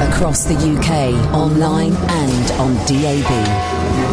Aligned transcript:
Across 0.00 0.44
the 0.44 0.54
UK, 0.54 1.14
online 1.32 1.92
and 1.92 2.50
on 2.58 2.74
DAB. 2.86 3.30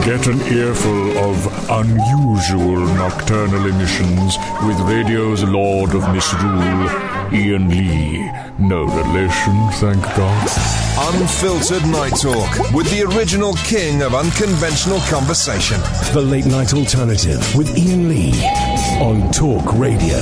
Get 0.05 0.27
an 0.27 0.39
earful 0.53 1.17
of 1.17 1.69
unusual 1.69 2.79
nocturnal 2.95 3.65
emissions 3.65 4.37
with 4.65 4.79
radio's 4.81 5.43
Lord 5.43 5.95
of 5.95 6.07
Misrule, 6.13 6.87
Iain 7.33 7.67
Lee. 7.69 8.31
No 8.59 8.83
relation, 8.85 9.55
thank 9.73 10.03
God. 10.15 10.49
Unfiltered 11.13 11.85
Night 11.87 12.13
Talk 12.21 12.73
with 12.73 12.89
the 12.91 13.03
original 13.15 13.53
king 13.55 14.03
of 14.03 14.13
unconventional 14.13 14.99
conversation. 15.09 15.79
The 16.13 16.21
Late 16.21 16.45
Night 16.45 16.73
Alternative 16.73 17.39
with 17.55 17.75
Iain 17.75 18.07
Lee 18.07 18.33
on 19.01 19.31
Talk 19.31 19.73
Radio. 19.73 20.19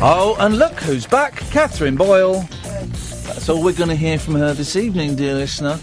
Oh, 0.00 0.36
and 0.38 0.56
look 0.56 0.78
who's 0.80 1.06
back 1.06 1.34
Catherine 1.50 1.96
Boyle. 1.96 2.48
All 3.48 3.62
we're 3.62 3.72
going 3.72 3.88
to 3.88 3.96
hear 3.96 4.18
from 4.18 4.34
her 4.34 4.52
this 4.52 4.76
evening, 4.76 5.16
dear 5.16 5.34
listener. 5.34 5.78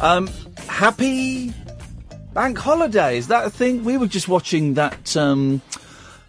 Um, 0.00 0.28
happy 0.66 1.54
bank 2.32 2.58
holiday. 2.58 3.16
Is 3.16 3.28
that 3.28 3.46
a 3.46 3.50
thing? 3.50 3.84
We 3.84 3.96
were 3.96 4.08
just 4.08 4.26
watching 4.26 4.74
that 4.74 5.16
um, 5.16 5.62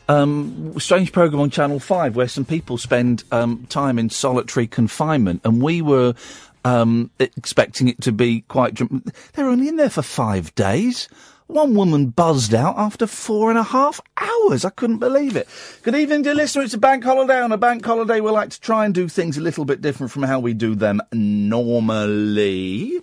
um, 0.07 0.79
strange 0.79 1.11
program 1.11 1.41
on 1.41 1.49
Channel 1.49 1.79
5 1.79 2.15
where 2.15 2.27
some 2.27 2.45
people 2.45 2.77
spend 2.77 3.23
um, 3.31 3.65
time 3.67 3.97
in 3.97 4.11
solitary 4.11 4.67
confinement, 4.67 5.41
and 5.43 5.59
we 5.59 5.81
were 5.81 6.13
um, 6.63 7.09
expecting 7.19 7.87
it 7.87 7.99
to 8.01 8.11
be 8.11 8.41
quite. 8.41 8.75
Dr- 8.75 9.01
They're 9.33 9.49
only 9.49 9.67
in 9.67 9.77
there 9.77 9.89
for 9.89 10.03
five 10.03 10.53
days. 10.53 11.09
One 11.47 11.75
woman 11.75 12.07
buzzed 12.07 12.55
out 12.55 12.75
after 12.75 13.05
four 13.05 13.51
and 13.51 13.59
a 13.59 13.63
half 13.63 14.01
hours. 14.17 14.65
I 14.65 14.71
couldn't 14.71 14.97
believe 14.97 15.35
it. 15.35 15.47
Good 15.83 15.93
evening, 15.93 16.23
dear 16.23 16.33
listener. 16.33 16.63
It's 16.63 16.73
a 16.73 16.79
bank 16.79 17.03
holiday. 17.03 17.39
On 17.39 17.51
a 17.51 17.57
bank 17.57 17.85
holiday, 17.85 18.19
we 18.19 18.31
like 18.31 18.49
to 18.49 18.59
try 18.59 18.83
and 18.83 18.95
do 18.95 19.07
things 19.07 19.37
a 19.37 19.41
little 19.41 19.63
bit 19.63 19.79
different 19.79 20.11
from 20.11 20.23
how 20.23 20.39
we 20.39 20.55
do 20.55 20.73
them 20.73 21.01
normally. 21.13 22.99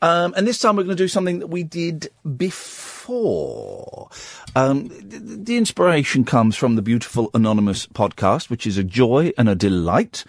Um, 0.00 0.32
and 0.36 0.46
this 0.46 0.58
time 0.58 0.76
we're 0.76 0.84
going 0.84 0.96
to 0.96 1.02
do 1.02 1.06
something 1.06 1.40
that 1.40 1.48
we 1.48 1.64
did 1.64 2.08
before. 2.36 4.08
Um, 4.54 4.88
the, 4.88 5.18
the 5.18 5.58
inspiration 5.58 6.24
comes 6.24 6.56
from 6.56 6.76
the 6.76 6.82
beautiful 6.82 7.30
Anonymous 7.34 7.86
podcast, 7.86 8.48
which 8.48 8.66
is 8.66 8.78
a 8.78 8.84
joy 8.84 9.32
and 9.36 9.50
a 9.50 9.54
delight, 9.54 10.24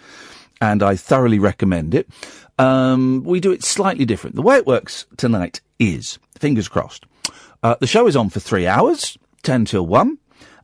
and 0.60 0.82
I 0.82 0.96
thoroughly 0.96 1.38
recommend 1.38 1.94
it. 1.94 2.10
Um, 2.58 3.22
we 3.24 3.40
do 3.40 3.52
it 3.52 3.64
slightly 3.64 4.04
different. 4.04 4.36
The 4.36 4.42
way 4.42 4.56
it 4.56 4.66
works 4.66 5.06
tonight 5.16 5.62
is, 5.78 6.18
fingers 6.38 6.68
crossed, 6.68 7.06
uh, 7.62 7.76
the 7.80 7.86
show 7.86 8.06
is 8.06 8.16
on 8.16 8.30
for 8.30 8.40
three 8.40 8.66
hours, 8.66 9.18
10 9.42 9.64
till 9.66 9.86
1, 9.86 10.18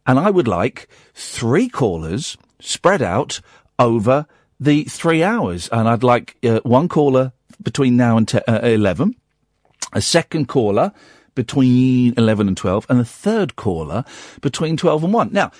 and 0.06 0.18
I 0.18 0.30
would 0.30 0.48
like 0.48 0.88
three 1.14 1.68
callers 1.68 2.36
spread 2.60 3.02
out 3.02 3.40
over 3.78 4.26
the 4.60 4.84
three 4.84 5.22
hours. 5.22 5.68
And 5.72 5.88
I'd 5.88 6.02
like 6.02 6.36
uh, 6.44 6.60
one 6.62 6.88
caller 6.88 7.32
between 7.62 7.96
now 7.96 8.16
and 8.16 8.28
te- 8.28 8.44
uh, 8.46 8.66
11, 8.66 9.14
a 9.92 10.00
second 10.00 10.46
caller 10.46 10.92
between 11.34 12.14
11 12.16 12.48
and 12.48 12.56
12, 12.56 12.86
and 12.88 13.00
a 13.00 13.04
third 13.04 13.56
caller 13.56 14.04
between 14.40 14.76
12 14.76 15.04
and 15.04 15.12
1. 15.12 15.32
Now, 15.32 15.50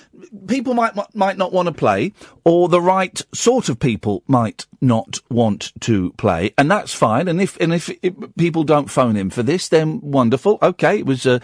people 0.46 0.74
might, 0.74 0.92
might 1.14 1.36
not 1.36 1.52
want 1.52 1.66
to 1.66 1.72
play, 1.72 2.12
or 2.44 2.68
the 2.68 2.80
right 2.80 3.20
sort 3.34 3.68
of 3.68 3.78
people 3.78 4.22
might 4.26 4.66
not 4.80 5.18
want 5.30 5.72
to 5.80 6.12
play, 6.12 6.52
and 6.56 6.70
that's 6.70 6.94
fine. 6.94 7.28
And 7.28 7.40
if, 7.40 7.56
and 7.60 7.72
if, 7.72 7.90
if 8.02 8.14
people 8.36 8.64
don't 8.64 8.90
phone 8.90 9.16
in 9.16 9.30
for 9.30 9.42
this, 9.42 9.68
then 9.68 10.00
wonderful. 10.00 10.58
Okay, 10.62 10.98
it 10.98 11.06
was, 11.06 11.26
uh, 11.26 11.38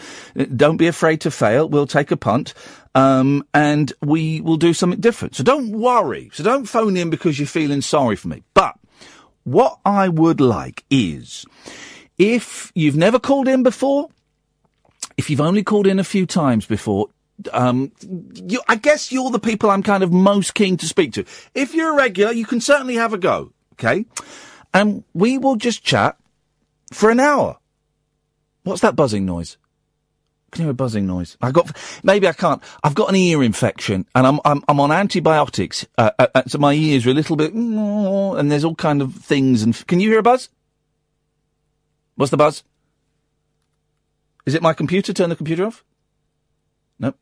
don't 0.55 0.77
be 0.77 0.87
afraid 0.87 1.21
to 1.23 1.31
fail. 1.31 1.69
We'll 1.69 1.87
take 1.87 2.11
a 2.11 2.17
punt. 2.17 2.55
Um, 2.95 3.47
and 3.55 3.93
we 4.03 4.41
will 4.41 4.57
do 4.57 4.75
something 4.75 5.01
different. 5.01 5.37
So 5.37 5.45
don't 5.45 5.71
worry. 5.71 6.31
So 6.33 6.43
don't 6.43 6.67
phone 6.67 6.97
in 6.97 7.09
because 7.09 7.39
you're 7.39 7.47
feeling 7.47 7.83
sorry 7.83 8.17
for 8.17 8.27
me. 8.27 8.43
But 8.53 8.77
what 9.45 9.79
I 9.85 10.09
would 10.09 10.41
like 10.41 10.85
is, 10.91 11.47
if 12.19 12.73
you've 12.75 12.97
never 12.97 13.19
called 13.19 13.49
in 13.49 13.63
before, 13.63 14.09
if 15.17 15.31
you've 15.31 15.41
only 15.41 15.63
called 15.63 15.87
in 15.87 15.99
a 15.99 16.05
few 16.05 16.27
times 16.27 16.67
before, 16.67 17.09
um, 17.53 17.93
you, 18.35 18.61
I 18.69 18.77
guess 18.77 19.13
you're 19.13 19.31
the 19.31 19.39
people 19.39 19.71
I'm 19.71 19.83
kind 19.83 20.03
of 20.03 20.13
most 20.13 20.55
keen 20.55 20.77
to 20.79 20.87
speak 20.87 21.13
to. 21.15 21.25
If 21.55 21.75
you're 21.75 21.93
a 21.93 21.97
regular, 21.97 22.33
you 22.33 22.45
can 22.45 22.61
certainly 22.61 22.95
have 22.95 23.13
a 23.13 23.19
go, 23.19 23.53
okay? 23.75 24.05
And 24.73 25.05
we 25.15 25.39
will 25.39 25.57
just 25.57 25.83
chat 25.83 26.17
for 26.93 27.11
an 27.11 27.21
hour. 27.21 27.59
What's 28.65 28.83
that 28.83 28.97
buzzing 28.97 29.25
noise? 29.25 29.57
Can 30.51 30.63
you 30.63 30.67
hear 30.67 30.73
a 30.73 30.75
buzzing 30.75 31.07
noise? 31.07 31.37
I 31.41 31.53
got 31.53 31.77
maybe 32.03 32.27
I 32.27 32.33
can't. 32.33 32.61
I've 32.83 32.95
got 32.95 33.09
an 33.09 33.15
ear 33.15 33.43
infection 33.43 34.07
and 34.15 34.27
I'm 34.27 34.41
I'm, 34.45 34.63
I'm 34.67 34.81
on 34.81 34.91
antibiotics, 34.91 35.87
uh, 35.97 36.11
uh, 36.19 36.43
so 36.47 36.59
my 36.59 36.73
ears 36.73 37.07
are 37.07 37.11
a 37.11 37.15
little 37.15 37.37
bit, 37.37 37.53
and 37.55 38.51
there's 38.51 38.65
all 38.65 38.75
kind 38.75 39.01
of 39.01 39.15
things. 39.15 39.63
And 39.63 39.87
can 39.87 40.01
you 40.01 40.11
hear 40.11 40.19
a 40.19 40.25
buzz? 40.25 40.49
What's 42.17 42.31
the 42.31 42.37
buzz? 42.37 42.65
Is 44.47 44.55
it 44.55 44.63
my 44.63 44.73
computer? 44.73 45.13
Turn 45.13 45.29
the 45.29 45.37
computer 45.37 45.67
off. 45.67 45.85
Nope. 46.99 47.17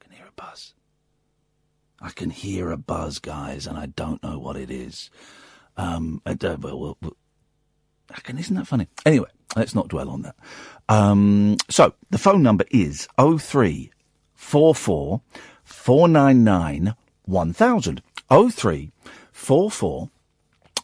I 0.00 0.04
can 0.04 0.12
hear 0.12 0.26
a 0.26 0.32
buzz. 0.32 0.74
I 2.00 2.10
can 2.10 2.30
hear 2.30 2.70
a 2.70 2.76
buzz, 2.76 3.18
guys, 3.18 3.66
and 3.66 3.76
I 3.76 3.86
don't 3.86 4.22
know 4.22 4.38
what 4.38 4.56
it 4.56 4.70
is. 4.70 5.10
Um, 5.76 6.22
I 6.24 6.34
don't, 6.34 6.60
well, 6.60 6.78
well, 6.78 6.96
well, 7.02 7.16
I 8.10 8.20
can, 8.20 8.38
isn't 8.38 8.56
that 8.56 8.66
funny? 8.66 8.88
Anyway, 9.04 9.28
let's 9.56 9.74
not 9.74 9.88
dwell 9.88 10.08
on 10.08 10.22
that. 10.22 10.36
Um, 10.88 11.56
so 11.68 11.94
the 12.10 12.18
phone 12.18 12.42
number 12.42 12.64
is 12.70 13.08
0344 13.16 15.20
499 15.64 16.94
1000. 17.24 18.02
0344 18.30 20.10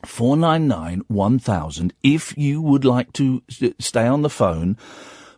499 0.04 1.02
1000 1.08 1.92
if 2.02 2.36
you 2.36 2.60
would 2.60 2.84
like 2.84 3.12
to 3.12 3.42
stay 3.78 4.06
on 4.06 4.22
the 4.22 4.30
phone 4.30 4.76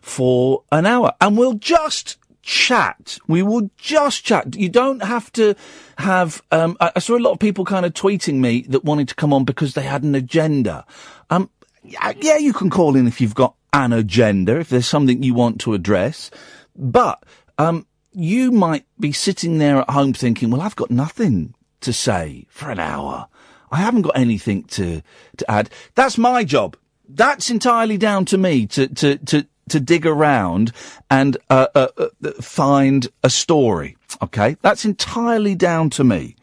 for 0.01 0.63
an 0.71 0.85
hour 0.85 1.13
and 1.21 1.37
we'll 1.37 1.53
just 1.53 2.17
chat. 2.41 3.19
We 3.27 3.43
will 3.43 3.69
just 3.77 4.23
chat. 4.23 4.55
You 4.55 4.69
don't 4.69 5.03
have 5.03 5.31
to 5.33 5.55
have, 5.97 6.41
um, 6.51 6.77
I, 6.79 6.91
I 6.95 6.99
saw 6.99 7.17
a 7.17 7.19
lot 7.19 7.31
of 7.31 7.39
people 7.39 7.65
kind 7.65 7.85
of 7.85 7.93
tweeting 7.93 8.35
me 8.35 8.61
that 8.69 8.83
wanted 8.83 9.07
to 9.09 9.15
come 9.15 9.33
on 9.33 9.45
because 9.45 9.73
they 9.73 9.83
had 9.83 10.03
an 10.03 10.15
agenda. 10.15 10.85
Um, 11.29 11.49
yeah, 11.83 12.37
you 12.37 12.53
can 12.53 12.69
call 12.69 12.95
in 12.95 13.07
if 13.07 13.21
you've 13.21 13.35
got 13.35 13.55
an 13.73 13.93
agenda, 13.93 14.59
if 14.59 14.69
there's 14.69 14.87
something 14.87 15.21
you 15.21 15.33
want 15.33 15.61
to 15.61 15.73
address. 15.73 16.31
But, 16.75 17.23
um, 17.57 17.85
you 18.11 18.51
might 18.51 18.85
be 18.99 19.11
sitting 19.11 19.59
there 19.59 19.77
at 19.77 19.89
home 19.89 20.13
thinking, 20.13 20.49
well, 20.49 20.61
I've 20.61 20.75
got 20.75 20.91
nothing 20.91 21.53
to 21.81 21.93
say 21.93 22.45
for 22.49 22.69
an 22.69 22.79
hour. 22.79 23.27
I 23.71 23.77
haven't 23.77 24.01
got 24.01 24.17
anything 24.17 24.63
to, 24.63 25.01
to 25.37 25.51
add. 25.51 25.69
That's 25.95 26.17
my 26.17 26.43
job. 26.43 26.75
That's 27.07 27.49
entirely 27.49 27.97
down 27.97 28.25
to 28.25 28.37
me 28.37 28.65
to, 28.67 28.87
to, 28.87 29.17
to, 29.17 29.47
to 29.71 29.79
dig 29.79 30.05
around 30.05 30.71
and 31.09 31.37
uh, 31.49 31.67
uh, 31.75 31.87
uh, 31.97 32.31
find 32.41 33.07
a 33.23 33.29
story. 33.29 33.97
Okay, 34.21 34.57
that's 34.61 34.85
entirely 34.85 35.55
down 35.55 35.89
to 35.91 36.03
me. 36.03 36.35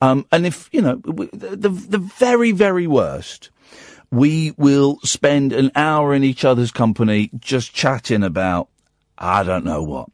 Um, 0.00 0.26
and 0.32 0.46
if 0.46 0.68
you 0.72 0.80
know 0.80 0.96
the 0.96 1.68
the 1.68 1.98
very 1.98 2.52
very 2.52 2.86
worst, 2.86 3.50
we 4.10 4.52
will 4.56 4.98
spend 5.02 5.52
an 5.52 5.70
hour 5.74 6.14
in 6.14 6.24
each 6.24 6.44
other's 6.44 6.70
company 6.70 7.30
just 7.38 7.74
chatting 7.74 8.22
about 8.22 8.68
I 9.18 9.42
don't 9.42 9.64
know 9.64 9.82
what. 9.82 10.08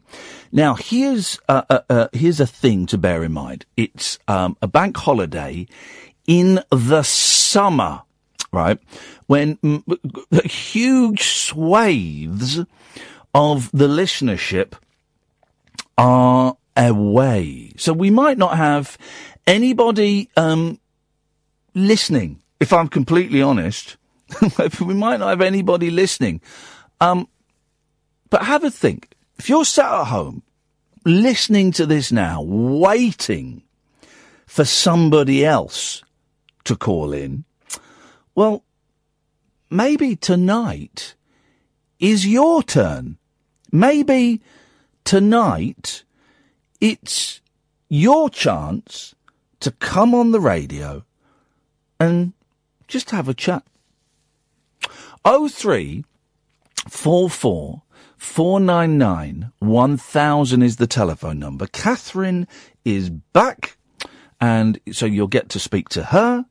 Now 0.50 0.74
here's 0.74 1.38
uh, 1.48 1.62
uh, 1.70 1.80
uh, 1.88 2.08
here's 2.12 2.40
a 2.40 2.46
thing 2.46 2.86
to 2.86 2.98
bear 2.98 3.22
in 3.22 3.32
mind. 3.32 3.64
It's 3.76 4.18
um, 4.26 4.56
a 4.60 4.66
bank 4.66 4.96
holiday 4.96 5.68
in 6.26 6.60
the 6.70 7.02
summer, 7.02 8.02
right? 8.56 8.78
When 9.26 9.56
mm, 9.58 10.46
huge 10.46 11.22
swathes 11.22 12.58
of 13.34 13.70
the 13.72 13.86
listenership 13.86 14.72
are 15.98 16.56
away. 16.76 17.72
So 17.76 17.92
we 17.92 18.10
might 18.10 18.38
not 18.38 18.56
have 18.56 18.96
anybody 19.46 20.30
um, 20.36 20.80
listening, 21.74 22.40
if 22.58 22.72
I'm 22.72 22.88
completely 22.88 23.42
honest. 23.42 23.98
we 24.80 24.94
might 24.94 25.20
not 25.20 25.28
have 25.28 25.42
anybody 25.42 25.90
listening. 25.90 26.40
Um, 27.00 27.28
but 28.30 28.42
have 28.42 28.64
a 28.64 28.70
think. 28.70 29.12
If 29.38 29.50
you're 29.50 29.66
sat 29.66 29.92
at 29.92 30.06
home 30.06 30.42
listening 31.04 31.72
to 31.72 31.84
this 31.84 32.10
now, 32.10 32.42
waiting 32.42 33.62
for 34.46 34.64
somebody 34.64 35.44
else 35.44 36.02
to 36.64 36.74
call 36.74 37.12
in, 37.12 37.44
well, 38.36 38.62
maybe 39.70 40.14
tonight 40.14 41.14
is 41.98 42.26
your 42.26 42.62
turn. 42.62 43.16
Maybe 43.72 44.42
tonight 45.04 46.04
it's 46.80 47.40
your 47.88 48.28
chance 48.30 49.14
to 49.60 49.70
come 49.70 50.14
on 50.14 50.30
the 50.30 50.40
radio 50.40 51.04
and 51.98 52.34
just 52.86 53.10
have 53.10 53.28
a 53.28 53.34
chat. 53.34 53.64
Oh 55.24 55.48
three 55.48 56.04
four 56.88 57.30
four 57.30 57.82
four 58.16 58.60
nine 58.60 58.98
nine 58.98 59.50
one 59.58 59.96
thousand 59.96 60.62
is 60.62 60.76
the 60.76 60.86
telephone 60.86 61.38
number. 61.38 61.66
Catherine 61.66 62.46
is 62.84 63.08
back, 63.08 63.78
and 64.40 64.78
so 64.92 65.06
you'll 65.06 65.26
get 65.26 65.48
to 65.48 65.58
speak 65.58 65.88
to 65.88 66.04
her. 66.04 66.44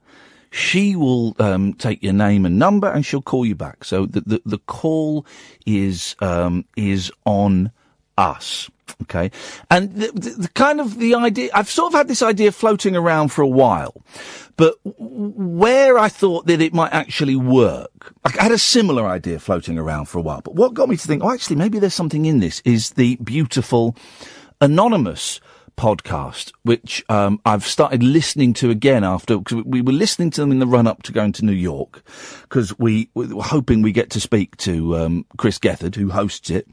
She 0.56 0.96
will 0.96 1.36
um, 1.38 1.74
take 1.74 2.02
your 2.02 2.14
name 2.14 2.46
and 2.46 2.58
number, 2.58 2.90
and 2.90 3.06
she'll 3.06 3.22
call 3.22 3.46
you 3.46 3.56
back. 3.56 3.84
So 3.84 4.06
the 4.06 4.22
the, 4.22 4.42
the 4.46 4.58
call 4.60 5.26
is 5.66 6.16
um, 6.22 6.64
is 6.78 7.12
on 7.26 7.72
us. 8.18 8.70
Okay, 9.02 9.32
and 9.70 9.94
the, 9.94 10.12
the, 10.14 10.30
the 10.44 10.48
kind 10.50 10.80
of 10.80 10.98
the 10.98 11.14
idea 11.16 11.50
I've 11.54 11.70
sort 11.70 11.94
of 11.94 11.98
had 11.98 12.08
this 12.08 12.22
idea 12.22 12.54
floating 12.54 12.96
around 12.96 13.34
for 13.34 13.42
a 13.42 13.48
while, 13.48 14.02
but 14.56 14.76
where 14.86 15.98
I 15.98 16.08
thought 16.08 16.46
that 16.48 16.62
it 16.62 16.74
might 16.74 16.94
actually 16.94 17.36
work, 17.36 18.14
I 18.24 18.32
had 18.42 18.54
a 18.54 18.58
similar 18.58 19.06
idea 19.06 19.40
floating 19.40 19.78
around 19.78 20.06
for 20.06 20.20
a 20.20 20.22
while. 20.22 20.40
But 20.40 20.56
what 20.56 20.74
got 20.74 20.88
me 20.88 20.96
to 20.96 21.08
think, 21.08 21.22
oh, 21.22 21.34
actually, 21.34 21.58
maybe 21.58 21.80
there's 21.80 21.94
something 21.94 22.26
in 22.26 22.40
this. 22.40 22.62
Is 22.64 22.92
the 22.92 23.18
beautiful 23.18 23.98
anonymous 24.62 25.42
podcast, 25.76 26.52
which 26.64 27.04
um, 27.10 27.40
I've 27.46 27.66
started 27.66 28.04
listening 28.04 28.54
to 28.56 28.70
again 28.70 29.04
after 29.04 29.38
because 29.38 29.64
we 29.64 29.82
were 29.82 29.92
listening 29.92 30.32
to 30.32 30.42
them 30.42 30.52
in 30.52 30.60
the 30.60 30.68
run 30.68 30.88
up 30.88 31.04
to 31.04 31.12
going 31.12 31.34
to 31.34 31.46
New 31.46 31.52
York 31.52 32.04
because 32.44 32.78
we, 32.80 33.10
we 33.14 33.34
were 33.34 33.44
hoping 33.44 33.82
we 33.82 33.92
get 33.92 34.10
to 34.12 34.20
speak 34.20 34.56
to 34.58 34.98
um, 34.98 35.26
Chris 35.38 35.60
Gethard 35.60 35.96
who 35.96 36.10
hosts 36.10 36.50
it. 36.50 36.68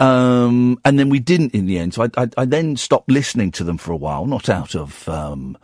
Um, 0.00 0.78
and 0.84 0.98
then 0.98 1.08
we 1.08 1.18
didn't 1.18 1.54
in 1.54 1.66
the 1.66 1.78
end. 1.78 1.94
So 1.94 2.04
I, 2.04 2.22
I, 2.22 2.28
I 2.36 2.44
then 2.44 2.76
stopped 2.76 3.10
listening 3.10 3.50
to 3.52 3.64
them 3.64 3.78
for 3.78 3.92
a 3.92 3.96
while, 3.96 4.26
not 4.26 4.48
out 4.48 4.76
of, 4.76 5.08
um, 5.08 5.58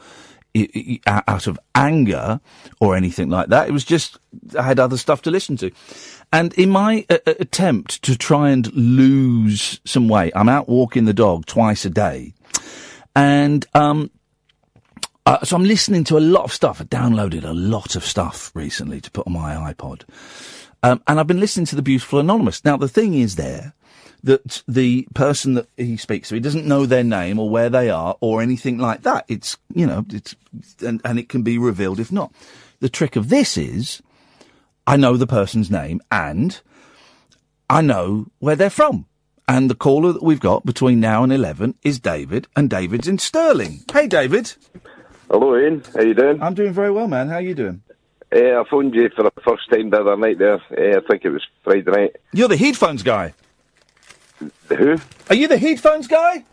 out 1.07 1.47
of 1.47 1.59
anger 1.75 2.41
or 2.81 2.97
anything 2.97 3.29
like 3.29 3.49
that. 3.49 3.69
It 3.69 3.73
was 3.73 3.85
just, 3.85 4.19
I 4.59 4.63
had 4.63 4.79
other 4.81 4.97
stuff 4.97 5.23
to 5.23 5.31
listen 5.31 5.57
to. 5.59 5.71
And 6.33 6.53
in 6.55 6.71
my 6.71 7.07
uh, 7.11 7.19
attempt 7.27 8.03
to 8.03 8.17
try 8.17 8.51
and 8.51 8.73
lose 8.73 9.81
some 9.85 10.09
weight, 10.09 10.33
I'm 10.35 10.49
out 10.49 10.69
walking 10.69 11.05
the 11.05 11.13
dog 11.13 11.47
twice 11.47 11.85
a 11.85 11.91
day. 11.91 12.35
And, 13.15 13.67
um, 13.75 14.11
uh, 15.27 15.45
so 15.45 15.57
I'm 15.57 15.65
listening 15.65 16.05
to 16.05 16.19
a 16.19 16.21
lot 16.21 16.45
of 16.45 16.53
stuff. 16.53 16.81
I 16.81 16.85
downloaded 16.85 17.45
a 17.45 17.55
lot 17.55 17.97
of 17.97 18.05
stuff 18.05 18.51
recently 18.55 19.01
to 19.01 19.11
put 19.11 19.27
on 19.27 19.33
my 19.33 19.55
iPod. 19.73 20.03
Um, 20.83 21.03
and 21.07 21.19
I've 21.19 21.27
been 21.27 21.41
listening 21.41 21.67
to 21.67 21.77
the 21.77 21.83
Beautiful 21.83 22.19
Anonymous. 22.19 22.65
Now, 22.65 22.77
the 22.77 22.89
thing 22.89 23.15
is 23.15 23.37
there 23.37 23.73
that 24.23 24.63
the 24.67 25.07
person 25.15 25.55
that 25.55 25.69
he 25.77 25.97
speaks 25.97 26.29
to, 26.29 26.35
he 26.35 26.41
doesn't 26.41 26.67
know 26.67 26.87
their 26.87 27.05
name 27.05 27.39
or 27.39 27.49
where 27.49 27.71
they 27.71 27.91
are 27.91 28.17
or 28.21 28.43
anything 28.43 28.79
like 28.79 29.03
that. 29.03 29.25
It's, 29.29 29.57
you 29.75 29.87
know, 29.87 30.05
it's, 30.11 30.35
and, 30.81 31.01
and 31.05 31.19
it 31.19 31.29
can 31.29 31.43
be 31.43 31.59
revealed 31.59 32.01
if 32.01 32.11
not. 32.11 32.33
The 32.81 32.89
trick 32.89 33.17
of 33.17 33.29
this 33.29 33.57
is, 33.57 34.03
I 34.87 34.97
know 34.97 35.17
the 35.17 35.27
person's 35.27 35.71
name 35.71 36.01
and 36.11 36.61
I 37.69 37.81
know 37.81 38.27
where 38.39 38.57
they're 38.57 38.71
from. 38.71 39.07
And 39.46 39.69
the 39.69 39.75
caller 39.75 40.12
that 40.12 40.23
we've 40.23 40.41
got 40.41 40.64
between 40.64 41.00
now 41.00 41.23
and 41.23 41.32
11 41.32 41.75
is 41.82 42.00
David, 42.00 42.49
and 42.56 42.70
David's 42.70 43.06
in 43.06 43.19
Stirling. 43.19 43.85
Hey, 43.93 44.06
David. 44.06 44.55
Hello, 45.31 45.55
Iain. 45.55 45.82
How 45.94 46.00
you 46.00 46.14
doing? 46.14 46.43
I'm 46.43 46.55
doing 46.55 46.73
very 46.73 46.91
well, 46.91 47.08
man. 47.08 47.29
How 47.29 47.37
are 47.37 47.43
you 47.43 47.55
doing? 47.55 47.82
Uh, 48.35 48.61
I 48.61 48.64
phoned 48.70 48.94
you 48.94 49.11
for 49.14 49.23
the 49.23 49.31
first 49.44 49.69
time 49.70 49.91
the 49.91 50.00
other 50.00 50.17
night 50.17 50.38
there. 50.38 50.55
Uh, 50.55 50.99
I 50.99 51.00
think 51.08 51.25
it 51.25 51.31
was 51.31 51.43
Friday 51.62 51.91
night. 51.91 52.17
You're 52.32 52.49
the 52.49 52.56
headphones 52.56 53.02
guy. 53.02 53.35
The 54.69 54.76
who? 54.76 54.96
Are 55.29 55.37
you 55.37 55.46
the 55.46 55.58
headphones 55.58 56.08
guy? 56.08 56.44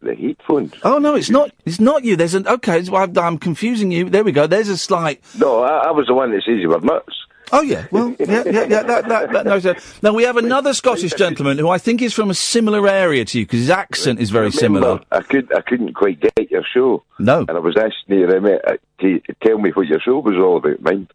The 0.00 0.14
headphones. 0.14 0.74
Oh 0.84 0.98
no, 0.98 1.14
it's 1.16 1.30
not. 1.30 1.50
It's 1.64 1.80
not 1.80 2.04
you. 2.04 2.16
There's 2.16 2.34
an 2.34 2.46
okay. 2.46 2.84
so 2.84 2.94
I'm, 2.94 3.16
I'm 3.18 3.38
confusing 3.38 3.90
you. 3.90 4.08
There 4.08 4.22
we 4.22 4.30
go. 4.30 4.46
There's 4.46 4.68
a 4.68 4.76
slight. 4.76 5.22
No, 5.36 5.62
I, 5.62 5.88
I 5.88 5.90
was 5.90 6.06
the 6.06 6.14
one 6.14 6.30
that 6.32 6.42
says 6.46 6.58
you 6.60 6.68
were 6.68 6.80
nuts. 6.80 7.25
Oh 7.52 7.62
yeah. 7.62 7.86
Well, 7.90 8.14
yeah, 8.18 8.42
yeah, 8.44 8.66
yeah. 8.68 8.82
That, 8.82 9.08
that, 9.08 9.32
that 9.32 9.46
knows 9.46 9.62
that. 9.62 9.82
Now 10.02 10.12
we 10.12 10.24
have 10.24 10.36
another 10.36 10.74
Scottish 10.74 11.14
gentleman 11.14 11.58
who 11.58 11.68
I 11.68 11.78
think 11.78 12.02
is 12.02 12.12
from 12.12 12.30
a 12.30 12.34
similar 12.34 12.88
area 12.88 13.24
to 13.24 13.38
you 13.38 13.46
because 13.46 13.60
his 13.60 13.70
accent 13.70 14.20
is 14.20 14.30
very 14.30 14.50
similar. 14.50 15.00
I 15.12 15.20
could 15.20 15.52
I 15.54 15.60
couldn't 15.60 15.94
quite 15.94 16.20
get 16.20 16.50
your 16.50 16.64
show. 16.64 17.04
No. 17.18 17.40
And 17.40 17.50
I 17.50 17.60
was 17.60 17.76
asking 17.76 18.18
you 18.18 18.26
uh, 18.26 18.76
to 19.00 19.20
tell 19.42 19.58
me 19.58 19.70
what 19.70 19.86
your 19.86 20.00
show 20.00 20.18
was 20.18 20.36
all 20.36 20.56
about, 20.56 20.80
mind. 20.82 21.12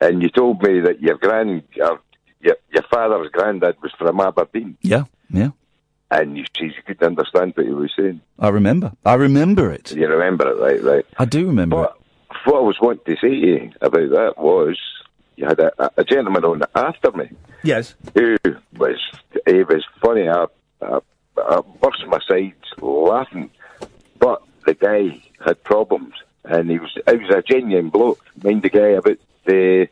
And 0.00 0.20
you 0.20 0.28
told 0.30 0.60
me 0.62 0.80
that 0.80 1.00
your 1.00 1.16
grand, 1.16 1.62
your, 1.74 2.00
your, 2.40 2.56
your 2.72 2.82
father's 2.90 3.30
granddad 3.30 3.76
was 3.82 3.92
from 3.96 4.18
Aberdeen. 4.18 4.76
Yeah, 4.82 5.04
yeah. 5.30 5.50
And 6.10 6.36
you 6.36 6.44
you 6.58 6.72
couldn't 6.84 7.06
understand 7.06 7.52
what 7.54 7.66
he 7.66 7.72
was 7.72 7.92
saying. 7.96 8.20
I 8.38 8.48
remember. 8.48 8.92
I 9.04 9.14
remember 9.14 9.70
it. 9.70 9.92
You 9.92 10.08
remember 10.08 10.50
it, 10.50 10.60
right? 10.60 10.82
Right. 10.82 11.06
I 11.18 11.24
do 11.24 11.46
remember 11.46 11.84
it. 11.84 11.90
What 12.44 12.56
I 12.56 12.60
was 12.60 12.78
wanting 12.80 13.04
to 13.14 13.20
say 13.20 13.28
to 13.28 13.36
you 13.36 13.72
about 13.80 14.10
that 14.10 14.34
was 14.36 14.78
you 15.42 15.48
had 15.48 15.58
a, 15.60 15.90
a 15.96 16.04
gentleman 16.04 16.44
on 16.44 16.62
after 16.74 17.10
me 17.12 17.28
Yes. 17.64 17.94
who 18.14 18.36
was 18.76 18.98
he 19.46 19.62
was 19.64 19.84
funny. 20.00 20.28
I, 20.28 20.46
I, 20.80 20.98
I 21.36 21.60
burst 21.80 22.04
my 22.06 22.18
sides 22.28 22.54
laughing, 22.80 23.50
but 24.18 24.42
the 24.66 24.74
guy 24.74 25.20
had 25.44 25.62
problems, 25.64 26.14
and 26.44 26.70
he 26.70 26.78
was 26.78 26.92
he 27.08 27.16
was 27.16 27.30
a 27.30 27.42
genuine 27.42 27.90
bloke. 27.90 28.24
Mind 28.42 28.62
the 28.62 28.70
guy 28.70 28.90
about 29.00 29.18
the 29.44 29.88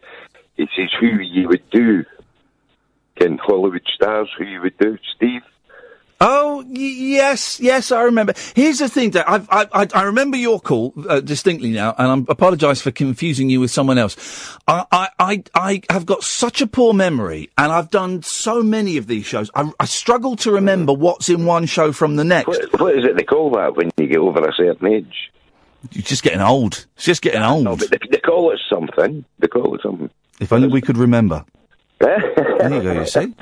he 0.56 0.69
says 0.76 0.91
who 1.00 1.06
you 1.06 1.49
would 1.49 1.69
do, 1.70 2.05
can 3.17 3.38
Hollywood 3.38 3.87
stars 3.94 4.29
who 4.38 4.44
you 4.44 4.61
would 4.62 4.79
do, 4.79 4.99
Steve. 5.17 5.43
Oh 6.22 6.62
y- 6.67 6.75
yes, 6.76 7.58
yes, 7.61 7.90
I 7.90 8.02
remember. 8.02 8.34
Here's 8.55 8.78
the 8.78 8.88
thing, 8.88 9.11
Dave. 9.11 9.25
I've, 9.26 9.49
I, 9.50 9.67
I, 9.72 9.88
I 9.94 10.02
remember 10.02 10.37
your 10.37 10.61
call 10.61 10.93
uh, 11.08 11.20
distinctly 11.20 11.70
now, 11.70 11.94
and 11.96 12.28
I 12.28 12.32
apologise 12.32 12.82
for 12.82 12.90
confusing 12.90 13.49
you 13.49 13.61
with 13.61 13.70
someone 13.70 13.96
else. 13.96 14.58
I, 14.69 14.84
I, 14.93 15.08
I, 15.19 15.43
I 15.55 15.82
have 15.90 16.05
got 16.05 16.22
such 16.22 16.61
a 16.61 16.67
poor 16.67 16.93
memory, 16.93 17.49
and 17.56 17.72
I've 17.72 17.90
done 17.90 18.22
so 18.22 18.62
many 18.62 18.99
of 18.99 19.06
these 19.06 19.25
shows. 19.25 19.50
I, 19.55 19.70
I 19.81 19.87
struggle 19.87 20.37
to 20.37 20.52
remember 20.52 20.93
what's 20.93 21.31
in 21.31 21.46
one 21.46 21.64
show 21.64 21.90
from 21.93 22.17
the 22.17 22.25
next. 22.25 22.49
What, 22.49 22.81
what 22.81 22.99
is 22.99 23.05
it 23.05 23.17
they 23.17 23.25
call 23.25 23.50
that 23.52 23.76
when 23.76 23.90
you 23.96 24.06
get 24.06 24.19
over 24.19 24.46
a 24.46 24.52
certain 24.52 24.88
age? 24.88 25.32
You're 25.93 26.02
just 26.02 26.22
getting 26.22 26.43
old. 26.43 26.84
It's 26.96 27.06
just 27.06 27.22
getting 27.22 27.40
old. 27.43 27.64
No, 27.64 27.76
but 27.76 27.90
they, 27.90 27.99
they 28.11 28.19
call 28.19 28.52
it 28.52 28.61
something. 28.69 29.25
They 29.38 29.49
call 29.49 29.75
it 29.75 29.81
something. 29.82 30.11
If 30.38 30.52
only 30.52 30.69
we 30.69 30.82
could 30.82 30.99
remember. 30.99 31.46
there 31.99 32.75
you 32.75 32.82
go. 32.82 32.93
You 32.93 33.06
see. 33.06 33.34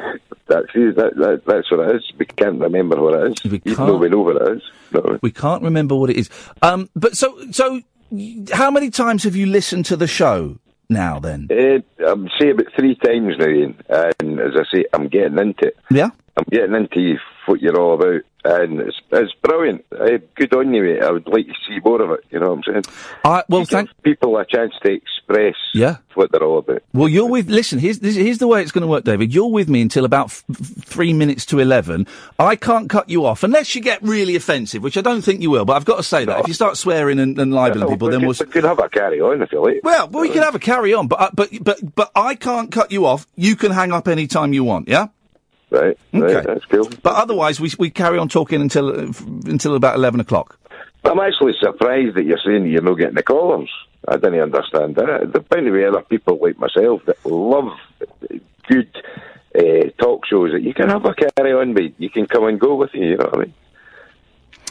That's 0.49 0.67
that, 0.73 1.13
that, 1.17 1.43
that's 1.47 1.71
what 1.71 1.89
it 1.89 1.97
is. 1.97 2.13
We 2.19 2.25
can't 2.27 2.59
remember 2.61 3.01
what 3.01 3.15
it 3.21 3.33
is. 3.33 3.45
We 3.53 3.61
Even 3.65 3.75
though 3.75 3.87
can't- 3.93 4.01
we 4.01 4.09
know 4.09 4.21
what 4.21 4.37
it 4.43 4.57
is. 4.57 4.63
No. 4.93 5.19
We 5.23 5.31
can't 5.31 5.63
remember 5.63 5.95
what 5.95 6.11
it 6.11 6.17
is. 6.17 6.31
Um, 6.63 6.89
but 6.97 7.17
so, 7.17 7.39
so, 7.51 7.83
y- 8.11 8.45
how 8.53 8.71
many 8.71 8.89
times 8.91 9.25
have 9.25 9.37
you 9.37 9.45
listened 9.47 9.85
to 9.87 9.97
the 9.97 10.07
show 10.07 10.57
now? 10.89 11.19
Then, 11.21 11.49
Uh, 11.51 12.07
I'm 12.11 12.29
say 12.41 12.51
about 12.51 12.67
three 12.75 12.95
times 12.97 13.35
now, 13.39 13.45
Iain, 13.47 13.75
and 14.21 14.41
as 14.41 14.53
I 14.57 14.65
say, 14.75 14.85
I'm 14.95 15.09
getting 15.09 15.39
into 15.39 15.67
it. 15.67 15.77
yeah. 15.91 16.11
I'm 16.39 16.45
getting 16.51 16.75
into 16.77 17.17
what 17.47 17.61
you're 17.61 17.79
all 17.81 17.95
about, 17.95 18.21
and 18.45 18.81
it's, 18.81 18.97
it's 19.11 19.33
brilliant. 19.43 19.85
Uh, 19.91 20.19
good 20.37 20.55
on 20.55 20.73
you, 20.73 20.83
mate. 20.83 21.03
I 21.03 21.11
would 21.11 21.27
like 21.27 21.47
to 21.47 21.55
see 21.67 21.79
more 21.85 22.01
of 22.01 22.11
it. 22.13 22.21
You 22.31 22.39
know 22.39 22.51
what 22.51 22.59
I'm 22.69 22.83
saying? 22.85 22.85
I 23.25 23.43
well, 23.49 23.61
You 23.61 23.67
thank. 23.67 23.89
give 23.89 24.03
people 24.03 24.37
a 24.37 24.45
chance 24.45 24.73
to 24.85 24.93
express 24.93 25.55
Yeah. 25.75 25.97
what 26.15 26.31
they're 26.31 26.43
all 26.45 26.59
about. 26.59 26.83
Well, 26.93 27.09
you're 27.09 27.27
with. 27.27 27.49
Listen, 27.49 27.79
here's 27.79 27.99
this, 28.01 28.15
here's 28.17 28.39
the 28.39 28.47
way 28.47 28.63
it's 28.63 28.71
going 28.71 28.83
to 28.83 28.89
work, 28.89 29.05
David. 29.05 29.35
You're 29.35 29.51
with 29.51 29.69
me 29.69 29.81
until 29.83 30.05
about 30.05 30.27
f- 30.27 30.45
three 30.85 31.13
minutes 31.15 31.45
to 31.47 31.59
eleven. 31.59 32.07
I 32.39 32.55
can't 32.55 32.89
cut 32.91 33.09
you 33.09 33.25
off 33.25 33.43
unless 33.43 33.75
you 33.75 33.81
get 33.81 34.01
really 34.03 34.37
offensive, 34.37 34.83
which 34.83 34.97
I 34.97 35.01
don't 35.01 35.23
think 35.23 35.41
you 35.43 35.51
will. 35.51 35.65
But 35.65 35.75
I've 35.77 35.85
got 35.87 35.97
to 35.97 36.03
say 36.05 36.25
that 36.27 36.41
if 36.41 36.49
you 36.49 36.55
start 36.55 36.77
swearing 36.77 37.19
and, 37.19 37.37
and 37.39 37.53
libeling 37.53 37.89
people, 37.89 38.11
then 38.11 38.21
could, 38.21 38.27
we'll. 38.29 38.37
we 38.47 38.53
could 38.53 38.65
have 38.65 38.79
a 38.79 38.89
carry 38.89 39.21
on 39.21 39.43
if 39.43 39.51
you 39.51 39.61
like. 39.65 39.81
Well, 39.83 40.07
well, 40.09 40.23
we 40.23 40.29
can 40.29 40.43
have 40.43 40.55
a 40.55 40.59
carry 40.61 40.93
on, 40.95 41.09
but 41.09 41.21
uh, 41.21 41.31
but 41.35 41.49
but 41.63 41.95
but 41.95 42.11
I 42.15 42.35
can't 42.35 42.71
cut 42.71 42.93
you 42.93 43.07
off. 43.07 43.27
You 43.37 43.57
can 43.57 43.73
hang 43.73 43.91
up 43.93 44.07
any 44.07 44.27
time 44.27 44.53
you 44.53 44.65
want. 44.65 44.87
Yeah. 44.89 45.09
Right, 45.71 45.99
Okay. 46.15 46.35
right, 46.35 46.47
that's 46.47 46.65
cool. 46.67 46.89
But 47.03 47.15
otherwise, 47.17 47.61
we 47.61 47.71
we 47.79 47.91
carry 47.91 48.19
on 48.19 48.29
talking 48.29 48.61
until 48.61 48.89
until 48.91 49.75
about 49.75 49.97
eleven 49.97 50.21
o'clock. 50.21 50.59
I'm 51.05 51.21
actually 51.21 51.53
surprised 51.61 52.17
that 52.17 52.25
you're 52.25 52.41
saying 52.45 52.67
you're 52.67 52.83
not 52.83 52.95
getting 52.95 53.15
the 53.15 53.23
callers. 53.23 53.71
I 54.07 54.17
didn't 54.17 54.41
understand 54.41 54.97
that. 54.97 55.33
There 55.33 55.43
bound 55.43 55.67
to 55.67 55.73
be 55.73 55.85
other 55.85 56.03
people 56.03 56.39
like 56.41 56.59
myself 56.59 57.03
that 57.07 57.25
love 57.27 57.73
good 58.67 58.89
uh, 59.55 59.91
talk 59.99 60.25
shows 60.27 60.53
that 60.53 60.63
you 60.63 60.73
can 60.73 60.89
have 60.89 61.05
a 61.05 61.15
carry 61.15 61.53
on 61.53 61.75
with. 61.75 61.93
You 61.99 62.09
can 62.11 62.27
come 62.27 62.45
and 62.45 62.59
go 62.59 62.75
with 62.77 62.95
you, 62.95 63.05
you 63.07 63.17
know 63.17 63.25
what 63.27 63.35
I 63.35 63.39
mean? 63.39 63.55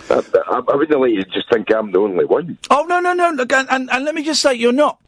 I, 0.10 0.22
I, 0.50 0.62
I 0.72 0.75
wouldn't 0.75 1.00
let 1.01 1.12
you 1.12 1.24
just 1.25 1.50
think 1.51 1.72
I'm 1.74 1.92
the 1.92 2.00
only 2.00 2.25
one. 2.25 2.58
Oh 2.70 2.86
no 2.88 3.00
no 3.00 3.13
no! 3.13 3.30
Look, 3.32 3.51
and, 3.51 3.68
and, 3.70 3.89
and 3.92 4.06
let 4.06 4.16
me 4.16 4.24
just 4.24 4.42
say, 4.42 4.54
you're 4.54 4.72
not. 4.72 5.00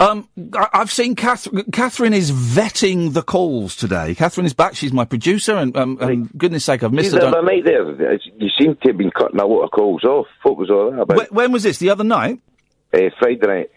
Um, 0.00 0.28
I've 0.72 0.90
seen 0.90 1.14
Catherine. 1.14 1.64
Catherine 1.72 2.14
is 2.14 2.32
vetting 2.32 3.12
the 3.12 3.22
calls 3.22 3.76
today. 3.76 4.14
Catherine 4.14 4.46
is 4.46 4.54
back. 4.54 4.74
She's 4.74 4.92
my 4.92 5.04
producer, 5.04 5.56
and 5.56 5.76
um, 5.76 5.98
um, 6.00 6.30
goodness 6.36 6.64
sake, 6.64 6.82
I've 6.82 6.92
missed 6.92 7.10
See, 7.10 7.18
her. 7.18 7.26
other 7.26 7.42
night 7.42 7.64
there, 7.64 8.14
you 8.14 8.48
seem 8.58 8.76
to 8.76 8.88
have 8.88 8.96
been 8.96 9.10
cutting 9.10 9.38
a 9.38 9.46
lot 9.46 9.62
of 9.62 9.70
calls 9.70 10.04
off. 10.04 10.26
What 10.42 10.56
was 10.56 10.70
all 10.70 10.90
that 10.90 11.00
about? 11.00 11.28
Wh- 11.28 11.32
when 11.32 11.52
was 11.52 11.62
this? 11.64 11.78
The 11.78 11.90
other 11.90 12.04
night? 12.04 12.40
Uh, 12.92 13.10
Friday 13.18 13.46
night. 13.46 13.70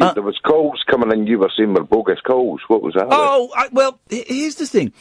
Uh, 0.00 0.12
there 0.12 0.22
was 0.22 0.38
calls 0.44 0.82
coming 0.90 1.12
in. 1.12 1.26
You 1.26 1.38
were 1.38 1.52
saying 1.56 1.72
were 1.72 1.84
bogus 1.84 2.20
calls. 2.20 2.60
What 2.66 2.82
was 2.82 2.94
that? 2.94 3.06
Oh, 3.10 3.52
I, 3.54 3.68
well, 3.70 4.00
here's 4.08 4.56
the 4.56 4.66
thing. 4.66 4.92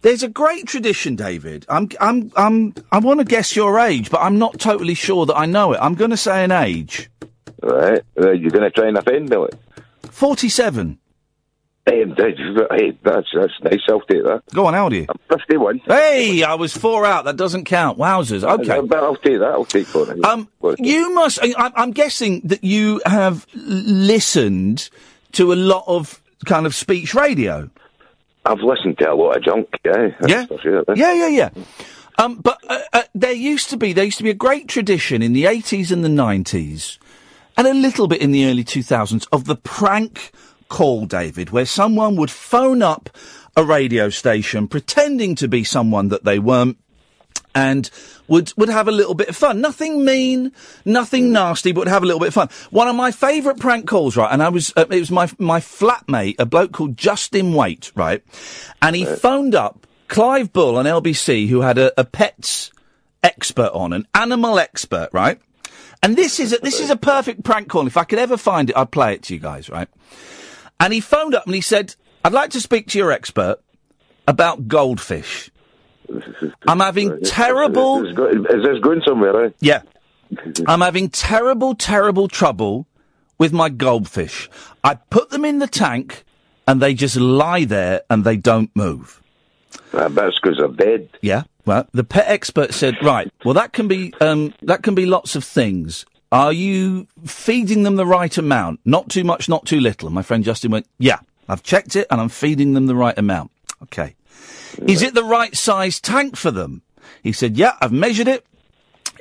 There's 0.00 0.24
a 0.24 0.28
great 0.28 0.66
tradition, 0.66 1.14
David. 1.14 1.64
I'm, 1.68 1.88
I'm, 2.00 2.32
I'm, 2.34 2.74
I 2.90 2.98
want 2.98 3.20
to 3.20 3.24
guess 3.24 3.54
your 3.54 3.78
age, 3.78 4.10
but 4.10 4.20
I'm 4.20 4.36
not 4.38 4.58
totally 4.58 4.94
sure 4.94 5.26
that 5.26 5.36
I 5.36 5.46
know 5.46 5.74
it. 5.74 5.78
I'm 5.80 5.94
going 5.94 6.10
to 6.10 6.16
say 6.16 6.42
an 6.42 6.50
age. 6.50 7.08
Right. 7.62 8.02
Uh, 8.20 8.32
you're 8.32 8.50
going 8.50 8.64
to 8.64 8.70
try 8.70 8.88
and 8.88 8.98
offend 8.98 9.30
me. 9.30 9.46
Like? 10.12 10.18
Forty-seven. 10.18 10.98
Hey, 11.84 12.04
hey, 12.04 12.96
that's 13.02 13.26
that's 13.34 13.52
nice. 13.64 13.80
I'll 13.88 14.00
take 14.02 14.22
that. 14.22 14.42
Go 14.54 14.66
on, 14.66 14.74
how 14.74 14.84
old 14.84 14.92
are 14.92 14.96
you? 14.96 15.06
I'm 15.08 15.18
51. 15.36 15.80
Hey, 15.88 16.44
I 16.44 16.54
was 16.54 16.76
four 16.76 17.04
out. 17.04 17.24
That 17.24 17.36
doesn't 17.36 17.64
count. 17.64 17.98
Wowzers. 17.98 18.44
Okay. 18.44 18.86
But 18.86 18.98
I'll 19.02 19.16
take 19.16 19.40
that. 19.40 19.50
I'll 19.50 19.64
take 19.64 19.88
it. 19.92 20.24
Um, 20.24 20.48
you 20.78 21.12
must. 21.12 21.40
I, 21.42 21.72
I'm 21.74 21.90
guessing 21.90 22.40
that 22.44 22.62
you 22.62 23.02
have 23.04 23.48
listened 23.54 24.90
to 25.32 25.52
a 25.52 25.56
lot 25.56 25.82
of 25.88 26.22
kind 26.44 26.66
of 26.66 26.74
speech 26.74 27.14
radio. 27.14 27.68
I've 28.44 28.60
listened 28.60 28.98
to 28.98 29.12
a 29.12 29.14
lot 29.14 29.36
of 29.36 29.42
junk. 29.42 29.68
Yeah. 29.84 30.10
Yeah? 30.26 30.46
sure. 30.62 30.84
Yeah, 30.94 31.12
yeah, 31.12 31.28
yeah. 31.28 31.50
Um, 32.18 32.36
but 32.36 32.58
uh, 32.68 32.78
uh, 32.92 33.02
there 33.14 33.32
used 33.32 33.70
to 33.70 33.76
be 33.76 33.92
there 33.92 34.04
used 34.04 34.18
to 34.18 34.24
be 34.24 34.30
a 34.30 34.34
great 34.34 34.68
tradition 34.68 35.22
in 35.22 35.32
the 35.32 35.44
80s 35.44 35.90
and 35.90 36.04
the 36.04 36.08
90s, 36.08 36.98
and 37.56 37.66
a 37.66 37.74
little 37.74 38.08
bit 38.08 38.20
in 38.20 38.32
the 38.32 38.46
early 38.46 38.64
2000s 38.64 39.26
of 39.32 39.44
the 39.44 39.56
prank 39.56 40.32
call, 40.68 41.06
David, 41.06 41.50
where 41.50 41.66
someone 41.66 42.16
would 42.16 42.30
phone 42.30 42.82
up 42.82 43.10
a 43.56 43.64
radio 43.64 44.08
station 44.08 44.66
pretending 44.66 45.34
to 45.36 45.48
be 45.48 45.64
someone 45.64 46.08
that 46.08 46.24
they 46.24 46.38
weren't. 46.38 46.78
And 47.54 47.90
would 48.28 48.50
would 48.56 48.70
have 48.70 48.88
a 48.88 48.92
little 48.92 49.12
bit 49.12 49.28
of 49.28 49.36
fun. 49.36 49.60
Nothing 49.60 50.06
mean, 50.06 50.52
nothing 50.86 51.32
nasty, 51.32 51.72
but 51.72 51.80
would 51.80 51.88
have 51.88 52.02
a 52.02 52.06
little 52.06 52.18
bit 52.18 52.28
of 52.28 52.34
fun. 52.34 52.48
One 52.70 52.88
of 52.88 52.96
my 52.96 53.10
favourite 53.10 53.60
prank 53.60 53.86
calls, 53.86 54.16
right? 54.16 54.32
And 54.32 54.42
I 54.42 54.48
was 54.48 54.72
uh, 54.74 54.86
it 54.90 55.00
was 55.00 55.10
my 55.10 55.28
my 55.38 55.60
flatmate, 55.60 56.36
a 56.38 56.46
bloke 56.46 56.72
called 56.72 56.96
Justin 56.96 57.52
Waite, 57.52 57.92
right? 57.94 58.22
And 58.80 58.96
he 58.96 59.04
phoned 59.04 59.54
up 59.54 59.86
Clive 60.08 60.50
Bull 60.50 60.76
on 60.76 60.86
LBC, 60.86 61.48
who 61.48 61.60
had 61.60 61.76
a, 61.76 61.92
a 62.00 62.04
pets 62.04 62.70
expert 63.22 63.70
on, 63.74 63.92
an 63.92 64.06
animal 64.14 64.58
expert, 64.58 65.10
right? 65.12 65.38
And 66.02 66.16
this 66.16 66.40
is 66.40 66.52
a, 66.52 66.58
this 66.58 66.80
is 66.80 66.90
a 66.90 66.96
perfect 66.96 67.44
prank 67.44 67.68
call. 67.68 67.86
If 67.86 67.96
I 67.96 68.04
could 68.04 68.18
ever 68.18 68.36
find 68.36 68.70
it, 68.70 68.76
I'd 68.76 68.90
play 68.90 69.14
it 69.14 69.22
to 69.24 69.34
you 69.34 69.40
guys, 69.40 69.68
right? 69.70 69.88
And 70.80 70.92
he 70.92 71.00
phoned 71.00 71.34
up 71.34 71.46
and 71.46 71.54
he 71.54 71.60
said, 71.60 71.94
"I'd 72.24 72.32
like 72.32 72.50
to 72.50 72.60
speak 72.60 72.88
to 72.88 72.98
your 72.98 73.12
expert 73.12 73.58
about 74.26 74.66
goldfish. 74.66 75.50
I'm 76.66 76.80
having 76.80 77.20
terrible." 77.22 77.98
Is 78.04 78.08
this, 78.08 78.16
go- 78.16 78.28
is 78.28 78.64
this 78.64 78.78
going 78.82 79.02
somewhere? 79.06 79.44
Eh? 79.46 79.50
Yeah. 79.60 79.82
I'm 80.66 80.80
having 80.80 81.08
terrible, 81.10 81.74
terrible 81.74 82.26
trouble 82.26 82.86
with 83.38 83.52
my 83.52 83.68
goldfish. 83.68 84.48
I 84.82 84.94
put 84.94 85.30
them 85.30 85.44
in 85.44 85.58
the 85.58 85.66
tank 85.66 86.24
and 86.66 86.80
they 86.80 86.94
just 86.94 87.16
lie 87.16 87.64
there 87.64 88.02
and 88.08 88.24
they 88.24 88.36
don't 88.36 88.74
move. 88.74 89.22
Uh, 89.92 90.08
that's 90.08 90.38
because 90.40 90.58
they're 90.58 90.68
dead. 90.68 91.08
Yeah. 91.20 91.42
Well, 91.64 91.86
the 91.92 92.04
pet 92.04 92.24
expert 92.28 92.74
said, 92.74 92.96
right, 93.02 93.32
well, 93.44 93.54
that 93.54 93.72
can 93.72 93.86
be, 93.88 94.12
um, 94.20 94.52
that 94.62 94.82
can 94.82 94.94
be 94.94 95.06
lots 95.06 95.36
of 95.36 95.44
things. 95.44 96.04
Are 96.32 96.52
you 96.52 97.06
feeding 97.24 97.82
them 97.82 97.96
the 97.96 98.06
right 98.06 98.36
amount? 98.36 98.80
Not 98.84 99.08
too 99.10 99.22
much, 99.22 99.48
not 99.48 99.66
too 99.66 99.80
little. 99.80 100.08
And 100.08 100.14
my 100.14 100.22
friend 100.22 100.42
Justin 100.42 100.70
went, 100.70 100.86
yeah, 100.98 101.18
I've 101.48 101.62
checked 101.62 101.94
it 101.94 102.06
and 102.10 102.20
I'm 102.20 102.30
feeding 102.30 102.72
them 102.72 102.86
the 102.86 102.96
right 102.96 103.16
amount. 103.16 103.52
Okay. 103.82 104.14
Is 104.86 105.02
it 105.02 105.14
the 105.14 105.24
right 105.24 105.54
size 105.54 106.00
tank 106.00 106.36
for 106.36 106.50
them? 106.50 106.82
He 107.22 107.32
said, 107.32 107.56
yeah, 107.56 107.76
I've 107.80 107.92
measured 107.92 108.28
it. 108.28 108.46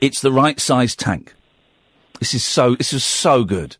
It's 0.02 0.22
the 0.22 0.32
right 0.32 0.60
size 0.60 0.96
tank. 0.96 1.34
This 2.20 2.34
is 2.34 2.44
so, 2.44 2.76
this 2.76 2.94
is 2.94 3.04
so 3.04 3.44
good. 3.44 3.78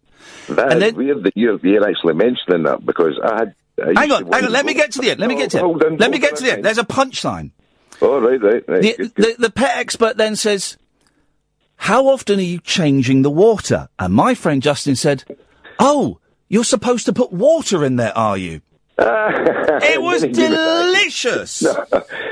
That 0.50 0.82
is 0.82 0.94
weird 0.94 1.24
that 1.24 1.34
you're, 1.36 1.60
you're 1.64 1.88
actually 1.88 2.16
mentioning 2.16 2.64
that 2.64 2.86
because 2.86 3.20
I 3.24 3.40
had. 3.40 3.56
I 3.82 4.00
Hang 4.00 4.12
on, 4.12 4.32
hang 4.32 4.46
on, 4.46 4.52
let 4.52 4.66
me 4.66 4.74
get 4.74 4.92
to 4.92 5.00
the 5.00 5.12
end. 5.12 5.20
Let 5.20 5.30
me 5.30 5.36
get 5.36 5.52
to 5.52 5.58
the 5.58 5.64
end. 5.64 5.84
on, 5.84 5.98
Let 5.98 6.12
me 6.12 6.20
get 6.20 6.36
to 6.36 6.44
the 6.44 6.52
end. 6.52 6.66
There's 6.66 6.78
a 6.78 6.84
punchline. 6.84 7.52
Oh, 8.02 8.20
right, 8.20 8.42
right, 8.42 8.64
right. 8.68 8.82
The, 8.82 8.96
Good, 8.98 9.16
the, 9.16 9.36
the 9.40 9.50
pet 9.52 9.78
expert 9.78 10.18
then 10.18 10.36
says, 10.36 10.78
How 11.76 12.08
often 12.08 12.40
are 12.40 12.44
you 12.44 12.60
changing 12.60 13.22
the 13.22 13.30
water? 13.30 13.90
And 14.00 14.14
my 14.14 14.34
friend 14.34 14.62
Justin 14.62 14.96
said, 14.96 15.24
Oh, 15.80 16.20
you're 16.50 16.64
supposed 16.64 17.06
to 17.06 17.14
put 17.14 17.32
water 17.32 17.86
in 17.86 17.96
there, 17.98 18.18
are 18.18 18.38
you? 18.38 18.62
It 19.84 20.02
was 20.02 20.22
delicious. 20.24 21.64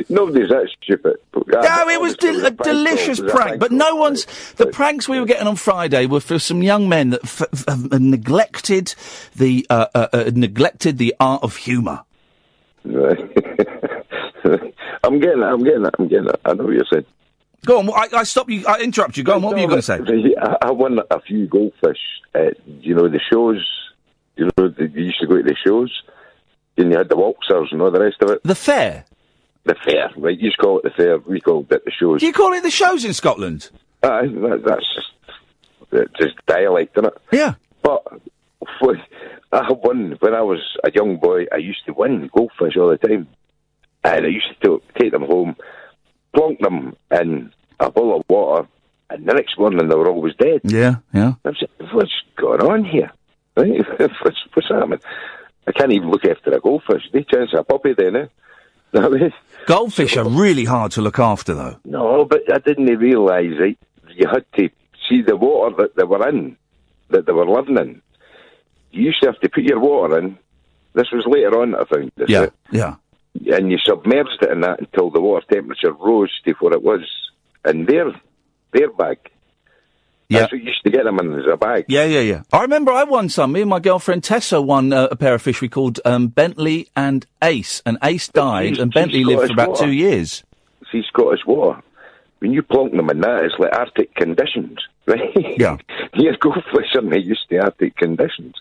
No, 0.09 0.25
nobody's 0.25 0.49
that 0.49 0.67
stupid. 0.81 1.17
No, 1.35 1.89
it 1.89 2.01
was 2.01 2.15
del- 2.15 2.45
a 2.45 2.51
delicious 2.51 3.19
prank, 3.19 3.59
but 3.59 3.71
no 3.71 3.95
one's. 3.95 4.25
The 4.53 4.67
pranks 4.67 5.07
we 5.07 5.19
were 5.19 5.25
getting 5.27 5.45
on 5.47 5.55
Friday 5.55 6.05
were 6.07 6.19
for 6.19 6.39
some 6.39 6.63
young 6.63 6.89
men 6.89 7.11
that 7.11 7.23
f- 7.23 7.43
f- 7.53 7.65
have 7.67 8.01
neglected 8.01 8.95
the 9.35 9.67
uh, 9.69 9.85
uh, 9.93 10.07
uh, 10.13 10.31
neglected 10.33 10.97
the 10.97 11.15
art 11.19 11.43
of 11.43 11.57
humour. 11.57 12.01
I'm 15.03 15.19
getting 15.19 15.41
it. 15.41 15.45
I'm 15.45 15.63
getting 15.63 15.85
it. 15.85 15.95
I'm 15.97 16.07
getting 16.07 16.29
it. 16.29 16.41
I 16.45 16.53
know 16.53 16.65
what 16.65 16.73
you're 16.73 16.85
saying. 16.91 17.05
Go 17.65 17.79
on, 17.79 17.89
I, 17.89 18.19
I 18.19 18.23
stop 18.23 18.49
you. 18.49 18.65
I 18.67 18.79
interrupt 18.79 19.17
you. 19.17 19.23
Go 19.23 19.35
on. 19.35 19.41
What 19.41 19.53
were 19.53 19.59
you 19.59 19.67
going 19.67 19.81
to 19.81 19.83
say? 19.83 19.99
I, 20.41 20.67
I 20.67 20.71
won 20.71 20.99
a 21.11 21.21
few 21.21 21.47
goldfish 21.47 21.99
at, 22.33 22.55
you 22.65 22.95
know, 22.95 23.09
the 23.09 23.19
shows. 23.31 23.65
You 24.37 24.45
know, 24.45 24.69
the, 24.69 24.89
you 24.93 25.05
used 25.05 25.19
to 25.19 25.27
go 25.27 25.37
to 25.37 25.43
the 25.43 25.55
shows, 25.65 25.91
and 26.77 26.91
you 26.91 26.97
had 26.97 27.09
the 27.09 27.17
waltzers 27.17 27.71
and 27.71 27.81
all 27.81 27.91
the 27.91 27.99
rest 27.99 28.17
of 28.21 28.29
it. 28.31 28.41
The 28.43 28.55
fair. 28.55 29.05
The 29.65 29.75
fair, 29.83 30.09
right? 30.15 30.37
You 30.37 30.45
used 30.45 30.57
to 30.57 30.63
call 30.63 30.79
it 30.79 30.83
the 30.83 30.91
fair. 30.91 31.17
We 31.19 31.41
called 31.41 31.71
it 31.71 31.83
the 31.83 31.91
shows. 31.91 32.21
Do 32.21 32.25
you 32.25 32.33
call 32.33 32.53
it 32.53 32.63
the 32.63 32.71
shows 32.71 33.03
in 33.03 33.13
Scotland? 33.13 33.69
Aye, 34.01 34.27
that, 34.27 34.63
that's 34.65 34.95
just 34.95 35.09
just 36.19 36.35
dialect, 36.47 36.97
isn't 36.97 37.07
it? 37.07 37.21
Yeah. 37.31 37.55
But 37.81 38.03
when 38.79 39.01
I 39.51 39.71
won 39.71 40.15
when 40.19 40.33
I 40.33 40.41
was 40.41 40.59
a 40.83 40.91
young 40.91 41.17
boy, 41.17 41.45
I 41.51 41.57
used 41.57 41.85
to 41.87 41.93
win 41.93 42.29
goldfish 42.33 42.77
all 42.77 42.89
the 42.89 42.97
time, 42.97 43.27
and 44.03 44.25
I 44.25 44.29
used 44.29 44.61
to 44.63 44.81
take 44.97 45.11
them 45.11 45.23
home, 45.25 45.55
plonk 46.33 46.59
them 46.59 46.95
in 47.11 47.51
a 47.79 47.91
bowl 47.91 48.17
of 48.17 48.23
water, 48.29 48.67
and 49.09 49.25
the 49.25 49.33
next 49.33 49.57
morning 49.57 49.87
they 49.87 49.95
were 49.95 50.09
always 50.09 50.35
dead. 50.35 50.61
Yeah, 50.63 50.97
yeah. 51.13 51.33
I 51.45 51.49
was 51.49 51.57
like, 51.79 51.93
what's 51.93 52.13
going 52.37 52.61
on 52.61 52.83
here? 52.85 53.11
Right? 53.57 53.81
what's, 53.99 54.37
what's 54.53 54.69
happening? 54.69 54.99
I 55.67 55.73
can't 55.73 55.91
even 55.91 56.09
look 56.09 56.23
after 56.23 56.51
a 56.53 56.61
goldfish. 56.61 57.03
They 57.11 57.23
chance 57.23 57.49
a 57.53 57.63
puppy 57.63 57.93
then, 57.93 58.15
eh? 58.15 58.25
Know 58.93 59.01
what 59.09 59.13
I 59.17 59.23
mean? 59.23 59.33
Goldfish 59.65 60.15
are 60.15 60.29
really 60.29 60.63
hard 60.63 60.93
to 60.93 61.01
look 61.01 61.19
after, 61.19 61.53
though. 61.53 61.75
No, 61.83 62.23
but 62.23 62.41
I 62.53 62.59
didn't 62.59 62.85
realise, 62.85 63.59
right? 63.59 63.77
You 64.15 64.27
had 64.31 64.45
to 64.57 64.69
see 65.09 65.21
the 65.21 65.35
water 65.35 65.75
that 65.79 65.95
they 65.97 66.03
were 66.03 66.25
in, 66.29 66.55
that 67.09 67.25
they 67.25 67.33
were 67.33 67.49
living 67.49 67.77
in. 67.77 68.01
You 68.91 69.03
used 69.03 69.21
to 69.21 69.27
have 69.27 69.39
to 69.41 69.49
put 69.49 69.63
your 69.63 69.79
water 69.79 70.19
in. 70.19 70.37
This 70.93 71.11
was 71.11 71.25
later 71.27 71.61
on 71.61 71.75
I 71.75 71.83
found 71.83 72.11
this. 72.15 72.29
Yeah, 72.29 72.39
right? 72.39 72.53
yeah. 72.71 72.95
And 73.47 73.71
you 73.71 73.77
submerged 73.83 74.41
it 74.41 74.51
in 74.51 74.61
that 74.61 74.79
until 74.79 75.09
the 75.09 75.21
water 75.21 75.45
temperature 75.51 75.93
rose 75.93 76.31
to 76.45 76.51
what 76.59 76.73
it 76.73 76.83
was 76.83 77.01
in 77.65 77.85
their, 77.85 78.11
their 78.73 78.91
bag. 78.91 79.17
Yeah. 80.29 80.41
That's 80.41 80.51
what 80.51 80.61
you 80.61 80.67
used 80.67 80.83
to 80.83 80.91
get 80.91 81.05
them 81.05 81.17
in 81.19 81.33
as 81.33 81.45
a 81.51 81.57
bag. 81.57 81.85
Yeah, 81.87 82.05
yeah, 82.05 82.19
yeah. 82.19 82.43
I 82.53 82.61
remember 82.61 82.91
I 82.91 83.03
won 83.03 83.29
some. 83.29 83.51
Me 83.51 83.61
and 83.61 83.69
my 83.69 83.79
girlfriend 83.79 84.23
Tessa 84.23 84.61
won 84.61 84.93
uh, 84.93 85.07
a 85.09 85.15
pair 85.15 85.33
of 85.33 85.41
fish 85.41 85.59
we 85.59 85.69
called 85.69 85.99
um, 86.05 86.27
Bentley 86.27 86.87
and 86.95 87.25
Ace. 87.43 87.81
And 87.83 87.97
Ace 88.03 88.27
died, 88.27 88.77
and 88.77 88.93
Bentley 88.93 89.23
lived 89.23 89.47
for 89.47 89.53
about 89.53 89.77
Scottish 89.77 89.85
two 89.85 89.91
years. 89.91 90.43
See, 90.91 91.01
Scottish 91.07 91.45
water. 91.47 91.81
When 92.39 92.53
you 92.53 92.61
plonk 92.61 92.95
them 92.95 93.09
in 93.09 93.21
that, 93.21 93.43
it's 93.43 93.55
like 93.57 93.73
Arctic 93.75 94.13
conditions, 94.15 94.77
right? 95.07 95.35
Yeah. 95.57 95.77
Your 96.13 96.37
goldfish 96.37 96.95
are 96.95 97.01
not 97.01 97.23
used 97.23 97.49
to 97.49 97.57
Arctic 97.57 97.97
conditions. 97.97 98.53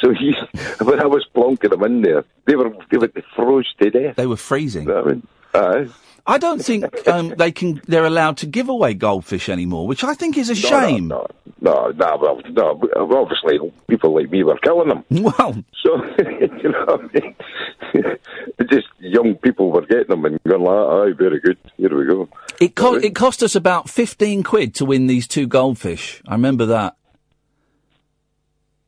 So 0.00 0.10
you, 0.10 0.34
when 0.82 1.00
I 1.00 1.06
was 1.06 1.26
plonking 1.34 1.70
them 1.70 1.82
in 1.84 2.02
there, 2.02 2.24
they 2.46 2.56
were 2.56 2.70
they 2.90 2.98
were 2.98 3.10
froze 3.36 3.66
to 3.80 3.90
death. 3.90 4.16
They 4.16 4.26
were 4.26 4.36
freezing. 4.36 4.90
I 4.90 5.02
mean, 5.02 5.26
aye. 5.54 5.88
I 6.26 6.38
don't 6.38 6.62
think 6.64 6.84
um, 7.08 7.30
they 7.38 7.50
can. 7.50 7.80
They're 7.86 8.04
allowed 8.04 8.36
to 8.38 8.46
give 8.46 8.68
away 8.68 8.94
goldfish 8.94 9.48
anymore, 9.48 9.86
which 9.86 10.04
I 10.04 10.14
think 10.14 10.36
is 10.36 10.50
a 10.50 10.54
shame. 10.54 11.08
No, 11.08 11.26
no, 11.60 11.92
no, 11.96 12.18
well, 12.20 12.40
no. 12.50 12.80
Obviously, 12.96 13.58
people 13.88 14.14
like 14.14 14.30
me 14.30 14.42
were 14.44 14.58
killing 14.58 14.88
them. 14.88 15.04
Well, 15.10 15.64
So 15.82 15.96
you 16.18 16.68
know, 16.70 16.84
what 16.86 17.00
I 17.00 17.20
mean? 17.20 17.34
just 18.70 18.86
young 19.00 19.34
people 19.36 19.70
were 19.70 19.86
getting 19.86 20.08
them 20.08 20.24
and 20.24 20.38
going 20.46 20.62
like, 20.62 20.74
"Aye, 21.12 21.12
very 21.18 21.40
good. 21.40 21.58
Here 21.76 21.96
we 21.96 22.06
go." 22.06 22.28
it 22.60 22.74
co- 22.74 22.94
it 22.94 23.14
cost 23.14 23.42
us 23.42 23.54
about 23.56 23.88
fifteen 23.90 24.42
quid 24.42 24.74
to 24.76 24.84
win 24.84 25.06
these 25.06 25.26
two 25.26 25.46
goldfish. 25.46 26.22
I 26.28 26.32
remember 26.34 26.66
that. 26.66 26.96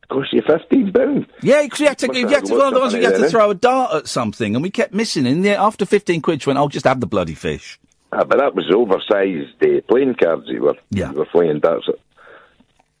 Cost 0.09 0.33
you 0.33 0.41
fifteen 0.45 0.91
pounds. 0.91 1.25
Yeah, 1.41 1.63
because 1.63 1.79
you 1.79 1.87
had 1.87 1.97
to, 1.99 2.17
you 2.19 2.27
had 2.27 2.45
to, 2.45 2.53
one 2.53 2.67
of 2.67 2.73
the 2.73 2.79
ones 2.79 2.93
you 2.93 3.03
had 3.03 3.15
to 3.15 3.25
eh? 3.25 3.29
throw 3.29 3.51
a 3.51 3.55
dart 3.55 3.93
at 3.95 4.07
something, 4.07 4.55
and 4.55 4.61
we 4.61 4.69
kept 4.69 4.93
missing. 4.93 5.25
And 5.25 5.43
yeah, 5.43 5.63
after 5.63 5.85
fifteen 5.85 6.21
quid, 6.21 6.41
she 6.41 6.49
went, 6.49 6.59
"I'll 6.59 6.67
just 6.67 6.85
have 6.85 6.99
the 6.99 7.07
bloody 7.07 7.35
fish." 7.35 7.79
Ah, 8.11 8.23
but 8.23 8.37
that 8.37 8.53
was 8.53 8.69
oversized 8.71 9.63
uh, 9.63 9.81
playing 9.87 10.15
cards 10.15 10.43
you 10.47 10.61
were, 10.61 10.75
Yeah. 10.91 11.11
you 11.11 11.17
were 11.17 11.25
playing. 11.25 11.61
That's 11.63 11.87
it. 11.87 11.99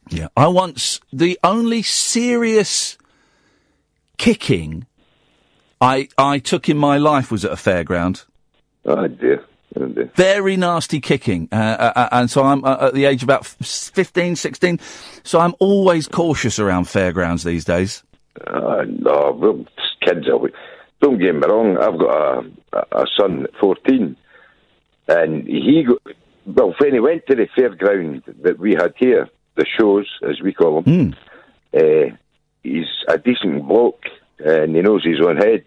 Yeah. 0.09 0.27
I 0.35 0.47
once 0.47 0.99
the 1.11 1.37
only 1.43 1.83
serious 1.83 2.97
kicking 4.17 4.85
I 5.79 6.07
I 6.17 6.39
took 6.39 6.69
in 6.69 6.77
my 6.77 6.97
life 6.97 7.31
was 7.31 7.45
at 7.45 7.51
a 7.51 7.55
fairground. 7.55 8.25
Oh 8.85 9.07
dear. 9.07 9.43
Very 10.15 10.57
nasty 10.57 10.99
kicking, 10.99 11.49
uh, 11.51 11.55
uh, 11.55 11.93
uh, 11.95 12.09
and 12.11 12.29
so 12.29 12.43
I'm 12.43 12.63
uh, 12.63 12.87
at 12.87 12.93
the 12.93 13.05
age 13.05 13.23
of 13.23 13.27
about 13.27 13.41
f- 13.41 13.57
15, 13.93 14.35
16, 14.35 14.79
So 15.23 15.39
I'm 15.39 15.55
always 15.59 16.07
cautious 16.07 16.59
around 16.59 16.85
fairgrounds 16.85 17.43
these 17.43 17.65
days. 17.65 18.03
Uh, 18.47 18.83
no, 18.87 19.65
kids. 20.01 20.25
Don't 21.01 21.19
get 21.19 21.35
me 21.35 21.41
wrong. 21.47 21.77
I've 21.77 21.99
got 21.99 22.45
a, 22.73 23.01
a 23.01 23.05
son 23.19 23.47
fourteen, 23.59 24.15
and 25.07 25.45
he 25.47 25.83
go, 25.87 25.97
well 26.45 26.73
when 26.79 26.93
he 26.93 26.99
went 26.99 27.25
to 27.27 27.35
the 27.35 27.47
fairground 27.57 28.23
that 28.43 28.57
we 28.59 28.71
had 28.71 28.93
here, 28.97 29.27
the 29.55 29.65
shows 29.79 30.07
as 30.27 30.41
we 30.41 30.53
call 30.53 30.81
them. 30.81 31.15
Uh, 31.75 32.15
he's 32.63 32.87
a 33.07 33.17
decent 33.17 33.67
bloke, 33.67 34.03
and 34.39 34.75
he 34.75 34.81
knows 34.81 35.03
his 35.03 35.19
own 35.25 35.37
head. 35.37 35.65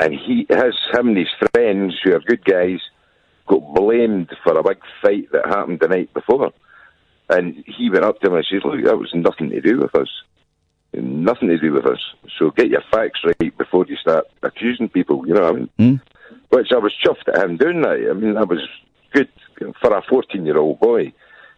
And 0.00 0.12
he 0.12 0.46
has 0.50 0.74
him 0.92 1.08
and 1.08 1.16
his 1.18 1.28
friends, 1.52 1.94
who 2.02 2.14
are 2.14 2.20
good 2.20 2.44
guys, 2.44 2.80
got 3.46 3.74
blamed 3.74 4.34
for 4.42 4.56
a 4.56 4.62
big 4.62 4.78
fight 5.02 5.30
that 5.32 5.46
happened 5.46 5.80
the 5.80 5.88
night 5.88 6.12
before. 6.14 6.52
And 7.28 7.64
he 7.66 7.90
went 7.90 8.04
up 8.04 8.20
to 8.20 8.28
him 8.28 8.34
and 8.34 8.44
says, 8.44 8.62
"Look, 8.64 8.82
that 8.84 8.98
was 8.98 9.12
nothing 9.14 9.50
to 9.50 9.60
do 9.60 9.78
with 9.78 9.94
us. 9.94 10.10
Nothing 10.92 11.48
to 11.48 11.58
do 11.58 11.72
with 11.72 11.86
us. 11.86 12.00
So 12.38 12.50
get 12.50 12.68
your 12.68 12.82
facts 12.90 13.20
right 13.24 13.56
before 13.56 13.86
you 13.88 13.96
start 13.96 14.26
accusing 14.42 14.88
people." 14.88 15.26
You 15.26 15.34
know 15.34 15.52
what 15.52 15.56
I 15.56 15.82
mean? 15.82 16.00
Which 16.50 16.72
I 16.72 16.78
was 16.78 16.94
chuffed 17.04 17.28
at 17.28 17.42
him 17.42 17.56
doing 17.56 17.80
that. 17.82 18.08
I 18.10 18.12
mean, 18.12 18.34
that 18.34 18.48
was 18.48 18.60
good 19.12 19.28
for 19.80 19.96
a 19.96 20.02
14 20.02 20.44
year 20.44 20.58
old 20.58 20.80
boy. 20.80 21.12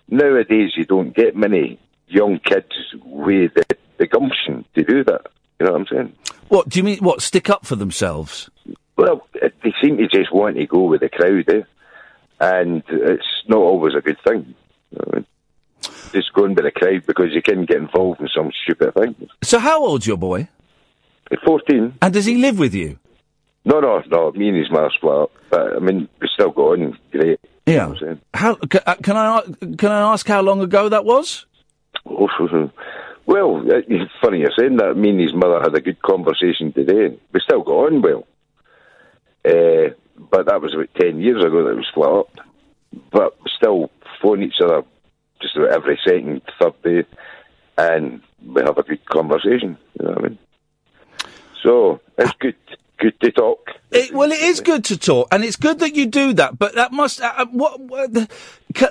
Nowadays, 0.09 0.73
you 0.77 0.85
don't 0.85 1.15
get 1.15 1.35
many 1.37 1.79
young 2.09 2.39
kids 2.39 2.95
with 3.05 3.55
the, 3.55 3.65
the 3.99 4.07
gumption 4.07 4.65
to 4.75 4.85
do 4.85 5.03
that. 5.05 5.27
You 5.59 5.67
know 5.67 5.73
what 5.73 5.81
I'm 5.81 5.87
saying? 5.89 6.13
What 6.49 6.69
do 6.69 6.79
you 6.79 6.85
mean? 6.85 6.99
What 6.99 7.23
stick 7.23 7.51
up 7.51 7.67
for 7.67 7.77
themselves? 7.77 8.49
Well, 8.97 9.27
they 9.35 9.75
seem 9.83 9.97
to 9.99 10.07
just 10.07 10.33
want 10.33 10.57
to 10.57 10.67
go 10.67 10.85
with 10.85 11.01
the 11.01 11.09
crowd, 11.09 11.49
eh? 11.49 11.63
And 12.41 12.83
it's 12.89 13.27
not 13.49 13.59
always 13.59 13.95
a 13.95 14.01
good 14.01 14.19
thing. 14.27 14.55
You 14.91 14.99
know 14.99 15.05
what 15.05 15.15
I 15.15 15.17
mean? 15.19 15.27
Just 16.13 16.33
going 16.33 16.55
with 16.55 16.65
the 16.65 16.71
crowd 16.71 17.05
because 17.07 17.33
you 17.33 17.43
can 17.43 17.65
get 17.65 17.77
involved 17.79 18.21
in 18.21 18.29
some 18.35 18.51
stupid 18.63 18.95
thing. 18.95 19.15
So 19.43 19.59
how 19.59 19.85
old's 19.85 20.07
your 20.07 20.17
boy? 20.17 20.49
At 21.31 21.41
14. 21.45 21.99
And 22.01 22.15
does 22.15 22.25
he 22.25 22.37
live 22.37 22.59
with 22.59 22.75
you? 22.75 22.99
No, 23.65 23.81
no, 23.81 24.03
no. 24.09 24.31
Me 24.33 24.49
and 24.49 24.57
his 24.57 24.71
mother 24.71 24.91
split 24.95 25.13
up. 25.13 25.33
But, 25.51 25.77
I 25.77 25.79
mean, 25.81 26.09
we 26.21 26.29
still 26.33 26.51
got 26.51 26.73
on 26.79 26.99
great. 27.11 27.41
Yeah. 27.67 27.73
You 27.73 27.77
know 27.79 27.89
what 27.89 27.97
I'm 27.97 28.01
saying? 28.05 28.21
How 28.35 28.55
ca- 28.55 28.83
uh, 28.87 28.95
can 29.03 29.17
I 29.17 29.39
a- 29.41 29.77
can 29.77 29.91
I 29.91 30.13
ask 30.13 30.27
how 30.27 30.41
long 30.41 30.61
ago 30.61 30.89
that 30.89 31.05
was? 31.05 31.47
Oh, 32.09 32.29
well, 33.27 33.57
uh, 33.69 33.81
it's 33.89 34.13
funny 34.23 34.39
you're 34.39 34.53
saying 34.57 34.77
that. 34.77 34.97
Me 34.97 35.11
and 35.11 35.21
his 35.21 35.35
mother 35.35 35.61
had 35.61 35.75
a 35.75 35.81
good 35.81 36.01
conversation 36.01 36.73
today. 36.73 37.19
We 37.33 37.41
still 37.41 37.63
got 37.63 37.87
on 37.93 38.03
well. 38.03 38.25
Uh, 39.45 39.91
but 40.19 40.47
that 40.47 40.61
was 40.61 40.75
about 40.75 40.89
10 40.99 41.21
years 41.21 41.45
ago 41.45 41.67
that 41.67 41.77
we 41.77 41.85
split 41.91 42.09
up. 42.09 42.31
But 43.13 43.37
still 43.57 43.91
phone 44.23 44.43
each 44.43 44.61
other 44.63 44.83
just 45.41 45.57
about 45.57 45.71
every 45.71 45.99
second, 46.05 46.43
third 46.61 46.83
day, 46.83 47.05
and 47.77 48.23
we 48.45 48.63
have 48.63 48.79
a 48.79 48.83
good 48.83 49.05
conversation. 49.05 49.77
You 49.99 50.07
know 50.07 50.11
what 50.13 50.19
I 50.19 50.29
mean? 50.29 50.39
So, 51.63 52.01
it's 52.17 52.33
good, 52.39 52.57
good 52.99 53.21
to 53.21 53.33
talk. 53.33 53.71
It, 53.91 54.13
well, 54.13 54.33
it 54.33 54.41
is 54.41 54.61
good 54.61 54.85
to 54.85 54.99
talk, 54.99 55.29
and 55.31 55.45
it's 55.45 55.57
good 55.57 55.79
that 55.81 55.95
you 55.95 56.07
do 56.07 56.33
that. 56.35 56.59
But 56.59 56.75
that 56.75 56.93
must 56.93 57.21
uh, 57.21 57.33
uh, 57.37 57.47
what, 57.47 57.81
what 57.81 58.13
the, 58.13 58.29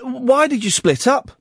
why 0.03 0.47
did 0.47 0.63
you 0.63 0.71
split 0.71 1.07
up? 1.07 1.31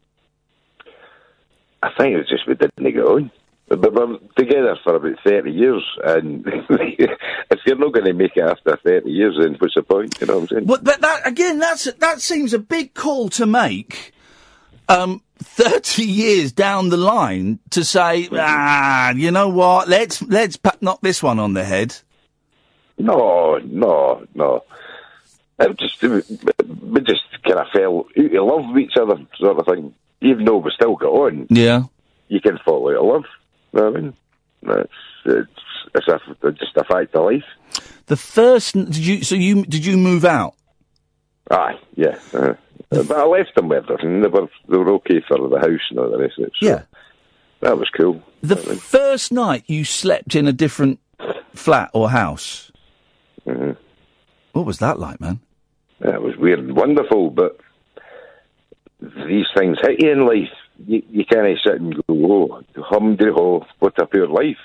I 1.83 1.91
think 1.99 2.15
it 2.15 2.19
was 2.19 2.29
just 2.29 2.47
we 2.47 2.55
didn't 2.55 2.83
get 2.83 3.05
on. 3.05 3.31
But 3.69 3.81
we 3.81 3.89
were 3.89 4.19
together 4.37 4.77
for 4.85 4.97
about 4.97 5.19
30 5.25 5.51
years, 5.51 5.83
and 6.05 6.45
if 6.71 7.61
you're 7.67 7.77
not 7.79 7.93
going 7.95 8.05
to 8.07 8.13
make 8.13 8.37
it 8.37 8.43
after 8.43 8.77
30 8.77 9.11
years, 9.11 9.37
then 9.41 9.55
what's 9.59 9.75
the 9.75 9.83
point? 9.83 10.21
You 10.21 10.27
know 10.27 10.35
what 10.35 10.43
I'm 10.43 10.49
saying? 10.49 10.67
But, 10.67 10.85
but 10.85 11.01
that 11.01 11.27
again, 11.27 11.59
that's 11.59 11.85
that 11.85 12.21
seems 12.21 12.53
a 12.53 12.59
big 12.59 12.95
call 12.95 13.31
to 13.31 13.47
make. 13.47 14.13
Um, 14.87 15.23
thirty 15.39 16.05
years 16.05 16.53
down 16.53 16.91
the 16.91 16.99
line 16.99 17.59
to 17.71 17.85
say, 17.85 18.29
ah, 18.33 19.13
you 19.13 19.31
know 19.31 19.49
what? 19.49 19.89
Let's 19.89 20.21
let's 20.23 20.59
knock 20.83 21.01
this 21.01 21.23
one 21.23 21.39
on 21.39 21.55
the 21.55 21.65
head. 21.65 21.97
No, 22.99 23.59
no, 23.65 24.27
no. 24.35 24.63
It 25.59 25.79
just, 25.79 26.03
we 26.03 27.01
just 27.01 27.23
kind 27.45 27.59
of 27.61 27.67
fell 27.73 28.07
out 28.19 28.35
of 28.35 28.45
love 28.47 28.75
with 28.75 28.83
each 28.85 28.97
other, 29.01 29.17
sort 29.37 29.59
of 29.59 29.67
thing. 29.67 29.95
Even 30.21 30.45
though 30.45 30.59
we 30.59 30.71
still 30.75 30.97
got 30.97 31.09
on, 31.09 31.47
Yeah. 31.49 31.85
you 32.29 32.41
can 32.41 32.59
fall 32.65 32.91
out 32.91 32.97
of 32.97 33.05
love. 33.07 33.25
You 33.75 33.81
know 33.81 33.91
what 33.91 33.97
I 33.97 34.01
mean? 34.01 34.15
It's, 34.63 34.93
it's, 35.25 35.51
it's 35.95 36.09
a, 36.09 36.51
just 36.53 36.77
a 36.77 36.85
fact 36.85 37.15
of 37.15 37.25
life. 37.25 37.45
The 38.07 38.17
first 38.17 38.75
did 38.75 38.97
you 38.97 39.25
so 39.25 39.35
you 39.35 39.65
did 39.65 39.85
you 39.85 39.97
move 39.97 40.25
out? 40.25 40.55
Aye, 41.51 41.79
yeah. 41.97 42.19
Uh, 42.33 42.55
but 42.91 43.11
I 43.13 43.25
left 43.25 43.55
them 43.57 43.69
with 43.69 43.85
everything. 43.91 44.21
They 44.23 44.29
were, 44.29 44.49
they 44.69 44.77
were 44.77 44.93
okay 44.95 45.23
for 45.27 45.49
the 45.49 45.59
house 45.59 45.81
and 45.91 45.99
all 45.99 46.11
the 46.11 46.19
rest 46.19 46.39
of 46.39 46.45
it. 46.45 46.53
So 46.61 46.67
Yeah. 46.67 46.83
That 47.61 47.79
was 47.79 47.89
cool. 47.97 48.23
The 48.43 48.57
first 48.57 49.33
night 49.33 49.65
you 49.67 49.85
slept 49.85 50.35
in 50.37 50.47
a 50.47 50.53
different 50.53 51.01
flat 51.55 51.91
or 51.95 52.11
house. 52.11 52.71
hmm 53.45 53.73
What 54.53 54.67
was 54.67 54.79
that 54.79 54.99
like, 54.99 55.21
man? 55.21 55.41
That 56.01 56.23
was 56.23 56.37
weird 56.37 56.59
and 56.61 56.77
wonderful, 56.77 57.31
but 57.31 57.59
these 59.01 59.47
things 59.57 59.79
hit 59.83 60.03
you 60.03 60.13
in 60.13 60.27
life. 60.27 60.53
You, 60.87 61.03
you 61.09 61.25
can't 61.25 61.59
sit 61.65 61.81
and 61.81 61.95
go, 61.95 62.03
oh, 62.09 62.63
humdy 62.83 63.31
ho, 63.31 63.65
what 63.79 63.99
a 63.99 64.07
poor 64.07 64.27
life. 64.27 64.59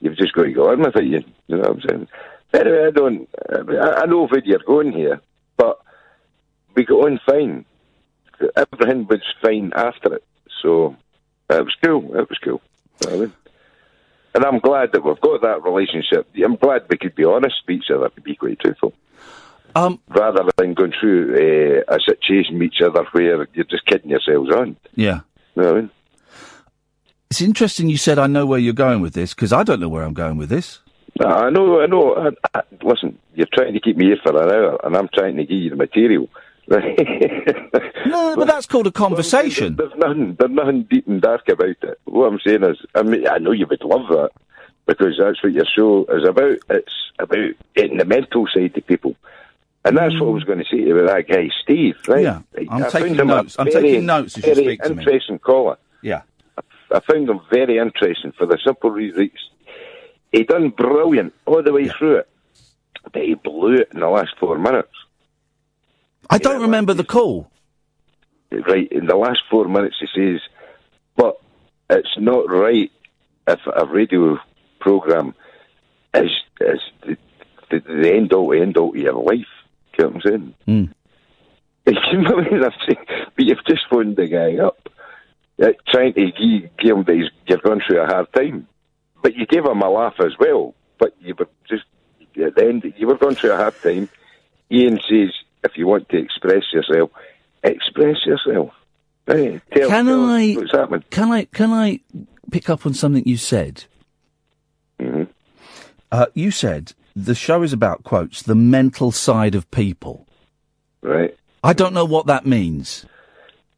You've 0.00 0.16
just 0.16 0.32
got 0.32 0.44
to 0.44 0.52
go 0.52 0.70
on 0.70 0.80
with 0.80 0.96
it, 0.96 1.04
you, 1.04 1.24
you 1.46 1.56
know 1.56 1.62
what 1.62 1.70
I'm 1.70 1.80
saying? 1.88 2.08
Anyway, 2.54 2.86
I 2.86 2.90
don't, 2.90 3.28
I, 3.50 4.02
I 4.02 4.06
know 4.06 4.26
where 4.26 4.42
you're 4.44 4.58
going 4.66 4.92
here, 4.92 5.20
but 5.56 5.80
we 6.74 6.84
got 6.84 7.06
on 7.06 7.20
fine. 7.26 7.64
Everything 8.56 9.06
was 9.06 9.22
fine 9.40 9.72
after 9.74 10.14
it, 10.16 10.24
so 10.60 10.96
it 11.48 11.64
was 11.64 11.76
cool. 11.84 12.16
It 12.16 12.28
was 12.28 12.38
cool. 12.42 12.60
You 13.02 13.10
know 13.10 13.16
I 13.16 13.20
mean? 13.20 13.32
And 14.34 14.44
I'm 14.44 14.58
glad 14.60 14.92
that 14.92 15.04
we've 15.04 15.20
got 15.20 15.42
that 15.42 15.62
relationship. 15.62 16.28
I'm 16.42 16.56
glad 16.56 16.86
we 16.88 16.96
could 16.96 17.14
be 17.14 17.24
honest 17.24 17.56
with 17.66 17.76
each 17.76 17.90
other, 17.90 18.08
to 18.08 18.20
be 18.20 18.34
quite 18.34 18.58
truthful 18.60 18.94
Um, 19.74 20.00
rather 20.08 20.44
than 20.56 20.74
going 20.74 20.92
through 20.98 21.84
uh, 21.88 21.94
a 21.94 22.00
situation 22.00 22.58
with 22.58 22.68
each 22.68 22.80
other 22.80 23.04
where 23.12 23.46
you're 23.52 23.64
just 23.64 23.86
kidding 23.86 24.10
yourselves 24.10 24.50
on. 24.50 24.76
Yeah. 24.94 25.20
You 25.54 25.62
know 25.62 25.68
what 25.68 25.76
I 25.76 25.80
mean? 25.80 25.90
It's 27.30 27.40
interesting 27.40 27.88
you 27.88 27.96
said 27.96 28.18
I 28.18 28.26
know 28.26 28.44
where 28.44 28.58
you're 28.58 28.74
going 28.74 29.00
with 29.00 29.14
this 29.14 29.34
because 29.34 29.52
I 29.52 29.62
don't 29.62 29.80
know 29.80 29.88
where 29.88 30.04
I'm 30.04 30.14
going 30.14 30.36
with 30.36 30.50
this. 30.50 30.80
I 31.20 31.50
know, 31.50 31.80
I 31.80 31.86
know. 31.86 32.14
I, 32.14 32.58
I, 32.58 32.62
listen, 32.82 33.18
you're 33.34 33.46
trying 33.52 33.74
to 33.74 33.80
keep 33.80 33.96
me 33.96 34.06
here 34.06 34.18
for 34.22 34.30
an 34.30 34.50
hour, 34.50 34.78
and 34.84 34.96
I'm 34.96 35.08
trying 35.14 35.36
to 35.36 35.44
give 35.44 35.58
you 35.58 35.70
the 35.70 35.76
material. 35.76 36.28
no, 36.68 38.36
but 38.36 38.46
that's 38.46 38.66
called 38.66 38.86
a 38.86 38.92
conversation. 38.92 39.76
There's 39.76 39.92
nothing, 39.96 40.36
there's 40.38 40.50
nothing 40.50 40.84
deep 40.84 41.06
and 41.06 41.20
dark 41.20 41.48
about 41.48 41.76
it. 41.82 42.00
What 42.04 42.26
I'm 42.26 42.40
saying 42.40 42.62
is, 42.62 42.78
I 42.94 43.02
mean, 43.02 43.26
I 43.28 43.38
know 43.38 43.52
you 43.52 43.66
would 43.68 43.82
love 43.82 44.08
that 44.08 44.30
because 44.86 45.18
that's 45.18 45.42
what 45.42 45.52
your 45.52 45.66
show 45.66 46.04
is 46.06 46.26
about. 46.26 46.58
It's 46.70 46.94
about 47.18 47.54
getting 47.74 47.98
the 47.98 48.04
mental 48.04 48.46
side 48.52 48.74
to 48.74 48.80
people. 48.80 49.16
And 49.84 49.96
that's 49.96 50.14
what 50.20 50.28
I 50.28 50.30
was 50.30 50.44
going 50.44 50.58
to 50.58 50.64
say 50.64 50.84
to 50.84 50.96
about 50.96 51.26
that 51.26 51.28
guy, 51.34 51.48
Steve, 51.62 51.96
right? 52.06 52.22
Yeah, 52.22 52.42
I'm 52.70 52.84
I 52.84 52.88
taking 52.88 53.16
found 53.16 53.20
him 53.20 53.30
a 53.30 53.34
notes. 53.36 53.56
I'm 53.58 53.70
very, 53.70 53.82
taking 53.82 54.06
notes 54.06 54.38
as 54.38 54.46
you 54.46 54.54
speak 54.54 54.82
to 54.82 54.94
me. 54.94 55.02
interesting 55.02 55.38
caller. 55.40 55.76
Yeah. 56.02 56.22
I 56.94 57.00
found 57.00 57.28
him 57.28 57.40
very 57.50 57.78
interesting 57.78 58.32
for 58.32 58.46
the 58.46 58.58
simple 58.64 58.90
reason 58.90 59.30
he 60.32 60.44
done 60.44 60.70
brilliant 60.70 61.34
all 61.44 61.62
the 61.62 61.72
way 61.72 61.88
through 61.88 62.16
it, 62.16 62.28
but 63.12 63.22
he 63.22 63.34
blew 63.34 63.74
it 63.74 63.88
in 63.92 64.00
the 64.00 64.08
last 64.08 64.30
four 64.40 64.58
minutes. 64.58 64.92
I 66.30 66.38
don't 66.38 66.62
remember 66.62 66.94
the 66.94 67.04
call. 67.04 67.50
Right 68.50 68.90
in 68.90 69.06
the 69.06 69.16
last 69.16 69.40
four 69.50 69.66
minutes, 69.68 69.96
he 70.00 70.06
says, 70.14 70.40
"But 71.16 71.38
it's 71.90 72.16
not 72.18 72.50
right 72.50 72.90
if 73.46 73.60
a 73.66 73.86
radio 73.86 74.38
program 74.80 75.34
is 76.14 76.30
is 76.60 76.80
the, 77.02 77.16
the, 77.70 77.80
the 77.80 78.12
end 78.12 78.32
all 78.32 78.52
end 78.52 78.76
all 78.76 78.92
to 78.92 78.98
your 78.98 79.14
life." 79.14 79.46
You 79.98 80.04
know 80.04 80.10
what 80.10 80.14
I'm 80.16 80.30
saying? 80.30 80.54
Mm. 80.68 80.94
You 82.12 82.22
know 82.22 82.36
what? 82.36 82.46
I'm 82.46 82.72
saying, 82.86 83.06
but 83.36 83.44
you've 83.44 83.64
just 83.66 83.82
phoned 83.90 84.16
the 84.16 84.26
guy 84.26 84.56
up, 84.64 84.88
uh, 85.62 85.72
trying 85.88 86.14
to 86.14 86.26
give, 86.26 86.76
give 86.78 86.96
him 86.96 87.04
that 87.04 87.14
he's, 87.14 87.30
you're 87.46 87.58
going 87.58 87.80
through 87.86 88.00
a 88.00 88.06
hard 88.06 88.32
time. 88.32 88.68
But 89.22 89.34
you 89.34 89.46
gave 89.46 89.64
him 89.64 89.82
a 89.82 89.90
laugh 89.90 90.14
as 90.20 90.32
well. 90.38 90.74
But 90.98 91.14
you 91.20 91.34
were 91.38 91.48
just 91.68 91.84
at 92.40 92.54
the 92.54 92.64
end, 92.64 92.92
you 92.96 93.06
were 93.06 93.18
going 93.18 93.34
through 93.34 93.52
a 93.52 93.56
hard 93.56 93.80
time. 93.82 94.08
Iain 94.70 95.00
says, 95.08 95.32
if 95.64 95.76
you 95.76 95.86
want 95.86 96.08
to 96.08 96.18
express 96.18 96.64
yourself, 96.72 97.10
express 97.62 98.24
yourself. 98.24 98.70
Hey, 99.26 99.60
tell, 99.74 99.88
Can 99.88 100.06
tell 100.06 100.30
I? 100.30 100.52
What's 100.54 100.72
happening? 100.72 101.04
Can 101.10 101.30
I? 101.30 101.44
Can 101.44 101.70
I 101.70 102.00
pick 102.50 102.68
up 102.68 102.84
on 102.86 102.94
something 102.94 103.22
you 103.26 103.36
said? 103.36 103.84
Mm-hmm. 104.98 105.24
Uh, 106.10 106.26
you 106.34 106.50
said 106.50 106.92
the 107.14 107.34
show 107.34 107.62
is 107.62 107.72
about 107.72 108.04
quotes 108.04 108.42
the 108.42 108.54
mental 108.54 109.12
side 109.12 109.54
of 109.54 109.70
people. 109.70 110.26
Right. 111.02 111.36
I 111.64 111.72
don't 111.72 111.94
know 111.94 112.04
what 112.04 112.26
that 112.26 112.46
means. 112.46 113.04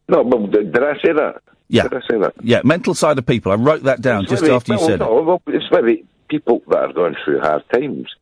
No, 0.08 0.24
but 0.24 0.50
did, 0.50 0.76
I 0.76 0.94
say 0.94 1.12
that? 1.12 1.42
Yeah. 1.68 1.84
Did 1.84 1.94
I 1.94 2.00
say 2.10 2.18
that? 2.18 2.34
Yeah, 2.42 2.60
mental 2.64 2.94
side 2.94 3.18
of 3.18 3.26
people. 3.26 3.52
I 3.52 3.56
wrote 3.56 3.84
that 3.84 4.00
down 4.00 4.26
just 4.26 4.42
maybe- 4.42 4.54
after 4.54 4.74
you 4.74 4.78
well, 4.78 4.88
said 4.88 5.00
no, 5.00 5.18
it. 5.18 5.24
Well, 5.24 5.42
it's 5.48 5.70
maybe 5.70 6.04
people 6.28 6.62
that 6.68 6.78
are 6.78 6.92
going 6.92 7.16
through 7.24 7.40
hard 7.40 7.64
times 7.72 8.14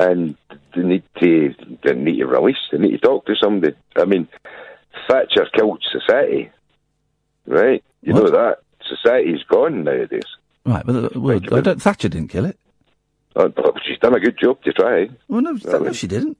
and 0.00 0.36
they 0.74 0.82
need 0.82 1.02
to 1.20 1.54
they 1.84 1.94
need 1.94 2.18
to 2.18 2.26
release. 2.26 2.56
They 2.72 2.78
need 2.78 2.92
to 2.92 2.98
talk 2.98 3.26
to 3.26 3.34
somebody. 3.40 3.76
I 3.96 4.06
mean, 4.06 4.28
Thatcher 5.08 5.46
killed 5.54 5.84
society, 5.92 6.50
right? 7.46 7.84
You 8.02 8.14
know 8.14 8.30
that 8.30 8.58
society's 8.88 9.42
gone 9.44 9.84
nowadays. 9.84 10.24
Right, 10.64 10.84
but 10.84 11.16
uh, 11.16 11.20
well, 11.20 11.40
I 11.52 11.60
don't, 11.60 11.82
Thatcher 11.82 12.08
didn't 12.08 12.28
kill 12.28 12.46
it. 12.46 12.58
Uh, 13.36 13.48
but 13.48 13.74
she's 13.86 13.98
done 13.98 14.14
a 14.14 14.20
good 14.20 14.38
job 14.38 14.62
to 14.62 14.72
try. 14.72 15.08
Well, 15.28 15.40
no, 15.42 15.52
no, 15.52 15.92
she 15.92 16.06
didn't. 16.06 16.36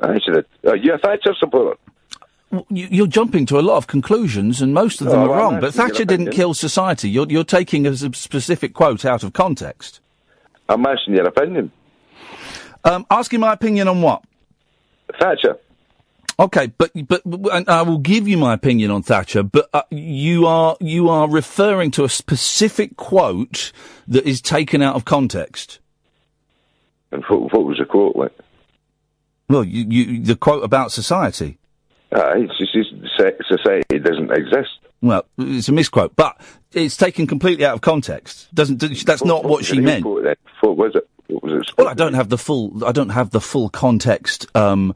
I 0.00 0.12
have. 0.12 0.44
Uh, 0.64 0.72
a 0.74 0.98
Thatcher 0.98 1.34
supporter. 1.38 1.78
Well, 2.50 2.66
you, 2.70 2.88
you're 2.90 3.06
jumping 3.06 3.46
to 3.46 3.58
a 3.58 3.62
lot 3.62 3.76
of 3.76 3.86
conclusions, 3.86 4.62
and 4.62 4.72
most 4.72 5.00
of 5.00 5.08
them 5.08 5.20
No, 5.20 5.32
are 5.32 5.38
wrong. 5.38 5.60
But 5.60 5.74
Thatcher 5.74 6.04
didn't 6.04 6.30
kill 6.30 6.54
society. 6.54 7.10
You're, 7.10 7.26
you're 7.28 7.44
taking 7.44 7.86
a 7.86 7.94
specific 7.96 8.74
quote 8.74 9.04
out 9.04 9.22
of 9.22 9.32
context. 9.32 10.00
I'm 10.68 10.84
asking 10.86 11.14
your 11.14 11.26
opinion. 11.26 11.70
Um, 12.84 13.06
asking 13.10 13.40
my 13.40 13.52
opinion 13.52 13.88
on 13.88 14.02
what? 14.02 14.22
Thatcher. 15.20 15.58
Okay, 16.40 16.68
but 16.78 16.92
but, 17.08 17.22
but 17.24 17.52
and 17.52 17.68
I 17.68 17.82
will 17.82 17.98
give 17.98 18.28
you 18.28 18.38
my 18.38 18.54
opinion 18.54 18.92
on 18.92 19.02
Thatcher. 19.02 19.42
But 19.42 19.68
uh, 19.74 19.82
you 19.90 20.46
are 20.46 20.76
you 20.80 21.08
are 21.08 21.28
referring 21.28 21.90
to 21.92 22.04
a 22.04 22.08
specific 22.08 22.96
quote 22.96 23.72
that 24.06 24.24
is 24.24 24.40
taken 24.40 24.80
out 24.80 24.94
of 24.94 25.04
context. 25.04 25.80
And 27.12 27.24
what, 27.28 27.52
what 27.52 27.64
was 27.64 27.78
the 27.78 27.84
quote 27.84 28.16
like? 28.16 28.32
Well, 29.48 29.64
you, 29.64 29.84
you 29.88 30.22
the 30.22 30.36
quote 30.36 30.62
about 30.62 30.92
society. 30.92 31.58
Uh, 32.12 32.32
it's 32.36 32.58
just, 32.58 32.74
it's, 32.74 32.90
so- 33.18 33.56
society 33.56 33.98
doesn't 33.98 34.30
exist. 34.30 34.70
Well, 35.00 35.24
it's 35.38 35.68
a 35.68 35.72
misquote, 35.72 36.16
but 36.16 36.40
it's 36.72 36.96
taken 36.96 37.26
completely 37.26 37.64
out 37.64 37.74
of 37.74 37.80
context. 37.80 38.52
Doesn't 38.54 38.80
that's 39.06 39.24
not 39.24 39.44
what 39.44 39.64
she 39.64 39.80
meant. 39.80 40.02
Quote? 40.02 40.38
What 40.60 40.76
was 40.76 40.96
it? 40.96 41.08
What 41.28 41.42
was 41.44 41.52
it? 41.52 41.72
Well, 41.78 41.86
I 41.86 41.94
don't 41.94 42.14
have 42.14 42.30
the 42.30 42.38
full. 42.38 42.84
I 42.84 42.90
don't 42.92 43.10
have 43.10 43.30
the 43.30 43.40
full 43.40 43.68
context. 43.68 44.46
Um, 44.56 44.94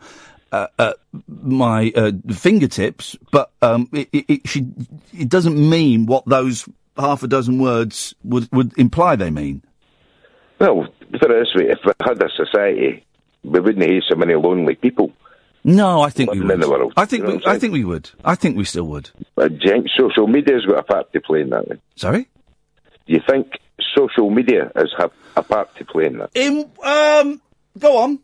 uh, 0.53 0.67
at 0.79 0.97
my 1.27 1.91
uh, 1.97 2.13
fingertips, 2.31 3.17
but 3.31 3.51
um, 3.63 3.89
it, 3.93 4.09
it, 4.13 4.25
it, 4.29 4.49
she, 4.49 4.67
it 5.15 5.29
doesn't 5.29 5.57
mean 5.57 6.07
what 6.07 6.27
those 6.27 6.69
half 6.99 7.23
a 7.23 7.27
dozen 7.27 7.59
words 7.59 8.15
would 8.23 8.49
would 8.53 8.77
imply 8.79 9.17
they 9.17 9.31
mean. 9.31 9.63
Well, 10.63 10.87
put 11.11 11.31
it 11.31 11.45
this 11.45 11.55
way: 11.57 11.71
if 11.71 11.81
we 11.85 11.93
had 12.01 12.23
a 12.23 12.29
society, 12.37 13.05
we 13.43 13.59
wouldn't 13.59 13.85
have 13.85 14.03
so 14.09 14.15
many 14.15 14.35
lonely 14.35 14.77
people. 14.77 15.13
No, 15.65 16.01
I 16.03 16.11
think 16.11 16.31
we 16.31 16.41
would. 16.41 16.61
the 16.61 16.71
world. 16.71 16.93
I 16.97 17.05
think 17.05 17.23
You 17.23 17.29
know 17.31 17.37
we, 17.37 17.45
I'm 17.45 17.57
I 17.57 17.59
think 17.59 17.73
we 17.73 17.85
would. 17.85 18.11
I 18.25 18.37
think 18.37 18.57
we 18.57 18.65
still 18.65 18.85
would. 18.85 19.11
But 19.35 19.59
do 19.59 19.85
social 19.97 20.29
media's 20.29 20.65
got 20.65 20.79
a 20.79 20.83
part 20.85 21.13
to 21.13 21.21
play 21.21 21.41
in 21.41 21.51
that? 21.51 21.69
Then? 21.69 21.81
Sorry. 21.97 22.29
Do 23.07 23.13
you 23.13 23.21
think 23.29 23.59
social 23.97 24.31
media 24.31 24.71
has 24.77 24.93
have 24.99 25.11
a 25.37 25.43
part 25.43 25.75
to 25.77 25.85
play 25.85 26.07
in 26.07 26.19
that? 26.19 26.31
In 26.35 26.71
um, 26.85 27.41
go 27.77 27.99
on. 27.99 28.21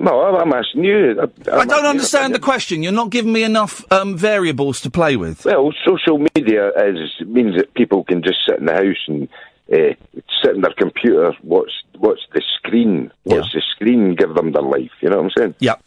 No, 0.00 0.22
I'm, 0.22 0.42
I'm 0.42 0.52
asking 0.52 0.84
you. 0.84 1.20
I, 1.20 1.60
I 1.60 1.64
don't 1.64 1.86
understand 1.86 2.34
the 2.34 2.40
question. 2.40 2.82
You're 2.82 2.92
not 2.92 3.10
giving 3.10 3.32
me 3.32 3.44
enough 3.44 3.84
um, 3.92 4.16
variables 4.16 4.80
to 4.82 4.90
play 4.90 5.16
with. 5.16 5.44
Well, 5.44 5.72
social 5.84 6.18
media 6.18 6.70
is 6.70 7.10
means 7.26 7.56
that 7.56 7.74
people 7.74 8.02
can 8.02 8.22
just 8.22 8.38
sit 8.48 8.58
in 8.58 8.66
the 8.66 8.74
house 8.74 9.04
and 9.06 9.28
uh, 9.72 9.94
sit 10.42 10.54
in 10.54 10.62
their 10.62 10.74
computer, 10.76 11.32
watch 11.42 11.70
watch 11.98 12.20
the 12.32 12.42
screen, 12.56 13.12
watch 13.24 13.52
the 13.52 13.62
screen, 13.74 14.14
give 14.14 14.34
them 14.34 14.52
their 14.52 14.62
life. 14.62 14.90
You 15.00 15.10
know 15.10 15.16
what 15.16 15.24
I'm 15.26 15.30
saying? 15.36 15.54
Yep. 15.60 15.82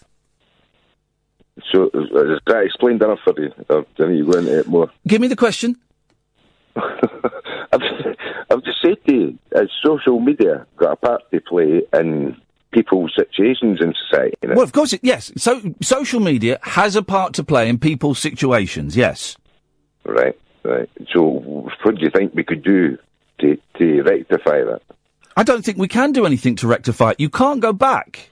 So 1.71 1.85
is 1.93 2.09
is 2.09 2.39
that 2.47 2.63
explained 2.63 3.01
enough 3.01 3.19
for 3.23 3.33
you? 3.39 3.51
Or 3.69 3.85
do 3.97 4.11
you 4.11 4.31
go 4.31 4.39
into 4.39 4.59
it 4.59 4.67
more? 4.67 4.91
Give 5.07 5.21
me 5.21 5.27
the 5.27 5.35
question. 5.35 5.77
I've, 7.73 7.81
I've 8.49 8.63
just 8.63 8.81
said 8.81 8.97
to 9.07 9.13
you, 9.13 9.39
has 9.53 9.69
social 9.83 10.19
media 10.19 10.65
got 10.77 10.93
a 10.93 10.95
part 10.95 11.21
to 11.31 11.41
play 11.41 11.81
in 11.93 12.37
people's 12.71 13.13
situations 13.15 13.79
in 13.81 13.93
society? 13.93 14.35
you 14.41 14.49
know? 14.49 14.55
Well, 14.55 14.63
of 14.63 14.71
course, 14.71 14.93
it, 14.93 15.01
yes. 15.03 15.31
So 15.37 15.61
social 15.81 16.19
media 16.19 16.59
has 16.63 16.95
a 16.95 17.03
part 17.03 17.33
to 17.33 17.43
play 17.43 17.67
in 17.67 17.77
people's 17.77 18.19
situations. 18.19 18.95
Yes. 18.95 19.37
Right, 20.05 20.37
right. 20.63 20.89
So 21.13 21.21
what 21.83 21.95
do 21.95 22.01
you 22.01 22.09
think 22.09 22.33
we 22.33 22.43
could 22.43 22.63
do 22.63 22.97
to, 23.41 23.57
to 23.77 24.03
rectify 24.03 24.63
that? 24.63 24.81
I 25.35 25.43
don't 25.43 25.63
think 25.63 25.77
we 25.77 25.87
can 25.87 26.11
do 26.11 26.25
anything 26.25 26.55
to 26.57 26.67
rectify 26.67 27.11
it. 27.11 27.19
You 27.19 27.29
can't 27.29 27.59
go 27.61 27.73
back. 27.73 28.29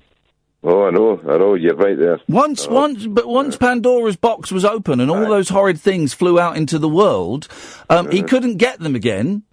Oh, 0.62 0.88
I 0.88 0.90
know, 0.92 1.22
I 1.26 1.38
know, 1.38 1.54
you're 1.54 1.76
right 1.76 1.98
there. 1.98 2.20
Once, 2.28 2.68
once, 2.68 3.08
but 3.08 3.26
once 3.26 3.56
Pandora's 3.56 4.18
box 4.18 4.52
was 4.52 4.66
open 4.66 5.00
and 5.00 5.10
all 5.10 5.26
those 5.26 5.48
horrid 5.48 5.80
things 5.80 6.14
flew 6.14 6.38
out 6.38 6.58
into 6.58 6.78
the 6.78 6.90
world, 6.90 7.48
um, 7.90 8.12
he 8.12 8.22
couldn't 8.22 8.58
get 8.58 8.80
them 8.80 8.94
again. 8.94 9.44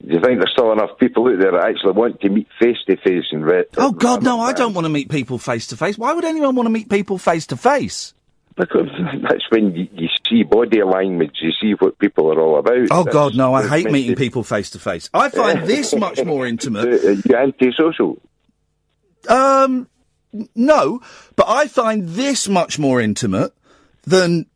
Do 0.00 0.14
you 0.14 0.20
think 0.20 0.38
there's 0.38 0.52
still 0.52 0.72
enough 0.72 0.96
people 0.98 1.28
out 1.28 1.38
there 1.38 1.52
that 1.52 1.66
actually 1.68 1.92
want 1.92 2.22
to 2.22 2.30
meet 2.30 2.48
face 2.58 2.78
to 2.88 2.96
face 2.96 3.26
and 3.32 3.44
read? 3.44 3.66
Oh 3.76 3.92
God, 3.92 4.22
no! 4.22 4.40
I 4.40 4.54
don't 4.54 4.72
want 4.72 4.86
to 4.86 4.88
meet 4.88 5.10
people 5.10 5.36
face 5.36 5.66
to 5.66 5.76
face. 5.76 5.98
Why 5.98 6.14
would 6.14 6.24
anyone 6.24 6.54
want 6.54 6.66
to 6.66 6.70
meet 6.70 6.88
people 6.88 7.18
face 7.18 7.46
to 7.48 7.56
face? 7.58 8.14
Because 8.56 8.88
that's 9.22 9.44
when 9.50 9.74
you, 9.74 9.88
you 9.92 10.08
see 10.28 10.42
body 10.42 10.82
language, 10.82 11.36
you 11.40 11.52
see 11.60 11.72
what 11.72 11.98
people 11.98 12.32
are 12.32 12.40
all 12.40 12.58
about. 12.58 12.88
Oh 12.90 13.04
That's- 13.04 13.12
God, 13.12 13.36
no! 13.36 13.54
I 13.54 13.66
hate 13.66 13.90
meeting 13.90 14.16
people 14.16 14.42
face 14.42 14.70
to 14.70 14.78
face. 14.78 15.08
I 15.14 15.28
find 15.28 15.66
this 15.66 15.94
much 16.06 16.24
more 16.24 16.46
intimate. 16.46 17.04
Uh, 17.04 17.10
you 17.24 17.36
antisocial. 17.36 18.20
Um, 19.28 19.88
no, 20.54 21.00
but 21.36 21.46
I 21.48 21.66
find 21.66 22.08
this 22.08 22.48
much 22.48 22.78
more 22.78 23.00
intimate 23.00 23.52
than 24.04 24.46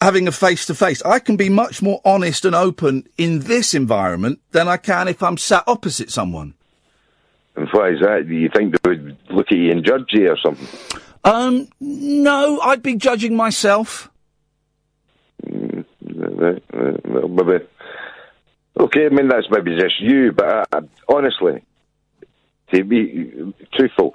having 0.00 0.28
a 0.28 0.32
face 0.32 0.66
to 0.66 0.74
face. 0.74 1.02
I 1.02 1.18
can 1.18 1.36
be 1.36 1.48
much 1.48 1.82
more 1.82 2.00
honest 2.04 2.44
and 2.44 2.54
open 2.54 3.08
in 3.16 3.40
this 3.40 3.74
environment 3.74 4.40
than 4.52 4.68
I 4.68 4.76
can 4.76 5.08
if 5.08 5.22
I'm 5.22 5.38
sat 5.38 5.64
opposite 5.66 6.10
someone. 6.10 6.54
And 7.56 7.68
why 7.72 7.90
is 7.90 8.00
that? 8.00 8.26
Do 8.28 8.34
you 8.34 8.48
think 8.54 8.74
they 8.82 8.90
would 8.90 9.16
look 9.30 9.46
at 9.50 9.56
you 9.56 9.70
and 9.70 9.84
judge 9.84 10.06
you 10.10 10.30
or 10.30 10.38
something? 10.42 10.66
Um, 11.24 11.68
no, 11.80 12.60
I'd 12.60 12.82
be 12.82 12.96
judging 12.96 13.36
myself. 13.36 14.10
Right, 15.46 16.62
right, 16.72 17.08
well, 17.08 17.28
maybe. 17.28 17.64
Okay, 18.78 19.06
I 19.06 19.08
mean 19.08 19.28
that's 19.28 19.46
maybe 19.50 19.76
just 19.78 20.00
you, 20.00 20.32
but 20.32 20.46
I, 20.46 20.64
I, 20.72 20.80
honestly, 21.08 21.62
to 22.72 22.84
be 22.84 23.54
truthful, 23.72 24.14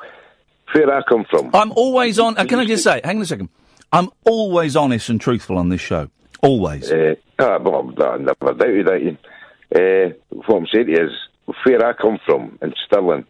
where 0.74 0.94
I 0.94 1.02
come 1.08 1.26
from, 1.30 1.52
I'm 1.54 1.72
always 1.72 2.20
on. 2.20 2.38
Uh, 2.38 2.46
can 2.46 2.60
I 2.60 2.66
just 2.66 2.84
say, 2.84 3.02
hang 3.04 3.18
on 3.18 3.24
a 3.24 3.26
second. 3.26 3.50
I'm 3.92 4.10
always 4.26 4.76
honest 4.76 5.10
and 5.10 5.20
truthful 5.20 5.58
on 5.58 5.70
this 5.70 5.82
show. 5.82 6.10
Always. 6.42 6.92
Uh, 6.92 7.16
ah, 7.40 7.58
well, 7.60 7.92
I 7.98 8.18
never 8.18 8.54
doubted 8.54 8.86
that. 8.88 9.18
Uh, 9.76 10.14
what 10.30 10.58
I'm 10.58 10.68
saying 10.74 10.90
is, 10.90 11.10
where 11.64 11.86
I 11.86 11.94
come 11.94 12.20
from 12.26 12.58
in 12.62 12.74
Stirling, 12.86 13.26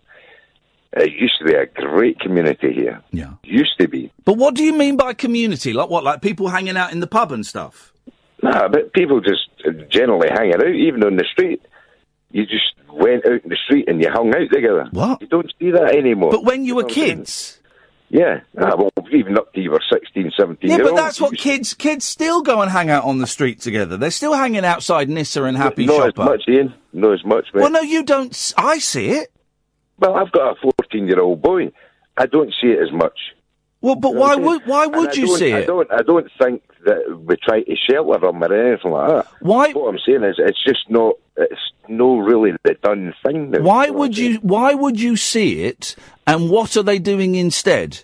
it 0.93 1.11
used 1.11 1.35
to 1.39 1.45
be 1.45 1.53
a 1.53 1.65
great 1.65 2.19
community 2.19 2.73
here. 2.73 3.01
Yeah. 3.11 3.33
Used 3.43 3.77
to 3.79 3.87
be. 3.87 4.11
But 4.25 4.37
what 4.37 4.55
do 4.55 4.63
you 4.63 4.73
mean 4.73 4.97
by 4.97 5.13
community? 5.13 5.73
Like 5.73 5.89
what? 5.89 6.03
Like 6.03 6.21
people 6.21 6.49
hanging 6.49 6.77
out 6.77 6.91
in 6.91 6.99
the 6.99 7.07
pub 7.07 7.31
and 7.31 7.45
stuff? 7.45 7.93
Nah, 8.41 8.67
but 8.69 8.93
people 8.93 9.21
just 9.21 9.49
generally 9.91 10.29
hanging 10.31 10.55
out, 10.55 10.67
even 10.67 11.03
on 11.03 11.15
the 11.15 11.25
street. 11.31 11.61
You 12.31 12.45
just 12.45 12.73
went 12.91 13.25
out 13.25 13.43
in 13.43 13.49
the 13.49 13.57
street 13.65 13.89
and 13.89 14.01
you 14.01 14.09
hung 14.09 14.29
out 14.29 14.51
together. 14.51 14.87
What? 14.91 15.21
You 15.21 15.27
don't 15.27 15.51
see 15.59 15.71
that 15.71 15.95
anymore. 15.95 16.31
But 16.31 16.43
when 16.43 16.63
you 16.63 16.75
were 16.75 16.83
kids. 16.83 17.59
Yeah. 18.09 18.41
Ah, 18.57 18.75
well, 18.75 18.91
even 19.11 19.37
up 19.37 19.53
to 19.53 19.61
you 19.61 19.69
were 19.69 19.81
16, 19.87 20.31
17 20.35 20.69
Yeah, 20.69 20.77
but 20.79 20.95
that's 20.95 21.21
what 21.21 21.37
kids 21.37 21.75
kids 21.75 22.05
still 22.05 22.41
go 22.41 22.61
and 22.61 22.71
hang 22.71 22.89
out 22.89 23.03
on 23.03 23.19
the 23.19 23.27
street 23.27 23.61
together. 23.61 23.97
They're 23.97 24.09
still 24.09 24.33
hanging 24.33 24.65
outside 24.65 25.09
Nissa 25.09 25.43
and 25.43 25.55
Happy 25.55 25.85
Not 25.85 25.95
Shopper. 25.95 26.21
as 26.21 26.29
much, 26.29 26.43
Iain. 26.47 26.73
Not 26.93 27.13
as 27.13 27.25
much, 27.25 27.45
mate. 27.53 27.61
Well, 27.61 27.71
no, 27.71 27.81
you 27.81 28.03
don't. 28.03 28.31
s- 28.31 28.53
I 28.57 28.79
see 28.79 29.09
it. 29.09 29.31
Well, 29.99 30.15
I've 30.15 30.31
got 30.31 30.57
a 30.57 30.71
14 30.81 31.07
year 31.07 31.19
old 31.19 31.41
boy. 31.41 31.71
I 32.17 32.25
don't 32.25 32.53
see 32.61 32.67
it 32.69 32.79
as 32.81 32.91
much. 32.91 33.17
Well, 33.81 33.95
but 33.95 34.09
You 34.09 34.15
know 34.15 34.21
why 34.21 34.35
would 34.35 34.61
why 34.65 34.85
would 34.87 35.15
you 35.15 35.37
see 35.37 35.53
I 35.53 35.59
it? 35.59 35.67
don't. 35.67 35.89
I 35.91 36.01
don't 36.01 36.29
think 36.41 36.63
that 36.85 37.17
we 37.25 37.35
try 37.37 37.61
to 37.63 37.75
shelter 37.75 38.19
them 38.19 38.43
or 38.43 38.53
anything 38.53 38.91
like 38.91 39.09
that. 39.09 39.27
Why? 39.41 39.71
What 39.71 39.89
I'm 39.93 39.99
saying 40.05 40.23
is, 40.23 40.35
it's 40.37 40.61
just 40.63 40.89
not. 40.89 41.15
It's 41.37 41.61
no 41.87 42.17
really 42.17 42.51
the 42.63 42.73
done 42.83 43.13
thing. 43.25 43.51
Now. 43.51 43.61
Why 43.61 43.89
would 43.89 44.17
you 44.17 44.35
why 44.41 44.73
would 44.73 44.99
you 44.99 45.15
see 45.15 45.61
it? 45.63 45.95
And 46.27 46.49
what 46.49 46.75
are 46.75 46.83
they 46.83 46.99
doing 46.99 47.35
instead? 47.35 48.01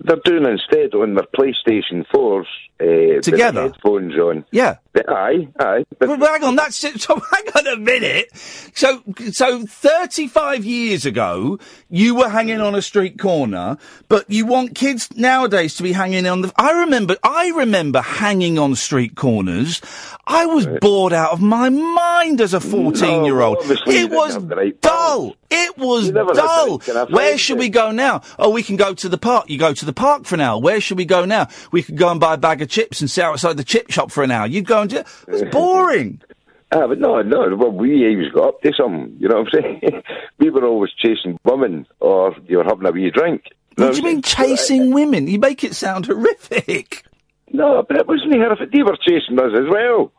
They're 0.00 0.20
doing 0.24 0.44
instead 0.44 0.94
on 0.94 1.14
their 1.14 1.26
PlayStation 1.36 2.06
4s 2.14 2.44
uh, 2.80 3.20
Together? 3.22 3.62
with 3.64 3.72
headphones 3.72 4.14
on. 4.16 4.44
Yeah. 4.52 4.76
Aye, 5.08 5.48
aye. 5.60 5.84
But 5.98 6.18
But 6.18 6.28
hang 6.30 6.44
on, 6.44 6.56
that's 6.56 6.82
it. 6.84 7.00
So 7.06 7.20
hang 7.20 7.44
on 7.54 7.66
a 7.66 7.76
minute. 7.76 8.30
So, 8.74 9.02
so 9.32 9.64
35 9.66 10.64
years 10.64 11.06
ago, 11.06 11.58
you 11.88 12.14
were 12.14 12.28
hanging 12.28 12.60
on 12.60 12.74
a 12.74 12.82
street 12.82 13.18
corner, 13.18 13.78
but 14.08 14.28
you 14.28 14.46
want 14.46 14.74
kids 14.74 15.08
nowadays 15.16 15.74
to 15.76 15.82
be 15.82 15.92
hanging 15.92 16.26
on 16.26 16.40
the, 16.42 16.52
I 16.56 16.72
remember, 16.72 17.16
I 17.22 17.48
remember 17.50 18.00
hanging 18.00 18.58
on 18.58 18.74
street 18.74 19.14
corners. 19.14 19.80
I 20.26 20.46
was 20.46 20.66
bored 20.80 21.12
out 21.12 21.30
of 21.32 21.40
my 21.40 21.68
mind 21.68 22.40
as 22.40 22.52
a 22.54 22.60
14 22.60 23.24
year 23.24 23.40
old. 23.40 23.58
well, 23.68 23.78
It 23.86 24.10
was 24.10 24.36
right 24.38 24.80
dull. 24.80 25.36
It 25.48 25.78
was 25.78 26.06
You 26.08 26.12
dull. 26.34 26.78
Where 27.10 27.38
should 27.38 27.58
it? 27.58 27.60
we 27.60 27.68
go 27.68 27.92
now? 27.92 28.22
Oh, 28.36 28.50
we 28.50 28.64
can 28.64 28.74
go 28.74 28.92
to 28.94 29.08
the 29.08 29.16
park. 29.18 29.48
You 29.48 29.58
go 29.58 29.72
to 29.72 29.84
the 29.84 29.92
park 29.92 30.24
for 30.24 30.34
an 30.34 30.40
hour. 30.40 30.60
Where 30.60 30.80
should 30.80 30.98
we 30.98 31.04
go 31.04 31.24
now? 31.24 31.46
We 31.70 31.84
could 31.84 31.96
go 31.96 32.08
and 32.10 32.18
buy 32.18 32.34
a 32.34 32.36
bag 32.36 32.60
of 32.62 32.68
chips 32.68 33.00
and 33.00 33.08
sit 33.08 33.22
outside 33.24 33.56
the 33.56 33.62
chip 33.62 33.92
shop 33.92 34.10
for 34.10 34.24
an 34.24 34.32
hour. 34.32 34.48
You'd 34.48 34.66
go 34.66 34.82
and 34.86 34.90
do, 34.90 35.32
it 35.32 35.32
was 35.32 35.42
boring. 35.52 36.20
Ah, 36.72 36.84
but 36.88 36.98
no, 36.98 37.22
no. 37.22 37.54
Well, 37.54 37.70
we 37.70 38.04
always 38.08 38.32
got 38.32 38.48
up 38.48 38.62
to 38.62 38.72
something. 38.76 39.16
You 39.20 39.28
know 39.28 39.42
what 39.42 39.54
I'm 39.54 39.62
saying? 39.62 40.02
we 40.38 40.50
were 40.50 40.64
always 40.66 40.90
chasing 40.98 41.38
women, 41.44 41.86
or 42.00 42.34
you 42.48 42.56
were 42.56 42.64
having 42.64 42.84
a 42.84 42.90
wee 42.90 43.08
drink. 43.08 43.44
What 43.76 43.92
do 43.92 43.98
you 43.98 44.02
mean 44.02 44.20
chasing 44.20 44.92
women? 44.92 45.28
You 45.28 45.38
make 45.38 45.62
it 45.62 45.74
sound 45.76 46.06
horrific. 46.06 47.04
No, 47.52 47.84
but 47.86 47.96
it 47.96 48.08
wasn't 48.08 48.34
horrific. 48.34 48.72
They 48.72 48.82
were 48.82 48.96
chasing 48.96 49.38
us 49.38 49.52
as 49.56 49.70
well. 49.70 50.10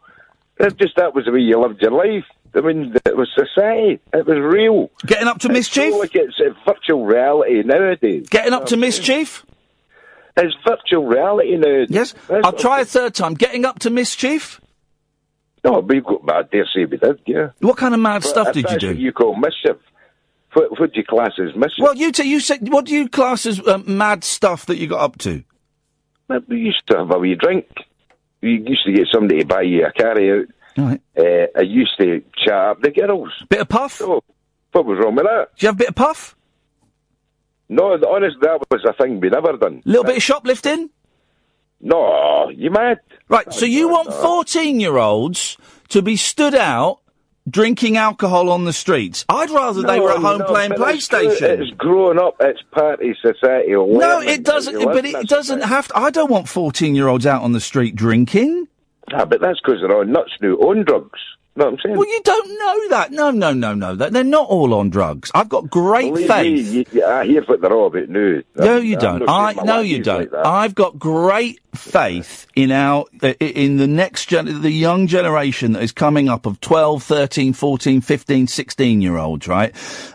It's 0.62 0.76
just 0.78 0.96
that 0.96 1.14
was 1.14 1.26
the 1.26 1.34
way 1.34 1.42
you 1.42 1.60
lived 1.60 1.82
your 1.82 1.92
life. 1.92 2.24
I 2.56 2.62
mean, 2.62 2.96
it 3.06 3.18
was 3.18 3.30
society. 3.36 4.00
It 4.14 4.26
was 4.26 4.38
real. 4.38 4.90
Getting 5.06 5.28
up 5.28 5.40
to 5.40 5.50
mischief? 5.50 5.94
It's 5.94 5.98
like 5.98 6.16
it's 6.16 6.40
a 6.40 6.56
virtual 6.66 7.06
reality 7.06 7.62
nowadays. 7.64 8.28
Getting 8.30 8.54
up 8.54 8.68
to 8.68 8.78
mischief? 8.78 9.46
It's 10.38 10.56
virtual 10.66 11.06
reality 11.06 11.58
nowadays. 11.58 11.88
Yes. 11.90 12.14
I'll 12.30 12.54
try 12.54 12.82
a 12.82 12.86
third 12.86 13.16
time. 13.16 13.34
Getting 13.34 13.66
up 13.66 13.80
to 13.80 13.90
mischief? 13.90 14.62
No, 15.64 15.80
we 15.80 16.00
got, 16.00 16.22
I 16.30 16.44
dare 16.44 16.66
say 16.74 16.86
we 16.86 16.98
did, 16.98 17.20
yeah. 17.26 17.50
What 17.60 17.78
kind 17.78 17.94
of 17.94 18.00
mad 18.00 18.22
But 18.22 18.30
stuff 18.30 18.54
did 18.54 18.70
you 18.70 18.78
do? 18.78 18.94
You 18.94 19.12
call 19.12 19.36
mischief. 19.36 19.78
What, 20.54 20.80
what 20.80 20.94
do 20.94 21.00
you 21.00 21.06
class 21.06 21.32
as 21.40 21.56
mischief? 21.56 21.80
Well, 21.84 21.96
you 21.96 22.12
t- 22.12 22.24
you 22.24 22.40
said 22.40 22.72
what 22.72 22.86
do 22.86 22.94
you 22.94 23.10
class 23.10 23.46
as 23.46 23.66
um, 23.68 23.98
mad 23.98 24.24
stuff 24.24 24.68
that 24.68 24.78
you 24.78 24.88
got 24.88 25.02
up 25.02 25.18
to? 25.20 25.44
We 26.48 26.58
used 26.58 26.84
to 26.88 26.98
have 27.00 27.12
a 27.12 27.18
wee 27.18 27.36
drink. 27.36 27.66
We 28.42 28.64
used 28.66 28.86
to 28.86 28.94
get 28.94 29.08
somebody 29.12 29.42
to 29.42 29.46
buy 29.46 29.64
you 29.64 29.86
a 29.86 29.92
carry 29.92 30.32
out. 30.32 30.46
Right. 30.78 31.02
Uh, 31.18 31.48
I 31.58 31.62
used 31.62 31.98
to 32.00 32.22
chat 32.38 32.54
up 32.54 32.82
the 32.82 32.92
girls. 32.92 33.32
Bit 33.50 33.62
of 33.62 33.70
puff? 33.70 33.94
So, 33.94 34.24
what 34.72 34.86
was 34.86 35.00
wrong 35.04 35.16
with 35.16 35.26
that? 35.26 35.48
Do 35.58 35.66
you 35.66 35.68
have 35.70 35.76
a 35.76 35.80
bit 35.80 35.90
of 35.90 35.96
puff? 35.96 36.36
No, 37.70 37.98
the- 37.98 38.08
honest, 38.08 38.38
that 38.42 38.60
was 38.72 38.86
a 38.88 38.94
thing 38.94 39.20
we 39.20 39.30
never 39.30 39.58
done. 39.58 39.82
Little 39.86 40.04
bit 40.06 40.18
of 40.18 40.24
shoplifting? 40.24 40.90
No, 41.82 42.50
you 42.50 42.72
mad? 42.72 43.00
Right. 43.30 43.52
So 43.54 43.66
you 43.66 43.90
want 43.90 44.12
fourteen-year-olds 44.14 45.58
to 45.90 46.02
be 46.02 46.16
stood 46.16 46.56
out 46.56 47.00
drinking 47.50 47.98
alcohol 47.98 48.50
on 48.50 48.66
the 48.66 48.74
streets? 48.74 49.26
I'd 49.30 49.52
rather 49.52 49.82
they 49.84 49.98
No, 49.98 50.04
were 50.04 50.12
at 50.12 50.18
home 50.18 50.40
no, 50.40 50.46
playing 50.46 50.72
but 50.76 50.96
it's 50.96 51.08
PlayStation. 51.08 51.60
It's 51.62 51.72
growing 51.78 52.20
up. 52.20 52.36
It's 52.40 52.62
party 52.72 53.16
society. 53.22 53.74
No, 53.74 54.22
it 54.22 54.44
doesn't. 54.44 54.84
But 54.86 55.06
it 55.06 55.28
doesn't 55.28 55.62
have 55.62 55.88
to. 55.90 55.98
I 55.98 56.10
don't 56.10 56.32
want 56.32 56.50
fourteen-year-olds 56.50 57.26
out 57.28 57.44
on 57.44 57.52
the 57.52 57.62
street 57.62 57.96
drinking. 57.96 58.68
Ah, 59.14 59.26
but 59.26 59.40
that's 59.40 59.60
because 59.62 59.82
they're 59.82 59.98
on 60.00 60.12
nuts 60.12 60.32
now, 60.42 60.54
on 60.56 60.84
drugs. 60.84 61.20
Know 61.58 61.66
what 61.66 61.74
I'm 61.74 61.80
saying? 61.80 61.98
Well, 61.98 62.08
you 62.08 62.22
don't 62.24 62.60
know 62.60 62.90
that. 62.90 63.12
No, 63.12 63.32
no, 63.32 63.54
no, 63.54 63.74
no. 63.74 63.96
That 63.96 64.14
they're 64.14 64.24
not 64.24 64.48
all 64.50 64.74
on 64.74 64.90
drugs. 64.90 65.32
I've 65.34 65.50
got 65.50 65.70
great 65.70 66.14
Believe 66.14 66.28
faith. 66.28 66.46
Me, 66.46 66.78
you, 66.80 66.86
you, 66.92 67.06
I 67.06 67.26
hear 67.26 67.44
what 67.44 67.62
they're 67.62 67.74
all 67.74 67.88
about 67.88 68.10
now. 68.10 68.42
No, 68.56 68.78
you 68.78 68.98
don't. 68.98 69.28
I 69.28 69.54
no, 69.54 69.80
you 69.82 70.04
don't. 70.04 70.32
like. 70.32 70.46
I've 70.46 70.76
got 70.76 70.98
great 70.98 71.60
faith 71.78 72.48
in 72.56 72.72
our 72.72 73.06
uh, 73.22 73.34
in 73.40 73.78
the 73.78 73.88
next 73.88 74.28
gen, 74.28 74.62
the 74.62 74.72
young 74.72 75.08
generation 75.08 75.74
that 75.74 75.84
is 75.84 75.92
coming 75.92 76.28
up 76.28 76.46
of 76.46 76.60
12, 76.60 77.04
13, 77.04 77.54
14, 77.54 78.02
15, 78.02 78.48
16 78.48 79.02
year 79.02 79.18
olds, 79.18 79.48
right? 79.48 79.74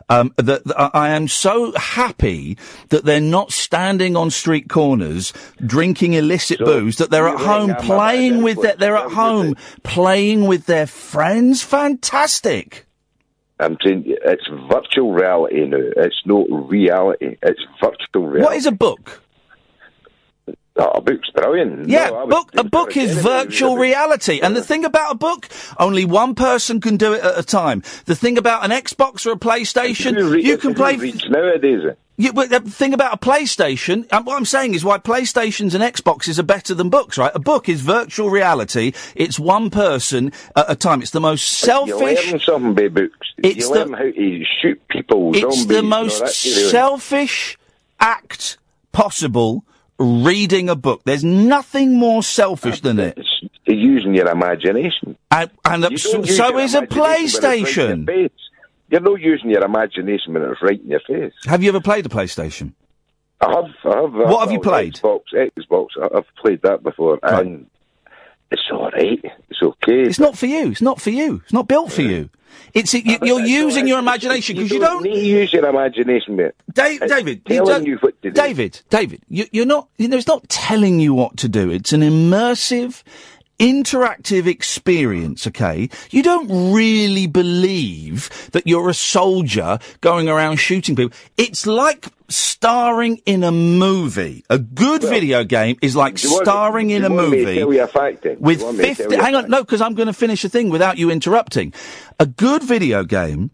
Um, 0.09 0.35
that, 0.37 0.65
that 0.65 0.91
I 0.95 1.11
am 1.11 1.29
so 1.29 1.73
happy 1.73 2.59
that 2.91 3.05
they're 3.05 3.21
not 3.21 3.53
standing 3.53 4.17
on 4.17 4.31
street 4.31 4.69
corners 4.69 5.33
drinking 5.65 6.15
illicit 6.15 6.59
booze. 6.59 6.97
That 6.97 7.11
they're 7.11 7.29
at 7.29 7.41
home 7.41 7.75
playing 7.77 8.43
with 8.43 8.61
their, 8.61 8.77
they're 8.77 8.97
at 8.97 9.13
home 9.13 9.55
playing 9.83 10.47
with 10.47 10.67
their 10.67 10.87
friends. 10.87 11.32
Fantastic. 11.63 12.87
I'm 13.61 13.77
saying 13.85 14.05
it's 14.07 14.49
virtual 14.69 15.13
reality 15.13 15.65
now. 15.67 15.79
It's 15.97 16.21
not 16.27 16.47
reality. 16.51 17.37
It's 17.43 17.61
virtual 17.81 18.27
reality. 18.27 18.43
What 18.43 18.57
is 18.57 18.67
a 18.67 18.73
book? 18.73 19.22
Oh, 20.77 20.89
a 20.95 21.01
book's 21.03 21.29
brilliant. 21.31 21.87
Yeah, 21.89 22.07
No, 22.07 22.25
was- 22.25 22.29
book 22.31 22.51
a 22.55 22.65
book 22.65 22.97
is 22.97 23.19
virtual 23.19 23.77
reality, 23.77 24.41
and 24.41 24.57
the 24.57 24.63
thing 24.63 24.85
about 24.87 25.13
a 25.13 25.15
book, 25.15 25.49
only 25.79 26.05
one 26.07 26.35
person 26.35 26.81
can 26.81 26.97
do 26.97 27.13
it 27.13 27.23
at 27.23 27.39
a 27.39 27.43
time. 27.43 27.83
The 28.07 28.17
thing 28.17 28.39
about 28.39 28.65
an 28.65 28.71
Xbox 28.71 29.27
or 29.27 29.33
a 29.33 29.37
PlayStation, 29.37 30.31
re- 30.33 30.43
you 30.43 30.57
can 30.57 30.75
play. 30.75 30.97
reads 30.97 31.29
nowadays. 31.29 31.83
You, 32.17 32.33
but 32.33 32.51
the 32.51 32.61
thing 32.61 32.95
about 32.95 33.13
a 33.15 33.17
PlayStation, 33.19 34.07
and 34.13 34.25
what 34.25 34.37
I'm 34.37 34.45
saying 34.47 34.75
is 34.75 34.83
why 34.85 34.97
PlayStations 34.99 35.75
and 35.75 35.83
Xboxes 35.83 36.39
are 36.39 36.43
better 36.43 36.73
than 36.75 36.89
books, 36.89 37.19
right? 37.19 37.33
A 37.35 37.39
book 37.39 37.69
is 37.69 37.81
virtual 37.83 38.31
reality. 38.31 38.93
It's 39.15 39.39
one 39.39 39.69
person 39.71 40.33
at 40.57 40.71
a 40.71 40.75
time. 40.77 41.03
It's 41.03 41.11
the 41.11 41.21
most 41.21 41.49
selfish. 41.49 42.25
You 42.25 42.31
learn 42.33 42.41
something 42.41 42.75
by 42.75 42.89
books. 42.89 43.29
It's 43.39 43.57
you 43.69 43.75
the- 43.75 43.75
learn 43.87 43.93
how 43.93 44.05
to 44.05 44.45
shoot 44.61 44.81
people. 44.89 45.37
It's 45.37 45.67
the 45.67 45.77
you 45.77 45.83
most 45.83 46.27
selfish 46.71 47.59
act 48.01 48.57
possible. 48.93 49.65
Reading 50.03 50.69
a 50.69 50.75
book. 50.75 51.03
There's 51.05 51.23
nothing 51.25 51.95
more 51.97 52.23
selfish 52.25 52.81
than 52.81 52.99
it. 52.99 53.17
It's 53.17 53.29
using 53.67 54.15
your 54.15 54.29
imagination. 54.29 55.17
And, 55.31 55.51
and 55.65 55.91
You 55.91 55.97
so, 55.97 56.23
so 56.25 56.59
is 56.59 56.75
a 56.75 56.79
imagination 56.79 56.91
when 57.01 57.21
it's 57.23 57.41
right 57.43 57.63
PlayStation. 57.65 58.07
your. 58.09 58.29
You're 58.91 59.01
not 59.01 59.21
using 59.21 59.51
your 59.51 59.65
imagination 59.65 60.35
when 60.35 60.43
it's 60.43 60.61
right 60.61 60.81
in 60.81 60.89
your 60.91 61.01
face. 61.07 61.33
Have 61.47 61.63
you 61.63 61.69
ever 61.69 61.81
played 61.81 62.05
a 62.05 62.09
PlayStation? 62.09 62.73
I 63.41 63.51
have. 63.51 63.65
I 63.85 64.01
have. 64.03 64.13
What 64.13 64.41
have 64.41 64.51
you 64.53 64.61
played? 64.61 64.95
Xbox. 64.95 65.21
Xbox. 65.33 65.87
I- 66.01 66.19
I've 66.19 66.27
played 66.37 66.63
that 66.63 66.83
before, 66.83 67.19
and 67.23 67.67
it's 68.51 68.63
all 68.73 68.91
right. 68.91 69.25
It's 69.49 69.63
okay. 69.63 70.01
It's 70.03 70.19
not 70.19 70.37
for 70.37 70.47
you. 70.47 70.71
It's 70.73 70.83
not 70.83 71.01
for 71.01 71.11
you. 71.11 71.41
It's 71.45 71.53
not 71.53 71.69
built 71.69 71.93
for 71.93 72.03
you. 72.03 72.29
It's 72.75 72.95
you, 72.95 73.19
you're 73.23 73.45
using 73.45 73.87
your 73.87 73.99
imagination 73.99 74.57
because 74.57 74.71
you 74.71 74.81
don't. 74.81 75.03
need 75.03 75.27
use 75.27 75.53
your 75.53 75.67
imagination, 75.67 76.37
mate. 76.37 76.53
Dave, 76.73 77.01
David, 77.07 77.43
you 77.47 77.65
telling 77.65 77.87
you 77.87 77.99
what 77.99 78.21
to 78.23 78.31
do. 78.31 78.35
David, 78.35 78.81
David, 78.89 79.23
you, 79.29 79.47
you're 79.53 79.67
not. 79.67 79.89
You 79.99 80.09
know, 80.09 80.17
it's 80.17 80.27
not 80.27 80.49
telling 80.49 80.99
you 80.99 81.13
what 81.13 81.37
to 81.39 81.49
do. 81.49 81.71
It's 81.71 81.93
an 81.93 82.01
immersive, 82.01 83.03
interactive 83.63 84.47
experience. 84.47 85.47
Okay, 85.47 85.89
you 86.11 86.23
don't 86.23 86.73
really 86.73 87.29
believe 87.29 88.29
that 88.53 88.67
you're 88.67 88.91
a 88.91 88.95
soldier 88.95 89.79
going 90.01 90.29
around 90.29 90.57
shooting 90.57 90.97
people. 90.97 91.17
It's 91.37 91.65
like 91.65 92.09
starring 92.29 93.19
in 93.25 93.45
a 93.45 93.53
movie. 93.53 94.45
A 94.51 94.59
good 94.59 95.03
video 95.03 95.45
game 95.45 95.77
is 95.81 95.95
like 95.95 96.19
starring 96.19 96.89
do 96.89 96.97
in 96.97 97.05
a 97.05 97.11
me 97.11 97.17
movie 97.17 97.55
tell 97.55 97.73
you 97.73 97.83
a 97.83 97.87
fact? 97.87 98.23
Do 98.23 98.37
with 98.41 98.61
you 98.61 98.67
want 98.67 98.79
me 98.79 98.85
to 98.85 98.95
tell 98.95 99.11
50 99.11 99.15
you 99.15 99.23
hang 99.23 99.35
on 99.35 99.51
no 99.51 99.63
because 99.63 99.81
i'm 99.81 99.95
going 99.95 100.07
to 100.07 100.13
finish 100.13 100.45
a 100.45 100.49
thing 100.49 100.71
without 100.71 100.97
you 100.99 101.11
interrupting 101.11 101.73
a 102.19 102.27
good 102.27 102.63
video 102.63 103.05
game 103.05 103.51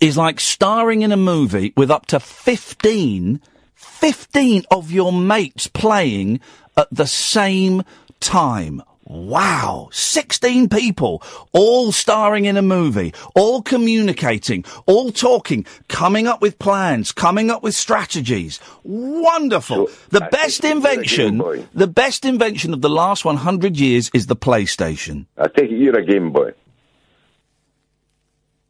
is 0.00 0.16
like 0.16 0.40
starring 0.40 1.02
in 1.02 1.12
a 1.12 1.16
movie 1.16 1.72
with 1.76 1.90
up 1.90 2.06
to 2.06 2.18
15 2.20 3.40
15 3.74 4.64
of 4.70 4.90
your 4.90 5.12
mates 5.12 5.66
playing 5.66 6.40
at 6.76 6.88
the 6.90 7.06
same 7.06 7.82
time 8.20 8.82
Wow, 9.08 9.88
16 9.90 10.68
people, 10.68 11.22
all 11.52 11.92
starring 11.92 12.44
in 12.44 12.58
a 12.58 12.62
movie, 12.62 13.14
all 13.34 13.62
communicating, 13.62 14.66
all 14.84 15.10
talking, 15.10 15.64
coming 15.88 16.26
up 16.26 16.42
with 16.42 16.58
plans, 16.58 17.10
coming 17.10 17.50
up 17.50 17.62
with 17.62 17.74
strategies. 17.74 18.60
Wonderful. 18.84 19.88
the 20.10 20.28
best 20.30 20.62
you're 20.62 20.72
a 20.72 20.74
Game 20.74 20.76
invention, 20.76 21.68
the 21.72 21.86
best 21.86 22.26
invention 22.26 22.74
of 22.74 22.82
the 22.82 22.90
last 22.90 23.24
100 23.24 23.78
years 23.78 24.10
is 24.12 24.26
the 24.26 24.36
PlayStation. 24.36 25.24
I 25.38 25.48
take 25.48 25.70
it 25.70 25.78
you're 25.78 25.98
a 25.98 26.04
Game 26.04 26.30
Boy. 26.30 26.52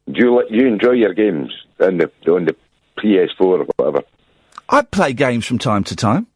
Do 0.09 0.19
you 0.23 0.43
you 0.49 0.67
enjoy 0.67 0.93
your 0.93 1.13
games 1.13 1.51
on 1.81 1.97
the 1.97 2.09
on 2.31 2.45
the 2.45 2.55
PS4 2.97 3.41
or 3.41 3.65
whatever? 3.75 4.05
I 4.69 4.83
play 4.83 5.11
games 5.11 5.45
from 5.45 5.59
time 5.59 5.83
to 5.83 5.97
time. 5.97 6.27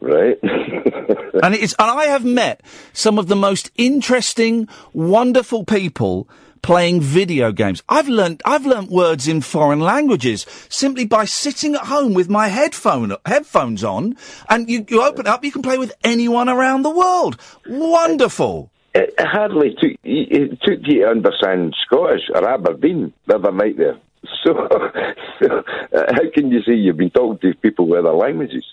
Right. 0.00 0.38
and 0.42 1.54
it's 1.54 1.74
and 1.78 1.90
I 1.90 2.04
have 2.06 2.24
met 2.24 2.62
some 2.92 3.18
of 3.18 3.26
the 3.26 3.36
most 3.36 3.70
interesting, 3.76 4.68
wonderful 4.92 5.64
people 5.64 6.28
playing 6.62 7.00
video 7.00 7.52
games. 7.52 7.82
I've 7.88 8.08
learned 8.08 8.42
I've 8.44 8.66
learnt 8.66 8.90
words 8.90 9.26
in 9.26 9.40
foreign 9.40 9.80
languages 9.80 10.46
simply 10.68 11.04
by 11.04 11.24
sitting 11.24 11.74
at 11.74 11.82
home 11.82 12.14
with 12.14 12.28
my 12.28 12.48
headphone 12.48 13.14
headphones 13.26 13.82
on, 13.82 14.16
and 14.48 14.68
you, 14.68 14.84
you 14.88 15.02
open 15.02 15.26
it 15.26 15.28
up, 15.28 15.44
you 15.44 15.52
can 15.52 15.62
play 15.62 15.78
with 15.78 15.92
anyone 16.04 16.48
around 16.48 16.82
the 16.82 16.90
world. 16.90 17.40
Wonderful. 17.66 18.70
It 18.94 19.14
hardly 19.18 19.74
took 19.80 19.92
it 20.04 20.52
eh, 20.52 20.56
took 20.64 20.80
you 20.86 21.02
to 21.02 21.08
understand 21.08 21.74
Scottish 21.84 22.22
or 22.34 22.48
Aberdeen 22.48 23.12
the 23.26 23.36
other 23.36 23.52
night 23.52 23.76
there. 23.76 23.98
So, 24.44 24.52
so 25.40 25.58
uh, 25.58 26.04
how 26.12 26.30
can 26.34 26.50
you 26.50 26.60
say 26.62 26.72
you've 26.74 26.96
been 26.96 27.10
talking 27.10 27.38
to 27.38 27.58
people 27.58 27.86
with 27.86 28.04
other 28.04 28.16
languages? 28.16 28.64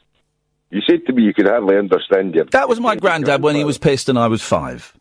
You 0.71 0.81
said 0.87 1.05
to 1.07 1.13
me 1.13 1.23
you 1.23 1.33
could 1.33 1.47
hardly 1.47 1.77
understand 1.77 2.35
your. 2.35 2.45
That 2.45 2.67
was 2.67 2.79
my 2.79 2.95
granddad 2.95 3.41
when 3.41 3.55
he 3.55 3.63
was 3.63 3.77
pissed 3.77 4.09
and 4.09 4.17
I 4.19 4.27
was 4.27 4.41
five. 4.41 4.93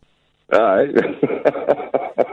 Aye. 0.51 0.87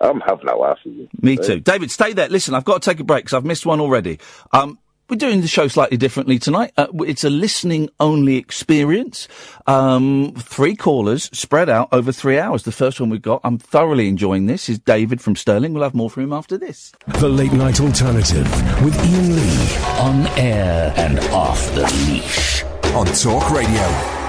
I'm 0.00 0.20
having 0.20 0.48
a 0.48 0.56
laugh 0.56 0.78
at 0.84 0.92
you. 0.92 1.08
Me 1.20 1.36
too. 1.36 1.60
David, 1.60 1.90
stay 1.90 2.12
there. 2.12 2.28
Listen, 2.28 2.54
I've 2.54 2.64
got 2.64 2.82
to 2.82 2.90
take 2.90 3.00
a 3.00 3.04
break 3.04 3.24
because 3.24 3.34
I've 3.34 3.44
missed 3.44 3.66
one 3.66 3.80
already. 3.80 4.18
Um, 4.52 4.78
we're 5.10 5.16
doing 5.16 5.40
the 5.40 5.48
show 5.48 5.66
slightly 5.66 5.96
differently 5.96 6.38
tonight. 6.38 6.72
Uh, 6.76 6.86
it's 7.00 7.24
a 7.24 7.30
listening 7.30 7.90
only 7.98 8.36
experience. 8.36 9.26
Um, 9.66 10.32
three 10.38 10.76
callers 10.76 11.24
spread 11.36 11.68
out 11.68 11.88
over 11.90 12.12
three 12.12 12.38
hours. 12.38 12.62
The 12.62 12.72
first 12.72 13.00
one 13.00 13.10
we've 13.10 13.20
got, 13.20 13.40
I'm 13.42 13.58
thoroughly 13.58 14.08
enjoying 14.08 14.46
this, 14.46 14.68
is 14.68 14.78
David 14.78 15.20
from 15.20 15.34
Stirling. 15.34 15.74
We'll 15.74 15.82
have 15.82 15.94
more 15.94 16.08
from 16.08 16.22
him 16.22 16.32
after 16.32 16.56
this. 16.56 16.92
The 17.18 17.28
Late 17.28 17.52
Night 17.52 17.80
Alternative 17.80 18.44
with 18.84 18.96
Iain 18.98 19.36
Lee. 19.36 19.76
On 19.98 20.26
air 20.38 20.94
and 20.96 21.18
off 21.30 21.74
the 21.74 21.82
leash. 22.06 22.62
On 22.94 23.06
Talk 23.06 23.50
Radio. 23.50 24.20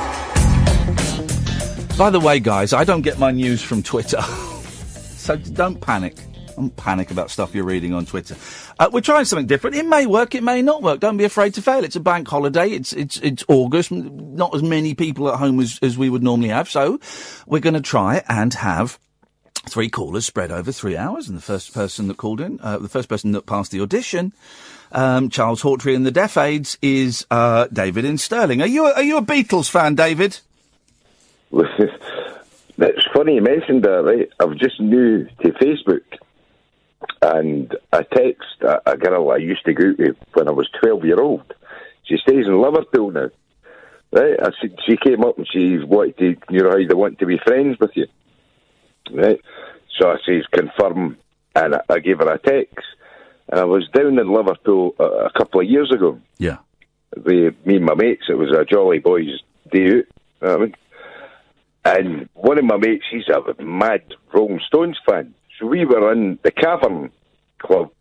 By 1.98 2.10
the 2.10 2.20
way, 2.20 2.40
guys, 2.40 2.74
I 2.74 2.84
don't 2.84 3.02
get 3.02 3.20
my 3.20 3.30
news 3.30 3.62
from 3.62 3.84
Twitter. 3.84 4.22
so 4.22 5.36
don't 5.36 5.80
panic. 5.80 6.16
Don't 6.62 6.76
panic 6.76 7.10
about 7.10 7.32
stuff 7.32 7.56
you're 7.56 7.64
reading 7.64 7.92
on 7.92 8.06
Twitter. 8.06 8.36
Uh, 8.78 8.88
we're 8.94 9.02
trying 9.02 9.26
something 9.26 9.48
different. 9.48 9.76
It 9.76 9.88
may 9.88 10.06
work, 10.06 10.36
it 10.36 10.44
may 10.44 10.62
not 10.62 10.84
work. 10.84 11.00
Don't 11.00 11.18
be 11.18 11.24
afraid 11.24 11.56
to 11.56 11.62
fail. 11.64 11.84
It's 11.84 11.96
a 11.96 12.00
bank 12.00 12.28
holiday. 12.28 12.70
It's 12.70 12.94
it's 12.94 13.18
it's 13.22 13.44
August. 13.48 13.92
Not 13.92 14.54
as 14.54 14.62
many 14.62 14.94
people 14.94 15.28
at 15.30 15.40
home 15.40 15.60
as, 15.60 15.80
as 15.82 15.98
we 15.98 16.08
would 16.08 16.22
normally 16.22 16.50
have. 16.50 16.70
So 16.70 17.00
we're 17.48 17.62
going 17.62 17.74
to 17.74 17.82
try 17.82 18.24
and 18.30 18.54
have 18.54 19.00
three 19.68 19.90
callers 19.90 20.28
spread 20.28 20.52
over 20.52 20.72
three 20.72 20.96
hours. 20.96 21.28
And 21.28 21.36
the 21.36 21.42
first 21.42 21.74
person 21.74 22.08
that 22.10 22.18
called 22.18 22.42
in, 22.42 22.60
uh, 22.62 22.78
the 22.78 22.90
first 22.90 23.10
person 23.10 23.32
that 23.32 23.48
passed 23.48 23.72
the 23.72 23.82
audition, 23.82 24.32
um, 24.92 25.30
Charles 25.30 25.64
Hawtrey 25.64 25.96
and 25.96 26.06
the 26.06 26.12
Deaf 26.12 26.38
Aids, 26.38 26.78
is 26.84 27.26
uh, 27.32 27.66
David 27.74 28.06
in 28.06 28.20
Stirling. 28.20 28.62
Are 28.62 28.68
you 28.68 28.86
a, 28.86 28.94
are 28.94 29.04
you 29.04 29.18
a 29.18 29.24
Beatles 29.24 29.68
fan, 29.68 29.96
David? 29.96 30.38
It's 32.84 33.06
funny 33.14 33.36
you 33.36 33.42
mentioned 33.42 33.84
that, 33.84 34.04
right? 34.04 34.30
I've 34.40 34.58
just 34.58 34.80
new 34.80 35.26
to 35.26 35.50
Facebook, 35.50 36.02
and 37.22 37.76
I 37.94 38.04
text 38.04 38.48
a, 38.62 38.92
a 38.92 38.98
girl 38.98 39.32
I 39.32 39.38
used 39.38 39.66
to 39.66 39.74
go 39.74 39.90
out 39.90 39.98
with 40.00 40.16
when 40.34 40.48
I 40.48 40.52
was 40.52 40.70
12 40.82 41.06
year 41.06 41.22
old. 41.22 41.54
She 42.04 42.18
stays 42.18 42.46
in 42.48 42.62
Liverpool 42.62 43.12
now. 43.12 43.30
Right? 44.12 44.36
I, 44.42 44.50
said- 44.62 44.78
she 44.86 44.98
came 44.98 45.24
up 45.24 45.38
and 45.38 45.48
she 45.52 45.78
wanted 45.80 46.18
to, 46.18 46.36
you 46.50 46.64
know, 46.64 46.72
how 46.72 46.78
they 46.78 46.94
want 46.94 47.20
to 47.20 47.26
be 47.26 47.38
friends 47.46 47.78
with 47.80 47.92
you. 47.96 48.08
Right? 49.12 49.40
So 50.00 50.10
I 50.10 50.18
says, 50.26 50.46
confirm, 50.52 51.18
and 51.56 51.76
I, 51.76 51.82
I 51.90 52.00
gave 52.00 52.20
her 52.20 52.32
a 52.32 52.38
text. 52.40 52.86
And 53.50 53.60
I 53.60 53.66
was 53.66 53.88
down 53.94 54.20
in 54.20 54.32
Liverpool 54.34 54.96
a, 55.00 55.04
a 55.04 55.32
couple 55.38 55.62
of 55.62 55.68
years 55.68 55.92
ago 55.92 56.20
Yeah. 56.38 56.58
with 57.16 57.56
me 57.66 57.76
and 57.78 57.86
my 57.86 57.96
mates. 57.96 58.24
It 58.30 58.34
was 58.38 58.52
a 58.58 58.66
Jolly 58.66 59.00
Boys 59.00 59.28
day 59.72 59.86
out. 59.86 59.92
you 59.92 60.06
know 60.42 60.54
I 60.56 60.58
mean? 60.58 60.76
And 61.84 62.30
one 62.34 62.58
of 62.60 62.66
my 62.66 62.78
mates, 62.78 63.06
he's 63.12 63.28
a 63.28 63.64
mad 63.64 64.04
Rolling 64.34 64.60
Stones 64.68 65.00
fan. 65.06 65.34
We 65.62 65.86
were 65.86 66.12
in 66.12 66.40
the 66.44 66.52
Cavern 66.52 67.12
Club 67.60 67.92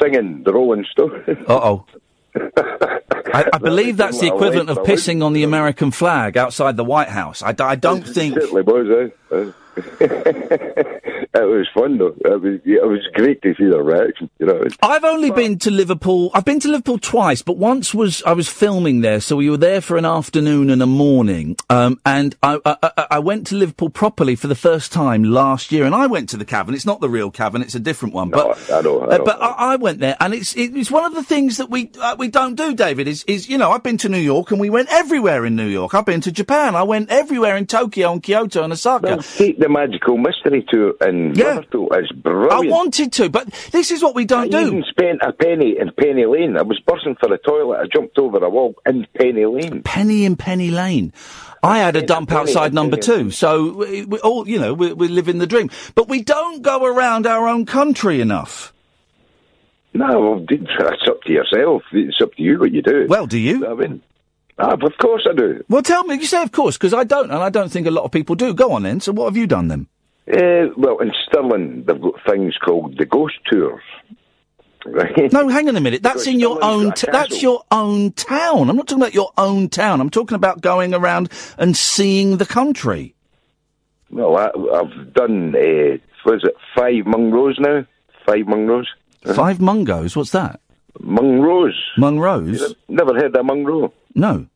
singing 0.00 0.42
the 0.44 0.52
Rolling 0.52 0.84
Stones. 0.90 1.24
Uh 1.48 1.60
oh. 1.62 1.86
I, 3.32 3.48
I 3.52 3.58
believe 3.58 3.96
that's 3.96 4.20
the 4.20 4.26
equivalent 4.28 4.70
of 4.70 4.78
pissing 4.78 5.24
on 5.24 5.32
the 5.32 5.42
American 5.42 5.90
flag 5.90 6.36
outside 6.36 6.76
the 6.76 6.84
White 6.84 7.08
House. 7.08 7.42
I 7.42 7.52
don't 7.52 8.02
think. 8.02 8.34
Certainly 8.34 8.62
was, 8.62 9.12
eh? 9.32 9.50
It 11.32 11.42
was 11.44 11.68
fun 11.72 11.98
though. 11.98 12.14
It 12.24 12.42
was, 12.42 12.60
it 12.64 12.88
was 12.88 13.06
great 13.14 13.40
to 13.42 13.54
see 13.54 13.66
their 13.70 13.82
reaction. 13.84 14.28
You 14.40 14.46
know, 14.46 14.62
I've 14.82 15.04
only 15.04 15.30
been 15.30 15.58
to 15.60 15.70
Liverpool. 15.70 16.30
I've 16.34 16.44
been 16.44 16.58
to 16.60 16.68
Liverpool 16.68 16.98
twice, 16.98 17.40
but 17.40 17.56
once 17.56 17.94
was 17.94 18.20
I 18.24 18.32
was 18.32 18.48
filming 18.48 19.02
there, 19.02 19.20
so 19.20 19.36
we 19.36 19.48
were 19.48 19.56
there 19.56 19.80
for 19.80 19.96
an 19.96 20.04
afternoon 20.04 20.70
and 20.70 20.82
a 20.82 20.86
morning. 20.86 21.56
Um, 21.68 22.00
and 22.04 22.34
I, 22.42 22.58
I, 22.64 22.76
I- 22.82 23.06
I 23.12 23.18
went 23.20 23.46
to 23.48 23.54
Liverpool 23.56 23.90
properly 23.90 24.34
for 24.36 24.46
the 24.46 24.54
first 24.54 24.92
time 24.92 25.22
last 25.24 25.70
year, 25.72 25.84
and 25.84 25.94
I 25.94 26.06
went 26.06 26.28
to 26.30 26.36
the 26.36 26.44
Cavern. 26.44 26.74
It's 26.74 26.86
not 26.86 27.00
the 27.00 27.08
real 27.08 27.30
Cavern; 27.30 27.62
it's 27.62 27.74
a 27.74 27.80
different 27.80 28.14
one. 28.14 28.30
But 28.30 28.58
I 28.72 28.80
know, 28.80 29.00
I 29.00 29.04
uh, 29.14 29.16
know. 29.18 29.24
but 29.24 29.40
I, 29.42 29.50
I 29.72 29.76
went 29.76 30.00
there, 30.00 30.16
and 30.20 30.34
it's 30.34 30.56
it, 30.56 30.76
it's 30.76 30.90
one 30.90 31.04
of 31.04 31.14
the 31.14 31.22
things 31.24 31.58
that 31.58 31.70
we 31.70 31.90
uh, 32.00 32.16
we 32.18 32.28
don't 32.28 32.56
do, 32.56 32.74
David. 32.74 33.06
Is 33.06 33.22
is 33.24 33.48
you 33.48 33.56
know 33.58 33.70
I've 33.70 33.82
been 33.84 33.98
to 33.98 34.08
New 34.08 34.18
York, 34.18 34.50
and 34.50 34.58
we 34.60 34.70
went 34.70 34.88
everywhere 34.92 35.44
in 35.46 35.54
New 35.54 35.66
York. 35.68 35.94
I've 35.94 36.06
been 36.06 36.20
to 36.22 36.32
Japan. 36.32 36.74
I 36.74 36.82
went 36.82 37.10
everywhere 37.10 37.56
in 37.56 37.66
Tokyo 37.66 38.12
and 38.12 38.22
Kyoto 38.22 38.64
and 38.64 38.72
Osaka. 38.72 39.06
Well, 39.06 39.22
take 39.22 39.58
the 39.60 39.68
magical 39.68 40.16
mystery 40.18 40.64
tour 40.68 40.94
in 41.06 41.19
Liverpool. 41.28 41.88
It's 41.92 42.12
brilliant. 42.12 42.52
I 42.52 42.70
wanted 42.70 43.12
to, 43.14 43.28
but 43.28 43.48
this 43.70 43.90
is 43.90 44.02
what 44.02 44.14
we 44.14 44.24
don't 44.24 44.54
I 44.54 44.60
do. 44.60 44.66
even 44.66 44.84
spent 44.88 45.20
a 45.22 45.32
penny 45.32 45.76
in 45.78 45.90
Penny 45.92 46.26
Lane. 46.26 46.56
I 46.56 46.62
was 46.62 46.80
bursting 46.86 47.16
for 47.20 47.28
the 47.28 47.38
toilet. 47.38 47.78
I 47.78 47.86
jumped 47.86 48.18
over 48.18 48.38
a 48.38 48.50
wall 48.50 48.74
in 48.86 49.06
Penny 49.16 49.46
Lane. 49.46 49.82
Penny 49.82 50.24
in 50.24 50.36
Penny 50.36 50.70
Lane. 50.70 51.12
I 51.62 51.78
had 51.78 51.96
a 51.96 52.02
dump 52.02 52.32
outside 52.32 52.72
number 52.72 52.96
two, 52.96 53.30
so 53.30 53.72
we, 53.74 54.04
we 54.06 54.18
all, 54.20 54.48
you 54.48 54.58
know, 54.58 54.72
we, 54.72 54.92
we 54.94 55.08
live 55.08 55.28
in 55.28 55.38
the 55.38 55.46
dream. 55.46 55.70
But 55.94 56.08
we 56.08 56.22
don't 56.22 56.62
go 56.62 56.84
around 56.86 57.26
our 57.26 57.48
own 57.48 57.66
country 57.66 58.20
enough. 58.20 58.72
No, 59.92 60.46
that's 60.48 61.02
up 61.08 61.22
to 61.22 61.32
yourself. 61.32 61.82
It's 61.92 62.20
up 62.22 62.32
to 62.34 62.42
you 62.42 62.58
what 62.58 62.72
you 62.72 62.80
do. 62.80 63.06
Well, 63.08 63.26
do 63.26 63.38
you? 63.38 63.66
I 63.66 63.74
mean, 63.74 64.02
ah, 64.58 64.72
of 64.72 64.92
course 64.98 65.26
I 65.28 65.34
do. 65.34 65.64
Well, 65.68 65.82
tell 65.82 66.04
me. 66.04 66.14
You 66.14 66.24
say, 66.24 66.42
of 66.42 66.52
course, 66.52 66.76
because 66.78 66.94
I 66.94 67.04
don't, 67.04 67.30
and 67.30 67.42
I 67.42 67.50
don't 67.50 67.70
think 67.70 67.86
a 67.86 67.90
lot 67.90 68.04
of 68.04 68.12
people 68.12 68.36
do. 68.36 68.54
Go 68.54 68.72
on 68.72 68.84
then. 68.84 69.00
So, 69.00 69.12
what 69.12 69.26
have 69.26 69.36
you 69.36 69.46
done 69.46 69.68
then? 69.68 69.88
Uh, 70.28 70.72
well, 70.76 70.98
in 70.98 71.12
Stirling, 71.26 71.84
they've 71.86 72.00
got 72.00 72.14
things 72.28 72.56
called 72.56 72.98
the 72.98 73.06
ghost 73.06 73.34
tours. 73.50 73.82
Right? 74.86 75.30
No, 75.32 75.48
hang 75.48 75.68
on 75.68 75.76
a 75.76 75.80
minute. 75.80 76.02
That's 76.02 76.24
Because 76.24 76.26
in 76.28 76.40
your 76.40 76.56
Stirling's 76.56 76.86
own. 76.86 76.92
T- 76.94 77.08
that's 77.12 77.42
your 77.42 77.62
own 77.70 78.12
town. 78.12 78.70
I'm 78.70 78.76
not 78.76 78.88
talking 78.88 79.02
about 79.02 79.14
your 79.14 79.32
own 79.36 79.68
town. 79.68 80.00
I'm 80.00 80.10
talking 80.10 80.36
about 80.36 80.60
going 80.60 80.94
around 80.94 81.30
and 81.58 81.76
seeing 81.76 82.38
the 82.38 82.46
country. 82.46 83.14
Well, 84.10 84.36
I, 84.36 84.46
I've 84.46 85.12
done, 85.12 85.54
uh, 85.54 85.98
was 86.24 86.42
it 86.44 86.54
five 86.74 87.04
Munros 87.04 87.58
now? 87.60 87.84
Five 88.26 88.46
Munros? 88.46 88.86
Five 89.34 89.58
Mungos. 89.58 90.16
What's 90.16 90.30
that? 90.30 90.60
Munros. 91.00 91.74
Munros. 91.98 92.74
Never 92.88 93.14
heard 93.14 93.36
of 93.36 93.44
Munro? 93.46 93.92
No. 94.14 94.46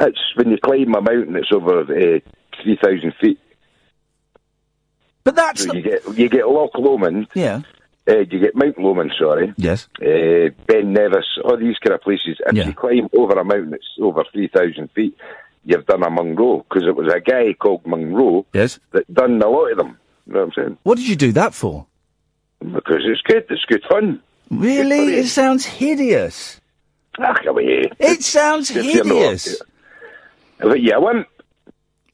It's 0.00 0.18
when 0.34 0.50
you 0.50 0.58
climb 0.62 0.94
a 0.94 1.00
mountain, 1.00 1.36
it's 1.36 1.52
over 1.52 1.80
uh, 1.82 2.18
3,000 2.62 3.14
feet. 3.20 3.38
But 5.24 5.36
that's 5.36 5.64
so 5.64 5.72
you 5.74 5.82
get 5.82 6.18
you 6.18 6.28
get 6.28 6.48
Loch 6.48 6.72
Lomond. 6.76 7.28
Yeah. 7.34 7.62
Uh, 8.06 8.18
you 8.18 8.38
get 8.38 8.54
Mount 8.54 8.78
Lomond, 8.78 9.12
sorry. 9.18 9.54
Yes. 9.56 9.88
Uh, 9.98 10.50
ben 10.66 10.92
Nevis, 10.92 11.24
all 11.42 11.56
these 11.56 11.78
kind 11.78 11.94
of 11.94 12.02
places. 12.02 12.36
If 12.46 12.52
Yeah. 12.54 12.66
you 12.66 12.74
climb 12.74 13.08
over 13.16 13.32
a 13.40 13.44
mountain 13.44 13.70
that's 13.70 13.86
over 13.98 14.22
3,000 14.30 14.90
feet, 14.90 15.16
you've 15.64 15.86
done 15.86 16.02
a 16.02 16.10
Munro. 16.10 16.66
Because 16.68 16.86
it 16.86 16.94
was 16.94 17.10
a 17.10 17.20
guy 17.20 17.54
called 17.54 17.86
Munro 17.86 18.44
Yes. 18.52 18.78
that 18.92 19.12
done 19.12 19.40
a 19.40 19.48
lot 19.48 19.72
of 19.72 19.78
them. 19.78 19.96
You 20.26 20.34
know 20.34 20.40
what 20.40 20.46
I'm 20.48 20.52
saying? 20.64 20.78
What 20.82 20.98
did 20.98 21.08
you 21.08 21.16
do 21.16 21.32
that 21.32 21.54
for? 21.54 21.86
Because 22.60 23.02
it's 23.06 23.22
good. 23.22 23.46
It's 23.48 23.64
good 23.64 23.82
fun. 23.88 24.20
Really? 24.50 25.14
It 25.14 25.28
sounds 25.28 25.64
hideous. 25.64 26.60
Ah, 27.18 27.34
come 27.42 27.58
here. 27.60 27.84
It 27.98 28.22
sounds 28.22 28.70
If 28.70 28.84
you're 28.84 29.04
not- 29.04 29.14
hideous. 29.14 29.62
But 30.58 30.82
yeah, 30.82 30.98
wimp. 30.98 31.26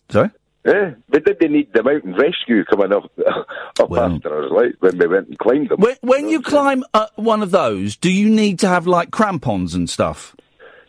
Sorry? 0.09 0.31
Yeah, 0.65 0.91
but 1.09 1.25
did 1.25 1.39
they 1.41 1.49
need 1.49 1.73
the 1.73 1.83
mountain 1.83 2.15
rescue 2.15 2.65
coming 2.67 2.93
up, 2.93 3.11
up 3.81 3.93
after 3.93 4.45
us, 4.45 4.51
like, 4.53 4.75
when 4.81 4.99
we 4.99 5.07
went 5.07 5.29
and 5.29 5.39
climbed 5.39 5.71
them? 5.71 5.81
When, 5.81 5.97
when 6.03 6.29
you 6.29 6.43
climb 6.43 6.85
uh, 6.93 7.07
one 7.17 7.43
of 7.43 7.51
those, 7.51 7.97
do 7.97 8.13
you 8.13 8.29
need 8.29 8.59
to 8.59 8.69
have 8.69 8.87
like 8.87 9.11
crampons 9.11 9.75
and 9.75 9.89
stuff? 9.89 10.37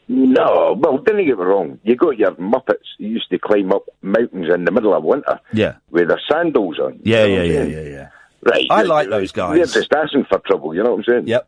No, 0.10 0.76
well, 0.78 0.98
don't 0.98 1.26
get 1.26 1.38
me 1.38 1.44
wrong. 1.46 1.80
You 1.84 1.96
got 1.96 2.18
your 2.18 2.32
Muppets 2.32 2.84
who 2.98 3.06
used 3.06 3.30
to 3.32 3.40
climb 3.40 3.72
up 3.72 3.84
mountains 4.02 4.48
in 4.54 4.66
the 4.66 4.72
middle 4.72 4.94
of 4.94 5.06
winter 5.06 5.40
Yeah. 5.54 5.76
with 5.90 6.10
their 6.10 6.20
sandals 6.30 6.78
on. 6.80 7.00
Yeah, 7.04 7.24
You 7.24 7.36
know 7.38 7.44
yeah, 7.44 7.64
yeah, 7.64 7.64
yeah, 7.82 7.90
yeah. 7.90 8.10
Right. 8.44 8.68
I 8.70 8.82
like 8.82 9.08
those 9.10 9.32
guys. 9.32 9.56
They're 9.56 9.82
just 9.84 9.94
asking 9.94 10.26
for 10.28 10.40
trouble, 10.40 10.76
you 10.76 10.84
know 10.84 10.92
what 10.96 10.98
I'm 11.08 11.14
saying? 11.14 11.28
Yep. 11.28 11.48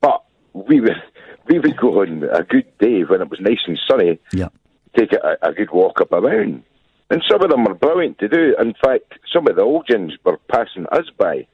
But 0.00 0.24
we 0.52 0.80
would, 0.80 0.96
we 1.48 1.60
would 1.60 1.76
go 1.76 2.00
on 2.00 2.24
a 2.24 2.42
good 2.42 2.66
day 2.80 3.02
when 3.04 3.20
it 3.20 3.30
was 3.30 3.38
nice 3.40 3.58
and 3.68 3.78
sunny, 3.88 4.18
Yeah. 4.32 4.48
take 4.96 5.12
a, 5.12 5.36
a 5.40 5.52
good 5.52 5.70
walk 5.70 6.00
up 6.00 6.10
a 6.10 6.20
mountain. 6.20 6.64
And 7.10 7.22
some 7.28 7.42
of 7.42 7.50
them 7.50 7.66
are 7.66 7.74
brilliant 7.74 8.18
to 8.20 8.28
do. 8.28 8.54
In 8.60 8.72
fact, 8.84 9.14
some 9.32 9.46
of 9.48 9.56
the 9.56 9.62
old 9.62 9.86
gens 9.90 10.12
were 10.24 10.38
passing 10.48 10.86
us 10.92 11.06
by, 11.18 11.46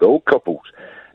the 0.00 0.06
old 0.06 0.24
couples. 0.24 0.62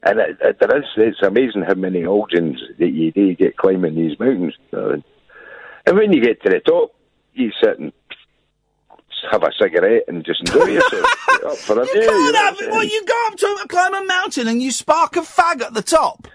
And 0.03 0.19
it, 0.19 0.37
it, 0.41 0.57
there 0.59 0.77
is, 0.77 0.85
it's 0.97 1.21
amazing 1.21 1.63
how 1.67 1.75
many 1.75 2.05
old 2.05 2.31
gens 2.33 2.61
that 2.79 2.91
you 2.91 3.11
do 3.11 3.35
get 3.35 3.57
climbing 3.57 3.95
these 3.95 4.17
mountains. 4.19 4.55
And 4.71 5.97
when 5.97 6.13
you 6.13 6.21
get 6.21 6.41
to 6.43 6.49
the 6.49 6.59
top, 6.61 6.95
you 7.33 7.51
sit 7.61 7.79
and 7.79 7.91
have 9.31 9.43
a 9.43 9.51
cigarette 9.61 10.03
and 10.07 10.25
just 10.25 10.41
enjoy 10.41 10.65
yourself. 10.67 11.05
Get 11.27 11.43
up 11.43 11.57
for 11.57 11.81
a 11.81 11.85
You 11.85 11.93
day, 11.93 12.05
can't 12.05 12.25
you 12.25 12.31
know 12.31 12.39
have 12.39 12.55
what 12.55 12.63
it. 12.63 12.67
I'm 12.67 12.71
Well, 12.71 12.83
you 12.85 13.05
go 13.05 13.27
up 13.27 13.37
to 13.37 13.65
climb 13.69 13.93
a 13.95 14.05
mountain 14.05 14.47
and 14.47 14.61
you 14.61 14.71
spark 14.71 15.15
a 15.15 15.21
fag 15.21 15.61
at 15.61 15.73
the 15.73 15.81
top. 15.81 16.27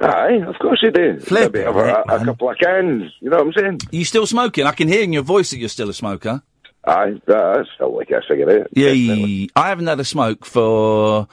Aye, 0.00 0.42
of 0.46 0.56
course 0.58 0.80
you 0.82 0.90
do. 0.90 1.18
Flip 1.20 1.54
Maybe 1.54 1.64
have 1.64 1.76
a, 1.76 2.04
a, 2.08 2.20
a 2.20 2.24
couple 2.26 2.50
of 2.50 2.58
cans, 2.58 3.10
you 3.20 3.30
know 3.30 3.38
what 3.38 3.46
I'm 3.46 3.52
saying? 3.54 3.80
You 3.90 4.04
still 4.04 4.26
smoking? 4.26 4.66
I 4.66 4.72
can 4.72 4.88
hear 4.88 5.02
in 5.02 5.14
your 5.14 5.22
voice 5.22 5.50
that 5.50 5.58
you're 5.58 5.70
still 5.70 5.88
a 5.88 5.94
smoker. 5.94 6.42
Aye, 6.86 7.20
that's 7.26 7.68
still 7.74 7.96
like 7.96 8.10
a 8.10 8.22
cigarette. 8.28 8.68
Yeah, 8.72 9.46
I 9.56 9.68
haven't 9.68 9.86
had 9.88 9.98
a 10.00 10.04
smoke 10.04 10.44
for 10.44 11.26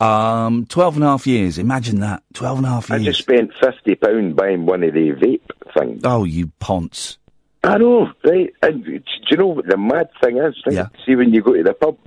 um, 0.00 0.66
12 0.66 0.94
and 0.96 1.04
a 1.04 1.08
half 1.08 1.26
years. 1.26 1.58
Imagine 1.58 2.00
that. 2.00 2.22
12 2.34 2.58
and 2.58 2.66
a 2.66 2.70
half 2.70 2.90
I 2.90 2.96
years. 2.96 3.16
just 3.16 3.20
spent 3.20 3.52
£50 3.54 4.34
buying 4.36 4.64
one 4.66 4.82
of 4.82 4.94
the 4.94 5.10
vape 5.12 5.40
things. 5.78 6.00
Oh, 6.04 6.24
you 6.24 6.48
ponce. 6.60 7.18
I 7.64 7.78
know, 7.78 8.10
right? 8.24 8.52
And 8.62 8.84
do 8.84 9.00
you 9.30 9.36
know 9.36 9.48
what 9.48 9.66
the 9.66 9.76
mad 9.76 10.08
thing 10.22 10.38
is? 10.38 10.54
Right? 10.66 10.74
Yeah. 10.76 10.86
See, 11.04 11.14
when 11.16 11.34
you 11.34 11.42
go 11.42 11.52
to 11.54 11.62
the 11.62 11.74
pub, 11.74 11.98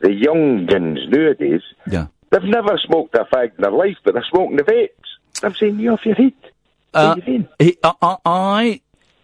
the 0.00 0.12
young 0.12 0.66
guns 0.66 1.00
nowadays, 1.08 1.60
Yeah. 1.90 2.06
they've 2.30 2.42
never 2.44 2.78
smoked 2.78 3.14
a 3.14 3.24
fag 3.32 3.54
in 3.56 3.62
their 3.62 3.70
life, 3.70 3.96
but 4.04 4.14
they're 4.14 4.24
smoking 4.30 4.56
the 4.56 4.62
vapes. 4.64 4.88
I'm 5.44 5.54
saying, 5.54 5.78
you 5.78 5.90
off 5.92 6.06
your 6.06 6.14
head. 6.14 6.32
Uh, 6.94 7.16
he- 7.58 7.76
I, 7.82 7.92
I, 8.00 8.16
I 8.24 8.80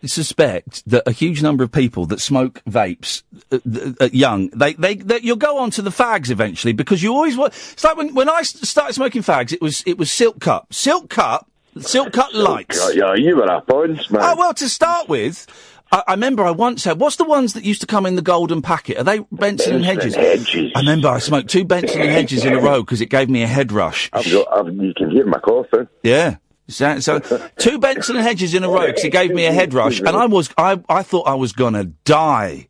suspect 0.09 0.89
that 0.89 1.03
a 1.07 1.13
huge 1.13 1.43
number 1.43 1.63
of 1.65 1.73
people 1.73 2.07
that 2.07 2.21
smoke 2.21 2.63
vapes 2.69 3.23
uh, 3.53 3.59
th- 3.71 3.97
uh, 4.01 4.09
young, 4.13 4.49
they, 4.51 4.73
they, 4.75 4.95
they, 4.97 5.21
you'll 5.21 5.37
go 5.37 5.59
on 5.59 5.71
to 5.73 5.83
the 5.83 5.91
fags 5.91 6.31
eventually 6.31 6.73
because 6.73 7.03
you 7.03 7.13
always 7.13 7.37
want. 7.37 7.53
It's 7.55 7.85
like 7.85 7.97
when, 7.97 8.29
I 8.29 8.43
started 8.43 8.95
smoking 8.95 9.23
fags, 9.23 9.53
it 9.53 9.61
was 9.61 9.83
it 9.87 9.99
was 9.99 10.11
silk 10.11 10.41
cut, 10.41 10.67
silk 10.73 11.11
cut, 11.11 11.47
silk 11.79 12.13
cut 12.13 12.35
lights. 12.35 12.95
Yeah, 12.95 13.15
you 13.15 13.37
were 13.37 13.45
a 13.45 13.61
ponce, 13.61 14.11
man. 14.11 14.23
Oh 14.25 14.37
well, 14.37 14.55
to 14.55 14.69
start 14.69 15.09
with. 15.09 15.47
I, 15.93 16.05
I 16.07 16.13
remember 16.13 16.45
I 16.45 16.53
once 16.53 16.85
had, 16.85 17.01
what's 17.01 17.17
the 17.17 17.25
ones 17.25 17.55
that 17.55 17.65
used 17.65 17.81
to 17.81 17.87
come 17.87 18.07
in 18.07 18.15
the 18.15 18.23
golden 18.23 18.63
packet? 18.63 18.99
Are 18.99 19.05
they 19.05 19.19
Benson 19.33 19.75
and 19.75 19.85
Hedges? 19.85 20.15
Hedges. 20.15 20.71
I 20.75 20.81
remember 20.81 21.09
I 21.09 21.19
smoked 21.19 21.51
two 21.51 21.65
Benson 21.65 22.01
and 22.01 22.11
Hedges 22.11 22.45
in 22.45 22.53
a 22.53 22.61
row 22.61 22.83
because 22.83 23.01
it 23.01 23.07
gave 23.07 23.29
me 23.29 23.43
a 23.43 23.49
head 23.49 23.73
rush. 23.73 24.09
I've 24.13 24.31
got, 24.31 24.47
I've, 24.53 24.73
you 24.73 24.95
can 24.95 25.11
hear 25.11 25.27
my 25.27 25.41
coughing. 25.41 25.89
Yeah. 26.05 26.37
So, 26.71 26.99
so 27.01 27.21
two 27.59 27.79
Benson 27.79 28.17
and 28.17 28.25
Hedges 28.27 28.55
in 28.55 28.65
a 28.65 28.69
row 28.69 28.87
because 28.87 29.05
it 29.05 29.11
gave 29.13 29.33
me 29.33 29.45
a 29.47 29.53
head 29.53 29.75
rush, 29.75 29.99
and 30.01 30.11
I 30.11 30.27
was 30.27 30.51
I 30.57 30.81
I 30.89 31.03
thought 31.03 31.23
I 31.27 31.35
was 31.35 31.53
gonna 31.53 31.85
die. 31.85 32.67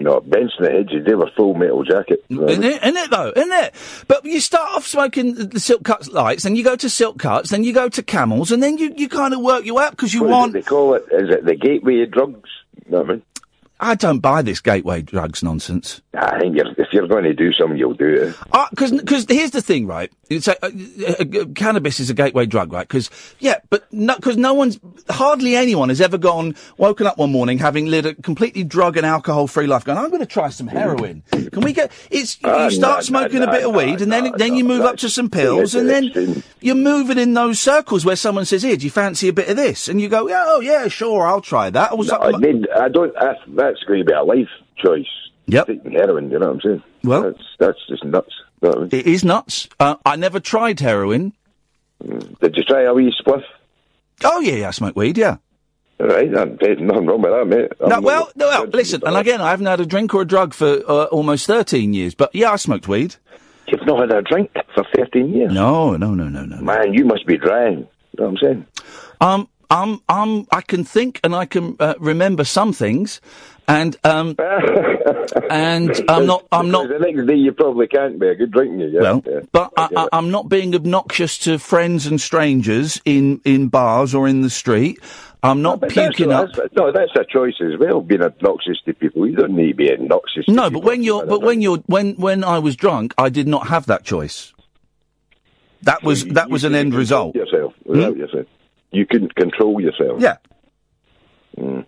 No, 0.00 0.20
Benson 0.20 0.64
and 0.64 0.74
Hedges, 0.76 1.04
they 1.04 1.14
were 1.16 1.28
full 1.36 1.54
metal 1.54 1.82
jacket. 1.82 2.24
Isn't 2.30 2.62
it, 2.62 2.80
isn't 2.84 2.96
it 2.96 3.10
though? 3.10 3.32
Isn't 3.34 3.50
it? 3.52 3.74
But 4.06 4.24
you 4.24 4.38
start 4.38 4.70
off 4.76 4.86
smoking 4.86 5.34
the- 5.34 5.58
silk 5.58 5.82
cuts 5.82 6.08
lights, 6.08 6.44
then 6.44 6.54
you 6.54 6.62
go 6.62 6.76
to 6.76 6.88
silk 6.88 7.18
cuts, 7.18 7.50
then 7.50 7.64
you 7.64 7.72
go 7.72 7.88
to 7.88 8.02
camels, 8.04 8.52
and 8.52 8.62
then 8.62 8.78
you, 8.78 8.94
you 8.96 9.08
kind 9.08 9.34
of 9.34 9.40
work 9.40 9.64
your 9.64 9.74
way 9.74 9.84
up 9.86 9.90
because 9.92 10.14
you 10.14 10.20
What 10.22 10.28
is 10.28 10.32
want. 10.32 10.50
it 10.50 10.52
they 10.52 10.62
call 10.68 10.94
it? 10.94 11.04
Is 11.10 11.30
it 11.30 11.44
the 11.44 11.56
gateway 11.56 12.02
of 12.02 12.12
drugs? 12.12 12.48
You 12.86 12.92
know 12.92 12.98
what 12.98 13.10
I 13.10 13.12
mean? 13.14 13.22
I 13.80 13.94
don't 13.94 14.18
buy 14.18 14.42
this 14.42 14.60
gateway 14.60 15.02
drugs 15.02 15.42
nonsense. 15.42 16.02
I 16.14 16.38
think 16.40 16.56
you're, 16.56 16.68
if 16.76 16.88
you're 16.92 17.06
going 17.06 17.24
to 17.24 17.34
do 17.34 17.52
something, 17.52 17.78
you'll 17.78 17.94
do 17.94 18.08
it. 18.08 18.36
Because 18.70 18.90
because 18.90 19.26
here's 19.28 19.52
the 19.52 19.62
thing, 19.62 19.86
right? 19.86 20.10
It's 20.28 20.48
a, 20.48 20.64
uh, 20.64 20.70
uh, 21.22 21.44
cannabis 21.54 22.00
is 22.00 22.10
a 22.10 22.14
gateway 22.14 22.44
drug, 22.44 22.72
right? 22.72 22.86
Because 22.86 23.08
yeah, 23.38 23.58
but 23.70 23.88
because 23.90 24.36
no, 24.36 24.52
one's 24.52 24.80
hardly 25.08 25.54
anyone 25.54 25.90
has 25.90 26.00
ever 26.00 26.18
gone 26.18 26.56
woken 26.76 27.06
up 27.06 27.18
one 27.18 27.30
morning 27.30 27.58
having 27.58 27.86
led 27.86 28.04
a 28.04 28.14
completely 28.14 28.64
drug 28.64 28.96
and 28.96 29.06
alcohol 29.06 29.46
free 29.46 29.66
life, 29.66 29.84
going, 29.84 29.96
I'm 29.96 30.10
going 30.10 30.20
to 30.20 30.26
try 30.26 30.48
some 30.48 30.66
heroin. 30.66 31.22
Can 31.30 31.60
we 31.60 31.72
get? 31.72 31.92
It's 32.10 32.36
Uh, 32.42 32.64
you 32.64 32.70
start 32.70 32.98
no, 32.98 33.02
smoking 33.02 33.40
no, 33.40 33.46
a 33.46 33.50
bit 33.50 33.64
of 33.64 33.72
no, 33.72 33.78
weed, 33.78 34.00
and 34.00 34.10
then 34.10 34.24
no, 34.24 34.36
then 34.36 34.54
you 34.54 34.64
no, 34.64 34.74
move 34.74 34.84
up 34.84 34.96
to 34.98 35.08
some 35.08 35.30
pills, 35.30 35.74
and 35.74 35.88
then 35.88 36.42
you're 36.60 36.74
moving 36.74 37.18
in 37.18 37.34
those 37.34 37.60
circles 37.60 38.04
where 38.04 38.16
someone 38.16 38.44
says, 38.44 38.62
"Here, 38.62 38.76
do 38.76 38.84
you 38.84 38.90
fancy 38.90 39.28
a 39.28 39.32
bit 39.32 39.48
of 39.48 39.56
this?" 39.56 39.88
And 39.88 40.00
you 40.00 40.08
go, 40.08 40.28
"Yeah, 40.28 40.44
oh 40.46 40.60
yeah, 40.60 40.88
sure, 40.88 41.26
I'll 41.26 41.40
try 41.40 41.70
that." 41.70 41.92
I 41.92 41.94
was 41.94 42.08
No, 42.08 42.18
I, 42.18 42.36
mean, 42.36 42.66
I 42.76 42.88
don't. 42.88 43.14
That's, 43.14 43.67
that's 43.68 43.84
going 43.84 44.00
to 44.00 44.04
be 44.04 44.12
a 44.12 44.22
life 44.22 44.48
choice. 44.76 45.06
Yep. 45.46 45.66
Taking 45.66 45.92
heroin, 45.92 46.30
you 46.30 46.38
know 46.38 46.46
what 46.46 46.54
I'm 46.56 46.60
saying? 46.60 46.82
Well- 47.04 47.22
that's 47.22 47.42
that's 47.58 47.78
just 47.88 48.04
nuts. 48.04 48.32
You 48.62 48.68
know 48.68 48.74
I 48.74 48.78
mean? 48.80 48.88
It 48.92 49.06
is 49.06 49.24
nuts. 49.24 49.68
Uh, 49.78 49.96
I 50.04 50.16
never 50.16 50.40
tried 50.40 50.80
heroin. 50.80 51.32
Did 52.04 52.54
you 52.56 52.62
try 52.64 52.82
a 52.82 52.94
wee 52.94 53.12
spliff? 53.24 53.42
Oh 54.24 54.40
yeah, 54.40 54.54
yeah, 54.54 54.68
I 54.68 54.70
smoke 54.72 54.96
weed. 54.96 55.16
Yeah. 55.18 55.36
All 56.00 56.06
right, 56.06 56.30
there's 56.60 56.78
nothing 56.78 57.06
wrong 57.06 57.22
with 57.22 57.32
that, 57.32 57.46
mate. 57.46 57.72
No, 57.88 58.00
well, 58.00 58.30
no, 58.36 58.46
well, 58.46 58.66
listen, 58.66 59.02
and 59.04 59.16
again, 59.16 59.40
I 59.40 59.50
haven't 59.50 59.66
had 59.66 59.80
a 59.80 59.86
drink 59.86 60.14
or 60.14 60.22
a 60.22 60.24
drug 60.24 60.54
for 60.54 60.80
uh, 60.88 61.04
almost 61.06 61.48
13 61.48 61.92
years, 61.92 62.14
but 62.14 62.32
yeah, 62.32 62.52
I 62.52 62.56
smoked 62.56 62.86
weed. 62.86 63.16
You've 63.66 63.84
not 63.84 64.00
had 64.00 64.12
a 64.12 64.22
drink 64.22 64.52
for 64.76 64.84
13 64.96 65.34
years? 65.34 65.52
No, 65.52 65.96
no, 65.96 66.14
no, 66.14 66.28
no, 66.28 66.44
no. 66.44 66.56
Man, 66.62 66.94
you 66.94 67.04
must 67.04 67.26
be 67.26 67.36
drying. 67.36 67.78
You 67.78 67.86
know 68.16 68.24
what 68.24 68.28
I'm 68.28 68.36
saying? 68.36 68.66
Um, 69.20 69.48
um, 69.70 70.02
um, 70.08 70.46
I 70.52 70.60
can 70.60 70.84
think 70.84 71.18
and 71.24 71.34
I 71.34 71.46
can 71.46 71.76
uh, 71.80 71.94
remember 71.98 72.44
some 72.44 72.72
things, 72.72 73.20
and 73.68 73.96
um, 74.04 74.34
and 75.50 75.90
I'm 76.08 76.26
not, 76.26 76.46
I'm 76.50 76.70
not. 76.70 76.88
The 76.88 76.98
next 76.98 77.26
day 77.26 77.34
you 77.34 77.52
probably 77.52 77.86
can't 77.86 78.18
be 78.18 78.28
a 78.28 78.34
good 78.34 78.50
drinking. 78.50 78.80
You, 78.80 78.98
Well, 79.00 79.22
yeah. 79.26 79.40
but 79.52 79.72
I, 79.76 79.88
I, 79.96 80.08
I'm 80.12 80.30
not 80.30 80.48
being 80.48 80.74
obnoxious 80.74 81.38
to 81.38 81.58
friends 81.58 82.06
and 82.06 82.20
strangers 82.20 83.00
in, 83.04 83.40
in 83.44 83.68
bars 83.68 84.14
or 84.14 84.26
in 84.26 84.40
the 84.40 84.50
street. 84.50 84.98
I'm 85.42 85.62
not 85.62 85.80
that's- 85.80 85.94
puking 86.16 86.32
up. 86.32 86.48
that's- 86.52 86.70
no, 86.76 86.90
that's 86.90 87.12
a 87.16 87.24
choice 87.24 87.54
as 87.60 87.78
well. 87.78 88.00
Being 88.00 88.22
obnoxious 88.22 88.78
to 88.86 88.94
people, 88.94 89.26
you 89.28 89.36
don't 89.36 89.54
need 89.54 89.68
to 89.72 89.74
be 89.76 89.92
obnoxious. 89.92 90.46
to 90.46 90.52
No, 90.52 90.64
people. 90.64 90.80
but 90.80 90.86
when 90.88 91.02
you're, 91.02 91.26
but 91.26 91.42
when 91.42 91.60
you're, 91.60 91.78
when 91.86 92.14
when 92.14 92.42
I 92.42 92.58
was 92.58 92.74
drunk, 92.74 93.14
I 93.18 93.28
did 93.28 93.46
not 93.46 93.68
have 93.68 93.86
that 93.86 94.02
choice. 94.04 94.52
That 95.82 96.02
was 96.02 96.24
that 96.24 96.50
was 96.50 96.64
an 96.64 96.74
end 96.74 96.92
result. 96.94 97.36
yourself, 97.36 97.72
without 97.84 98.16
yourself, 98.16 98.46
you 98.90 99.06
couldn't 99.06 99.36
control 99.36 99.80
yourself. 99.80 100.16
Hmm? 100.16 100.22
Yeah. 100.24 100.36
Mm. 101.56 101.86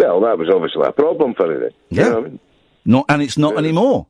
Well, 0.00 0.20
that 0.22 0.38
was 0.38 0.48
obviously 0.54 0.82
a 0.86 0.92
problem 0.92 1.34
for 1.34 1.52
you. 1.52 1.60
Then. 1.60 1.70
You 1.90 2.02
Yeah. 2.02 2.08
know 2.10 2.18
I 2.18 2.22
mean? 2.22 2.40
Not, 2.86 3.04
and 3.10 3.22
it's 3.22 3.36
not 3.36 3.58
anymore. 3.58 4.06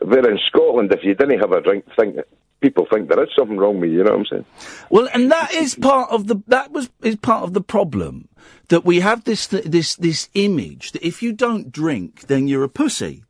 Where 0.00 0.30
in 0.30 0.38
Scotland, 0.46 0.92
if 0.92 1.00
you 1.02 1.14
didn't 1.14 1.40
have 1.40 1.50
a 1.52 1.60
drink, 1.60 1.84
think 1.98 2.16
people 2.60 2.86
think 2.92 3.08
there 3.08 3.22
is 3.22 3.30
something 3.36 3.56
wrong 3.56 3.80
with 3.80 3.90
you. 3.90 3.98
You 3.98 4.04
know 4.04 4.12
what 4.12 4.20
I'm 4.20 4.26
saying? 4.26 4.44
Well, 4.90 5.08
and 5.12 5.30
that 5.32 5.52
is 5.52 5.74
part 5.74 6.10
of 6.10 6.28
the 6.28 6.36
that 6.46 6.70
was 6.70 6.88
is 7.02 7.16
part 7.16 7.42
of 7.42 7.52
the 7.54 7.60
problem 7.60 8.28
that 8.68 8.84
we 8.84 9.00
have 9.00 9.24
this 9.24 9.48
th- 9.48 9.64
this 9.64 9.96
this 9.96 10.28
image 10.34 10.92
that 10.92 11.04
if 11.04 11.20
you 11.22 11.32
don't 11.32 11.72
drink, 11.72 12.28
then 12.28 12.46
you're 12.46 12.62
a 12.64 12.68
pussy. 12.68 13.24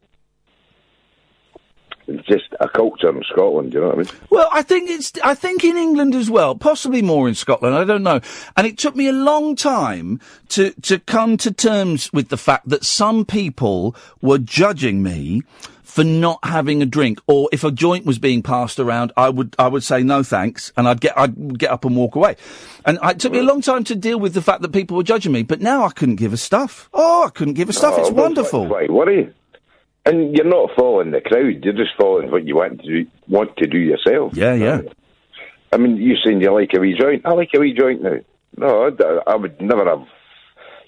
It's 2.08 2.26
just 2.26 2.54
a 2.58 2.68
culture 2.68 3.10
in 3.10 3.22
Scotland. 3.24 3.74
You 3.74 3.80
know 3.80 3.88
what 3.88 3.96
I 3.96 3.98
mean? 3.98 4.08
Well, 4.30 4.48
I 4.50 4.62
think 4.62 4.88
it's 4.88 5.12
I 5.22 5.34
think 5.34 5.62
in 5.62 5.76
England 5.76 6.14
as 6.14 6.30
well, 6.30 6.54
possibly 6.54 7.02
more 7.02 7.28
in 7.28 7.34
Scotland. 7.34 7.74
I 7.74 7.84
don't 7.84 8.02
know. 8.02 8.20
And 8.56 8.66
it 8.66 8.78
took 8.78 8.96
me 8.96 9.08
a 9.08 9.12
long 9.12 9.54
time 9.54 10.18
to 10.50 10.70
to 10.82 10.98
come 11.00 11.36
to 11.36 11.52
terms 11.52 12.10
with 12.12 12.30
the 12.30 12.38
fact 12.38 12.68
that 12.70 12.84
some 12.84 13.26
people 13.26 13.94
were 14.22 14.38
judging 14.38 15.02
me 15.02 15.42
for 15.82 16.04
not 16.04 16.38
having 16.44 16.80
a 16.80 16.86
drink, 16.86 17.18
or 17.26 17.48
if 17.52 17.64
a 17.64 17.70
joint 17.70 18.06
was 18.06 18.18
being 18.18 18.42
passed 18.42 18.78
around, 18.78 19.12
I 19.16 19.28
would 19.28 19.54
I 19.58 19.68
would 19.68 19.82
say 19.82 20.02
no 20.02 20.22
thanks, 20.22 20.72
and 20.76 20.88
I'd 20.88 21.02
get 21.02 21.18
I'd 21.18 21.58
get 21.58 21.70
up 21.70 21.84
and 21.84 21.94
walk 21.94 22.14
away. 22.14 22.36
And 22.86 22.98
it 23.02 23.18
took 23.18 23.32
me 23.32 23.40
a 23.40 23.42
long 23.42 23.60
time 23.60 23.84
to 23.84 23.94
deal 23.94 24.18
with 24.18 24.32
the 24.32 24.40
fact 24.40 24.62
that 24.62 24.72
people 24.72 24.96
were 24.96 25.02
judging 25.02 25.32
me, 25.32 25.42
but 25.42 25.60
now 25.60 25.84
I 25.84 25.90
couldn't 25.90 26.16
give 26.16 26.32
a 26.32 26.38
stuff. 26.38 26.88
Oh, 26.94 27.26
I 27.26 27.30
couldn't 27.30 27.54
give 27.54 27.68
a 27.68 27.74
stuff. 27.74 27.94
Oh, 27.96 28.00
it's 28.00 28.10
well, 28.10 28.24
wonderful. 28.24 28.66
Why 28.66 28.86
worry? 28.88 29.34
And 30.08 30.34
you're 30.34 30.46
not 30.46 30.70
following 30.74 31.10
the 31.10 31.20
crowd. 31.20 31.62
You're 31.62 31.74
just 31.74 31.94
following 31.98 32.30
what 32.30 32.46
you 32.46 32.56
want 32.56 32.80
to 32.80 32.86
do, 32.86 33.10
want 33.28 33.54
to 33.58 33.66
do 33.66 33.76
yourself. 33.76 34.32
Yeah, 34.34 34.54
yeah. 34.54 34.80
I 35.70 35.76
mean, 35.76 35.98
you 35.98 36.16
saying 36.24 36.40
you 36.40 36.50
like 36.50 36.70
a 36.74 36.80
wee 36.80 36.96
joint. 36.98 37.26
I 37.26 37.32
like 37.32 37.50
a 37.54 37.60
wee 37.60 37.74
joint 37.74 38.00
now. 38.02 38.16
No, 38.56 38.86
I, 38.88 39.32
I 39.32 39.36
would 39.36 39.60
never 39.60 39.84
have. 39.84 40.06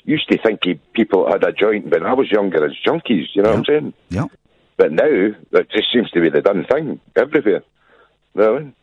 Used 0.04 0.30
to 0.30 0.38
think 0.38 0.62
people 0.94 1.30
had 1.30 1.44
a 1.44 1.52
joint 1.52 1.90
when 1.90 2.06
I 2.06 2.14
was 2.14 2.32
younger 2.32 2.64
as 2.64 2.72
junkies. 2.84 3.26
You 3.34 3.42
know 3.42 3.50
what 3.50 3.58
I'm 3.58 3.64
saying? 3.66 3.94
Yeah. 4.08 4.26
But 4.78 4.92
now 4.92 5.28
that 5.52 5.70
just 5.70 5.92
seems 5.92 6.10
to 6.12 6.22
be 6.22 6.30
the 6.30 6.40
done 6.40 6.64
thing 6.64 6.98
everywhere. 7.14 7.62
You 8.34 8.40
know 8.40 8.52
what 8.54 8.60
I 8.62 8.64
mean? 8.64 8.74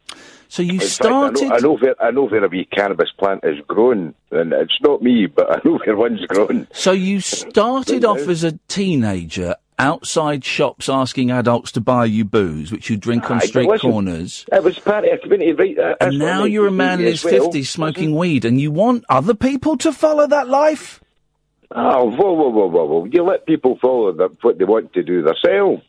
So 0.49 0.61
you 0.61 0.73
In 0.73 0.79
fact, 0.79 0.91
started. 0.91 1.43
I 1.45 1.47
know, 1.47 1.55
I 1.55 1.59
know 1.59 1.77
where 1.77 2.03
I 2.03 2.11
know 2.11 2.27
where 2.27 2.45
a 2.45 2.47
wee 2.47 2.65
cannabis 2.71 3.09
plant 3.17 3.43
is 3.43 3.57
grown, 3.67 4.13
and 4.29 4.53
it's 4.53 4.77
not 4.81 5.01
me, 5.01 5.25
but 5.25 5.51
I 5.57 5.59
know 5.65 5.79
where 5.83 5.97
one's 5.97 6.25
grown. 6.27 6.67
So 6.71 6.91
you 6.91 7.19
started 7.21 8.05
off 8.05 8.19
as 8.19 8.43
a 8.43 8.53
teenager 8.67 9.55
outside 9.79 10.43
shops 10.43 10.89
asking 10.89 11.31
adults 11.31 11.71
to 11.73 11.81
buy 11.81 12.05
you 12.05 12.25
booze, 12.25 12.71
which 12.71 12.89
you 12.89 12.97
drink 12.97 13.29
on 13.29 13.37
ah, 13.37 13.41
street 13.41 13.67
listen, 13.67 13.91
corners. 13.91 14.45
It 14.51 14.63
was 14.63 14.79
part 14.79 15.05
of 15.05 15.13
a 15.13 15.17
community, 15.17 15.53
right? 15.53 15.77
Uh, 15.77 15.95
that's 15.99 16.11
And 16.11 16.19
now 16.19 16.43
you're 16.43 16.67
a 16.67 16.71
man 16.71 16.99
in 16.99 17.05
his 17.05 17.25
as 17.25 17.31
well. 17.31 17.43
fifties 17.43 17.69
smoking 17.69 18.15
weed, 18.15 18.45
and 18.45 18.59
you 18.59 18.71
want 18.71 19.05
other 19.09 19.33
people 19.33 19.77
to 19.77 19.91
follow 19.91 20.27
that 20.27 20.47
life. 20.47 21.01
Oh, 21.71 22.09
whoa, 22.09 22.33
whoa, 22.33 22.49
whoa, 22.49 22.67
whoa, 22.67 22.85
whoa! 22.85 23.05
You 23.05 23.23
let 23.23 23.45
people 23.45 23.77
follow 23.81 24.11
the, 24.13 24.29
what 24.41 24.57
they 24.57 24.65
want 24.65 24.93
to 24.93 25.03
do 25.03 25.21
themselves. 25.21 25.83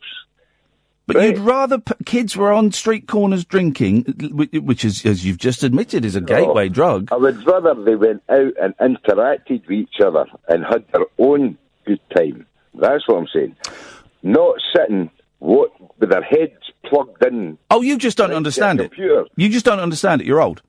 But 1.07 1.23
you'd 1.23 1.39
rather 1.39 1.79
p- 1.79 1.95
kids 2.05 2.37
were 2.37 2.51
on 2.51 2.71
street 2.71 3.07
corners 3.07 3.43
drinking, 3.43 4.03
which 4.31 4.85
is, 4.85 5.03
as 5.07 5.25
you've 5.25 5.39
just 5.39 5.63
admitted, 5.63 6.05
is 6.05 6.15
a 6.15 6.21
gateway 6.21 6.65
oh, 6.65 6.69
drug. 6.69 7.09
I 7.11 7.15
would 7.15 7.43
rather 7.47 7.73
they 7.73 7.95
went 7.95 8.21
out 8.29 8.53
and 8.61 8.77
interacted 8.77 9.67
with 9.67 9.71
each 9.71 9.95
other 10.05 10.27
and 10.47 10.63
had 10.63 10.85
their 10.91 11.05
own 11.17 11.57
good 11.85 11.99
time. 12.15 12.45
That's 12.73 13.07
what 13.07 13.17
I'm 13.17 13.27
saying. 13.33 13.55
Not 14.23 14.55
sitting 14.75 15.09
what, 15.39 15.71
with 15.99 16.09
their 16.09 16.23
heads 16.23 16.53
plugged 16.85 17.23
in. 17.25 17.57
Oh, 17.69 17.81
you 17.81 17.97
just 17.97 18.17
don't 18.17 18.33
understand 18.33 18.81
it. 18.81 18.91
You 18.97 19.49
just 19.49 19.65
don't 19.65 19.79
understand 19.79 20.21
it. 20.21 20.27
You're 20.27 20.41
old. 20.41 20.61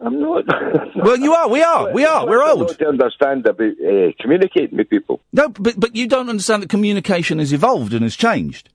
I'm 0.00 0.20
not. 0.20 0.44
well, 0.96 1.16
you 1.16 1.32
are. 1.32 1.48
We 1.48 1.62
are. 1.62 1.92
We 1.92 2.04
are. 2.04 2.26
We're 2.26 2.44
old. 2.44 2.68
Not 2.68 2.82
understand 2.82 3.46
about 3.46 3.60
uh, 3.60 4.12
communicating 4.20 4.76
with 4.76 4.90
people. 4.90 5.20
No, 5.32 5.48
but 5.48 5.80
but 5.80 5.96
you 5.96 6.06
don't 6.06 6.28
understand 6.28 6.62
that 6.62 6.68
communication 6.68 7.38
has 7.38 7.52
evolved 7.52 7.94
and 7.94 8.02
has 8.02 8.14
changed. 8.14 8.68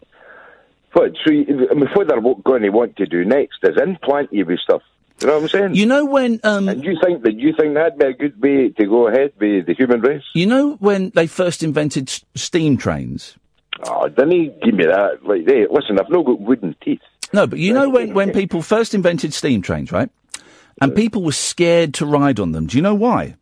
What, 0.94 1.12
so 1.24 1.32
you, 1.32 1.68
I 1.70 1.76
mean, 1.76 1.88
what 1.94 2.08
they're 2.08 2.20
going 2.20 2.64
to 2.64 2.70
want 2.70 2.98
to 2.98 3.06
do 3.06 3.24
next 3.24 3.60
is 3.64 3.78
implant 3.82 4.34
you 4.34 4.46
with 4.46 4.60
stuff. 4.60 4.82
You 5.22 5.28
know 5.28 5.34
what 5.36 5.44
I'm 5.44 5.50
saying? 5.50 5.76
You 5.76 5.86
know 5.86 6.06
when? 6.06 6.40
Um, 6.44 6.68
and 6.68 6.84
you 6.84 6.98
think 7.04 7.24
that 7.24 7.36
you 7.38 7.54
think 7.58 7.76
that'd 7.76 7.98
be 7.98 8.06
a 8.06 8.14
good 8.14 8.42
way 8.42 8.70
to 8.70 8.86
go 8.86 9.08
ahead 9.08 9.34
with 9.40 9.68
the 9.68 9.74
human 9.74 10.02
race? 10.02 10.24
You 10.34 10.46
know 10.48 10.74
when 10.80 11.12
they 11.16 11.28
first 11.28 11.62
invented 11.64 12.10
s- 12.10 12.24
steam 12.36 12.78
trains? 12.78 13.36
Oh, 13.86 14.08
didn't 14.10 14.32
he 14.32 14.52
give 14.64 14.74
me 14.76 14.86
that? 14.86 15.24
Like, 15.26 15.46
hey, 15.48 15.66
listen, 15.70 16.00
I've 16.00 16.10
not 16.10 16.26
got 16.26 16.40
wooden 16.40 16.76
teeth. 16.84 17.00
No, 17.34 17.48
but 17.48 17.60
you 17.60 17.74
know 17.74 17.90
when, 17.90 18.14
when 18.14 18.32
people 18.34 18.62
first 18.62 18.94
invented 18.94 19.34
steam 19.34 19.62
trains, 19.62 19.92
right? 19.92 20.10
And 20.82 20.96
people 20.96 21.24
were 21.24 21.32
scared 21.32 21.94
to 21.96 22.06
ride 22.06 22.40
on 22.40 22.52
them. 22.54 22.66
Do 22.68 22.76
you 22.78 22.82
know 22.82 22.96
why? 22.96 23.36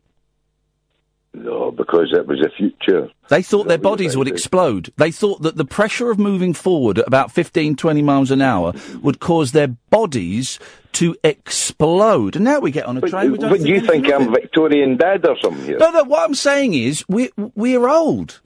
No, 1.32 1.70
because 1.70 2.12
it 2.12 2.26
was 2.26 2.40
the 2.40 2.50
future. 2.56 3.08
They 3.28 3.40
thought 3.42 3.68
their 3.68 3.78
bodies 3.78 4.16
would 4.16 4.26
explode. 4.28 4.92
They 4.96 5.12
thought 5.12 5.42
that 5.42 5.56
the 5.56 5.64
pressure 5.64 6.10
of 6.10 6.18
moving 6.18 6.52
forward 6.54 6.98
at 6.98 7.06
about 7.06 7.30
15, 7.30 7.76
20 7.76 8.02
miles 8.02 8.30
an 8.32 8.42
hour 8.42 8.72
would 9.00 9.20
cause 9.20 9.52
their 9.52 9.68
bodies 9.68 10.58
to 11.00 11.16
explode. 11.24 12.36
And 12.36 12.44
now 12.44 12.60
we 12.60 12.70
get 12.70 12.84
on 12.84 12.98
a 12.98 13.00
train. 13.00 13.32
We 13.32 13.38
don't 13.38 13.48
But 13.48 13.62
you 13.62 13.80
think 13.80 14.12
I'm. 14.12 14.30
Victorian 14.30 14.98
dad 14.98 15.26
or 15.26 15.34
something 15.40 15.64
here? 15.64 15.78
No, 15.78 15.90
no. 15.90 16.04
What 16.04 16.22
I'm 16.22 16.34
saying 16.34 16.74
is, 16.74 17.04
we 17.08 17.30
we're 17.36 17.88
old, 17.88 18.40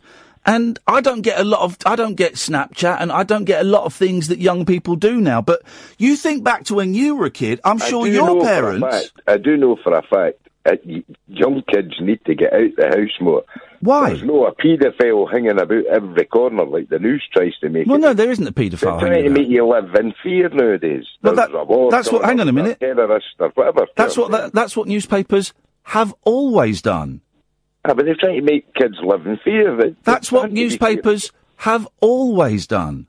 and 0.47 0.79
I 0.87 1.01
don't 1.01 1.23
get 1.23 1.41
a 1.41 1.45
lot 1.45 1.63
of 1.63 1.77
I 1.85 1.97
don't 1.97 2.15
get 2.15 2.35
Snapchat, 2.35 2.99
and 3.01 3.11
I 3.11 3.25
don't 3.25 3.45
get 3.45 3.61
a 3.61 3.65
lot 3.65 3.85
of 3.87 3.93
things 3.93 4.29
that 4.29 4.39
young 4.39 4.65
people 4.65 4.95
do 4.95 5.21
now. 5.21 5.43
But 5.43 5.63
you 5.99 6.15
think 6.15 6.45
back 6.45 6.65
to 6.67 6.75
when 6.75 6.95
you 6.95 7.17
were 7.17 7.27
a 7.27 7.31
kid. 7.31 7.61
I'm 7.65 7.79
sure 7.79 8.07
your 8.07 8.27
know 8.27 8.41
for 8.41 8.47
a 8.47 8.49
parents. 8.49 8.87
fact- 8.89 9.13
I 9.27 9.37
do 9.37 9.57
know 9.57 9.77
for 9.83 9.93
a 9.99 10.03
fact 10.03 10.44
y- 10.87 11.05
young 11.29 11.63
kids 11.73 11.95
need 12.01 12.25
to 12.25 12.35
get 12.35 12.53
out 12.53 12.71
the 12.77 12.87
house 12.89 13.21
more. 13.21 13.45
Why? 13.81 14.11
There's 14.11 14.23
no 14.23 14.47
a 14.47 14.55
paedophile 14.55 15.31
hanging 15.31 15.51
about 15.61 15.85
every 15.87 16.25
corner 16.25 16.65
like 16.65 16.89
the 16.89 16.99
news 16.99 17.23
tries 17.33 17.53
to 17.61 17.69
make 17.69 17.87
Well, 17.87 17.97
it. 17.99 18.01
no, 18.01 18.13
there 18.15 18.31
isn't 18.31 18.47
a 18.47 18.53
paedophile. 18.53 19.01
They're 19.01 19.09
trying 19.11 19.25
to 19.25 19.31
make 19.31 19.49
you 19.49 19.67
live 19.67 19.95
in 19.95 20.15
fear 20.23 20.49
nowadays. 20.49 21.05
That- 21.23 21.37
that's 21.91 22.11
what- 22.11 22.25
hang 22.25 22.41
on 22.41 22.49
a 22.49 22.53
minute. 22.53 22.81
Terrorist 22.81 23.27
or 23.39 23.51
whatever. 23.51 23.87
That's 23.97 24.17
what 24.17 24.31
that, 24.31 24.53
that's 24.55 24.77
what 24.77 24.89
newspapers 24.89 25.53
have 25.85 26.15
always 26.25 26.81
done. 26.81 27.21
Ah, 27.85 27.93
but 27.93 28.07
they're 28.07 28.17
trying 28.19 28.37
to 28.37 28.43
make 28.43 28.73
kids 28.75 28.97
live 29.03 29.27
in 29.27 29.37
fear. 29.45 29.95
That's 30.05 30.33
what 30.33 30.51
newspapers 30.51 31.31
have 31.59 31.87
always 32.01 32.67
done. 32.67 33.07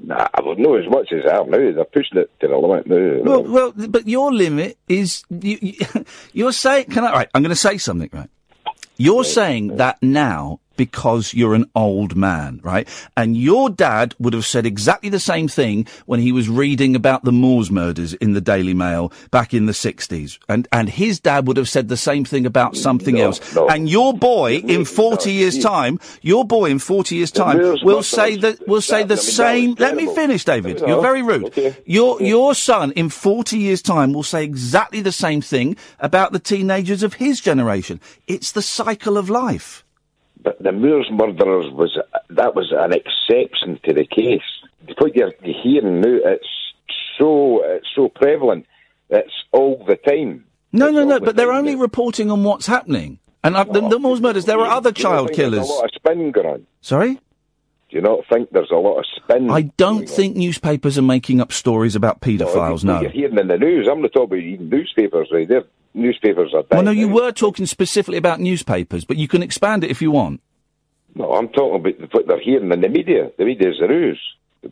Nah, 0.00 0.28
I 0.34 0.42
would 0.42 0.58
know 0.58 0.74
as 0.74 0.88
much 0.90 1.12
as 1.12 1.24
I 1.30 1.36
have 1.36 1.48
now. 1.48 1.58
They're 1.58 1.84
pushing 1.84 2.18
it 2.18 2.30
to 2.40 2.48
the 2.48 2.56
limit 2.56 2.86
now. 2.86 3.22
Well, 3.22 3.42
well, 3.44 3.72
but 3.88 4.08
your 4.08 4.32
limit 4.32 4.76
is 4.88 5.24
you, 5.30 5.58
you, 5.62 5.74
you're 6.32 6.52
saying. 6.52 6.86
Can 6.86 7.04
I? 7.04 7.12
Right, 7.12 7.30
I'm 7.34 7.42
going 7.42 7.50
to 7.50 7.56
say 7.56 7.78
something. 7.78 8.10
Right, 8.12 8.30
You're 8.96 9.24
saying 9.24 9.76
that 9.76 10.02
now 10.02 10.60
because 10.76 11.34
you're 11.34 11.54
an 11.54 11.70
old 11.74 12.16
man, 12.16 12.60
right? 12.62 12.88
And 13.16 13.36
your 13.36 13.70
dad 13.70 14.14
would 14.18 14.32
have 14.34 14.46
said 14.46 14.66
exactly 14.66 15.08
the 15.08 15.20
same 15.20 15.48
thing 15.48 15.86
when 16.06 16.20
he 16.20 16.32
was 16.32 16.48
reading 16.48 16.94
about 16.96 17.24
the 17.24 17.32
Moors 17.32 17.70
murders 17.70 18.14
in 18.14 18.32
the 18.32 18.40
Daily 18.40 18.74
Mail 18.74 19.12
back 19.30 19.54
in 19.54 19.66
the 19.66 19.72
60s. 19.72 20.38
And, 20.48 20.66
and 20.72 20.88
his 20.88 21.20
dad 21.20 21.46
would 21.46 21.56
have 21.56 21.68
said 21.68 21.88
the 21.88 21.96
same 21.96 22.24
thing 22.24 22.46
about 22.46 22.76
something 22.76 23.20
else. 23.20 23.40
And 23.56 23.88
your 23.88 24.14
boy 24.14 24.56
in 24.56 24.84
40 24.84 25.32
years 25.32 25.58
time, 25.58 25.98
your 26.22 26.44
boy 26.44 26.70
in 26.70 26.78
40 26.78 27.14
years 27.16 27.30
time 27.30 27.58
will 27.82 28.02
say 28.02 28.36
that, 28.36 28.66
will 28.66 28.80
say 28.80 29.02
the 29.02 29.14
that- 29.14 29.14
I 29.14 29.24
mean, 29.24 29.24
that 29.24 29.24
was 29.24 29.36
same, 29.36 29.74
let 29.78 29.96
me 29.96 30.14
finish, 30.14 30.44
David. 30.44 30.80
You're 30.80 31.00
very 31.02 31.22
rude. 31.22 31.44
okay. 31.46 31.76
Your, 31.86 32.20
your 32.20 32.54
son 32.54 32.92
in 32.92 33.08
40 33.08 33.58
years 33.58 33.82
time 33.82 34.12
will 34.12 34.22
say 34.22 34.44
exactly 34.44 35.00
the 35.00 35.12
same 35.12 35.40
thing 35.40 35.76
about 36.00 36.32
the 36.32 36.38
teenagers 36.38 37.02
of 37.02 37.14
his 37.14 37.40
generation. 37.40 38.00
It's 38.26 38.52
the 38.52 38.62
cycle 38.62 39.16
of 39.16 39.30
life. 39.30 39.83
But 40.44 40.62
the 40.62 40.72
Moors 40.72 41.08
murderers 41.10 41.72
was 41.72 41.98
that 42.28 42.54
was 42.54 42.72
an 42.76 42.92
exception 42.92 43.80
to 43.84 43.94
the 43.94 44.06
case. 44.06 44.42
What 44.98 45.16
you're 45.16 45.32
hearing 45.42 46.02
now, 46.02 46.18
it's 46.22 46.46
so 47.18 47.62
it's 47.64 47.88
so 47.96 48.08
prevalent. 48.08 48.66
It's 49.08 49.32
all 49.52 49.82
the 49.86 49.96
time. 49.96 50.44
No, 50.72 50.88
It's 50.88 50.94
no, 50.94 51.04
no, 51.04 51.18
the 51.18 51.24
but 51.24 51.36
they're 51.36 51.52
only 51.52 51.74
reporting 51.76 52.30
on 52.30 52.44
what's 52.44 52.66
happening. 52.66 53.18
And 53.42 53.56
uh, 53.56 53.64
the, 53.64 53.88
the 53.88 53.98
Moors 53.98 54.20
murders, 54.20 54.44
there 54.44 54.58
are 54.58 54.70
other 54.70 54.92
child 54.92 55.32
killers. 55.32 55.68
A 55.68 55.72
lot 55.72 55.84
of 55.84 55.90
spin 55.94 56.30
going 56.30 56.46
on. 56.46 56.66
Sorry? 56.80 57.14
Do 57.14 57.20
you 57.96 58.00
not 58.00 58.20
think 58.30 58.50
there's 58.50 58.70
a 58.70 58.76
lot 58.76 58.98
of 58.98 59.04
spin? 59.16 59.50
I 59.50 59.62
don't 59.62 60.08
think 60.08 60.36
newspapers 60.36 60.98
are 60.98 61.02
making 61.02 61.40
up 61.40 61.52
stories 61.52 61.94
about 61.94 62.20
paedophiles, 62.20 62.82
What 62.82 62.84
no. 62.84 63.00
You're 63.02 63.10
hearing 63.10 63.38
in 63.38 63.48
the 63.48 63.58
news. 63.58 63.88
I'm 63.90 64.02
not 64.02 64.12
talking 64.12 64.38
about 64.38 64.44
even 64.44 64.68
newspapers. 64.68 65.28
Right? 65.32 65.46
They're, 65.48 65.64
newspapers 65.94 66.52
are. 66.54 66.62
Bad. 66.62 66.76
Well, 66.76 66.82
no, 66.84 66.90
you 66.90 67.08
were 67.08 67.32
talking 67.32 67.66
specifically 67.66 68.18
about 68.18 68.40
newspapers, 68.40 69.04
but 69.04 69.16
you 69.16 69.28
can 69.28 69.42
expand 69.42 69.84
it 69.84 69.90
if 69.90 70.02
you 70.02 70.10
want. 70.10 70.40
No, 71.14 71.32
I'm 71.32 71.48
talking 71.48 71.76
about 71.80 72.12
what 72.12 72.26
they're 72.26 72.40
hearing 72.40 72.72
in 72.72 72.80
the 72.80 72.88
media. 72.88 73.30
The 73.38 73.44
media 73.44 73.70
is 73.70 73.76
the 73.80 73.86
news. 73.86 74.20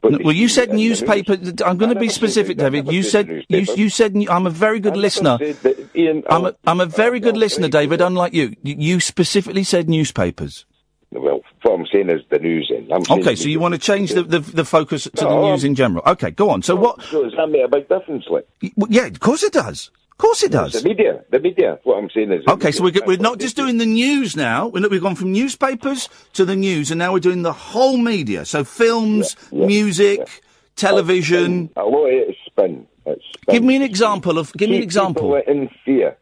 No, 0.02 0.18
well, 0.24 0.32
you 0.32 0.48
said 0.48 0.70
news. 0.70 1.02
newspaper. 1.02 1.34
I'm 1.64 1.76
going 1.76 1.90
to 1.90 2.00
be 2.00 2.06
never 2.06 2.08
said 2.08 2.14
specific, 2.14 2.56
David. 2.56 2.90
You 2.90 3.02
said 3.02 3.44
you, 3.48 3.66
you 3.76 3.88
said 3.90 4.16
I'm 4.30 4.46
a 4.46 4.50
very 4.50 4.80
good 4.80 4.96
listener. 4.96 5.36
that, 5.38 5.90
Iain, 5.94 6.22
I'm 6.30 6.46
a, 6.46 6.54
I'm 6.66 6.80
a 6.80 6.86
very 6.86 7.20
good 7.20 7.36
listener, 7.36 7.68
David. 7.68 8.00
Unlike 8.00 8.32
you, 8.32 8.56
you 8.62 9.00
specifically 9.00 9.64
said 9.64 9.90
newspapers. 9.90 10.64
Well, 11.10 11.42
what 11.62 11.74
I'm 11.78 11.86
saying 11.92 12.08
is 12.08 12.22
the 12.30 12.38
news. 12.38 12.72
In 12.74 12.90
I'm 12.90 13.02
Okay, 13.18 13.36
so 13.36 13.48
you 13.48 13.60
want 13.60 13.74
to 13.74 13.78
change 13.78 14.14
the, 14.14 14.22
the, 14.22 14.38
the 14.38 14.64
focus 14.64 15.04
to 15.04 15.10
the 15.10 15.40
news 15.42 15.62
I'm- 15.62 15.70
in 15.70 15.74
general. 15.74 16.02
Okay, 16.06 16.30
go 16.30 16.48
on. 16.48 16.62
So 16.62 16.74
what? 16.74 17.02
So 17.02 17.24
does 17.24 17.34
that 17.36 17.48
make 17.48 17.62
a 17.64 17.68
big 17.68 17.88
difference? 17.88 18.24
Like, 18.30 18.48
Well, 18.76 18.90
yeah, 18.90 19.06
of 19.06 19.20
course 19.20 19.42
it 19.42 19.52
does. 19.52 19.90
Of 20.22 20.26
course 20.28 20.44
it 20.44 20.52
does. 20.52 20.72
the 20.74 20.88
media, 20.88 21.24
the 21.30 21.40
media. 21.40 21.80
What 21.82 21.98
I'm 21.98 22.08
saying 22.08 22.30
is. 22.30 22.46
Okay, 22.46 22.70
so 22.70 22.84
we're, 22.84 22.92
we're 23.04 23.16
not 23.16 23.40
just 23.40 23.56
doing 23.56 23.78
the 23.78 23.86
news 23.86 24.36
now. 24.36 24.68
We're, 24.68 24.88
we've 24.88 25.02
gone 25.02 25.16
from 25.16 25.32
newspapers 25.32 26.08
to 26.34 26.44
the 26.44 26.54
news, 26.54 26.92
and 26.92 27.00
now 27.00 27.12
we're 27.12 27.18
doing 27.18 27.42
the 27.42 27.52
whole 27.52 27.96
media. 27.96 28.44
So 28.44 28.62
films, 28.62 29.34
Yeah, 29.50 29.62
yeah, 29.62 29.66
music, 29.66 30.42
television. 30.76 31.70
A 31.76 31.82
lot 31.82 32.06
of 32.06 32.12
it 32.12 32.30
is 32.30 32.36
spin. 32.46 32.86
It's 33.04 33.24
spin. 33.34 33.52
Give 33.52 33.64
me 33.64 33.74
an 33.74 33.82
example 33.82 34.38
of. 34.38 34.52
Give 34.52 34.70
me 34.70 34.76
an 34.76 34.84
example. 34.84 35.34
People 35.36 35.52
in 35.52 35.68
fear 35.84 36.16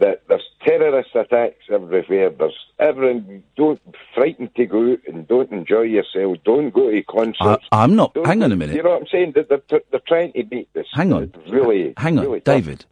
that 0.00 0.20
there's 0.28 0.44
terrorist 0.62 1.08
attacks 1.14 1.64
everywhere. 1.72 2.28
There's 2.28 2.58
everyone. 2.78 3.42
Don't 3.56 3.80
frightened 4.14 4.54
to 4.56 4.66
go 4.66 4.92
out 4.92 4.98
and 5.06 5.26
don't 5.26 5.50
enjoy 5.50 5.84
yourself. 5.84 6.36
Don't 6.44 6.74
go 6.74 6.90
to 6.90 6.98
I, 6.98 7.04
concerts. 7.10 7.64
I'm 7.72 7.96
not. 7.96 8.12
Don't 8.12 8.26
Hang 8.26 8.42
on 8.42 8.52
a 8.52 8.56
minute. 8.56 8.76
You 8.76 8.82
know 8.82 8.90
what 8.90 9.00
I'm 9.00 9.08
saying? 9.10 9.32
That 9.34 9.48
they're, 9.48 9.62
they're, 9.70 9.80
they're 9.90 10.02
trying 10.06 10.34
to 10.34 10.44
beat 10.44 10.68
this. 10.74 10.88
Hang 10.92 11.14
on. 11.14 11.32
Really. 11.48 11.94
Hang 11.96 12.18
on, 12.18 12.26
really 12.26 12.42
tough. 12.42 12.84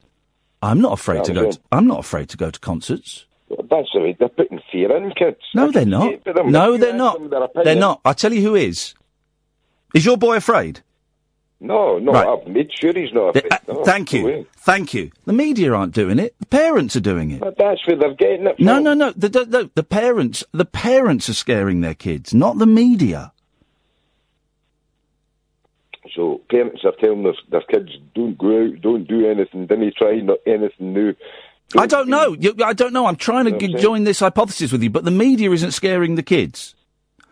I'm 0.62 0.80
not 0.80 0.92
afraid 0.92 1.18
Yeah, 1.18 1.22
to 1.24 1.32
go. 1.34 1.50
To, 1.52 1.60
I'm 1.72 1.86
not 1.86 2.00
afraid 2.00 2.28
to 2.30 2.36
go 2.36 2.50
to 2.50 2.58
concerts. 2.60 3.26
That's 3.48 3.88
the 3.94 4.00
way 4.00 4.16
they're 4.18 4.28
putting 4.28 4.60
fear 4.70 4.94
in 4.96 5.10
kids. 5.12 5.38
No, 5.54 5.70
they're 5.70 5.86
not. 5.86 6.02
see 6.08 6.14
it 6.14 6.22
with 6.26 6.36
them. 6.36 6.50
No, 6.50 6.76
they're 6.76 6.92
not. 6.94 7.18
They're 7.64 7.74
not. 7.76 8.00
I 8.04 8.12
tell 8.12 8.32
you 8.32 8.42
who 8.42 8.54
is. 8.54 8.94
Is 9.94 10.04
your 10.04 10.16
boy 10.18 10.36
afraid? 10.36 10.80
No, 11.60 11.98
no, 11.98 12.12
Right. 12.12 12.26
I've 12.28 12.46
made 12.46 12.70
sure 12.78 12.92
he's 12.92 13.12
not. 13.12 13.34
Afraid. 13.36 13.52
uh, 13.52 13.58
No, 13.68 13.84
thank 13.84 14.12
you. 14.12 14.24
way. 14.24 14.46
Thank 14.58 14.94
you. 14.94 15.10
The 15.24 15.32
media 15.32 15.72
aren't 15.72 15.92
doing 15.94 16.18
it. 16.18 16.34
The 16.38 16.46
parents 16.46 16.94
are 16.94 17.00
doing 17.00 17.30
it. 17.32 17.40
But 17.40 17.56
that's 17.58 17.84
where 17.86 17.96
they're 17.96 18.14
getting 18.14 18.46
it 18.46 18.56
from. 18.56 18.64
No, 18.66 18.78
no, 18.78 18.94
no. 18.94 19.10
The, 19.12 19.28
the, 19.28 19.70
the 19.74 19.82
parents, 19.82 20.44
the 20.52 20.64
parents 20.64 21.28
are 21.28 21.34
scaring 21.34 21.80
their 21.80 21.94
kids, 21.94 22.32
not 22.34 22.58
the 22.58 22.66
media. 22.66 23.32
So 26.18 26.40
parents 26.50 26.80
are 26.84 26.94
telling 27.00 27.22
their, 27.22 27.34
their 27.48 27.62
kids, 27.70 27.96
don't 28.16 28.36
go 28.36 28.64
out, 28.64 28.80
don't 28.80 29.06
do 29.06 29.24
anything, 29.30 29.66
don't 29.66 29.94
try 29.94 30.16
not 30.16 30.38
anything 30.48 30.92
new. 30.92 31.14
I 31.76 31.86
don't 31.86 32.08
know. 32.08 32.34
You, 32.36 32.56
I 32.64 32.72
don't 32.72 32.92
know. 32.92 33.06
I'm 33.06 33.14
trying 33.14 33.44
to 33.44 33.52
Know 33.52 33.56
I'm 33.56 33.60
saying? 33.60 33.78
join 33.78 34.02
this 34.02 34.18
hypothesis 34.18 34.72
with 34.72 34.82
you, 34.82 34.90
but 34.90 35.04
the 35.04 35.12
media 35.12 35.52
isn't 35.52 35.70
scaring 35.70 36.16
the 36.16 36.24
kids. 36.24 36.74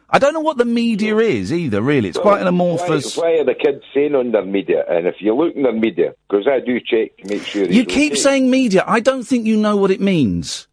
I 0.09 0.21
don't 0.21 0.35
know 0.35 0.41
what 0.41 0.57
the 0.57 0.65
media 0.65 1.17
is 1.17 1.53
either. 1.53 1.83
Really, 1.83 2.11
it's 2.11 2.19
quite 2.19 2.41
an 2.41 2.47
amorphous. 2.47 3.17
Why, 3.17 3.23
why 3.25 3.39
are 3.41 3.45
the 3.45 3.55
kids 3.55 3.83
saying 3.93 4.15
on 4.15 4.31
their 4.31 4.45
media? 4.45 4.85
And 4.89 5.09
if 5.09 5.17
you 5.19 5.35
look 5.35 5.57
in 5.57 5.65
their 5.65 5.73
media, 5.73 6.15
because 6.29 6.47
I 6.47 6.61
do 6.65 6.79
check 6.79 7.17
to 7.17 7.29
make 7.29 7.43
sure. 7.43 7.65
You 7.65 7.85
keep 7.85 8.13
okay. 8.13 8.21
saying 8.21 8.49
media. 8.49 8.85
I 8.87 9.01
don't 9.01 9.25
think 9.25 9.47
you 9.47 9.57
know 9.57 9.77
what 9.77 9.91
it 9.91 10.01
means. 10.01 10.69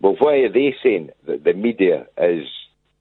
Well, 0.00 0.16
why 0.18 0.36
are 0.36 0.48
they 0.50 0.74
saying 0.82 1.10
that 1.26 1.44
the 1.44 1.52
media 1.52 2.06
is 2.16 2.46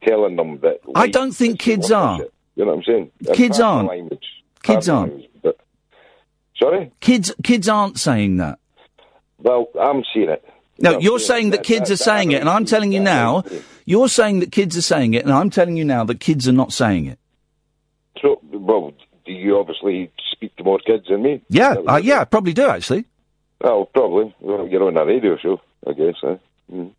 telling 0.06 0.36
them 0.36 0.60
that? 0.60 0.82
I 0.94 1.08
don't 1.08 1.32
think 1.32 1.58
kids 1.58 1.90
are. 1.90 2.16
opposite? 2.16 2.34
You 2.58 2.66
know 2.66 2.72
what 2.72 2.78
I'm 2.80 2.84
saying? 2.84 3.12
And 3.28 3.38
Kids 3.38 3.60
aren't. 3.60 3.88
Language. 3.88 4.26
Kids 4.64 4.90
aren't. 4.90 5.14
language, 5.14 5.30
but, 5.44 5.60
sorry. 6.58 6.92
Kids, 7.00 7.32
kids 7.44 7.70
aren't 7.70 8.00
saying 8.00 8.38
that. 8.38 8.58
Well, 9.38 9.68
I'm 9.80 10.04
seeing 10.12 10.30
it. 10.30 10.44
No, 10.80 11.00
you're 11.00 11.20
saying 11.20 11.52
that 11.52 11.64
kids 11.64 11.92
are 11.92 11.98
saying 11.98 12.32
it, 12.32 12.42
and 12.42 12.50
I'm 12.50 12.66
telling 12.66 12.92
you 12.92 13.00
now. 13.00 13.44
You're 13.86 14.10
saying 14.10 14.40
that 14.40 14.52
kids 14.52 14.76
are 14.76 14.82
saying 14.82 15.14
it, 15.14 15.24
and 15.24 15.34
I'm 15.34 15.52
telling 15.52 15.78
you 15.78 15.86
now 15.86 16.04
that 16.06 16.20
kids 16.20 16.48
are 16.48 16.54
not 16.54 16.74
saying 16.74 17.06
it. 17.06 17.20
So, 18.22 18.42
well, 18.52 18.92
do 19.26 19.32
you 19.32 19.58
obviously 19.58 20.12
speak 20.32 20.56
to 20.58 20.64
more 20.64 20.80
kids 20.80 21.06
than 21.10 21.22
me? 21.22 21.42
Yeah, 21.50 21.76
uh, 21.88 22.02
yeah, 22.04 22.22
I 22.22 22.26
probably 22.26 22.54
do 22.54 22.68
actually. 22.68 23.06
Well, 23.62 23.86
probably. 23.86 24.36
Well, 24.40 24.68
you're 24.68 24.84
on 24.84 24.98
a 24.98 25.06
radio 25.06 25.38
show, 25.38 25.62
I 25.86 25.94
guess. 25.94 26.16
Eh? 26.24 26.36
Mm. 26.74 26.92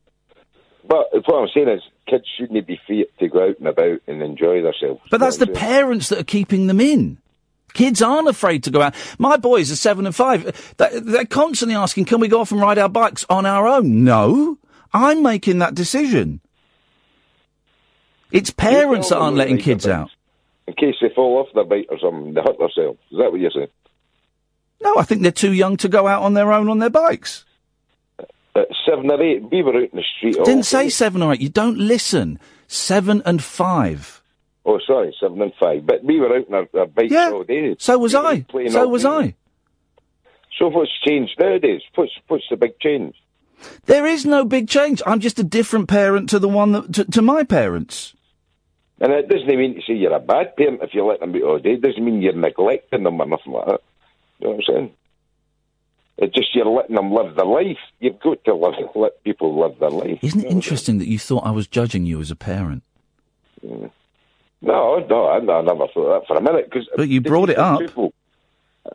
But 0.86 1.06
what 1.26 1.42
I'm 1.42 1.48
saying 1.52 1.68
is, 1.68 1.82
kids 2.08 2.24
shouldn't 2.36 2.66
be 2.66 2.80
free 2.86 3.06
to 3.18 3.28
go 3.28 3.48
out 3.48 3.58
and 3.58 3.68
about 3.68 4.00
and 4.06 4.22
enjoy 4.22 4.62
themselves. 4.62 5.00
But 5.10 5.20
that's 5.20 5.36
the 5.36 5.46
saying? 5.46 5.56
parents 5.56 6.08
that 6.08 6.18
are 6.20 6.24
keeping 6.24 6.66
them 6.66 6.80
in. 6.80 7.18
Kids 7.74 8.00
aren't 8.00 8.28
afraid 8.28 8.64
to 8.64 8.70
go 8.70 8.80
out. 8.80 8.94
My 9.18 9.36
boys 9.36 9.70
are 9.70 9.76
seven 9.76 10.06
and 10.06 10.14
five. 10.14 10.74
They- 10.78 11.00
They're 11.00 11.24
constantly 11.26 11.74
asking, 11.76 12.06
"Can 12.06 12.18
we 12.20 12.28
go 12.28 12.40
off 12.40 12.50
and 12.50 12.60
ride 12.60 12.78
our 12.78 12.88
bikes 12.88 13.26
on 13.28 13.44
our 13.46 13.66
own?" 13.68 14.04
No, 14.04 14.58
I'm 14.92 15.22
making 15.22 15.58
that 15.58 15.74
decision. 15.74 16.40
It's 18.32 18.50
parents 18.50 19.08
that 19.10 19.18
aren't 19.18 19.36
letting 19.36 19.58
kids 19.58 19.86
out. 19.86 20.10
In 20.66 20.74
case 20.74 20.96
they 21.00 21.08
fall 21.14 21.38
off 21.38 21.48
their 21.54 21.64
bike 21.64 21.86
or 21.90 21.98
something, 21.98 22.34
they 22.34 22.40
hurt 22.42 22.58
themselves. 22.58 22.98
Is 23.10 23.18
that 23.18 23.30
what 23.30 23.40
you're 23.40 23.50
saying? 23.50 23.68
No, 24.82 24.96
I 24.96 25.02
think 25.02 25.22
they're 25.22 25.32
too 25.32 25.52
young 25.52 25.76
to 25.78 25.88
go 25.88 26.06
out 26.06 26.22
on 26.22 26.34
their 26.34 26.52
own 26.52 26.68
on 26.68 26.78
their 26.78 26.90
bikes. 26.90 27.44
At 28.56 28.68
seven 28.88 29.10
or 29.10 29.22
eight, 29.22 29.42
we 29.50 29.62
were 29.62 29.74
out 29.76 29.82
in 29.92 29.96
the 29.98 30.04
street. 30.16 30.36
all 30.36 30.44
Didn't 30.44 30.64
say 30.64 30.84
day. 30.84 30.88
seven 30.90 31.22
or 31.22 31.32
eight. 31.32 31.40
You 31.40 31.48
don't 31.48 31.78
listen. 31.78 32.38
Seven 32.66 33.22
and 33.24 33.42
five. 33.42 34.22
Oh, 34.66 34.78
sorry, 34.86 35.14
seven 35.20 35.40
and 35.40 35.52
five. 35.58 35.86
But 35.86 36.04
we 36.04 36.20
were 36.20 36.36
out 36.36 36.48
in 36.48 36.54
our, 36.54 36.68
our 36.74 36.86
bikes 36.86 37.12
Yeah. 37.12 37.30
all 37.30 37.44
day. 37.44 37.76
So 37.78 37.98
was 37.98 38.14
We 38.14 38.20
I. 38.20 38.44
So 38.68 38.88
was 38.88 39.02
day. 39.04 39.08
I. 39.08 39.34
So 40.58 40.68
what's 40.68 40.90
changed 41.06 41.36
nowadays? 41.38 41.82
What's 41.94 42.12
what's 42.26 42.44
the 42.50 42.56
big 42.56 42.78
change? 42.80 43.14
There 43.86 44.06
is 44.06 44.26
no 44.26 44.44
big 44.44 44.68
change. 44.68 45.02
I'm 45.06 45.20
just 45.20 45.38
a 45.38 45.44
different 45.44 45.88
parent 45.88 46.28
to 46.30 46.38
the 46.38 46.48
one 46.48 46.72
that 46.72 46.92
to, 46.94 47.04
to 47.06 47.22
my 47.22 47.44
parents. 47.44 48.14
And 49.00 49.12
it 49.12 49.28
doesn't 49.28 49.46
mean 49.46 49.76
to 49.76 49.80
say 49.82 49.94
you're 49.94 50.12
a 50.14 50.18
bad 50.20 50.56
parent 50.56 50.80
if 50.82 50.92
you 50.92 51.04
let 51.04 51.20
them 51.20 51.30
be 51.32 51.42
all 51.42 51.58
day. 51.60 51.74
It 51.74 51.82
doesn't 51.82 52.04
mean 52.04 52.20
you're 52.20 52.32
neglecting 52.32 53.04
them 53.04 53.20
or 53.20 53.26
nothing 53.26 53.52
like 53.52 53.66
that. 53.66 53.80
You 54.40 54.48
know 54.48 54.54
what 54.54 54.64
I'm 54.68 54.74
saying? 54.74 54.90
It's 56.18 56.34
just 56.34 56.54
you're 56.54 56.66
letting 56.66 56.96
them 56.96 57.12
live 57.12 57.36
their 57.36 57.46
life. 57.46 57.78
You've 58.00 58.18
got 58.20 58.44
to 58.44 58.54
live, 58.54 58.74
let 58.94 59.22
people 59.22 59.58
live 59.60 59.78
their 59.78 59.90
life. 59.90 60.18
Isn't 60.20 60.44
it 60.44 60.50
interesting 60.50 60.98
that 60.98 61.08
you 61.08 61.18
thought 61.18 61.46
I 61.46 61.52
was 61.52 61.68
judging 61.68 62.06
you 62.06 62.20
as 62.20 62.30
a 62.30 62.36
parent? 62.36 62.82
No, 63.62 63.90
no, 64.60 65.24
I, 65.26 65.36
I 65.36 65.62
never 65.62 65.86
thought 65.94 66.20
that 66.20 66.26
for 66.26 66.36
a 66.36 66.42
minute. 66.42 66.70
Cause 66.72 66.88
But 66.96 67.08
you 67.08 67.20
brought 67.20 67.50
it 67.50 67.58
up. 67.58 67.78
Truthful, 67.78 68.12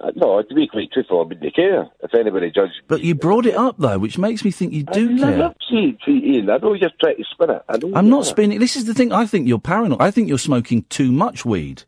uh, 0.01 0.11
no, 0.15 0.41
to 0.41 0.55
be 0.55 0.67
quite 0.67 0.91
truthful, 0.91 1.21
I 1.21 1.23
wouldn't 1.27 1.55
care 1.55 1.87
if 2.01 2.13
anybody 2.15 2.51
judged. 2.51 2.73
But 2.87 3.01
you 3.01 3.15
brought 3.15 3.45
it 3.45 3.55
up 3.55 3.75
though, 3.77 3.99
which 3.99 4.17
makes 4.17 4.43
me 4.43 4.51
think 4.51 4.73
you 4.73 4.83
do 4.83 5.15
I 5.15 5.17
care. 5.17 5.37
love 5.37 5.55
see, 5.69 5.97
see, 6.05 6.35
Iain, 6.35 6.49
I 6.49 6.57
know 6.57 6.73
you're 6.73 6.89
trying 6.99 7.17
to 7.17 7.23
spin 7.31 7.49
it. 7.51 7.61
I 7.69 7.77
know 7.77 7.91
I'm 7.95 8.09
not 8.09 8.25
spinning. 8.25 8.59
This 8.59 8.75
is 8.75 8.85
the 8.85 8.93
thing. 8.93 9.11
I 9.11 9.25
think 9.25 9.47
you're 9.47 9.59
paranoid. 9.59 10.01
I 10.01 10.11
think 10.11 10.29
you're 10.29 10.37
smoking 10.37 10.83
too 10.89 11.11
much 11.11 11.45
weed. 11.45 11.83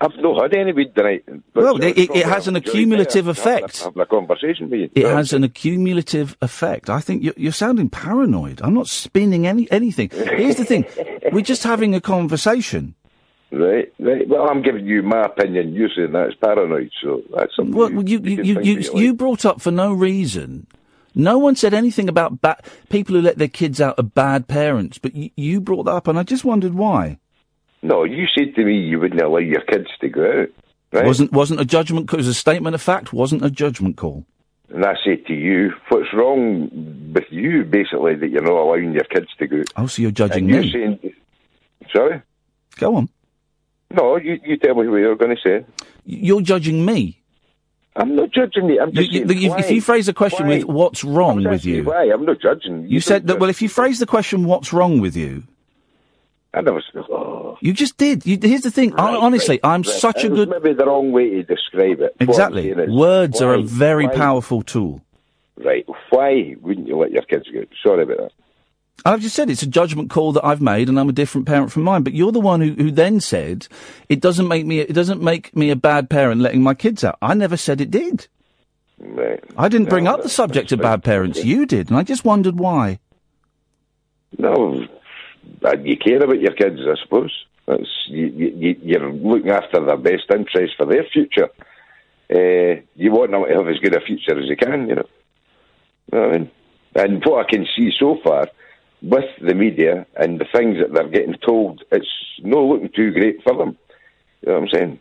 I've 0.00 0.16
not 0.18 0.40
had 0.42 0.54
any 0.54 0.72
weed 0.72 0.94
tonight. 0.94 1.24
but 1.26 1.42
Well, 1.64 1.82
it's 1.82 1.98
it- 1.98 2.10
it 2.14 2.26
has 2.26 2.46
an 2.46 2.54
accumulative 2.56 3.26
it. 3.28 3.36
Having 3.36 3.52
a- 3.52 3.56
effect. 3.64 3.82
Having 3.82 4.00
a 4.02 4.06
conversation 4.06 4.70
with 4.70 4.80
you. 4.80 4.90
It 4.94 5.02
Yeah. 5.02 5.14
has 5.16 5.32
an 5.32 5.42
accumulative 5.44 6.36
effect. 6.40 6.88
I 6.88 7.00
think 7.00 7.24
you're, 7.24 7.34
you're 7.36 7.52
sounding 7.52 7.88
paranoid. 7.90 8.60
I'm 8.62 8.74
not 8.74 8.86
spinning 8.86 9.46
any 9.46 9.70
anything. 9.72 10.10
Here's 10.10 10.56
the 10.56 10.64
thing: 10.64 10.84
we're 11.32 11.40
just 11.42 11.64
having 11.64 11.94
a 11.94 12.00
conversation. 12.00 12.94
Right, 13.50 13.90
right. 13.98 14.28
Well, 14.28 14.48
I'm 14.48 14.60
giving 14.62 14.86
you 14.86 15.02
my 15.02 15.22
opinion. 15.24 15.72
You're 15.74 15.88
saying 15.96 16.12
that's 16.12 16.34
paranoid, 16.34 16.90
so 17.02 17.22
that's 17.34 17.56
something. 17.56 17.74
Well, 17.74 17.90
you 17.90 18.20
you 18.22 18.42
you 18.42 18.60
you, 18.60 18.78
you, 18.94 19.08
like. 19.08 19.16
brought 19.16 19.44
up 19.46 19.60
for 19.60 19.70
no 19.70 19.92
reason, 19.92 20.66
No 21.14 21.38
one 21.38 21.56
said 21.56 21.72
anything 21.74 22.08
about 22.08 22.40
ba- 22.42 22.62
people 22.90 23.16
who 23.16 23.22
let 23.22 23.38
their 23.38 23.48
kids 23.48 23.80
out 23.80 23.98
are 23.98 24.02
bad 24.04 24.46
parents, 24.46 24.98
but 24.98 25.14
y- 25.14 25.32
you 25.34 25.60
brought 25.60 25.84
that 25.84 25.92
up, 25.92 26.06
and 26.06 26.18
I 26.18 26.22
just 26.22 26.44
wondered 26.44 26.74
why. 26.74 27.18
No, 27.82 28.04
you 28.04 28.26
said 28.36 28.54
to 28.56 28.64
me 28.64 28.76
you 28.78 28.98
wouldn't 29.00 29.20
allow 29.20 29.38
your 29.38 29.60
kids 29.62 29.88
to 30.00 30.08
go 30.08 30.42
out, 30.42 30.48
right? 30.92 31.06
Wasn't 31.06 31.32
wasn't 31.32 31.60
a 31.60 31.64
judgment 31.64 32.08
call? 32.08 32.16
It 32.18 32.22
was 32.22 32.28
a 32.28 32.34
statement 32.34 32.74
of 32.74 32.82
fact. 32.82 33.12
Wasn't 33.12 33.44
a 33.44 33.50
judgment 33.50 33.96
call. 33.96 34.24
And 34.70 34.84
I 34.84 34.94
said 35.02 35.24
to 35.26 35.32
you, 35.32 35.72
what's 35.88 36.12
wrong 36.12 36.68
with 37.14 37.24
you, 37.30 37.64
basically, 37.64 38.16
that 38.16 38.28
you're 38.28 38.42
not 38.42 38.52
allowing 38.52 38.92
your 38.92 39.04
kids 39.04 39.28
to 39.38 39.46
go 39.46 39.60
out? 39.60 39.66
Oh, 39.76 39.86
so 39.86 40.02
you're 40.02 40.10
judging 40.10 40.44
and 40.44 40.50
you're 40.50 40.62
me? 40.62 40.98
saying, 41.00 41.14
sorry? 41.90 42.20
Go 42.76 42.96
on. 42.96 43.08
No, 43.90 44.16
you, 44.16 44.38
you 44.44 44.58
tell 44.58 44.74
me 44.74 44.86
what 44.86 44.96
you're 44.98 45.16
going 45.16 45.34
to 45.34 45.40
say. 45.42 45.64
You're 46.04 46.42
judging 46.42 46.84
me. 46.84 47.18
I'm 47.96 48.14
not 48.14 48.30
judging 48.30 48.68
you. 48.68 48.78
I'm 48.80 48.92
just 48.92 49.10
You- 49.10 49.20
you- 49.22 49.28
saying, 49.28 49.42
if, 49.44 49.50
why? 49.52 49.58
if 49.60 49.70
you 49.70 49.80
phrase 49.80 50.04
the 50.06 50.12
question 50.12 50.46
Why? 50.46 50.58
with 50.58 50.64
"What's 50.66 51.02
wrong 51.02 51.42
with 51.42 51.64
you?" 51.64 51.84
Why? 51.84 52.04
I'm 52.12 52.24
not 52.26 52.40
judging. 52.40 52.82
You. 52.82 52.88
You 52.88 53.00
said 53.00 53.26
that. 53.28 53.40
Well, 53.40 53.48
if 53.50 53.62
you 53.62 53.68
phrase 53.70 53.98
the 53.98 54.06
question 54.06 54.44
"What's 54.44 54.72
wrong 54.74 55.00
with 55.00 55.16
you?" 55.16 55.44
I 56.58 56.60
never 56.60 56.82
said, 56.92 57.04
oh. 57.08 57.56
You 57.60 57.72
just 57.72 57.96
did. 57.98 58.26
You, 58.26 58.36
here's 58.42 58.62
the 58.62 58.70
thing. 58.72 58.92
I, 58.96 59.14
honestly, 59.14 59.60
I'm 59.62 59.82
Right. 59.82 59.86
such 60.00 60.24
a 60.24 60.28
good. 60.28 60.48
Maybe 60.48 60.72
the 60.72 60.86
wrong 60.86 61.12
way 61.12 61.30
to 61.30 61.42
describe 61.44 62.00
it. 62.00 62.16
Exactly. 62.18 62.74
Words 62.74 63.40
are 63.40 63.54
a 63.54 63.62
very 63.62 64.08
why- 64.08 64.14
powerful 64.16 64.62
tool. 64.62 65.00
Right. 65.56 65.86
Why 66.10 66.56
wouldn't 66.60 66.88
you 66.88 66.96
let 66.96 67.12
your 67.12 67.22
kids 67.22 67.46
go? 67.52 67.62
Sorry 67.82 68.02
about 68.02 68.16
that. 68.18 68.32
I've 69.04 69.20
just 69.20 69.36
said 69.36 69.48
it's 69.50 69.62
a 69.62 69.66
judgment 69.68 70.10
call 70.10 70.32
that 70.32 70.44
I've 70.44 70.60
made, 70.60 70.88
and 70.88 70.98
I'm 70.98 71.08
a 71.08 71.12
different 71.12 71.46
parent 71.46 71.70
from 71.70 71.84
mine. 71.84 72.02
But 72.02 72.14
you're 72.14 72.32
the 72.32 72.40
one 72.40 72.60
who, 72.60 72.72
who 72.72 72.90
then 72.90 73.20
said 73.20 73.68
it 74.08 74.20
doesn't 74.20 74.48
make 74.48 74.66
me 74.66 74.80
it 74.80 74.92
doesn't 74.94 75.22
make 75.22 75.54
me 75.56 75.70
a 75.70 75.76
bad 75.76 76.10
parent 76.10 76.40
letting 76.40 76.62
my 76.62 76.74
kids 76.74 77.04
out. 77.04 77.18
I 77.22 77.34
never 77.34 77.56
said 77.56 77.80
it 77.80 77.92
did. 77.92 78.26
Right. 78.98 79.42
I 79.56 79.68
didn't 79.68 79.88
bring 79.90 80.08
up 80.08 80.22
the 80.24 80.28
subject 80.28 80.72
of 80.72 80.80
bad 80.80 81.04
parents. 81.04 81.44
You 81.44 81.66
did, 81.66 81.88
and 81.90 81.96
I 81.96 82.02
just 82.02 82.24
wondered 82.24 82.58
why. 82.58 82.98
No, 84.36 84.84
you 85.84 85.96
care 85.96 86.22
about 86.22 86.40
your 86.40 86.52
kids, 86.52 86.80
I 86.86 86.94
suppose. 87.02 87.32
You, 88.08 88.26
you, 88.26 88.76
you're 88.82 89.12
looking 89.12 89.50
after 89.50 89.84
their 89.84 89.96
best 89.96 90.24
interest 90.34 90.74
for 90.76 90.86
their 90.86 91.04
future. 91.04 91.48
Uh, 92.30 92.80
you 92.94 93.10
want 93.10 93.30
them 93.30 93.44
to 93.44 93.54
have 93.54 93.68
as 93.68 93.78
good 93.78 93.96
a 93.96 94.00
future 94.00 94.38
as 94.38 94.48
they 94.48 94.56
can, 94.56 94.88
you 94.88 94.94
know. 94.96 95.08
You 96.12 96.18
I 96.22 96.32
mean? 96.32 96.50
And 96.94 97.22
what 97.24 97.46
I 97.46 97.50
can 97.50 97.66
see 97.76 97.90
so 97.98 98.18
far 98.24 98.48
with 99.02 99.24
the 99.40 99.54
media 99.54 100.06
and 100.16 100.40
the 100.40 100.46
things 100.52 100.78
that 100.78 100.92
they're 100.92 101.08
getting 101.08 101.36
told, 101.46 101.82
it's 101.92 102.06
not 102.42 102.60
looking 102.60 102.90
too 102.94 103.12
great 103.12 103.42
for 103.42 103.56
them. 103.56 103.76
You 104.42 104.48
know 104.48 104.54
what 104.54 104.62
I'm 104.62 104.68
saying? 104.68 104.98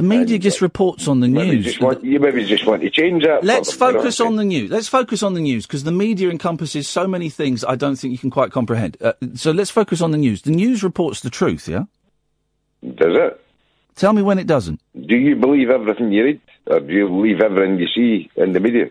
The 0.00 0.06
media 0.06 0.38
just 0.38 0.62
reports 0.62 1.06
on 1.08 1.20
the 1.20 1.28
Maybe 1.28 1.56
news. 1.56 1.78
want, 1.78 2.02
you 2.02 2.18
maybe 2.18 2.46
just 2.46 2.64
want 2.64 2.80
to 2.80 2.88
change 2.88 3.22
that. 3.24 3.44
Let's 3.44 3.76
them, 3.76 3.88
you 3.88 3.92
know 3.92 4.00
focus 4.00 4.20
on 4.20 4.36
the 4.36 4.44
news. 4.44 4.70
Let's 4.70 4.88
focus 4.88 5.22
on 5.22 5.34
the 5.34 5.40
news 5.40 5.66
because 5.66 5.84
the 5.84 5.92
media 5.92 6.30
encompasses 6.30 6.88
so 6.88 7.06
many 7.06 7.28
things 7.28 7.64
I 7.64 7.76
don't 7.76 7.96
think 7.96 8.12
you 8.12 8.16
can 8.16 8.30
quite 8.30 8.50
comprehend. 8.50 8.96
Uh, 9.02 9.12
so 9.34 9.50
let's 9.50 9.70
focus 9.70 10.00
on 10.00 10.10
the 10.10 10.16
news. 10.16 10.40
The 10.40 10.52
news 10.52 10.82
reports 10.82 11.20
the 11.20 11.28
truth, 11.28 11.68
yeah? 11.68 11.84
Does 12.82 13.14
it? 13.14 13.44
Tell 13.94 14.14
me 14.14 14.22
when 14.22 14.38
it 14.38 14.46
doesn't. 14.46 14.80
Do 14.98 15.16
you 15.16 15.36
believe 15.36 15.68
everything 15.68 16.12
you 16.12 16.24
read, 16.24 16.40
or 16.66 16.80
do 16.80 16.94
you 16.94 17.06
believe 17.06 17.42
everything 17.42 17.78
you 17.78 17.88
see 17.88 18.30
in 18.36 18.54
the 18.54 18.60
media? 18.60 18.86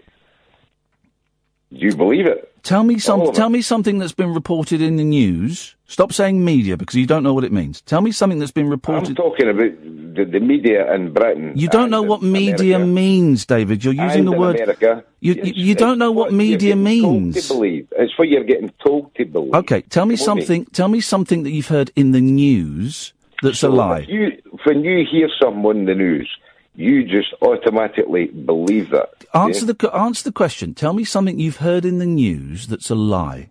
Do 1.72 1.80
you 1.80 1.96
believe 1.96 2.28
it? 2.28 2.54
Tell 2.70 2.84
me 2.84 3.00
some. 3.00 3.22
All 3.22 3.30
of 3.30 3.34
it. 3.34 3.38
Tell 3.38 3.50
me 3.50 3.64
something 3.64 3.98
that's 3.98 4.12
been 4.14 4.32
reported 4.32 4.80
in 4.80 4.98
the 4.98 5.04
news. 5.04 5.76
Stop 5.88 6.14
saying 6.14 6.46
media 6.46 6.78
because 6.78 6.94
you 6.94 7.08
don't 7.08 7.24
know 7.24 7.34
what 7.34 7.44
it 7.44 7.52
means. 7.52 7.82
Tell 7.82 8.00
me 8.00 8.12
something 8.12 8.38
that's 8.38 8.52
been 8.52 8.70
reported. 8.70 9.10
I'm 9.10 9.16
talking 9.16 9.50
about 9.50 9.72
the, 10.16 10.24
the 10.26 10.40
media 10.40 10.94
in 10.94 11.12
Britain. 11.12 11.54
You 11.56 11.68
don't 11.68 11.90
know 11.90 12.04
what 12.04 12.22
media 12.22 12.76
America. 12.76 12.94
means, 12.94 13.48
David. 13.48 13.84
You're 13.84 13.96
using 13.96 14.20
And 14.20 14.28
the 14.28 14.34
word. 14.34 14.58
America. 14.58 15.04
You, 15.20 15.34
you, 15.34 15.54
you 15.56 15.74
don't 15.74 15.98
know 15.98 16.12
what 16.12 16.32
media 16.32 16.76
means. 16.76 17.34
Told 17.34 17.48
to 17.48 17.54
believe. 17.56 17.88
It's 17.98 18.16
what 18.20 18.28
you're 18.28 18.44
getting 18.44 18.72
told 18.86 19.16
to 19.16 19.26
believe. 19.26 19.56
Okay, 19.56 19.82
tell 19.82 20.06
me 20.06 20.14
mate. 20.14 20.20
something. 20.20 20.66
Tell 20.66 20.90
me 20.90 21.02
something 21.02 21.42
that 21.42 21.50
you've 21.50 21.70
heard 21.70 21.92
in 21.96 22.12
the 22.12 22.22
news 22.22 23.14
that's 23.42 23.64
a 23.64 23.70
lie. 23.70 24.06
You, 24.08 24.40
when 24.66 24.84
you 24.84 25.04
hear 25.12 25.28
someone 25.42 25.78
in 25.78 25.86
the 25.86 25.96
news, 25.96 26.30
you 26.76 27.04
just 27.04 27.34
automatically 27.42 28.28
believe 28.28 28.90
that. 28.92 29.26
Answer 29.34 29.66
yeah? 29.66 29.74
the 29.78 29.96
answer 29.96 30.24
the 30.24 30.32
question. 30.32 30.74
Tell 30.74 30.94
me 30.94 31.04
something 31.04 31.40
you've 31.40 31.58
heard 31.58 31.86
in 31.86 32.00
the 32.00 32.06
news 32.06 32.68
that's 32.68 32.90
a 32.90 32.96
lie. 32.96 33.50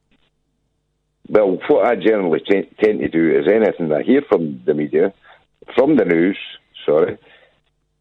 Well, 1.28 1.58
what 1.68 1.86
I 1.86 1.94
generally 1.94 2.40
t- 2.40 2.68
tend 2.82 3.00
to 3.00 3.08
do 3.08 3.38
is 3.38 3.46
anything 3.46 3.92
I 3.92 4.02
hear 4.02 4.22
from 4.22 4.62
the 4.64 4.72
media, 4.72 5.12
from 5.74 5.96
the 5.96 6.06
news, 6.06 6.38
sorry, 6.86 7.18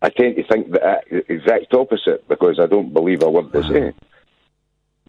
I 0.02 0.10
tend 0.10 0.38
to 0.38 0.44
think 0.48 0.72
the 0.72 1.02
exact 1.28 1.74
opposite 1.74 2.28
because 2.28 2.60
I 2.60 2.68
don't 2.68 2.94
believe 2.94 3.24
a 3.24 3.30
word 3.30 3.52
they 3.52 3.60
ah. 3.60 3.70
say. 3.70 3.94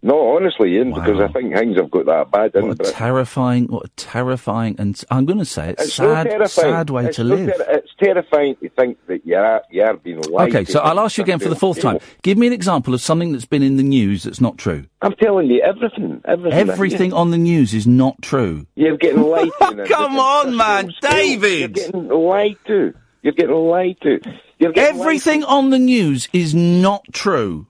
No, 0.03 0.37
honestly, 0.37 0.77
Iain, 0.79 0.93
because 0.95 1.21
I 1.21 1.29
think 1.33 1.55
things 1.55 1.77
have 1.77 1.91
got 1.91 2.07
that 2.07 2.31
bad 2.31 2.53
What 2.63 2.81
a 2.81 2.93
terrifying, 2.93 3.67
what 3.67 3.85
a 3.87 3.89
terrifying, 3.97 4.77
and 4.79 5.01
I'm 5.11 5.27
going 5.27 5.39
to 5.39 5.45
say 5.45 5.71
it, 5.71 5.77
It's 5.81 5.95
so 5.95 6.15
sad, 6.15 6.29
terrifying. 6.31 6.49
sad 6.73 6.91
way 6.91 7.05
It's 7.07 7.17
to 7.17 7.23
so 7.23 7.29
live. 7.29 7.57
ter- 7.57 7.65
it's 7.71 7.91
terrifying 8.03 8.57
to 8.63 8.69
think 8.71 8.99
that 9.07 9.27
you're, 9.27 9.61
you're 9.71 9.97
being 9.97 10.21
lied 10.21 10.53
to. 10.53 10.59
Okay, 10.59 10.65
so 10.71 10.81
I'll 10.81 11.01
ask 11.01 11.19
you 11.19 11.25
again 11.25 11.39
for 11.41 11.49
the 11.49 11.57
fourth 11.57 11.81
time. 11.81 11.99
Give 12.23 12.39
me 12.39 12.47
an 12.47 12.53
example 12.53 12.95
of 12.95 13.01
something 13.01 13.33
that's 13.33 13.45
been 13.47 13.63
in 13.63 13.77
the 13.77 13.83
news 13.83 14.23
that's 14.23 14.41
not 14.41 14.57
true. 14.59 14.85
I'm 15.03 15.15
telling 15.15 15.49
you, 15.49 15.61
everything, 15.63 16.21
everything. 16.25 16.59
Everything 16.59 17.13
on 17.13 17.31
the 17.31 17.39
news 17.39 17.75
is 17.75 17.87
not 17.87 18.21
true. 18.23 18.67
You're 18.77 18.97
getting 18.97 19.23
lied 19.23 19.51
to. 19.61 19.85
Come 19.89 20.19
on, 20.19 20.57
man. 20.57 20.93
David! 21.03 21.77
You're 21.77 21.87
getting 21.91 22.09
lied 22.09 22.57
to. 22.67 22.95
You're 23.23 23.33
getting 23.33 23.55
lied 23.57 23.97
to. 24.03 24.19
Getting 24.19 24.37
lied 24.75 24.79
Everything 24.79 25.45
on 25.45 25.71
the 25.71 25.79
news 25.79 26.29
is 26.33 26.55
not 26.55 27.03
true. 27.13 27.67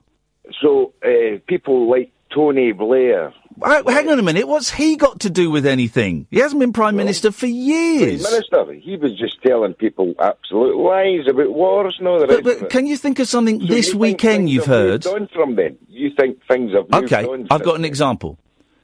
So 0.63 0.95
uh, 1.05 1.39
people 1.47 1.91
like 1.91 2.11
Tony 2.35 2.73
Blair, 2.73 3.33
Uh, 3.61 3.83
hang 3.91 4.09
on 4.09 4.19
a 4.19 4.23
minute. 4.23 4.47
What's 4.47 4.71
he 4.71 4.97
got 4.97 5.21
to 5.21 5.31
do 5.31 5.51
with 5.51 5.67
anything? 5.67 6.27
He 6.31 6.39
hasn't 6.39 6.61
been 6.61 6.73
prime 6.73 6.95
minister 6.95 7.33
for 7.33 7.47
years. 7.47 8.23
Minister, 8.23 8.73
he 8.75 8.97
was 8.97 9.17
just 9.19 9.43
telling 9.43 9.75
people 9.75 10.15
absolute 10.21 10.77
lies 10.77 11.27
about 11.29 11.53
wars 11.53 11.97
and 11.99 12.07
all 12.07 12.21
that. 12.21 12.29
But, 12.29 12.45
but 12.45 12.71
can 12.71 12.87
you 12.87 12.97
think 12.97 13.19
of 13.19 13.27
something 13.29 13.61
So 13.61 13.67
this 13.67 13.93
you 13.93 13.99
weekend 13.99 14.49
you've 14.51 14.67
heard? 14.67 15.05
moved 15.05 15.23
on 15.23 15.29
from 15.29 15.57
then? 15.57 15.79
You 15.89 16.11
think 16.17 16.39
things 16.47 16.73
have 16.73 16.89
moved 16.91 17.13
Okay, 17.13 17.25
on? 17.25 17.47
I've 17.51 17.65
got 17.65 17.77
an 17.77 17.85
example. 17.85 18.39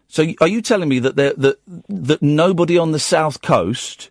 So, 0.09 0.25
are 0.41 0.49
you 0.49 0.61
telling 0.63 0.89
me 0.89 0.99
that 1.01 1.17
there, 1.17 1.33
that 1.35 1.59
that 1.89 2.23
nobody 2.23 2.77
on 2.79 2.93
the 2.93 2.99
south 2.99 3.43
coast 3.43 4.11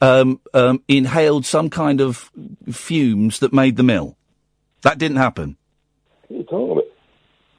um, 0.00 0.40
um, 0.54 0.82
inhaled 0.88 1.44
some 1.46 1.70
kind 1.70 2.00
of 2.00 2.30
fumes 2.70 3.38
that 3.40 3.52
made 3.52 3.76
the 3.76 3.82
mill? 3.82 4.16
That 4.82 4.98
didn't 4.98 5.16
happen. 5.18 5.56
What 6.28 6.34
are 6.36 6.38
you 6.38 6.44
talking 6.44 6.72
about? 6.72 6.84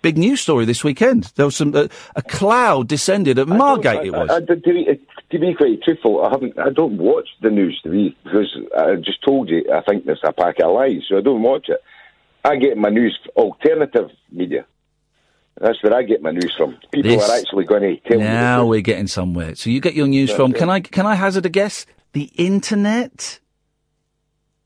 Big 0.01 0.17
news 0.17 0.41
story 0.41 0.65
this 0.65 0.83
weekend. 0.83 1.25
There 1.35 1.45
was 1.45 1.55
some 1.55 1.75
uh, 1.75 1.87
a 2.15 2.21
cloud 2.23 2.87
descended 2.87 3.37
at 3.37 3.47
Margate. 3.47 4.07
It 4.07 4.11
was. 4.11 4.29
I, 4.29 4.37
I, 4.37 4.39
to, 4.39 4.55
be, 4.55 4.99
to 5.31 5.39
be 5.39 5.53
quite 5.53 5.83
truthful, 5.83 6.25
I 6.25 6.29
haven't. 6.31 6.57
I 6.57 6.69
don't 6.71 6.97
watch 6.97 7.27
the 7.41 7.51
news 7.51 7.79
to 7.83 7.89
be 7.89 8.17
because 8.23 8.55
I 8.77 8.95
just 8.95 9.23
told 9.23 9.49
you 9.49 9.63
I 9.71 9.81
think 9.81 10.05
there's 10.05 10.21
a 10.23 10.33
pack 10.33 10.59
of 10.59 10.71
lies, 10.73 11.03
so 11.07 11.17
I 11.17 11.21
don't 11.21 11.43
watch 11.43 11.69
it. 11.69 11.79
I 12.43 12.55
get 12.55 12.77
my 12.77 12.89
news 12.89 13.17
alternative 13.35 14.09
media. 14.31 14.65
That's 15.59 15.81
where 15.83 15.93
I 15.93 16.01
get 16.01 16.23
my 16.23 16.31
news 16.31 16.51
from. 16.57 16.77
People 16.91 17.11
This- 17.11 17.29
are 17.29 17.37
actually 17.37 17.65
going 17.65 17.83
to 17.83 17.97
tell 18.09 18.17
me. 18.17 18.23
now 18.23 18.65
we're 18.65 18.81
getting 18.81 19.05
somewhere. 19.07 19.53
So 19.53 19.69
you 19.69 19.79
get 19.79 19.93
your 19.93 20.07
news 20.07 20.29
That's 20.29 20.37
from? 20.37 20.51
it. 20.55 20.57
Can 20.57 20.69
I 20.69 20.79
can 20.79 21.05
I 21.05 21.13
hazard 21.13 21.45
a 21.45 21.49
guess? 21.49 21.85
The 22.13 22.31
internet. 22.35 23.39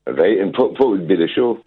Right, 0.06 0.38
and 0.38 0.56
what, 0.56 0.78
what 0.78 0.88
would 0.90 1.08
be 1.08 1.16
the 1.16 1.28
show? 1.28 1.62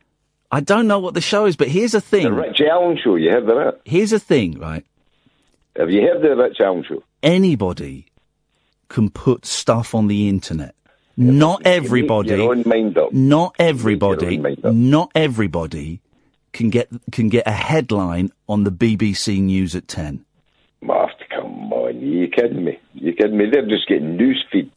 I 0.51 0.61
don't 0.61 0.87
know 0.87 0.99
what 0.99 1.13
the 1.13 1.21
show 1.21 1.45
is, 1.45 1.55
but 1.55 1.67
here's 1.67 1.93
a 1.93 2.01
thing. 2.01 2.23
The. 2.23 2.33
Rich 2.33 2.61
Allen 2.61 2.97
Show. 3.03 3.15
You 3.15 3.29
heard 3.31 3.43
of 3.43 3.49
that? 3.49 3.81
Here's 3.85 4.13
a 4.13 4.19
thing, 4.19 4.59
right? 4.59 4.85
Have 5.75 5.91
you 5.91 6.01
heard 6.01 6.21
the 6.21 6.35
Rich 6.35 6.57
Allen 6.59 6.83
Show? 6.87 7.03
Anybody 7.21 8.07
can 8.87 9.09
put 9.09 9.45
stuff 9.45 9.93
on 9.93 10.07
the 10.07 10.27
internet. 10.27 10.75
Not 11.15 11.61
everybody. 11.65 12.29
Your 12.29 12.51
own 12.51 12.63
mind 12.65 12.97
up. 12.97 13.13
Not 13.13 13.55
everybody. 13.59 14.37
own 14.37 14.41
mind 14.41 14.65
up. 14.65 14.73
Not 14.73 15.11
everybody 15.13 16.01
can 16.53 16.69
get 16.69 16.89
can 17.11 17.29
get 17.29 17.45
a 17.45 17.51
headline 17.51 18.31
on 18.47 18.63
the 18.63 18.71
BBC 18.71 19.41
News 19.41 19.75
at 19.75 19.87
ten. 19.87 20.25
Mark, 20.81 21.11
come 21.29 21.73
on, 21.73 21.99
you 21.99 22.29
kidding 22.29 22.63
me? 22.63 22.79
You 22.93 23.13
kidding 23.13 23.37
me? 23.37 23.45
They're 23.51 23.67
just 23.67 23.87
getting 23.87 24.15
news 24.15 24.43
feed. 24.49 24.71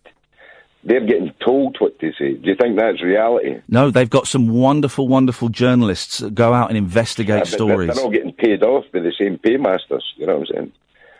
They're 0.84 1.06
getting 1.06 1.32
told 1.44 1.76
what 1.78 1.98
to 2.00 2.10
say. 2.18 2.34
Do 2.34 2.48
you 2.50 2.56
think 2.56 2.76
that's 2.76 3.02
reality? 3.02 3.60
No, 3.68 3.90
they've 3.90 4.10
got 4.10 4.26
some 4.26 4.48
wonderful, 4.48 5.06
wonderful 5.06 5.48
journalists 5.48 6.18
that 6.18 6.34
go 6.34 6.52
out 6.52 6.70
and 6.70 6.76
investigate 6.76 7.34
Yeah, 7.36 7.40
but 7.40 7.48
stories. 7.48 7.94
They're 7.94 8.04
all 8.04 8.10
getting 8.10 8.32
paid 8.32 8.62
off 8.64 8.84
by 8.92 8.98
the 9.00 9.12
same 9.16 9.38
paymasters. 9.38 10.04
You 10.16 10.26
know 10.26 10.38
what 10.38 10.48
I'm 10.50 10.54
saying? 10.54 10.72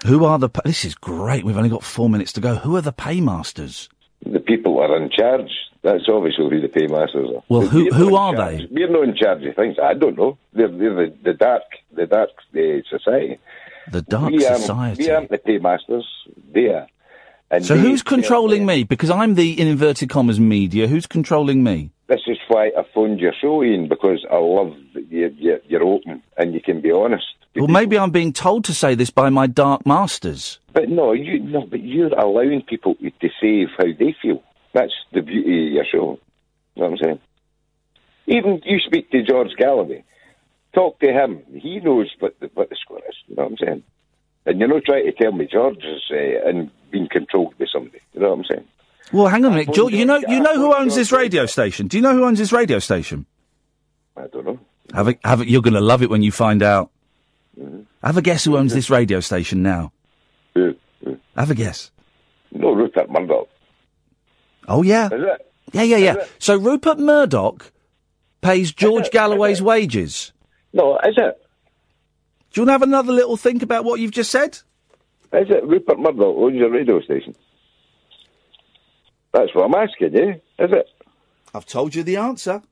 Who 0.07 0.25
are 0.25 0.39
the? 0.39 0.49
This 0.65 0.85
is 0.85 0.97
great. 0.97 1.45
We've 1.45 1.57
only 1.57 1.69
got 1.69 1.85
four 1.85 2.11
minutes 2.11 2.33
to 2.33 2.41
go. 2.41 2.57
Who 2.57 2.75
are 2.77 2.81
the 2.81 2.93
paymasters? 2.93 3.89
The 4.27 4.41
people 4.41 4.81
are 4.81 4.97
in 5.01 5.11
charge. 5.11 5.51
That's 5.83 6.05
obviously 6.09 6.49
who 6.49 6.61
the 6.61 6.69
paymasters 6.69 7.29
are. 7.37 7.43
Well, 7.49 7.63
who- 7.63 7.91
who 7.93 8.17
are 8.17 8.35
charge. 8.35 8.59
they? 8.59 8.69
We're 8.71 8.89
not 8.91 9.05
in 9.05 9.17
charge 9.17 9.45
of 9.45 9.55
things. 9.55 9.77
I 9.83 9.95
don't 9.95 10.17
know. 10.17 10.39
They're, 10.53 10.69
they're 10.69 10.95
the, 10.95 11.15
the 11.25 11.33
dark, 11.35 11.63
the 11.93 12.07
dark 12.07 12.31
uh, 12.55 12.61
society. 12.89 13.39
The 13.91 14.03
dark 14.03 14.31
we 14.33 14.41
society. 14.41 15.05
we 15.05 15.11
aren't 15.11 15.31
the 15.31 15.39
paymasters. 15.39 16.07
They 16.53 16.67
are. 16.69 16.87
And 17.53 17.67
So 17.67 17.77
who's 17.77 18.03
controlling 18.03 18.65
me? 18.65 18.83
Because 18.83 19.11
I'm 19.11 19.35
the 19.35 19.61
in 19.61 19.69
inverted 19.69 20.09
commas 20.09 20.41
media. 20.41 20.89
Who's 20.89 21.07
controlling 21.07 21.63
me? 21.63 21.91
This 22.07 22.23
is 22.27 22.39
why 22.49 22.69
I 22.69 22.83
phoned 22.95 23.21
your 23.21 23.35
show, 23.39 23.63
Iain, 23.63 23.89
because 23.89 24.25
I 24.31 24.37
love 24.37 24.75
that 24.95 25.05
you're, 25.11 25.83
open 25.83 26.23
and 26.39 26.55
you 26.55 26.63
can 26.63 26.81
be 26.81 26.91
honest. 26.91 27.27
Well, 27.55 27.69
maybe 27.69 27.99
I'm 27.99 28.11
being 28.11 28.33
told 28.33 28.65
to 28.65 28.75
say 28.75 28.95
this 28.95 29.11
by 29.11 29.29
my 29.29 29.47
dark 29.47 29.85
masters. 29.85 30.59
But 30.73 30.89
no, 30.89 31.13
you 31.13 31.41
no, 31.41 31.67
but 31.67 31.83
you're 31.83 32.19
allowing 32.19 32.63
people 32.63 32.95
to 32.95 33.29
say 33.41 33.67
how 33.77 33.85
they 33.85 34.17
feel. 34.23 34.43
That's 34.73 34.95
the 35.13 35.21
beauty 35.21 35.67
of 35.67 35.73
your 35.75 35.85
show. 35.85 36.19
You 36.75 36.83
know 36.83 36.89
what 36.89 36.93
I'm 36.93 36.97
saying? 37.05 37.21
Even 38.29 38.63
you 38.65 38.79
speak 38.79 39.11
to 39.11 39.23
George 39.23 39.51
Galloway, 39.59 40.05
talk 40.75 40.99
to 41.01 41.13
him. 41.13 41.43
He 41.55 41.81
knows 41.81 42.11
what 42.19 42.41
the 42.41 42.51
what 42.55 42.71
the 42.71 42.77
score 42.83 43.01
is. 43.07 43.17
You 43.27 43.37
know 43.37 43.43
what 43.43 43.53
I'm 43.53 43.59
saying? 43.59 43.83
And 44.47 44.59
you're 44.59 44.69
not 44.69 44.85
trying 44.85 45.05
to 45.05 45.13
tell 45.13 45.33
me 45.33 45.47
George 45.53 45.85
is 45.85 46.03
uh, 46.11 46.49
and 46.49 46.71
being 46.93 47.09
controlled 47.11 47.59
by 47.59 47.65
somebody. 47.73 47.99
You 48.13 48.21
know 48.21 48.31
what 48.31 48.39
I'm 48.39 48.45
saying? 48.45 48.69
Well, 49.13 49.27
hang 49.27 49.45
on 49.45 49.53
a 49.53 49.57
minute, 49.57 49.75
George. 49.75 49.93
You 49.93 50.05
know, 50.05 50.19
you 50.29 50.41
know 50.41 50.55
who 50.55 50.75
owns 50.75 50.95
this 50.95 51.11
radio 51.11 51.47
station? 51.47 51.89
Do 51.89 51.97
you 51.97 52.03
know 52.03 52.15
who 52.15 52.25
owns 52.25 52.39
this 52.39 52.53
radio 52.53 52.79
station? 52.79 53.27
I 54.17 54.27
don't 54.29 54.45
know. 54.45 54.61
Have 54.95 55.09
a, 55.09 55.19
have 55.25 55.41
a, 55.41 55.49
you're 55.49 55.63
going 55.63 55.75
to 55.75 55.81
love 55.81 56.03
it 56.03 56.11
when 56.11 56.23
you 56.23 56.31
find 56.31 56.63
out. 56.63 56.91
Mm-hmm. 57.59 57.83
Have 58.05 58.17
a 58.17 58.23
guess 58.23 58.45
who 58.45 58.57
owns 58.57 58.73
this 58.73 58.91
radio 58.91 59.21
station 59.21 59.63
now. 59.63 59.93
Who? 60.55 60.77
Have 61.37 61.51
a 61.51 61.55
guess. 61.55 61.91
No, 62.53 62.73
Rupert 62.73 63.11
Murdoch. 63.11 63.49
Oh 64.69 64.83
yeah. 64.83 65.07
Is 65.07 65.13
it? 65.13 65.53
Yeah, 65.73 65.83
yeah, 65.83 65.97
yeah. 65.97 66.27
So 66.39 66.57
Rupert 66.57 66.99
Murdoch 66.99 67.73
pays 68.43 68.73
George 68.73 69.11
Galloway's 69.11 69.63
wages. 69.63 70.33
No, 70.73 70.99
is 70.99 71.15
it? 71.17 71.43
Do 72.53 72.61
you 72.61 72.63
want 72.63 72.69
to 72.69 72.73
have 72.73 72.83
another 72.83 73.13
little 73.13 73.37
think 73.37 73.63
about 73.63 73.85
what 73.85 74.01
you've 74.01 74.11
just 74.11 74.31
said? 74.31 74.59
Is 75.33 75.49
it 75.49 75.67
Rupert 75.67 75.99
Murdoch 75.99 76.37
owns 76.37 76.61
a 76.61 76.69
radio 76.69 77.01
station? 77.01 77.35
That's 79.33 79.55
what 79.55 79.65
I'm 79.65 79.75
asking 79.75 80.15
you. 80.15 80.31
Is 80.59 80.73
it? 80.73 80.87
I've 81.55 81.67
told 81.67 81.95
you 81.95 82.03
the 82.03 82.17
answer. 82.17 82.63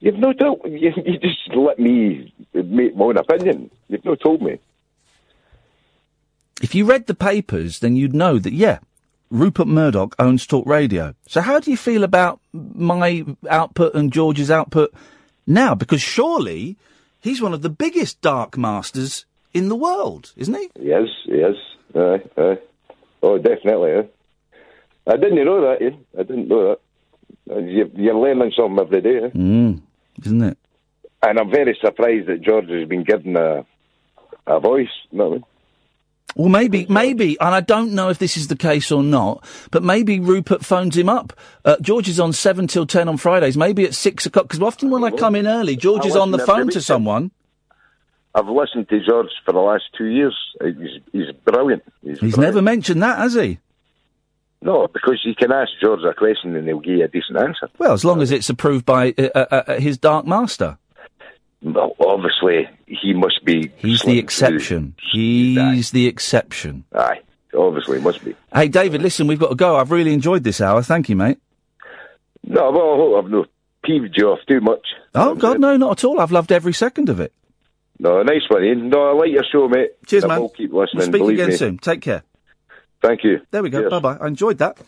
You've 0.00 0.18
no 0.18 0.32
told. 0.32 0.60
You, 0.64 0.92
you 1.04 1.18
just 1.18 1.54
let 1.54 1.78
me 1.78 2.32
make 2.52 2.96
my 2.96 3.04
own 3.06 3.16
opinion. 3.18 3.70
You've 3.88 4.04
not 4.04 4.20
told 4.20 4.42
me. 4.42 4.58
If 6.62 6.74
you 6.74 6.84
read 6.84 7.06
the 7.06 7.14
papers, 7.14 7.80
then 7.80 7.96
you'd 7.96 8.14
know 8.14 8.38
that, 8.38 8.52
yeah, 8.52 8.78
Rupert 9.30 9.68
Murdoch 9.68 10.16
owns 10.18 10.46
Talk 10.46 10.66
Radio. 10.66 11.14
So 11.26 11.40
how 11.40 11.60
do 11.60 11.70
you 11.70 11.76
feel 11.76 12.04
about 12.04 12.40
my 12.52 13.24
output 13.48 13.94
and 13.94 14.12
George's 14.12 14.50
output 14.50 14.92
now? 15.46 15.74
Because 15.74 16.02
surely 16.02 16.76
he's 17.20 17.42
one 17.42 17.52
of 17.52 17.62
the 17.62 17.70
biggest 17.70 18.20
dark 18.20 18.56
masters 18.56 19.26
in 19.52 19.68
the 19.68 19.76
world, 19.76 20.32
isn't 20.36 20.54
he? 20.54 20.70
Yes, 20.80 21.08
yes. 21.26 21.54
Aye, 21.98 22.22
aye. 22.36 22.58
Oh, 23.22 23.38
definitely. 23.38 23.90
Eh? 23.92 24.02
I 25.06 25.16
didn't 25.16 25.44
know 25.44 25.60
that. 25.62 25.82
Eh? 25.82 25.90
I 26.18 26.22
didn't 26.22 26.48
know 26.48 26.68
that. 26.68 27.54
Uh, 27.54 27.58
you- 27.60 27.90
You're 27.96 28.14
learning 28.14 28.52
something 28.56 28.78
every 28.78 29.00
day. 29.00 29.16
Eh? 29.24 29.30
Mm, 29.30 29.80
isn't 30.24 30.42
it? 30.42 30.58
And 31.22 31.38
I'm 31.38 31.50
very 31.50 31.76
surprised 31.80 32.28
that 32.28 32.42
George 32.42 32.68
has 32.70 32.86
been 32.88 33.02
given 33.04 33.36
a, 33.36 33.64
a 34.46 34.60
voice. 34.60 34.88
You 35.10 35.18
know 35.18 35.24
what 35.24 35.30
I 35.30 35.34
mean? 35.36 35.44
Well, 36.36 36.48
maybe, 36.50 36.86
maybe, 36.88 37.36
and 37.40 37.52
I 37.54 37.60
don't 37.60 37.94
know 37.94 38.10
if 38.10 38.18
this 38.18 38.36
is 38.36 38.46
the 38.46 38.54
case 38.54 38.92
or 38.92 39.02
not, 39.02 39.42
but 39.72 39.82
maybe 39.82 40.20
Rupert 40.20 40.64
phones 40.64 40.96
him 40.96 41.08
up. 41.08 41.32
Uh, 41.64 41.76
George 41.80 42.06
is 42.08 42.20
on 42.20 42.32
7 42.32 42.68
till 42.68 42.86
10 42.86 43.08
on 43.08 43.16
Fridays, 43.16 43.56
maybe 43.56 43.84
at 43.84 43.94
6 43.94 44.26
o'clock, 44.26 44.44
because 44.46 44.62
often 44.62 44.90
when 44.90 45.02
I 45.02 45.10
come 45.10 45.34
in 45.34 45.48
early, 45.48 45.74
George 45.74 46.04
I 46.04 46.08
is 46.08 46.16
on 46.16 46.30
the 46.30 46.38
phone 46.38 46.68
to 46.68 46.80
someone. 46.80 47.32
I've 48.38 48.48
listened 48.48 48.88
to 48.90 49.04
George 49.04 49.30
for 49.44 49.52
the 49.52 49.58
last 49.58 49.84
two 49.96 50.06
years. 50.06 50.36
He's, 50.62 51.00
he's 51.12 51.32
brilliant. 51.44 51.82
He's, 52.02 52.20
He's 52.20 52.34
brilliant. 52.34 52.38
never 52.38 52.62
mentioned 52.62 53.02
that, 53.02 53.18
has 53.18 53.34
he? 53.34 53.58
No, 54.62 54.86
because 54.86 55.20
you 55.24 55.34
can 55.34 55.50
ask 55.50 55.70
George 55.82 56.00
a 56.04 56.14
question 56.14 56.54
and 56.54 56.66
he'll 56.66 56.78
give 56.80 56.94
you 56.98 57.04
a 57.04 57.08
decent 57.08 57.38
answer. 57.38 57.68
Well, 57.78 57.92
as 57.92 58.04
long 58.04 58.22
as 58.22 58.30
it's 58.30 58.48
approved 58.48 58.84
by 58.86 59.14
uh, 59.18 59.28
uh, 59.34 59.62
uh, 59.66 59.80
his 59.80 59.98
Dark 59.98 60.24
Master. 60.26 60.78
Well, 61.62 61.96
obviously, 62.00 62.68
he 62.86 63.12
must 63.12 63.44
be. 63.44 63.72
He's 63.76 64.02
the 64.02 64.18
exception. 64.18 64.94
He's 65.12 65.90
the 65.90 66.06
exception. 66.06 66.84
Aye, 66.94 67.20
obviously, 67.56 68.00
must 68.00 68.24
be. 68.24 68.36
Hey, 68.54 68.68
David, 68.68 69.02
listen, 69.02 69.26
we've 69.26 69.40
got 69.40 69.48
to 69.48 69.56
go. 69.56 69.76
I've 69.76 69.90
really 69.90 70.12
enjoyed 70.12 70.44
this 70.44 70.60
hour. 70.60 70.82
Thank 70.82 71.08
you, 71.08 71.16
mate. 71.16 71.38
No, 72.44 72.70
well, 72.70 72.92
I 72.92 72.96
hope 72.96 73.24
I've 73.24 73.30
not 73.30 73.48
peeved 73.84 74.14
you 74.16 74.28
off 74.28 74.38
too 74.46 74.60
much. 74.60 74.86
Oh, 75.14 75.34
God, 75.34 75.58
no, 75.58 75.76
not 75.76 75.98
at 75.98 76.04
all. 76.04 76.20
I've 76.20 76.30
loved 76.32 76.52
every 76.52 76.72
second 76.72 77.08
of 77.08 77.18
it. 77.18 77.32
No, 78.00 78.22
nice 78.22 78.42
one, 78.48 78.62
Iain. 78.62 78.88
No, 78.88 79.10
I 79.10 79.12
like 79.12 79.30
your 79.32 79.44
show, 79.50 79.68
mate. 79.68 79.90
Cheers, 80.06 80.24
I 80.24 80.28
man. 80.28 80.40
will 80.40 80.48
keep 80.50 80.72
listening. 80.72 80.98
We'll 80.98 81.06
speak 81.06 81.20
believe 81.20 81.38
again 81.38 81.48
me. 81.48 81.56
soon. 81.56 81.78
Take 81.78 82.00
care. 82.00 82.22
Thank 83.02 83.24
you. 83.24 83.40
There 83.50 83.62
we 83.62 83.70
go. 83.70 83.88
Bye 83.90 84.00
bye. 84.00 84.16
I 84.20 84.26
enjoyed 84.26 84.58
that. 84.58 84.78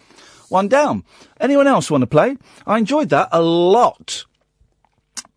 One 0.49 0.69
down. 0.69 1.05
Anyone 1.41 1.67
else 1.69 1.91
want 1.91 2.03
to 2.03 2.07
play? 2.09 2.37
I 2.67 2.79
enjoyed 2.79 3.09
that 3.11 3.29
a 3.31 3.41
lot. 3.43 4.25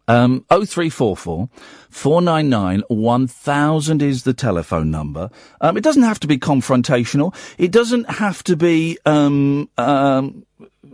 Um, 0.08 0.44
0344 0.50 1.50
499 1.90 2.84
1000 2.90 4.02
is 4.02 4.24
the 4.24 4.34
telephone 4.34 4.92
number. 4.92 5.30
Um, 5.62 5.78
it 5.78 5.82
doesn't 5.82 6.04
have 6.04 6.20
to 6.22 6.28
be 6.28 6.38
confrontational. 6.38 7.34
It 7.58 7.72
doesn't 7.72 8.10
have 8.10 8.44
to 8.46 8.58
be, 8.58 8.98
um, 9.06 9.70
um, 9.78 10.46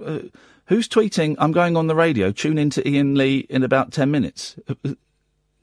uh, 0.06 0.20
who's 0.66 0.88
tweeting? 0.88 1.36
I'm 1.40 1.52
going 1.54 1.76
on 1.76 1.88
the 1.88 1.96
radio. 1.96 2.32
Tune 2.32 2.58
in 2.60 2.70
to 2.72 2.88
Iain 2.88 3.16
Lee 3.16 3.48
in 3.50 3.64
about 3.64 3.92
10 3.92 4.12
minutes. 4.12 4.58
Uh, 4.68 4.94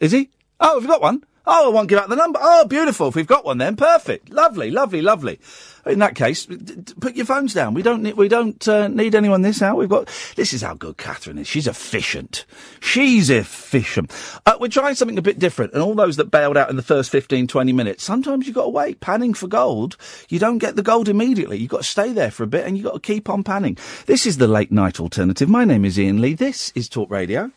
Is 0.00 0.12
he? 0.12 0.30
Oh, 0.60 0.74
have 0.74 0.82
you 0.82 0.88
got 0.88 1.02
one? 1.02 1.22
Oh, 1.48 1.70
I 1.70 1.72
won't 1.72 1.88
give 1.88 2.00
out 2.00 2.08
the 2.08 2.16
number. 2.16 2.40
Oh, 2.42 2.66
beautiful. 2.66 3.06
If 3.08 3.14
we've 3.14 3.26
got 3.26 3.44
one 3.44 3.58
then, 3.58 3.76
perfect. 3.76 4.30
Lovely, 4.30 4.68
lovely, 4.70 5.00
lovely. 5.00 5.38
In 5.84 6.00
that 6.00 6.16
case, 6.16 6.46
d- 6.46 6.56
d- 6.56 6.94
put 7.00 7.14
your 7.14 7.24
phones 7.24 7.54
down. 7.54 7.72
We 7.72 7.82
don't 7.82 8.02
need, 8.02 8.16
we 8.16 8.26
don't 8.26 8.66
uh, 8.66 8.88
need 8.88 9.14
anyone 9.14 9.42
this 9.42 9.62
hour. 9.62 9.76
We've 9.76 9.88
got, 9.88 10.08
this 10.34 10.52
is 10.52 10.62
how 10.62 10.74
good 10.74 10.96
Catherine 10.96 11.38
is. 11.38 11.46
She's 11.46 11.68
efficient. 11.68 12.46
She's 12.80 13.30
efficient. 13.30 14.10
Uh, 14.44 14.56
we're 14.58 14.66
trying 14.66 14.96
something 14.96 15.18
a 15.18 15.22
bit 15.22 15.38
different. 15.38 15.72
And 15.72 15.82
all 15.82 15.94
those 15.94 16.16
that 16.16 16.32
bailed 16.32 16.56
out 16.56 16.70
in 16.70 16.74
the 16.74 16.82
first 16.82 17.10
15, 17.10 17.46
20 17.46 17.72
minutes, 17.72 18.02
sometimes 18.02 18.46
you've 18.46 18.56
got 18.56 18.64
to 18.64 18.70
wait. 18.70 18.98
Panning 18.98 19.32
for 19.32 19.46
gold. 19.46 19.96
You 20.28 20.40
don't 20.40 20.58
get 20.58 20.74
the 20.74 20.82
gold 20.82 21.08
immediately. 21.08 21.58
You've 21.58 21.70
got 21.70 21.82
to 21.82 21.84
stay 21.84 22.12
there 22.12 22.32
for 22.32 22.42
a 22.42 22.48
bit 22.48 22.66
and 22.66 22.76
you've 22.76 22.86
got 22.86 22.94
to 22.94 23.00
keep 23.00 23.28
on 23.28 23.44
panning. 23.44 23.78
This 24.06 24.26
is 24.26 24.38
the 24.38 24.48
late 24.48 24.72
night 24.72 24.98
alternative. 24.98 25.48
My 25.48 25.64
name 25.64 25.84
is 25.84 25.96
Iain 25.96 26.20
Lee. 26.20 26.34
This 26.34 26.72
is 26.74 26.88
Talk 26.88 27.08
Radio. 27.08 27.52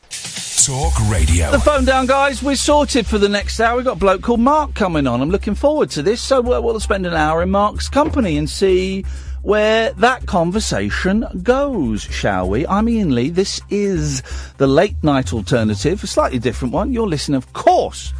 Talk 0.66 0.94
Radio. 1.10 1.52
The 1.52 1.60
phone 1.60 1.86
down, 1.86 2.06
guys. 2.06 2.44
We're 2.44 2.56
sorted 2.56 3.08
for 3.08 3.18
the 3.18 3.30
next 3.30 3.60
hour. 3.60 3.78
We've 3.78 3.86
got 3.86 3.96
a 3.96 4.00
bloke 4.00 4.22
called 4.22 4.42
Mark 4.42 4.74
coming 4.74 5.08
on. 5.08 5.22
I'm 5.22 5.30
looking 5.30 5.56
forward 5.56 5.90
to 5.92 6.04
this. 6.04 6.22
So 6.22 6.42
we'll, 6.42 6.62
we'll 6.62 6.80
spend 6.82 7.06
an 7.06 7.14
hour 7.14 7.42
in 7.42 7.50
Mark's 7.50 7.88
company 7.88 8.38
and 8.38 8.50
see 8.50 9.04
where 9.42 9.94
that 9.94 10.26
conversation 10.26 11.26
goes, 11.44 12.02
shall 12.02 12.50
we? 12.50 12.68
I'm 12.68 12.88
Iain 12.88 13.16
Lee. 13.16 13.30
This 13.30 13.62
is 13.70 14.22
the 14.58 14.68
late 14.68 15.02
night 15.02 15.34
alternative, 15.34 16.04
a 16.04 16.08
slightly 16.08 16.40
different 16.40 16.74
one. 16.74 16.92
You're 16.92 17.08
listening, 17.08 17.38
of 17.38 17.54
course, 17.54 18.14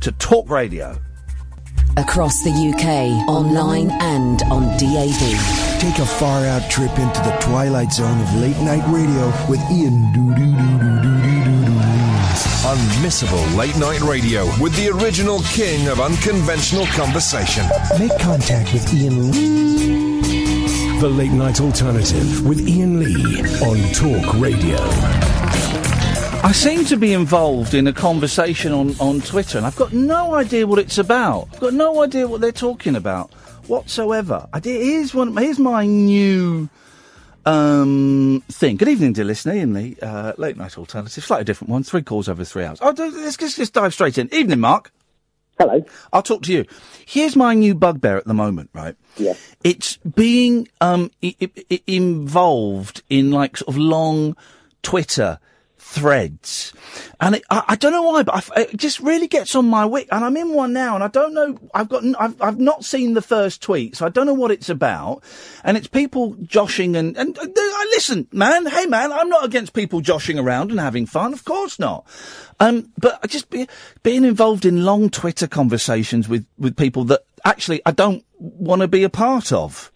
to 0.00 0.10
Talk 0.12 0.50
Radio. 0.50 0.98
Across 1.96 2.42
the 2.42 2.50
UK, 2.50 3.28
online 3.28 3.90
and 4.02 4.42
on 4.50 4.62
DAB. 4.78 5.80
Take 5.80 5.98
a 6.00 6.06
far 6.06 6.44
out 6.44 6.68
trip 6.68 6.98
into 6.98 7.20
the 7.20 7.36
twilight 7.40 7.92
zone 7.92 8.20
of 8.20 8.34
late 8.34 8.58
night 8.58 8.84
radio 8.92 9.26
with 9.48 9.60
Iain 9.70 10.12
Doo 10.12 10.34
Doo 10.34 10.56
Doo 10.56 10.78
Doo 10.80 11.02
Doo. 11.02 11.13
Unmissable 12.74 13.56
late 13.56 13.76
night 13.76 14.00
radio 14.00 14.46
with 14.60 14.74
the 14.74 14.88
original 14.88 15.38
king 15.42 15.86
of 15.86 16.00
unconventional 16.00 16.86
conversation. 16.86 17.64
Make 18.00 18.18
contact 18.18 18.72
with 18.72 18.92
Iain 18.92 19.30
Lee. 19.30 20.98
The 20.98 21.08
Late 21.08 21.30
Night 21.30 21.60
Alternative 21.60 22.44
with 22.44 22.66
Iain 22.66 22.98
Lee 22.98 23.42
on 23.62 23.78
Talk 23.92 24.40
Radio. 24.40 24.78
I 26.42 26.50
seem 26.52 26.84
to 26.86 26.96
be 26.96 27.12
involved 27.12 27.74
in 27.74 27.86
a 27.86 27.92
conversation 27.92 28.72
on, 28.72 28.96
on 28.98 29.20
Twitter, 29.20 29.56
and 29.56 29.64
I've 29.68 29.76
got 29.76 29.92
no 29.92 30.34
idea 30.34 30.66
what 30.66 30.80
it's 30.80 30.98
about. 30.98 31.46
I've 31.52 31.60
got 31.60 31.74
no 31.74 32.02
idea 32.02 32.26
what 32.26 32.40
they're 32.40 32.50
talking 32.50 32.96
about 32.96 33.32
whatsoever. 33.68 34.48
I 34.52 34.58
did, 34.58 34.82
here's 34.82 35.14
one. 35.14 35.36
Here's 35.36 35.60
my 35.60 35.86
new 35.86 36.68
um, 37.46 38.42
thing. 38.48 38.76
Good 38.76 38.88
evening, 38.88 39.12
dear 39.12 39.24
listener. 39.24 39.52
Iain 39.54 39.74
Lee, 39.74 39.96
uh, 40.02 40.32
late 40.38 40.56
night 40.56 40.78
alternative, 40.78 41.24
slightly 41.24 41.44
different 41.44 41.70
one. 41.70 41.82
Three 41.82 42.02
calls 42.02 42.28
over 42.28 42.44
three 42.44 42.64
hours. 42.64 42.78
Oh, 42.80 42.94
let's 42.96 43.36
just, 43.36 43.56
just 43.56 43.72
dive 43.74 43.92
straight 43.92 44.18
in. 44.18 44.32
Evening, 44.32 44.60
Mark. 44.60 44.92
Hello. 45.58 45.84
I'll 46.12 46.22
talk 46.22 46.42
to 46.42 46.52
you. 46.52 46.64
Here's 47.06 47.36
my 47.36 47.54
new 47.54 47.74
bugbear 47.76 48.16
at 48.16 48.24
the 48.24 48.34
moment, 48.34 48.70
right? 48.72 48.96
Yeah. 49.16 49.34
It's 49.62 49.96
being 49.98 50.66
um, 50.80 51.10
I- 51.22 51.36
I- 51.70 51.80
involved 51.86 53.02
in 53.08 53.30
like 53.30 53.58
sort 53.58 53.68
of 53.68 53.76
long 53.76 54.36
Twitter 54.82 55.38
threads, 55.94 56.72
and 57.20 57.36
it, 57.36 57.44
I, 57.50 57.64
I 57.68 57.76
don't 57.76 57.92
know 57.92 58.02
why, 58.02 58.22
but 58.22 58.50
I 58.56 58.62
it 58.62 58.76
just 58.76 59.00
really 59.00 59.28
gets 59.28 59.54
on 59.54 59.66
my 59.66 59.84
wick. 59.84 60.08
And 60.10 60.24
I'm 60.24 60.36
in 60.36 60.52
one 60.52 60.72
now, 60.72 60.94
and 60.94 61.04
I 61.04 61.08
don't 61.08 61.34
know. 61.34 61.58
I've 61.72 61.88
got 61.88 62.04
I've 62.18 62.40
I've 62.42 62.58
not 62.58 62.84
seen 62.84 63.14
the 63.14 63.22
first 63.22 63.62
tweet, 63.62 63.96
so 63.96 64.06
I 64.06 64.08
don't 64.08 64.26
know 64.26 64.34
what 64.34 64.50
it's 64.50 64.68
about. 64.68 65.22
And 65.62 65.76
it's 65.76 65.86
people 65.86 66.36
joshing 66.42 66.96
and 66.96 67.16
and 67.16 67.38
uh, 67.38 67.42
I 67.46 67.86
listen, 67.92 68.26
man. 68.32 68.66
Hey, 68.66 68.86
man, 68.86 69.12
I'm 69.12 69.28
not 69.28 69.44
against 69.44 69.72
people 69.72 70.00
joshing 70.00 70.38
around 70.38 70.70
and 70.70 70.80
having 70.80 71.06
fun. 71.06 71.32
Of 71.32 71.44
course 71.44 71.78
not. 71.78 72.06
Um, 72.60 72.92
but 72.98 73.18
I 73.22 73.26
just 73.26 73.50
be, 73.50 73.68
being 74.02 74.24
involved 74.24 74.64
in 74.64 74.84
long 74.84 75.10
Twitter 75.10 75.46
conversations 75.46 76.28
with 76.28 76.46
with 76.58 76.76
people 76.76 77.04
that 77.04 77.24
actually 77.44 77.80
I 77.86 77.92
don't 77.92 78.24
want 78.38 78.82
to 78.82 78.88
be 78.88 79.04
a 79.04 79.10
part 79.10 79.52
of. 79.52 79.90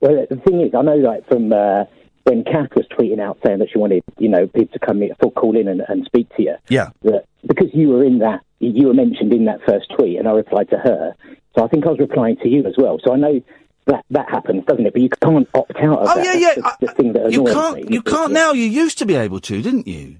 Well, 0.00 0.26
the 0.28 0.36
thing 0.36 0.62
is, 0.62 0.74
I 0.74 0.82
know, 0.82 0.96
like 0.96 1.28
from 1.28 1.52
uh, 1.52 1.84
when 2.24 2.44
Kath 2.44 2.74
was 2.76 2.86
tweeting 2.88 3.20
out 3.20 3.38
saying 3.44 3.58
that 3.60 3.68
she 3.72 3.78
wanted, 3.78 4.02
you 4.18 4.28
know, 4.28 4.46
people 4.46 4.72
to 4.72 4.78
come 4.86 5.02
in, 5.02 5.10
call 5.34 5.56
in 5.56 5.68
and, 5.68 5.82
and 5.88 6.04
speak 6.06 6.28
to 6.36 6.42
you. 6.42 6.54
Yeah. 6.68 6.90
That 7.02 7.24
because 7.46 7.68
you 7.72 7.88
were 7.88 8.04
in 8.04 8.18
that 8.18 8.40
you 8.58 8.88
were 8.88 8.94
mentioned 8.94 9.32
in 9.32 9.46
that 9.46 9.60
first 9.66 9.90
tweet, 9.96 10.18
and 10.18 10.28
I 10.28 10.32
replied 10.32 10.68
to 10.70 10.76
her. 10.78 11.14
So 11.56 11.64
I 11.64 11.68
think 11.68 11.86
I 11.86 11.90
was 11.90 11.98
replying 11.98 12.36
to 12.38 12.48
you 12.48 12.64
as 12.66 12.74
well. 12.76 12.98
So 13.02 13.12
I 13.12 13.16
know 13.16 13.40
that 13.86 14.04
that 14.10 14.28
happens, 14.30 14.64
doesn't 14.66 14.86
it? 14.86 14.92
But 14.92 15.02
you 15.02 15.08
can't 15.08 15.48
opt 15.54 15.72
out 15.76 15.98
of 16.00 16.08
Oh 16.10 16.14
that. 16.16 16.24
yeah, 16.24 16.34
yeah. 16.34 16.54
That's 16.62 16.76
the, 16.78 16.86
the 16.86 16.92
thing 16.92 17.12
that 17.14 17.32
You 17.32 17.44
can't. 17.44 17.76
me. 17.76 17.94
You 17.94 18.02
can't 18.02 18.32
now. 18.32 18.52
You 18.52 18.64
used 18.64 18.98
to 18.98 19.06
be 19.06 19.14
able 19.14 19.40
to, 19.40 19.62
didn't 19.62 19.86
you? 19.88 20.16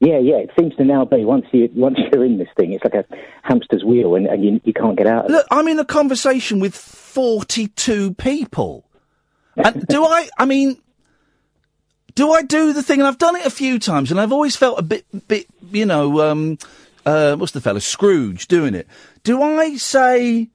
Yeah, 0.00 0.18
yeah. 0.18 0.36
It 0.38 0.50
seems 0.58 0.74
to 0.76 0.84
now 0.84 1.04
be 1.04 1.24
once 1.24 1.44
you 1.52 1.68
once 1.74 1.98
you're 2.12 2.24
in 2.24 2.38
this 2.38 2.48
thing, 2.56 2.72
it's 2.72 2.82
like 2.82 2.94
a 2.94 3.04
hamster's 3.42 3.84
wheel, 3.84 4.16
and, 4.16 4.26
and 4.26 4.42
you 4.42 4.60
you 4.64 4.72
can't 4.72 4.96
get 4.96 5.06
out. 5.06 5.26
of 5.26 5.30
it. 5.30 5.34
Look, 5.34 5.46
I'm 5.50 5.68
in 5.68 5.78
a 5.78 5.84
conversation 5.84 6.58
with 6.58 6.74
42 6.74 8.14
people. 8.14 8.84
And 9.56 9.86
do 9.86 10.02
I, 10.04 10.28
I 10.38 10.46
mean, 10.46 10.78
do 12.14 12.32
I 12.32 12.42
do 12.42 12.72
the 12.72 12.82
thing? 12.82 13.00
And 13.00 13.06
I've 13.08 13.18
done 13.18 13.36
it 13.36 13.46
a 13.46 13.50
few 13.50 13.78
times, 13.78 14.10
and 14.10 14.20
I've 14.20 14.32
always 14.32 14.56
felt 14.56 14.78
a 14.78 14.82
bit, 14.82 15.04
bit, 15.28 15.46
you 15.70 15.86
know, 15.86 16.20
um, 16.30 16.58
uh, 17.06 17.36
what's 17.36 17.52
the 17.52 17.60
fella? 17.60 17.80
Scrooge 17.80 18.48
doing 18.48 18.74
it. 18.74 18.86
Do 19.24 19.42
I 19.42 19.76
say, 19.76 20.48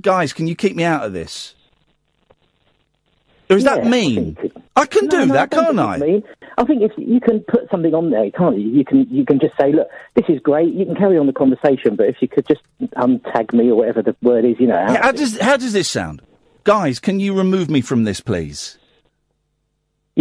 guys, 0.00 0.32
can 0.32 0.46
you 0.46 0.54
keep 0.54 0.76
me 0.76 0.84
out 0.84 1.04
of 1.04 1.12
this? 1.12 1.54
Or 3.48 3.56
is 3.56 3.64
that 3.64 3.78
Yeah, 3.78 3.86
I 3.86 3.88
mean? 3.90 4.36
it- 4.42 4.52
I 4.76 4.86
can 4.86 5.06
No, 5.06 5.10
do 5.10 5.26
no, 5.26 5.34
that, 5.34 5.50
don't 5.50 5.76
can't 5.76 5.78
I? 5.80 5.98
mean. 5.98 6.22
I 6.56 6.64
think 6.64 6.82
if 6.82 6.92
you 6.96 7.20
can 7.20 7.40
put 7.40 7.68
something 7.70 7.92
on 7.94 8.10
there, 8.10 8.30
can't 8.30 8.58
you? 8.58 8.68
You 8.70 8.84
can 8.84 9.06
you 9.10 9.24
can 9.24 9.40
just 9.40 9.54
say, 9.60 9.72
look, 9.72 9.88
this 10.14 10.24
is 10.28 10.40
great. 10.40 10.72
You 10.72 10.86
can 10.86 10.94
carry 10.94 11.18
on 11.18 11.26
the 11.26 11.32
conversation, 11.32 11.96
but 11.96 12.06
if 12.06 12.16
you 12.20 12.28
could 12.28 12.46
just 12.46 12.60
untag 12.96 13.52
me 13.52 13.70
or 13.70 13.74
whatever 13.76 14.02
the 14.02 14.14
word 14.22 14.44
is, 14.44 14.56
you 14.60 14.66
know. 14.68 14.76
out 14.76 14.90
Yeah, 14.92 15.02
how 15.02 15.12
does 15.12 15.38
how 15.40 15.56
does 15.56 15.72
this 15.72 15.88
sound? 15.88 16.22
Guys, 16.64 16.98
can 17.00 17.18
you 17.18 17.34
remove 17.36 17.68
me 17.70 17.80
from 17.80 18.04
this, 18.04 18.20
please? 18.20 18.78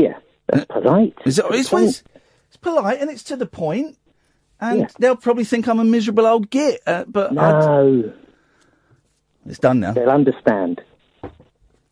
Yeah, 0.04 0.18
that's 0.48 0.66
polite. 0.66 1.14
Is 1.26 1.40
it, 1.40 1.46
it's, 1.50 1.72
it's, 1.74 2.04
it's 2.48 2.58
polite 2.58 3.00
and 3.02 3.10
it's 3.10 3.24
to 3.24 3.36
the 3.36 3.46
point, 3.46 3.98
and 4.60 4.80
Yeah. 4.82 4.88
they'll 5.00 5.16
probably 5.16 5.44
think 5.46 5.68
I'm 5.68 5.80
a 5.80 5.84
miserable 5.86 6.26
old 6.26 6.50
git. 6.50 6.82
Uh, 6.88 7.06
but 7.08 7.32
I'd- 7.38 7.66
no, 7.66 8.14
it's 9.46 9.60
done 9.60 9.80
now. 9.80 9.94
they'll 9.94 10.10
understand. 10.10 10.82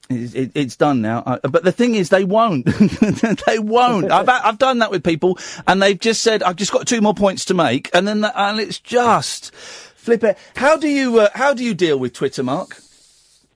It's, 0.09 0.33
it, 0.35 0.51
it's 0.55 0.77
done 0.77 1.01
now. 1.01 1.21
I, 1.25 1.39
but 1.47 1.65
the 1.65 1.71
thing 1.73 1.95
is, 1.95 2.07
they 2.09 2.23
won't. 2.23 2.65
they 3.45 3.59
won't. 3.59 4.09
I've 4.09 4.29
I've 4.47 4.57
done 4.57 4.79
that 4.79 4.89
with 4.89 5.03
people, 5.03 5.37
and 5.67 5.81
they've 5.81 5.99
just 5.99 6.23
said, 6.23 6.43
"I've 6.43 6.55
just 6.55 6.71
got 6.71 6.87
two 6.87 7.01
more 7.01 7.13
points 7.13 7.43
to 7.45 7.53
make," 7.53 7.89
and 7.93 8.07
then 8.07 8.21
the, 8.21 8.31
and 8.41 8.57
it's 8.59 8.79
just 8.79 9.53
flip 9.53 10.23
it. 10.23 10.37
How 10.55 10.77
do 10.77 10.87
you 10.87 11.19
uh, 11.19 11.29
how 11.33 11.53
do 11.53 11.61
you 11.63 11.73
deal 11.73 11.99
with 11.99 12.13
Twitter, 12.13 12.41
Mark? 12.41 12.77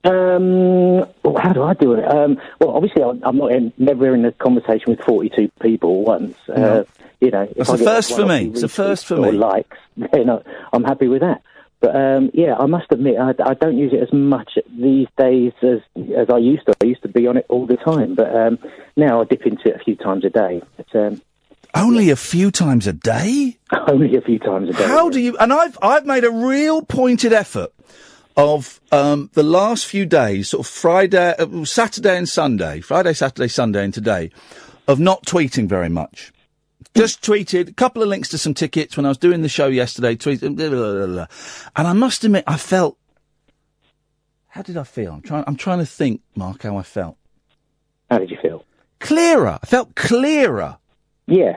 Um, 0.04 0.96
well, 1.22 1.36
how 1.40 1.52
do 1.52 1.62
I 1.62 1.74
do 1.74 1.92
it? 1.94 2.04
Um, 2.04 2.38
well, 2.60 2.70
obviously, 2.70 3.02
I'm 3.02 3.22
I'm 3.24 3.36
not 3.36 3.52
in, 3.52 3.72
never 3.78 4.14
in 4.14 4.24
a 4.24 4.32
conversation 4.32 4.84
with 4.88 5.00
42 5.00 5.50
people 5.60 6.00
at 6.00 6.06
once. 6.06 6.36
Uh, 6.48 6.84
you 7.20 7.30
know, 7.30 7.42
if 7.42 7.56
That's 7.56 7.70
I 7.70 7.74
a 7.74 7.78
first 7.78 8.16
for 8.16 8.22
or 8.22 8.26
me. 8.26 8.48
It's 8.48 8.62
a 8.64 8.68
first 8.68 9.06
for 9.06 9.16
me. 9.16 9.30
Likes, 9.30 9.76
then 9.96 10.28
I- 10.28 10.42
I'm 10.72 10.82
happy 10.84 11.06
with 11.08 11.20
that. 11.20 11.42
But 11.80 11.96
um, 11.96 12.30
yeah, 12.32 12.56
I 12.58 12.66
must 12.66 12.86
admit, 12.90 13.16
I, 13.18 13.30
I 13.44 13.54
don't 13.54 13.76
use 13.76 13.92
it 13.92 14.00
as 14.02 14.12
much 14.12 14.56
these 14.76 15.08
days 15.18 15.52
as 15.62 15.80
as 16.16 16.30
I 16.30 16.38
used 16.38 16.66
to. 16.66 16.74
I 16.80 16.84
used 16.86 17.02
to 17.02 17.08
be 17.08 17.26
on 17.26 17.36
it 17.36 17.46
all 17.48 17.66
the 17.66 17.76
time, 17.76 18.14
but 18.14 18.34
um, 18.34 18.58
now 18.96 19.20
I 19.20 19.24
dip 19.24 19.44
into 19.46 19.68
it 19.68 19.76
a 19.80 19.84
few 19.84 19.96
times 19.96 20.24
a 20.24 20.30
day. 20.30 20.62
But 20.76 20.94
um, 20.96 21.22
Only 21.74 22.10
a 22.10 22.16
few 22.16 22.50
times 22.52 22.86
a 22.86 22.92
day. 22.92 23.56
only 23.88 24.16
a 24.16 24.20
few 24.20 24.38
times 24.38 24.68
a 24.70 24.72
day. 24.74 24.84
How 24.86 25.10
do 25.10 25.20
you? 25.20 25.36
And 25.38 25.52
I've 25.52 25.76
I've 25.82 26.06
made 26.06 26.22
a 26.24 26.30
real 26.30 26.82
pointed 26.82 27.32
effort 27.32 27.72
of 28.36 28.80
um, 28.90 29.30
the 29.34 29.42
last 29.42 29.86
few 29.86 30.06
days, 30.06 30.48
sort 30.48 30.66
of 30.66 30.72
Friday, 30.72 31.34
uh, 31.38 31.64
Saturday, 31.64 32.16
and 32.16 32.28
Sunday, 32.28 32.80
Friday, 32.80 33.12
Saturday, 33.12 33.48
Sunday, 33.48 33.84
and 33.84 33.94
today, 33.94 34.30
of 34.88 34.98
not 34.98 35.24
tweeting 35.24 35.68
very 35.68 35.88
much. 35.88 36.32
Just 36.94 37.22
tweeted 37.22 37.68
a 37.68 37.72
couple 37.72 38.02
of 38.02 38.08
links 38.08 38.28
to 38.30 38.38
some 38.38 38.54
tickets 38.54 38.96
when 38.96 39.06
I 39.06 39.08
was 39.08 39.18
doing 39.18 39.42
the 39.42 39.48
show 39.48 39.68
yesterday. 39.68 40.14
Tweeted, 40.14 40.56
blah, 40.56 40.68
blah, 40.68 40.92
blah, 40.92 41.06
blah. 41.06 41.26
and 41.76 41.88
I 41.88 41.92
must 41.92 42.24
admit, 42.24 42.44
I 42.46 42.56
felt. 42.56 42.98
How 44.48 44.62
did 44.62 44.76
I 44.76 44.84
feel? 44.84 45.12
I'm 45.12 45.22
trying. 45.22 45.44
I'm 45.46 45.56
trying 45.56 45.78
to 45.78 45.86
think, 45.86 46.20
Mark, 46.34 46.62
how 46.62 46.76
I 46.76 46.82
felt. 46.82 47.16
How 48.10 48.18
did 48.18 48.30
you 48.30 48.36
feel? 48.42 48.64
Clearer. 49.00 49.58
I 49.62 49.66
felt 49.66 49.94
clearer. 49.94 50.76
Yeah. 51.26 51.56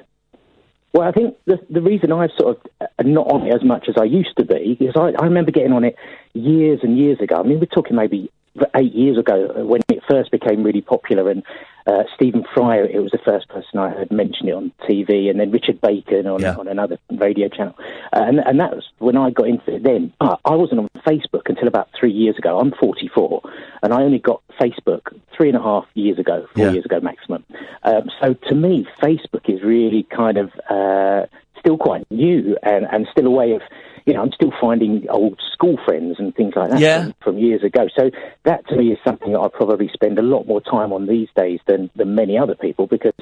Well, 0.96 1.06
I 1.06 1.12
think 1.12 1.36
the 1.44 1.60
the 1.70 1.82
reason 1.82 2.14
I've 2.14 2.32
sort 2.40 2.56
of 2.56 2.72
uh, 2.80 3.04
not 3.04 3.28
on 3.30 3.46
it 3.46 3.54
as 3.54 3.62
much 3.66 3.90
as 3.90 3.96
I 4.00 4.06
used 4.06 4.38
to 4.38 4.46
be 4.46 4.78
is 4.80 4.96
I, 4.96 5.12
I 5.20 5.26
remember 5.26 5.52
getting 5.52 5.74
on 5.74 5.84
it 5.84 5.98
years 6.34 6.80
and 6.84 6.98
years 6.98 7.20
ago. 7.20 7.36
I 7.36 7.44
mean, 7.44 7.60
we're 7.60 7.66
talking 7.66 7.98
maybe 7.98 8.32
eight 8.78 8.94
years 8.94 9.18
ago 9.18 9.66
when 9.66 9.82
it 9.90 10.02
first 10.10 10.32
became 10.32 10.64
really 10.64 10.80
popular, 10.80 11.30
and 11.30 11.44
uh, 11.88 12.04
Stephen 12.16 12.44
Fry, 12.54 12.78
it 12.80 13.02
was 13.02 13.12
the 13.12 13.20
first 13.24 13.48
person 13.50 13.80
I 13.80 13.90
heard 13.90 14.12
mention 14.12 14.48
it 14.48 14.54
on 14.54 14.72
TV, 14.90 15.30
and 15.30 15.40
then 15.40 15.52
Richard 15.52 15.80
Bacon 15.82 16.26
on, 16.28 16.42
Yeah. 16.42 16.56
on 16.56 16.68
another 16.68 16.98
radio 17.12 17.48
channel, 17.48 17.76
uh, 18.14 18.24
and 18.28 18.40
and 18.40 18.60
that 18.60 18.76
was 18.76 18.86
when 19.00 19.16
I 19.18 19.30
got 19.30 19.48
into 19.48 19.76
it. 19.76 19.84
Then, 19.84 20.12
but 20.20 20.40
I 20.46 20.56
wasn't 20.56 20.80
on 20.82 20.90
Facebook 21.06 21.48
until 21.48 21.68
about 21.68 21.90
three 22.00 22.12
years 22.12 22.38
ago. 22.38 22.60
I'm 22.60 22.72
44, 22.72 23.42
and 23.84 23.94
I 23.94 24.02
only 24.02 24.20
got 24.20 24.42
Facebook 24.60 25.02
three 25.36 25.50
and 25.50 25.58
a 25.58 25.62
half 25.62 25.86
years 25.94 26.18
ago, 26.18 26.48
four 26.56 26.66
Yeah. 26.66 26.72
years 26.72 26.86
ago 26.86 27.00
maximum. 27.02 27.44
Um, 27.84 28.10
so 28.22 28.34
to 28.34 28.56
me, 28.56 28.88
Facebook 29.02 29.48
is 29.50 29.62
really 29.62 30.04
kind 30.04 30.38
of 30.38 30.52
uh, 30.70 31.26
still 31.60 31.78
quite 31.78 32.10
new 32.12 32.58
and, 32.64 32.88
and 32.92 33.08
still 33.12 33.28
a 33.28 33.32
way 33.32 33.52
of, 33.54 33.62
you 34.06 34.14
know, 34.14 34.22
I'm 34.22 34.32
still 34.32 34.54
finding 34.62 35.08
old 35.10 35.42
school 35.54 35.78
friends 35.84 36.18
and 36.20 36.36
things 36.36 36.54
like 36.56 36.70
that 36.70 36.80
Yeah. 36.80 37.04
from, 37.04 37.14
from 37.24 37.38
years 37.40 37.64
ago. 37.64 37.88
So 37.98 38.12
that 38.44 38.68
to 38.68 38.76
me 38.76 38.92
is 38.92 39.00
something 39.04 39.34
that 39.34 39.40
I 39.40 39.48
probably 39.48 39.90
spend 39.94 40.20
a 40.20 40.22
lot 40.22 40.46
more 40.46 40.62
time 40.62 40.94
on 40.94 41.08
these 41.08 41.28
days 41.36 41.60
than, 41.68 41.90
than 41.96 42.14
many 42.14 42.38
other 42.38 42.56
people 42.56 42.86
because 42.86 43.14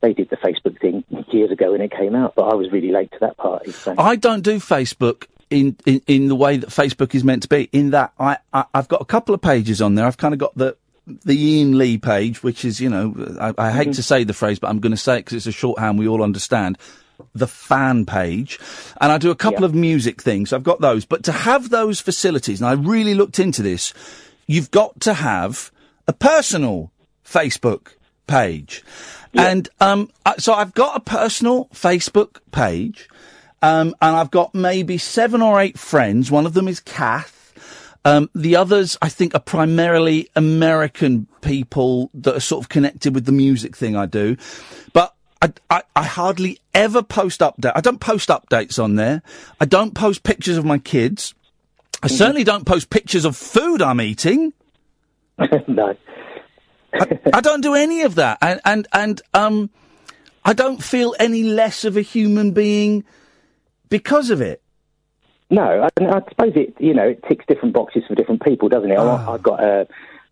they 0.00 0.12
did 0.12 0.30
the 0.30 0.36
Facebook 0.36 0.80
thing 0.80 1.04
years 1.30 1.52
ago 1.52 1.72
when 1.72 1.80
it 1.80 1.92
came 1.92 2.16
out, 2.16 2.34
but 2.34 2.42
I 2.42 2.54
was 2.54 2.72
really 2.72 2.90
late 2.90 3.12
to 3.12 3.18
that 3.20 3.36
party. 3.36 3.70
So. 3.70 3.94
I 3.96 4.16
don't 4.16 4.42
do 4.42 4.56
Facebook 4.56 5.26
in, 5.48 5.76
in, 5.86 6.02
in 6.06 6.28
the 6.28 6.34
way 6.34 6.56
that 6.56 6.70
Facebook 6.70 7.14
is 7.14 7.22
meant 7.22 7.42
to 7.42 7.48
be. 7.48 7.68
In 7.72 7.90
that 7.90 8.12
I, 8.18 8.38
I 8.52 8.64
I've 8.74 8.88
got 8.88 9.00
a 9.00 9.04
couple 9.04 9.34
of 9.34 9.40
pages 9.40 9.80
on 9.80 9.94
there. 9.94 10.06
I've 10.06 10.16
kind 10.16 10.34
of 10.34 10.40
got 10.40 10.56
the 10.56 10.76
the 11.06 11.60
Iain 11.60 11.78
Lee 11.78 11.98
page, 11.98 12.42
which 12.42 12.64
is 12.64 12.80
you 12.80 12.88
know 12.88 13.14
I, 13.40 13.52
I 13.58 13.70
hate 13.70 13.88
mm-hmm. 13.88 13.92
to 13.92 14.02
say 14.02 14.24
the 14.24 14.32
phrase, 14.32 14.58
but 14.58 14.70
I'm 14.70 14.80
going 14.80 14.92
to 14.92 14.96
say 14.96 15.16
it 15.16 15.20
because 15.20 15.34
it's 15.34 15.46
a 15.46 15.52
shorthand 15.52 15.98
we 15.98 16.08
all 16.08 16.22
understand. 16.22 16.78
The 17.34 17.46
fan 17.46 18.06
page, 18.06 18.58
and 19.00 19.10
I 19.12 19.18
do 19.18 19.30
a 19.30 19.34
couple 19.36 19.60
Yeah. 19.60 19.66
of 19.66 19.74
music 19.74 20.20
things. 20.22 20.52
I've 20.52 20.62
got 20.62 20.80
those, 20.80 21.04
but 21.04 21.22
to 21.24 21.32
have 21.32 21.70
those 21.70 22.00
facilities, 22.00 22.60
and 22.60 22.68
I 22.68 22.72
really 22.72 23.14
looked 23.14 23.38
into 23.38 23.62
this, 23.62 23.92
you've 24.46 24.70
got 24.70 25.00
to 25.00 25.14
have 25.14 25.70
a 26.06 26.12
personal 26.12 26.90
Facebook 27.24 27.88
page. 28.26 28.82
And 29.34 29.68
um, 29.80 30.10
so 30.38 30.52
I've 30.52 30.74
got 30.74 30.96
a 30.96 31.00
personal 31.00 31.66
Facebook 31.72 32.38
page, 32.50 33.08
um, 33.62 33.94
and 34.02 34.16
I've 34.16 34.30
got 34.30 34.54
maybe 34.54 34.98
seven 34.98 35.40
or 35.40 35.60
eight 35.60 35.78
friends. 35.78 36.30
One 36.30 36.44
of 36.46 36.52
them 36.54 36.68
is 36.68 36.80
Kath. 36.80 37.38
Um, 38.04 38.28
the 38.34 38.56
others, 38.56 38.98
I 39.00 39.08
think, 39.08 39.32
are 39.34 39.40
primarily 39.40 40.28
American 40.34 41.28
people 41.40 42.10
that 42.14 42.34
are 42.36 42.40
sort 42.40 42.64
of 42.64 42.68
connected 42.68 43.14
with 43.14 43.26
the 43.26 43.32
music 43.32 43.76
thing 43.76 43.94
I 43.96 44.06
do. 44.06 44.36
But 44.92 45.14
I, 45.42 45.52
I, 45.68 45.82
I 45.96 46.04
hardly 46.04 46.60
ever 46.72 47.02
post 47.02 47.40
update. 47.40 47.72
I 47.74 47.80
don't 47.80 47.98
post 47.98 48.28
updates 48.28 48.82
on 48.82 48.94
there. 48.94 49.22
I 49.60 49.64
don't 49.64 49.92
post 49.92 50.22
pictures 50.22 50.56
of 50.56 50.64
my 50.64 50.78
kids. 50.78 51.34
I 52.00 52.06
certainly 52.06 52.44
don't 52.44 52.64
post 52.64 52.90
pictures 52.90 53.24
of 53.24 53.36
food 53.36 53.82
I'm 53.82 54.00
eating. 54.00 54.52
no. 55.68 55.96
I 57.32 57.40
don't 57.40 57.60
do 57.60 57.74
any 57.74 58.02
of 58.02 58.16
that, 58.16 58.38
and 58.42 58.60
and 58.64 58.86
and 58.92 59.22
um, 59.32 59.70
I 60.44 60.52
don't 60.52 60.82
feel 60.82 61.14
any 61.18 61.42
less 61.42 61.84
of 61.84 61.96
a 61.96 62.02
human 62.02 62.50
being 62.52 63.04
because 63.88 64.28
of 64.30 64.42
it. 64.42 64.62
No, 65.48 65.62
I, 65.62 66.04
I 66.04 66.20
suppose 66.28 66.52
it. 66.54 66.74
You 66.78 66.92
know, 66.92 67.08
it 67.08 67.24
ticks 67.26 67.46
different 67.46 67.74
boxes 67.74 68.02
for 68.06 68.14
different 68.14 68.42
people, 68.42 68.68
doesn't 68.68 68.90
it? 68.90 68.98
I, 68.98 69.32
I've 69.32 69.42
got 69.42 69.64
uh, 69.64 69.84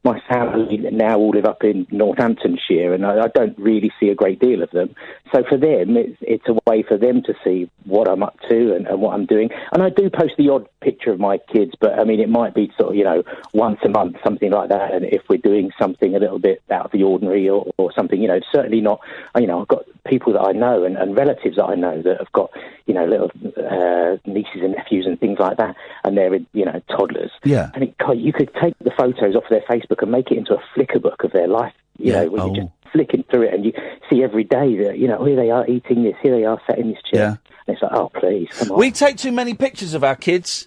my 0.02 0.18
family 0.30 0.78
now 0.92 1.18
all 1.18 1.30
live 1.30 1.44
up 1.44 1.62
in 1.62 1.86
Northamptonshire, 1.90 2.94
and 2.94 3.04
I, 3.04 3.24
I 3.24 3.28
don't 3.28 3.58
really 3.58 3.92
see 4.00 4.08
a 4.08 4.14
great 4.14 4.40
deal 4.40 4.62
of 4.62 4.70
them. 4.70 4.94
So 5.34 5.44
for 5.46 5.58
them, 5.58 5.96
it's, 5.96 6.16
it's 6.22 6.48
a 6.48 6.58
way 6.66 6.82
for 6.82 6.96
them 6.96 7.22
to 7.24 7.34
see 7.44 7.70
what 7.84 8.08
I'm 8.08 8.22
up 8.22 8.38
to 8.48 8.74
and, 8.74 8.86
and 8.86 9.00
what 9.00 9.14
I'm 9.14 9.26
doing. 9.26 9.50
And 9.72 9.82
I 9.82 9.90
do 9.90 10.08
post 10.08 10.34
the 10.38 10.48
odd 10.48 10.66
picture 10.80 11.12
of 11.12 11.20
my 11.20 11.38
kids, 11.52 11.72
but 11.78 11.98
I 11.98 12.04
mean, 12.04 12.18
it 12.18 12.30
might 12.30 12.54
be 12.54 12.72
sort 12.78 12.90
of 12.90 12.96
you 12.96 13.04
know 13.04 13.22
once 13.52 13.78
a 13.84 13.90
month, 13.90 14.16
something 14.24 14.50
like 14.50 14.70
that. 14.70 14.94
And 14.94 15.04
if 15.04 15.22
we're 15.28 15.36
doing 15.36 15.70
something 15.78 16.14
a 16.14 16.18
little 16.18 16.38
bit 16.38 16.62
out 16.70 16.86
of 16.86 16.92
the 16.92 17.02
ordinary 17.02 17.48
or, 17.48 17.70
or 17.76 17.92
something, 17.92 18.20
you 18.20 18.28
know, 18.28 18.40
certainly 18.54 18.80
not. 18.80 19.00
You 19.36 19.46
know, 19.46 19.60
I've 19.60 19.68
got 19.68 19.84
people 20.06 20.32
that 20.32 20.40
I 20.40 20.52
know 20.52 20.84
and, 20.84 20.96
and 20.96 21.16
relatives 21.16 21.56
that 21.56 21.66
I 21.66 21.74
know 21.74 22.00
that 22.02 22.18
have 22.18 22.32
got 22.32 22.50
you 22.86 22.94
know 22.94 23.04
little 23.04 23.30
uh, 23.56 24.16
nieces 24.26 24.62
and 24.62 24.72
nephews 24.72 25.06
and 25.06 25.18
things 25.20 25.38
like 25.38 25.58
that, 25.58 25.76
and 26.04 26.16
they're 26.16 26.34
you 26.52 26.64
know 26.64 26.80
toddlers. 26.88 27.30
Yeah. 27.44 27.70
And 27.74 27.84
it, 27.84 27.94
you 28.16 28.32
could 28.32 28.50
take 28.60 28.74
the 28.80 28.90
photos 28.96 29.36
off 29.36 29.44
their 29.50 29.62
Facebook 29.62 29.89
and 30.02 30.10
make 30.10 30.30
it 30.30 30.38
into 30.38 30.54
a 30.54 30.62
Flickr 30.74 31.00
book 31.02 31.24
of 31.24 31.32
their 31.32 31.48
life. 31.48 31.74
You 31.98 32.12
Yeah, 32.12 32.24
know, 32.24 32.30
where 32.30 32.42
oh. 32.42 32.46
you're 32.46 32.64
just 32.64 32.74
flicking 32.92 33.24
through 33.30 33.42
it 33.42 33.54
and 33.54 33.64
you 33.64 33.72
see 34.08 34.22
every 34.22 34.44
day 34.44 34.76
that, 34.84 34.98
you 34.98 35.06
know, 35.06 35.24
here 35.24 35.36
they 35.36 35.50
are 35.50 35.66
eating 35.68 36.02
this, 36.02 36.14
here 36.22 36.36
they 36.36 36.44
are 36.44 36.60
sat 36.66 36.78
in 36.78 36.90
this 36.90 37.02
chair. 37.02 37.20
Yeah. 37.20 37.36
And 37.66 37.76
it's 37.76 37.82
like, 37.82 37.92
oh, 37.92 38.10
please, 38.14 38.48
come 38.58 38.72
on. 38.72 38.78
We 38.78 38.90
take 38.90 39.16
too 39.16 39.32
many 39.32 39.54
pictures 39.54 39.94
of 39.94 40.02
our 40.02 40.16
kids. 40.16 40.66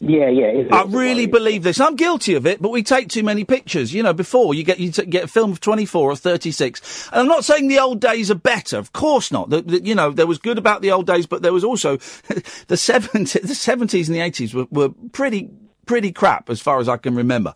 Yeah, 0.00 0.28
yeah. 0.28 0.64
I 0.70 0.84
really 0.84 1.26
believe 1.26 1.62
this. 1.62 1.80
I'm 1.80 1.96
guilty 1.96 2.34
of 2.34 2.46
it, 2.46 2.60
but 2.60 2.70
we 2.70 2.82
take 2.82 3.08
too 3.08 3.22
many 3.22 3.44
pictures. 3.44 3.94
You 3.94 4.02
know, 4.02 4.12
before 4.12 4.52
you 4.52 4.62
get 4.62 4.78
you 4.78 4.90
t- 4.92 5.06
get 5.06 5.24
a 5.24 5.28
film 5.28 5.52
of 5.52 5.60
24 5.60 6.10
or 6.10 6.16
36. 6.16 7.08
And 7.12 7.20
I'm 7.22 7.28
not 7.28 7.44
saying 7.44 7.68
the 7.68 7.78
old 7.78 8.00
days 8.00 8.30
are 8.30 8.34
better. 8.34 8.76
Of 8.76 8.92
course 8.92 9.32
not. 9.32 9.48
The, 9.50 9.62
the, 9.62 9.84
you 9.84 9.94
know, 9.94 10.10
there 10.10 10.26
was 10.26 10.38
good 10.38 10.58
about 10.58 10.82
the 10.82 10.90
old 10.90 11.06
days, 11.06 11.26
but 11.26 11.42
there 11.42 11.52
was 11.52 11.64
also 11.64 11.96
the 12.26 12.74
70s, 12.74 13.32
the 13.32 13.48
70s 13.48 14.06
and 14.08 14.14
the 14.14 14.20
80s 14.20 14.52
were, 14.52 14.66
were 14.70 14.90
pretty 15.12 15.48
pretty 15.86 16.12
crap 16.12 16.50
as 16.50 16.60
far 16.60 16.80
as 16.80 16.88
I 16.88 16.96
can 16.96 17.14
remember. 17.14 17.54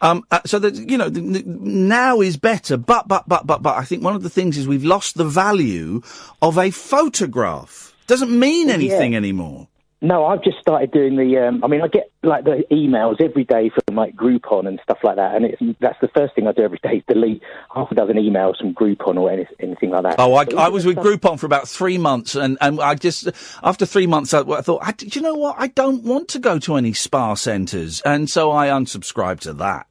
Um, 0.00 0.24
uh, 0.30 0.40
so 0.46 0.58
that 0.58 0.76
you 0.76 0.98
know, 0.98 1.08
the, 1.08 1.20
the, 1.20 1.42
now 1.46 2.20
is 2.20 2.36
better. 2.36 2.76
But 2.76 3.08
but 3.08 3.28
but 3.28 3.46
but 3.46 3.62
but 3.62 3.76
I 3.76 3.84
think 3.84 4.02
one 4.02 4.14
of 4.14 4.22
the 4.22 4.30
things 4.30 4.56
is 4.56 4.68
we've 4.68 4.84
lost 4.84 5.16
the 5.16 5.24
value 5.24 6.02
of 6.40 6.58
a 6.58 6.70
photograph. 6.70 7.94
Doesn't 8.06 8.30
mean 8.30 8.70
anything 8.70 9.14
anymore. 9.14 9.67
No, 10.00 10.26
I've 10.26 10.44
just 10.44 10.58
started 10.60 10.92
doing 10.92 11.16
the. 11.16 11.38
Um, 11.38 11.64
I 11.64 11.66
mean, 11.66 11.82
I 11.82 11.88
get 11.88 12.12
like 12.22 12.44
the 12.44 12.62
emails 12.70 13.20
every 13.20 13.42
day 13.42 13.68
from 13.70 13.96
like 13.96 14.14
Groupon 14.14 14.68
and 14.68 14.78
stuff 14.84 14.98
like 15.02 15.16
that, 15.16 15.34
and 15.34 15.44
it's 15.44 15.60
that's 15.80 15.98
the 16.00 16.08
first 16.16 16.36
thing 16.36 16.46
I 16.46 16.52
do 16.52 16.62
every 16.62 16.78
day: 16.80 16.98
is 16.98 17.02
delete 17.08 17.42
half 17.74 17.90
a 17.90 17.96
dozen 17.96 18.16
emails 18.16 18.58
from 18.58 18.74
Groupon 18.74 19.18
or 19.18 19.28
any, 19.30 19.48
anything 19.58 19.90
like 19.90 20.04
that. 20.04 20.14
Oh, 20.18 20.34
I, 20.34 20.44
I 20.56 20.68
was 20.68 20.86
with 20.86 20.94
stuff- 20.94 21.04
Groupon 21.04 21.40
for 21.40 21.46
about 21.46 21.68
three 21.68 21.98
months, 21.98 22.36
and, 22.36 22.56
and 22.60 22.80
I 22.80 22.94
just 22.94 23.28
after 23.64 23.86
three 23.86 24.06
months, 24.06 24.32
I, 24.32 24.42
I 24.42 24.60
thought, 24.60 24.82
I, 24.84 24.92
do 24.92 25.06
you 25.06 25.20
know 25.20 25.34
what? 25.34 25.56
I 25.58 25.66
don't 25.66 26.04
want 26.04 26.28
to 26.28 26.38
go 26.38 26.60
to 26.60 26.76
any 26.76 26.92
spa 26.92 27.34
centres, 27.34 28.00
and 28.02 28.30
so 28.30 28.52
I 28.52 28.68
unsubscribed 28.68 29.40
to 29.40 29.52
that. 29.54 29.88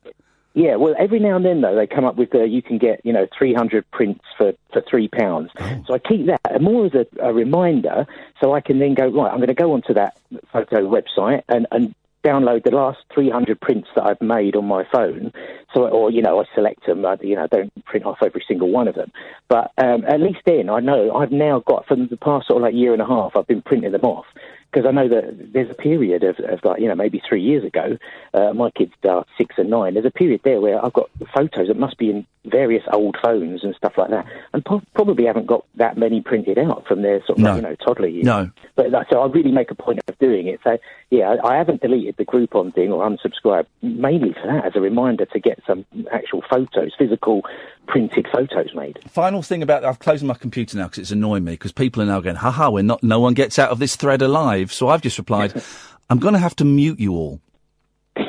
Yeah, 0.57 0.77
well, 0.77 0.95
every 0.97 1.19
now 1.19 1.35
and 1.35 1.45
then 1.45 1.61
though 1.61 1.75
they 1.75 1.85
come 1.85 2.03
up 2.03 2.15
with 2.15 2.33
uh, 2.33 2.41
you 2.41 2.63
can 2.63 2.79
get 2.79 3.05
you 3.05 3.13
know 3.13 3.27
300 3.37 3.85
prints 3.91 4.25
for 4.39 4.53
for 4.73 4.81
three 4.89 5.07
pounds. 5.07 5.51
So 5.85 5.93
I 5.93 5.99
keep 5.99 6.25
that 6.25 6.41
and 6.49 6.63
more 6.63 6.87
as 6.87 6.95
a, 6.95 7.05
a 7.21 7.31
reminder, 7.31 8.07
so 8.41 8.55
I 8.55 8.61
can 8.61 8.79
then 8.79 8.95
go 8.95 9.05
right. 9.07 9.31
I'm 9.31 9.37
going 9.37 9.49
to 9.49 9.53
go 9.53 9.73
onto 9.73 9.93
that 9.93 10.17
photo 10.51 10.89
website 10.89 11.43
and 11.47 11.67
and 11.71 11.93
download 12.23 12.63
the 12.63 12.71
last 12.71 12.97
300 13.13 13.61
prints 13.61 13.87
that 13.95 14.07
I've 14.07 14.19
made 14.19 14.55
on 14.55 14.65
my 14.65 14.83
phone. 14.91 15.31
So 15.75 15.87
or 15.87 16.09
you 16.09 16.23
know 16.23 16.41
I 16.41 16.45
select 16.55 16.87
them. 16.87 17.05
I, 17.05 17.17
you 17.21 17.35
know 17.35 17.45
don't 17.45 17.85
print 17.85 18.07
off 18.07 18.23
every 18.23 18.43
single 18.47 18.71
one 18.71 18.87
of 18.87 18.95
them, 18.95 19.11
but 19.49 19.71
um, 19.77 20.05
at 20.07 20.19
least 20.21 20.39
then 20.47 20.71
I 20.71 20.79
know 20.79 21.15
I've 21.15 21.31
now 21.31 21.59
got 21.67 21.85
for 21.85 21.95
the 21.95 22.17
past 22.17 22.47
sort 22.47 22.57
of 22.57 22.63
like 22.63 22.73
year 22.73 22.93
and 22.93 23.01
a 23.03 23.05
half 23.05 23.33
I've 23.35 23.45
been 23.45 23.61
printing 23.61 23.91
them 23.91 24.01
off 24.01 24.25
because 24.71 24.85
I 24.87 24.91
know 24.91 25.07
that 25.07 25.53
there's 25.53 25.69
a 25.69 25.73
period 25.73 26.23
of, 26.23 26.37
of 26.39 26.59
like 26.63 26.81
you 26.81 26.87
know 26.87 26.95
maybe 26.95 27.21
three 27.27 27.41
years 27.41 27.63
ago, 27.63 27.97
uh, 28.33 28.53
my 28.53 28.69
kids 28.71 28.93
are 29.07 29.25
six 29.37 29.55
and 29.57 29.69
nine. 29.69 29.93
There's 29.93 30.05
a 30.05 30.11
period 30.11 30.41
there 30.43 30.61
where 30.61 30.83
I've 30.83 30.93
got 30.93 31.09
photos 31.33 31.67
that 31.67 31.77
must 31.77 31.97
be 31.97 32.09
in 32.09 32.25
various 32.45 32.83
old 32.93 33.17
phones 33.21 33.63
and 33.63 33.75
stuff 33.75 33.93
like 33.97 34.09
that, 34.09 34.25
and 34.53 34.63
po- 34.63 34.83
probably 34.93 35.25
haven't 35.25 35.47
got 35.47 35.65
that 35.75 35.97
many 35.97 36.21
printed 36.21 36.57
out 36.57 36.85
from 36.87 37.01
their 37.01 37.19
sort 37.25 37.39
of 37.39 37.43
No. 37.43 37.49
like, 37.51 37.55
you 37.57 37.61
know 37.69 37.75
toddler 37.75 38.07
years. 38.07 38.25
No. 38.25 38.49
But 38.75 38.91
like, 38.91 39.07
so 39.09 39.21
I 39.21 39.27
really 39.27 39.51
make 39.51 39.71
a 39.71 39.75
point 39.75 39.99
of 40.07 40.17
doing 40.19 40.47
it. 40.47 40.59
So 40.63 40.77
yeah, 41.09 41.35
I, 41.41 41.53
I 41.53 41.57
haven't 41.57 41.81
deleted 41.81 42.15
the 42.17 42.25
Groupon 42.25 42.73
thing 42.73 42.91
or 42.91 43.07
unsubscribed 43.07 43.67
mainly 43.81 44.33
for 44.33 44.47
that 44.47 44.65
as 44.65 44.73
a 44.75 44.81
reminder 44.81 45.25
to 45.25 45.39
get 45.39 45.61
some 45.65 45.85
actual 46.11 46.43
photos, 46.49 46.91
physical 46.97 47.43
printed 47.87 48.27
photos 48.31 48.75
made. 48.75 48.99
Final 49.09 49.41
thing 49.41 49.63
about 49.63 49.85
I've 49.85 49.99
closed 49.99 50.23
my 50.23 50.33
computer 50.33 50.77
now 50.77 50.85
because 50.85 50.99
it's 50.99 51.11
annoying 51.11 51.45
me 51.45 51.53
because 51.53 51.71
people 51.71 52.01
are 52.01 52.05
now 52.05 52.19
going, 52.19 52.35
haha, 52.35 52.69
we're 52.69 52.83
not, 52.83 53.03
no 53.03 53.21
one 53.21 53.33
gets 53.33 53.57
out 53.57 53.69
of 53.69 53.79
this 53.79 53.95
thread 53.95 54.21
alive. 54.21 54.73
So 54.73 54.89
I've 54.89 55.01
just 55.01 55.17
replied, 55.17 55.61
I'm 56.09 56.19
going 56.19 56.33
to 56.33 56.39
have 56.39 56.55
to 56.57 56.65
mute 56.65 56.99
you 56.99 57.13
all. 57.13 57.39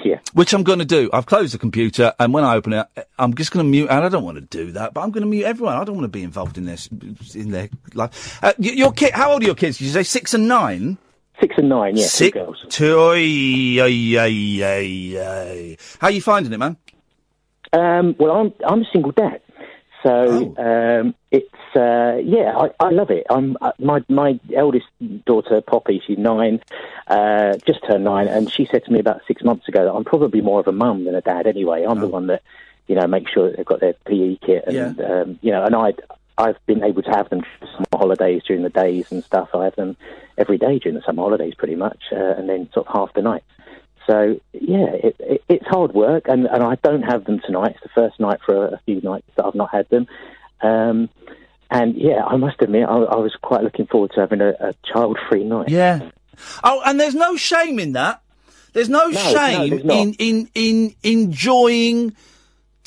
Yeah. 0.04 0.20
Which 0.34 0.52
I'm 0.52 0.62
going 0.62 0.78
to 0.78 0.84
do. 0.84 1.10
I've 1.12 1.26
closed 1.26 1.54
the 1.54 1.58
computer, 1.58 2.12
and 2.20 2.32
when 2.34 2.44
I 2.44 2.54
open 2.56 2.74
it, 2.74 2.86
I'm 3.18 3.34
just 3.34 3.52
going 3.52 3.64
to 3.64 3.70
mute. 3.70 3.88
And 3.88 4.04
I 4.04 4.10
don't 4.10 4.22
want 4.22 4.36
to 4.36 4.42
do 4.42 4.72
that, 4.72 4.92
but 4.92 5.00
I'm 5.00 5.10
going 5.10 5.22
to 5.22 5.28
mute 5.28 5.44
everyone. 5.44 5.76
I 5.76 5.84
don't 5.84 5.94
want 5.94 6.04
to 6.04 6.08
be 6.08 6.22
involved 6.22 6.58
in 6.58 6.66
this 6.66 6.88
in 7.34 7.50
their 7.52 7.70
life. 7.94 8.38
Uh, 8.44 8.52
your 8.58 8.92
kid, 8.92 9.12
how 9.12 9.32
old 9.32 9.42
are 9.42 9.46
your 9.46 9.54
kids? 9.54 9.78
Did 9.78 9.86
you 9.86 9.92
say 9.92 10.02
six 10.02 10.34
and 10.34 10.46
nine? 10.46 10.98
Six 11.40 11.54
and 11.58 11.68
nine, 11.68 11.96
yeah, 11.96 12.06
two 12.08 12.30
girls. 12.30 12.66
Two, 12.68 12.98
oy, 12.98 13.78
oy, 13.80 14.16
oy, 14.18 14.62
oy, 14.62 15.18
oy. 15.18 15.76
How 16.00 16.08
you 16.08 16.20
finding 16.20 16.52
it, 16.52 16.58
man? 16.58 16.76
Um, 17.72 18.16
well, 18.18 18.32
I'm 18.32 18.52
I'm 18.66 18.82
a 18.82 18.90
single 18.92 19.12
dad, 19.12 19.40
so 20.02 20.54
um, 20.58 21.14
it's 21.30 21.76
uh, 21.76 22.16
yeah, 22.24 22.56
I, 22.56 22.70
I 22.80 22.90
love 22.90 23.10
it. 23.10 23.26
I'm 23.30 23.56
uh, 23.60 23.72
my 23.78 24.02
my 24.08 24.40
eldest 24.54 24.86
daughter 25.26 25.60
Poppy, 25.60 26.02
she's 26.04 26.18
nine, 26.18 26.60
uh, 27.06 27.56
just 27.66 27.86
turned 27.86 28.04
nine, 28.04 28.26
and 28.26 28.50
she 28.50 28.66
said 28.66 28.84
to 28.86 28.92
me 28.92 28.98
about 28.98 29.20
six 29.28 29.44
months 29.44 29.68
ago 29.68 29.84
that 29.84 29.92
I'm 29.92 30.04
probably 30.04 30.40
more 30.40 30.60
of 30.60 30.66
a 30.66 30.72
mum 30.72 31.04
than 31.04 31.14
a 31.14 31.20
dad 31.20 31.46
anyway. 31.46 31.84
I'm 31.84 32.00
the 32.00 32.08
one 32.08 32.26
that 32.28 32.42
you 32.86 32.94
know 32.94 33.06
makes 33.06 33.30
sure 33.30 33.48
that 33.50 33.58
they've 33.58 33.66
got 33.66 33.80
their 33.80 33.92
PE 34.06 34.36
kit, 34.36 34.64
and 34.66 35.00
um, 35.00 35.38
you 35.42 35.52
know, 35.52 35.64
and 35.64 35.74
I. 35.76 35.92
I've 36.38 36.64
been 36.66 36.84
able 36.84 37.02
to 37.02 37.10
have 37.10 37.28
them 37.30 37.42
for 37.58 37.66
summer 37.66 37.86
holidays 37.92 38.42
during 38.46 38.62
the 38.62 38.70
days 38.70 39.10
and 39.10 39.24
stuff. 39.24 39.48
I 39.54 39.64
have 39.64 39.76
them 39.76 39.96
every 40.38 40.56
day 40.56 40.78
during 40.78 40.94
the 40.94 41.02
summer 41.04 41.22
holidays, 41.22 41.54
pretty 41.58 41.74
much, 41.74 41.98
uh, 42.12 42.34
and 42.36 42.48
then 42.48 42.70
sort 42.72 42.86
of 42.86 42.92
half 42.94 43.12
the 43.14 43.22
night. 43.22 43.42
So 44.06 44.40
yeah, 44.52 44.86
it, 44.92 45.16
it, 45.18 45.44
it's 45.48 45.66
hard 45.66 45.92
work, 45.92 46.28
and, 46.28 46.46
and 46.46 46.62
I 46.62 46.76
don't 46.76 47.02
have 47.02 47.24
them 47.24 47.40
tonight. 47.44 47.72
It's 47.72 47.82
the 47.82 47.90
first 47.94 48.18
night 48.20 48.38
for 48.46 48.66
a, 48.66 48.74
a 48.74 48.80
few 48.86 49.00
nights 49.00 49.26
that 49.36 49.44
I've 49.44 49.54
not 49.54 49.70
had 49.70 49.88
them. 49.90 50.06
Um, 50.62 51.08
and 51.70 51.96
yeah, 51.96 52.24
I 52.24 52.36
must 52.36 52.62
admit, 52.62 52.88
I, 52.88 52.96
I 52.96 53.16
was 53.16 53.36
quite 53.42 53.62
looking 53.62 53.86
forward 53.86 54.12
to 54.14 54.20
having 54.20 54.40
a, 54.40 54.50
a 54.60 54.74
child-free 54.90 55.44
night. 55.44 55.68
Yeah. 55.68 56.10
Oh, 56.64 56.80
and 56.86 56.98
there's 56.98 57.14
no 57.14 57.36
shame 57.36 57.78
in 57.78 57.92
that. 57.92 58.22
There's 58.72 58.88
no, 58.88 59.08
no, 59.08 59.20
shame 59.20 59.70
there's 59.70 59.82
in 59.82 60.14
in 60.14 60.50
in 60.54 60.94
enjoying. 61.02 62.14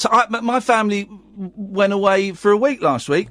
T- 0.01 0.09
I, 0.11 0.25
my 0.27 0.59
family 0.59 1.07
went 1.35 1.93
away 1.93 2.31
for 2.31 2.51
a 2.51 2.57
week 2.57 2.81
last 2.81 3.07
week, 3.07 3.29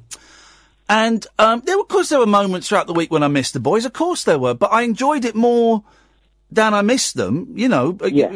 and 0.88 1.26
um, 1.38 1.62
there 1.64 1.76
were, 1.76 1.82
of 1.82 1.88
course, 1.88 2.08
there 2.08 2.18
were 2.18 2.26
moments 2.26 2.68
throughout 2.68 2.86
the 2.86 2.92
week 2.92 3.10
when 3.10 3.22
I 3.22 3.28
missed 3.28 3.54
the 3.54 3.60
boys. 3.60 3.84
Of 3.84 3.92
course, 3.92 4.24
there 4.24 4.38
were, 4.38 4.54
but 4.54 4.72
I 4.72 4.82
enjoyed 4.82 5.24
it 5.24 5.34
more 5.34 5.82
than 6.50 6.74
I 6.74 6.82
missed 6.82 7.16
them. 7.16 7.52
You 7.56 7.68
know, 7.68 7.98
yeah. 8.02 8.30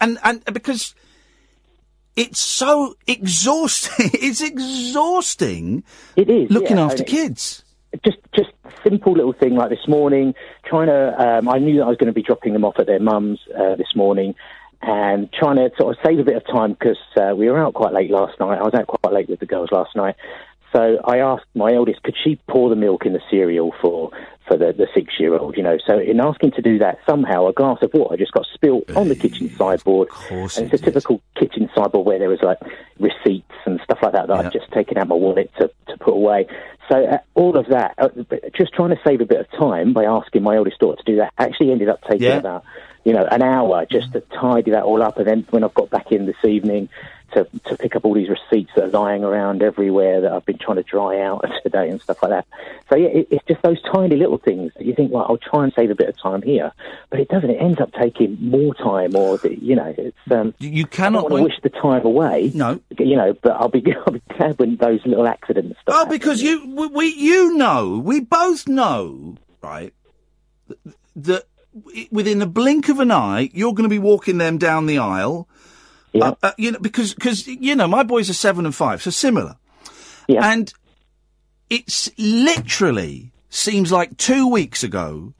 and 0.00 0.18
and 0.22 0.44
because 0.46 0.94
it's 2.16 2.40
so 2.40 2.96
exhausting. 3.06 4.10
it's 4.14 4.40
exhausting. 4.40 5.84
It 6.16 6.30
is 6.30 6.50
looking 6.50 6.78
yeah, 6.78 6.86
after 6.86 7.04
kids. 7.04 7.62
just 8.04 8.18
just 8.34 8.50
simple 8.84 9.12
little 9.12 9.32
thing 9.32 9.54
like 9.54 9.68
this 9.68 9.86
morning 9.88 10.32
trying 10.64 10.86
to 10.86 11.22
um, 11.22 11.48
i 11.48 11.58
knew 11.58 11.78
that 11.78 11.84
i 11.84 11.88
was 11.88 11.98
going 11.98 12.06
to 12.06 12.12
be 12.12 12.22
dropping 12.22 12.52
them 12.54 12.64
off 12.64 12.76
at 12.78 12.86
their 12.86 13.00
mum's 13.00 13.40
uh, 13.54 13.74
this 13.74 13.94
morning 13.94 14.34
and 14.82 15.30
trying 15.32 15.56
to 15.56 15.70
sort 15.78 15.96
of 15.96 16.02
save 16.04 16.18
a 16.18 16.24
bit 16.24 16.36
of 16.36 16.46
time 16.46 16.72
because 16.72 16.98
uh, 17.16 17.34
we 17.36 17.48
were 17.48 17.58
out 17.58 17.74
quite 17.74 17.92
late 17.92 18.10
last 18.10 18.38
night. 18.40 18.58
I 18.58 18.62
was 18.62 18.74
out 18.74 18.86
quite 18.86 19.12
late 19.12 19.28
with 19.28 19.40
the 19.40 19.46
girls 19.46 19.70
last 19.72 19.94
night. 19.94 20.16
So 20.72 20.98
i 21.04 21.18
asked 21.18 21.46
my 21.54 21.72
eldest 21.74 22.02
could 22.04 22.14
she 22.22 22.38
pour 22.48 22.70
the 22.70 22.76
milk 22.76 23.04
in 23.04 23.12
the 23.12 23.20
cereal 23.28 23.74
for 23.82 24.10
for 24.46 24.56
the, 24.56 24.72
the 24.72 24.86
six 24.94 25.14
year 25.18 25.36
old 25.36 25.56
you 25.56 25.62
know? 25.64 25.78
So 25.84 25.98
in 25.98 26.20
asking 26.20 26.52
to 26.52 26.62
do 26.62 26.78
that 26.78 26.98
somehow 27.08 27.48
a 27.48 27.52
glass 27.52 27.78
of 27.82 27.92
water 27.92 28.16
just 28.16 28.32
got 28.32 28.46
spilt 28.54 28.84
on 28.94 29.08
the 29.08 29.16
kitchen 29.16 29.52
sideboard. 29.58 30.08
and 30.56 30.72
it's 30.72 30.74
a 30.80 30.84
typical 30.84 31.20
kitchen 31.36 31.68
sideboard 31.74 32.06
where 32.06 32.18
there 32.20 32.28
was 32.28 32.40
like 32.42 32.58
receipts 33.00 33.50
and 33.66 33.80
stuff 33.82 33.98
like 34.02 34.12
that 34.12 34.28
that 34.28 34.32
I'd 34.46 34.52
just 34.52 34.70
taken 34.72 34.96
out 34.96 35.08
my 35.08 35.16
wallet 35.16 35.50
to, 35.58 35.70
to 35.88 35.98
put 35.98 36.14
away. 36.14 36.46
So 36.90 37.04
uh, 37.04 37.18
all 37.34 37.56
of 37.56 37.66
that, 37.68 37.94
uh, 37.98 38.08
just 38.56 38.72
trying 38.72 38.90
to 38.90 39.00
save 39.04 39.20
a 39.20 39.24
bit 39.24 39.40
of 39.40 39.50
time 39.58 39.92
by 39.92 40.04
asking 40.04 40.42
my 40.42 40.56
eldest 40.56 40.78
daughter 40.78 40.96
to 40.96 41.12
do 41.12 41.16
that, 41.16 41.32
actually 41.38 41.70
ended 41.72 41.88
up 41.88 42.00
taking 42.02 42.28
Yeah. 42.28 42.38
about 42.38 42.64
you 43.04 43.12
know 43.12 43.26
an 43.26 43.42
hour 43.42 43.86
just 43.86 44.12
to 44.12 44.20
tidy 44.20 44.72
that 44.72 44.84
all 44.84 45.02
up. 45.02 45.18
And 45.18 45.26
then 45.26 45.46
when 45.50 45.64
I've 45.64 45.74
got 45.74 45.90
back 45.90 46.12
in 46.12 46.26
this 46.26 46.44
evening 46.44 46.88
to 47.32 47.46
to 47.66 47.76
pick 47.76 47.96
up 47.96 48.04
all 48.04 48.14
these 48.14 48.28
receipts 48.28 48.72
that 48.74 48.84
are 48.84 48.88
lying 48.88 49.24
around 49.24 49.62
everywhere 49.62 50.20
that 50.22 50.32
I've 50.32 50.44
been 50.44 50.58
trying 50.58 50.76
to 50.76 50.82
dry 50.82 51.20
out 51.20 51.44
today 51.62 51.88
and 51.88 52.00
stuff 52.00 52.22
like 52.22 52.30
that. 52.30 52.46
So 52.88 52.96
yeah, 52.96 53.08
it, 53.08 53.28
it's 53.30 53.44
just 53.46 53.62
those 53.62 53.80
tiny 53.82 54.16
little 54.16 54.38
things 54.38 54.72
that 54.76 54.84
you 54.84 54.94
think, 54.94 55.12
well, 55.12 55.26
I'll 55.28 55.38
try 55.38 55.64
and 55.64 55.72
save 55.74 55.90
a 55.90 55.94
bit 55.94 56.08
of 56.08 56.20
time 56.20 56.42
here, 56.42 56.72
but 57.08 57.20
it 57.20 57.28
doesn't. 57.28 57.50
It 57.50 57.60
ends 57.60 57.80
up 57.80 57.92
taking 57.92 58.36
more 58.40 58.74
time, 58.74 59.14
or 59.14 59.38
the, 59.38 59.56
you 59.58 59.76
know, 59.76 59.94
it's 59.96 60.16
um, 60.30 60.54
you 60.58 60.86
cannot 60.86 61.30
wish 61.30 61.54
the 61.62 61.70
time 61.70 62.04
away. 62.04 62.50
No, 62.54 62.80
you 62.98 63.16
know, 63.16 63.32
but 63.34 63.52
I'll 63.52 63.68
be 63.68 63.84
I'll 64.06 64.12
be 64.12 64.22
glad 64.36 64.58
when 64.58 64.76
those 64.76 65.04
little 65.06 65.26
accidents 65.26 65.78
stop. 65.82 66.06
Oh, 66.06 66.10
because 66.10 66.42
you, 66.42 66.74
we, 66.74 66.86
we, 66.88 67.06
you 67.06 67.56
know, 67.56 67.98
we 67.98 68.20
both 68.20 68.68
know, 68.68 69.36
right, 69.62 69.94
th- 70.68 70.94
that 71.16 71.44
within 72.10 72.42
a 72.42 72.46
blink 72.46 72.88
of 72.88 72.98
an 73.00 73.10
eye, 73.10 73.50
you're 73.52 73.74
going 73.74 73.88
to 73.88 73.88
be 73.88 73.98
walking 73.98 74.38
them 74.38 74.58
down 74.58 74.86
the 74.86 74.98
aisle. 74.98 75.48
Yeah. 76.12 76.30
Uh, 76.30 76.34
uh, 76.42 76.52
you 76.58 76.72
know, 76.72 76.78
because, 76.80 77.14
because, 77.14 77.46
you 77.46 77.76
know, 77.76 77.86
my 77.86 78.02
boys 78.02 78.28
are 78.28 78.34
seven 78.34 78.66
and 78.66 78.74
five, 78.74 79.02
so 79.02 79.10
similar. 79.10 79.56
Yeah. 80.26 80.50
And 80.50 80.72
it's 81.68 82.10
literally 82.18 83.32
seems 83.48 83.92
like 83.92 84.16
two 84.16 84.48
weeks 84.48 84.82
ago 84.82 85.34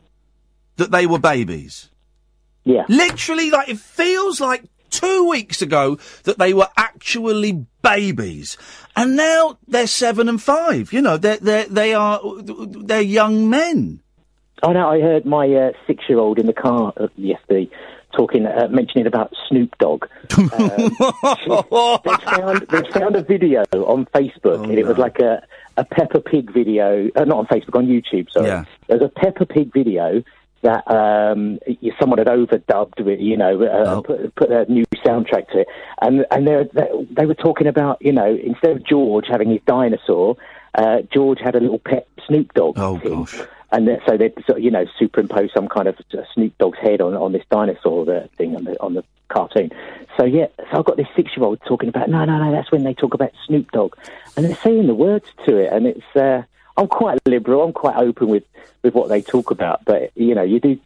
that 0.76 0.90
they 0.90 1.06
were 1.06 1.18
babies. 1.18 1.90
Yeah. 2.64 2.84
Literally, 2.88 3.50
like, 3.50 3.68
it 3.68 3.78
feels 3.78 4.40
like 4.40 4.64
two 4.90 5.28
weeks 5.28 5.62
ago 5.62 5.98
that 6.24 6.38
they 6.38 6.52
were 6.52 6.68
actually 6.76 7.66
babies. 7.82 8.56
And 8.94 9.16
now 9.16 9.58
they're 9.66 9.86
seven 9.86 10.28
and 10.28 10.40
five. 10.40 10.92
You 10.92 11.02
know, 11.02 11.16
they're, 11.16 11.38
they're, 11.38 11.66
they 11.66 11.94
are, 11.94 12.20
they're 12.42 13.00
young 13.00 13.50
men. 13.50 14.02
Oh 14.62 14.72
no, 14.72 14.88
I 14.90 15.00
heard 15.00 15.24
my 15.24 15.48
uh, 15.48 15.72
six-year-old 15.86 16.38
in 16.38 16.46
the 16.46 16.52
car 16.52 16.92
uh, 16.96 17.08
yesterday 17.16 17.68
talking, 18.16 18.44
uh, 18.46 18.68
mentioning 18.70 19.06
about 19.06 19.32
Snoop 19.48 19.76
Dogg. 19.78 20.06
Um, 20.40 22.00
they 22.04 22.16
found 22.24 22.66
they 22.68 22.90
found 22.90 23.16
a 23.16 23.22
video 23.22 23.62
on 23.72 24.06
Facebook, 24.14 24.64
and 24.64 24.72
it 24.78 24.86
was 24.86 24.98
like 24.98 25.18
a 25.20 25.42
a 25.76 25.84
Peppa 25.84 26.20
Pig 26.20 26.52
video, 26.52 27.08
uh, 27.16 27.24
not 27.24 27.38
on 27.38 27.46
Facebook, 27.46 27.76
on 27.78 27.86
YouTube. 27.86 28.30
Sorry, 28.30 28.46
Yeah. 28.48 28.64
there's 28.88 29.02
a 29.02 29.08
Peppa 29.08 29.46
Pig 29.46 29.72
video 29.72 30.22
that 30.62 30.84
um, 30.90 31.58
someone 31.98 32.18
had 32.18 32.26
overdubbed, 32.26 33.02
with, 33.02 33.18
you 33.18 33.34
know, 33.36 33.62
uh, 33.62 33.94
Oh. 33.96 34.02
put, 34.02 34.34
put 34.34 34.50
a 34.50 34.70
new 34.70 34.84
soundtrack 35.04 35.48
to 35.52 35.60
it, 35.60 35.68
and 36.02 36.26
and 36.30 36.46
they 36.46 36.68
they 36.74 36.88
they 37.12 37.26
were 37.26 37.34
talking 37.34 37.66
about, 37.66 37.98
you 38.00 38.12
know, 38.12 38.26
instead 38.42 38.72
of 38.76 38.84
George 38.84 39.26
having 39.28 39.50
his 39.50 39.60
dinosaur, 39.66 40.36
uh, 40.74 40.98
George 41.12 41.38
had 41.42 41.54
a 41.54 41.60
little 41.60 41.78
pet 41.78 42.06
Snoop 42.26 42.52
Dogg. 42.54 42.78
Oh, 42.78 42.98
thing. 42.98 43.20
gosh. 43.20 43.40
And 43.72 43.86
then- 43.86 44.00
so 44.06 44.16
they, 44.16 44.32
you 44.58 44.70
know, 44.70 44.84
superimpose 44.98 45.52
some 45.52 45.68
kind 45.68 45.88
of 45.88 45.96
Snoop 46.34 46.56
Dogg's 46.58 46.78
head 46.78 47.00
on 47.00 47.14
on 47.14 47.32
this 47.32 47.44
dinosaur 47.50 48.04
thing 48.36 48.56
on 48.56 48.64
the 48.64 48.80
on 48.80 48.94
the 48.94 49.04
cartoon. 49.28 49.70
So 50.16 50.24
yeah, 50.24 50.46
so 50.70 50.78
I've 50.78 50.84
got 50.84 50.96
this 50.96 51.06
six 51.14 51.36
year 51.36 51.46
old 51.46 51.60
talking 51.66 51.88
about 51.88 52.08
no, 52.10 52.24
no, 52.24 52.38
no. 52.38 52.50
That's 52.52 52.70
when 52.72 52.84
they 52.84 52.94
talk 52.94 53.14
about 53.14 53.32
Snoop 53.46 53.70
Dogg, 53.72 53.96
and 54.36 54.44
they're 54.44 54.56
saying 54.56 54.86
the 54.86 54.94
words 54.94 55.26
to 55.46 55.56
it, 55.56 55.72
and 55.72 55.86
it's. 55.86 56.16
Uh, 56.16 56.42
I'm 56.76 56.88
quite 56.88 57.18
liberal. 57.26 57.62
I'm 57.62 57.72
quite 57.72 57.96
open 57.96 58.28
with 58.28 58.44
with 58.82 58.94
what 58.94 59.08
they 59.08 59.20
talk 59.22 59.50
about, 59.50 59.84
but 59.84 60.10
you 60.14 60.34
know, 60.34 60.42
you 60.42 60.60
do. 60.60 60.78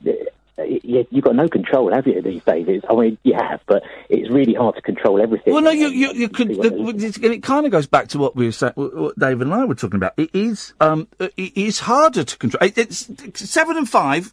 You, 0.57 1.05
you've 1.11 1.25
got 1.25 1.35
no 1.35 1.49
control, 1.49 1.93
have 1.93 2.07
you, 2.07 2.23
these 2.23 2.43
days? 2.45 2.67
It's, 2.69 2.85
I 2.89 2.95
mean, 2.95 3.19
you 3.25 3.35
have, 3.35 3.61
but 3.67 3.83
it's 4.09 4.31
really 4.31 4.55
hard 4.55 4.77
to 4.77 4.83
control 4.83 5.21
everything. 5.21 5.53
Well, 5.53 5.63
no, 5.63 5.71
you 5.71 5.89
you, 5.89 6.13
you 6.13 6.29
could. 6.29 6.49
The, 6.49 7.33
it 7.33 7.43
kind 7.43 7.67
of 7.67 7.73
goes 7.73 7.89
back 7.89 8.09
to 8.09 8.19
what 8.19 8.37
we 8.37 8.47
were 8.47 8.53
saying, 8.53 8.75
what 8.77 8.95
what 8.95 9.19
David 9.19 9.49
and 9.49 9.55
I 9.55 9.65
were 9.65 9.75
talking 9.75 9.97
about. 9.97 10.15
It 10.17 10.31
is 10.33 10.73
um, 10.81 11.09
it 11.19 11.57
is 11.57 11.81
harder 11.81 12.23
to 12.23 12.39
control. 12.39 12.63
It, 12.63 12.79
it's 12.79 13.11
seven 13.51 13.77
and 13.77 13.89
five. 13.89 14.33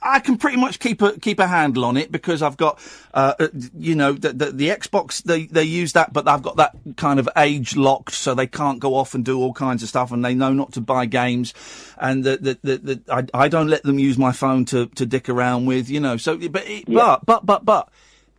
I 0.00 0.20
can 0.20 0.38
pretty 0.38 0.56
much 0.56 0.78
keep 0.78 1.02
a 1.02 1.18
keep 1.18 1.38
a 1.40 1.46
handle 1.46 1.84
on 1.84 1.96
it 1.96 2.12
because 2.12 2.40
I've 2.40 2.56
got, 2.56 2.78
uh, 3.12 3.34
uh, 3.38 3.48
you 3.76 3.94
know, 3.94 4.12
the, 4.12 4.32
the 4.32 4.50
the 4.52 4.68
Xbox 4.68 5.22
they 5.22 5.46
they 5.46 5.64
use 5.64 5.92
that, 5.94 6.12
but 6.12 6.28
I've 6.28 6.42
got 6.42 6.56
that 6.56 6.76
kind 6.96 7.18
of 7.18 7.28
age 7.36 7.76
locked, 7.76 8.12
so 8.12 8.34
they 8.34 8.46
can't 8.46 8.78
go 8.78 8.94
off 8.94 9.14
and 9.14 9.24
do 9.24 9.38
all 9.38 9.52
kinds 9.52 9.82
of 9.82 9.88
stuff, 9.88 10.12
and 10.12 10.24
they 10.24 10.34
know 10.34 10.52
not 10.52 10.72
to 10.72 10.80
buy 10.80 11.06
games, 11.06 11.52
and 11.98 12.22
the 12.22 12.36
the, 12.36 12.58
the, 12.62 12.78
the 12.78 13.02
I, 13.12 13.44
I 13.44 13.48
don't 13.48 13.68
let 13.68 13.82
them 13.82 13.98
use 13.98 14.16
my 14.16 14.32
phone 14.32 14.64
to 14.66 14.86
to 14.86 15.04
dick 15.04 15.28
around 15.28 15.66
with, 15.66 15.90
you 15.90 16.00
know. 16.00 16.16
So, 16.16 16.36
but 16.48 16.66
it, 16.66 16.84
but 16.86 17.26
but 17.26 17.44
but 17.44 17.64
but 17.64 17.88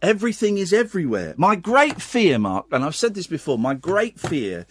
everything 0.01 0.57
is 0.57 0.71
everywhere. 0.71 1.33
My 1.37 1.55
great 1.55 2.01
fear, 2.01 2.39
Mark, 2.39 2.67
and 2.71 2.85
I've 2.85 2.95
said 2.95 3.15
this 3.15 3.27
before, 3.27 3.57
my 3.57 3.73
great 3.73 4.19
fear 4.19 4.65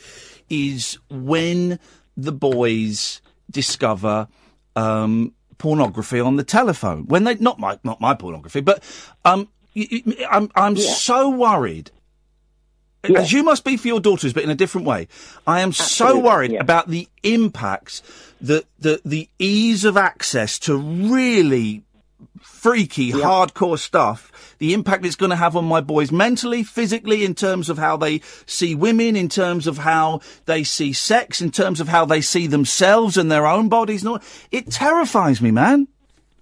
is 0.49 0.99
when 1.11 1.79
the 2.17 2.33
boys 2.33 3.21
discover 3.51 4.29
um, 4.75 5.35
pornography 5.59 6.21
on 6.21 6.37
the 6.37 6.45
telephone. 6.45 7.07
When 7.07 7.25
they 7.25 7.35
not 7.37 7.59
my 7.59 7.79
not 7.85 8.01
my 8.01 8.15
pornography, 8.15 8.61
but 8.61 8.83
um, 9.25 9.49
I'm 10.31 10.51
I'm 10.55 10.77
so 10.77 11.29
worried. 11.29 11.91
As 13.05 13.33
you 13.33 13.45
must 13.45 13.65
be 13.65 13.77
for 13.77 13.87
your 13.87 14.01
daughters, 14.01 14.33
but 14.33 14.43
in 14.43 14.51
a 14.51 14.55
different 14.55 14.87
way. 14.87 15.07
I 15.47 15.61
am 15.61 15.73
so 15.73 16.19
worried 16.19 16.53
yeah. 16.53 16.61
about 16.61 16.89
the 16.89 17.09
impacts, 17.23 18.03
the 18.41 18.65
the 18.79 19.01
the 19.05 19.29
ease 19.39 19.85
of 19.85 19.97
access 19.97 20.59
to 20.61 20.77
really 20.77 21.85
freaky, 22.41 23.13
hardcore 23.13 23.79
stuff, 23.79 24.48
the 24.59 24.75
impact 24.75 25.05
it's 25.07 25.17
going 25.17 25.31
to 25.31 25.37
have 25.37 25.57
on 25.57 25.65
my 25.65 25.81
boys 25.81 26.11
mentally, 26.13 26.63
physically, 26.63 27.25
in 27.25 27.35
terms 27.35 27.69
of 27.71 27.79
how 27.79 27.97
they 27.97 28.21
see 28.47 28.75
women, 28.75 29.17
in 29.17 29.29
terms 29.29 29.67
of 29.67 29.79
how 29.79 30.21
they 30.47 30.65
see 30.65 30.93
sex, 30.93 31.41
in 31.41 31.51
terms 31.51 31.81
of 31.81 31.89
how 31.89 32.05
they 32.05 32.21
see 32.21 32.47
themselves 32.47 33.17
and 33.17 33.31
their 33.31 33.47
own 33.47 33.69
bodies. 33.69 34.03
and 34.03 34.11
all- 34.11 34.21
It 34.51 34.71
terrifies 34.71 35.41
me, 35.41 35.51
man. 35.51 35.89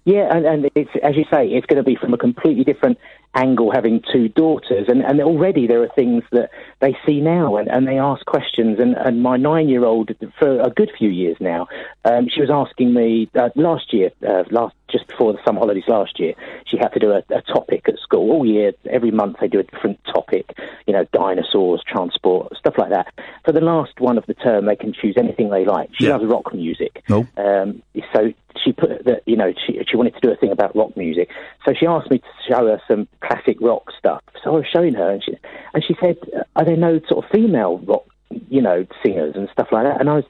Yeah, 0.05 0.29
and, 0.33 0.45
and 0.45 0.69
it's 0.73 0.89
as 1.03 1.15
you 1.17 1.25
say, 1.31 1.47
it's 1.47 1.65
going 1.65 1.77
to 1.77 1.83
be 1.83 1.97
from 1.97 2.13
a 2.13 2.17
completely 2.17 2.63
different 2.63 2.97
angle 3.35 3.71
having 3.71 4.01
two 4.11 4.29
daughters, 4.29 4.85
and, 4.87 5.01
and 5.03 5.19
already 5.21 5.67
there 5.67 5.83
are 5.83 5.89
things 5.89 6.23
that 6.31 6.49
they 6.79 6.95
see 7.05 7.21
now, 7.21 7.57
and, 7.57 7.67
and 7.69 7.87
they 7.87 7.97
ask 7.97 8.25
questions. 8.25 8.79
And, 8.79 8.95
and 8.95 9.23
my 9.23 9.37
nine-year-old, 9.37 10.11
for 10.39 10.61
a 10.61 10.69
good 10.69 10.91
few 10.97 11.09
years 11.09 11.37
now, 11.39 11.67
um, 12.05 12.27
she 12.29 12.41
was 12.41 12.49
asking 12.51 12.93
me 12.93 13.29
uh, 13.35 13.49
last 13.55 13.93
year, 13.93 14.11
uh, 14.27 14.43
last 14.51 14.75
just 14.89 15.07
before 15.07 15.33
the 15.33 15.39
summer 15.45 15.59
holidays 15.59 15.83
last 15.87 16.17
year, 16.19 16.33
she 16.65 16.77
had 16.77 16.89
to 16.89 16.99
do 16.99 17.11
a, 17.11 17.21
a 17.35 17.41
topic 17.41 17.83
at 17.89 17.99
school 17.99 18.31
all 18.31 18.45
year. 18.45 18.71
Every 18.89 19.11
month 19.11 19.37
they 19.41 19.47
do 19.49 19.59
a 19.59 19.63
different 19.63 19.99
topic, 20.05 20.57
you 20.85 20.93
know, 20.93 21.05
dinosaurs, 21.11 21.81
transport, 21.85 22.55
stuff 22.57 22.75
like 22.77 22.91
that. 22.91 23.13
For 23.43 23.51
the 23.51 23.59
last 23.59 23.99
one 23.99 24.17
of 24.17 24.25
the 24.27 24.33
term, 24.33 24.65
they 24.65 24.75
can 24.77 24.93
choose 24.93 25.15
anything 25.17 25.49
they 25.49 25.65
like. 25.65 25.89
She 25.93 26.05
Yeah. 26.05 26.11
loves 26.15 26.25
rock 26.25 26.53
music. 26.53 27.03
No. 27.09 27.27
Um, 27.37 27.81
so 28.13 28.31
she 28.63 28.71
put 28.71 29.03
that, 29.05 29.23
you 29.25 29.35
know, 29.35 29.53
she, 29.65 29.77
she 29.89 29.97
wanted 29.97 30.13
to 30.15 30.21
do 30.21 30.31
a 30.31 30.37
thing 30.37 30.51
about 30.51 30.75
rock 30.75 30.95
music. 30.95 31.29
So 31.65 31.73
she 31.77 31.85
asked 31.85 32.09
me 32.09 32.19
to 32.19 32.25
show 32.47 32.67
her 32.67 32.81
some 32.87 33.09
classic 33.19 33.57
rock 33.59 33.91
stuff. 33.97 34.23
So 34.43 34.51
I 34.51 34.55
was 34.55 34.65
showing 34.71 34.93
her, 34.93 35.11
and 35.11 35.23
she 35.23 35.37
and 35.73 35.83
she 35.83 35.95
said, 35.99 36.17
"Are 36.55 36.63
there 36.67 36.77
no 36.77 36.99
sort 37.09 37.25
of 37.25 37.31
female 37.31 37.79
rock, 37.79 38.05
you 38.49 38.61
know, 38.61 38.85
singers 39.03 39.35
and 39.35 39.49
stuff 39.51 39.69
like 39.71 39.85
that?" 39.85 39.99
And 39.99 40.09
I 40.09 40.15
was, 40.15 40.25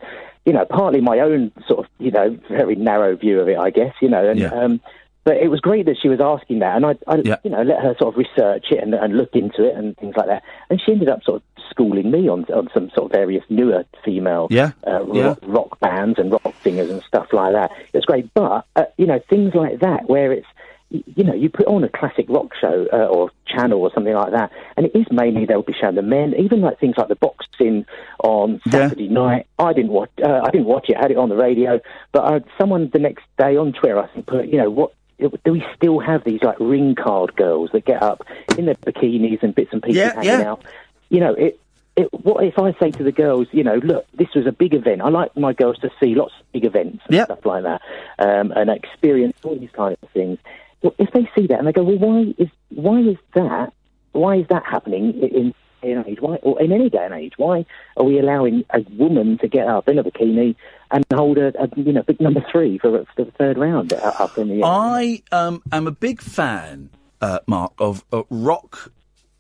you 0.45 0.53
know, 0.53 0.65
partly 0.65 1.01
my 1.01 1.19
own 1.19 1.51
sort 1.67 1.79
of, 1.79 1.85
you 1.99 2.11
know, 2.11 2.37
very 2.49 2.75
narrow 2.75 3.15
view 3.17 3.41
of 3.41 3.49
it, 3.49 3.57
I 3.57 3.69
guess, 3.71 3.93
you 4.01 4.09
know, 4.09 4.27
and. 4.29 4.39
Yeah. 4.39 4.53
Um, 4.53 4.79
but 5.23 5.35
it 5.43 5.49
was 5.49 5.59
great 5.59 5.85
that 5.87 5.97
she 6.01 6.07
was 6.07 6.21
asking 6.21 6.59
that, 6.59 6.77
and 6.77 6.85
I, 6.85 6.95
I 7.05 7.17
Yeah. 7.17 7.35
you 7.43 7.49
know, 7.51 7.61
let 7.61 7.81
her 7.83 7.93
sort 7.99 8.13
of 8.13 8.17
research 8.17 8.67
it 8.71 8.81
and, 8.81 8.93
and 8.93 9.17
look 9.17 9.31
into 9.33 9.65
it 9.67 9.75
and 9.75 9.93
things 9.97 10.15
like 10.15 10.27
that. 10.27 10.41
And 10.69 10.79
she 10.79 10.93
ended 10.93 11.09
up 11.09 11.21
sort 11.23 11.41
of 11.41 11.63
schooling 11.69 12.09
me 12.11 12.29
on 12.29 12.45
on 12.45 12.69
some 12.73 12.89
sort 12.95 13.07
of 13.07 13.11
various 13.11 13.43
newer 13.49 13.83
female 14.05 14.47
Yeah. 14.49 14.71
uh, 14.89 15.03
Yeah. 15.11 15.23
rock, 15.27 15.39
rock 15.45 15.79
bands 15.81 16.17
and 16.17 16.31
rock 16.31 16.53
singers 16.63 16.89
and 16.89 17.03
stuff 17.03 17.27
like 17.33 17.51
that. 17.51 17.71
It's 17.93 18.05
great, 18.05 18.33
but 18.33 18.63
uh, 18.77 18.85
you 18.97 19.05
know 19.05 19.19
things 19.29 19.53
like 19.53 19.79
that 19.81 20.07
where 20.09 20.31
it's 20.31 20.47
you 20.89 21.23
know 21.23 21.33
you 21.33 21.49
put 21.49 21.67
on 21.67 21.83
a 21.83 21.89
classic 21.89 22.25
rock 22.29 22.53
show 22.59 22.87
uh, 22.93 23.05
or 23.07 23.29
channel 23.45 23.81
or 23.81 23.91
something 23.93 24.13
like 24.13 24.31
that, 24.31 24.51
and 24.77 24.85
it 24.85 24.95
is 24.95 25.05
mainly 25.11 25.45
they'll 25.45 25.61
be 25.61 25.73
showing 25.79 25.95
the 25.95 26.01
men, 26.01 26.33
even 26.37 26.61
like 26.61 26.79
things 26.79 26.95
like 26.97 27.07
the 27.09 27.15
boxing 27.15 27.85
on 28.23 28.61
Yeah. 28.65 28.71
Saturday 28.89 29.09
night. 29.09 29.47
I 29.59 29.73
didn't 29.73 29.91
watch 29.91 30.11
uh, 30.23 30.41
I 30.43 30.49
didn't 30.51 30.67
watch 30.67 30.89
it, 30.89 30.97
I 30.97 31.01
had 31.01 31.11
it 31.11 31.17
on 31.17 31.29
the 31.29 31.35
radio, 31.35 31.79
but 32.13 32.19
uh, 32.23 32.39
someone 32.57 32.89
the 32.93 32.99
next 32.99 33.25
day 33.37 33.57
on 33.57 33.73
Twitter 33.73 33.99
I 33.99 34.07
think 34.07 34.25
put 34.27 34.47
you 34.47 34.57
know 34.57 34.69
what. 34.69 34.93
Do 35.19 35.51
we 35.51 35.65
still 35.75 35.97
have 35.99 36.23
these 36.25 36.43
like 36.43 36.59
ring 36.59 36.93
card 36.93 37.35
girls 37.35 37.71
that 37.73 37.85
get 37.85 38.03
up 38.03 38.21
in 38.55 38.67
their 38.67 38.75
bikinis 38.75 39.41
and 39.41 39.55
bits 39.55 39.69
and 39.73 39.81
pieces 39.81 39.97
Yeah, 39.97 40.13
hanging 40.13 40.41
yeah. 40.41 40.51
out? 40.51 40.63
You 41.09 41.21
know, 41.21 41.33
it, 41.33 41.59
it, 41.95 42.07
what 42.23 42.43
if 42.43 42.59
I 42.59 42.73
say 42.79 42.91
to 42.91 43.03
the 43.03 43.11
girls, 43.11 43.47
you 43.51 43.63
know, 43.63 43.77
look, 43.77 44.05
this 44.13 44.27
was 44.35 44.45
a 44.45 44.51
big 44.51 44.75
event. 44.75 45.01
I 45.01 45.09
like 45.09 45.35
my 45.35 45.53
girls 45.53 45.79
to 45.79 45.89
see 45.99 46.13
lots 46.13 46.33
of 46.39 46.51
big 46.51 46.65
events 46.65 46.99
and 47.07 47.15
Yep. 47.15 47.25
stuff 47.25 47.45
like 47.47 47.63
that, 47.63 47.81
um, 48.19 48.51
and 48.55 48.69
experience 48.69 49.35
all 49.43 49.57
these 49.57 49.71
kind 49.71 49.97
of 50.03 50.09
things. 50.11 50.37
Well, 50.81 50.93
if 50.99 51.11
they 51.11 51.29
see 51.35 51.47
that 51.47 51.59
and 51.59 51.67
they 51.67 51.71
go, 51.71 51.83
well, 51.83 51.97
why 51.97 52.33
is 52.37 52.49
why 52.69 52.99
is 52.99 53.17
that? 53.33 53.73
Why 54.11 54.37
is 54.37 54.47
that 54.49 54.63
happening 54.65 55.13
in 55.19 55.53
day 55.81 55.91
and 55.91 56.05
age? 56.07 56.19
Why, 56.19 56.35
or 56.37 56.61
in 56.61 56.71
any 56.71 56.89
day 56.89 57.03
and 57.05 57.13
age? 57.13 57.33
Why 57.37 57.65
are 57.95 58.03
we 58.03 58.19
allowing 58.19 58.63
a 58.73 58.81
woman 58.97 59.37
to 59.39 59.47
get 59.47 59.67
up 59.67 59.87
in 59.87 59.99
a 59.99 60.03
bikini 60.03 60.55
and 60.91 61.05
hold 61.13 61.37
a, 61.37 61.47
a 61.61 61.69
you 61.75 61.93
know 61.93 62.03
big 62.03 62.19
number 62.19 62.43
three 62.51 62.77
for, 62.77 63.05
for 63.15 63.25
the 63.25 63.31
third 63.31 63.57
round 63.57 63.93
up 63.93 64.37
in 64.37 64.49
the 64.49 64.55
air? 64.55 64.65
I 64.65 65.23
um, 65.31 65.63
am 65.71 65.87
a 65.87 65.91
big 65.91 66.21
fan, 66.21 66.89
uh, 67.21 67.39
Mark, 67.47 67.73
of 67.79 68.03
uh, 68.11 68.23
rock 68.29 68.91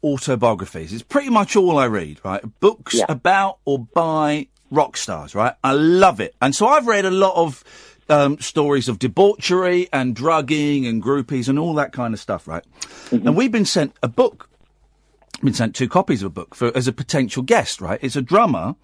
autobiographies. 0.03 0.93
It's 0.93 1.03
pretty 1.03 1.29
much 1.29 1.55
all 1.55 1.77
I 1.77 1.85
read, 1.85 2.19
right? 2.23 2.43
Books 2.59 2.95
Yeah. 2.95 3.05
about 3.09 3.59
or 3.65 3.79
by 3.79 4.47
rock 4.69 4.97
stars, 4.97 5.33
right? 5.33 5.53
I 5.63 5.73
love 5.73 6.19
it. 6.19 6.35
And 6.41 6.55
so 6.55 6.67
I've 6.67 6.87
read 6.87 7.05
a 7.05 7.11
lot 7.11 7.35
of 7.35 7.63
um, 8.09 8.39
stories 8.39 8.87
of 8.87 8.99
debauchery 8.99 9.87
and 9.91 10.15
drugging 10.15 10.85
and 10.85 11.01
groupies 11.03 11.47
and 11.49 11.59
all 11.59 11.73
that 11.75 11.91
kind 11.93 12.13
of 12.13 12.19
stuff, 12.19 12.47
right? 12.47 12.63
And 13.11 13.35
we've 13.35 13.51
been 13.51 13.65
sent 13.65 13.93
a 14.01 14.07
book, 14.07 14.49
been 15.43 15.53
sent 15.53 15.75
two 15.75 15.87
copies 15.89 16.23
of 16.23 16.27
a 16.27 16.29
book 16.33 16.55
for 16.55 16.75
as 16.75 16.87
a 16.87 16.93
potential 16.93 17.43
guest, 17.43 17.81
right? 17.81 17.99
It's 18.01 18.15
a 18.15 18.21
drummer. 18.21 18.75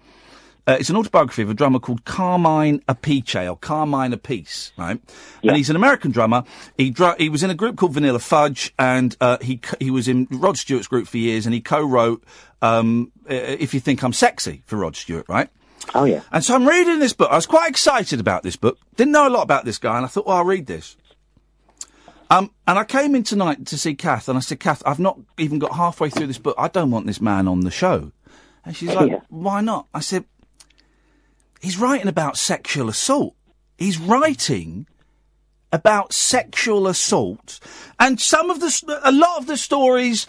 Uh, 0.66 0.78
it's 0.80 0.88
an 0.88 0.96
autobiography 0.96 1.42
of 1.42 1.50
a 1.50 1.54
drummer 1.54 1.78
called 1.78 2.06
Carmine 2.06 2.80
Appice 2.88 3.50
or 3.50 3.56
Carmine 3.58 4.12
Appice, 4.14 4.72
right? 4.78 4.98
And 5.42 5.56
he's 5.58 5.68
an 5.68 5.76
American 5.76 6.10
drummer. 6.10 6.42
He 6.78 6.88
dru- 6.88 7.16
he 7.18 7.28
was 7.28 7.42
in 7.42 7.50
a 7.50 7.54
group 7.54 7.76
called 7.76 7.92
Vanilla 7.92 8.18
Fudge, 8.18 8.72
and 8.78 9.14
uh, 9.20 9.36
he 9.42 9.60
he 9.78 9.90
was 9.90 10.08
in 10.08 10.26
Rod 10.30 10.56
Stewart's 10.56 10.86
group 10.86 11.06
for 11.06 11.18
years, 11.18 11.44
and 11.44 11.54
he 11.54 11.60
co-wrote 11.60 12.24
um, 12.62 13.12
"If 13.28 13.74
You 13.74 13.80
Think 13.80 14.02
I'm 14.02 14.14
Sexy" 14.14 14.62
for 14.64 14.76
Rod 14.76 14.96
Stewart, 14.96 15.26
right? 15.28 15.50
Oh 15.94 16.04
yeah, 16.04 16.22
And 16.32 16.44
so 16.44 16.54
I'm 16.54 16.66
reading 16.68 16.98
this 16.98 17.12
book. 17.12 17.30
I 17.30 17.36
was 17.36 17.46
quite 17.46 17.68
excited 17.70 18.20
about 18.20 18.42
this 18.42 18.56
book. 18.56 18.78
Didn't 18.96 19.12
know 19.12 19.26
a 19.28 19.30
lot 19.30 19.42
about 19.42 19.64
this 19.64 19.78
guy, 19.78 19.96
and 19.96 20.04
I 20.04 20.08
thought, 20.08 20.26
well, 20.26 20.38
I'll 20.38 20.44
read 20.44 20.66
this. 20.66 20.96
Um, 22.30 22.50
and 22.66 22.78
I 22.78 22.84
came 22.84 23.14
in 23.14 23.22
tonight 23.22 23.66
to 23.66 23.78
see 23.78 23.94
Kath, 23.94 24.28
and 24.28 24.36
I 24.38 24.40
said, 24.40 24.58
Kath, 24.60 24.82
I've 24.86 24.98
not 24.98 25.18
even 25.38 25.58
got 25.58 25.74
halfway 25.74 26.10
through 26.10 26.26
this 26.26 26.38
book. 26.38 26.54
I 26.58 26.68
don't 26.68 26.90
want 26.90 27.06
this 27.06 27.20
man 27.20 27.46
on 27.46 27.60
the 27.60 27.70
show. 27.70 28.12
And 28.64 28.74
she's 28.74 28.94
like, 28.94 29.10
Yeah. 29.10 29.20
why 29.28 29.60
not? 29.60 29.86
I 29.92 30.00
said, 30.00 30.24
he's 31.60 31.78
writing 31.78 32.08
about 32.08 32.36
sexual 32.36 32.88
assault. 32.88 33.34
He's 33.76 33.98
writing 33.98 34.86
about 35.72 36.12
sexual 36.12 36.86
assault, 36.86 37.58
and 37.98 38.20
some 38.20 38.48
of 38.48 38.60
the, 38.60 39.00
a 39.02 39.10
lot 39.10 39.38
of 39.38 39.46
the 39.48 39.56
stories, 39.56 40.24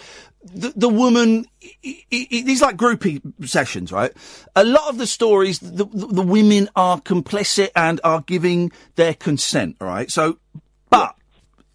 the, 0.53 0.73
the 0.75 0.89
woman, 0.89 1.45
i- 1.83 2.05
i- 2.11 2.43
these 2.45 2.61
like 2.61 2.77
groupie 2.77 3.21
sessions, 3.47 3.91
right? 3.91 4.11
A 4.55 4.63
lot 4.63 4.87
of 4.89 4.97
the 4.97 5.07
stories, 5.07 5.59
the, 5.59 5.85
the, 5.85 6.07
the 6.07 6.21
women 6.21 6.69
are 6.75 7.01
complicit 7.01 7.69
and 7.75 7.99
are 8.03 8.21
giving 8.21 8.71
their 8.95 9.13
consent, 9.15 9.75
right? 9.81 10.11
So, 10.11 10.37
but 10.89 11.15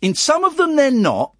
in 0.00 0.14
some 0.14 0.44
of 0.44 0.56
them 0.56 0.76
they're 0.76 0.90
not, 0.90 1.34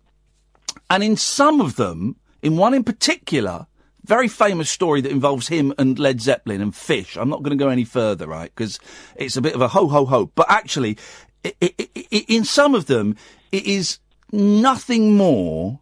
and 0.91 1.03
in 1.05 1.17
some 1.17 1.61
of 1.61 1.77
them, 1.77 2.17
in 2.43 2.57
one 2.57 2.75
in 2.75 2.83
particular, 2.85 3.67
very 4.05 4.27
famous 4.29 4.69
story 4.71 5.01
that 5.03 5.13
involves 5.13 5.47
him 5.49 5.73
and 5.79 5.99
Led 5.99 6.21
Zeppelin 6.21 6.61
and 6.61 6.75
Fish. 6.75 7.17
I'm 7.17 7.29
not 7.29 7.43
going 7.43 7.57
to 7.57 7.63
go 7.65 7.69
any 7.71 7.85
further, 7.85 8.27
right? 8.27 8.51
Because 8.55 8.81
it's 9.15 9.37
a 9.37 9.41
bit 9.43 9.55
of 9.55 9.61
a 9.61 9.69
ho 9.69 9.87
ho 9.87 10.05
ho. 10.05 10.33
But 10.35 10.47
actually, 10.51 10.99
i 11.45 11.55
i 11.63 11.73
i 11.95 12.25
in 12.29 12.45
some 12.45 12.75
of 12.75 12.87
them, 12.87 13.15
it 13.53 13.67
is 13.67 13.99
nothing 14.33 15.17
more 15.17 15.81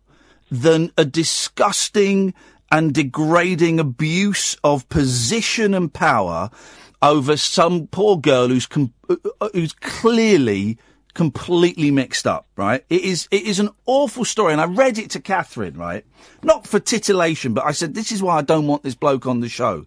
than 0.50 0.92
a 0.96 1.04
disgusting 1.04 2.34
and 2.70 2.92
degrading 2.92 3.80
abuse 3.80 4.56
of 4.62 4.88
position 4.88 5.74
and 5.74 5.92
power 5.92 6.50
over 7.00 7.36
some 7.36 7.86
poor 7.86 8.18
girl 8.18 8.48
who's 8.48 8.66
com- 8.66 8.92
uh, 9.08 9.16
uh, 9.40 9.48
who's 9.52 9.72
clearly 9.72 10.78
completely 11.14 11.90
mixed 11.90 12.26
up, 12.26 12.46
right? 12.56 12.84
It 12.88 13.02
is 13.02 13.28
it 13.30 13.42
is 13.42 13.58
an 13.58 13.70
awful 13.86 14.24
story, 14.24 14.52
and 14.52 14.60
I 14.60 14.66
read 14.66 14.98
it 14.98 15.10
to 15.10 15.20
Catherine, 15.20 15.76
right? 15.76 16.04
Not 16.42 16.66
for 16.66 16.78
titillation, 16.78 17.54
but 17.54 17.64
I 17.64 17.72
said 17.72 17.94
this 17.94 18.12
is 18.12 18.22
why 18.22 18.38
I 18.38 18.42
don't 18.42 18.66
want 18.66 18.82
this 18.82 18.94
bloke 18.94 19.26
on 19.26 19.40
the 19.40 19.48
show, 19.48 19.86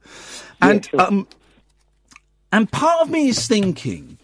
and 0.61 0.89
um, 0.97 1.27
and 2.51 2.71
part 2.71 3.01
of 3.01 3.09
me 3.09 3.29
is 3.29 3.47
thinking, 3.47 4.17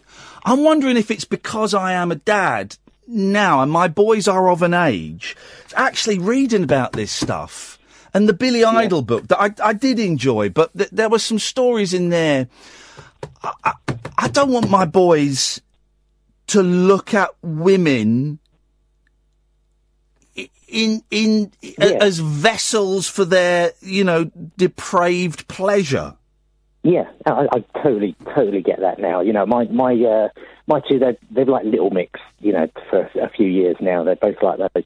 I'm 0.44 0.62
wondering 0.64 0.96
if 0.96 1.10
it's 1.10 1.24
because 1.24 1.74
I 1.74 1.92
am 1.92 2.10
a 2.10 2.16
dad 2.16 2.76
now, 3.08 3.62
and 3.62 3.72
my 3.72 3.88
boys 3.88 4.28
are 4.28 4.48
of 4.48 4.62
an 4.62 4.74
age, 4.74 5.36
actually 5.74 6.18
reading 6.18 6.62
about 6.62 6.92
this 6.92 7.10
stuff. 7.10 7.78
And 8.14 8.28
the 8.28 8.32
Billy 8.32 8.64
Idol 8.64 9.02
book 9.02 9.28
that 9.28 9.40
I, 9.40 9.50
I 9.62 9.72
did 9.72 9.98
enjoy, 9.98 10.48
but 10.50 10.76
th- 10.76 10.90
there 10.90 11.08
were 11.08 11.18
some 11.18 11.38
stories 11.38 11.92
in 11.92 12.08
there. 12.10 12.48
I, 13.42 13.52
I, 13.64 13.72
I 14.16 14.28
don't 14.28 14.50
want 14.52 14.70
my 14.70 14.84
boys 14.84 15.60
to 16.48 16.62
look 16.62 17.12
at 17.14 17.30
women 17.42 18.38
in 20.68 21.02
in 21.10 21.50
a- 21.78 22.02
as 22.02 22.18
vessels 22.18 23.08
for 23.08 23.24
their 23.24 23.72
you 23.80 24.04
know 24.04 24.30
depraved 24.56 25.48
pleasure. 25.48 26.14
Yeah, 26.88 27.04
I, 27.26 27.46
I 27.52 27.80
totally, 27.82 28.16
totally 28.34 28.62
get 28.62 28.80
that 28.80 28.98
now. 28.98 29.20
You 29.20 29.34
know, 29.34 29.44
my 29.44 29.64
my 29.64 29.92
uh, 29.92 30.28
my 30.66 30.80
two, 30.88 30.98
they're 30.98 31.18
they're 31.30 31.44
like 31.44 31.66
Little 31.66 31.90
Mix. 31.90 32.18
You 32.40 32.54
know, 32.54 32.66
for 32.88 33.02
a 33.20 33.28
few 33.28 33.46
years 33.46 33.76
now, 33.78 34.04
they're 34.04 34.16
both 34.16 34.42
like 34.42 34.58
those. 34.58 34.84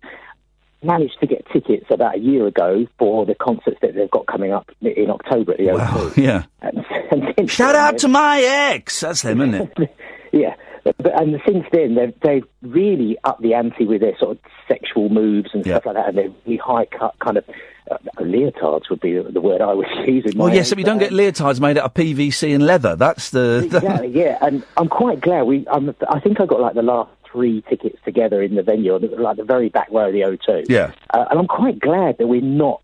Managed 0.83 1.20
to 1.20 1.29
get 1.29 1.47
tickets 1.53 1.87
about 1.91 2.16
a 2.16 2.19
year 2.19 2.45
ago 2.49 2.89
for 2.99 3.24
the 3.24 3.37
concerts 3.37 3.77
that 3.83 3.95
they've 3.95 4.11
got 4.11 4.27
coming 4.27 4.53
up 4.53 4.69
in 4.81 5.11
October 5.11 5.53
at 5.53 5.59
the 5.59 5.66
O2. 5.66 6.16
Yeah. 6.16 6.43
And, 6.61 6.85
and 7.39 7.49
Shout 7.49 7.77
out 7.77 7.99
to 7.99 8.09
my 8.09 8.41
ex. 8.41 8.99
That's 8.99 9.23
them, 9.23 9.41
isn't 9.41 9.79
it? 9.79 9.97
yeah. 10.33 10.55
But, 10.85 11.21
and 11.21 11.41
since 11.47 11.65
then, 11.73 11.95
they've, 11.95 12.15
they've 12.23 12.45
really 12.63 13.17
upped 13.23 13.43
the 13.43 13.55
ante 13.55 13.85
with 13.85 14.01
their 14.01 14.19
sort 14.19 14.33
of 14.33 14.39
sexual 14.67 15.09
moves 15.09 15.51
and 15.53 15.65
stuff 15.65 15.87
like 15.87 15.95
that, 15.95 16.09
and 16.09 16.19
they're 16.19 16.33
really 16.45 16.57
high 16.57 16.87
cut 16.87 17.15
kind 17.21 17.37
of 17.37 17.45
uh, 17.91 17.99
leotards 18.19 18.91
would 18.91 19.01
be 19.01 19.17
the, 19.17 19.31
the 19.31 19.41
word 19.41 19.61
I 19.61 19.75
was 19.75 19.87
using. 20.07 20.37
Well, 20.37 20.53
yes, 20.53 20.71
but 20.71 20.79
you 20.79 20.85
don't 20.85 20.99
get 20.99 21.13
leotards 21.13 21.61
made 21.61 21.79
out 21.79 21.85
of 21.85 21.95
PVC 21.95 22.55
and 22.55 22.67
leather. 22.67 22.97
That's 22.97 23.31
the. 23.31 23.63
exactly, 23.65 24.09
yeah. 24.09 24.39
And 24.41 24.65
I'm 24.77 24.89
quite 24.89 25.21
glad 25.21 25.43
we. 25.43 25.67
I'm, 25.71 25.95
I 26.09 26.21
think 26.21 26.41
I 26.41 26.47
got 26.47 26.61
like 26.61 26.75
the 26.75 26.83
last 26.83 27.11
three 27.31 27.63
tickets 27.69 27.99
together 28.05 28.43
in 28.43 28.55
the 28.55 28.63
venue, 28.63 28.99
like 28.99 29.37
the 29.37 29.45
very 29.45 29.69
back 29.69 29.89
row 29.91 30.09
of 30.09 30.13
the 30.13 30.21
O2. 30.21 30.67
Yeah. 30.69 30.93
Uh, 31.11 31.25
and 31.31 31.39
I'm 31.39 31.47
quite 31.47 31.79
glad 31.79 32.19
that 32.19 32.27
we're 32.27 32.43
not 32.43 32.83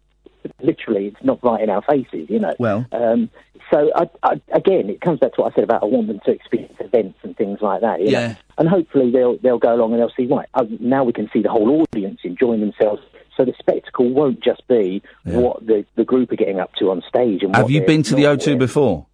literally. 0.61 1.07
It's 1.07 1.25
not 1.25 1.43
right 1.43 1.63
in 1.63 1.71
our 1.71 1.83
faces, 1.83 2.29
you 2.29 2.39
know. 2.39 2.55
Well. 2.59 2.87
Um, 2.93 3.31
so 3.71 3.91
I, 3.95 4.09
I, 4.23 4.41
again, 4.53 4.89
it 4.89 5.01
comes 5.01 5.21
back 5.21 5.35
to 5.35 5.43
what 5.43 5.53
I 5.53 5.55
said 5.55 5.65
about 5.65 5.83
I 5.83 5.87
want 5.87 6.07
them 6.07 6.21
to 6.25 6.31
experience 6.31 6.75
events 6.81 7.19
and 7.23 7.37
things 7.37 7.59
like 7.61 7.83
that. 7.83 8.01
You 8.01 8.11
Yeah. 8.11 8.29
Know? 8.29 8.35
And 8.59 8.69
hopefully 8.69 9.11
they'll 9.11 9.37
they'll 9.39 9.59
go 9.59 9.75
along 9.75 9.93
and 9.93 10.01
they'll 10.01 10.13
see 10.17 10.27
right. 10.27 10.49
Uh, 10.55 10.65
now 10.81 11.05
we 11.05 11.13
can 11.13 11.29
see 11.33 11.43
the 11.43 11.51
whole 11.51 11.83
audience 11.83 12.21
enjoying 12.25 12.61
themselves. 12.61 13.03
So 13.37 13.45
the 13.45 13.55
spectacle 13.59 14.11
won't 14.11 14.43
just 14.43 14.67
be 14.67 15.01
what 15.23 15.65
the, 15.65 15.85
the 15.95 16.03
group 16.03 16.33
are 16.33 16.37
getting 16.37 16.59
up 16.59 16.75
to 16.81 16.91
on 16.91 17.05
stage. 17.09 17.45
And 17.45 17.55
Have 17.55 17.71
you 17.71 17.83
been 17.83 18.03
to 18.05 18.17
the 18.17 18.25
O2 18.25 18.59
before? 18.59 19.07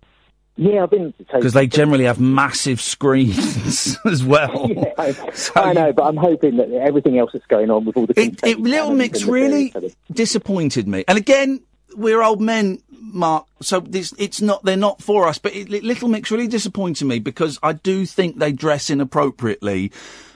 Yeah, 0.56 0.84
I've 0.84 0.90
been. 0.90 1.12
so- 1.18 1.24
Because 1.38 1.52
they 1.52 1.66
generally 1.66 2.04
have 2.04 2.20
massive 2.20 2.80
screens 2.80 3.96
as 4.04 4.22
well. 4.24 4.70
Yeah, 4.74 4.92
I, 4.98 5.14
I 5.56 5.72
know, 5.72 5.92
but 5.92 6.04
I'm 6.04 6.16
hoping 6.16 6.56
that 6.58 6.70
everything 6.72 7.18
else 7.18 7.30
that's 7.32 7.46
going 7.46 7.70
on 7.70 7.84
with 7.84 7.96
all 7.96 8.06
the 8.06 8.18
It, 8.20 8.40
it, 8.44 8.60
Little 8.60 8.92
Mix 8.94 9.24
really 9.24 9.72
disappointed 10.12 10.86
me. 10.88 11.04
And 11.08 11.18
again, 11.18 11.60
we're 11.96 12.22
old 12.22 12.40
men, 12.40 12.80
Mark, 12.90 13.46
so 13.60 13.80
this, 13.80 14.12
it's 14.18 14.40
not, 14.40 14.64
they're 14.64 14.76
not 14.76 15.02
for 15.02 15.26
us, 15.26 15.38
but 15.38 15.54
it, 15.54 15.68
Little 15.70 16.08
Mix 16.08 16.30
really 16.30 16.48
disappointed 16.48 17.04
me 17.06 17.18
because 17.18 17.58
I 17.62 17.72
do 17.72 18.06
think 18.06 18.38
they 18.38 18.52
dress 18.52 18.90
inappropriately 18.90 19.88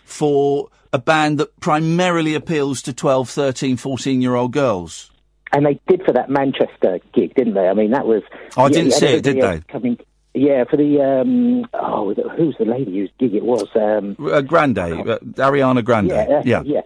for 0.05 0.69
a 0.93 0.99
band 0.99 1.39
that 1.39 1.59
primarily 1.61 2.35
appeals 2.35 2.83
to 2.83 2.93
12, 2.93 3.29
13, 3.31 3.77
14 3.77 4.23
year 4.23 4.35
old 4.35 4.53
girls. 4.53 5.11
And 5.53 5.65
they 5.65 5.81
did 5.89 6.05
for 6.05 6.13
that 6.13 6.29
Manchester 6.29 6.99
gig, 7.15 7.35
didn't 7.35 7.55
they? 7.55 7.69
I 7.69 7.73
mean, 7.73 7.93
that 7.93 8.07
was. 8.07 8.23
Oh, 8.57 8.65
I 8.65 8.69
didn't 8.69 8.93
had 8.93 9.01
see 9.01 9.07
it, 9.07 9.23
did 9.23 9.41
they? 9.41 9.61
Coming, 9.69 9.99
yeah, 10.35 10.65
for 10.65 10.77
the 10.77 11.01
um, 11.03 11.67
oh, 11.75 12.15
who's 12.37 12.57
the 12.59 12.65
lady 12.65 12.99
whose 12.99 13.11
gig 13.19 13.35
it 13.35 13.45
was? 13.45 13.69
Um, 13.75 14.17
Uh, 14.21 14.41
Grande, 14.41 14.79
uh, 14.79 15.19
Ariana 15.37 15.85
Grande. 15.85 16.09
yeah, 16.11 16.23
uh, 16.23 16.43
yeah. 16.45 16.63
yeah. 16.65 16.81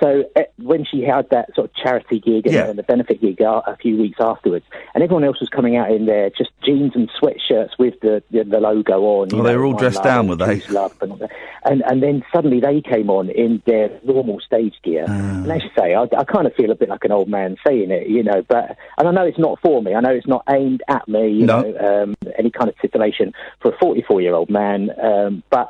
So 0.00 0.24
uh, 0.36 0.42
when 0.62 0.84
she 0.84 1.02
had 1.02 1.28
that 1.30 1.54
sort 1.54 1.70
of 1.70 1.74
charity 1.74 2.20
gig 2.20 2.46
and, 2.46 2.54
Yeah. 2.54 2.72
the 2.72 2.82
benefit 2.82 3.20
gig 3.20 3.40
a, 3.40 3.62
a 3.66 3.76
few 3.80 3.96
weeks 3.96 4.18
afterwards, 4.20 4.64
and 4.94 5.02
everyone 5.02 5.24
else 5.24 5.40
was 5.40 5.48
coming 5.48 5.76
out 5.76 5.90
in 5.90 6.06
their 6.06 6.30
just 6.30 6.50
jeans 6.64 6.92
and 6.94 7.10
sweatshirts 7.20 7.70
with 7.78 7.98
the 8.00 8.22
the, 8.30 8.44
the 8.44 8.60
logo 8.60 9.00
on. 9.02 9.30
you 9.30 9.40
Oh, 9.40 9.42
they 9.42 9.56
were 9.56 9.64
all 9.64 9.72
dressed 9.74 9.96
Love 9.96 10.04
down, 10.04 10.28
were 10.28 10.36
they? 10.36 10.62
And, 11.00 11.28
and 11.64 11.82
and 11.82 12.02
then 12.02 12.22
suddenly 12.32 12.60
they 12.60 12.80
came 12.80 13.10
on 13.10 13.28
in 13.30 13.60
their 13.66 13.90
normal 14.04 14.40
stage 14.40 14.74
gear. 14.84 15.04
Ah. 15.08 15.12
And 15.12 15.50
as 15.52 15.62
you 15.64 15.70
say, 15.76 15.94
I, 15.94 16.02
I 16.16 16.24
kind 16.24 16.46
of 16.46 16.54
feel 16.54 16.70
a 16.70 16.74
bit 16.76 16.88
like 16.88 17.04
an 17.04 17.12
old 17.12 17.28
man 17.28 17.56
saying 17.66 17.90
it, 17.90 18.06
you 18.08 18.22
know. 18.22 18.42
But 18.48 18.76
and 18.98 19.08
I 19.08 19.10
know 19.10 19.24
it's 19.24 19.38
not 19.38 19.58
for 19.60 19.82
me. 19.82 19.94
I 19.94 20.00
know 20.00 20.10
it's 20.10 20.26
not 20.28 20.44
aimed 20.48 20.82
at 20.88 21.08
me. 21.08 21.28
You 21.28 21.46
No. 21.46 21.62
know, 21.62 22.02
um, 22.04 22.14
any 22.38 22.50
kind 22.50 22.68
of 22.68 22.78
titillation 22.78 23.32
for 23.60 23.72
a 23.74 23.78
44 23.78 24.20
year 24.20 24.34
old 24.34 24.50
man. 24.50 24.90
Um, 25.02 25.42
but 25.50 25.68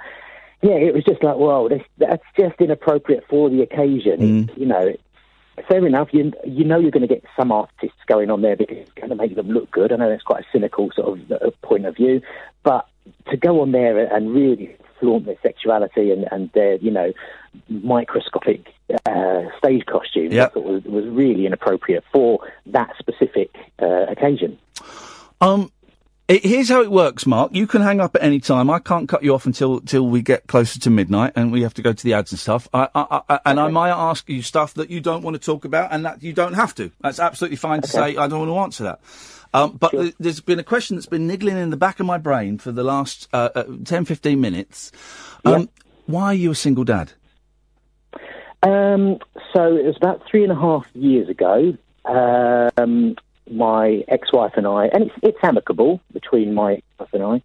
yeah, 0.63 0.73
it 0.73 0.95
was 0.95 1.05
just 1.05 1.23
like, 1.23 1.37
well, 1.37 1.69
this, 1.69 1.83
that's 1.99 2.25
just 2.37 2.61
inappropriate 2.61 3.25
for 3.29 3.49
the 3.49 3.63
occasion. 3.63 4.47
Mm. 4.47 4.59
You 4.59 4.67
know, 4.67 4.97
fair 5.69 5.87
enough. 5.87 6.09
You 6.13 6.33
you 6.45 6.65
know 6.65 6.79
you're 6.79 6.91
going 6.91 7.07
to 7.07 7.15
get 7.15 7.25
some 7.37 7.53
artists 7.53 7.99
going 8.07 8.31
on 8.31 8.43
there 8.43 8.57
because 8.57 8.79
it's 8.79 8.93
going 8.93 9.11
to 9.11 9.17
make 9.17 9.37
them 9.37 9.49
look 9.49 9.71
good. 9.71 9.93
I 9.93 9.97
know 9.97 10.09
that's 10.09 10.23
quite 10.23 10.45
a 10.45 10.47
cynical 10.53 10.91
sort 10.95 11.19
of 11.19 11.33
uh, 11.33 11.51
point 11.63 11.87
of 11.87 11.97
view, 11.97 12.21
but 12.63 12.89
to 13.31 13.37
go 13.37 13.61
on 13.61 13.73
there 13.73 14.13
and 14.13 14.35
really 14.35 14.77
flaunt 15.01 15.27
their 15.27 15.39
sexuality 15.43 16.11
and, 16.11 16.27
and 16.33 16.51
their 16.53 16.75
you 16.77 16.91
know 16.91 17.13
microscopic 17.69 18.67
uh, 19.07 19.43
stage 19.59 19.85
costumes 19.87 20.35
Yep. 20.35 20.57
Was, 20.57 20.85
was 20.85 21.05
really 21.07 21.47
inappropriate 21.47 22.05
for 22.13 22.41
that 22.67 22.95
specific 22.99 23.55
uh, 23.81 24.07
occasion. 24.09 24.59
Um, 25.41 25.71
it, 26.29 26.45
here's 26.45 26.69
how 26.69 26.83
it 26.83 26.91
works, 26.91 27.27
Mark. 27.27 27.55
You 27.55 27.67
can 27.67 27.81
hang 27.81 28.01
up 28.01 28.15
at 28.15 28.23
any 28.23 28.39
time. 28.39 28.69
I 28.69 28.79
can't 28.79 29.09
cut 29.09 29.23
you 29.23 29.35
off 29.35 29.47
until 29.47 29.81
till 29.81 30.07
we 30.07 30.21
get 30.21 30.47
closer 30.47 30.79
to 30.81 30.91
midnight, 30.91 31.33
and 31.35 31.51
we 31.51 31.63
have 31.63 31.75
to 31.75 31.83
go 31.83 31.93
to 31.93 32.05
the 32.05 32.13
ads 32.13 32.33
and 32.33 32.39
stuff. 32.39 32.69
I, 32.75 32.89
I, 32.95 33.23
I, 33.29 33.41
and 33.47 33.59
I 33.59 33.69
might 33.69 33.91
ask 33.91 34.29
you 34.29 34.43
stuff 34.43 34.75
that 34.75 34.91
you 34.91 35.01
don't 35.01 35.23
want 35.23 35.35
to 35.35 35.41
talk 35.41 35.65
about, 35.65 35.91
and 35.91 36.05
that 36.05 36.23
you 36.23 36.35
don't 36.35 36.53
have 36.53 36.75
to. 36.77 36.91
That's 37.01 37.19
absolutely 37.19 37.57
fine 37.57 37.81
to 37.81 37.89
say. 37.89 38.17
I 38.17 38.29
don't 38.29 38.47
want 38.47 38.51
to 38.51 38.59
answer 38.59 38.85
that. 38.85 39.01
Um, 39.55 39.77
but 39.79 39.93
th- 39.93 40.15
there's 40.21 40.41
been 40.41 40.59
a 40.59 40.65
question 40.65 40.97
that's 40.97 41.07
been 41.07 41.27
niggling 41.27 41.57
in 41.57 41.71
the 41.71 41.77
back 41.77 42.01
of 42.01 42.07
my 42.07 42.19
brain 42.19 42.59
for 42.59 42.73
the 42.73 42.85
last 42.85 43.29
uh, 43.33 43.49
uh, 43.55 43.65
10, 43.85 44.05
15 44.05 44.41
minutes. 44.41 44.93
Um, 45.45 45.71
Why 46.07 46.25
are 46.25 46.35
you 46.35 46.51
a 46.51 46.55
single 46.55 46.85
dad? 46.85 47.13
Um, 48.63 49.19
so 49.55 49.77
it 49.77 49.87
was 49.87 49.97
about 49.97 50.23
three 50.31 50.43
and 50.43 50.53
a 50.53 50.57
half 50.57 50.87
years 50.95 51.29
ago. 51.31 51.75
Um, 52.05 53.17
my 53.51 54.05
ex-wife 54.09 54.53
and 54.57 54.67
I, 54.67 54.87
and 54.87 55.05
it's, 55.05 55.15
it's 55.23 55.39
amicable 55.43 56.01
between 56.13 56.55
my 56.55 56.75
ex-wife 56.75 57.09
and 57.13 57.23
I. 57.23 57.43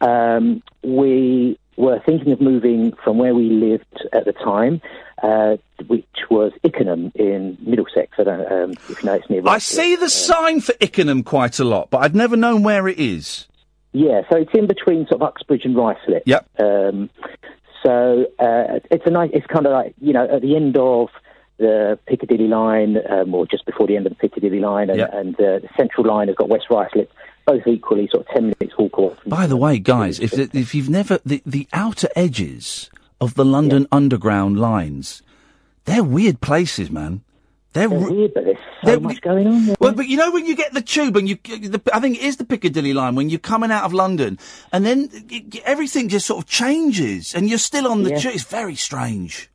Um, 0.00 0.62
we 0.82 1.58
were 1.76 2.00
thinking 2.04 2.32
of 2.32 2.40
moving 2.40 2.92
from 3.02 3.18
where 3.18 3.34
we 3.34 3.48
lived 3.50 4.06
at 4.12 4.24
the 4.24 4.32
time, 4.32 4.80
uh, 5.22 5.56
which 5.86 6.06
was 6.30 6.52
Ickenham 6.62 7.12
in 7.14 7.58
Middlesex. 7.60 8.12
I 8.18 8.24
don't 8.24 8.38
know 8.38 8.64
um, 8.64 8.70
if 8.72 9.02
you 9.02 9.06
know 9.06 9.14
it's 9.14 9.30
near. 9.30 9.42
I 9.46 9.58
see 9.58 9.96
the 9.96 10.08
sign 10.08 10.60
for 10.60 10.74
Ickenham 10.80 11.24
quite 11.24 11.58
a 11.58 11.64
lot, 11.64 11.90
but 11.90 11.98
I've 11.98 12.14
never 12.14 12.36
known 12.36 12.62
where 12.62 12.86
it 12.88 12.98
is. 12.98 13.46
Yeah, 13.92 14.22
so 14.30 14.38
it's 14.38 14.50
in 14.54 14.66
between 14.66 15.06
sort 15.06 15.22
of 15.22 15.28
Uxbridge 15.28 15.64
and 15.64 15.76
Ruislip. 15.76 16.22
Yep. 16.26 16.48
Um, 16.58 17.10
so 17.84 18.26
uh, 18.38 18.80
it's 18.90 19.06
a 19.06 19.10
nice. 19.10 19.30
It's 19.32 19.46
kind 19.46 19.66
of 19.66 19.72
like 19.72 19.94
you 20.00 20.12
know 20.12 20.24
at 20.24 20.42
the 20.42 20.56
end 20.56 20.76
of 20.76 21.08
the 21.58 21.98
Piccadilly 22.06 22.48
line, 22.48 22.96
um, 23.08 23.34
or 23.34 23.46
just 23.46 23.64
before 23.66 23.86
the 23.86 23.96
end 23.96 24.06
of 24.06 24.10
the 24.10 24.16
Piccadilly 24.16 24.60
line, 24.60 24.90
and, 24.90 24.98
Yep. 24.98 25.10
and 25.14 25.34
uh, 25.36 25.58
the 25.60 25.68
Central 25.76 26.06
line 26.06 26.28
has 26.28 26.36
got 26.36 26.48
West 26.48 26.66
Ruislip, 26.70 27.08
both 27.46 27.66
equally 27.66 28.08
sort 28.08 28.26
of 28.26 28.32
ten 28.34 28.44
minutes 28.58 28.76
walk. 28.78 28.94
From 29.20 29.30
By 29.30 29.46
the 29.46 29.56
way, 29.56 29.78
guys, 29.78 30.18
if 30.18 30.32
if 30.54 30.74
you've 30.74 30.88
never 30.90 31.20
the, 31.24 31.42
the 31.46 31.68
outer 31.72 32.08
edges 32.16 32.90
of 33.20 33.34
the 33.34 33.44
London 33.44 33.86
Underground 33.92 34.58
lines, 34.58 35.22
they're 35.84 36.02
weird 36.04 36.40
places, 36.40 36.90
man. 36.90 37.22
They're, 37.72 37.88
They're 37.88 37.98
weird, 37.98 38.34
but 38.34 38.44
there's 38.44 38.56
so 38.84 39.00
much 39.00 39.20
going 39.20 39.48
on. 39.48 39.66
There. 39.66 39.76
Well, 39.80 39.94
but 39.94 40.06
you 40.06 40.16
know 40.16 40.30
when 40.30 40.46
you 40.46 40.54
get 40.54 40.72
the 40.72 40.80
tube 40.80 41.16
and 41.16 41.28
you, 41.28 41.34
the, 41.44 41.82
I 41.92 41.98
think 41.98 42.16
it 42.18 42.22
is 42.22 42.36
the 42.36 42.44
Piccadilly 42.44 42.92
line 42.92 43.16
when 43.16 43.30
you're 43.30 43.40
coming 43.40 43.72
out 43.72 43.82
of 43.82 43.92
London, 43.92 44.38
and 44.72 44.86
then 44.86 45.08
it, 45.28 45.56
everything 45.64 46.08
just 46.08 46.24
sort 46.26 46.42
of 46.44 46.48
changes, 46.48 47.34
and 47.34 47.48
you're 47.48 47.58
still 47.58 47.88
on 47.88 48.04
the 48.04 48.10
Yeah. 48.10 48.18
tube. 48.20 48.34
It's 48.34 48.44
very 48.44 48.76
strange. 48.76 49.50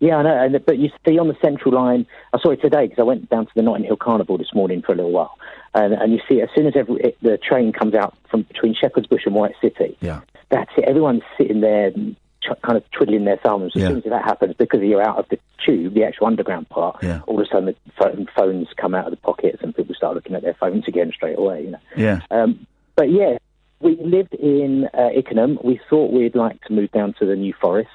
Yeah, 0.00 0.16
I 0.16 0.22
know. 0.22 0.44
And, 0.44 0.64
but 0.64 0.78
you 0.78 0.90
see 1.06 1.18
on 1.18 1.28
the 1.28 1.36
Central 1.42 1.74
line, 1.74 2.06
I 2.32 2.38
saw 2.40 2.50
it 2.50 2.60
today 2.62 2.86
because 2.86 3.00
I 3.00 3.04
went 3.04 3.28
down 3.30 3.46
to 3.46 3.52
the 3.56 3.62
Notting 3.62 3.84
Hill 3.84 3.96
Carnival 3.96 4.38
this 4.38 4.54
morning 4.54 4.80
for 4.82 4.92
a 4.92 4.94
little 4.96 5.10
while, 5.12 5.36
and, 5.74 5.92
and 5.94 6.12
you 6.12 6.20
see 6.28 6.40
as 6.40 6.48
soon 6.54 6.66
as 6.66 6.74
every, 6.76 7.00
it, 7.00 7.16
the 7.22 7.36
train 7.38 7.72
comes 7.72 7.94
out 7.94 8.16
from 8.30 8.42
between 8.42 8.74
Shepherd's 8.74 9.06
Bush 9.08 9.22
and 9.26 9.34
White 9.34 9.54
City, 9.60 9.96
Yeah. 10.00 10.20
that's 10.50 10.70
it. 10.76 10.84
Everyone's 10.88 11.22
sitting 11.36 11.60
there 11.62 11.90
ch- 11.90 12.62
kind 12.62 12.76
of 12.76 12.88
twiddling 12.92 13.24
their 13.24 13.38
thumbs. 13.38 13.72
As 13.74 13.82
Yeah. 13.82 13.88
soon 13.88 13.96
as 13.98 14.04
that 14.04 14.24
happens, 14.24 14.54
because 14.56 14.80
you're 14.82 15.02
out 15.02 15.18
of 15.18 15.28
the 15.30 15.38
tube, 15.66 15.94
the 15.94 16.04
actual 16.04 16.28
underground 16.28 16.68
part, 16.68 17.02
Yeah. 17.02 17.20
all 17.26 17.40
of 17.40 17.46
a 17.46 17.48
sudden 17.48 17.66
the 17.66 17.74
phone, 18.00 18.28
phones 18.36 18.68
come 18.76 18.94
out 18.94 19.06
of 19.06 19.10
the 19.10 19.16
pockets 19.16 19.58
and 19.62 19.74
people 19.74 19.94
start 19.96 20.14
looking 20.14 20.36
at 20.36 20.42
their 20.42 20.54
phones 20.54 20.86
again 20.86 21.10
straight 21.12 21.36
away. 21.38 21.64
You 21.64 21.70
know. 21.72 21.78
Yeah. 21.96 22.20
Um, 22.30 22.66
but 22.94 23.10
yeah, 23.10 23.38
we 23.80 23.96
lived 23.96 24.34
in 24.34 24.88
uh, 24.94 25.10
Ickenham. 25.16 25.58
We 25.64 25.80
thought 25.90 26.12
we'd 26.12 26.36
like 26.36 26.60
to 26.66 26.72
move 26.72 26.92
down 26.92 27.14
to 27.18 27.26
the 27.26 27.36
New 27.36 27.52
Forest, 27.60 27.90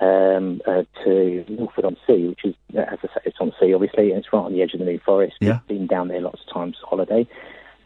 um, 0.00 0.60
uh, 0.66 0.82
to 1.04 1.44
Norfolk 1.48 1.84
on 1.84 1.96
Sea, 2.06 2.28
which 2.28 2.44
is, 2.44 2.54
uh, 2.76 2.80
as 2.80 2.98
I 3.02 3.06
say, 3.06 3.20
it's 3.24 3.36
on 3.40 3.52
sea, 3.60 3.74
obviously, 3.74 4.10
and 4.10 4.18
it's 4.18 4.32
right 4.32 4.40
on 4.40 4.52
the 4.52 4.62
edge 4.62 4.74
of 4.74 4.80
the 4.80 4.86
New 4.86 4.98
Forest. 4.98 5.36
Yeah. 5.40 5.60
Been 5.68 5.86
down 5.86 6.08
there 6.08 6.20
lots 6.20 6.40
of 6.46 6.52
times 6.52 6.76
for 6.80 6.88
holiday. 6.88 7.26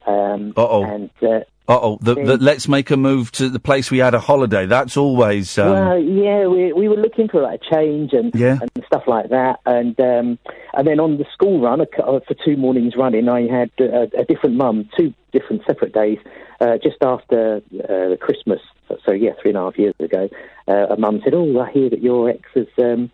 Um, 0.09 0.52
Uh-oh. 0.56 0.85
And, 0.85 1.10
uh, 1.22 1.40
Uh 1.68 1.78
oh. 1.82 1.98
The, 2.01 2.14
the, 2.14 2.36
let's 2.39 2.66
make 2.66 2.90
a 2.90 2.97
move 2.97 3.30
to 3.32 3.48
the 3.51 3.59
place 3.60 3.90
we 3.90 3.98
had 3.98 4.14
a 4.14 4.20
holiday. 4.20 4.64
That's 4.66 4.97
always. 4.97 5.59
Um, 5.59 5.70
well, 5.72 5.98
yeah, 5.98 6.47
we 6.47 6.72
we 6.72 6.89
were 6.89 6.97
looking 6.97 7.28
for 7.28 7.43
like 7.43 7.60
a 7.60 7.74
change 7.74 8.12
and 8.14 8.35
Yeah. 8.35 8.59
and 8.62 8.85
stuff 8.86 9.02
like 9.06 9.28
that, 9.30 9.60
and 9.66 9.98
um, 10.01 10.39
and 10.74 10.86
then 10.86 10.98
on 10.98 11.18
the 11.18 11.26
school 11.32 11.60
run 11.60 11.80
uh, 11.82 11.86
for 12.26 12.35
two 12.44 12.56
mornings 12.56 12.94
running, 12.97 13.28
I 13.28 13.43
had 13.48 13.70
a, 13.80 14.09
a 14.18 14.24
different 14.24 14.56
mum, 14.56 14.89
two 14.97 15.12
different 15.32 15.62
separate 15.66 15.93
days, 15.93 16.18
uh, 16.60 16.78
just 16.82 16.97
after 17.02 17.60
uh, 17.89 18.16
Christmas. 18.24 18.60
So 19.05 19.12
yeah, 19.12 19.32
three 19.40 19.51
and 19.51 19.59
a 19.59 19.64
half 19.64 19.78
years 19.78 19.94
ago, 20.01 20.30
uh, 20.66 20.86
a 20.89 20.97
mum 20.97 21.20
said, 21.22 21.35
"Oh, 21.35 21.60
I 21.60 21.70
hear 21.70 21.90
that 21.90 22.01
your 22.02 22.30
ex 22.30 22.40
has 22.55 22.66
um, 22.78 23.10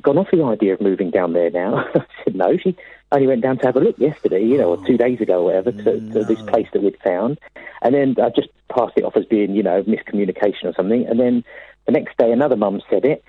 gone 0.00 0.16
off 0.16 0.28
the 0.32 0.42
idea 0.42 0.72
of 0.72 0.80
moving 0.80 1.10
down 1.10 1.34
there 1.34 1.50
now." 1.50 1.84
I 1.94 2.06
said, 2.24 2.34
"No, 2.34 2.56
she 2.56 2.74
only 3.12 3.26
went 3.26 3.42
down 3.42 3.58
to 3.58 3.66
have 3.66 3.76
a 3.76 3.80
look 3.80 3.98
yesterday, 3.98 4.44
you 4.44 4.58
know, 4.58 4.70
or 4.70 4.78
two 4.86 4.96
days 4.96 5.20
ago, 5.20 5.40
or 5.40 5.44
whatever, 5.44 5.72
to, 5.72 6.00
to 6.12 6.24
this 6.24 6.40
place 6.42 6.66
that 6.72 6.82
we'd 6.82 6.98
found." 7.02 7.38
And 7.82 7.94
then 7.94 8.16
I 8.22 8.30
just 8.30 8.48
passed 8.68 8.94
it 8.96 9.04
off 9.04 9.16
as 9.16 9.24
being, 9.24 9.54
you 9.54 9.62
know, 9.62 9.82
miscommunication 9.82 10.64
or 10.64 10.74
something. 10.74 11.06
And 11.06 11.18
then 11.18 11.44
the 11.86 11.92
next 11.92 12.16
day, 12.18 12.30
another 12.30 12.56
mum 12.56 12.80
said 12.90 13.04
it. 13.04 13.24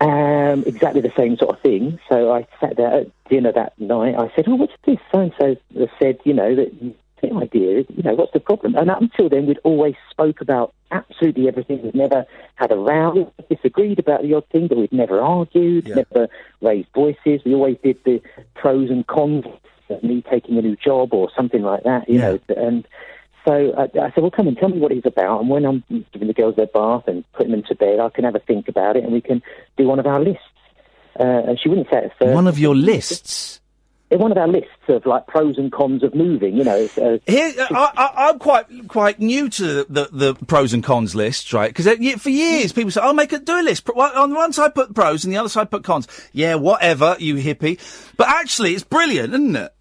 Um, 0.00 0.64
exactly 0.66 1.02
the 1.02 1.12
same 1.14 1.36
sort 1.36 1.56
of 1.56 1.60
thing. 1.60 1.98
So 2.08 2.32
I 2.32 2.46
sat 2.58 2.76
there 2.76 3.00
at 3.00 3.28
dinner 3.28 3.52
that 3.52 3.78
night. 3.78 4.14
I 4.16 4.32
said, 4.34 4.46
"Oh, 4.48 4.54
what's 4.54 4.72
this?" 4.86 4.98
So 5.12 5.20
and 5.20 5.32
so 5.38 5.56
said, 5.98 6.18
"You 6.24 6.32
know 6.32 6.54
that 6.54 6.94
the 7.20 7.34
idea. 7.34 7.80
Is, 7.80 7.86
you 7.88 8.02
know, 8.02 8.14
what's 8.14 8.32
the 8.32 8.40
problem?" 8.40 8.74
And 8.74 8.90
up 8.90 9.00
until 9.00 9.28
then, 9.28 9.46
we'd 9.46 9.58
always 9.64 9.94
spoke 10.10 10.40
about 10.40 10.74
absolutely 10.90 11.48
everything. 11.48 11.82
We'd 11.82 11.94
never 11.94 12.26
had 12.56 12.72
a 12.72 12.76
row, 12.76 13.32
disagreed 13.48 13.98
about 13.98 14.22
the 14.22 14.34
odd 14.34 14.46
thing, 14.48 14.68
but 14.68 14.78
we'd 14.78 14.92
never 14.92 15.20
argued, 15.20 15.88
never 15.88 16.28
raised 16.60 16.88
voices. 16.94 17.42
We 17.44 17.54
always 17.54 17.76
did 17.82 17.98
the 18.04 18.20
pros 18.54 18.90
and 18.90 19.06
cons 19.06 19.44
of 19.88 20.02
me 20.02 20.22
taking 20.30 20.56
a 20.58 20.62
new 20.62 20.76
job 20.76 21.12
or 21.12 21.30
something 21.36 21.62
like 21.62 21.84
that. 21.84 22.08
You 22.08 22.18
know, 22.18 22.38
and 22.56 22.86
so 23.46 23.72
I, 23.76 23.84
I 23.84 24.10
said, 24.12 24.18
well, 24.22 24.30
come 24.30 24.48
and 24.48 24.56
tell 24.56 24.68
me 24.68 24.78
what 24.78 24.92
it's 24.92 25.06
about. 25.06 25.40
And 25.40 25.48
when 25.48 25.64
I'm 25.64 25.84
giving 26.12 26.28
the 26.28 26.34
girls 26.34 26.56
their 26.56 26.66
bath 26.66 27.04
and 27.06 27.24
putting 27.32 27.52
them 27.52 27.62
to 27.68 27.74
bed, 27.74 27.98
I 28.00 28.10
can 28.10 28.24
have 28.24 28.34
a 28.34 28.40
think 28.40 28.68
about 28.68 28.96
it 28.96 29.04
and 29.04 29.12
we 29.12 29.20
can 29.20 29.42
do 29.76 29.86
one 29.86 29.98
of 29.98 30.06
our 30.06 30.20
lists. 30.20 30.42
Uh, 31.18 31.42
and 31.48 31.60
she 31.60 31.68
wouldn't 31.68 31.88
say 31.90 32.04
it 32.04 32.12
first. 32.18 32.34
One 32.34 32.46
of 32.46 32.58
your 32.58 32.74
lists? 32.74 33.60
One 34.10 34.32
of 34.32 34.38
our 34.38 34.48
lists 34.48 34.70
of 34.88 35.06
like 35.06 35.26
pros 35.28 35.56
and 35.56 35.70
cons 35.70 36.02
of 36.02 36.14
moving, 36.14 36.56
you 36.56 36.64
know. 36.64 36.74
it's, 36.76 36.98
Uh, 36.98 37.18
Here, 37.26 37.52
I, 37.70 37.90
I, 37.96 38.28
I'm 38.28 38.38
quite 38.40 38.66
quite 38.88 39.20
new 39.20 39.48
to 39.50 39.84
the, 39.88 40.08
the, 40.10 40.34
pros 40.46 40.72
and 40.72 40.82
cons 40.82 41.14
lists, 41.14 41.52
right? 41.52 41.72
Because 41.74 41.86
for 42.20 42.30
years 42.30 42.72
people 42.72 42.90
say, 42.90 43.00
"I'll 43.00 43.14
make 43.14 43.32
a 43.32 43.38
do 43.38 43.60
a 43.60 43.62
list." 43.62 43.88
On 43.88 44.34
one 44.34 44.52
side 44.52 44.74
put 44.74 44.94
pros, 44.94 45.24
and 45.24 45.32
the 45.32 45.38
other 45.38 45.48
side 45.48 45.70
put 45.70 45.84
cons. 45.84 46.08
Yeah, 46.32 46.56
whatever, 46.56 47.16
you 47.20 47.36
hippie. 47.36 47.78
But 48.16 48.28
actually, 48.28 48.74
it's 48.74 48.84
brilliant, 48.84 49.32
isn't 49.32 49.56
it? 49.56 49.72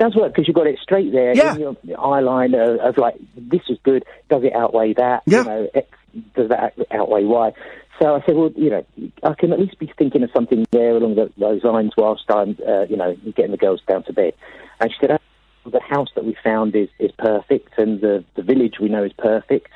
does 0.00 0.16
work 0.16 0.32
because 0.32 0.48
you've 0.48 0.54
got 0.54 0.66
it 0.66 0.78
straight 0.82 1.12
there 1.12 1.34
Yeah. 1.36 1.54
in 1.54 1.60
your 1.60 2.00
eye 2.00 2.20
line 2.20 2.54
of, 2.54 2.80
of 2.80 2.96
like, 2.96 3.16
this 3.36 3.60
is 3.68 3.78
good. 3.84 4.04
Does 4.30 4.42
it 4.42 4.54
outweigh 4.54 4.94
that? 4.94 5.22
Yeah. 5.26 5.38
You 5.40 5.44
know, 5.44 5.68
X, 5.74 5.88
does 6.34 6.48
that 6.48 6.74
outweigh 6.90 7.24
Y? 7.24 7.52
So 8.00 8.14
I 8.14 8.24
said, 8.24 8.34
well, 8.34 8.50
you 8.56 8.70
know, 8.70 8.84
I 9.22 9.34
can 9.34 9.52
at 9.52 9.60
least 9.60 9.78
be 9.78 9.92
thinking 9.98 10.22
of 10.22 10.30
something 10.32 10.64
there 10.70 10.96
along 10.96 11.16
tho- 11.16 11.32
those 11.36 11.62
lines 11.64 11.92
whilst 11.96 12.24
I'm, 12.30 12.56
uh, 12.66 12.82
you 12.82 12.96
know, 12.96 13.14
getting 13.36 13.50
the 13.50 13.58
girls 13.58 13.82
down 13.86 14.04
to 14.04 14.12
bed. 14.12 14.32
And 14.80 14.90
she 14.90 14.96
said, 15.00 15.10
oh, 15.10 15.70
the 15.70 15.80
house 15.80 16.08
that 16.14 16.24
we 16.24 16.34
found 16.42 16.74
is, 16.74 16.88
is 16.98 17.10
perfect 17.18 17.78
and 17.78 18.00
the, 18.00 18.24
the 18.36 18.42
village 18.42 18.76
we 18.80 18.88
know 18.88 19.04
is 19.04 19.12
perfect. 19.12 19.68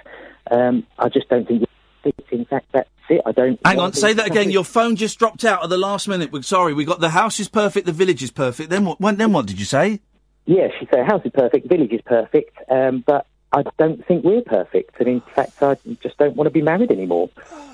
Um, 0.51 0.87
I 0.99 1.11
just 1.11 1.29
don't 1.29 1.47
think 1.47 1.65
it's, 2.05 2.19
in 2.31 2.47
fact, 2.47 2.67
that's 2.73 2.89
it. 3.11 3.21
I 3.27 3.33
don't. 3.33 3.61
Hang 3.65 3.79
on, 3.79 3.93
say 3.93 4.15
that 4.15 4.27
again. 4.27 4.51
Your 4.51 4.65
phone 4.65 4.97
just 4.97 5.19
dropped 5.19 5.45
out 5.45 5.63
at 5.63 5.69
the 5.69 5.79
last 5.79 6.09
minute. 6.09 6.33
We're 6.33 6.43
sorry. 6.43 6.73
We 6.73 6.85
got 6.85 7.01
the 7.01 7.11
house 7.11 7.39
is 7.41 7.49
perfect, 7.49 7.87
the 7.87 7.93
village 7.93 8.23
is 8.23 8.31
perfect. 8.31 8.71
Then 8.71 8.85
what? 8.85 9.01
When, 9.01 9.17
then 9.17 9.33
what 9.33 9.47
did 9.47 9.59
you 9.59 9.65
say? 9.67 10.01
Yeah, 10.47 10.69
she 10.79 10.87
said, 10.93 11.07
house 11.07 11.23
is 11.25 11.33
perfect, 11.33 11.69
village 11.69 11.93
is 11.93 12.03
perfect, 12.05 12.57
um, 12.71 13.03
but 13.07 13.27
I 13.55 13.63
don't 13.79 14.05
think 14.05 14.25
we're 14.25 14.43
perfect. 14.43 14.99
And 14.99 15.09
in 15.09 15.21
fact, 15.21 15.63
I 15.63 15.77
just 16.03 16.19
don't 16.19 16.35
want 16.35 16.47
to 16.47 16.51
be 16.51 16.61
married 16.61 16.91
anymore. 16.91 17.31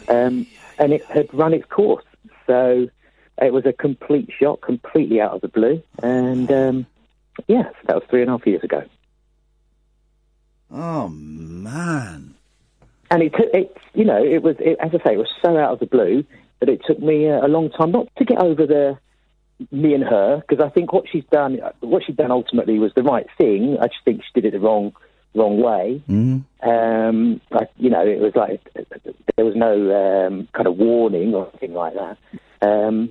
Um, 0.09 0.47
and 0.78 0.93
it 0.93 1.05
had 1.07 1.32
run 1.32 1.55
its 1.55 1.65
course. 1.66 2.05
So 2.47 2.89
it 3.40 3.52
was 3.52 3.65
a 3.65 3.73
complete 3.73 4.31
shock, 4.39 4.61
completely 4.61 5.20
out 5.23 5.32
of 5.32 5.40
the 5.40 5.48
blue. 5.48 5.82
And 6.02 6.52
um, 6.52 6.86
yeah, 7.48 7.70
so 7.70 7.78
that 7.86 7.97
was 7.97 8.05
three 8.11 8.20
and 8.20 8.28
a 8.28 8.35
half 8.35 8.47
years 8.47 8.62
ago. 8.62 8.85
Oh 10.70 11.09
man. 11.09 12.35
And 13.11 13.23
it 13.23 13.32
took, 13.32 13.48
it's, 13.55 13.78
you 13.94 14.05
know, 14.05 14.23
it 14.23 14.43
was, 14.43 14.57
it, 14.61 14.77
as 14.81 14.90
I 14.94 15.02
say, 15.02 15.15
it 15.15 15.19
was 15.19 15.32
so 15.43 15.57
out 15.57 15.73
of 15.73 15.81
the 15.81 15.86
blue 15.86 16.24
that 16.61 16.69
it 16.69 16.82
took 16.86 17.01
me 17.01 17.24
a, 17.24 17.44
a 17.44 17.48
long 17.48 17.70
time 17.70 17.90
not 17.90 18.09
to 18.19 18.24
get 18.24 18.39
over 18.39 18.66
the, 18.66 18.98
me 19.73 19.94
and 19.94 20.05
her, 20.05 20.44
because 20.47 20.65
I 20.65 20.69
think 20.69 20.93
what 20.93 21.07
she's 21.11 21.24
done, 21.24 21.61
what 21.81 22.05
she's 22.05 22.16
done 22.16 22.31
ultimately 22.31 22.78
was 22.78 22.93
the 22.94 23.02
right 23.02 23.27
thing. 23.36 23.78
I 23.81 23.89
just 23.89 24.05
think 24.05 24.23
she 24.23 24.40
did 24.40 24.47
it 24.47 24.52
the 24.52 24.61
wrong, 24.61 24.94
wrong 25.35 25.61
way. 25.61 26.02
Mm. 26.09 26.44
Um, 26.62 27.40
like, 27.51 27.69
you 27.77 27.90
know, 27.90 28.05
it 28.07 28.19
was 28.20 28.35
like 28.35 28.61
there 29.36 29.44
was 29.44 29.55
no 29.57 30.27
um, 30.27 30.48
kind 30.52 30.66
of 30.66 30.77
warning 30.77 31.35
or 31.35 31.48
anything 31.51 31.74
like 31.74 31.94
that. 31.94 32.19
Um, 32.62 33.11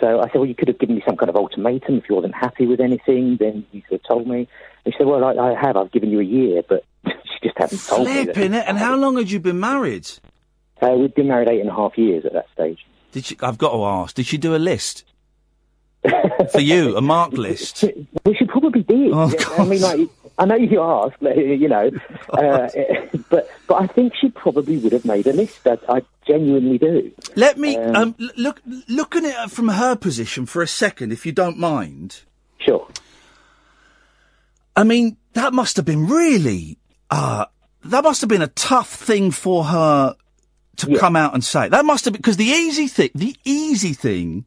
so 0.00 0.20
I 0.20 0.24
said, 0.26 0.34
well, 0.34 0.46
you 0.46 0.54
could 0.54 0.68
have 0.68 0.78
given 0.78 0.96
me 0.96 1.02
some 1.06 1.16
kind 1.16 1.30
of 1.30 1.36
ultimatum 1.36 1.96
if 1.96 2.04
you 2.08 2.14
wasn't 2.14 2.34
happy 2.34 2.66
with 2.66 2.80
anything. 2.80 3.36
Then 3.38 3.64
you 3.72 3.80
could 3.82 4.00
have 4.00 4.02
told 4.08 4.26
me. 4.26 4.46
And 4.84 4.92
she 4.94 4.98
said, 4.98 5.06
well, 5.06 5.24
I, 5.24 5.52
I 5.52 5.54
have. 5.60 5.76
I've 5.76 5.90
given 5.92 6.10
you 6.10 6.20
a 6.20 6.24
year, 6.24 6.62
but 6.68 6.84
she 7.06 7.48
just 7.48 7.56
hasn't 7.58 7.82
told 7.86 8.06
me. 8.06 8.24
that- 8.24 8.34
Flipping 8.34 8.54
it. 8.54 8.64
And 8.66 8.76
how 8.78 8.94
long 8.96 9.16
had 9.16 9.30
you 9.30 9.40
been 9.40 9.60
married? 9.60 10.10
Uh, 10.82 10.90
we'd 10.92 11.14
been 11.14 11.28
married 11.28 11.48
eight 11.48 11.60
and 11.60 11.68
a 11.70 11.74
half 11.74 11.96
years 11.96 12.24
at 12.26 12.32
that 12.34 12.46
stage. 12.52 12.84
Did 13.12 13.24
she? 13.24 13.36
I've 13.42 13.58
got 13.58 13.72
to 13.72 13.84
ask. 13.84 14.14
Did 14.16 14.26
she 14.26 14.38
do 14.38 14.54
a 14.54 14.58
list 14.58 15.04
for 16.52 16.60
you? 16.60 16.96
A 16.96 17.00
mark 17.00 17.32
list? 17.32 17.84
Well, 18.24 18.34
she 18.38 18.44
probably 18.44 18.82
did. 18.82 19.12
Oh, 19.12 19.30
Yeah, 19.30 19.62
I 19.62 19.64
mean, 19.64 19.80
like, 19.80 20.08
I 20.40 20.46
know 20.46 20.56
you 20.56 20.80
asked, 20.80 21.20
you 21.20 21.68
know, 21.68 21.90
uh, 22.30 22.68
but 23.28 23.50
but 23.66 23.74
I 23.74 23.86
think 23.86 24.14
she 24.18 24.30
probably 24.30 24.78
would 24.78 24.92
have 24.92 25.04
made 25.04 25.26
a 25.26 25.34
list. 25.34 25.66
I, 25.66 25.76
I 25.86 26.02
genuinely 26.26 26.78
do. 26.78 27.12
Let 27.36 27.58
me 27.58 27.76
um, 27.76 28.14
l- 28.18 28.30
look 28.38 28.62
looking 28.88 29.26
at 29.26 29.44
it 29.44 29.50
from 29.50 29.68
her 29.68 29.94
position 29.96 30.46
for 30.46 30.62
a 30.62 30.66
second, 30.66 31.12
if 31.12 31.26
you 31.26 31.32
don't 31.32 31.58
mind. 31.58 32.22
Sure. 32.58 32.88
I 34.74 34.82
mean, 34.82 35.18
that 35.34 35.52
must 35.52 35.76
have 35.76 35.84
been 35.84 36.06
really. 36.08 36.78
Uh, 37.10 37.44
that 37.84 38.02
must 38.02 38.22
have 38.22 38.30
been 38.30 38.40
a 38.40 38.48
tough 38.48 38.88
thing 38.94 39.30
for 39.30 39.64
her 39.64 40.16
to 40.76 40.98
come 40.98 41.16
out 41.16 41.34
and 41.34 41.44
say. 41.44 41.68
That 41.68 41.84
must 41.84 42.06
have 42.06 42.14
been 42.14 42.20
because 42.20 42.38
the 42.38 42.46
easy 42.46 42.88
thing, 42.88 43.10
the 43.14 43.36
easy 43.44 43.92
thing, 43.92 44.46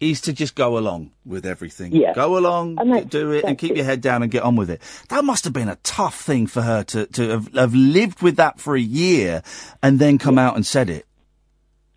is 0.00 0.22
to 0.22 0.32
just 0.32 0.54
go 0.54 0.78
along 0.78 1.10
with 1.26 1.44
everything. 1.44 1.92
Yeah. 1.94 2.14
Go 2.14 2.38
along, 2.38 2.76
And 2.80 2.92
that- 2.94 3.10
do 3.10 3.32
it, 3.32 3.44
and 3.44 3.58
keep 3.58 3.72
it. 3.72 3.76
your 3.76 3.84
head 3.84 4.00
down 4.00 4.22
and 4.22 4.30
get 4.32 4.42
on 4.42 4.56
with 4.56 4.70
it. 4.70 4.80
That 5.10 5.24
must 5.24 5.44
have 5.44 5.52
been 5.52 5.68
a 5.68 5.76
tough 5.82 6.18
thing 6.20 6.46
for 6.46 6.62
her 6.62 6.82
to 6.84 7.06
to 7.06 7.28
have, 7.28 7.54
have 7.54 7.74
lived 7.74 8.22
with 8.22 8.36
that 8.36 8.58
for 8.58 8.74
a 8.74 8.80
year 8.80 9.42
and 9.82 9.98
then 9.98 10.16
come 10.18 10.38
out 10.38 10.56
and 10.56 10.64
said 10.64 10.88
it. 10.90 11.06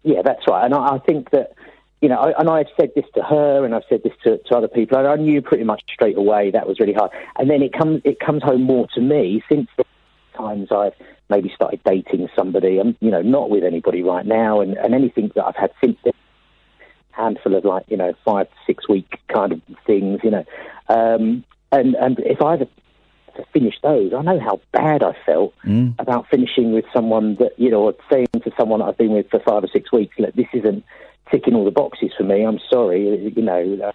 Yeah, 0.04 0.22
that's 0.24 0.46
right. 0.48 0.66
And 0.66 0.74
I, 0.74 0.96
I 0.96 1.00
think 1.00 1.30
that, 1.32 1.54
you 2.02 2.10
know, 2.10 2.18
I, 2.18 2.38
and 2.38 2.50
I've 2.50 2.68
said 2.78 2.92
this 2.94 3.06
to 3.16 3.24
her 3.24 3.64
and 3.64 3.74
I've 3.74 3.84
said 3.88 4.02
this 4.04 4.12
to, 4.26 4.38
to 4.50 4.56
other 4.58 4.68
people, 4.68 4.98
and 4.98 5.08
I 5.08 5.16
knew 5.16 5.42
pretty 5.42 5.64
much 5.64 5.82
straight 5.94 6.18
away 6.18 6.52
that 6.52 6.68
was 6.68 6.80
really 6.82 6.94
hard. 6.94 7.12
And 7.40 7.50
then 7.50 7.62
it 7.62 7.72
comes 7.72 8.02
it 8.04 8.20
comes 8.20 8.44
home 8.44 8.64
more 8.64 8.88
to 8.96 9.02
me 9.02 9.42
since 9.50 9.70
the 9.78 9.86
times 10.36 10.68
I've 10.72 10.94
maybe 11.30 11.50
started 11.56 11.80
dating 11.86 12.28
somebody. 12.36 12.80
I'm, 12.80 12.98
you 13.00 13.12
know, 13.12 13.22
not 13.22 13.50
with 13.50 13.64
anybody 13.64 14.04
right 14.04 14.26
now, 14.26 14.60
and, 14.60 14.74
and 14.78 14.94
anything 14.94 15.32
that 15.36 15.46
I've 15.46 15.56
had 15.56 15.72
since 15.82 15.98
then, 16.04 16.12
handful 17.14 17.56
of 17.56 17.66
like, 17.66 17.86
you 17.88 17.98
know, 17.98 18.14
five 18.26 18.48
to 18.50 18.56
six 18.68 18.88
week 18.90 19.20
kind 19.34 19.52
of 19.52 19.62
things, 19.86 20.20
you 20.24 20.32
know. 20.32 20.46
Um, 20.90 21.44
and 21.72 21.96
and 21.96 22.20
if 22.20 22.42
I 22.42 22.52
had 22.58 22.60
to 22.60 23.46
finish 23.52 23.76
those, 23.82 24.14
I 24.14 24.22
know 24.22 24.40
how 24.40 24.62
bad 24.72 25.02
I 25.02 25.14
felt 25.26 25.54
about 25.98 26.28
finishing 26.30 26.72
with 26.72 26.86
someone 26.94 27.36
that, 27.36 27.52
you 27.58 27.70
know, 27.72 27.94
saying 28.12 28.28
to 28.44 28.52
someone 28.58 28.80
that 28.80 28.86
I've 28.86 28.98
been 28.98 29.12
with 29.14 29.30
for 29.32 29.40
five 29.40 29.64
or 29.64 29.68
six 29.68 29.92
weeks, 29.92 30.16
look, 30.20 30.36
this 30.36 30.46
isn't 30.54 30.84
ticking 31.32 31.56
all 31.56 31.66
the 31.66 31.72
boxes 31.72 32.12
for 32.16 32.24
me. 32.24 32.44
I'm 32.46 32.60
sorry, 32.70 33.32
you 33.36 33.42
know, 33.42 33.92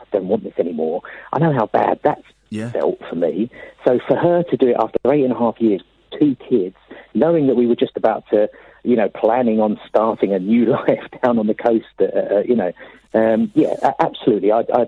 I 0.00 0.04
don't 0.12 0.28
want 0.28 0.44
this 0.44 0.54
anymore. 0.58 1.02
I 1.32 1.38
know 1.38 1.52
how 1.52 1.66
bad 1.66 2.00
that's 2.02 2.22
Yeah. 2.50 2.70
felt 2.70 2.98
for 3.10 3.16
me. 3.16 3.50
So 3.84 3.98
for 4.08 4.16
her 4.16 4.42
to 4.44 4.56
do 4.56 4.68
it 4.68 4.76
after 4.78 4.98
eight 5.12 5.24
and 5.24 5.32
a 5.32 5.38
half 5.38 5.60
years, 5.60 5.82
two 6.18 6.34
kids, 6.48 6.76
knowing 7.14 7.46
that 7.48 7.56
we 7.56 7.66
were 7.66 7.76
just 7.76 7.96
about 7.96 8.24
to, 8.30 8.48
you 8.88 8.96
know, 8.96 9.10
planning 9.10 9.60
on 9.60 9.78
starting 9.86 10.32
a 10.32 10.38
new 10.38 10.64
life 10.72 11.04
down 11.22 11.38
on 11.38 11.46
the 11.46 11.54
coast, 11.54 11.84
uh, 12.00 12.04
uh, 12.04 12.42
you 12.46 12.56
know, 12.56 12.72
um, 13.12 13.52
yeah, 13.54 13.74
absolutely. 14.00 14.50
I, 14.50 14.60
I, 14.72 14.86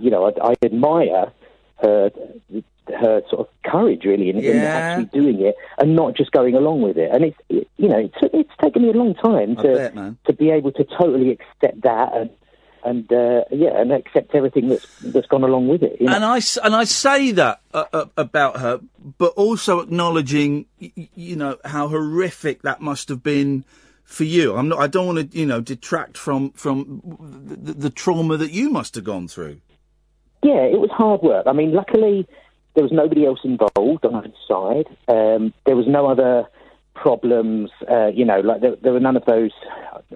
you 0.00 0.10
know, 0.10 0.26
I, 0.26 0.50
I 0.50 0.54
admire 0.64 1.32
her 1.80 2.10
her 2.88 3.20
sort 3.28 3.40
of 3.40 3.48
courage 3.64 4.04
really 4.04 4.30
in, 4.30 4.38
in 4.38 4.58
actually 4.58 5.06
doing 5.06 5.40
it 5.40 5.56
and 5.78 5.96
not 5.96 6.16
just 6.16 6.30
going 6.30 6.54
along 6.54 6.82
with 6.82 6.96
it. 6.96 7.10
And 7.12 7.24
it's 7.24 7.36
it, 7.48 7.68
you 7.76 7.88
know 7.88 7.98
it's 7.98 8.16
it's 8.32 8.50
taken 8.60 8.82
me 8.82 8.90
a 8.90 8.92
long 8.92 9.14
time 9.14 9.56
I 9.58 9.62
to 9.62 9.92
bet, 9.94 10.24
to 10.26 10.32
be 10.32 10.50
able 10.50 10.72
to 10.72 10.84
totally 10.84 11.30
accept 11.30 11.82
that 11.82 12.14
and 12.14 12.30
and 12.86 13.12
uh, 13.12 13.42
yeah 13.50 13.78
and 13.80 13.92
accept 13.92 14.34
everything 14.34 14.68
that's 14.68 14.86
that's 15.00 15.26
gone 15.26 15.42
along 15.42 15.68
with 15.68 15.82
it. 15.82 16.00
You 16.00 16.06
know? 16.06 16.14
And 16.14 16.24
I 16.24 16.40
and 16.64 16.74
I 16.74 16.84
say 16.84 17.32
that 17.32 17.60
uh, 17.74 17.84
uh, 17.92 18.06
about 18.16 18.60
her, 18.60 18.80
but 19.18 19.32
also 19.34 19.80
acknowledging, 19.80 20.66
you 20.78 21.36
know, 21.36 21.58
how 21.64 21.88
horrific 21.88 22.62
that 22.62 22.80
must 22.80 23.08
have 23.08 23.22
been 23.22 23.64
for 24.04 24.24
you. 24.24 24.56
I'm 24.56 24.68
not. 24.68 24.78
I 24.78 24.86
don't 24.86 25.06
want 25.06 25.32
to, 25.32 25.38
you 25.38 25.46
know, 25.46 25.60
detract 25.60 26.16
from 26.16 26.52
from 26.52 27.02
the, 27.44 27.56
the, 27.56 27.72
the 27.72 27.90
trauma 27.90 28.36
that 28.36 28.52
you 28.52 28.70
must 28.70 28.94
have 28.94 29.04
gone 29.04 29.28
through. 29.28 29.60
Yeah, 30.42 30.62
it 30.62 30.78
was 30.78 30.90
hard 30.92 31.22
work. 31.22 31.46
I 31.46 31.52
mean, 31.52 31.72
luckily 31.72 32.26
there 32.74 32.84
was 32.84 32.92
nobody 32.92 33.26
else 33.26 33.40
involved 33.42 34.04
on 34.04 34.14
either 34.14 34.32
side. 34.46 34.86
Um, 35.08 35.52
there 35.64 35.74
was 35.74 35.86
no 35.88 36.06
other 36.06 36.46
problems. 36.96 37.70
Uh, 37.90 38.08
you 38.08 38.24
know, 38.24 38.40
like 38.40 38.60
there, 38.60 38.74
there 38.82 38.92
were 38.92 39.00
none 39.00 39.16
of 39.16 39.24
those. 39.26 39.52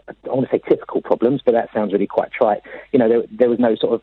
I 0.06 0.28
want 0.28 0.48
to 0.48 0.56
say 0.56 0.62
typical 0.68 1.00
problems, 1.02 1.42
but 1.44 1.52
that 1.52 1.68
sounds 1.72 1.92
really 1.92 2.06
quite 2.06 2.32
trite. 2.32 2.62
You 2.92 2.98
know, 2.98 3.08
there, 3.08 3.22
there 3.30 3.50
was 3.50 3.58
no 3.58 3.74
sort 3.76 3.94
of 3.94 4.02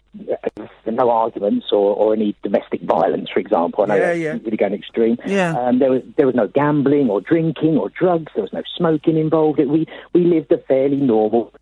uh, 0.59 0.91
no 0.91 1.09
arguments 1.09 1.67
or, 1.71 1.95
or 1.95 2.13
any 2.13 2.35
domestic 2.43 2.81
violence, 2.81 3.29
for 3.33 3.39
example. 3.39 3.83
I 3.83 3.87
know 3.87 3.95
Yeah, 3.95 4.11
yeah. 4.13 4.31
really 4.43 4.57
going 4.57 4.73
extreme. 4.73 5.17
Yeah. 5.25 5.57
Um, 5.57 5.79
there 5.79 5.91
was 5.91 6.03
there 6.17 6.25
was 6.25 6.35
no 6.35 6.47
gambling 6.47 7.09
or 7.09 7.21
drinking 7.21 7.77
or 7.77 7.89
drugs. 7.89 8.31
There 8.35 8.43
was 8.43 8.53
no 8.53 8.63
smoking 8.75 9.17
involved. 9.17 9.59
It, 9.59 9.69
we 9.69 9.85
we 10.13 10.23
lived 10.23 10.51
a 10.51 10.57
fairly 10.57 10.97
normal 10.97 11.53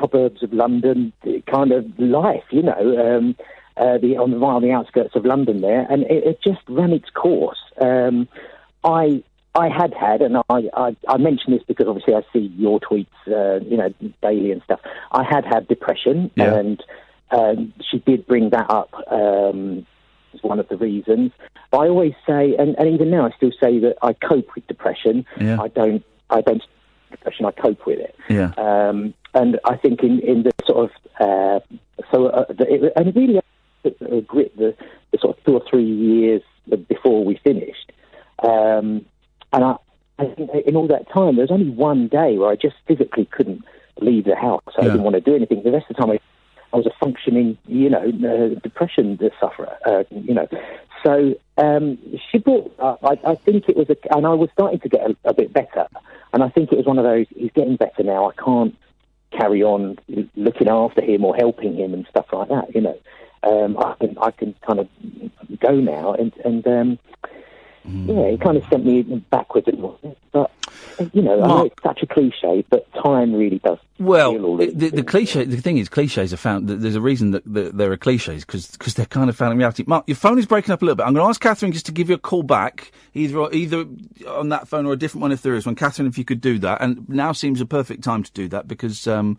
suburbs 0.00 0.42
of 0.42 0.52
London 0.52 1.12
kind 1.50 1.72
of 1.72 1.86
life, 1.98 2.44
you 2.50 2.62
know, 2.62 3.16
um, 3.16 3.36
uh, 3.76 3.98
the, 3.98 4.16
on, 4.16 4.30
the, 4.30 4.36
on 4.38 4.62
the 4.62 4.72
outskirts 4.72 5.14
of 5.16 5.24
London 5.24 5.60
there, 5.60 5.86
and 5.90 6.02
it, 6.04 6.24
it 6.24 6.42
just 6.42 6.60
ran 6.68 6.92
its 6.92 7.10
course. 7.10 7.58
Um, 7.80 8.28
I 8.84 9.22
I 9.56 9.68
had 9.68 9.94
had, 9.94 10.20
and 10.22 10.36
I, 10.36 10.68
I, 10.74 10.96
I 11.08 11.16
mention 11.16 11.52
this 11.52 11.62
because 11.66 11.86
obviously 11.88 12.14
I 12.14 12.22
see 12.32 12.52
your 12.56 12.78
tweets, 12.80 13.06
uh, 13.28 13.64
you 13.64 13.76
know, 13.76 13.92
daily 14.22 14.52
and 14.52 14.62
stuff. 14.62 14.80
I 15.12 15.24
had 15.24 15.44
had 15.44 15.66
depression, 15.68 16.30
Yeah. 16.36 16.54
and 16.54 16.82
um, 17.30 17.72
she 17.90 17.98
did 17.98 18.26
bring 18.26 18.50
that 18.50 18.70
up 18.70 18.92
um, 19.10 19.86
as 20.34 20.42
one 20.42 20.60
of 20.60 20.68
the 20.68 20.76
reasons. 20.76 21.32
But 21.70 21.78
I 21.78 21.88
always 21.88 22.14
say, 22.28 22.54
and, 22.56 22.76
and 22.78 22.88
even 22.88 23.10
now 23.10 23.26
I 23.26 23.30
still 23.36 23.52
say 23.62 23.78
that 23.80 23.96
I 24.02 24.12
cope 24.12 24.54
with 24.54 24.66
depression. 24.66 25.24
Yeah. 25.40 25.60
I 25.60 25.68
don't, 25.68 26.04
I 26.30 26.42
don't 26.42 26.62
depression. 27.10 27.46
I 27.46 27.50
cope 27.52 27.86
with 27.86 27.98
it. 27.98 28.14
Yeah. 28.28 28.52
Um, 28.58 29.14
and 29.34 29.58
I 29.64 29.76
think 29.76 30.02
in, 30.02 30.20
in 30.20 30.42
the 30.44 30.52
sort 30.66 30.90
of 30.90 30.90
uh, 31.20 31.60
so 32.12 32.26
uh, 32.26 32.44
the, 32.48 32.66
it, 32.68 32.92
and 32.96 33.14
really 33.16 33.38
uh, 33.38 34.20
grit 34.26 34.56
the, 34.56 34.74
the 35.12 35.18
sort 35.18 35.38
of 35.38 35.44
two 35.44 35.54
or 35.54 35.62
three 35.68 35.84
years 35.84 36.42
before 36.88 37.24
we 37.24 37.40
finished. 37.42 37.92
Um, 38.42 39.06
and 39.52 39.64
I, 39.64 39.76
I 40.18 40.26
think 40.26 40.50
in 40.66 40.76
all 40.76 40.86
that 40.88 41.08
time, 41.10 41.36
there 41.36 41.42
was 41.44 41.50
only 41.50 41.70
one 41.70 42.08
day 42.08 42.38
where 42.38 42.50
I 42.50 42.56
just 42.56 42.76
physically 42.86 43.26
couldn't 43.26 43.64
leave 44.00 44.24
the 44.24 44.36
house. 44.36 44.62
I 44.78 44.82
Yeah. 44.82 44.92
didn't 44.92 45.02
want 45.04 45.14
to 45.14 45.20
do 45.20 45.34
anything. 45.34 45.62
The 45.62 45.70
rest 45.72 45.86
of 45.90 45.96
the 45.96 46.00
time, 46.02 46.10
I, 46.10 46.20
I 46.72 46.76
was 46.76 46.86
a 46.86 46.92
functioning, 47.00 47.56
you 47.66 47.90
know, 47.90 48.00
uh, 48.00 48.58
depression 48.60 49.18
sufferer. 49.40 49.76
Uh, 49.86 50.04
you 50.10 50.34
know, 50.34 50.48
so 51.04 51.34
um, 51.58 51.98
she 52.30 52.38
brought. 52.38 52.74
Uh, 52.78 52.96
I, 53.02 53.18
I 53.32 53.34
think 53.36 53.68
it 53.68 53.76
was, 53.76 53.88
a, 53.90 53.96
and 54.16 54.26
I 54.26 54.34
was 54.34 54.50
starting 54.52 54.80
to 54.80 54.88
get 54.88 55.02
a, 55.10 55.16
a 55.24 55.34
bit 55.34 55.52
better. 55.52 55.86
And 56.32 56.42
I 56.42 56.48
think 56.48 56.72
it 56.72 56.76
was 56.76 56.86
one 56.86 56.98
of 56.98 57.04
those. 57.04 57.26
He's 57.34 57.52
getting 57.52 57.76
better 57.76 58.02
now. 58.02 58.28
I 58.30 58.34
can't 58.42 58.74
carry 59.30 59.62
on 59.62 59.96
looking 60.34 60.68
after 60.68 61.00
him 61.02 61.24
or 61.24 61.34
helping 61.36 61.74
him 61.76 61.94
and 61.94 62.06
stuff 62.08 62.26
like 62.32 62.48
that. 62.48 62.74
You 62.74 62.80
know, 62.82 62.98
um, 63.42 63.78
I 63.78 63.94
can 64.00 64.18
I 64.18 64.30
can 64.30 64.54
kind 64.66 64.80
of 64.80 64.88
go 65.60 65.74
now, 65.74 66.12
and 66.14 66.32
and 66.44 66.66
um, 66.66 66.98
Mm. 67.86 68.08
yeah, 68.08 68.34
it 68.34 68.40
kind 68.40 68.56
of 68.56 68.64
sent 68.68 68.84
me 68.84 69.02
backwards. 69.02 69.68
at 69.68 69.78
once. 69.78 70.16
But 70.32 70.50
you 71.12 71.22
know, 71.22 71.42
I 71.42 71.46
know 71.46 71.64
it's 71.64 71.82
such 71.82 72.02
a 72.02 72.06
cliche, 72.06 72.64
but 72.70 72.90
time 72.94 73.34
really 73.34 73.58
does. 73.58 73.78
Well, 73.98 74.44
all 74.44 74.56
the, 74.56 74.70
the, 74.70 74.90
the 74.90 75.02
cliche, 75.02 75.44
the 75.44 75.60
thing 75.60 75.78
is, 75.78 75.88
cliches 75.88 76.32
are 76.32 76.38
found. 76.38 76.68
There's 76.68 76.94
a 76.94 77.00
reason 77.00 77.32
that 77.32 77.52
th- 77.52 77.72
there 77.72 77.92
are 77.92 77.96
cliches 77.96 78.44
because 78.44 78.94
they're 78.94 79.06
kind 79.06 79.28
of 79.28 79.36
found 79.36 79.52
in 79.52 79.58
reality. 79.58 79.84
Mark, 79.86 80.04
your 80.06 80.16
phone 80.16 80.38
is 80.38 80.46
breaking 80.46 80.72
up 80.72 80.82
a 80.82 80.84
little 80.84 80.96
bit. 80.96 81.04
I'm 81.04 81.14
going 81.14 81.24
to 81.24 81.28
ask 81.28 81.40
Catherine 81.40 81.72
just 81.72 81.86
to 81.86 81.92
give 81.92 82.08
you 82.08 82.14
a 82.14 82.18
call 82.18 82.42
back, 82.42 82.92
either 83.14 83.50
either 83.52 83.86
on 84.26 84.48
that 84.50 84.68
phone 84.68 84.86
or 84.86 84.92
a 84.92 84.96
different 84.96 85.22
one 85.22 85.32
if 85.32 85.42
there 85.42 85.54
is 85.54 85.66
one. 85.66 85.74
Catherine, 85.74 86.08
if 86.08 86.18
you 86.18 86.24
could 86.24 86.40
do 86.40 86.58
that, 86.60 86.80
and 86.80 87.08
now 87.08 87.32
seems 87.32 87.60
a 87.60 87.66
perfect 87.66 88.02
time 88.02 88.22
to 88.22 88.32
do 88.32 88.48
that 88.48 88.68
because. 88.68 89.06
Um, 89.06 89.38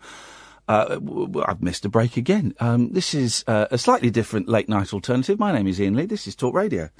uh, 0.68 0.84
w- 0.94 1.26
w- 1.26 1.44
I've 1.48 1.62
missed 1.62 1.84
a 1.84 1.88
break 1.88 2.16
again. 2.16 2.54
Um, 2.60 2.90
this 2.90 3.14
is 3.14 3.44
uh, 3.46 3.66
a 3.70 3.78
slightly 3.78 4.10
different 4.10 4.48
late 4.48 4.68
night 4.68 4.92
alternative. 4.92 5.38
My 5.38 5.52
name 5.52 5.66
is 5.66 5.80
Iain 5.80 5.94
Lee. 5.96 6.06
This 6.06 6.26
is 6.26 6.34
Talk 6.36 6.54
Radio. 6.54 6.90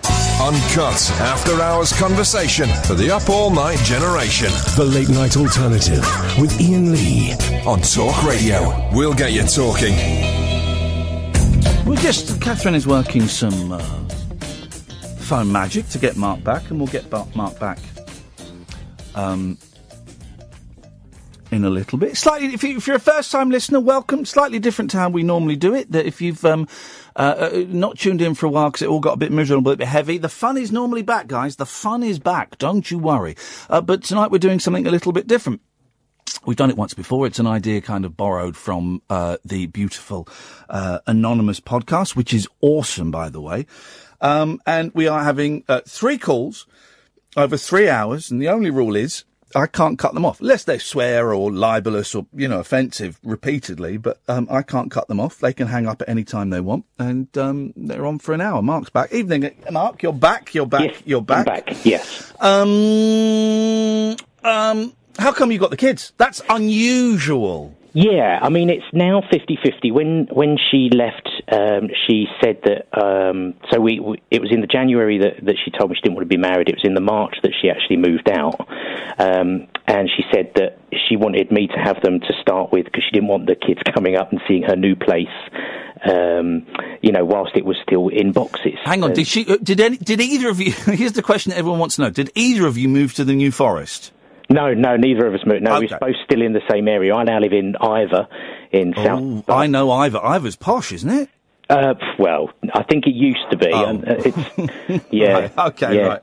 Uncut 0.40 1.10
after 1.20 1.60
hours 1.60 1.92
conversation 1.98 2.68
for 2.84 2.94
the 2.94 3.10
up 3.10 3.28
all 3.28 3.50
night 3.50 3.78
generation. 3.80 4.50
The 4.76 4.84
Late 4.84 5.08
Night 5.08 5.36
Alternative 5.36 6.00
with 6.40 6.58
Iain 6.60 6.92
Lee. 6.92 7.32
On 7.66 7.80
Talk 7.80 8.22
Radio. 8.24 8.88
We'll 8.92 9.14
get 9.14 9.32
you 9.32 9.42
talking. 9.42 9.94
We'll 11.84 11.96
just 11.98 12.40
Catherine 12.40 12.74
is 12.74 12.86
working 12.86 13.26
some 13.26 13.72
uh, 13.72 13.78
phone 15.18 15.50
magic 15.50 15.88
to 15.88 15.98
get 15.98 16.16
Mark 16.16 16.42
back, 16.44 16.70
and 16.70 16.78
we'll 16.78 16.86
get 16.88 17.10
Mark 17.34 17.58
back 17.58 17.78
um, 19.14 19.58
in 21.50 21.64
a 21.64 21.70
little 21.70 21.98
bit. 21.98 22.16
Slightly, 22.16 22.48
if, 22.48 22.62
you, 22.62 22.80
you're 22.86 22.96
a 22.96 23.00
first-time 23.00 23.50
listener, 23.50 23.80
welcome. 23.80 24.24
Slightly 24.24 24.58
different 24.58 24.90
to 24.92 24.98
how 24.98 25.08
we 25.08 25.22
normally 25.22 25.56
do 25.56 25.74
it. 25.74 25.90
That 25.92 26.06
if 26.06 26.20
you've 26.20 26.44
um, 26.44 26.68
uh, 27.16 27.50
uh, 27.52 27.64
not 27.68 27.98
tuned 27.98 28.20
in 28.20 28.34
for 28.34 28.46
a 28.46 28.50
while 28.50 28.70
because 28.70 28.82
it 28.82 28.88
all 28.88 29.00
got 29.00 29.14
a 29.14 29.18
bit 29.18 29.32
miserable, 29.32 29.72
a 29.72 29.76
bit 29.76 29.88
heavy, 29.88 30.18
the 30.18 30.28
fun 30.28 30.56
is 30.56 30.70
normally 30.72 31.02
back, 31.02 31.26
guys. 31.26 31.56
The 31.56 31.66
fun 31.66 32.02
is 32.02 32.18
back. 32.18 32.58
Don't 32.58 32.90
you 32.90 32.98
worry. 32.98 33.36
Uh, 33.68 33.80
but 33.80 34.02
tonight 34.02 34.30
we're 34.30 34.38
doing 34.38 34.60
something 34.60 34.86
a 34.86 34.90
little 34.90 35.12
bit 35.12 35.26
different. 35.26 35.60
We've 36.44 36.56
done 36.56 36.70
it 36.70 36.76
once 36.76 36.94
before. 36.94 37.26
It's 37.26 37.38
an 37.38 37.46
idea 37.46 37.80
kind 37.80 38.04
of 38.04 38.16
borrowed 38.16 38.56
from 38.56 39.02
uh, 39.08 39.38
the 39.44 39.66
beautiful 39.66 40.28
uh, 40.68 41.00
Anonymous 41.06 41.60
podcast, 41.60 42.16
which 42.16 42.32
is 42.32 42.46
awesome, 42.60 43.10
by 43.10 43.28
the 43.28 43.40
way. 43.40 43.66
Um, 44.20 44.60
and 44.66 44.92
we 44.94 45.08
are 45.08 45.24
having 45.24 45.64
uh, 45.68 45.80
three 45.86 46.18
calls 46.18 46.66
over 47.36 47.56
three 47.56 47.88
hours, 47.88 48.30
and 48.30 48.40
the 48.40 48.48
only 48.48 48.70
rule 48.70 48.96
is 48.96 49.24
I 49.54 49.66
can't 49.66 49.98
cut 49.98 50.14
them 50.14 50.24
off, 50.24 50.40
unless 50.40 50.64
they 50.64 50.78
swear 50.78 51.32
or 51.32 51.50
libelous 51.50 52.14
or 52.14 52.26
you 52.34 52.48
know 52.48 52.60
offensive 52.60 53.18
repeatedly. 53.22 53.96
But 53.96 54.20
um, 54.28 54.46
I 54.50 54.62
can't 54.62 54.90
cut 54.90 55.08
them 55.08 55.20
off. 55.20 55.38
They 55.38 55.52
can 55.52 55.68
hang 55.68 55.86
up 55.86 56.02
at 56.02 56.08
any 56.08 56.24
time 56.24 56.50
they 56.50 56.60
want, 56.60 56.84
and 56.98 57.36
um, 57.38 57.72
they're 57.76 58.06
on 58.06 58.18
for 58.18 58.34
an 58.34 58.40
hour. 58.40 58.62
Mark's 58.62 58.90
back. 58.90 59.12
Evening, 59.12 59.50
Mark. 59.70 60.02
You're 60.02 60.12
back. 60.12 60.54
You're 60.54 60.66
back. 60.66 60.82
Yes, 60.92 61.02
you're 61.04 61.20
I'm 61.20 61.24
back. 61.24 61.46
back. 61.46 61.84
Yes. 61.84 62.32
Um, 62.40 64.16
um, 64.44 64.92
how 65.18 65.32
come 65.32 65.50
you 65.50 65.58
got 65.58 65.70
the 65.70 65.76
kids? 65.76 66.12
That's 66.18 66.42
unusual. 66.48 67.74
Yeah, 67.94 68.38
I 68.42 68.48
mean 68.50 68.70
it's 68.70 68.84
now 68.92 69.22
50-50. 69.32 69.92
When 69.92 70.28
when 70.30 70.56
she 70.70 70.90
left, 70.90 71.28
um, 71.50 71.88
she 72.06 72.26
said 72.42 72.58
that. 72.64 72.88
Um, 72.92 73.54
so 73.70 73.80
we, 73.80 74.00
we 74.00 74.22
it 74.30 74.40
was 74.40 74.50
in 74.52 74.60
the 74.60 74.66
January 74.66 75.18
that, 75.18 75.44
that 75.44 75.56
she 75.64 75.70
told 75.70 75.90
me 75.90 75.96
she 75.96 76.02
didn't 76.02 76.16
want 76.16 76.28
to 76.28 76.34
be 76.36 76.40
married. 76.40 76.68
It 76.68 76.76
was 76.76 76.84
in 76.84 76.94
the 76.94 77.00
March 77.00 77.36
that 77.42 77.52
she 77.60 77.70
actually 77.70 77.96
moved 77.96 78.28
out, 78.30 78.60
um, 79.18 79.66
and 79.86 80.08
she 80.14 80.24
said 80.32 80.52
that 80.56 80.78
she 81.08 81.16
wanted 81.16 81.50
me 81.50 81.66
to 81.68 81.78
have 81.78 82.00
them 82.02 82.20
to 82.20 82.32
start 82.42 82.72
with 82.72 82.84
because 82.84 83.02
she 83.04 83.12
didn't 83.12 83.28
want 83.28 83.46
the 83.46 83.54
kids 83.56 83.80
coming 83.94 84.16
up 84.16 84.30
and 84.32 84.40
seeing 84.46 84.62
her 84.64 84.76
new 84.76 84.94
place. 84.96 85.26
Um, 86.08 86.64
you 87.02 87.10
know, 87.10 87.24
whilst 87.24 87.56
it 87.56 87.64
was 87.64 87.76
still 87.82 88.08
in 88.08 88.30
boxes. 88.32 88.74
Hang 88.84 89.02
on. 89.02 89.10
Uh, 89.10 89.14
Did 89.14 89.26
she? 89.26 89.44
Uh, 89.48 89.56
did 89.60 89.80
any? 89.80 89.96
Did 89.96 90.20
either 90.20 90.48
of 90.48 90.60
you? 90.60 90.70
Here's 90.86 91.12
the 91.14 91.22
question 91.22 91.50
that 91.50 91.58
everyone 91.58 91.80
wants 91.80 91.96
to 91.96 92.02
know. 92.02 92.10
Did 92.10 92.30
either 92.36 92.66
of 92.68 92.78
you 92.78 92.88
move 92.88 93.14
to 93.14 93.24
the 93.24 93.32
New 93.34 93.50
Forest? 93.50 94.12
No, 94.48 94.72
no, 94.74 94.96
neither 94.96 95.26
of 95.26 95.34
us 95.34 95.40
moved. 95.44 95.62
No, 95.62 95.74
Okay. 95.76 95.88
we're 95.90 95.98
both 95.98 96.16
still 96.24 96.40
in 96.40 96.52
the 96.52 96.62
same 96.70 96.86
area. 96.88 97.14
I 97.14 97.24
now 97.24 97.40
live 97.40 97.52
in 97.52 97.74
Iver, 97.80 98.28
in 98.70 98.94
South. 98.96 99.44
Oh, 99.48 99.52
I 99.52 99.66
know 99.66 99.90
Iver. 99.90 100.18
Iver's 100.24 100.56
posh, 100.56 100.92
isn't 100.92 101.10
it? 101.10 101.28
Uh, 101.68 101.94
well, 102.18 102.50
I 102.74 102.82
think 102.82 103.06
it 103.06 103.14
used 103.14 103.50
to 103.50 103.56
be. 103.56 103.70
Oh. 103.72 103.84
and, 103.84 104.04
it's, 104.06 105.04
yeah. 105.10 105.32
Right, 105.32 105.58
okay, 105.58 105.96
yeah. 105.96 106.06
right. 106.06 106.22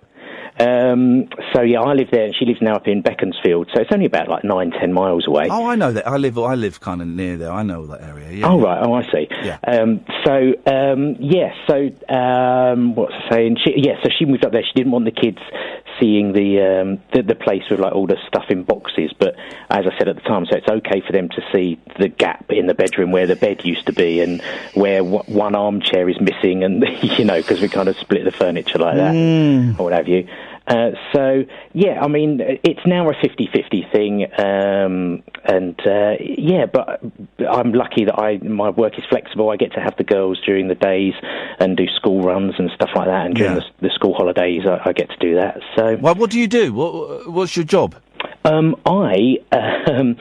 Um, 0.59 1.27
so 1.53 1.61
yeah, 1.61 1.81
I 1.81 1.93
live 1.93 2.09
there, 2.11 2.25
and 2.25 2.35
she 2.35 2.45
lives 2.45 2.61
now 2.61 2.75
up 2.75 2.87
in 2.87 3.01
Beaconsfield. 3.01 3.69
So 3.73 3.81
it's 3.81 3.91
only 3.91 4.05
about 4.05 4.29
like 4.29 4.43
nine, 4.43 4.71
ten 4.71 4.93
miles 4.93 5.27
away. 5.27 5.47
Oh, 5.49 5.65
I 5.65 5.75
know 5.75 5.91
that. 5.91 6.07
I 6.07 6.17
live. 6.17 6.37
I 6.39 6.55
live 6.55 6.79
kind 6.79 7.01
of 7.01 7.07
near 7.07 7.37
there. 7.37 7.51
I 7.51 7.63
know 7.63 7.85
that 7.87 8.01
area. 8.01 8.31
Yeah. 8.31 8.47
Oh 8.51 8.59
right, 8.61 8.81
oh 8.81 8.93
I 8.93 9.03
see. 9.11 9.27
Yeah. 9.43 9.57
Um, 9.67 10.05
so 10.25 10.53
um, 10.65 11.15
yeah, 11.19 11.53
so 11.67 11.89
um, 12.13 12.95
what's 12.95 13.13
I 13.13 13.29
saying? 13.31 13.57
She, 13.63 13.73
yeah, 13.77 14.01
so 14.03 14.09
she 14.17 14.25
moved 14.25 14.45
up 14.45 14.51
there. 14.51 14.63
She 14.63 14.73
didn't 14.75 14.91
want 14.91 15.05
the 15.05 15.11
kids 15.11 15.39
seeing 15.99 16.33
the, 16.33 16.59
um, 16.81 17.01
the 17.13 17.21
the 17.23 17.35
place 17.35 17.63
with 17.71 17.79
like 17.79 17.93
all 17.93 18.05
the 18.07 18.17
stuff 18.27 18.45
in 18.49 18.63
boxes. 18.63 19.13
But 19.17 19.35
as 19.69 19.85
I 19.85 19.97
said 19.97 20.07
at 20.09 20.15
the 20.15 20.21
time, 20.21 20.45
so 20.45 20.57
it's 20.57 20.67
okay 20.67 21.01
for 21.05 21.11
them 21.13 21.29
to 21.29 21.41
see 21.53 21.79
the 21.99 22.09
gap 22.09 22.45
in 22.49 22.67
the 22.67 22.73
bedroom 22.73 23.11
where 23.11 23.27
the 23.27 23.35
bed 23.35 23.63
used 23.65 23.85
to 23.87 23.93
be 23.93 24.19
and 24.21 24.41
where 24.73 24.99
w- 24.99 25.23
one 25.27 25.55
armchair 25.55 26.09
is 26.09 26.19
missing, 26.19 26.63
and 26.63 26.83
you 27.01 27.25
know 27.25 27.37
because 27.41 27.61
we 27.61 27.67
kind 27.69 27.87
of 27.89 27.95
split 27.97 28.23
the 28.25 28.31
furniture 28.31 28.77
like 28.79 28.95
that 28.95 29.13
Mm. 29.15 29.79
or 29.79 29.83
what 29.83 29.93
have 29.93 30.07
you. 30.07 30.27
Uh, 30.67 30.91
so, 31.13 31.43
yeah, 31.73 31.99
I 32.01 32.07
mean, 32.07 32.39
it's 32.41 32.79
now 32.85 33.07
a 33.09 33.13
50 33.21 33.49
50 33.53 33.87
thing. 33.93 34.23
Um, 34.39 35.21
and, 35.43 35.79
uh, 35.85 36.13
yeah, 36.19 36.65
but 36.65 37.01
I'm 37.47 37.71
lucky 37.73 38.05
that 38.05 38.17
I 38.17 38.37
my 38.37 38.69
work 38.71 38.97
is 38.97 39.03
flexible. 39.09 39.49
I 39.51 39.57
get 39.57 39.73
to 39.73 39.79
have 39.79 39.95
the 39.97 40.03
girls 40.03 40.39
during 40.45 40.67
the 40.67 40.75
days 40.75 41.13
and 41.59 41.77
do 41.77 41.85
school 41.95 42.21
runs 42.23 42.55
and 42.57 42.71
stuff 42.73 42.89
like 42.95 43.05
that. 43.07 43.25
And 43.27 43.35
during 43.35 43.53
Yeah. 43.55 43.61
the, 43.79 43.87
the 43.89 43.93
school 43.93 44.15
holidays, 44.15 44.63
I, 44.65 44.89
I 44.89 44.93
get 44.93 45.09
to 45.09 45.17
do 45.17 45.35
that. 45.35 45.59
So, 45.77 45.97
Well, 46.01 46.15
what 46.15 46.31
do 46.31 46.39
you 46.39 46.47
do? 46.47 46.73
What, 46.73 47.29
what's 47.31 47.55
your 47.55 47.65
job? 47.65 47.95
um, 48.43 48.75
I. 48.85 49.37
Um. 49.87 50.17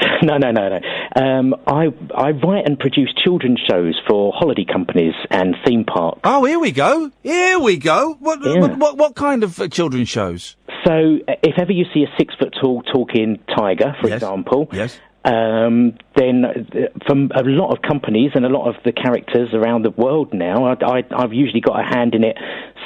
No, 0.22 0.36
no, 0.36 0.50
no, 0.50 0.68
no. 0.68 0.80
Um, 1.16 1.54
I 1.66 1.86
I 2.14 2.30
write 2.32 2.66
and 2.66 2.78
produce 2.78 3.10
children's 3.24 3.58
shows 3.70 3.98
for 4.06 4.32
holiday 4.36 4.66
companies 4.70 5.14
and 5.30 5.56
theme 5.66 5.84
parks. 5.84 6.20
Oh, 6.24 6.44
here 6.44 6.58
we 6.60 6.72
go. 6.72 7.10
Here 7.22 7.58
we 7.58 7.78
go. 7.78 8.16
What 8.20 8.40
Yeah. 8.44 8.60
what, 8.60 8.76
what, 8.78 8.96
what 8.98 9.14
kind 9.14 9.42
of 9.42 9.58
uh, 9.58 9.68
children's 9.68 10.10
shows? 10.10 10.56
So, 10.84 11.18
uh, 11.26 11.32
if 11.42 11.58
ever 11.58 11.72
you 11.72 11.84
see 11.94 12.02
a 12.04 12.12
six 12.18 12.34
foot 12.38 12.54
tall 12.60 12.82
talking 12.82 13.38
tiger, 13.56 13.96
for 14.00 14.08
Yes. 14.08 14.16
example, 14.22 14.68
Yes. 14.72 14.98
Um, 15.24 15.98
then 16.16 16.44
uh, 16.44 16.98
from 17.06 17.30
a 17.34 17.42
lot 17.42 17.76
of 17.76 17.82
companies 17.82 18.32
and 18.34 18.44
a 18.44 18.48
lot 18.48 18.68
of 18.68 18.82
the 18.84 18.92
characters 18.92 19.50
around 19.52 19.84
the 19.84 19.90
world 19.90 20.32
now, 20.32 20.66
I, 20.66 21.04
I've 21.10 21.34
usually 21.34 21.60
got 21.60 21.78
a 21.78 21.82
hand 21.82 22.14
in 22.14 22.24
it 22.24 22.36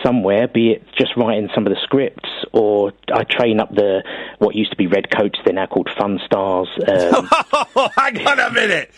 somewhere, 0.04 0.48
be 0.48 0.72
it 0.72 0.82
just 0.98 1.16
writing 1.16 1.48
some 1.54 1.66
of 1.66 1.72
the 1.72 1.78
scripts 1.82 2.28
or 2.52 2.92
I 3.12 3.24
train 3.24 3.60
up 3.60 3.74
the 3.74 4.02
what 4.38 4.54
used 4.54 4.72
to 4.72 4.76
be 4.76 4.86
red 4.86 5.10
coats, 5.10 5.38
they're 5.44 5.54
now 5.54 5.66
called 5.66 5.88
fun 5.96 6.18
stars. 6.24 6.68
Um, 6.86 7.28
hang 7.96 8.26
on 8.26 8.40
a 8.40 8.50
minute. 8.50 8.90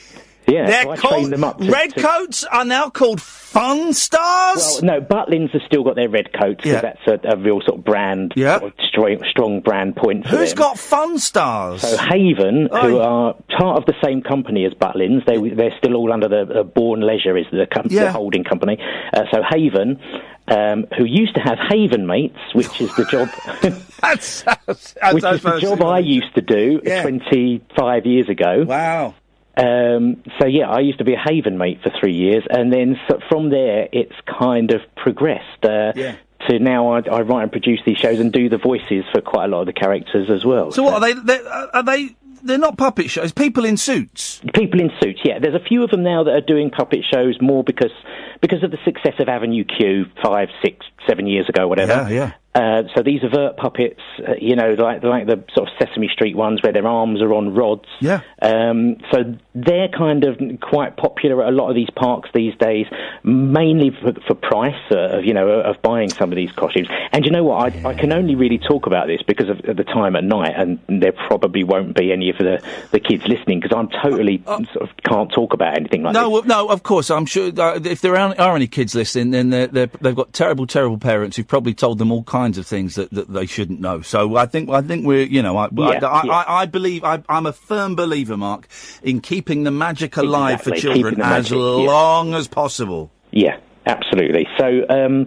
Yeah, 0.48 0.66
They're 0.66 0.97
so 0.97 1.02
called 1.09 1.31
them 1.31 1.43
up. 1.44 1.59
To, 1.59 1.70
redcoats 1.70 2.43
to- 2.43 2.56
are 2.56 2.64
now 2.64 2.89
called 2.90 3.20
fun 3.20 3.93
stars. 3.93 4.81
Well, 4.81 4.81
no, 4.82 5.01
Butlins 5.01 5.51
have 5.51 5.62
still 5.66 5.82
got 5.82 5.97
their 5.97 6.09
red 6.09 6.32
coats 6.32 6.62
because 6.62 6.73
Yeah. 6.73 6.81
that's 6.82 7.24
a, 7.24 7.32
a 7.32 7.36
real 7.36 7.60
sort 7.66 7.78
of 7.78 7.85
brand, 7.85 8.32
Yeah. 8.36 8.60
sort 8.60 8.73
of 8.78 8.85
strong, 8.89 9.18
strong 9.31 9.60
brand 9.60 9.97
point 9.97 10.24
for 10.24 10.36
Who's 10.36 10.51
them. 10.51 10.59
got 10.59 10.78
fun 10.78 11.18
stars? 11.18 11.82
So 11.82 11.97
Haven, 11.97 12.68
who 12.70 12.98
are 12.98 13.35
part 13.59 13.78
of 13.78 13.86
the 13.86 13.94
same 14.05 14.23
company 14.23 14.64
as 14.64 14.73
Butlins, 14.74 15.24
they 15.27 15.36
they're 15.51 15.77
still 15.78 15.94
all 15.97 16.12
under 16.12 16.28
the 16.28 16.60
uh, 16.60 16.62
Bourne 16.62 17.01
Leisure 17.01 17.36
is 17.36 17.47
the, 17.51 17.66
com- 17.66 17.86
Yeah. 17.90 18.05
the 18.05 18.12
holding 18.12 18.44
company. 18.44 18.78
Uh, 19.12 19.23
so 19.32 19.43
Haven, 19.51 19.98
um, 20.48 20.86
who 20.97 21.05
used 21.05 21.35
to 21.35 21.40
have 21.40 21.59
Haven 21.68 22.06
Mates, 22.06 22.39
which 22.52 22.81
is 22.81 22.94
the 22.97 23.05
job, 23.06 23.28
that 24.01 24.23
sounds, 24.23 24.94
that 25.02 25.14
which 25.14 25.24
is 25.24 25.43
the 25.43 25.59
job 25.60 25.82
I 25.82 25.98
used 25.98 26.35
to 26.36 26.40
do 26.40 26.81
Yeah. 26.85 27.02
25 27.02 28.06
years 28.06 28.28
ago. 28.28 28.64
Wow. 28.64 29.14
Um, 29.57 30.23
so 30.39 30.47
yeah, 30.47 30.69
I 30.69 30.81
used 30.81 30.99
to 30.99 31.05
be 31.05 31.15
a 31.15 31.19
Haven 31.24 31.57
mate 31.59 31.81
for 31.83 31.91
three 32.01 32.15
years, 32.15 32.45
and 32.51 32.73
then 32.73 32.97
so 33.09 33.19
from 33.28 33.51
there 33.51 33.89
it's 33.93 34.15
kind 34.39 34.70
of 34.73 34.81
progressed. 34.97 35.65
Uh, 35.65 35.93
Yeah. 35.95 36.16
To 36.51 36.59
now, 36.61 36.93
I, 36.93 37.01
I 37.01 37.23
write 37.23 37.43
and 37.45 37.51
produce 37.51 37.81
these 37.85 37.97
shows 37.97 38.20
and 38.20 38.31
do 38.31 38.49
the 38.49 38.59
voices 38.59 39.05
for 39.12 39.20
quite 39.20 39.47
a 39.47 39.49
lot 39.49 39.61
of 39.62 39.66
the 39.66 39.73
characters 39.73 40.31
as 40.31 40.45
well. 40.45 40.70
So 40.70 40.83
what 40.85 40.95
are 40.95 41.01
they? 41.01 41.15
They're, 41.15 41.49
are 41.49 41.83
they? 41.83 42.15
They're 42.43 42.59
not 42.59 42.77
puppet 42.77 43.11
shows. 43.11 43.33
People 43.33 43.65
in 43.65 43.77
suits. 43.77 44.41
People 44.55 44.78
in 44.81 44.91
suits, 45.03 45.20
yeah. 45.24 45.39
There's 45.41 45.55
a 45.61 45.65
few 45.66 45.83
of 45.83 45.91
them 45.91 46.05
now 46.05 46.23
that 46.23 46.31
are 46.31 46.41
doing 46.43 46.70
puppet 46.70 47.01
shows 47.11 47.39
more 47.41 47.65
because 47.65 47.91
because 48.41 48.62
of 48.62 48.70
the 48.70 48.78
success 48.85 49.15
of 49.19 49.28
Avenue 49.28 49.65
Q 49.65 50.05
five, 50.23 50.49
six, 50.62 50.87
seven 51.09 51.27
years 51.27 51.49
ago, 51.49 51.66
whatever. 51.66 52.07
Yeah, 52.09 52.09
yeah. 52.11 52.33
Uh, 52.55 52.83
so 52.95 53.03
these 53.03 53.23
avert 53.24 53.57
puppets, 53.57 54.01
uh, 54.27 54.33
you 54.41 54.55
know, 54.57 54.70
like 54.78 55.03
like 55.03 55.27
the 55.27 55.43
sort 55.55 55.69
of 55.69 55.74
Sesame 55.81 56.09
Street 56.12 56.37
ones 56.37 56.62
where 56.62 56.73
their 56.73 56.87
arms 56.87 57.20
are 57.23 57.35
on 57.35 57.55
rods. 57.55 57.89
Yeah. 58.01 58.20
Um, 58.41 58.99
so 59.11 59.24
they're 59.57 59.89
kind 59.89 60.24
of 60.24 60.39
quite 60.61 60.97
popular 60.97 61.43
at 61.43 61.49
a 61.49 61.57
lot 61.57 61.70
of 61.70 61.74
these 61.74 61.89
parks 61.97 62.28
these 62.35 62.55
days, 62.57 62.87
mainly 63.24 63.91
for, 63.91 64.12
for 64.27 64.35
price 64.35 64.81
uh, 64.91 65.19
of 65.19 65.24
you 65.24 65.33
know 65.33 65.49
of 65.49 65.81
buying 65.81 66.11
some 66.11 66.31
of 66.31 66.37
these 66.37 66.53
costumes. 66.53 66.89
And 67.12 67.24
you 67.24 67.31
know 67.31 67.45
what? 67.45 67.74
I, 67.74 67.91
I 67.91 67.95
can 67.95 68.12
only 68.12 68.35
really 68.35 68.59
talk 68.59 68.87
about 68.87 69.07
this 69.07 69.23
because 69.23 69.49
of, 69.49 69.61
of 69.65 69.77
the 69.77 69.85
time 69.85 70.15
at 70.15 70.24
night, 70.24 70.53
and 70.57 70.78
there 70.89 71.12
probably 71.12 71.65
won't 71.65 71.97
be 71.97 72.12
any 72.12 72.28
of 72.28 72.37
the, 72.39 72.62
the 72.91 73.01
kids 73.01 73.27
listening 73.27 73.61
because 73.61 73.74
I'm 73.74 73.89
totally 73.89 74.43
sort 74.45 74.77
of 74.77 74.91
can't 75.05 75.33
talk 75.33 75.55
about 75.55 75.77
anything 75.77 76.03
like 76.03 76.12
that. 76.12 76.20
No, 76.20 76.28
this. 76.28 76.47
well, 76.47 76.66
no. 76.66 76.69
Of 76.69 76.83
course, 76.83 77.11
I'm 77.11 77.27
sure. 77.27 77.51
Uh, 77.59 77.81
if 77.83 78.03
there 78.03 78.16
are, 78.16 78.35
are 78.39 78.57
any 78.57 78.66
kids 78.66 78.95
listening, 78.95 79.31
then 79.31 79.51
they're, 79.51 79.69
they're, 79.69 79.91
they've 80.01 80.15
got 80.15 80.33
terrible, 80.35 80.66
terrible 80.66 80.99
parents 80.99 81.37
who've 81.37 81.49
probably 81.49 81.73
told 81.73 81.99
them 81.99 82.12
all 82.12 82.24
kinds 82.24 82.59
of 82.59 82.66
things 82.66 82.97
that, 82.97 83.11
that 83.12 83.33
they 83.33 83.47
shouldn't 83.47 83.81
know. 83.81 84.03
So 84.03 84.37
I 84.37 84.45
think 84.47 84.69
I 84.69 84.83
think 84.83 85.07
we're 85.07 85.24
you 85.24 85.43
know 85.43 85.57
I 85.57 85.66
I, 85.66 85.69
Yeah, 85.74 86.07
I, 86.07 86.23
yeah. 86.24 86.33
I, 86.33 86.62
I 86.62 86.66
believe 86.66 87.05
I, 87.05 87.23
I'm 87.28 87.47
a 87.47 87.53
firm 87.53 87.97
believer, 87.97 88.37
Mark, 88.37 88.69
in 89.03 89.20
keeping 89.20 89.45
the 89.47 89.70
magic 89.70 90.16
alive 90.16 90.60
for 90.62 90.73
children 90.73 91.14
as 91.14 91.51
magic, 91.51 91.52
yeah. 91.52 91.59
long 91.59 92.35
as 92.35 92.48
possible. 92.48 93.10
Yeah, 93.31 93.59
absolutely. 93.86 94.47
So. 94.59 94.85
Um, 94.89 95.27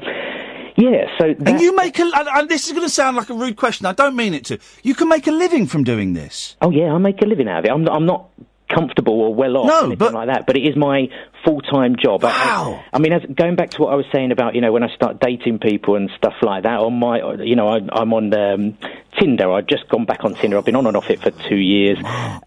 yeah, 0.77 1.07
so 1.19 1.35
And 1.45 1.59
you 1.59 1.75
make 1.75 1.99
a. 1.99 2.03
And, 2.03 2.27
and 2.29 2.47
this 2.47 2.67
is 2.67 2.71
going 2.71 2.85
to 2.85 2.89
sound 2.89 3.17
like 3.17 3.29
a 3.29 3.33
rude 3.33 3.57
question. 3.57 3.85
I 3.85 3.91
don't 3.91 4.15
mean 4.15 4.33
it 4.33 4.45
to. 4.45 4.59
You 4.81 4.95
can 4.95 5.09
make 5.09 5.27
a 5.27 5.31
living 5.31 5.67
from 5.67 5.83
doing 5.83 6.13
this. 6.13 6.55
Oh 6.61 6.71
yeah, 6.71 6.93
I 6.93 6.97
make 6.99 7.21
a 7.21 7.25
living 7.25 7.49
out 7.49 7.59
of 7.59 7.65
it. 7.65 7.71
I'm 7.71 7.83
not, 7.83 7.95
I'm 7.95 8.05
not 8.05 8.29
comfortable 8.69 9.19
or 9.19 9.33
well 9.35 9.57
off 9.57 9.67
No, 9.67 9.73
or 9.73 9.79
anything 9.87 9.97
but- 9.97 10.13
like 10.13 10.27
that, 10.27 10.45
but 10.45 10.55
it 10.55 10.61
is 10.61 10.77
my 10.77 11.09
full 11.45 11.61
time 11.61 11.95
job. 12.01 12.23
I- 12.25 12.29
Wow. 12.29 12.83
I, 12.93 12.97
I 12.97 12.99
mean, 12.99 13.13
as, 13.13 13.21
going 13.35 13.55
back 13.55 13.71
to 13.71 13.81
what 13.81 13.91
I 13.93 13.95
was 13.95 14.05
saying 14.13 14.31
about 14.31 14.55
you 14.55 14.61
know 14.61 14.71
when 14.71 14.83
I 14.83 14.93
start 14.95 15.19
dating 15.19 15.59
people 15.59 15.95
and 15.95 16.09
stuff 16.17 16.33
like 16.41 16.63
that. 16.63 16.79
On 16.79 16.93
my, 16.99 17.17
you 17.43 17.55
know, 17.55 17.67
I, 17.67 17.79
I'm 17.91 18.13
on 18.13 18.33
um, 18.33 18.77
Tinder. 19.19 19.51
I've 19.51 19.67
just 19.67 19.87
gone 19.89 20.05
back 20.05 20.23
on 20.23 20.33
Tinder. 20.35 20.57
I've 20.57 20.65
been 20.65 20.75
on 20.75 20.85
and 20.87 20.95
off 20.97 21.09
it 21.09 21.21
for 21.21 21.31
two 21.31 21.55
years, 21.57 21.97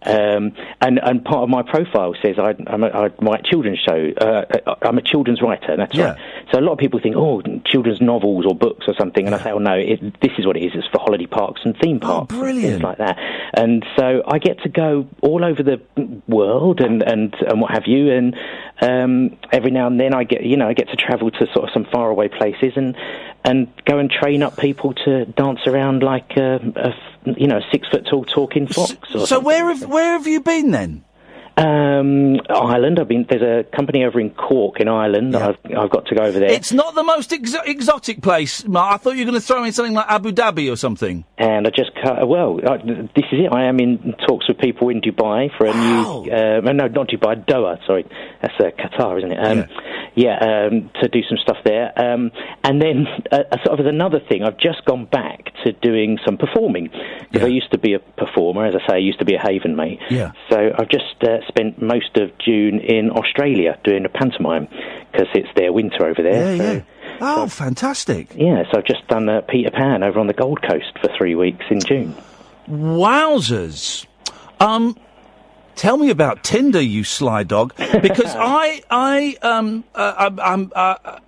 um, 0.03 0.53
and 0.81 0.99
and 1.03 1.25
part 1.25 1.43
of 1.45 1.49
my 1.49 1.63
profile 1.63 2.15
says 2.23 2.37
I, 2.39 2.55
I'm 2.67 2.83
a, 2.85 2.89
I 2.89 3.11
write 3.21 3.45
children's 3.45 3.79
show. 3.79 4.11
Uh, 4.21 4.45
I'm 4.83 4.99
a 4.99 5.03
children's 5.03 5.43
writer. 5.43 5.77
That's 5.77 5.95
Yeah. 5.95 6.13
right. 6.13 6.19
So 6.53 6.59
a 6.59 6.63
lot 6.63 6.73
of 6.73 6.79
people 6.79 7.01
think, 7.01 7.17
oh, 7.17 7.41
children's 7.67 8.01
novels 8.01 8.45
or 8.47 8.55
books 8.55 8.85
or 8.89 8.95
something, 8.99 9.27
and 9.27 9.35
I 9.35 9.43
say, 9.43 9.51
oh 9.53 9.59
no, 9.59 9.75
it, 9.75 10.01
this 10.21 10.33
is 10.39 10.47
what 10.47 10.57
it 10.57 10.65
is. 10.65 10.73
It's 10.75 10.87
for 10.89 10.99
holiday 11.01 11.27
parks 11.27 11.61
and 11.65 11.77
theme 11.79 12.01
parks, 12.01 12.33
and 12.33 12.41
Oh, 12.43 12.45
brilliant. 12.45 12.83
like 12.83 12.99
that. 12.99 13.17
And 13.55 13.85
so 13.97 14.23
I 14.27 14.39
get 14.39 14.63
to 14.63 14.69
go 14.69 15.09
all 15.23 15.45
over 15.45 15.63
the 15.63 15.81
world 16.29 16.81
and 16.81 17.03
and 17.03 17.35
and 17.47 17.61
what 17.61 17.73
have 17.73 17.85
you. 17.87 18.11
And 18.13 18.35
um, 18.83 19.39
every 19.53 19.71
now 19.71 19.87
and 19.87 19.99
then 19.99 20.13
I 20.13 20.25
get, 20.25 20.43
you 20.43 20.57
know, 20.57 20.69
I 20.69 20.75
get 20.75 20.89
to 20.91 20.97
travel 20.97 21.31
to 21.31 21.47
sort 21.55 21.69
of 21.69 21.71
some 21.73 21.85
faraway 21.87 22.29
places 22.29 22.73
and 22.77 22.97
and 23.45 23.69
go 23.87 23.99
and 23.99 24.11
train 24.11 24.43
up 24.43 24.57
people 24.57 24.93
to 25.05 25.25
dance 25.25 25.61
around 25.67 26.03
like 26.03 26.37
a 26.37 26.95
you 27.25 27.47
know, 27.47 27.59
a 27.59 27.63
six 27.71 27.89
foot 27.89 28.07
tall 28.07 28.25
talking 28.25 28.67
fox. 28.67 28.93
Or 29.15 29.21
So 29.21 29.25
something. 29.25 29.45
where 29.47 29.67
have 29.73 29.89
where 29.89 30.13
have 30.13 30.27
you 30.27 30.41
been 30.41 30.71
then? 30.73 31.05
Um, 31.57 32.41
Ireland. 32.49 32.99
I've 32.99 33.09
been. 33.09 33.27
There's 33.29 33.43
a 33.43 33.65
company 33.77 34.05
over 34.05 34.19
in 34.21 34.31
Cork 34.31 34.81
in 34.81 34.89
Ireland. 34.89 35.33
Yeah. 35.35 35.49
I've 35.49 35.77
I've 35.77 35.91
got 35.91 36.07
to 36.07 36.15
go 36.15 36.25
over 36.25 36.39
there. 36.39 36.51
It's 36.51 36.73
not 36.73 36.95
the 36.95 37.03
most 37.03 37.31
exo- 37.31 37.67
exotic 37.67 38.23
place. 38.23 38.67
Mark. 38.67 38.95
I 38.95 38.97
thought 38.97 39.17
you 39.17 39.25
were 39.25 39.31
going 39.33 39.41
to 39.41 39.47
throw 39.47 39.63
in 39.65 39.73
something 39.73 39.95
like 39.95 40.07
Abu 40.09 40.33
Dhabi 40.33 40.73
or 40.73 40.77
something. 40.77 41.25
and 41.39 41.67
I 41.67 41.71
just. 41.71 41.91
Well, 42.05 42.61
I, 42.67 42.79
this 42.79 43.27
is 43.33 43.41
it. 43.47 43.53
I 43.53 43.65
am 43.65 43.79
in 43.81 44.15
talks 44.27 44.49
with 44.49 44.59
people 44.59 44.89
in 44.89 45.01
Dubai 45.01 45.51
for 45.57 45.67
a 45.67 45.71
Wow. 45.71 46.23
new. 46.25 46.33
Uh, 46.33 46.61
no, 46.73 46.89
not 46.89 47.09
Dubai, 47.09 47.45
Doha. 47.47 47.79
Sorry, 47.87 48.07
that's 48.41 48.55
uh, 48.59 48.71
Qatar, 48.79 49.19
isn't 49.19 49.33
it? 49.33 49.39
Um, 49.39 49.59
yeah, 49.59 50.02
um, 50.17 50.91
to 51.01 51.09
do 51.09 51.23
some 51.29 51.39
stuff 51.39 51.57
there. 51.65 51.93
Um, 51.97 52.31
and 52.65 52.81
then, 52.83 53.07
uh, 53.31 53.45
uh, 53.51 53.57
sort 53.65 53.79
of 53.81 53.87
as 53.87 53.91
another 53.91 54.21
thing, 54.21 54.43
I've 54.43 54.59
just 54.59 54.85
gone 54.85 55.07
back 55.07 55.53
to 55.65 55.73
doing 55.73 56.19
some 56.25 56.37
performing 56.37 56.85
because 56.89 57.41
Yeah. 57.41 57.45
I 57.45 57.49
used 57.49 57.71
to 57.73 57.79
be 57.79 57.95
a 57.95 57.99
performer. 57.99 58.67
As 58.67 58.75
I 58.75 58.87
say, 58.87 58.95
I 58.95 58.99
used 58.99 59.19
to 59.21 59.25
be 59.25 59.35
a 59.35 59.41
Haven 59.41 59.75
mate. 59.77 60.01
Yeah. 60.11 60.33
So 60.51 60.73
I've 60.79 60.89
just 60.89 61.23
uh, 61.23 61.39
spent 61.49 61.81
most 61.81 62.17
of 62.17 62.31
June 62.39 62.81
in 62.81 63.11
Australia 63.11 63.79
doing 63.85 64.05
a 64.05 64.09
pantomime 64.11 64.69
because 65.13 65.29
it's 65.35 65.49
their 65.57 65.73
winter 65.73 66.05
over 66.07 66.23
there. 66.23 66.57
Yeah, 66.57 66.63
so, 66.65 66.73
yeah. 66.75 66.83
Oh, 67.25 67.47
fantastic! 67.47 68.35
yeah, 68.35 68.65
so 68.73 68.79
I've 68.79 68.85
just 68.85 69.07
done 69.07 69.29
uh, 69.29 69.43
Peter 69.43 69.71
Pan 69.71 70.03
over 70.03 70.19
on 70.19 70.27
the 70.27 70.33
Gold 70.33 70.61
Coast 70.63 70.93
for 71.01 71.09
three 71.17 71.35
weeks 71.37 71.65
in 71.71 71.79
June. 71.81 72.17
Wowzers! 72.69 74.07
Um, 74.61 74.97
tell 75.77 75.97
me 75.97 76.11
about 76.11 76.45
Tinder, 76.45 76.81
you 76.81 77.05
sly 77.05 77.43
dog, 77.43 77.75
because 77.77 78.35
I, 78.37 78.83
I, 78.91 79.37
um, 79.43 79.85
uh, 79.95 80.15
I'm, 80.17 80.41
I'm, 80.41 80.73
uh, 80.75 81.19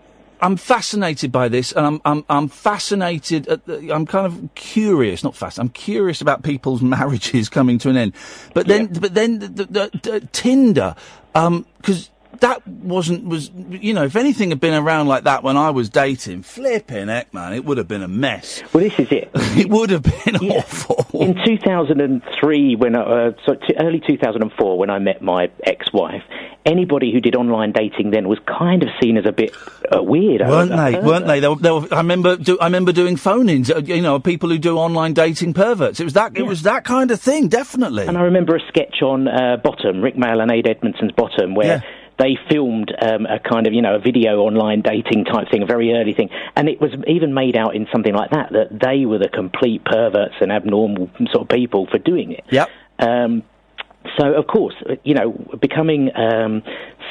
I'm 0.40 0.56
fascinated 0.56 1.32
by 1.32 1.48
this, 1.48 1.72
and 1.72 1.86
I'm, 1.86 2.00
I'm, 2.04 2.24
I'm 2.28 2.48
fascinated. 2.48 3.48
At 3.48 3.64
the, 3.64 3.92
I'm 3.92 4.04
kind 4.04 4.26
of 4.26 4.54
curious, 4.54 5.24
not 5.24 5.34
fast. 5.34 5.58
I'm 5.58 5.70
curious 5.70 6.20
about 6.20 6.42
people's 6.42 6.82
marriages 6.96 7.48
coming 7.48 7.78
to 7.78 7.90
an 7.90 7.96
end. 7.96 8.14
But 8.52 8.66
then, 8.66 8.86
but 8.86 9.14
then, 9.14 9.38
the, 9.38 9.48
the, 9.48 9.90
the, 10.02 10.28
Tinder, 10.32 10.94
because. 11.32 12.10
That 12.40 12.66
wasn't 12.66 13.24
was 13.26 13.50
you 13.70 13.92
know 13.94 14.04
if 14.04 14.16
anything 14.16 14.50
had 14.50 14.60
been 14.60 14.74
around 14.74 15.06
like 15.08 15.24
that 15.24 15.42
when 15.42 15.56
I 15.56 15.70
was 15.70 15.88
dating, 15.88 16.42
flipping 16.42 17.08
heck 17.08 17.32
man, 17.34 17.52
it 17.52 17.64
would 17.64 17.78
have 17.78 17.88
been 17.88 18.02
a 18.02 18.08
mess. 18.08 18.62
Well, 18.72 18.82
this 18.84 18.98
is 18.98 19.08
it. 19.10 19.30
It 19.56 19.70
would 19.70 19.90
have 19.90 20.02
been 20.02 20.36
awful. 20.50 21.06
In 21.20 21.36
2003, 21.44 22.76
when 22.76 22.96
uh, 22.96 23.32
so 23.46 23.54
t- 23.54 23.74
early 23.78 24.00
2004, 24.06 24.78
when 24.78 24.90
I 24.90 24.98
met 24.98 25.22
my 25.22 25.50
ex-wife, 25.64 26.22
anybody 26.66 27.12
who 27.12 27.20
did 27.20 27.36
online 27.36 27.72
dating 27.72 28.10
then 28.10 28.28
was 28.28 28.38
kind 28.46 28.82
of 28.82 28.88
seen 29.00 29.16
as 29.16 29.24
a 29.26 29.32
bit 29.32 29.54
uh, 29.94 30.02
weird. 30.02 30.40
weren't 30.40 30.70
they? 30.70 30.98
Weren't 31.00 31.26
they? 31.26 31.40
they, 31.40 31.48
were, 31.48 31.56
they 31.56 31.70
were, 31.70 31.86
I 31.92 31.98
remember. 31.98 32.36
Do, 32.36 32.58
I 32.58 32.64
remember 32.66 32.92
doing 32.92 33.16
phone-ins. 33.16 33.70
uh, 33.70 33.78
You 33.84 34.02
know, 34.02 34.18
people 34.18 34.48
who 34.50 34.58
do 34.58 34.76
online 34.76 35.12
dating 35.14 35.54
perverts. 35.54 36.00
It 36.00 36.04
was 36.04 36.14
that. 36.14 36.36
It 36.36 36.42
was 36.46 36.62
that 36.62 36.84
kind 36.84 37.10
of 37.10 37.20
thing. 37.20 37.48
Definitely. 37.48 38.06
And 38.06 38.18
I 38.18 38.22
remember 38.22 38.56
a 38.56 38.60
sketch 38.68 39.02
on 39.02 39.28
uh, 39.28 39.56
Bottom, 39.62 40.00
Rik 40.02 40.16
Mayall 40.16 40.42
and 40.42 40.50
Ade 40.50 40.66
Edmondson's 40.68 41.12
Bottom, 41.12 41.54
where 41.54 41.66
Yeah. 41.66 41.80
They 42.18 42.36
filmed 42.50 42.94
um, 43.00 43.26
a 43.26 43.38
kind 43.38 43.66
of 43.66 43.72
you 43.72 43.82
know 43.82 43.94
a 43.96 43.98
video 43.98 44.40
online 44.40 44.82
dating 44.82 45.24
type 45.24 45.50
thing, 45.50 45.62
a 45.62 45.66
very 45.66 45.92
early 45.92 46.12
thing, 46.14 46.30
and 46.56 46.68
it 46.68 46.80
was 46.80 46.92
even 47.06 47.34
made 47.34 47.56
out 47.56 47.74
in 47.74 47.86
something 47.92 48.14
like 48.14 48.30
that 48.30 48.52
that 48.52 48.68
they 48.80 49.04
were 49.06 49.18
the 49.18 49.28
complete 49.28 49.84
perverts 49.84 50.34
and 50.40 50.52
abnormal 50.52 51.10
sort 51.32 51.42
of 51.42 51.48
people 51.48 51.86
for 51.90 51.98
doing 51.98 52.32
it. 52.32 52.44
Yep. 52.50 52.68
Um, 52.98 53.42
so, 54.18 54.34
of 54.34 54.46
course, 54.46 54.74
you 55.02 55.14
know, 55.14 55.32
becoming 55.62 56.10
um, 56.14 56.62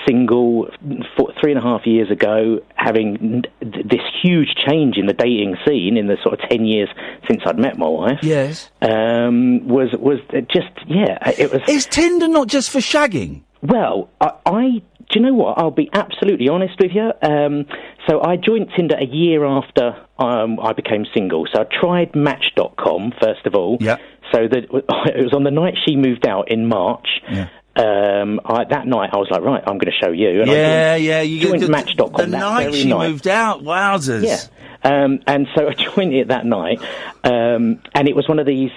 single 0.07 0.69
four, 1.17 1.33
three 1.41 1.51
and 1.51 1.59
a 1.59 1.63
half 1.63 1.87
years 1.87 2.11
ago, 2.11 2.59
having 2.75 3.43
this 3.61 4.01
huge 4.21 4.49
change 4.67 4.97
in 4.97 5.07
the 5.07 5.13
dating 5.13 5.57
scene 5.67 5.97
in 5.97 6.05
the 6.05 6.17
sort 6.21 6.39
of 6.39 6.49
ten 6.49 6.65
years 6.65 6.89
since 7.27 7.41
I'd 7.47 7.57
met 7.57 7.79
my 7.79 7.87
wife, 7.87 8.19
Yes. 8.21 8.69
um, 8.83 9.67
was 9.67 9.91
was 9.93 10.19
just 10.49 10.69
yeah, 10.87 11.17
it 11.31 11.51
was. 11.51 11.61
Is 11.67 11.87
Tinder 11.87 12.27
not 12.27 12.47
just 12.47 12.69
for 12.69 12.79
shagging? 12.79 13.41
Well, 13.63 14.09
I, 14.21 14.33
I 14.45 14.81
do 15.13 15.19
you 15.19 15.25
know 15.27 15.33
what? 15.33 15.59
I'll 15.59 15.69
be 15.69 15.89
absolutely 15.93 16.49
honest 16.49 16.73
with 16.79 16.91
you. 16.93 17.11
Um, 17.21 17.65
so 18.09 18.21
I 18.23 18.35
joined 18.35 18.71
Tinder 18.75 18.95
a 18.97 19.05
year 19.05 19.45
after 19.45 19.95
um, 20.17 20.59
I 20.59 20.73
became 20.73 21.05
single. 21.13 21.45
So 21.53 21.61
I 21.61 21.65
tried 21.65 22.15
Match.com 22.15 23.13
first 23.21 23.45
of 23.45 23.53
all. 23.53 23.77
Yeah. 23.79 23.97
So 24.31 24.47
that 24.47 24.63
it 25.15 25.23
was 25.23 25.33
on 25.33 25.43
the 25.43 25.51
night 25.51 25.75
she 25.87 25.95
moved 25.95 26.27
out 26.27 26.49
in 26.49 26.67
March. 26.67 27.07
Yeah. 27.31 27.49
Um, 27.75 28.39
I, 28.45 28.65
that 28.65 28.87
night 28.87 29.11
I 29.13 29.17
was 29.17 29.27
like, 29.31 29.41
right, 29.41 29.61
I'm 29.65 29.77
going 29.77 29.91
to 29.91 30.05
show 30.05 30.11
you. 30.11 30.41
And 30.41 30.49
I 30.49 30.53
yeah, 30.53 30.95
joined, 30.95 31.05
yeah. 31.05 31.21
You 31.21 31.39
joined 31.41 31.61
the, 31.61 31.69
Match.com 31.69 32.11
The 32.11 32.17
that 32.17 32.29
night 32.29 32.63
very 32.65 32.81
she 32.81 32.89
night. 32.89 33.09
moved 33.09 33.27
out, 33.27 33.61
wowzers. 33.63 34.23
Yeah. 34.23 34.39
Um, 34.83 35.19
and 35.27 35.47
so 35.55 35.67
I 35.69 35.73
joined 35.73 36.13
it 36.13 36.27
that 36.29 36.45
night, 36.45 36.81
um, 37.23 37.81
and 37.95 38.07
it 38.07 38.15
was 38.15 38.27
one 38.27 38.39
of 38.39 38.45
these 38.45 38.71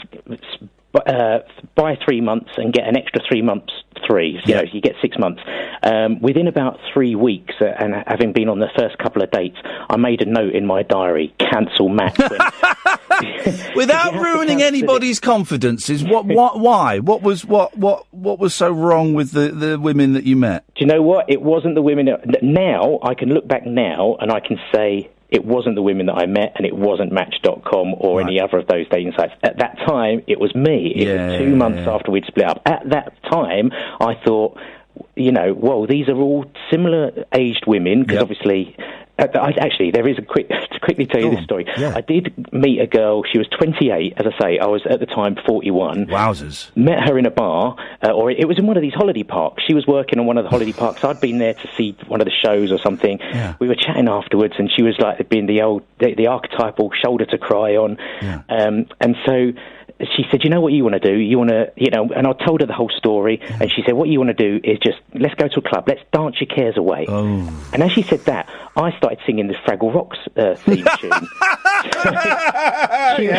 uh, 0.96 1.38
buy 1.74 1.96
three 2.04 2.20
months 2.20 2.50
and 2.56 2.72
get 2.72 2.86
an 2.86 2.96
extra 2.96 3.20
three 3.28 3.42
months 3.42 3.72
free. 4.06 4.40
You 4.44 4.54
know, 4.54 4.62
you 4.72 4.80
get 4.80 4.94
six 5.00 5.18
months. 5.18 5.42
Um, 5.82 6.20
within 6.20 6.46
about 6.46 6.78
three 6.92 7.14
weeks, 7.14 7.54
uh, 7.60 7.66
and 7.66 7.94
having 8.06 8.32
been 8.32 8.48
on 8.48 8.58
the 8.58 8.68
first 8.78 8.98
couple 8.98 9.22
of 9.22 9.30
dates, 9.30 9.56
I 9.88 9.96
made 9.96 10.22
a 10.22 10.26
note 10.26 10.54
in 10.54 10.66
my 10.66 10.82
diary: 10.82 11.34
cancel 11.38 11.88
match. 11.88 12.18
Without 13.74 13.76
You 13.76 13.86
have 13.86 14.12
to 14.12 14.20
ruining 14.20 14.62
anybody's 14.62 15.20
confidences, 15.20 16.04
what, 16.04 16.26
what, 16.26 16.60
why? 16.60 16.98
What 16.98 17.22
was, 17.22 17.44
what, 17.44 17.76
what, 17.76 18.06
what 18.10 18.38
was 18.38 18.54
so 18.54 18.70
wrong 18.70 19.14
with 19.14 19.32
the, 19.32 19.48
the 19.52 19.78
women 19.78 20.12
that 20.14 20.24
you 20.24 20.36
met? 20.36 20.64
Do 20.74 20.84
you 20.84 20.86
know 20.86 21.02
what? 21.02 21.30
It 21.30 21.40
wasn't 21.40 21.76
the 21.76 21.82
women. 21.82 22.08
Now 22.42 22.98
I 23.02 23.14
can 23.14 23.30
look 23.30 23.48
back 23.48 23.66
now 23.66 24.16
and 24.20 24.30
I 24.30 24.40
can 24.40 24.58
say 24.74 25.10
it 25.30 25.44
wasn't 25.44 25.74
the 25.74 25.82
women 25.82 26.06
that 26.06 26.14
I 26.18 26.26
met, 26.26 26.52
and 26.56 26.66
it 26.66 26.74
wasn't 26.76 27.12
Match.com 27.12 27.94
or 27.98 28.20
any 28.20 28.40
other 28.40 28.58
of 28.58 28.66
those 28.68 28.86
dating 28.88 29.12
sites. 29.18 29.32
At 29.42 29.58
that 29.58 29.76
time, 29.86 30.22
it 30.26 30.38
was 30.38 30.54
me. 30.54 30.92
It 30.94 31.08
Yeah, 31.08 31.28
was 31.30 31.38
two 31.38 31.50
yeah, 31.50 31.56
months 31.56 31.80
yeah. 31.84 31.94
after 31.94 32.10
we'd 32.12 32.24
split 32.26 32.46
up. 32.46 32.62
At 32.64 32.88
that 32.90 33.12
time, 33.30 33.70
I 34.00 34.14
thought, 34.24 34.56
you 35.16 35.32
know, 35.32 35.52
well, 35.52 35.86
these 35.86 36.08
are 36.08 36.16
all 36.16 36.44
similar 36.70 37.24
aged 37.34 37.64
women 37.66 38.00
because 38.02 38.14
Yep. 38.14 38.22
obviously. 38.22 38.76
Uh, 39.18 39.26
I, 39.34 39.50
actually, 39.58 39.90
there 39.92 40.06
is 40.06 40.18
a 40.18 40.22
quick 40.22 40.48
to 40.72 40.80
quickly 40.80 41.06
tell 41.06 41.20
you 41.20 41.30
Go 41.30 41.36
this 41.36 41.44
story. 41.44 41.66
Yeah. 41.76 41.94
I 41.96 42.00
did 42.00 42.52
meet 42.52 42.80
a 42.80 42.86
girl. 42.86 43.22
She 43.30 43.38
was 43.38 43.48
28, 43.48 44.14
as 44.16 44.26
I 44.26 44.38
say. 44.38 44.58
I 44.58 44.66
was 44.66 44.82
at 44.88 45.00
the 45.00 45.06
time 45.06 45.36
41 45.46 46.06
Wowzers. 46.06 46.74
met 46.76 47.08
her 47.08 47.18
in 47.18 47.26
a 47.26 47.30
bar, 47.30 47.76
uh, 48.02 48.10
or 48.10 48.30
it 48.30 48.46
was 48.46 48.58
in 48.58 48.66
one 48.66 48.76
of 48.76 48.82
these 48.82 48.94
holiday 48.94 49.22
parks. 49.22 49.62
She 49.66 49.74
was 49.74 49.86
working 49.86 50.18
on 50.18 50.26
one 50.26 50.38
of 50.38 50.44
the 50.44 50.50
holiday 50.50 50.72
parks. 50.72 51.02
I'd 51.04 51.20
been 51.20 51.38
there 51.38 51.54
to 51.54 51.68
see 51.76 51.96
one 52.06 52.20
of 52.20 52.26
the 52.26 52.32
shows 52.44 52.70
or 52.70 52.78
something. 52.78 53.18
Yeah. 53.20 53.54
We 53.58 53.68
were 53.68 53.74
chatting 53.74 54.08
afterwards, 54.08 54.54
and 54.58 54.70
she 54.74 54.82
was 54.82 54.96
like 54.98 55.28
being 55.28 55.46
the 55.46 55.62
old, 55.62 55.82
the, 55.98 56.14
the 56.14 56.26
archetypal 56.26 56.90
shoulder 57.02 57.24
to 57.26 57.38
cry 57.38 57.76
on. 57.76 57.96
Yeah. 58.20 58.42
Um, 58.48 58.86
and 59.00 59.16
so 59.24 59.52
she 60.00 60.24
said, 60.30 60.44
"You 60.44 60.50
know 60.50 60.60
what 60.60 60.72
you 60.72 60.84
want 60.84 61.00
to 61.00 61.00
do? 61.00 61.16
You 61.16 61.38
want 61.38 61.50
to, 61.50 61.72
you 61.76 61.90
know." 61.90 62.08
And 62.14 62.26
I 62.26 62.32
told 62.32 62.60
her 62.60 62.66
the 62.66 62.74
whole 62.74 62.90
story, 62.90 63.40
and 63.42 63.70
she 63.70 63.82
said, 63.84 63.94
"What 63.94 64.08
you 64.08 64.18
want 64.18 64.36
to 64.36 64.60
do 64.60 64.60
is 64.62 64.78
just 64.78 64.98
let's 65.14 65.34
go 65.34 65.48
to 65.48 65.58
a 65.60 65.62
club, 65.62 65.84
let's 65.88 66.02
dance 66.12 66.36
your 66.40 66.48
cares 66.48 66.76
away." 66.76 67.06
Oh. 67.08 67.48
And 67.72 67.82
as 67.82 67.92
she 67.92 68.02
said 68.02 68.20
that, 68.26 68.48
I 68.76 68.96
started 68.98 69.18
singing 69.26 69.48
the 69.48 69.54
Fraggle 69.54 69.94
Rock's 69.94 70.18
uh, 70.36 70.54
theme 70.56 70.86
tune. 71.00 71.12
she, 73.16 73.30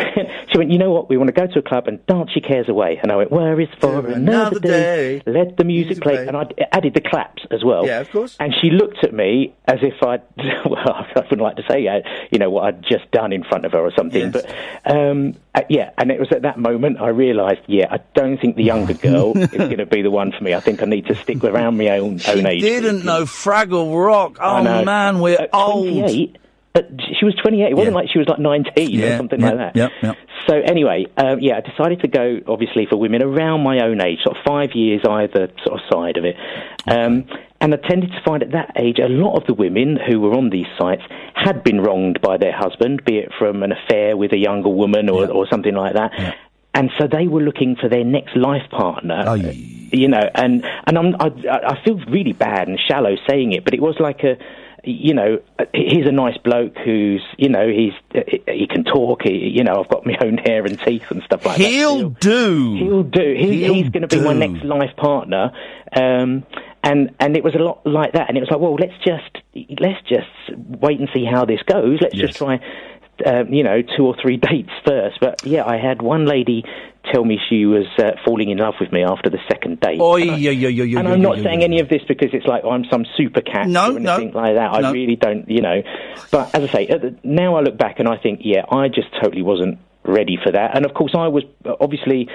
she 0.52 0.58
went, 0.58 0.72
you 0.72 0.78
know 0.78 0.92
what? 0.92 1.10
We 1.10 1.18
want 1.18 1.28
to 1.28 1.34
go 1.34 1.48
to 1.48 1.60
a 1.60 1.62
club 1.62 1.88
and 1.88 2.04
dance 2.06 2.32
your 2.36 2.42
cares 2.42 2.70
away. 2.70 3.00
And 3.02 3.12
I 3.12 3.16
went, 3.18 3.32
where 3.32 3.60
is 3.60 3.68
for 3.80 4.00
another, 4.00 4.14
another 4.14 4.60
day. 4.60 5.20
day. 5.20 5.32
Let 5.32 5.58
the 5.58 5.64
music, 5.64 5.88
Music 5.98 6.04
play. 6.04 6.16
play. 6.16 6.28
And 6.28 6.38
I 6.38 6.46
added 6.72 6.94
the 6.94 7.02
claps 7.02 7.44
as 7.52 7.64
well. 7.64 7.86
Yeah, 7.86 8.00
of 8.00 8.12
course. 8.12 8.36
And 8.40 8.54
she 8.62 8.70
looked 8.70 9.04
at 9.04 9.14
me 9.14 9.54
as 9.66 9.80
if 9.82 10.02
I'd, 10.02 10.22
well, 10.66 10.78
I 10.78 11.12
wouldn't 11.16 11.42
like 11.42 11.58
to 11.58 11.64
say, 11.70 11.88
uh, 11.88 12.02
you 12.32 12.40
know, 12.40 12.50
what 12.50 12.66
I'd 12.66 12.84
just 12.84 13.10
done 13.12 13.34
in 13.34 13.44
front 13.44 13.66
of 13.66 13.74
her 13.74 13.80
or 13.80 13.92
something. 13.96 14.32
Yes. 14.34 14.46
But 14.84 14.96
um, 14.96 15.36
uh, 15.58 15.62
yeah, 15.70 15.90
and 15.98 16.12
it 16.12 16.20
was 16.20 16.30
at 16.32 16.44
that 16.44 16.58
moment 16.60 17.00
I 17.02 17.10
realised, 17.10 17.62
yeah, 17.68 17.88
I 17.92 18.00
don't 18.14 18.38
think 18.40 18.56
the 18.56 18.64
younger 18.64 18.94
girl 19.08 19.36
is 19.38 19.48
going 19.50 19.78
to 19.78 19.86
be 19.86 20.02
the 20.02 20.12
one 20.12 20.32
for 20.32 20.44
me. 20.44 20.54
I 20.54 20.60
think 20.60 20.82
I 20.82 20.86
need 20.86 21.08
to 21.08 21.16
stick 21.16 21.44
around 21.44 21.78
my 21.78 21.90
own 22.00 22.20
own 22.28 22.46
age. 22.46 22.62
Didn't 22.62 23.04
know 23.04 23.24
Fraggle 23.24 23.94
Rock. 24.06 24.38
Oh 24.40 24.64
man, 24.84 25.20
we're 25.20 25.40
At 25.42 25.50
old. 25.54 25.88
28, 25.88 26.38
but 26.74 26.90
she 27.20 27.26
was 27.26 27.34
28. 27.42 27.72
It 27.72 27.76
wasn't 27.76 27.94
Yeah. 27.94 28.00
like 28.00 28.10
she 28.12 28.20
was 28.20 28.28
like 28.28 28.40
19 28.40 28.90
Yeah, 28.92 29.06
or 29.06 29.18
something 29.18 29.40
yeah, 29.42 29.48
like 29.52 29.58
that. 29.58 29.76
yeah, 29.76 29.90
yeah. 30.04 30.14
So 30.48 30.56
anyway, 30.56 31.06
um, 31.18 31.40
yeah, 31.42 31.58
I 31.58 31.62
decided 31.62 32.02
to 32.02 32.08
go 32.08 32.40
obviously 32.48 32.86
for 32.86 32.96
women 32.98 33.22
around 33.22 33.64
my 33.64 33.80
own 33.84 34.00
age, 34.00 34.20
sort 34.24 34.38
of 34.38 34.44
five 34.46 34.70
years 34.76 35.02
either 35.10 35.50
sort 35.66 35.82
of 35.82 35.86
side 35.92 36.18
of 36.18 36.24
it. 36.24 36.36
Um, 36.86 37.26
and 37.60 37.74
I 37.74 37.78
tended 37.78 38.12
to 38.12 38.22
find 38.24 38.44
at 38.44 38.52
that 38.52 38.74
age 38.78 39.00
a 39.00 39.08
lot 39.10 39.36
of 39.38 39.46
the 39.48 39.54
women 39.54 39.98
who 40.08 40.20
were 40.20 40.34
on 40.34 40.50
these 40.50 40.68
sites 40.78 41.02
had 41.34 41.64
been 41.64 41.82
wronged 41.82 42.22
by 42.22 42.38
their 42.38 42.52
husband, 42.56 43.04
be 43.06 43.18
it 43.20 43.32
from 43.40 43.64
an 43.64 43.72
affair 43.72 44.16
with 44.16 44.32
a 44.34 44.38
younger 44.38 44.70
woman 44.70 45.10
or, 45.10 45.22
Yeah. 45.26 45.32
or 45.32 45.48
something 45.50 45.74
like 45.76 45.94
that. 45.94 46.12
And 46.74 46.92
so 47.00 47.08
they 47.08 47.28
were 47.28 47.42
looking 47.42 47.76
for 47.76 47.90
their 47.90 48.04
next 48.04 48.36
life 48.36 48.70
partner 48.70 49.24
Oh, 49.28 49.34
you 49.34 50.08
know, 50.08 50.30
and 50.36 50.64
and 50.86 50.98
I'm, 50.98 51.16
I 51.20 51.32
I 51.72 51.84
feel 51.84 51.98
really 52.08 52.34
bad 52.34 52.68
and 52.68 52.78
shallow 52.80 53.16
saying 53.28 53.54
it, 53.54 53.64
but 53.64 53.74
it 53.74 53.82
was 53.82 53.96
like 54.00 54.24
a, 54.24 54.38
you 54.84 55.14
know, 55.16 55.40
he's 55.74 56.06
a 56.06 56.12
nice 56.12 56.38
bloke 56.38 56.78
who's, 56.78 57.24
you 57.38 57.50
know, 57.50 57.68
he's 57.68 57.94
he 58.48 58.68
can 58.68 58.84
talk, 58.84 59.24
he, 59.24 59.34
you 59.58 59.64
know, 59.64 59.82
I've 59.82 59.90
got 59.90 60.06
my 60.06 60.18
own 60.22 60.38
hair 60.38 60.66
and 60.66 60.80
teeth 60.80 61.10
and 61.10 61.24
stuff 61.24 61.46
like 61.46 61.58
that. 61.58 61.64
He'll 61.64 62.10
do. 62.10 62.76
He'll 62.76 63.04
do. 63.04 63.34
He, 63.38 63.64
He'll 63.64 63.74
he's 63.74 63.90
going 63.90 64.08
to 64.08 64.16
be 64.16 64.22
my 64.22 64.34
next 64.34 64.64
life 64.64 64.96
partner. 64.98 65.52
Um, 65.96 66.44
and 66.84 67.14
and 67.20 67.36
it 67.36 67.44
was 67.44 67.56
a 67.56 67.60
lot 67.60 67.86
like 67.86 68.14
that. 68.14 68.30
And 68.30 68.38
it 68.38 68.42
was 68.42 68.50
like, 68.52 68.60
well, 68.60 68.76
let's 68.76 68.98
just 69.06 69.38
let's 69.80 70.02
just 70.08 70.58
wait 70.82 71.00
and 71.00 71.10
see 71.14 71.26
how 71.26 71.46
this 71.46 71.62
goes. 71.64 72.00
Let's 72.02 72.16
Yes. 72.16 72.28
just 72.28 72.38
try, 72.38 72.60
um, 73.26 73.52
you 73.54 73.64
know, 73.64 73.82
two 73.82 74.06
or 74.06 74.16
three 74.22 74.38
dates 74.50 74.70
first. 74.86 75.20
But 75.20 75.46
yeah, 75.46 75.66
I 75.66 75.78
had 75.78 76.02
one 76.02 76.26
lady 76.26 76.64
tell 77.14 77.24
me 77.24 77.40
she 77.50 77.66
was 77.66 77.86
uh, 78.00 78.12
falling 78.26 78.50
in 78.50 78.58
love 78.58 78.74
with 78.82 78.92
me 78.92 79.02
after 79.04 79.30
the 79.30 79.40
second 79.50 79.80
date. 79.80 80.00
Oi, 80.02 80.24
And 80.24 80.32
I- 80.32 80.36
yo, 80.38 80.52
yo, 80.52 80.68
yo, 80.84 81.00
and 81.00 81.08
I'm 81.08 81.22
not 81.22 81.38
saying 81.38 81.64
any 81.64 81.80
of 81.80 81.88
this 81.88 82.02
because 82.08 82.32
it's 82.34 82.46
like 82.46 82.64
I'm 82.66 82.84
some 82.92 83.06
super 83.16 83.40
cat 83.42 83.68
No, 83.70 83.96
or 83.96 84.00
no. 84.00 84.16
anything 84.16 84.34
like 84.34 84.56
that. 84.56 84.72
I 84.74 84.82
No. 84.82 84.92
really 84.92 85.16
don't, 85.16 85.50
you 85.50 85.62
know. 85.62 85.82
But 86.32 86.54
as 86.54 86.64
I 86.70 86.74
say, 86.74 86.86
the, 86.88 87.16
now 87.24 87.56
I 87.56 87.62
look 87.62 87.78
back 87.78 88.00
and 88.00 88.10
I 88.10 88.18
think, 88.18 88.42
yeah, 88.44 88.64
I 88.70 88.90
just 88.90 89.08
totally 89.22 89.42
wasn't 89.42 89.80
ready 90.04 90.38
for 90.44 90.52
that. 90.52 90.76
And 90.76 90.86
of 90.86 90.94
course, 90.94 91.14
I 91.18 91.28
was 91.30 91.44
obviously 91.80 92.28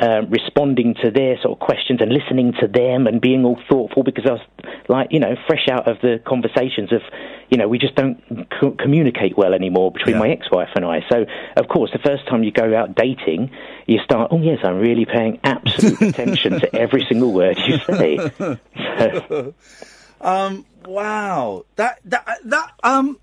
um, 0.00 0.30
responding 0.30 0.94
to 1.04 1.10
their 1.10 1.36
sort 1.42 1.52
of 1.52 1.58
questions 1.60 2.00
and 2.00 2.10
listening 2.10 2.54
to 2.60 2.66
them 2.66 3.06
and 3.06 3.20
being 3.20 3.44
all 3.44 3.60
thoughtful 3.70 4.02
because 4.02 4.24
I 4.26 4.32
was 4.32 4.40
like, 4.88 5.08
you 5.12 5.20
know, 5.20 5.36
fresh 5.46 5.68
out 5.70 5.86
of 5.88 6.00
the 6.00 6.20
conversations 6.26 6.90
of, 6.92 7.02
you 7.50 7.58
know, 7.58 7.68
we 7.68 7.78
just 7.78 7.94
don't 7.96 8.18
co- 8.58 8.70
communicate 8.72 9.36
well 9.36 9.52
anymore 9.52 9.92
between 9.92 10.14
Yeah. 10.14 10.20
my 10.20 10.28
ex-wife 10.30 10.70
and 10.74 10.84
I. 10.86 11.04
So, 11.10 11.26
of 11.56 11.68
course, 11.68 11.90
the 11.92 11.98
first 11.98 12.26
time 12.28 12.42
you 12.44 12.50
go 12.50 12.74
out 12.74 12.94
dating, 12.94 13.50
you 13.86 13.98
start, 14.04 14.28
oh 14.32 14.40
yes, 14.40 14.58
I'm 14.64 14.78
really 14.78 15.04
paying 15.04 15.38
absolute 15.44 16.00
attention 16.10 16.60
to 16.60 16.74
every 16.74 17.04
single 17.06 17.32
word 17.32 17.58
you 17.58 17.78
say. 17.78 18.30
So, 18.98 19.54
Um, 20.22 20.66
wow. 20.84 21.64
That, 21.76 22.00
that, 22.06 22.26
that, 22.44 22.72
um, 22.82 23.18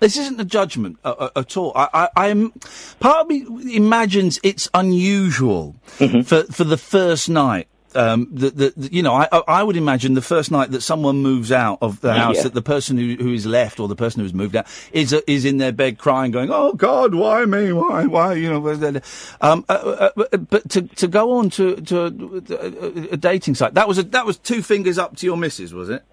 this 0.00 0.16
isn't 0.16 0.40
a 0.40 0.44
judgment 0.44 0.98
uh, 1.04 1.14
uh, 1.18 1.30
at 1.36 1.56
all. 1.56 1.72
I, 1.76 1.88
I, 2.16 2.28
I'm, 2.30 2.52
part 3.00 3.20
of 3.22 3.28
me 3.28 3.44
imagines 3.76 4.40
it's 4.42 4.68
unusual 4.74 5.76
Mm-hmm. 5.98 6.22
for, 6.22 6.44
for 6.44 6.64
the 6.64 6.76
first 6.78 7.28
night. 7.28 7.68
Um, 7.92 8.28
that, 8.34 8.56
that, 8.56 8.92
you 8.92 9.02
know, 9.02 9.12
I, 9.14 9.26
I- 9.32 9.42
I 9.48 9.62
would 9.64 9.76
imagine 9.76 10.14
the 10.14 10.22
first 10.22 10.52
night 10.52 10.70
that 10.70 10.80
someone 10.80 11.22
moves 11.22 11.50
out 11.50 11.78
of 11.82 12.00
the 12.00 12.14
house, 12.14 12.36
Yeah. 12.36 12.42
that 12.44 12.54
the 12.54 12.62
person 12.62 12.96
who, 12.96 13.16
who 13.16 13.32
is 13.34 13.46
left 13.46 13.80
or 13.80 13.88
the 13.88 13.96
person 13.96 14.20
who's 14.22 14.32
moved 14.32 14.54
out 14.54 14.66
is 14.92 15.12
uh, 15.12 15.20
is 15.26 15.44
in 15.44 15.58
their 15.58 15.72
bed 15.72 15.98
crying, 15.98 16.30
going, 16.30 16.50
"Oh 16.52 16.72
God, 16.72 17.16
why 17.16 17.44
me? 17.46 17.72
Why, 17.72 18.06
why?" 18.06 18.34
You 18.34 18.50
know. 18.50 19.00
Um, 19.40 19.64
uh, 19.68 19.72
uh, 19.72 20.10
uh, 20.32 20.36
but 20.36 20.70
to 20.70 20.82
to 20.82 21.08
go 21.08 21.32
on 21.32 21.50
to 21.50 21.74
to 21.90 22.00
a, 22.02 22.06
a, 22.06 23.08
a 23.14 23.16
dating 23.16 23.56
site, 23.56 23.74
that 23.74 23.88
was 23.88 23.98
a, 23.98 24.04
that 24.04 24.24
was 24.24 24.38
two 24.38 24.62
fingers 24.62 24.96
up 24.96 25.16
to 25.16 25.26
your 25.26 25.36
missus, 25.36 25.74
was 25.74 25.88
it? 25.90 26.04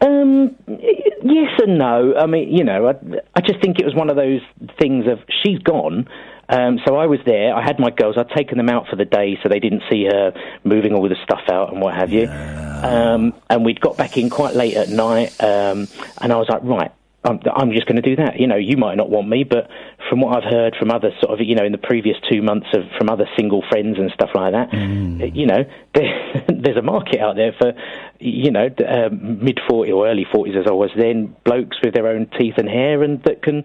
Um, 0.00 0.56
y- 0.66 1.02
yes 1.24 1.60
and 1.60 1.78
no. 1.78 2.14
I 2.16 2.26
mean, 2.26 2.54
you 2.54 2.64
know, 2.64 2.88
I, 2.88 2.94
I 3.34 3.40
just 3.40 3.60
think 3.60 3.80
it 3.80 3.84
was 3.84 3.94
one 3.94 4.10
of 4.10 4.16
those 4.16 4.40
things 4.78 5.06
of 5.06 5.18
she's 5.42 5.58
gone. 5.58 6.08
Um, 6.48 6.78
so 6.86 6.96
I 6.96 7.06
was 7.06 7.20
there. 7.24 7.54
I 7.54 7.62
had 7.62 7.80
my 7.80 7.90
girls. 7.90 8.16
I'd 8.18 8.28
taken 8.30 8.58
them 8.58 8.68
out 8.68 8.86
for 8.88 8.96
the 8.96 9.06
day, 9.06 9.38
so 9.42 9.48
they 9.48 9.60
didn't 9.60 9.82
see 9.90 10.04
her 10.04 10.32
moving 10.62 10.92
all 10.92 11.08
the 11.08 11.16
stuff 11.24 11.40
out 11.50 11.72
and 11.72 11.80
what 11.80 11.94
have 11.94 12.12
you. 12.12 12.28
Um, 12.28 13.32
and 13.48 13.64
we'd 13.64 13.80
got 13.80 13.96
back 13.96 14.18
in 14.18 14.28
quite 14.28 14.54
late 14.54 14.76
at 14.76 14.90
night, 14.90 15.32
um, 15.42 15.88
and 16.20 16.32
I 16.32 16.36
was 16.36 16.46
like, 16.50 16.62
right. 16.62 16.92
I'm, 17.24 17.40
I'm 17.54 17.72
just 17.72 17.86
going 17.86 17.96
to 17.96 18.02
do 18.02 18.16
that. 18.16 18.38
You 18.38 18.46
know, 18.46 18.56
you 18.56 18.76
might 18.76 18.96
not 18.96 19.08
want 19.08 19.28
me, 19.28 19.44
but 19.44 19.68
from 20.10 20.20
what 20.20 20.36
I've 20.36 20.50
heard 20.50 20.76
from 20.78 20.90
other 20.90 21.10
sort 21.22 21.32
of, 21.32 21.46
you 21.46 21.54
know, 21.54 21.64
in 21.64 21.72
the 21.72 21.78
previous 21.78 22.16
two 22.30 22.42
months 22.42 22.66
of 22.74 22.82
from 22.98 23.08
other 23.08 23.26
single 23.36 23.62
friends 23.70 23.98
and 23.98 24.10
stuff 24.12 24.30
like 24.34 24.52
that, 24.52 24.70
Mm. 24.70 25.34
you 25.34 25.46
know, 25.46 25.64
there, 25.94 26.44
there's 26.48 26.76
a 26.76 26.82
market 26.82 27.20
out 27.20 27.36
there 27.36 27.52
for, 27.58 27.72
you 28.20 28.50
know, 28.50 28.66
uh, 28.86 29.08
mid 29.10 29.58
40 29.68 29.90
or 29.92 30.06
early 30.08 30.26
40s 30.26 30.56
as 30.60 30.66
I 30.66 30.72
was 30.72 30.90
then, 30.96 31.34
blokes 31.44 31.78
with 31.82 31.94
their 31.94 32.08
own 32.08 32.26
teeth 32.38 32.54
and 32.58 32.68
hair 32.68 33.02
and 33.02 33.22
that 33.24 33.42
can 33.42 33.64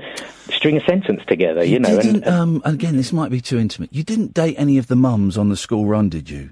string 0.52 0.77
a 0.77 0.86
sentence 0.86 1.22
together, 1.27 1.64
you, 1.64 1.80
know. 1.80 1.95
didn't, 2.02 2.23
And, 2.23 2.27
um, 2.27 2.61
and 2.64 2.76
again, 2.76 2.95
this 2.95 3.11
might 3.11 3.30
be 3.31 3.41
too 3.41 3.57
intimate. 3.60 3.94
You 3.94 4.03
didn't 4.03 4.34
date 4.34 4.56
any 4.57 4.77
of 4.77 4.88
the 4.88 4.95
mums 4.95 5.38
on 5.38 5.49
the 5.49 5.57
school 5.57 5.86
run, 5.86 6.07
did 6.10 6.30
you? 6.30 6.52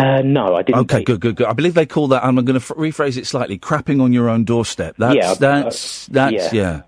Uh, 0.00 0.22
no, 0.22 0.54
I 0.56 0.62
didn't. 0.62 0.80
Okay, 0.82 0.98
date- 0.98 1.06
good, 1.06 1.20
good, 1.20 1.36
good. 1.36 1.46
I 1.46 1.52
believe 1.52 1.74
they 1.74 1.86
call 1.86 2.08
that. 2.08 2.24
I'm 2.24 2.34
going 2.36 2.46
to 2.46 2.54
f- 2.56 2.68
rephrase 2.76 3.16
it 3.16 3.26
slightly. 3.26 3.58
Crapping 3.58 4.02
on 4.02 4.12
your 4.12 4.28
own 4.28 4.44
doorstep. 4.44 4.96
That's 4.98 5.14
Yeah, 5.16 5.30
uh, 5.32 5.34
that's 5.34 6.06
that's 6.06 6.52
yeah. 6.52 6.62
yeah. 6.62 6.82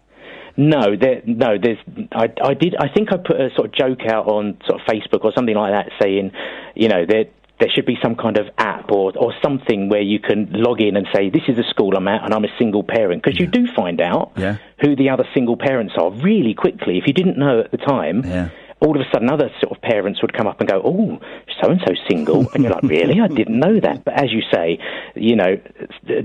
No, 0.57 0.97
there, 0.97 1.23
no. 1.25 1.57
There's. 1.57 1.79
I, 2.13 2.29
I 2.43 2.55
did. 2.55 2.75
I 2.79 2.89
think 2.89 3.13
I 3.13 3.17
put 3.17 3.41
a 3.41 3.49
sort 3.57 3.69
of 3.69 3.73
joke 3.73 4.01
out 4.07 4.27
on 4.29 4.59
sort 4.69 4.81
of 4.81 4.87
Facebook 4.87 5.25
or 5.25 5.33
something 5.35 5.55
like 5.55 5.73
that, 5.73 5.91
saying, 6.01 6.33
you 6.75 6.89
know, 6.89 7.07
there 7.07 7.25
there 7.59 7.71
should 7.75 7.87
be 7.87 7.97
some 8.03 8.17
kind 8.17 8.37
of 8.39 8.47
app 8.59 8.91
or 8.91 9.13
or 9.17 9.33
something 9.43 9.89
where 9.89 10.03
you 10.03 10.19
can 10.19 10.51
log 10.53 10.81
in 10.83 10.97
and 10.97 11.07
say, 11.15 11.31
this 11.31 11.43
is 11.49 11.57
the 11.57 11.65
school 11.71 11.97
I'm 11.97 12.07
at, 12.09 12.23
and 12.25 12.35
I'm 12.35 12.45
a 12.45 12.55
single 12.59 12.83
parent, 12.83 13.23
because 13.23 13.41
you 13.41 13.47
do 13.47 13.67
find 13.75 14.01
out 14.01 14.33
Yeah. 14.37 14.57
who 14.81 14.95
the 14.95 15.09
other 15.09 15.25
single 15.33 15.57
parents 15.57 15.95
are 15.97 16.11
really 16.11 16.53
quickly. 16.55 16.99
If 16.99 17.07
you 17.07 17.13
didn't 17.15 17.39
know 17.39 17.61
at 17.61 17.71
the 17.71 17.79
time. 17.79 18.23
Yeah. 18.25 18.51
All 18.85 18.95
of 18.99 19.01
a 19.01 19.11
sudden, 19.13 19.31
other 19.31 19.49
sort 19.61 19.77
of 19.77 19.81
parents 19.83 20.21
would 20.23 20.33
come 20.33 20.47
up 20.47 20.61
and 20.61 20.69
go, 20.69 20.83
"Oh, 20.85 21.19
so 21.61 21.71
and 21.71 21.81
so 21.87 21.95
single," 22.09 22.49
and 22.53 22.65
you're 22.65 22.73
like, 22.73 22.83
"Really? 22.83 23.21
I 23.21 23.29
didn't 23.29 23.59
know 23.59 23.79
that." 23.81 24.05
But 24.05 24.15
as 24.15 24.33
you 24.33 24.43
say, 24.53 24.79
you 25.15 25.37
know, 25.37 25.57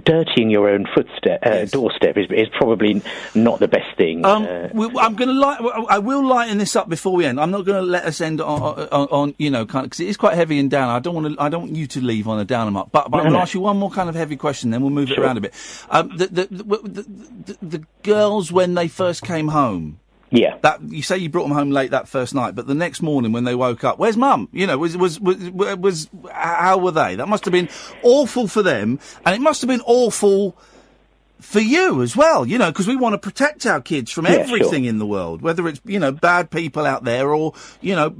dirtying 0.03 0.49
your 0.49 0.69
own 0.69 0.87
footstep, 0.93 1.45
uh, 1.45 1.65
doorstep 1.65 2.17
is, 2.17 2.25
is 2.31 2.47
probably 2.57 3.01
not 3.35 3.59
the 3.59 3.67
best 3.67 3.95
thing. 3.97 4.25
Um, 4.25 4.43
uh, 4.43 4.69
we, 4.73 4.85
I'm 4.99 5.15
going 5.15 5.29
to 5.29 5.33
light. 5.33 5.59
I 5.89 5.99
will 5.99 6.25
lighten 6.25 6.57
this 6.57 6.75
up 6.75 6.89
before 6.89 7.15
we 7.15 7.25
end. 7.25 7.39
I'm 7.39 7.51
not 7.51 7.65
going 7.65 7.83
to 7.83 7.89
let 7.89 8.05
us 8.05 8.19
end 8.21 8.41
on, 8.41 8.61
on, 8.61 9.07
on 9.09 9.35
you 9.37 9.49
know, 9.51 9.65
kind 9.65 9.85
of 9.85 9.91
because 9.91 9.99
it 9.99 10.07
is 10.07 10.17
quite 10.17 10.35
heavy 10.35 10.59
and 10.59 10.69
down. 10.71 10.89
I 10.89 10.99
don't 10.99 11.15
want 11.15 11.35
to. 11.35 11.41
I 11.41 11.49
don't 11.49 11.61
want 11.61 11.75
you 11.75 11.87
to 11.87 12.01
leave 12.01 12.27
on 12.27 12.39
a 12.39 12.45
downer 12.45 12.71
mark. 12.71 12.89
But, 12.91 13.11
but 13.11 13.17
I'm 13.19 13.25
No, 13.25 13.29
going 13.29 13.39
to 13.39 13.41
ask 13.43 13.53
you 13.53 13.61
one 13.61 13.77
more 13.77 13.91
kind 13.91 14.09
of 14.09 14.15
heavy 14.15 14.35
question. 14.35 14.71
Then 14.71 14.81
we'll 14.81 14.89
move 14.89 15.11
it 15.11 15.19
around 15.19 15.37
a 15.37 15.41
bit. 15.41 15.53
Um, 15.89 16.09
the, 16.17 16.27
the, 16.27 16.47
the, 16.49 16.63
the, 16.63 17.01
the, 17.45 17.57
the 17.61 17.83
girls 18.03 18.51
when 18.51 18.73
they 18.73 18.87
first 18.87 19.23
came 19.23 19.49
home. 19.49 19.99
Yeah. 20.29 20.57
That 20.61 20.81
you 20.81 21.01
say 21.01 21.17
you 21.17 21.29
brought 21.29 21.43
them 21.43 21.53
home 21.53 21.71
late 21.71 21.91
that 21.91 22.07
first 22.07 22.33
night, 22.35 22.55
but 22.55 22.67
the 22.67 22.75
next 22.75 23.01
morning 23.01 23.31
when 23.31 23.43
they 23.45 23.55
woke 23.55 23.83
up, 23.83 23.97
where's 23.97 24.17
mum? 24.17 24.49
You 24.51 24.67
know, 24.67 24.77
was 24.77 24.97
was 24.97 25.19
was, 25.19 25.37
was 25.51 26.09
how 26.31 26.77
were 26.77 26.91
they? 26.91 27.15
That 27.15 27.27
must 27.27 27.45
have 27.45 27.51
been 27.51 27.69
awful 28.03 28.47
for 28.47 28.61
them, 28.61 28.99
and 29.25 29.35
it 29.35 29.41
must 29.41 29.61
have 29.61 29.67
been 29.67 29.81
awful 29.85 30.57
for 31.39 31.59
you 31.59 32.01
as 32.01 32.15
well. 32.15 32.45
You 32.45 32.57
know, 32.57 32.71
because 32.71 32.87
we 32.87 32.95
want 32.95 33.13
to 33.13 33.19
protect 33.19 33.65
our 33.65 33.79
kids 33.79 34.11
from 34.11 34.25
Yeah, 34.25 34.31
everything 34.31 34.83
sure. 34.83 34.89
in 34.89 34.97
the 34.99 35.05
world, 35.05 35.41
whether 35.41 35.67
it's 35.67 35.79
you 35.85 35.99
know 35.99 36.11
bad 36.11 36.51
people 36.51 36.85
out 36.85 37.03
there 37.03 37.33
or 37.33 37.53
you 37.81 37.95
know, 37.95 38.15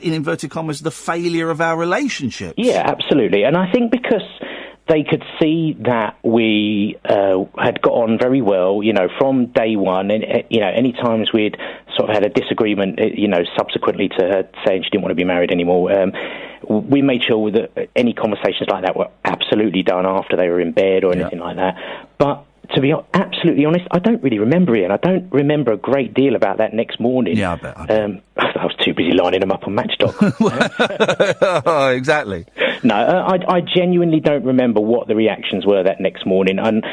in 0.00 0.12
inverted 0.12 0.50
commas, 0.50 0.80
the 0.80 0.90
failure 0.90 1.50
of 1.50 1.60
our 1.60 1.76
relationships. 1.76 2.54
Yeah, 2.56 2.84
absolutely. 2.86 3.42
And 3.42 3.56
I 3.56 3.70
think 3.72 3.90
because 3.90 4.22
they 4.92 5.04
could 5.04 5.24
see 5.40 5.74
that 5.80 6.18
we 6.22 6.98
uh, 7.08 7.44
had 7.56 7.80
got 7.80 7.92
on 7.92 8.18
very 8.18 8.42
well, 8.42 8.82
you 8.82 8.92
know, 8.92 9.08
from 9.18 9.46
day 9.46 9.74
one. 9.74 10.10
And 10.10 10.22
uh, 10.22 10.42
you 10.50 10.60
know, 10.60 10.68
any 10.68 10.92
times 10.92 11.32
we'd 11.32 11.56
sort 11.96 12.10
of 12.10 12.14
had 12.14 12.26
a 12.26 12.28
disagreement, 12.28 13.00
uh, 13.00 13.06
you 13.06 13.28
know, 13.28 13.42
subsequently 13.56 14.08
to 14.08 14.16
her 14.22 14.48
saying 14.66 14.82
she 14.84 14.90
didn't 14.90 15.02
want 15.02 15.12
to 15.12 15.16
be 15.16 15.24
married 15.24 15.50
anymore. 15.50 15.90
Um, 15.98 16.12
we 16.68 17.00
made 17.00 17.22
sure 17.24 17.50
that 17.50 17.88
any 17.96 18.12
conversations 18.12 18.68
like 18.68 18.84
that 18.84 18.94
were 18.94 19.08
absolutely 19.24 19.82
done 19.82 20.04
after 20.04 20.36
they 20.36 20.48
were 20.48 20.60
in 20.60 20.72
bed 20.72 21.04
or 21.04 21.12
anything 21.12 21.38
like 21.38 21.56
that. 21.56 21.76
But 22.18 22.44
to 22.74 22.80
be 22.80 22.94
absolutely 23.12 23.64
honest, 23.64 23.86
I 23.90 23.98
don't 23.98 24.22
really 24.22 24.38
remember 24.38 24.74
it, 24.76 24.84
and 24.84 24.92
I 24.92 24.96
don't 24.96 25.30
remember 25.32 25.72
a 25.72 25.76
great 25.76 26.14
deal 26.14 26.36
about 26.36 26.58
that 26.58 26.72
next 26.72 27.00
morning. 27.00 27.36
Yeah, 27.36 27.52
I 27.52 27.56
bet, 27.56 27.78
I 27.78 27.86
bet. 27.86 28.04
Um, 28.04 28.20
I 28.36 28.64
was 28.64 28.74
too 28.84 28.94
busy 28.94 29.12
lining 29.12 29.40
them 29.40 29.50
up 29.50 29.66
on 29.66 29.74
Match.com. 29.74 30.32
exactly. 31.96 32.46
No, 32.82 32.94
uh, 32.94 33.36
I, 33.48 33.56
I 33.56 33.60
genuinely 33.60 34.20
don't 34.20 34.44
remember 34.44 34.80
what 34.80 35.08
the 35.08 35.16
reactions 35.16 35.66
were 35.66 35.82
that 35.82 36.00
next 36.00 36.24
morning, 36.24 36.58
and 36.58 36.84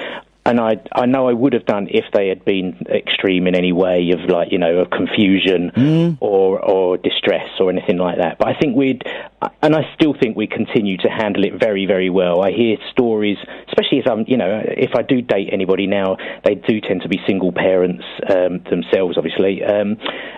and 0.50 0.60
I 0.60 0.82
I 0.92 1.06
know 1.06 1.30
I 1.30 1.34
would 1.34 1.54
have 1.54 1.66
done 1.66 1.88
if 1.92 2.06
they 2.12 2.28
had 2.28 2.44
been 2.44 2.76
extreme 2.90 3.46
in 3.46 3.56
any 3.56 3.72
way 3.72 4.12
of 4.12 4.28
like 4.30 4.52
you 4.52 4.58
know 4.58 4.80
of 4.80 4.90
confusion 4.90 6.18
or 6.20 6.60
or 6.60 6.98
distress 6.98 7.50
or 7.60 7.70
anything 7.70 7.98
like 7.98 8.18
that. 8.18 8.40
But 8.40 8.48
I 8.48 8.60
think 8.60 8.76
we'd, 8.76 9.04
and 9.62 9.76
I 9.76 9.94
still 9.94 10.16
think 10.20 10.36
we 10.36 10.48
continue 10.48 10.98
to 10.98 11.10
handle 11.10 11.44
it 11.44 11.60
very 11.60 11.86
very 11.86 12.10
well. 12.10 12.42
I 12.42 12.52
hear 12.52 12.78
stories, 12.92 13.38
especially 13.68 14.00
if 14.00 14.08
I'm 14.08 14.26
you 14.28 14.38
know 14.38 14.64
if 14.66 14.96
I 14.96 15.04
do 15.04 15.22
date 15.22 15.50
anybody 15.52 15.86
now, 15.86 16.18
they 16.44 16.56
do 16.56 16.82
tend 16.82 17.04
to 17.04 17.10
be 17.10 17.20
single 17.28 17.52
parents 17.52 18.04
um, 18.28 18.64
themselves, 18.70 19.18
obviously, 19.18 19.64
um, 19.64 19.98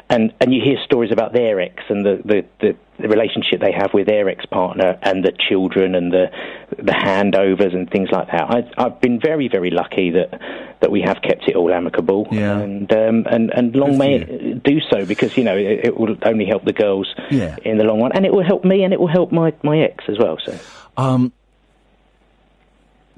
and 0.10 0.34
and 0.42 0.54
you 0.54 0.62
hear 0.62 0.78
stories 0.84 1.12
about 1.14 1.32
their 1.32 1.62
ex 1.62 1.84
and 1.88 2.06
the 2.06 2.22
the, 2.26 2.46
the 2.60 2.76
the 3.02 3.08
relationship 3.10 3.60
they 3.60 3.72
have 3.72 3.94
with 3.94 4.08
their 4.08 4.30
ex-partner 4.30 4.98
and 5.02 5.24
the 5.24 5.32
children 5.50 5.96
and 5.96 6.12
the 6.12 6.26
the 6.78 6.92
handovers 6.94 7.74
and 7.76 7.90
things 7.90 8.10
like 8.12 8.28
that. 8.32 8.44
I, 8.50 8.64
I've 8.78 9.02
been 9.02 9.20
very 9.20 9.48
very 9.48 9.72
lucky 9.72 10.12
that 10.12 10.30
that 10.82 10.92
we 10.92 11.02
have 11.02 11.22
kept 11.22 11.48
it 11.48 11.56
all 11.56 11.72
amicable 11.74 12.28
Yeah. 12.32 12.60
and 12.60 12.92
um, 12.92 13.26
and 13.30 13.52
and 13.54 13.76
long 13.76 13.92
Good 13.92 14.00
may 14.00 14.14
it 14.16 14.64
do 14.64 14.80
so 14.92 15.06
because 15.06 15.38
you 15.38 15.44
know 15.44 15.56
it, 15.58 15.86
it 15.88 15.98
will 16.00 16.16
only 16.24 16.46
help 16.46 16.66
the 16.66 16.74
girls 16.74 17.14
Yeah. 17.30 17.56
in 17.64 17.78
the 17.78 17.84
long 17.84 18.02
run 18.02 18.12
and 18.14 18.26
it 18.26 18.32
will 18.32 18.44
help 18.46 18.64
me 18.66 18.84
and 18.84 18.94
it 18.94 19.00
will 19.00 19.08
help 19.20 19.32
my 19.32 19.54
my 19.64 19.80
ex 19.80 20.04
as 20.08 20.18
well. 20.18 20.38
So 20.46 20.58
Um, 20.98 21.32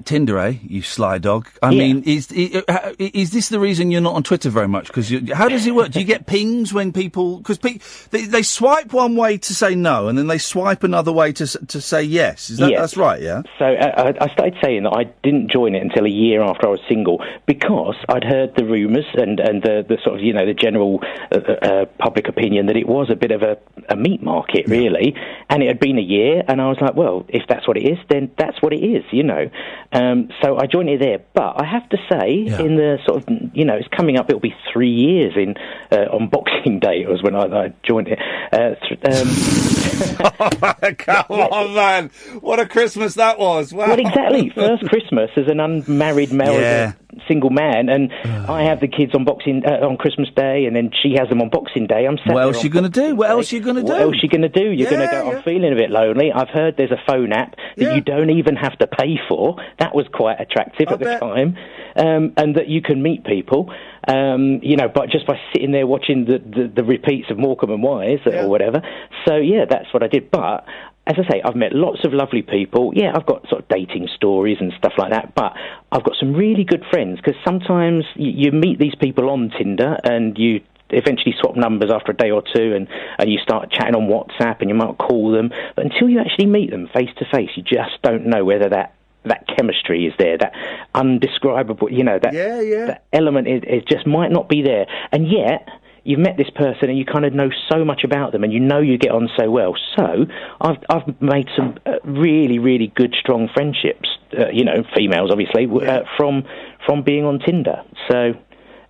Tinder, 0.04 0.38
eh? 0.38 0.54
You 0.62 0.82
sly 0.82 1.18
dog. 1.18 1.48
I 1.62 1.70
Yeah. 1.70 1.78
mean, 1.78 2.02
is 2.04 2.30
uh, 2.68 2.92
is 2.98 3.30
this 3.32 3.48
the 3.48 3.58
reason 3.60 3.90
you're 3.90 4.00
not 4.00 4.14
on 4.14 4.22
Twitter 4.22 4.50
very 4.50 4.68
much? 4.68 4.86
Because 4.88 5.10
how 5.32 5.48
does 5.48 5.66
it 5.66 5.74
work? 5.74 5.90
Do 5.90 5.98
you 6.00 6.04
get 6.04 6.26
pings 6.26 6.72
when 6.72 6.92
people? 6.92 7.38
Because 7.38 7.58
pe- 7.58 7.78
they, 8.10 8.22
they 8.26 8.42
swipe 8.42 8.92
one 8.92 9.16
way 9.16 9.38
to 9.38 9.54
say 9.54 9.74
no, 9.74 10.08
and 10.08 10.16
then 10.18 10.26
they 10.26 10.38
swipe 10.38 10.82
another 10.84 11.12
way 11.12 11.32
to 11.32 11.46
to 11.46 11.80
say 11.80 12.02
yes. 12.02 12.50
Is 12.50 12.58
that 12.58 12.70
Yeah. 12.70 12.80
that's 12.80 12.96
right? 12.96 13.20
Yeah. 13.20 13.42
So 13.58 13.64
uh, 13.64 14.12
I 14.20 14.24
I 14.24 14.28
started 14.32 14.56
saying 14.62 14.84
that 14.84 14.92
I 14.96 15.04
didn't 15.22 15.50
join 15.50 15.74
it 15.74 15.82
until 15.82 16.04
a 16.04 16.08
year 16.10 16.42
after 16.42 16.66
I 16.68 16.70
was 16.70 16.80
single 16.88 17.22
because 17.46 17.96
I'd 18.08 18.24
heard 18.24 18.54
the 18.56 18.64
rumours 18.64 19.06
and, 19.14 19.40
and 19.40 19.62
the, 19.62 19.84
the 19.88 19.98
sort 20.02 20.16
of 20.16 20.22
you 20.22 20.32
know 20.32 20.46
the 20.46 20.54
general 20.54 21.00
uh, 21.32 21.38
uh, 21.38 21.84
public 21.98 22.28
opinion 22.28 22.66
that 22.66 22.76
it 22.76 22.86
was 22.88 23.10
a 23.10 23.16
bit 23.16 23.30
of 23.32 23.42
a, 23.42 23.56
a 23.88 23.96
meat 23.96 24.22
market 24.22 24.66
really, 24.68 25.14
and 25.50 25.62
it 25.62 25.66
had 25.66 25.80
been 25.80 25.98
a 25.98 26.02
year, 26.02 26.42
and 26.48 26.60
I 26.60 26.68
was 26.68 26.78
like, 26.80 26.94
well, 26.94 27.24
if 27.28 27.42
that's 27.48 27.66
what 27.66 27.76
it 27.76 27.84
is, 27.84 27.98
then 28.10 28.30
that's 28.38 28.60
what 28.62 28.72
it 28.72 28.82
is, 28.84 29.04
you 29.12 29.22
know. 29.22 29.50
Um, 29.94 30.28
so 30.42 30.58
I 30.58 30.66
joined 30.66 30.88
it 30.90 30.98
there, 31.00 31.20
but 31.34 31.54
I 31.62 31.64
have 31.64 31.88
to 31.90 31.96
say, 32.10 32.34
Yeah. 32.46 32.60
in 32.60 32.74
the 32.76 32.98
sort 33.06 33.22
of 33.22 33.28
you 33.54 33.64
know, 33.64 33.74
it's 33.76 33.86
coming 33.96 34.16
up. 34.18 34.28
It'll 34.28 34.40
be 34.40 34.54
three 34.72 34.90
years 34.90 35.34
in 35.36 35.54
uh, 35.92 36.06
on 36.12 36.28
Boxing 36.28 36.80
Day. 36.80 37.00
It 37.02 37.08
was 37.08 37.22
when 37.22 37.34
I, 37.36 37.66
I 37.66 37.72
joined 37.84 38.08
it. 38.08 38.18
Uh, 38.52 38.74
th- 38.86 39.00
um, 39.04 40.94
Come 40.98 41.24
on, 41.30 41.74
man! 41.74 42.10
What 42.40 42.58
a 42.58 42.66
Christmas 42.66 43.14
that 43.14 43.38
was! 43.38 43.72
Wow. 43.72 43.86
Well, 43.88 43.98
exactly. 44.00 44.50
First 44.50 44.84
Christmas 44.88 45.30
as 45.36 45.46
an 45.48 45.60
unmarried 45.60 46.32
male, 46.32 46.54
Yeah. 46.60 46.92
Single 47.28 47.50
man, 47.50 47.88
and 47.88 48.12
I 48.48 48.62
have 48.62 48.80
the 48.80 48.88
kids 48.88 49.14
on 49.14 49.24
Boxing 49.24 49.62
uh, 49.64 49.86
on 49.86 49.96
Christmas 49.96 50.28
Day, 50.34 50.64
and 50.66 50.74
then 50.76 50.90
she 51.02 51.14
has 51.18 51.28
them 51.28 51.40
on 51.40 51.48
Boxing 51.50 51.86
Day. 51.86 52.06
I'm. 52.06 52.18
What 52.26 52.42
else 52.42 52.62
you 52.64 52.70
gonna 52.70 52.88
do? 52.88 53.14
What 53.16 53.30
else 53.30 53.52
you 53.52 53.60
gonna 53.60 53.82
do? 53.82 53.92
What 53.92 54.00
else 54.00 54.16
you 54.22 54.28
gonna 54.28 54.48
do? 54.48 54.70
You're 54.70 54.90
gonna 54.90 55.10
go. 55.10 55.28
yeah. 55.30 55.36
I'm 55.38 55.42
feeling 55.42 55.72
a 55.72 55.76
bit 55.76 55.90
lonely. 55.90 56.32
I've 56.32 56.48
heard 56.50 56.76
there's 56.76 56.90
a 56.92 57.00
phone 57.06 57.32
app 57.32 57.56
that 57.76 57.84
Yeah. 57.84 57.94
you 57.94 58.00
don't 58.00 58.30
even 58.30 58.56
have 58.56 58.76
to 58.78 58.86
pay 58.86 59.18
for. 59.28 59.56
That 59.78 59.94
was 59.94 60.06
quite 60.12 60.40
attractive 60.40 60.88
I 60.88 60.92
at 60.94 60.98
the 61.00 61.18
time, 61.18 61.56
um, 61.96 62.32
and 62.36 62.56
that 62.56 62.68
you 62.68 62.82
can 62.82 63.02
meet 63.02 63.24
people. 63.24 63.72
Um, 64.06 64.60
you 64.62 64.76
know, 64.76 64.88
but 64.94 65.08
just 65.08 65.26
by 65.26 65.38
sitting 65.52 65.72
there 65.72 65.86
watching 65.86 66.26
the, 66.26 66.38
the, 66.38 66.70
the 66.76 66.84
repeats 66.84 67.30
of 67.30 67.38
Morecambe 67.38 67.70
and 67.70 67.82
Wise 67.82 68.18
Yeah. 68.26 68.44
or 68.44 68.48
whatever. 68.50 68.82
So 69.26 69.36
yeah, 69.36 69.64
that's 69.68 69.92
what 69.94 70.02
I 70.02 70.08
did. 70.08 70.30
But 70.30 70.66
as 71.06 71.16
I 71.18 71.30
say, 71.30 71.42
I've 71.44 71.56
met 71.56 71.72
lots 71.72 72.04
of 72.06 72.14
lovely 72.14 72.42
people. 72.42 72.92
Yeah, 72.94 73.12
I've 73.14 73.26
got 73.26 73.46
sort 73.48 73.62
of 73.62 73.68
dating 73.68 74.08
stories 74.14 74.56
and 74.60 74.72
stuff 74.78 74.94
like 74.96 75.10
that, 75.10 75.34
but 75.34 75.52
I've 75.92 76.02
got 76.02 76.14
some 76.18 76.32
really 76.32 76.64
good 76.64 76.82
friends 76.90 77.18
because 77.18 77.38
sometimes 77.44 78.04
you, 78.16 78.46
you 78.46 78.52
meet 78.52 78.78
these 78.78 78.94
people 78.94 79.28
on 79.28 79.50
Tinder 79.50 79.98
and 80.02 80.38
you 80.38 80.62
eventually 80.90 81.34
swap 81.40 81.56
numbers 81.56 81.90
after 81.92 82.12
a 82.12 82.16
day 82.16 82.30
or 82.30 82.42
two 82.42 82.74
and, 82.74 82.88
and 83.18 83.30
you 83.30 83.38
start 83.38 83.70
chatting 83.70 83.94
on 83.94 84.08
WhatsApp 84.08 84.60
and 84.60 84.70
you 84.70 84.74
might 84.74 84.96
call 84.96 85.30
them. 85.30 85.50
But 85.76 85.84
until 85.86 86.08
you 86.08 86.20
actually 86.20 86.46
meet 86.46 86.70
them 86.70 86.88
face 86.94 87.10
to 87.18 87.26
face, 87.30 87.50
you 87.56 87.62
just 87.62 88.00
don't 88.02 88.26
know 88.26 88.44
whether 88.44 88.68
that 88.70 88.94
that 89.26 89.46
chemistry 89.56 90.04
is 90.04 90.12
there, 90.18 90.36
that 90.36 90.52
undescribable, 90.94 91.90
you 91.90 92.04
know, 92.04 92.18
that, 92.22 92.34
Yeah, 92.34 92.60
yeah. 92.60 92.86
that 92.86 93.04
element 93.10 93.48
is, 93.48 93.62
is 93.66 93.82
just 93.88 94.06
might 94.06 94.30
not 94.30 94.50
be 94.50 94.60
there. 94.62 94.86
And 95.12 95.30
yet, 95.30 95.66
you've 96.04 96.20
met 96.20 96.36
this 96.36 96.50
person 96.50 96.90
and 96.90 96.98
you 96.98 97.04
kind 97.04 97.24
of 97.24 97.32
know 97.32 97.50
so 97.68 97.84
much 97.84 98.04
about 98.04 98.32
them 98.32 98.44
and 98.44 98.52
you 98.52 98.60
know 98.60 98.78
you 98.80 98.98
get 98.98 99.10
on 99.10 99.28
so 99.36 99.50
well. 99.50 99.74
So 99.96 100.26
I've 100.60 100.76
I've 100.88 101.20
made 101.20 101.48
some 101.56 101.78
uh, 101.86 101.94
really 102.04 102.58
really 102.58 102.88
good 102.94 103.14
strong 103.18 103.48
friendships. 103.52 104.08
Uh, 104.38 104.48
you 104.52 104.64
know, 104.64 104.84
females 104.94 105.30
obviously 105.30 105.66
uh, 105.66 106.02
from 106.16 106.44
from 106.86 107.02
being 107.02 107.24
on 107.24 107.38
Tinder. 107.40 107.82
So. 108.10 108.34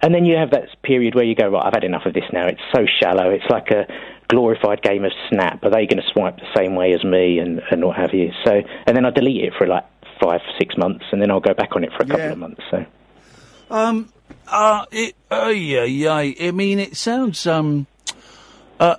And 0.02 0.14
then 0.14 0.26
you 0.26 0.36
have 0.36 0.50
that 0.50 0.68
period 0.82 1.14
where 1.14 1.24
you 1.24 1.34
go, 1.34 1.48
right, 1.48 1.64
I've 1.64 1.72
had 1.72 1.82
enough 1.82 2.04
of 2.04 2.12
this 2.12 2.24
now. 2.30 2.46
It's 2.46 2.60
so 2.74 2.84
shallow. 3.00 3.30
It's 3.30 3.48
like 3.48 3.70
a 3.70 3.86
glorified 4.28 4.82
game 4.82 5.02
of 5.06 5.12
Snap. 5.30 5.64
Are 5.64 5.70
they 5.70 5.86
going 5.86 5.96
to 6.02 6.06
swipe 6.12 6.36
the 6.36 6.54
same 6.54 6.74
way 6.74 6.92
as 6.92 7.02
me 7.02 7.38
and, 7.38 7.62
and 7.70 7.82
what 7.82 7.96
have 7.96 8.12
you? 8.12 8.30
So, 8.44 8.60
and 8.86 8.94
then 8.94 9.06
I 9.06 9.10
delete 9.10 9.42
it 9.42 9.54
for 9.56 9.66
like 9.66 9.84
five, 10.22 10.42
six 10.58 10.76
months, 10.76 11.06
and 11.10 11.22
then 11.22 11.30
I'll 11.30 11.40
go 11.40 11.54
back 11.54 11.70
on 11.74 11.84
it 11.84 11.90
for 11.96 12.02
a 12.02 12.06
couple 12.06 12.20
Yeah. 12.26 12.32
of 12.32 12.38
months. 12.38 12.60
So, 12.70 12.84
Um, 13.70 14.10
uh, 14.48 14.86
it, 14.90 15.14
uh, 15.30 15.48
yeah, 15.48 15.84
yeah. 15.84 16.14
I 16.14 16.50
mean, 16.52 16.78
it 16.78 16.96
sounds, 16.96 17.46
um, 17.46 17.86
uh, 18.78 18.96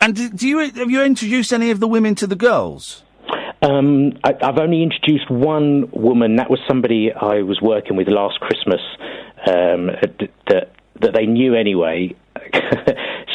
and 0.00 0.14
do, 0.14 0.30
do 0.30 0.48
you, 0.48 0.58
have 0.58 0.90
you 0.90 1.02
introduced 1.02 1.52
any 1.52 1.70
of 1.70 1.80
the 1.80 1.88
women 1.88 2.14
to 2.16 2.26
the 2.26 2.36
girls? 2.36 3.02
Um, 3.62 4.18
I, 4.22 4.34
I've 4.42 4.58
only 4.58 4.82
introduced 4.82 5.30
one 5.30 5.90
woman. 5.90 6.36
That 6.36 6.50
was 6.50 6.60
somebody 6.68 7.12
I 7.12 7.42
was 7.42 7.60
working 7.62 7.96
with 7.96 8.08
last 8.08 8.38
Christmas. 8.40 8.80
Um, 9.46 9.86
that 10.48 10.70
that 11.00 11.12
they 11.14 11.26
knew 11.26 11.54
anyway. 11.54 12.14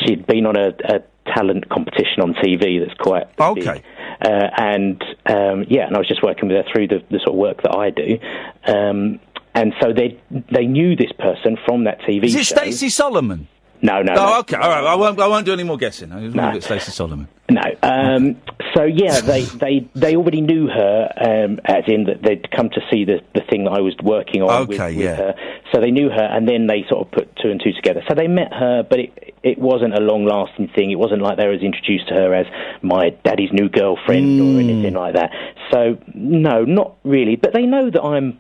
She'd 0.06 0.26
been 0.26 0.46
on 0.46 0.56
a, 0.56 0.70
a 0.86 1.02
talent 1.34 1.70
competition 1.70 2.22
on 2.22 2.34
TV 2.34 2.86
that's 2.86 2.98
quite 3.00 3.28
Okay. 3.40 3.84
Uh, 4.22 4.50
and 4.58 5.04
um, 5.26 5.66
yeah, 5.70 5.88
and 5.88 5.96
I 5.96 6.00
was 6.00 6.08
just 6.08 6.24
working 6.24 6.50
with 6.50 6.58
her 6.58 6.72
through 6.72 6.88
the, 6.88 7.04
the 7.10 7.20
sort 7.20 7.30
of 7.30 7.36
work 7.36 7.62
that 7.64 7.76
I 7.76 7.90
do. 7.90 8.20
Um, 8.66 9.20
and 9.56 9.74
so 9.82 9.94
they 9.94 10.20
they 10.52 10.66
knew 10.66 10.96
this 10.96 11.12
person 11.18 11.58
from 11.66 11.84
that 11.86 12.00
TV 12.02 12.26
Is 12.26 12.36
it 12.36 12.46
show. 12.46 12.56
Stacey 12.56 12.90
Solomon? 12.90 13.48
No, 13.82 14.02
no. 14.02 14.12
Oh, 14.12 14.16
no. 14.16 14.40
okay. 14.40 14.58
All 14.58 14.68
right. 14.70 14.84
I 14.84 14.96
won't. 14.96 15.18
I 15.22 15.28
won't 15.28 15.46
do 15.46 15.54
any 15.54 15.64
more 15.64 15.78
guessing. 15.78 16.12
I 16.12 16.26
just 16.26 16.36
want 16.36 16.64
Stacey 16.64 16.92
Solomon. 16.92 17.30
No. 17.50 17.62
Um, 17.82 18.36
so 18.76 18.84
yeah, 18.84 19.22
they, 19.32 19.44
they 19.44 19.90
they 19.96 20.16
already 20.18 20.42
knew 20.42 20.68
her, 20.68 21.10
um, 21.18 21.62
as 21.64 21.86
in 21.88 22.04
that 22.04 22.22
they'd 22.22 22.52
come 22.52 22.70
to 22.72 22.82
see 22.92 23.06
the 23.06 23.22
the 23.34 23.42
thing 23.50 23.64
that 23.64 23.72
I 23.72 23.80
was 23.80 23.96
working 24.04 24.42
on 24.44 24.68
with, 24.68 24.78
Okay, 24.82 24.96
with 24.98 25.06
yeah. 25.06 25.16
her. 25.16 25.36
So 25.74 25.80
they 25.80 25.92
knew 25.92 26.10
her, 26.10 26.24
and 26.24 26.46
then 26.46 26.68
they 26.68 26.84
sort 26.90 27.08
of 27.08 27.12
put 27.14 27.34
two 27.42 27.50
and 27.52 27.62
two 27.64 27.72
together. 27.72 28.04
So 28.10 28.16
they 28.16 28.28
met 28.28 28.52
her, 28.54 28.84
but 28.84 29.00
it 29.00 29.34
it 29.44 29.58
wasn't 29.58 29.94
a 29.94 30.02
long 30.02 30.26
lasting 30.26 30.68
thing. 30.76 30.92
It 30.92 31.00
wasn't 31.00 31.22
like 31.22 31.38
they 31.38 31.48
was 31.48 31.62
introduced 31.62 32.10
to 32.10 32.16
her 32.16 32.34
as 32.36 32.48
my 32.82 33.12
daddy's 33.24 33.54
new 33.54 33.70
girlfriend 33.70 34.42
Hmm. 34.42 34.58
or 34.58 34.60
anything 34.60 34.94
like 34.94 35.14
that. 35.14 35.32
So 35.72 35.98
no, 36.14 36.66
not 36.66 36.98
really. 37.06 37.38
But 37.38 37.54
they 37.54 37.66
know 37.66 37.90
that 37.90 38.02
I'm. 38.04 38.40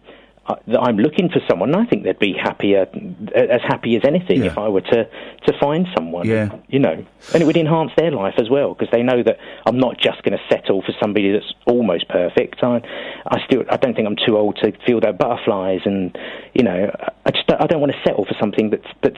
I'm 0.81 0.97
looking 0.97 1.29
for 1.29 1.39
someone, 1.49 1.73
and 1.73 1.81
I 1.81 1.85
think 1.85 2.03
they'd 2.03 2.17
be 2.17 2.33
happier, 2.33 2.87
as 3.35 3.61
happy 3.67 3.95
as 3.95 4.01
anything, 4.05 4.43
if 4.43 4.57
I 4.57 4.67
were 4.67 4.81
to 4.81 5.05
to 5.47 5.53
find 5.59 5.87
someone 5.95 6.27
Yeah. 6.27 6.49
you 6.67 6.79
know, 6.79 7.05
and 7.33 7.41
it 7.41 7.45
would 7.45 7.57
enhance 7.57 7.91
their 7.97 8.11
life 8.11 8.35
as 8.37 8.49
well 8.49 8.73
because 8.73 8.89
they 8.91 9.03
know 9.03 9.21
that 9.23 9.37
I'm 9.65 9.77
not 9.77 9.97
just 9.99 10.21
going 10.23 10.37
to 10.37 10.43
settle 10.51 10.81
for 10.81 10.93
somebody 11.01 11.31
that's 11.31 11.53
almost 11.65 12.07
perfect. 12.09 12.63
I, 12.63 12.81
I 13.27 13.37
still, 13.45 13.63
I 13.69 13.77
don't 13.77 13.95
think 13.95 14.07
I'm 14.07 14.17
too 14.27 14.37
old 14.37 14.57
to 14.63 14.71
feel 14.85 14.99
those 14.99 15.15
butterflies, 15.17 15.81
and 15.85 16.17
you 16.53 16.63
know, 16.63 16.91
I 17.25 17.31
just, 17.31 17.47
don't, 17.47 17.61
I 17.61 17.67
don't 17.67 17.79
want 17.81 17.91
to 17.93 17.99
settle 18.05 18.25
for 18.25 18.35
something 18.39 18.69
that's 18.71 18.87
that's 19.01 19.17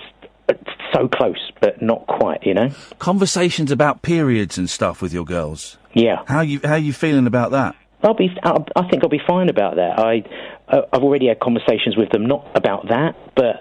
so 0.93 1.07
close 1.07 1.51
but 1.61 1.81
not 1.81 2.05
quite. 2.07 2.45
You 2.45 2.53
know, 2.53 2.69
Conversations 2.99 3.71
about 3.71 4.01
periods 4.01 4.57
and 4.57 4.69
stuff 4.69 5.01
with 5.01 5.13
your 5.13 5.25
girls. 5.25 5.77
Yeah. 5.93 6.23
How 6.27 6.41
you 6.41 6.59
How 6.63 6.75
you 6.75 6.93
feeling 6.93 7.27
about 7.27 7.51
that? 7.51 7.75
I'll 8.03 8.15
be, 8.15 8.35
I'll, 8.41 8.65
I 8.75 8.87
think 8.89 9.03
I'll 9.03 9.09
be 9.09 9.21
fine 9.27 9.47
about 9.49 9.75
that. 9.75 9.99
I, 9.99 10.23
I've 10.71 11.03
already 11.03 11.27
had 11.27 11.39
conversations 11.39 11.97
with 11.97 12.09
them, 12.11 12.25
not 12.25 12.47
about 12.55 12.87
that, 12.89 13.15
but 13.35 13.55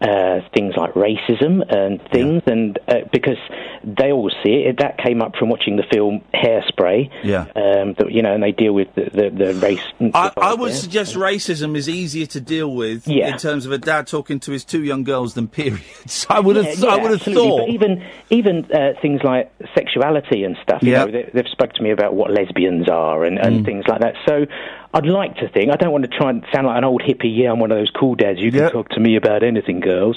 uh, 0.00 0.40
things 0.54 0.74
like 0.76 0.92
racism 0.94 1.62
and 1.72 2.00
things, 2.12 2.42
and 2.46 2.78
uh, 2.88 2.94
because 3.12 3.38
they 3.84 4.12
all 4.12 4.30
see 4.42 4.64
it. 4.66 4.78
That 4.78 4.98
came 4.98 5.22
up 5.22 5.36
from 5.36 5.48
watching 5.48 5.76
the 5.76 5.84
film 5.90 6.22
Hairspray. 6.34 7.10
Yeah. 7.22 7.42
Um, 7.42 7.94
that, 7.98 8.10
you 8.10 8.20
know, 8.22 8.34
and 8.34 8.42
they 8.42 8.52
deal 8.52 8.72
with 8.74 8.88
the, 8.94 9.04
the, 9.04 9.30
the 9.30 9.54
race. 9.60 9.80
I, 10.14 10.30
I 10.36 10.54
would 10.54 10.72
there. 10.72 10.76
suggest 10.78 11.14
racism 11.14 11.76
is 11.76 11.88
easier 11.88 12.26
to 12.26 12.40
deal 12.40 12.74
with 12.74 13.06
Yeah. 13.06 13.28
in 13.32 13.38
terms 13.38 13.64
of 13.66 13.72
a 13.72 13.78
dad 13.78 14.06
talking 14.06 14.40
to 14.40 14.52
his 14.52 14.64
two 14.64 14.82
young 14.82 15.04
girls 15.04 15.34
than 15.34 15.48
periods. 15.48 16.26
I 16.30 16.40
would 16.40 16.56
have. 16.56 16.76
Yeah, 16.78 16.88
I 16.90 16.96
would 16.96 17.10
have 17.12 17.22
thought. 17.22 17.60
But 17.66 17.68
even 17.70 18.04
even 18.30 18.64
uh, 18.72 19.00
things 19.00 19.20
like 19.22 19.52
sexuality 19.74 20.44
and 20.44 20.56
stuff. 20.62 20.82
You 20.82 20.92
Yeah. 20.92 21.04
know, 21.04 21.12
they, 21.12 21.30
they've 21.32 21.48
spoke 21.50 21.72
to 21.74 21.82
me 21.82 21.92
about 21.92 22.14
what 22.14 22.30
lesbians 22.30 22.88
are 22.90 23.24
and, 23.24 23.38
and 23.38 23.54
Mm. 23.60 23.64
things 23.64 23.84
like 23.88 24.00
that. 24.00 24.14
So 24.28 24.46
I'd 24.94 25.06
like 25.06 25.34
to 25.38 25.48
think. 25.48 25.72
I 25.72 25.76
don't 25.76 25.90
want 25.90 26.04
to 26.04 26.16
try 26.16 26.30
and 26.30 26.46
sound 26.54 26.68
like 26.68 26.78
an 26.78 26.84
old 26.84 27.02
hippie. 27.02 27.36
Yeah, 27.36 27.50
I'm 27.50 27.58
one 27.58 27.72
of 27.72 27.78
those 27.78 27.90
cool 27.90 28.14
dads. 28.14 28.38
You 28.38 28.52
can 28.52 28.70
talk 28.70 28.90
to 28.90 29.00
me 29.00 29.16
about 29.16 29.42
anything, 29.42 29.80
girls. 29.80 30.16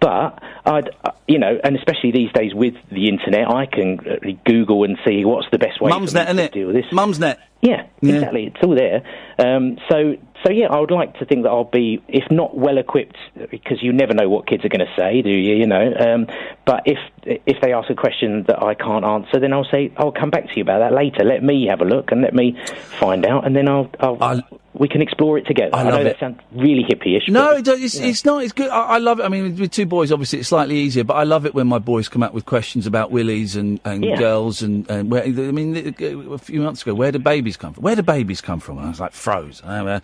But 0.00 0.40
I'd, 0.64 0.90
uh, 1.04 1.10
you 1.26 1.38
know, 1.40 1.58
and 1.64 1.76
especially 1.76 2.12
these 2.12 2.30
days 2.32 2.54
with 2.54 2.74
the 2.90 3.08
internet, 3.08 3.48
I 3.50 3.66
can 3.66 3.98
uh, 4.00 4.30
Google 4.44 4.84
and 4.84 4.96
see 5.06 5.24
what's 5.24 5.48
the 5.50 5.58
best 5.58 5.80
way 5.80 5.90
Mumsnet, 5.90 6.28
for 6.28 6.34
me 6.34 6.42
to 6.42 6.48
deal 6.48 6.66
with 6.68 6.76
this. 6.76 6.86
Mumsnet. 6.92 7.38
Yeah, 7.62 7.86
Yeah. 8.00 8.14
exactly. 8.14 8.46
It's 8.46 8.64
all 8.64 8.74
there. 8.76 9.02
Um, 9.38 9.78
so, 9.90 10.16
so 10.44 10.52
yeah, 10.52 10.66
I 10.70 10.78
would 10.80 10.90
like 10.92 11.18
to 11.18 11.24
think 11.24 11.42
that 11.42 11.50
I'll 11.50 11.64
be, 11.64 12.02
if 12.08 12.30
not 12.30 12.56
well 12.56 12.78
equipped, 12.78 13.16
because 13.50 13.82
you 13.82 13.92
never 13.92 14.14
know 14.14 14.28
what 14.28 14.46
kids 14.46 14.64
are 14.64 14.68
going 14.68 14.86
to 14.86 14.92
say, 14.96 15.22
do 15.22 15.30
you? 15.30 15.56
You 15.56 15.66
know. 15.66 15.92
Um, 15.98 16.26
but 16.64 16.82
if 16.86 16.98
if 17.24 17.60
they 17.60 17.72
ask 17.72 17.88
a 17.90 17.94
question 17.94 18.44
that 18.48 18.62
I 18.62 18.74
can't 18.74 19.04
answer, 19.04 19.38
then 19.38 19.52
I'll 19.52 19.64
say 19.70 19.92
I'll 19.96 20.12
come 20.12 20.30
back 20.30 20.48
to 20.48 20.56
you 20.56 20.62
about 20.62 20.80
that 20.80 20.92
later. 20.92 21.24
Let 21.24 21.42
me 21.42 21.66
have 21.70 21.80
a 21.80 21.84
look 21.84 22.10
and 22.12 22.22
let 22.22 22.34
me 22.34 22.56
find 22.98 23.24
out, 23.26 23.46
and 23.46 23.54
then 23.54 23.68
I'll, 23.68 23.90
I'll 24.00 24.42
we 24.74 24.88
can 24.88 25.02
explore 25.02 25.36
it 25.36 25.46
together. 25.46 25.76
I 25.76 25.82
know 25.84 25.90
love 25.90 26.04
that 26.04 26.16
it. 26.16 26.18
sounds 26.18 26.40
really 26.52 26.82
hippie-ish. 26.82 27.28
No, 27.28 27.50
but 27.50 27.58
it 27.58 27.64
does, 27.66 27.82
it's, 27.82 27.94
it's 27.96 28.24
not. 28.24 28.42
It's 28.42 28.52
good. 28.54 28.70
I, 28.70 28.94
I 28.94 28.98
love 28.98 29.20
it. 29.20 29.24
I 29.24 29.28
mean, 29.28 29.42
with, 29.44 29.60
with 29.60 29.70
two 29.70 29.84
boys, 29.86 30.10
obviously, 30.10 30.38
it's 30.40 30.48
slightly 30.48 30.78
easier. 30.78 31.04
But 31.04 31.14
I 31.14 31.24
love 31.24 31.44
it 31.44 31.54
when 31.54 31.66
my 31.66 31.78
boys 31.78 32.08
come 32.08 32.22
out 32.22 32.32
with 32.32 32.46
questions 32.46 32.86
about 32.86 33.10
willies 33.10 33.54
and, 33.54 33.80
and 33.84 34.02
Yeah. 34.02 34.16
girls 34.16 34.62
and, 34.62 34.88
and 34.90 35.10
where. 35.10 35.22
I 35.24 35.28
mean, 35.28 35.94
a 36.00 36.38
few 36.38 36.60
months 36.62 36.82
ago, 36.82 36.94
where 36.94 37.12
do 37.12 37.18
babies 37.18 37.56
come 37.58 37.74
from? 37.74 37.82
Where 37.84 37.96
do 37.96 38.02
babies 38.02 38.40
come 38.40 38.60
from? 38.60 38.78
And 38.78 38.86
I 38.86 38.88
was 38.90 38.98
like, 39.00 39.12
froze. 39.12 39.60
I, 39.64 39.78
uh, 39.80 40.00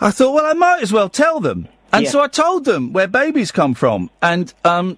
I 0.00 0.10
thought, 0.10 0.32
well, 0.34 0.46
I 0.46 0.54
might 0.54 0.82
as 0.82 0.92
well 0.92 1.08
tell 1.10 1.38
them. 1.40 1.68
And 1.92 2.04
Yeah. 2.06 2.10
so 2.10 2.20
I 2.22 2.28
told 2.28 2.64
them 2.64 2.94
where 2.94 3.06
babies 3.06 3.52
come 3.52 3.74
from, 3.74 4.08
and 4.22 4.52
um, 4.64 4.96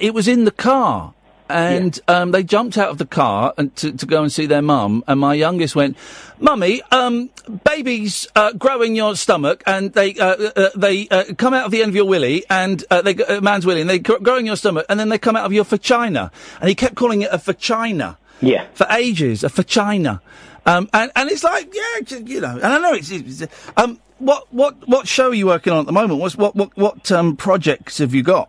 it 0.00 0.14
was 0.14 0.28
in 0.28 0.44
the 0.44 0.50
car. 0.50 1.14
And 1.46 2.00
um, 2.08 2.30
they 2.30 2.42
jumped 2.42 2.78
out 2.78 2.88
of 2.88 2.96
the 2.96 3.04
car 3.04 3.52
and 3.58 3.76
to, 3.76 3.92
to 3.92 4.06
go 4.06 4.22
and 4.22 4.32
see 4.32 4.46
their 4.46 4.62
mum. 4.62 5.04
And 5.06 5.20
my 5.20 5.34
youngest 5.34 5.76
went, 5.76 5.98
"Mummy, 6.40 6.80
um, 6.90 7.28
babies 7.64 8.26
uh, 8.34 8.52
grow 8.52 8.80
in 8.80 8.96
your 8.96 9.14
stomach, 9.14 9.62
and 9.66 9.92
they 9.92 10.14
uh, 10.14 10.36
uh, 10.56 10.70
they 10.74 11.06
uh, 11.08 11.34
come 11.36 11.52
out 11.52 11.66
of 11.66 11.70
the 11.70 11.82
end 11.82 11.90
of 11.90 11.96
your 11.96 12.06
willy, 12.06 12.44
and 12.48 12.82
uh, 12.90 13.02
they 13.02 13.14
uh, 13.16 13.42
man's 13.42 13.66
willy, 13.66 13.82
and 13.82 13.90
they 13.90 13.98
grow 13.98 14.38
in 14.38 14.46
your 14.46 14.56
stomach, 14.56 14.86
and 14.88 14.98
then 14.98 15.10
they 15.10 15.18
come 15.18 15.36
out 15.36 15.44
of 15.44 15.52
your 15.52 15.64
vagina." 15.64 16.32
And 16.60 16.68
he 16.70 16.74
kept 16.74 16.94
calling 16.94 17.20
it 17.20 17.28
a 17.30 17.36
vagina. 17.36 18.16
Yeah. 18.40 18.66
For 18.72 18.86
ages, 18.90 19.44
a 19.44 19.50
vagina. 19.50 20.22
Um, 20.66 20.88
and, 20.92 21.12
and 21.14 21.30
it's 21.30 21.44
like, 21.44 21.72
yeah, 21.74 22.18
you 22.24 22.40
know, 22.40 22.54
and 22.54 22.64
I 22.64 22.78
know 22.78 22.94
it's, 22.94 23.10
it's 23.10 23.46
um, 23.76 24.00
what, 24.18 24.52
what, 24.52 24.88
what 24.88 25.06
show 25.06 25.28
are 25.28 25.34
you 25.34 25.46
working 25.46 25.72
on 25.72 25.80
at 25.80 25.86
the 25.86 25.92
moment? 25.92 26.20
What's, 26.20 26.36
what, 26.36 26.56
what, 26.56 26.76
what, 26.76 27.12
um, 27.12 27.36
projects 27.36 27.98
have 27.98 28.14
you 28.14 28.22
got? 28.22 28.48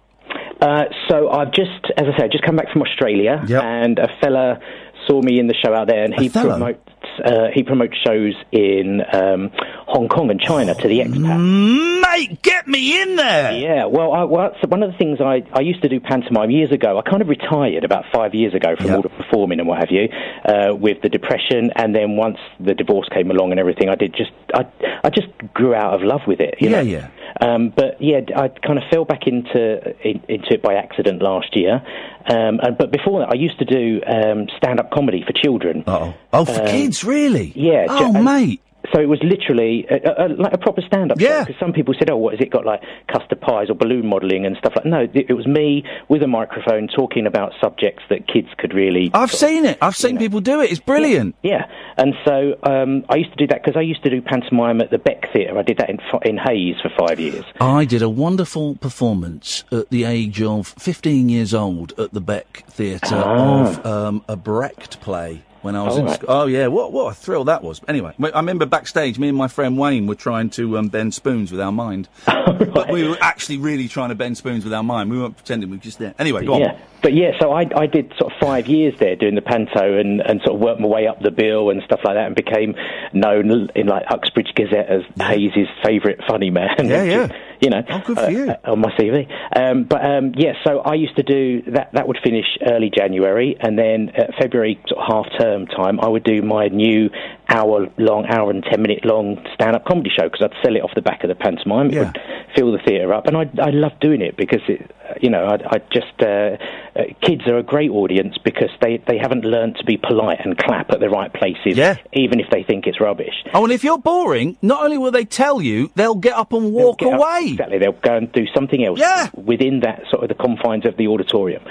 Uh, 0.61 0.85
so 1.09 1.29
I've 1.29 1.51
just, 1.51 1.69
as 1.97 2.05
I 2.13 2.17
said, 2.17 2.31
just 2.31 2.43
come 2.43 2.55
back 2.55 2.71
from 2.71 2.81
Australia, 2.81 3.43
and 3.61 3.99
a 3.99 4.07
fella 4.21 4.59
saw 5.07 5.21
me 5.21 5.39
in 5.39 5.47
the 5.47 5.53
show 5.53 5.73
out 5.73 5.87
there, 5.87 6.03
and 6.03 6.13
he 6.13 6.29
promotes 6.49 6.79
uh, 7.23 7.47
he 7.53 7.63
promotes 7.63 7.95
shows 8.05 8.33
in 8.51 9.01
um, 9.13 9.51
Hong 9.87 10.07
Kong 10.09 10.31
and 10.31 10.39
China 10.41 10.73
to 10.73 10.87
the 10.87 10.99
expats. 10.99 12.01
Mate, 12.01 12.41
get 12.41 12.67
me 12.67 13.01
in 13.01 13.15
there. 13.15 13.53
Yeah, 13.53 13.85
well, 13.85 14.11
I, 14.11 14.23
well, 14.23 14.51
so 14.61 14.67
one 14.67 14.81
of 14.83 14.91
the 14.91 14.97
things 14.97 15.21
I, 15.21 15.43
I 15.53 15.61
used 15.61 15.81
to 15.83 15.89
do 15.89 15.99
pantomime 15.99 16.49
years 16.49 16.71
ago. 16.71 16.97
I 16.97 17.07
kind 17.07 17.21
of 17.21 17.27
retired 17.29 17.83
about 17.83 18.05
five 18.13 18.33
years 18.33 18.53
ago 18.53 18.75
from 18.75 18.95
all 18.95 19.01
the 19.01 19.09
performing 19.09 19.59
and 19.59 19.67
what 19.67 19.79
have 19.79 19.91
you, 19.91 20.09
uh, 20.45 20.73
with 20.75 21.01
the 21.03 21.09
depression, 21.09 21.71
and 21.75 21.93
then 21.95 22.15
once 22.17 22.37
the 22.59 22.73
divorce 22.73 23.07
came 23.13 23.29
along 23.31 23.51
and 23.51 23.59
everything, 23.59 23.89
I 23.89 23.95
did 23.95 24.13
just 24.15 24.31
I 24.53 24.65
I 25.03 25.09
just 25.09 25.27
grew 25.53 25.75
out 25.75 25.93
of 25.93 26.01
love 26.01 26.21
with 26.27 26.39
it. 26.39 26.55
You 26.59 26.69
Yeah, 26.69 26.77
know? 26.77 26.81
yeah. 26.89 27.07
Um, 27.41 27.69
but 27.75 28.01
yeah, 28.01 28.21
I 28.35 28.47
kind 28.47 28.77
of 28.77 28.85
fell 28.89 29.05
back 29.05 29.27
into 29.27 29.95
in, 30.07 30.21
into 30.29 30.53
it 30.53 30.61
by 30.61 30.75
accident 30.75 31.21
last 31.21 31.55
year. 31.55 31.81
Um, 32.29 32.59
and, 32.63 32.77
but 32.77 32.91
before 32.91 33.19
that, 33.19 33.29
I 33.31 33.35
used 33.35 33.59
to 33.59 33.65
do 33.65 34.01
um, 34.07 34.47
stand 34.57 34.79
up 34.79 34.91
comedy 34.91 35.23
for 35.25 35.33
children. 35.33 35.83
Oh, 35.85 36.13
oh, 36.33 36.45
for 36.45 36.61
Um, 36.61 36.67
kids, 36.67 37.03
really? 37.03 37.51
Yeah. 37.55 37.87
Oh, 37.89 38.13
and- 38.15 38.23
mate. 38.23 38.61
So 38.93 38.99
it 38.99 39.07
was 39.09 39.19
literally 39.23 39.85
a, 39.89 39.95
a, 39.95 40.25
a, 40.25 40.27
like 40.29 40.53
a 40.53 40.57
proper 40.57 40.81
stand-up 40.81 41.19
show. 41.19 41.39
Because 41.45 41.59
some 41.59 41.73
people 41.73 41.93
said, 41.97 42.09
"Oh, 42.09 42.17
what 42.17 42.33
has 42.33 42.41
it 42.41 42.49
got 42.51 42.65
like 42.65 42.81
custard 43.11 43.41
pies 43.41 43.69
or 43.69 43.75
balloon 43.75 44.07
modelling 44.07 44.45
and 44.45 44.55
stuff 44.57 44.73
like?" 44.75 44.85
No, 44.85 45.01
it, 45.01 45.11
it 45.29 45.33
was 45.33 45.47
me 45.47 45.83
with 46.09 46.21
a 46.23 46.27
microphone 46.27 46.87
talking 46.87 47.25
about 47.27 47.53
subjects 47.61 48.03
that 48.09 48.27
kids 48.27 48.47
could 48.57 48.73
really. 48.73 49.11
I've 49.13 49.31
seen 49.31 49.65
it. 49.65 49.77
I've 49.81 49.95
seen 49.95 50.17
people 50.17 50.39
do 50.41 50.61
it. 50.61 50.71
It's 50.71 50.79
brilliant. 50.79 51.35
Yeah, 51.43 51.65
and 51.97 52.13
so 52.25 52.57
um, 52.63 53.05
I 53.09 53.15
used 53.17 53.31
to 53.31 53.37
do 53.37 53.47
that 53.47 53.63
because 53.63 53.77
I 53.77 53.81
used 53.81 54.03
to 54.03 54.09
do 54.09 54.21
pantomime 54.21 54.81
at 54.81 54.91
the 54.91 54.97
Beck 54.97 55.31
Theatre. 55.33 55.57
I 55.57 55.61
did 55.63 55.77
that 55.77 55.89
in 55.89 55.99
in 56.23 56.37
Hayes 56.37 56.75
for 56.81 56.89
five 56.97 57.19
years. 57.19 57.45
I 57.59 57.85
did 57.85 58.01
a 58.01 58.09
wonderful 58.09 58.75
performance 58.75 59.63
at 59.71 59.89
the 59.89 60.03
age 60.03 60.41
of 60.41 60.67
15 60.67 61.29
years 61.29 61.53
old 61.53 61.97
at 61.99 62.13
the 62.13 62.21
Beck 62.21 62.63
Theatre 62.67 63.15
Ah. 63.15 63.69
of 63.69 63.85
um, 63.85 64.23
a 64.27 64.35
Brecht 64.35 64.99
play 65.01 65.41
when 65.65 65.75
I 65.75 65.83
was 65.83 65.95
Oh, 65.95 65.99
in 65.99 66.05
right. 66.05 66.15
school. 66.15 66.29
Oh, 66.31 66.45
yeah, 66.45 66.67
what, 66.67 66.93
what 66.93 67.11
a 67.11 67.15
thrill 67.15 67.43
that 67.45 67.61
was. 67.63 67.81
Anyway, 67.87 68.13
I 68.21 68.37
remember 68.39 68.65
backstage, 68.65 69.19
me 69.19 69.27
and 69.29 69.37
my 69.37 69.47
friend 69.49 69.77
Wayne 69.77 70.07
were 70.07 70.15
trying 70.15 70.49
to 70.51 70.77
um, 70.77 70.87
bend 70.87 71.13
spoons 71.13 71.51
with 71.51 71.59
our 71.59 71.71
mind. 71.73 72.07
But 72.55 72.89
we 72.91 73.07
were 73.07 73.17
actually 73.21 73.57
really 73.57 73.87
trying 73.87 74.09
to 74.09 74.15
bend 74.15 74.37
spoons 74.37 74.63
with 74.63 74.73
our 74.73 74.83
mind. 74.83 75.09
We 75.09 75.17
weren't 75.19 75.35
pretending 75.35 75.69
we 75.69 75.77
were 75.77 75.83
just 75.83 75.97
there. 75.99 76.13
Anyway, 76.19 76.45
go 76.45 76.57
yeah. 76.57 76.73
on. 76.73 76.79
But 77.01 77.13
yeah, 77.13 77.31
so 77.39 77.51
I, 77.51 77.69
I 77.75 77.85
did 77.85 78.13
sort 78.17 78.33
of 78.33 78.39
five 78.39 78.67
years 78.67 78.93
there 78.99 79.15
doing 79.15 79.35
the 79.35 79.41
panto 79.41 79.97
and, 79.97 80.19
and 80.21 80.41
sort 80.41 80.55
of 80.55 80.61
worked 80.61 80.79
my 80.81 80.87
way 80.87 81.07
up 81.07 81.19
the 81.21 81.31
bill 81.31 81.69
and 81.69 81.81
stuff 81.83 82.01
like 82.03 82.15
that 82.15 82.27
and 82.27 82.35
became 82.35 82.75
known 83.13 83.69
in 83.75 83.87
like 83.87 84.03
Uxbridge 84.09 84.53
Gazette 84.55 84.87
as 84.89 85.03
Hayes' 85.21 85.67
favourite 85.83 86.19
funny 86.27 86.49
man. 86.49 86.69
Yeah, 86.83 87.03
yeah. 87.03 87.27
you 87.61 87.69
know, 87.69 87.81
oh, 87.89 88.15
for 88.15 88.29
you. 88.29 88.49
Uh, 88.49 88.71
on 88.71 88.79
my 88.79 88.91
CV. 88.97 89.27
Um, 89.55 89.83
but 89.83 90.05
um, 90.05 90.33
yeah, 90.35 90.53
so 90.65 90.79
I 90.79 90.95
used 90.95 91.15
to 91.17 91.23
do 91.23 91.61
that. 91.71 91.91
That 91.93 92.07
would 92.07 92.17
finish 92.23 92.45
early 92.69 92.91
January, 92.95 93.55
and 93.59 93.77
then 93.77 94.11
at 94.15 94.31
February 94.39 94.79
sort 94.87 95.01
of 95.01 95.07
half 95.07 95.39
term 95.39 95.67
time, 95.67 95.99
I 95.99 96.07
would 96.07 96.23
do 96.23 96.41
my 96.41 96.67
new 96.67 97.09
hour 97.49 97.87
long, 97.97 98.25
hour 98.27 98.49
and 98.51 98.63
ten 98.63 98.81
minute 98.81 99.05
long 99.05 99.37
stand 99.53 99.75
up 99.75 99.85
comedy 99.85 100.09
show 100.15 100.29
because 100.29 100.41
I'd 100.51 100.63
sell 100.65 100.75
it 100.75 100.79
off 100.81 100.91
the 100.95 101.01
back 101.01 101.23
of 101.23 101.29
the 101.29 101.35
pantomime. 101.35 101.87
It 101.87 101.93
Yeah. 101.93 102.03
would 102.05 102.19
fill 102.55 102.71
the 102.71 102.79
theatre 102.79 103.13
up, 103.13 103.27
and 103.27 103.37
I 103.37 103.49
I 103.61 103.69
love 103.71 103.93
doing 103.99 104.21
it 104.21 104.37
because 104.37 104.61
it, 104.67 104.89
you 105.21 105.29
know, 105.29 105.45
I, 105.45 105.75
I 105.75 105.77
just 105.91 106.21
uh, 106.21 106.57
uh, 106.99 107.03
kids 107.21 107.47
are 107.47 107.57
a 107.57 107.63
great 107.63 107.91
audience 107.91 108.37
because 108.43 108.69
they 108.81 108.97
they 109.07 109.17
haven't 109.17 109.43
learned 109.45 109.75
to 109.77 109.85
be 109.85 109.97
polite 109.97 110.39
and 110.43 110.57
clap 110.57 110.91
at 110.91 110.99
the 110.99 111.09
right 111.09 111.31
places, 111.33 111.77
Yeah. 111.77 111.95
even 112.13 112.39
if 112.39 112.49
they 112.49 112.63
think 112.63 112.87
it's 112.87 112.99
rubbish. 112.99 113.35
Oh, 113.53 113.63
and 113.63 113.73
if 113.73 113.83
you're 113.83 113.97
boring, 113.97 114.57
not 114.61 114.83
only 114.83 114.97
will 114.97 115.11
they 115.11 115.25
tell 115.25 115.61
you, 115.61 115.91
they'll 115.95 116.15
get 116.15 116.33
up 116.33 116.53
and 116.53 116.73
walk 116.73 116.99
Get 116.99 117.13
up- 117.13 117.19
away. 117.19 117.49
exactly, 117.51 117.77
they'll 117.77 117.91
go 117.91 118.15
and 118.15 118.31
do 118.31 118.45
something 118.55 118.83
else 118.85 118.99
Yeah. 118.99 119.27
within 119.35 119.81
that 119.81 120.03
sort 120.09 120.23
of 120.23 120.29
the 120.29 120.35
confines 120.35 120.85
of 120.85 120.97
the 120.97 121.07
auditorium. 121.07 121.61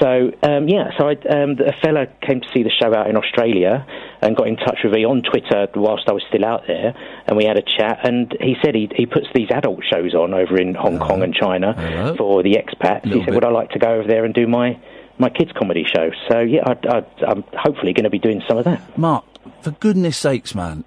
So 0.00 0.32
um, 0.42 0.68
yeah, 0.68 0.90
so 0.98 1.08
I, 1.08 1.12
um, 1.32 1.56
a 1.60 1.72
fella 1.84 2.06
came 2.26 2.40
to 2.40 2.48
see 2.52 2.62
the 2.62 2.70
show 2.70 2.94
out 2.94 3.08
in 3.08 3.16
Australia 3.16 3.86
and 4.22 4.36
got 4.36 4.46
in 4.46 4.56
touch 4.56 4.78
with 4.84 4.92
me 4.92 5.04
on 5.04 5.22
Twitter 5.22 5.66
whilst 5.74 6.08
I 6.08 6.12
was 6.12 6.22
still 6.28 6.44
out 6.44 6.62
there, 6.66 6.94
and 7.26 7.36
we 7.36 7.44
had 7.44 7.58
a 7.58 7.62
chat. 7.62 8.00
And 8.04 8.34
he 8.40 8.56
said 8.64 8.74
he 8.74 8.88
he 8.94 9.06
puts 9.06 9.26
these 9.34 9.50
adult 9.50 9.80
shows 9.84 10.14
on 10.14 10.32
over 10.32 10.56
in 10.58 10.74
Hong 10.74 10.98
Kong 10.98 11.22
and 11.22 11.34
China 11.34 11.74
Hello. 11.74 12.16
for 12.16 12.42
the 12.42 12.54
expats. 12.54 13.04
He 13.04 13.18
said, 13.20 13.26
bit. 13.26 13.34
"Would 13.34 13.44
I 13.44 13.50
like 13.50 13.70
to 13.70 13.78
go 13.78 13.94
over 13.94 14.06
there 14.06 14.24
and 14.24 14.32
do 14.32 14.46
my 14.46 14.78
my 15.18 15.28
kids 15.28 15.50
comedy 15.58 15.84
show?" 15.84 16.10
So 16.30 16.38
yeah, 16.40 16.62
I, 16.64 16.96
I, 16.96 17.04
I'm 17.26 17.44
hopefully 17.52 17.92
going 17.92 18.04
to 18.04 18.10
be 18.10 18.18
doing 18.20 18.42
some 18.48 18.58
of 18.58 18.64
that. 18.64 18.96
Mark, 18.96 19.24
for 19.60 19.72
goodness 19.72 20.16
sakes, 20.16 20.54
man, 20.54 20.84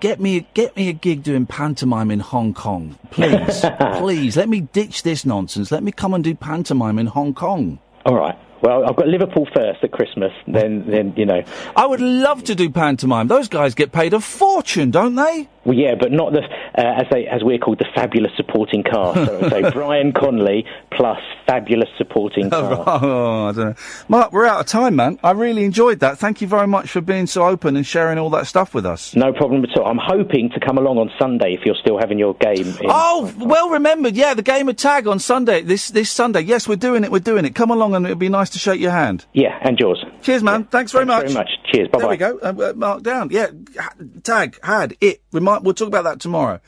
get 0.00 0.20
me 0.20 0.46
get 0.52 0.76
me 0.76 0.88
a 0.88 0.92
gig 0.92 1.22
doing 1.22 1.46
pantomime 1.46 2.10
in 2.10 2.20
Hong 2.20 2.52
Kong, 2.52 2.98
please, 3.10 3.64
please. 3.94 4.36
Let 4.36 4.48
me 4.48 4.60
ditch 4.60 5.04
this 5.04 5.24
nonsense. 5.24 5.70
Let 5.70 5.82
me 5.82 5.92
come 5.92 6.14
and 6.14 6.24
do 6.24 6.34
pantomime 6.34 6.98
in 6.98 7.06
Hong 7.06 7.32
Kong. 7.32 7.78
All 8.04 8.16
right. 8.16 8.36
Well, 8.62 8.84
I've 8.88 8.96
got 8.96 9.08
Liverpool 9.08 9.46
first 9.54 9.82
at 9.82 9.90
Christmas. 9.90 10.32
Then, 10.46 10.88
then 10.88 11.14
you 11.16 11.26
know, 11.26 11.42
I 11.74 11.84
would 11.84 12.00
love 12.00 12.44
to 12.44 12.54
do 12.54 12.70
pantomime. 12.70 13.26
Those 13.26 13.48
guys 13.48 13.74
get 13.74 13.90
paid 13.90 14.14
a 14.14 14.20
fortune, 14.20 14.92
don't 14.92 15.16
they? 15.16 15.48
Well, 15.64 15.76
yeah, 15.76 15.94
but 15.94 16.10
not 16.10 16.32
the 16.32 16.40
uh, 16.40 17.00
as 17.02 17.06
they 17.10 17.26
as 17.26 17.44
we're 17.44 17.58
called 17.58 17.78
the 17.78 17.86
fabulous 17.94 18.32
supporting 18.36 18.82
cast. 18.82 19.26
So, 19.26 19.48
so 19.48 19.70
Brian 19.72 20.12
Conley 20.12 20.64
plus 20.90 21.20
fabulous 21.46 21.88
supporting 21.98 22.50
cast. 22.50 22.62
Oh, 23.02 23.46
I 23.48 23.52
don't 23.52 23.64
know. 23.64 23.74
Mark, 24.08 24.32
we're 24.32 24.46
out 24.46 24.60
of 24.60 24.66
time, 24.66 24.96
man. 24.96 25.18
I 25.22 25.30
really 25.32 25.64
enjoyed 25.64 26.00
that. 26.00 26.18
Thank 26.18 26.40
you 26.40 26.46
very 26.48 26.66
much 26.66 26.90
for 26.90 27.00
being 27.00 27.26
so 27.26 27.46
open 27.46 27.76
and 27.76 27.86
sharing 27.86 28.18
all 28.18 28.30
that 28.30 28.46
stuff 28.46 28.74
with 28.74 28.84
us. 28.86 29.14
No 29.14 29.32
problem 29.32 29.64
at 29.64 29.76
all. 29.78 29.86
I'm 29.86 29.98
hoping 30.02 30.50
to 30.50 30.60
come 30.60 30.78
along 30.78 30.98
on 30.98 31.10
Sunday 31.18 31.54
if 31.54 31.64
you're 31.64 31.76
still 31.80 31.98
having 31.98 32.18
your 32.18 32.34
game. 32.34 32.66
In 32.66 32.76
Oh, 32.88 33.32
well 33.38 33.70
remembered. 33.70 34.16
Yeah, 34.16 34.34
the 34.34 34.42
game 34.42 34.68
of 34.68 34.76
tag 34.76 35.06
on 35.06 35.18
Sunday. 35.18 35.62
This 35.62 35.88
this 35.88 36.10
Sunday. 36.10 36.40
Yes, 36.40 36.66
we're 36.68 36.76
doing 36.76 37.04
it. 37.04 37.10
We're 37.12 37.18
doing 37.20 37.44
it. 37.44 37.54
Come 37.54 37.70
along, 37.70 37.94
and 37.94 38.04
it'd 38.04 38.18
be 38.18 38.28
nice 38.28 38.50
to 38.50 38.58
shake 38.58 38.80
your 38.80 38.90
hand. 38.90 39.24
Yeah, 39.32 39.58
and 39.62 39.78
yours. 39.78 40.04
Cheers, 40.22 40.42
man. 40.42 40.64
Thanks 40.64 40.92
very 40.92 41.06
Thanks 41.06 41.32
much. 41.32 41.32
very 41.32 41.44
much. 41.44 41.72
Cheers. 41.72 41.88
Bye 41.88 41.98
There 42.00 42.08
we 42.08 42.16
go. 42.16 42.38
Uh, 42.42 42.70
uh, 42.70 42.72
mark 42.74 43.02
down. 43.02 43.28
Yeah, 43.30 43.48
ha- 43.78 43.94
tag 44.22 44.58
had 44.62 44.96
it. 45.00 45.22
We 45.32 45.40
We'll 45.60 45.74
talk 45.74 45.88
about 45.88 46.04
that 46.04 46.20
tomorrow. 46.20 46.60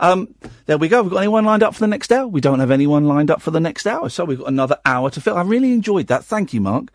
Um, 0.00 0.34
there 0.66 0.78
we 0.78 0.88
go. 0.88 1.02
We've 1.02 1.12
got 1.12 1.18
anyone 1.18 1.44
lined 1.44 1.62
up 1.62 1.74
for 1.74 1.80
the 1.80 1.88
next 1.88 2.12
hour? 2.12 2.26
We 2.26 2.40
don't 2.40 2.60
have 2.60 2.70
anyone 2.70 3.04
lined 3.04 3.30
up 3.30 3.42
for 3.42 3.50
the 3.50 3.60
next 3.60 3.86
hour, 3.86 4.08
so 4.08 4.24
we've 4.24 4.38
got 4.38 4.48
another 4.48 4.78
hour 4.84 5.10
to 5.10 5.20
fill. 5.20 5.36
I 5.36 5.42
really 5.42 5.72
enjoyed 5.72 6.06
that. 6.06 6.24
Thank 6.24 6.54
you, 6.54 6.60
Mark. 6.60 6.92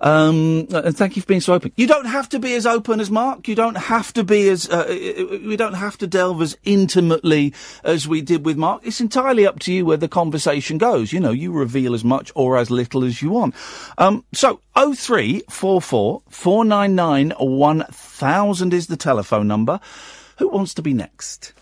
Um, 0.00 0.66
uh, 0.70 0.82
and 0.84 0.96
thank 0.96 1.16
you 1.16 1.22
for 1.22 1.26
being 1.26 1.40
so 1.40 1.54
open. 1.54 1.72
You 1.76 1.86
don't 1.86 2.04
have 2.04 2.28
to 2.30 2.38
be 2.38 2.54
as 2.54 2.66
open 2.66 3.00
as 3.00 3.10
Mark. 3.10 3.48
You 3.48 3.54
don't 3.54 3.76
have 3.76 4.12
to 4.14 4.22
be 4.22 4.48
as, 4.50 4.68
uh, 4.68 4.80
uh, 4.80 5.38
we 5.46 5.56
don't 5.56 5.74
have 5.74 5.96
to 5.98 6.06
delve 6.06 6.42
as 6.42 6.58
intimately 6.64 7.54
as 7.82 8.06
we 8.06 8.20
did 8.20 8.44
with 8.44 8.58
Mark. 8.58 8.82
It's 8.84 9.00
entirely 9.00 9.46
up 9.46 9.60
to 9.60 9.72
you 9.72 9.86
where 9.86 9.96
the 9.96 10.08
conversation 10.08 10.76
goes. 10.76 11.12
You 11.12 11.20
know, 11.20 11.30
you 11.30 11.52
reveal 11.52 11.94
as 11.94 12.04
much 12.04 12.30
or 12.34 12.58
as 12.58 12.70
little 12.70 13.02
as 13.02 13.22
you 13.22 13.30
want. 13.30 13.54
Um, 13.96 14.24
so 14.32 14.60
0344 14.76 16.22
499 16.28 17.30
1000 17.38 18.74
is 18.74 18.86
the 18.88 18.96
telephone 18.96 19.48
number. 19.48 19.80
Who 20.38 20.48
wants 20.48 20.74
to 20.74 20.82
be 20.82 20.92
next? 20.92 21.52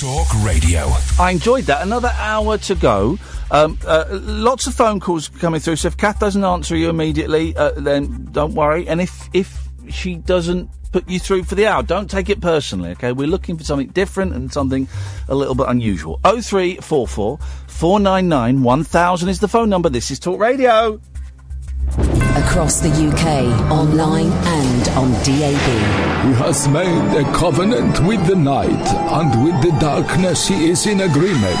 Talk 0.00 0.28
Radio. 0.42 0.90
I 1.18 1.30
enjoyed 1.30 1.64
that. 1.64 1.82
Another 1.82 2.10
hour 2.16 2.58
to 2.58 2.74
go. 2.74 3.18
Um, 3.50 3.78
uh, 3.86 4.04
lots 4.10 4.66
of 4.66 4.74
phone 4.74 4.98
calls 5.00 5.28
coming 5.28 5.60
through. 5.60 5.76
So 5.76 5.88
if 5.88 5.96
Kath 5.96 6.18
doesn't 6.18 6.42
answer 6.42 6.76
you 6.76 6.88
immediately, 6.88 7.54
uh, 7.56 7.72
then 7.72 8.28
don't 8.32 8.54
worry. 8.54 8.88
And 8.88 9.00
if 9.00 9.28
if 9.32 9.68
she 9.90 10.14
doesn't 10.16 10.70
put 10.92 11.08
you 11.08 11.18
through 11.18 11.44
for 11.44 11.54
the 11.54 11.66
hour, 11.66 11.82
don't 11.82 12.10
take 12.10 12.30
it 12.30 12.40
personally. 12.40 12.90
Okay, 12.90 13.12
we're 13.12 13.28
looking 13.28 13.56
for 13.56 13.64
something 13.64 13.88
different 13.88 14.34
and 14.34 14.52
something 14.52 14.88
a 15.28 15.34
little 15.34 15.54
bit 15.54 15.68
unusual. 15.68 16.18
Oh 16.24 16.40
three 16.40 16.76
four 16.76 17.06
four 17.06 17.38
four 17.68 18.00
nine 18.00 18.28
nine 18.28 18.62
one 18.62 18.84
thousand 18.84 19.28
is 19.28 19.40
the 19.40 19.48
phone 19.48 19.68
number. 19.68 19.88
This 19.88 20.10
is 20.10 20.18
Talk 20.18 20.40
Radio. 20.40 21.00
Across 21.98 22.80
the 22.80 22.88
UK, 22.88 23.70
online 23.70 24.30
and 24.30 24.88
on 24.90 25.10
DAB. 25.24 25.66
He 26.24 26.32
has 26.34 26.68
made 26.68 27.16
a 27.16 27.24
covenant 27.32 27.98
with 28.06 28.24
the 28.26 28.36
night, 28.36 28.68
and 28.68 29.44
with 29.44 29.60
the 29.62 29.76
darkness 29.80 30.46
he 30.46 30.70
is 30.70 30.86
in 30.86 31.00
agreement. 31.00 31.58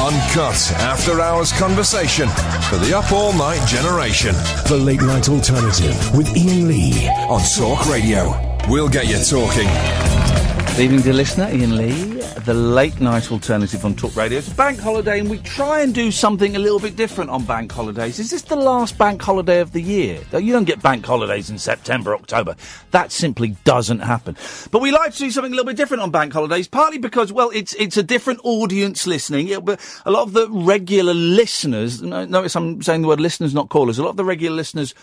Uncut 0.00 0.72
after 0.78 1.20
hours 1.20 1.52
conversation 1.52 2.28
for 2.70 2.76
the 2.76 2.96
up 2.96 3.12
all 3.12 3.32
night 3.34 3.66
generation 3.66 4.34
The 4.68 4.76
Late 4.76 5.02
Night 5.02 5.28
Alternative 5.28 5.96
with 6.16 6.28
Iain 6.36 6.68
Lee. 6.68 7.08
on 7.28 7.40
Talk 7.56 7.86
Radio. 7.88 8.34
We'll 8.68 8.88
get 8.88 9.06
you 9.06 9.22
talking. 9.22 10.35
Good 10.76 10.82
evening, 10.82 11.00
dear 11.00 11.14
listener. 11.14 11.44
Iain 11.46 11.74
Lee, 11.74 12.20
the 12.44 12.52
late 12.52 13.00
night 13.00 13.32
alternative 13.32 13.82
on 13.86 13.94
Talk 13.94 14.14
Radio. 14.14 14.36
It's 14.36 14.50
bank 14.50 14.78
holiday, 14.78 15.20
and 15.20 15.30
we 15.30 15.38
try 15.38 15.80
and 15.80 15.94
do 15.94 16.10
something 16.10 16.54
a 16.54 16.58
little 16.58 16.78
bit 16.78 16.96
different 16.96 17.30
on 17.30 17.46
bank 17.46 17.72
holidays. 17.72 18.18
Is 18.18 18.28
this 18.28 18.42
the 18.42 18.56
last 18.56 18.98
bank 18.98 19.22
holiday 19.22 19.60
of 19.60 19.72
the 19.72 19.80
year? 19.80 20.20
You 20.34 20.52
don't 20.52 20.66
get 20.66 20.82
bank 20.82 21.06
holidays 21.06 21.48
in 21.48 21.56
September, 21.56 22.14
October. 22.14 22.56
That 22.90 23.10
simply 23.10 23.56
doesn't 23.64 24.00
happen. 24.00 24.36
But 24.70 24.82
we 24.82 24.90
like 24.90 25.14
to 25.14 25.18
do 25.18 25.30
something 25.30 25.50
a 25.50 25.56
little 25.56 25.64
bit 25.64 25.78
different 25.78 26.02
on 26.02 26.10
bank 26.10 26.34
holidays, 26.34 26.68
partly 26.68 26.98
because, 26.98 27.32
well, 27.32 27.48
it's 27.54 27.72
it's 27.76 27.96
a 27.96 28.02
different 28.02 28.40
audience 28.44 29.06
listening. 29.06 29.48
It, 29.48 29.66
a 30.04 30.10
lot 30.10 30.24
of 30.24 30.34
the 30.34 30.46
regular 30.50 31.14
listeners, 31.14 32.02
notice 32.02 32.54
I'm 32.54 32.82
saying 32.82 33.00
the 33.00 33.08
word 33.08 33.18
listeners, 33.18 33.54
not 33.54 33.70
callers. 33.70 33.98
A 33.98 34.02
lot 34.02 34.10
of 34.10 34.18
the 34.18 34.26
regular 34.26 34.54
listeners 34.54 34.94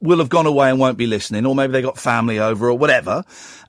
will 0.00 0.18
have 0.18 0.28
gone 0.28 0.46
away 0.46 0.70
and 0.70 0.78
won't 0.78 0.98
be 0.98 1.06
listening, 1.06 1.46
or 1.46 1.54
maybe 1.54 1.72
they 1.72 1.82
got 1.82 1.98
family 1.98 2.38
over 2.38 2.68
or 2.68 2.78
whatever. 2.78 3.24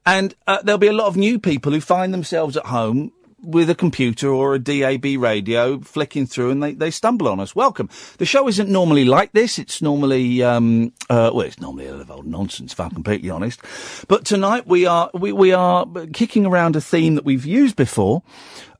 And 0.05 0.35
uh, 0.47 0.61
there'll 0.63 0.79
be 0.79 0.87
a 0.87 0.93
lot 0.93 1.07
of 1.07 1.17
new 1.17 1.39
people 1.39 1.71
who 1.71 1.81
find 1.81 2.13
themselves 2.13 2.57
at 2.57 2.67
home 2.67 3.11
with 3.41 3.69
a 3.69 3.75
computer 3.75 4.29
or 4.29 4.55
a 4.55 4.59
DAB 4.59 5.05
radio 5.17 5.79
flicking 5.79 6.25
through 6.25 6.51
and 6.51 6.61
they, 6.61 6.73
they 6.73 6.91
stumble 6.91 7.27
on 7.27 7.39
us. 7.39 7.55
Welcome. 7.55 7.89
The 8.17 8.25
show 8.25 8.47
isn't 8.47 8.69
normally 8.69 9.05
like 9.05 9.31
this. 9.31 9.57
It's 9.57 9.81
normally, 9.81 10.43
um, 10.43 10.93
uh, 11.09 11.31
well, 11.33 11.41
it's 11.41 11.59
normally 11.59 11.87
a 11.87 11.93
lot 11.93 12.01
of 12.01 12.11
old 12.11 12.25
nonsense, 12.25 12.73
if 12.73 12.79
I'm 12.79 12.91
completely 12.91 13.29
honest. 13.29 13.61
But 14.07 14.25
tonight 14.25 14.67
we 14.67 14.85
are, 14.85 15.09
we, 15.13 15.31
we 15.31 15.53
are 15.53 15.85
kicking 16.13 16.45
around 16.45 16.75
a 16.75 16.81
theme 16.81 17.15
that 17.15 17.25
we've 17.25 17.45
used 17.45 17.75
before. 17.75 18.23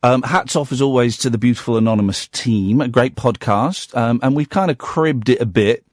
Um, 0.01 0.21
hats 0.21 0.55
off 0.55 0.71
as 0.71 0.81
always 0.81 1.17
to 1.17 1.29
the 1.29 1.37
beautiful 1.37 1.77
anonymous 1.77 2.27
team, 2.27 2.79
a 2.79 2.87
great 2.87 3.15
podcast. 3.15 3.95
Um, 3.97 4.19
and 4.23 4.35
we've 4.35 4.49
kind 4.49 4.71
of 4.71 4.77
cribbed 4.77 5.29
it 5.29 5.41
a 5.41 5.45
bit 5.45 5.85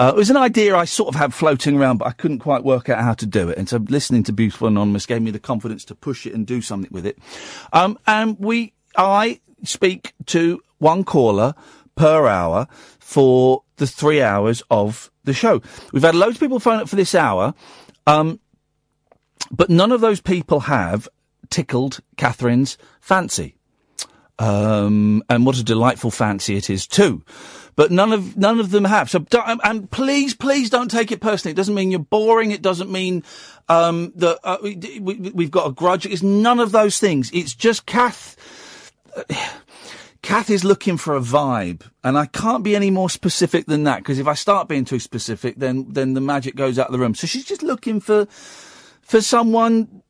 uh, 0.00 0.08
it 0.08 0.16
was 0.16 0.30
an 0.30 0.36
idea 0.38 0.74
I 0.74 0.86
sort 0.86 1.10
of 1.10 1.14
had 1.14 1.34
floating 1.34 1.76
around, 1.76 1.98
but 1.98 2.08
I 2.08 2.12
couldn't 2.12 2.38
quite 2.38 2.64
work 2.64 2.88
out 2.88 3.02
how 3.02 3.12
to 3.12 3.26
do 3.26 3.50
it. 3.50 3.58
And 3.58 3.68
so 3.68 3.76
listening 3.76 4.22
to 4.24 4.32
Beautiful 4.32 4.68
Anonymous 4.68 5.04
gave 5.04 5.20
me 5.20 5.30
the 5.30 5.38
confidence 5.38 5.84
to 5.84 5.94
push 5.94 6.26
it 6.26 6.32
and 6.32 6.46
do 6.46 6.62
something 6.62 6.90
with 6.90 7.04
it. 7.04 7.18
Um, 7.74 7.98
and 8.06 8.38
we, 8.38 8.72
I 8.96 9.40
speak 9.62 10.14
to 10.26 10.62
one 10.78 11.04
caller 11.04 11.54
per 11.96 12.26
hour 12.26 12.66
for 12.98 13.62
the 13.76 13.86
three 13.86 14.22
hours 14.22 14.62
of 14.70 15.10
the 15.24 15.34
show. 15.34 15.60
We've 15.92 16.02
had 16.02 16.14
loads 16.14 16.36
of 16.36 16.40
people 16.40 16.60
phone 16.60 16.80
up 16.80 16.88
for 16.88 16.96
this 16.96 17.14
hour. 17.14 17.52
Um, 18.06 18.40
but 19.50 19.68
none 19.68 19.92
of 19.92 20.00
those 20.00 20.22
people 20.22 20.60
have 20.60 21.10
tickled 21.50 22.00
Catherine's 22.16 22.78
fancy. 23.02 23.54
Um, 24.38 25.22
and 25.28 25.44
what 25.44 25.58
a 25.58 25.62
delightful 25.62 26.10
fancy 26.10 26.56
it 26.56 26.70
is 26.70 26.86
too. 26.86 27.22
But 27.80 27.90
none 27.90 28.12
of 28.12 28.36
none 28.36 28.60
of 28.60 28.72
them 28.72 28.84
have. 28.84 29.08
So, 29.08 29.24
and 29.32 29.90
please, 29.90 30.34
please 30.34 30.68
don't 30.68 30.90
take 30.90 31.10
it 31.10 31.22
personally. 31.22 31.52
It 31.52 31.56
doesn't 31.56 31.74
mean 31.74 31.90
you're 31.90 31.98
boring. 31.98 32.50
It 32.50 32.60
doesn't 32.60 32.92
mean 32.92 33.24
um, 33.70 34.12
that 34.16 34.38
uh, 34.44 34.58
we, 34.62 34.76
we've 35.32 35.50
got 35.50 35.66
a 35.66 35.72
grudge. 35.72 36.04
It's 36.04 36.22
none 36.22 36.60
of 36.60 36.72
those 36.72 36.98
things. 36.98 37.30
It's 37.32 37.54
just 37.54 37.86
Kath. 37.86 38.36
Kath 40.22 40.50
is 40.50 40.62
looking 40.62 40.98
for 40.98 41.16
a 41.16 41.20
vibe, 41.20 41.90
and 42.04 42.18
I 42.18 42.26
can't 42.26 42.62
be 42.62 42.76
any 42.76 42.90
more 42.90 43.08
specific 43.08 43.64
than 43.64 43.84
that 43.84 44.00
because 44.00 44.18
if 44.18 44.26
I 44.26 44.34
start 44.34 44.68
being 44.68 44.84
too 44.84 45.00
specific, 45.00 45.56
then 45.56 45.86
then 45.88 46.12
the 46.12 46.20
magic 46.20 46.56
goes 46.56 46.78
out 46.78 46.88
of 46.88 46.92
the 46.92 46.98
room. 46.98 47.14
So 47.14 47.26
she's 47.26 47.46
just 47.46 47.62
looking 47.62 47.98
for 47.98 48.26
for 49.00 49.22
someone 49.22 50.02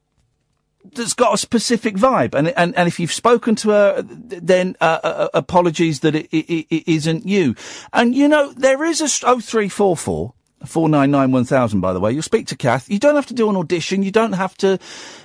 that's 0.95 1.15
got 1.15 1.35
a 1.35 1.39
specific 1.39 1.97
vibe, 1.97 2.35
and 2.35 2.49
and, 2.49 2.77
and 2.77 2.89
if 2.89 2.99
you've 3.01 3.13
spoken 3.13 3.55
to 3.57 3.71
her, 3.71 4.03
then 4.03 4.77
uh, 4.81 5.01
uh, 5.03 5.29
apologies 5.35 6.01
that 6.01 6.15
it, 6.15 6.29
it, 6.35 6.67
it 6.71 6.89
isn't 6.89 7.27
you. 7.27 7.55
And 7.93 8.15
you 8.15 8.29
know 8.29 8.53
there 8.53 8.85
is 8.85 9.01
a 9.01 9.27
oh 9.27 9.41
three 9.41 9.69
four 9.69 9.97
four 9.97 10.35
499 10.65 11.33
1000, 11.33 11.81
by 11.81 11.93
the 11.93 12.01
way. 12.01 12.13
You'll 12.13 12.23
speak 12.23 12.47
to 12.49 12.57
Kath. 12.57 12.91
You 12.91 12.99
don't 12.99 13.15
have 13.15 13.27
to 13.27 13.35
do 13.35 13.49
an 13.49 13.57
audition. 13.57 14.03
You 14.03 14.11
don't 14.11 14.33
have 14.33 14.57
to 14.59 14.79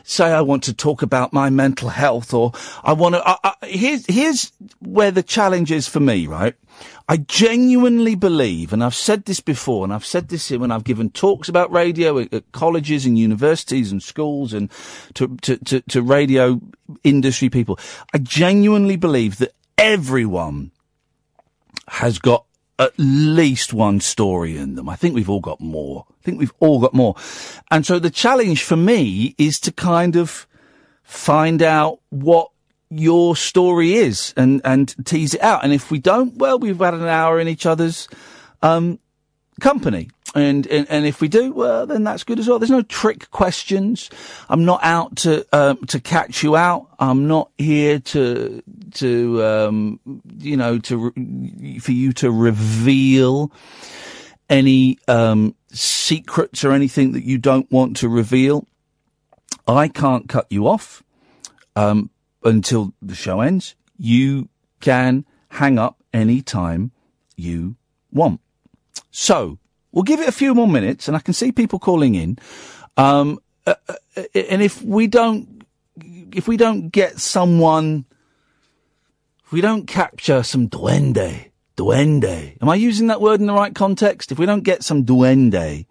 say, 0.04 0.32
I 0.32 0.42
want 0.42 0.64
to 0.64 0.74
talk 0.74 1.02
about 1.02 1.34
my 1.34 1.50
mental 1.50 1.90
health 1.90 2.34
or 2.34 2.54
I 2.84 2.94
want 2.94 3.16
to. 3.16 3.28
I, 3.28 3.38
I, 3.44 3.54
here's, 3.68 4.06
here's 4.08 4.52
where 4.80 5.12
the 5.12 5.24
challenge 5.24 5.72
is 5.72 5.88
for 5.88 6.00
me, 6.00 6.28
right? 6.28 6.56
I 7.08 7.18
genuinely 7.18 8.16
believe, 8.16 8.74
and 8.74 8.84
I've 8.84 8.96
said 8.96 9.26
this 9.26 9.40
before, 9.40 9.84
and 9.84 9.94
I've 9.94 10.06
said 10.06 10.30
this 10.30 10.50
when 10.52 10.72
I've 10.72 10.84
given 10.84 11.12
talks 11.12 11.48
about 11.48 11.72
radio 11.72 12.18
at, 12.18 12.34
at 12.34 12.52
colleges 12.52 13.06
and 13.06 13.18
universities 13.18 13.92
and 13.92 14.02
schools 14.02 14.54
and 14.54 14.72
to, 15.14 15.36
to, 15.44 15.58
to, 15.58 15.82
to 15.82 16.02
radio 16.02 16.60
industry 17.04 17.50
people. 17.50 17.78
I 18.14 18.18
genuinely 18.18 18.96
believe 18.96 19.38
that 19.38 19.54
everyone 19.78 20.72
has 21.88 22.18
got 22.20 22.45
at 22.78 22.94
least 22.98 23.74
one 23.74 24.00
story 24.00 24.58
in 24.58 24.76
them. 24.76 24.90
I 24.90 24.96
think 24.96 25.16
we've 25.16 25.30
all 25.30 25.40
got 25.40 25.62
more. 25.62 26.06
I 26.10 26.24
think 26.24 26.40
we've 26.40 26.54
all 26.60 26.80
got 26.80 26.94
more. 26.94 27.16
And 27.72 27.86
so 27.86 28.00
the 28.00 28.10
challenge 28.10 28.64
for 28.64 28.76
me 28.76 29.36
is 29.38 29.60
to 29.62 29.72
kind 29.72 30.16
of 30.16 30.48
find 31.04 31.62
out 31.62 32.00
what 32.10 32.50
your 32.90 33.36
story 33.36 33.94
is 33.94 34.34
and, 34.36 34.62
and 34.66 34.94
tease 35.06 35.34
it 35.34 35.42
out. 35.42 35.64
And 35.64 35.74
if 35.74 35.90
we 35.90 36.00
don't, 36.00 36.36
well, 36.36 36.60
we've 36.60 36.78
had 36.78 36.94
an 36.94 37.08
hour 37.08 37.40
in 37.40 37.48
each 37.48 37.66
other's, 37.66 38.08
um, 38.62 39.00
company. 39.60 40.10
And, 40.34 40.68
and, 40.68 40.86
and 40.90 41.06
if 41.06 41.22
we 41.22 41.30
do, 41.30 41.54
well, 41.54 41.86
then 41.88 42.04
that's 42.04 42.26
good 42.26 42.40
as 42.40 42.48
well. 42.50 42.60
There's 42.60 42.70
no 42.70 42.82
trick 42.82 43.32
questions. 43.32 44.10
I'm 44.50 44.66
not 44.66 44.82
out 44.84 45.16
to, 45.18 45.46
um, 45.54 45.78
to 45.86 46.00
catch 46.02 46.44
you 46.44 46.58
out. 46.58 46.88
I'm 47.00 47.28
not 47.28 47.52
here 47.58 48.00
to, 48.00 48.62
to, 48.96 49.44
um, 49.46 50.00
you 50.40 50.58
know, 50.58 50.78
to, 50.80 51.12
re- 51.16 51.80
for 51.80 51.94
you 51.94 52.12
to 52.14 52.32
reveal 52.32 53.52
any, 54.50 55.00
um, 55.08 55.56
secrets 55.72 56.66
or 56.66 56.72
anything 56.72 57.14
that 57.14 57.24
you 57.24 57.38
don't 57.38 57.72
want 57.72 57.98
to 57.98 58.10
reveal. 58.10 58.68
I 59.68 59.88
can't 59.88 60.28
cut 60.28 60.48
you 60.50 60.68
off, 60.68 61.02
um, 61.78 62.10
until 62.44 62.94
the 63.02 63.16
show 63.16 63.40
ends. 63.40 63.76
You 63.98 64.50
can 64.82 65.26
hang 65.50 65.80
up 65.80 66.04
any 66.14 66.42
time 66.42 66.92
you 67.38 67.78
want. 68.12 68.42
So 69.16 69.60
we'll 69.94 70.04
give 70.04 70.20
it 70.20 70.28
a 70.28 70.34
few 70.34 70.54
more 70.54 70.68
minutes, 70.68 71.08
and 71.08 71.16
I 71.16 71.22
can 71.22 71.34
see 71.34 71.54
people 71.54 71.80
calling 71.80 72.16
in. 72.16 72.38
Um, 72.98 73.40
uh, 73.66 73.76
uh, 73.88 74.24
and 74.36 74.62
if 74.62 74.82
we 74.82 75.08
don't, 75.08 75.64
if 76.34 76.50
we 76.50 76.58
don't 76.58 76.90
get 76.90 77.18
someone, 77.20 78.04
if 79.46 79.54
we 79.54 79.62
don't 79.62 79.88
capture 79.88 80.44
some 80.44 80.68
duende, 80.68 81.52
duende. 81.78 82.58
Am 82.62 82.68
I 82.68 82.76
using 82.76 83.08
that 83.08 83.22
word 83.22 83.40
in 83.40 83.48
the 83.48 83.54
right 83.54 83.74
context? 83.74 84.34
If 84.34 84.38
we 84.38 84.46
don't 84.46 84.66
get 84.66 84.84
some 84.84 85.06
duende, 85.06 85.86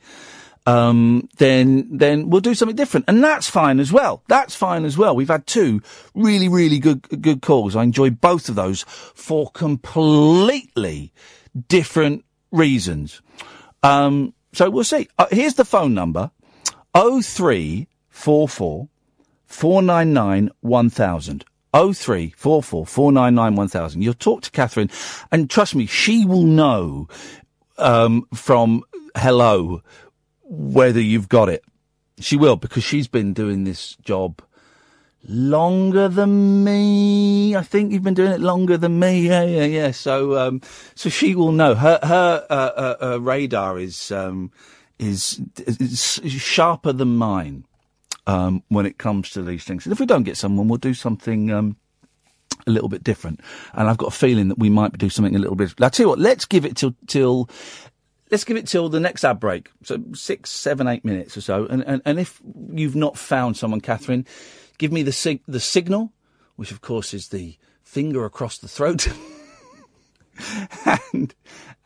um, 0.67 1.27
then 1.39 1.97
then 1.97 2.29
we'll 2.29 2.43
do 2.43 2.55
something 2.55 2.77
different, 2.77 3.07
and 3.09 3.25
that's 3.25 3.49
fine 3.49 3.81
as 3.81 3.91
well. 3.91 4.23
That's 4.29 4.55
fine 4.55 4.85
as 4.85 4.99
well. 4.99 5.17
We've 5.17 5.29
had 5.29 5.47
two 5.47 5.81
really 6.15 6.51
really 6.51 6.79
good 6.79 7.23
good 7.23 7.41
calls. 7.41 7.75
I 7.75 7.85
enjoyed 7.85 8.21
both 8.21 8.51
of 8.51 8.55
those 8.55 8.83
for 9.15 9.51
completely 9.51 11.15
different 11.69 12.23
reasons. 12.55 13.21
Um, 13.83 14.33
so 14.53 14.71
we'll 14.71 14.85
see. 14.85 15.09
Uh, 15.19 15.27
here's 15.31 15.55
the 15.55 15.65
phone 15.65 15.93
number: 15.95 16.31
oh 16.95 17.21
three 17.21 17.89
four 18.09 18.49
four 18.49 18.89
four 19.45 19.83
nine 19.83 20.13
nine 20.13 20.51
one 20.61 20.89
thousand. 20.89 21.45
Oh 21.75 21.93
three 21.93 22.33
four 22.37 22.63
four 22.63 22.87
four 22.87 23.13
nine 23.13 23.35
nine 23.35 23.57
one 23.57 23.69
thousand. 23.69 24.03
You'll 24.03 24.15
talk 24.15 24.43
to 24.43 24.51
Catherine, 24.51 24.91
and 25.33 25.51
trust 25.51 25.75
me, 25.75 25.87
she 25.87 26.25
will 26.25 26.45
know 26.45 27.09
um, 27.77 28.27
from 28.33 28.85
hello 29.17 29.83
whether 30.43 31.01
you've 31.01 31.29
got 31.29 31.49
it. 31.49 31.65
She 32.21 32.37
will 32.37 32.57
because 32.57 32.85
she's 32.85 33.09
been 33.09 33.33
doing 33.33 33.65
this 33.65 33.97
job 33.97 34.41
longer 35.27 36.09
than 36.09 36.65
me. 36.65 37.57
I 37.57 37.63
think 37.63 37.93
you've 37.93 38.03
been 38.03 38.15
doing 38.15 38.33
it 38.33 38.41
longer 38.41 38.77
than 38.77 38.99
me. 38.99 39.29
Yeah, 39.29 39.45
yeah, 39.45 39.65
yeah. 39.65 39.91
So, 39.91 40.39
um, 40.39 40.61
so 40.95 41.09
she 41.09 41.35
will 41.35 41.53
know. 41.53 41.75
Her 41.75 41.99
her 42.03 42.47
uh, 42.51 42.55
uh, 42.55 42.97
uh, 43.03 43.21
radar 43.21 43.79
is 43.79 44.11
um, 44.13 44.51
is, 44.99 45.41
is 45.67 46.33
sharper 46.33 46.93
than 46.93 47.17
mine 47.17 47.65
um, 48.27 48.63
when 48.69 48.87
it 48.87 48.99
comes 48.99 49.31
to 49.31 49.43
these 49.43 49.65
things. 49.65 49.87
And 49.87 49.93
if 49.93 50.01
we 50.01 50.07
don't 50.07 50.25
get 50.25 50.37
someone, 50.37 50.69
we'll 50.69 50.79
do 50.79 50.95
something. 50.95 51.51
Um, 51.51 51.77
a 52.67 52.71
little 52.71 52.89
bit 52.89 53.05
different, 53.05 53.41
and 53.75 53.91
I've 53.91 53.99
got 53.99 54.07
a 54.07 54.17
feeling 54.17 54.49
that 54.49 54.59
we 54.59 54.71
might 54.71 54.97
do 54.97 55.11
something 55.11 55.37
a 55.37 55.39
little 55.39 55.57
bit. 55.57 55.75
I 55.83 55.91
tell 55.91 56.05
you 56.05 56.09
what, 56.09 56.19
let's 56.19 56.47
give 56.47 56.65
it 56.65 56.77
till 56.77 56.95
till 57.07 57.51
let's 58.31 58.45
give 58.45 58.57
it 58.57 58.67
till 58.67 58.89
the 58.89 59.01
next 59.01 59.25
ad 59.25 59.39
break. 59.39 59.71
So 59.83 60.03
six, 60.15 60.51
seven, 60.51 60.89
eight 60.89 61.05
minutes 61.05 61.37
or 61.37 61.41
so. 61.41 61.67
And, 61.67 61.85
and, 61.87 62.03
and 62.05 62.19
if 62.19 62.41
you've 62.73 62.97
not 62.97 63.19
found 63.19 63.57
someone, 63.57 63.81
Catherine, 63.81 64.27
give 64.79 64.93
me 64.93 65.03
the 65.03 65.13
sig- 65.13 65.43
the 65.47 65.61
signal, 65.61 66.13
which 66.57 66.71
of 66.71 66.81
course 66.81 67.15
is 67.15 67.29
the 67.29 67.57
finger 67.83 68.25
across 68.25 68.59
the 68.59 68.69
throat. 68.69 69.09
and, 71.13 71.35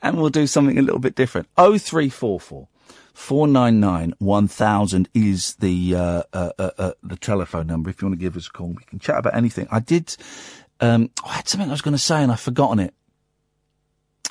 and 0.03 0.17
we'll 0.17 0.31
do 0.31 0.47
something 0.47 0.79
a 0.79 0.83
little 0.83 1.01
bit 1.01 1.15
different. 1.15 1.49
0344 1.57 2.69
499 3.13 4.15
1000 4.19 5.09
is 5.13 5.55
the, 5.57 5.95
uh, 5.95 6.23
uh, 6.33 6.53
uh, 6.59 6.71
uh, 6.79 6.93
the 7.03 7.17
telephone 7.17 7.67
number. 7.67 7.91
If 7.91 8.01
you 8.01 8.09
want 8.09 8.19
to 8.19 8.25
give 8.25 8.37
us 8.37 8.47
a 8.47 8.51
call, 8.51 8.69
we 8.69 8.85
can 8.85 9.01
chat 9.01 9.19
about 9.19 9.35
anything. 9.35 9.67
I 9.71 9.81
did, 9.81 10.17
um, 10.81 11.11
I 11.25 11.35
had 11.35 11.49
something 11.49 11.69
I 11.69 11.73
was 11.73 11.83
going 11.83 11.97
to 11.97 11.99
say 11.99 12.23
and 12.23 12.31
I've 12.31 12.41
forgotten 12.41 12.79
it. 12.79 12.95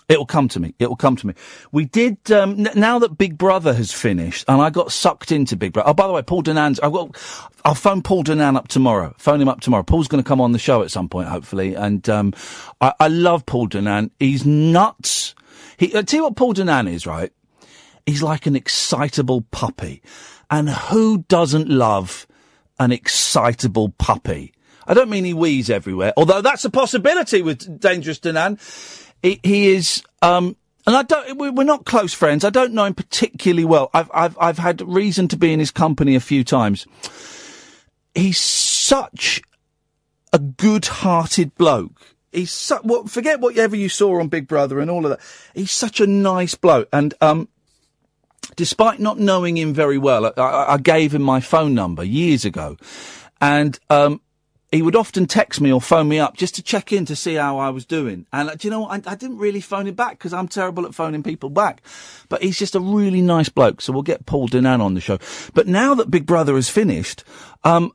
It 0.10 0.18
will 0.18 0.26
come 0.26 0.48
to 0.49 0.60
me. 0.60 0.74
It 0.80 0.88
will 0.88 0.95
come 0.95 1.18
to 1.18 1.28
me. 1.28 1.34
We 1.74 1.84
did, 1.84 2.32
um, 2.32 2.65
n- 2.65 2.72
now 2.76 2.98
that 2.99 3.18
Big 3.18 3.38
Brother 3.38 3.74
has 3.74 3.91
finished, 3.91 4.45
and 4.48 4.61
I 4.61 4.69
got 4.69 4.94
sucked 4.94 5.34
into 5.34 5.57
Big 5.57 5.74
Brother. 5.74 5.90
Oh, 5.90 5.94
by 5.94 6.07
the 6.07 6.14
way, 6.14 6.22
Paul 6.22 6.44
Danan's, 6.44 6.80
I've 6.80 6.94
got, 6.94 7.18
I'll 7.65 7.76
phone 7.76 8.02
Paul 8.02 8.24
Danan 8.24 8.56
up 8.56 8.69
tomorrow. 8.69 9.14
Phone 9.18 9.41
him 9.41 9.49
up 9.49 9.60
tomorrow. 9.60 9.84
Paul's 9.84 10.07
going 10.07 10.24
to 10.24 10.28
come 10.28 10.40
on 10.40 10.53
the 10.53 10.60
show 10.60 10.82
at 10.82 10.91
some 10.91 11.10
point, 11.10 11.28
hopefully. 11.28 11.76
And, 11.76 12.07
um, 12.10 12.34
I, 12.80 12.94
I 13.02 13.07
love 13.10 13.45
Paul 13.45 13.68
Danan. 13.68 14.11
He's 14.18 14.45
nuts. 14.45 15.36
He, 15.78 15.95
I 15.95 16.03
tell 16.03 16.19
you 16.19 16.24
what 16.24 16.38
Paul 16.38 16.53
Danan 16.53 16.90
is, 16.90 17.06
right? 17.06 17.34
He's 18.06 18.24
like 18.24 18.45
an 18.45 18.56
excitable 18.56 19.41
puppy. 19.52 20.02
And 20.49 20.69
who 20.69 21.26
doesn't 21.28 21.68
love 21.68 22.26
an 22.80 22.94
excitable 22.94 23.90
puppy? 23.90 24.53
I 24.88 24.94
don't 24.94 25.10
mean 25.10 25.26
he 25.26 25.34
wheezes 25.34 25.70
everywhere, 25.70 26.14
although 26.18 26.42
that's 26.42 26.64
a 26.66 26.70
possibility 26.70 27.42
with 27.42 27.80
Dangerous 27.80 28.20
Danan. 28.20 28.58
He, 29.22 29.40
he 29.44 29.68
is, 29.76 30.02
um, 30.22 30.56
and 30.86 30.96
I 30.96 31.04
don't, 31.04 31.38
we- 31.38 31.50
we're 31.50 31.64
not 31.66 31.86
close 31.86 32.14
friends. 32.14 32.46
I 32.46 32.50
don't 32.50 32.74
know 32.74 32.86
him 32.86 32.94
particularly 32.94 33.66
well. 33.66 33.90
I've, 33.94 34.10
I've, 34.14 34.38
I've 34.40 34.58
had 34.60 34.82
reason 34.82 35.28
to 35.30 35.38
be 35.38 35.52
in 35.52 35.60
his 35.60 35.72
company 35.72 36.16
a 36.16 36.20
few 36.22 36.44
times. 36.44 36.86
He's 38.16 38.40
such 38.40 39.42
a 40.34 40.40
good-hearted 40.40 41.56
bloke. 41.56 42.16
He's 42.32 42.52
su- 42.52 42.80
well, 42.84 43.06
forget 43.08 43.40
whatever 43.40 43.76
you 43.76 43.90
saw 43.90 44.20
on 44.20 44.28
Big 44.28 44.48
Brother 44.48 44.80
and 44.80 44.90
all 44.90 45.06
of 45.06 45.12
that. 45.12 45.20
He's 45.54 45.72
such 45.72 46.00
a 46.00 46.08
nice 46.08 46.56
bloke. 46.56 46.88
And, 46.94 47.14
um, 47.22 47.48
despite 48.56 49.00
not 49.00 49.20
knowing 49.20 49.58
him 49.58 49.74
very 49.74 49.98
well, 49.98 50.26
I, 50.38 50.74
I 50.74 50.78
gave 50.78 51.14
him 51.14 51.22
my 51.22 51.40
phone 51.40 51.74
number 51.74 52.04
years 52.04 52.46
ago. 52.46 52.78
And, 53.42 53.78
um, 53.90 54.22
he 54.72 54.81
would 54.81 54.95
often 54.95 55.27
text 55.27 55.61
me 55.61 55.72
or 55.72 55.80
phone 55.80 56.10
me 56.10 56.19
up 56.19 56.35
just 56.35 56.56
to 56.56 56.64
check 56.64 56.91
in 56.91 57.06
to 57.06 57.15
see 57.15 57.35
how 57.35 57.57
I 57.57 57.69
was 57.69 57.85
doing. 57.85 58.26
And 58.34 58.49
uh, 58.49 58.56
do 58.56 58.68
you 58.68 58.72
know 58.72 58.81
what? 58.81 59.07
I, 59.07 59.11
I 59.11 59.15
didn't 59.15 59.38
really 59.38 59.61
phone 59.61 59.88
him 59.88 59.95
back 59.95 60.18
because 60.18 60.34
I'm 60.34 60.49
terrible 60.49 60.85
at 60.85 60.94
phoning 60.94 61.23
people 61.23 61.49
back. 61.49 61.81
But 62.27 62.44
he's 62.44 62.60
just 62.60 62.76
a 62.76 62.80
really 62.80 63.22
nice 63.22 63.48
bloke. 63.48 63.80
So 63.81 63.94
we'll 63.94 64.02
get 64.02 64.26
Paul 64.26 64.49
Danan 64.49 64.81
on 64.81 64.94
the 64.94 64.99
show. 64.99 65.19
But 65.53 65.68
now 65.68 65.95
that 65.95 66.11
Big 66.11 66.26
Brother 66.26 66.56
has 66.56 66.68
finished, 66.69 67.23
um, 67.64 67.94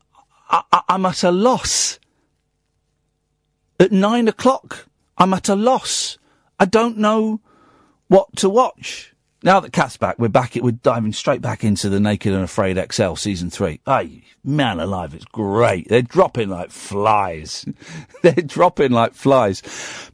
I, 0.48 0.62
I, 0.72 0.82
I'm 0.88 1.04
at 1.04 1.22
a 1.22 1.30
loss. 1.30 1.98
At 3.78 3.92
nine 3.92 4.28
o'clock, 4.28 4.86
I'm 5.18 5.34
at 5.34 5.48
a 5.48 5.56
loss. 5.56 6.16
I 6.58 6.64
don't 6.64 6.96
know 6.96 7.40
what 8.08 8.34
to 8.36 8.48
watch. 8.48 9.11
Now 9.44 9.58
that 9.58 9.72
Cat's 9.72 9.96
back, 9.96 10.20
we're 10.20 10.28
back. 10.28 10.54
We're 10.54 10.70
diving 10.70 11.12
straight 11.12 11.42
back 11.42 11.64
into 11.64 11.88
the 11.88 11.98
Naked 11.98 12.32
and 12.32 12.44
Afraid 12.44 12.78
XL 12.92 13.14
season 13.16 13.50
three. 13.50 13.80
Hey, 13.84 14.22
man 14.44 14.78
alive, 14.78 15.14
it's 15.14 15.24
great. 15.24 15.88
They're 15.88 16.00
dropping 16.00 16.48
like 16.48 16.70
flies. 16.70 17.66
They're 18.22 18.34
dropping 18.34 18.92
like 18.92 19.14
flies. 19.14 19.60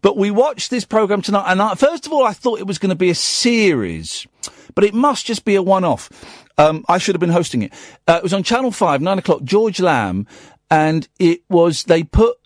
But 0.00 0.16
we 0.16 0.30
watched 0.30 0.70
this 0.70 0.86
program 0.86 1.20
tonight, 1.20 1.44
and 1.46 1.60
I, 1.60 1.74
first 1.74 2.06
of 2.06 2.12
all, 2.12 2.24
I 2.24 2.32
thought 2.32 2.58
it 2.58 2.66
was 2.66 2.78
going 2.78 2.88
to 2.88 2.96
be 2.96 3.10
a 3.10 3.14
series, 3.14 4.26
but 4.74 4.82
it 4.82 4.94
must 4.94 5.26
just 5.26 5.44
be 5.44 5.56
a 5.56 5.62
one-off. 5.62 6.08
Um, 6.56 6.86
I 6.88 6.96
should 6.96 7.14
have 7.14 7.20
been 7.20 7.28
hosting 7.28 7.62
it. 7.62 7.74
Uh, 8.06 8.14
it 8.16 8.22
was 8.22 8.32
on 8.32 8.42
Channel 8.42 8.70
Five, 8.70 9.02
nine 9.02 9.18
o'clock. 9.18 9.42
George 9.44 9.78
Lamb, 9.78 10.26
and 10.70 11.06
it 11.18 11.42
was 11.50 11.84
they 11.84 12.02
put 12.02 12.38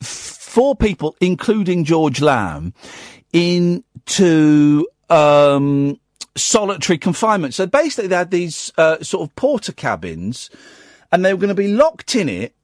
four 0.00 0.74
people, 0.74 1.14
including 1.20 1.84
George 1.84 2.22
Lamb, 2.22 2.72
into 3.34 4.88
um, 5.10 6.00
solitary 6.36 6.98
confinement. 6.98 7.54
So 7.54 7.66
basically, 7.66 8.08
they 8.08 8.16
had 8.16 8.30
these 8.30 8.72
uh, 8.76 9.02
sort 9.02 9.28
of 9.28 9.34
Portakabins, 9.36 10.50
and 11.10 11.24
they 11.24 11.32
were 11.34 11.40
going 11.40 11.48
to 11.48 11.54
be 11.54 11.68
locked 11.68 12.14
in 12.14 12.28
it 12.28 12.54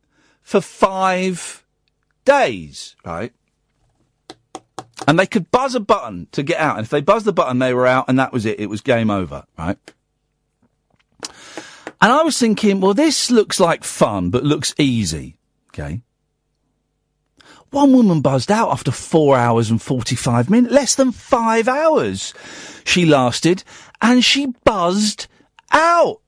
for 0.42 0.60
five 0.60 1.64
days, 2.24 2.96
right? 3.04 3.32
And 5.08 5.18
they 5.18 5.26
could 5.26 5.50
buzz 5.50 5.74
a 5.74 5.80
button 5.80 6.28
to 6.32 6.42
get 6.42 6.58
out. 6.58 6.76
And 6.76 6.84
if 6.84 6.90
they 6.90 7.00
buzzed 7.00 7.26
the 7.26 7.32
button, 7.32 7.58
they 7.58 7.74
were 7.74 7.86
out, 7.86 8.06
and 8.08 8.18
that 8.18 8.32
was 8.32 8.46
it. 8.46 8.60
It 8.60 8.66
was 8.66 8.80
game 8.80 9.10
over, 9.10 9.44
right? 9.58 9.78
And 12.00 12.12
I 12.12 12.22
was 12.22 12.38
thinking, 12.38 12.80
well, 12.80 12.94
this 12.94 13.30
looks 13.30 13.60
like 13.60 13.84
fun, 13.84 14.30
but 14.30 14.44
looks 14.44 14.74
easy. 14.78 15.36
Okay. 15.68 16.02
One 17.72 17.92
woman 17.92 18.20
buzzed 18.20 18.52
out 18.52 18.70
after 18.70 18.90
four 18.90 19.36
hours 19.36 19.70
and 19.70 19.80
45 19.80 20.50
minutes, 20.50 20.74
less 20.74 20.94
than 20.94 21.10
five 21.10 21.68
hours 21.68 22.34
she 22.84 23.06
lasted, 23.06 23.64
and 24.00 24.22
she 24.22 24.46
buzzed 24.64 25.26
out. 25.70 26.20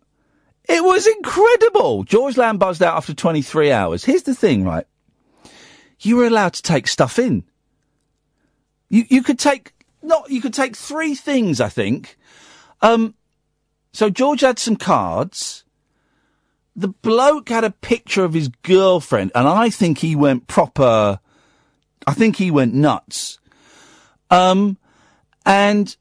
It 0.66 0.82
was 0.82 1.06
incredible. 1.06 2.04
George 2.04 2.38
Lamb 2.38 2.56
buzzed 2.56 2.82
out 2.82 2.96
after 2.96 3.12
23 3.12 3.70
hours. 3.70 4.04
Here's 4.04 4.22
the 4.22 4.34
thing, 4.34 4.64
right? 4.64 4.86
You 6.00 6.16
were 6.16 6.26
allowed 6.26 6.54
to 6.54 6.62
take 6.62 6.88
stuff 6.88 7.18
in. 7.18 7.44
You, 8.88 9.04
you 9.08 9.22
could 9.22 9.38
take, 9.38 9.72
not, 10.02 10.30
you 10.30 10.40
could 10.40 10.54
take 10.54 10.74
three 10.74 11.14
things, 11.14 11.60
I 11.60 11.68
think. 11.68 12.16
Um, 12.80 13.14
so 13.92 14.08
George 14.08 14.40
had 14.40 14.58
some 14.58 14.76
cards. 14.76 15.64
The 16.74 16.88
bloke 16.88 17.50
had 17.50 17.64
a 17.64 17.70
picture 17.70 18.24
of 18.24 18.32
his 18.32 18.48
girlfriend, 18.48 19.30
and 19.34 19.46
I 19.46 19.68
think 19.68 19.98
he 19.98 20.16
went 20.16 20.46
proper, 20.46 21.20
I 22.06 22.14
think 22.14 22.36
he 22.36 22.50
went 22.50 22.74
nuts. 22.74 23.38
Um, 24.30 24.78
and 25.46 25.96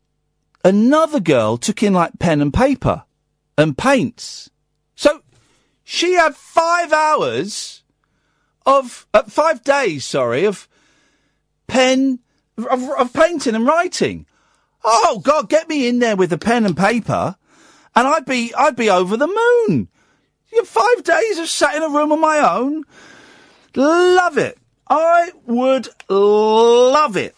another 0.63 1.19
girl 1.19 1.57
took 1.57 1.83
in 1.83 1.93
like 1.93 2.19
pen 2.19 2.41
and 2.41 2.53
paper 2.53 3.03
and 3.57 3.77
paints. 3.77 4.49
So 4.95 5.21
she 5.83 6.13
had 6.13 6.35
five 6.35 6.93
hours 6.93 7.83
of, 8.65 9.07
uh, 9.13 9.23
five 9.23 9.63
days, 9.63 10.05
sorry, 10.05 10.45
of 10.45 10.67
pen, 11.67 12.19
of, 12.57 12.89
of 12.91 13.13
painting 13.13 13.55
and 13.55 13.65
writing. 13.65 14.25
Oh 14.83 15.21
God, 15.23 15.49
get 15.49 15.69
me 15.69 15.87
in 15.87 15.99
there 15.99 16.15
with 16.15 16.33
a 16.33 16.37
pen 16.37 16.65
and 16.65 16.75
paper, 16.75 17.37
and 17.95 18.07
I'd 18.07 18.25
be, 18.25 18.53
I'd 18.53 18.75
be 18.75 18.89
over 18.89 19.15
the 19.15 19.27
moon. 19.67 19.89
Five 20.65 21.03
days 21.03 21.39
of 21.39 21.49
sat 21.49 21.75
in 21.75 21.83
a 21.83 21.89
room 21.89 22.11
on 22.11 22.21
my 22.21 22.39
own. 22.39 22.83
Love 23.75 24.37
it. 24.37 24.57
I 24.95 25.31
would 25.47 25.87
love 26.07 27.17
it. 27.17 27.35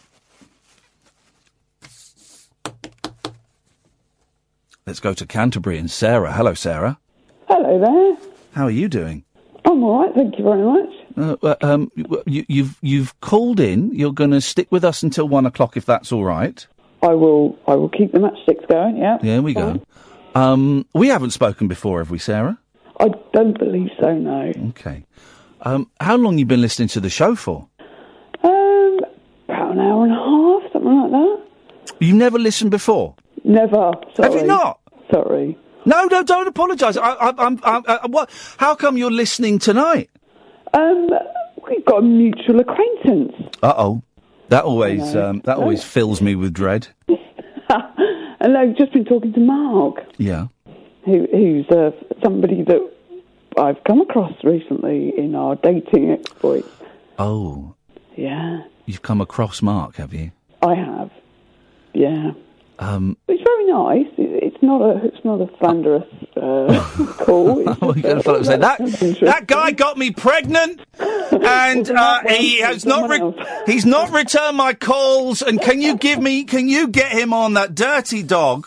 Let's 4.86 5.00
go 5.00 5.14
to 5.14 5.24
Canterbury 5.24 5.78
and 5.78 5.90
Sarah. 5.90 6.34
Hello, 6.34 6.52
Sarah. 6.52 6.98
Hello 7.48 7.80
there. 7.80 8.28
How 8.52 8.64
are 8.64 8.70
you 8.70 8.88
doing? 8.88 9.24
I'm 9.64 9.82
all 9.82 10.04
right, 10.04 10.14
thank 10.14 10.36
you 10.38 10.44
very 10.44 10.62
much. 10.62 11.38
Uh, 11.42 11.54
um, 11.62 11.90
you, 12.26 12.44
you've 12.46 12.76
you've 12.82 13.18
called 13.20 13.58
in. 13.58 13.90
You're 13.94 14.12
going 14.12 14.32
to 14.32 14.42
stick 14.42 14.70
with 14.70 14.84
us 14.84 15.02
until 15.02 15.26
one 15.26 15.46
o'clock, 15.46 15.78
if 15.78 15.86
that's 15.86 16.12
all 16.12 16.24
right. 16.24 16.66
I 17.02 17.14
will. 17.14 17.58
I 17.66 17.74
will 17.74 17.88
keep 17.88 18.12
the 18.12 18.18
matchsticks 18.18 18.68
going. 18.68 18.98
Yeah. 18.98 19.16
There 19.22 19.40
we 19.40 19.54
go. 19.54 19.80
Um, 20.34 20.84
we 20.92 21.08
haven't 21.08 21.30
spoken 21.30 21.68
before, 21.68 22.00
have 22.00 22.10
we, 22.10 22.18
Sarah? 22.18 22.58
I 23.00 23.08
don't 23.32 23.58
believe 23.58 23.88
so. 23.98 24.12
No. 24.12 24.52
Okay. 24.68 25.05
Um, 25.66 25.90
how 26.00 26.16
long 26.16 26.38
you 26.38 26.46
been 26.46 26.60
listening 26.60 26.86
to 26.90 27.00
the 27.00 27.10
show 27.10 27.34
for? 27.34 27.66
Um, 28.44 28.98
about 29.48 29.72
an 29.72 29.80
hour 29.80 30.04
and 30.04 30.12
a 30.12 30.16
half, 30.62 30.72
something 30.72 31.00
like 31.02 31.10
that. 31.10 31.94
You've 31.98 32.14
never 32.14 32.38
listened 32.38 32.70
before. 32.70 33.16
Never. 33.42 33.90
Sorry. 34.14 34.30
Have 34.32 34.34
you 34.40 34.46
not? 34.46 34.78
Sorry. 35.12 35.58
No, 35.84 36.04
no, 36.04 36.22
don't 36.22 36.46
apologise. 36.46 36.96
I, 36.96 37.10
I, 37.14 37.34
I'm, 37.44 37.58
I, 37.64 37.82
I, 38.02 38.06
what? 38.06 38.30
How 38.58 38.76
come 38.76 38.96
you're 38.96 39.10
listening 39.10 39.58
tonight? 39.58 40.08
Um, 40.72 41.08
we've 41.68 41.84
got 41.84 41.98
a 41.98 42.02
mutual 42.02 42.60
acquaintance. 42.60 43.32
Uh 43.60 43.74
oh. 43.76 44.02
That 44.50 44.62
always, 44.62 45.00
Hello. 45.12 45.30
um, 45.30 45.42
that 45.46 45.56
always 45.56 45.82
fills 45.82 46.20
me 46.22 46.36
with 46.36 46.52
dread. 46.52 46.86
and 47.08 48.56
I've 48.56 48.76
just 48.76 48.92
been 48.92 49.04
talking 49.04 49.32
to 49.32 49.40
Mark, 49.40 49.96
Yeah. 50.18 50.46
who, 51.04 51.26
who's 51.32 51.66
uh, 51.70 51.90
somebody 52.22 52.62
that 52.62 52.92
I've 53.56 53.82
come 53.84 54.00
across 54.00 54.32
recently 54.44 55.12
in 55.16 55.34
our 55.34 55.56
dating 55.56 56.10
exploits. 56.10 56.68
Oh, 57.18 57.74
Yeah, 58.16 58.62
you've 58.84 59.02
come 59.02 59.20
across 59.20 59.62
Mark, 59.62 59.96
have 59.96 60.12
you? 60.12 60.32
I 60.62 60.74
have. 60.74 61.10
Yeah. 61.94 62.32
Um, 62.78 63.16
It's 63.26 63.42
very 63.42 63.66
nice. 63.66 64.12
It's 64.18 64.62
not 64.62 64.82
a 64.82 65.02
it's 65.06 65.24
not 65.24 65.40
a 65.40 65.48
slanderous 65.58 66.04
uh, 66.36 67.14
call. 67.24 67.60
It's 67.70 67.80
well, 67.80 67.92
just, 67.94 68.24
gotta 68.26 68.44
say 68.44 68.56
that 68.58 68.78
that 69.22 69.46
guy 69.46 69.70
got 69.70 69.96
me 69.96 70.10
pregnant, 70.10 70.82
and 70.98 71.90
uh, 72.04 72.20
he 72.28 72.60
has 72.60 72.84
not 72.84 73.08
re- 73.08 73.44
he's 73.64 73.86
not 73.86 74.10
returned 74.10 74.58
my 74.58 74.74
calls. 74.74 75.40
And 75.40 75.58
can 75.60 75.80
you 75.80 75.96
give 75.96 76.20
me? 76.20 76.44
Can 76.44 76.68
you 76.68 76.88
get 76.88 77.12
him 77.12 77.32
on 77.32 77.54
that 77.54 77.74
dirty 77.74 78.22
dog? 78.22 78.66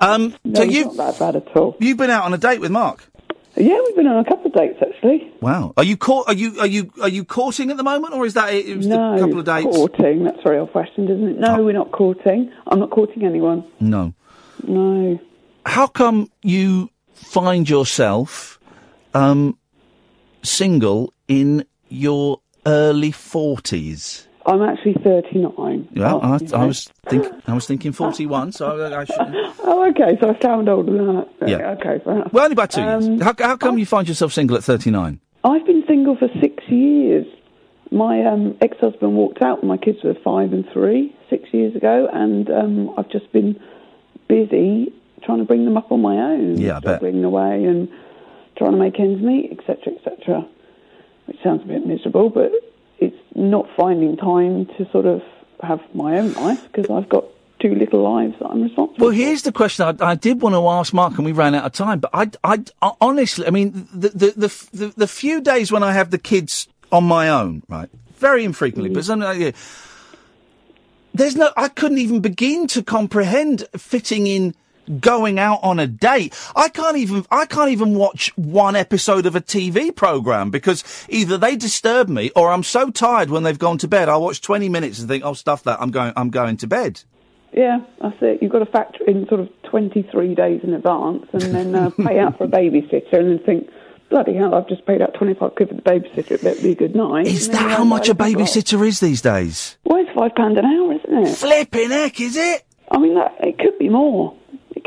Um, 0.00 0.36
No, 0.44 0.60
so 0.60 0.62
you've 0.62 0.94
not 0.96 1.18
that 1.18 1.18
bad 1.18 1.36
at 1.36 1.56
all. 1.56 1.76
you've 1.80 1.96
been 1.96 2.10
out 2.10 2.24
on 2.24 2.32
a 2.34 2.38
date 2.38 2.60
with 2.60 2.70
Mark. 2.70 3.08
Yeah, 3.58 3.80
we've 3.84 3.96
been 3.96 4.06
on 4.06 4.24
a 4.24 4.28
couple 4.28 4.46
of 4.46 4.52
dates 4.52 4.78
actually. 4.80 5.32
Wow. 5.40 5.72
Are 5.76 5.82
you 5.82 5.96
court? 5.96 6.28
Are 6.28 6.34
you 6.34 6.60
are 6.60 6.66
you 6.66 6.92
are 7.02 7.08
you 7.08 7.24
courting 7.24 7.70
at 7.70 7.76
the 7.76 7.82
moment, 7.82 8.14
or 8.14 8.24
is 8.24 8.34
that 8.34 8.54
it? 8.54 8.66
It 8.66 8.76
was 8.76 8.86
no, 8.86 9.16
a 9.16 9.18
couple 9.18 9.40
of 9.40 9.44
dates. 9.44 9.76
courting. 9.76 10.22
That's 10.24 10.42
very 10.44 10.58
old-fashioned, 10.58 11.10
isn't 11.10 11.28
it? 11.28 11.38
No, 11.38 11.64
we're 11.64 11.72
not 11.72 11.90
courting. 11.90 12.52
I'm 12.68 12.78
not 12.78 12.90
courting 12.90 13.24
anyone. 13.24 13.64
No. 13.80 14.14
No. 14.62 15.18
How 15.66 15.88
come 15.88 16.30
you 16.42 16.90
find 17.14 17.68
yourself 17.68 18.60
um, 19.12 19.58
single 20.42 21.12
in 21.26 21.64
your 21.88 22.40
early 22.64 23.10
forties? 23.10 24.27
I'm 24.48 24.62
actually 24.62 24.94
39. 25.04 25.88
Yeah, 25.92 26.14
Oh, 26.14 26.18
I, 26.20 26.38
I 26.54 26.64
was 26.64 26.88
think 27.08 27.26
I 27.46 27.52
was 27.54 27.66
thinking 27.66 27.92
forty-one. 27.92 28.52
So 28.52 28.80
I, 28.80 29.00
I 29.00 29.04
should. 29.04 29.16
Oh, 29.70 29.86
okay. 29.90 30.16
So 30.20 30.30
I 30.34 30.40
sound 30.40 30.68
older 30.68 30.90
than 30.92 31.16
that. 31.16 31.28
Yeah. 31.48 31.70
Okay, 31.72 32.02
fair 32.02 32.14
enough. 32.16 32.32
Well, 32.32 32.44
only 32.44 32.54
by 32.56 32.66
two 32.66 32.80
Um, 32.80 33.02
years. 33.02 33.22
How, 33.22 33.34
how 33.38 33.56
come 33.56 33.78
you 33.78 33.84
find 33.86 34.08
yourself 34.08 34.32
single 34.32 34.56
at 34.56 34.64
thirty-nine? 34.64 35.20
I've 35.44 35.66
been 35.66 35.84
single 35.86 36.16
for 36.16 36.28
six 36.40 36.64
years. 36.68 37.26
My 37.90 38.22
um, 38.24 38.56
ex-husband 38.60 39.14
walked 39.16 39.40
out 39.42 39.62
when 39.62 39.68
my 39.68 39.76
kids 39.78 39.98
were 40.04 40.14
five 40.24 40.52
and 40.52 40.64
three 40.72 41.14
six 41.30 41.44
years 41.52 41.74
ago, 41.76 42.08
and 42.12 42.50
um, 42.50 42.94
I've 42.98 43.10
just 43.10 43.30
been 43.32 43.58
busy 44.28 44.92
trying 45.24 45.38
to 45.38 45.44
bring 45.44 45.64
them 45.64 45.76
up 45.76 45.90
on 45.92 46.00
my 46.00 46.16
own. 46.16 46.58
Yeah, 46.58 46.76
I 46.76 46.80
bet. 46.80 47.02
Away 47.02 47.64
and 47.64 47.88
trying 48.56 48.72
to 48.72 48.78
make 48.78 48.98
ends 48.98 49.22
meet, 49.22 49.52
etc., 49.52 49.94
etc. 49.94 50.46
Which 51.26 51.36
sounds 51.42 51.62
a 51.62 51.66
bit 51.66 51.86
miserable, 51.86 52.30
but 52.30 52.52
it's 52.98 53.16
not 53.34 53.66
finding 53.76 54.16
time 54.16 54.66
to 54.76 54.88
sort 54.90 55.06
of 55.06 55.22
have 55.62 55.80
my 55.94 56.18
own 56.18 56.32
life 56.34 56.62
because 56.70 56.90
I've 56.90 57.08
got 57.08 57.24
two 57.60 57.74
little 57.74 58.02
lives 58.02 58.34
that 58.38 58.46
I'm 58.46 58.62
responsible. 58.62 58.98
For. 58.98 59.04
Well, 59.04 59.10
here's 59.10 59.42
the 59.42 59.52
question 59.52 59.98
I, 60.00 60.10
I 60.10 60.14
did 60.14 60.40
want 60.40 60.54
to 60.54 60.68
ask 60.68 60.92
Mark, 60.92 61.16
and 61.16 61.24
we 61.24 61.32
ran 61.32 61.54
out 61.54 61.64
of 61.64 61.72
time. 61.72 62.00
But 62.00 62.10
I, 62.14 62.30
I, 62.44 62.62
I 62.82 62.92
honestly, 63.00 63.46
I 63.46 63.50
mean, 63.50 63.88
the, 63.92 64.08
the 64.10 64.30
the, 64.36 64.68
the 64.72 64.94
the 64.96 65.06
few 65.06 65.40
days 65.40 65.72
when 65.72 65.82
I 65.82 65.92
have 65.92 66.10
the 66.10 66.18
kids 66.18 66.68
on 66.92 67.04
my 67.04 67.28
own, 67.28 67.62
right, 67.68 67.88
very 68.16 68.44
infrequently, 68.44 68.90
but 68.90 69.00
mm-hmm. 69.00 69.06
something 69.06 69.28
uh, 69.28 69.46
like, 69.46 69.56
there's 71.14 71.36
no, 71.36 71.50
I 71.56 71.68
couldn't 71.68 71.98
even 71.98 72.20
begin 72.20 72.66
to 72.68 72.82
comprehend 72.82 73.66
fitting 73.76 74.26
in 74.26 74.54
going 75.00 75.38
out 75.38 75.60
on 75.62 75.78
a 75.78 75.86
date. 75.86 76.34
I 76.56 76.68
can't 76.68 76.96
even, 76.96 77.24
I 77.30 77.46
can't 77.46 77.70
even 77.70 77.94
watch 77.94 78.36
one 78.36 78.76
episode 78.76 79.26
of 79.26 79.36
a 79.36 79.40
TV 79.40 79.94
program 79.94 80.50
because 80.50 80.84
either 81.08 81.38
they 81.38 81.56
disturb 81.56 82.08
me 82.08 82.30
or 82.34 82.52
I'm 82.52 82.62
so 82.62 82.90
tired 82.90 83.30
when 83.30 83.42
they've 83.42 83.58
gone 83.58 83.78
to 83.78 83.88
bed. 83.88 84.08
I 84.08 84.16
watch 84.16 84.40
20 84.40 84.68
minutes 84.68 84.98
and 84.98 85.08
think, 85.08 85.24
oh, 85.24 85.34
stuff 85.34 85.64
that, 85.64 85.80
I'm 85.80 85.90
going, 85.90 86.12
I'm 86.16 86.30
going 86.30 86.56
to 86.58 86.66
bed. 86.66 87.02
Yeah, 87.52 87.78
that's 88.00 88.16
it. 88.20 88.42
You've 88.42 88.52
got 88.52 88.60
to 88.60 88.66
factor 88.66 89.04
in 89.04 89.26
sort 89.28 89.40
of 89.40 89.48
23 89.70 90.34
days 90.34 90.60
in 90.62 90.74
advance 90.74 91.26
and 91.32 91.42
then 91.42 91.74
uh, 91.74 91.90
pay 92.06 92.18
out 92.18 92.38
for 92.38 92.44
a 92.44 92.48
babysitter 92.48 93.14
and 93.14 93.30
then 93.30 93.38
think, 93.44 93.70
bloody 94.10 94.34
hell, 94.34 94.54
I've 94.54 94.68
just 94.68 94.86
paid 94.86 95.02
out 95.02 95.14
25 95.14 95.54
quid 95.54 95.68
for 95.68 95.74
the 95.74 95.82
babysitter. 95.82 96.32
It 96.32 96.42
better 96.42 96.62
be 96.62 96.72
a 96.72 96.74
good 96.74 96.94
night. 96.94 97.26
Is 97.26 97.48
that 97.48 97.70
how 97.70 97.84
much 97.84 98.08
a 98.08 98.12
oh, 98.12 98.14
babysitter 98.14 98.86
is 98.86 99.00
these 99.00 99.22
days? 99.22 99.76
Well, 99.84 100.00
it's 100.00 100.10
£5 100.10 100.36
pound 100.36 100.58
an 100.58 100.64
hour, 100.64 100.94
isn't 100.94 101.26
it? 101.26 101.34
Flipping 101.36 101.90
heck, 101.90 102.20
is 102.20 102.36
it? 102.36 102.64
I 102.90 102.98
mean, 102.98 103.14
that, 103.14 103.36
it 103.40 103.58
could 103.58 103.78
be 103.78 103.88
more. 103.88 104.34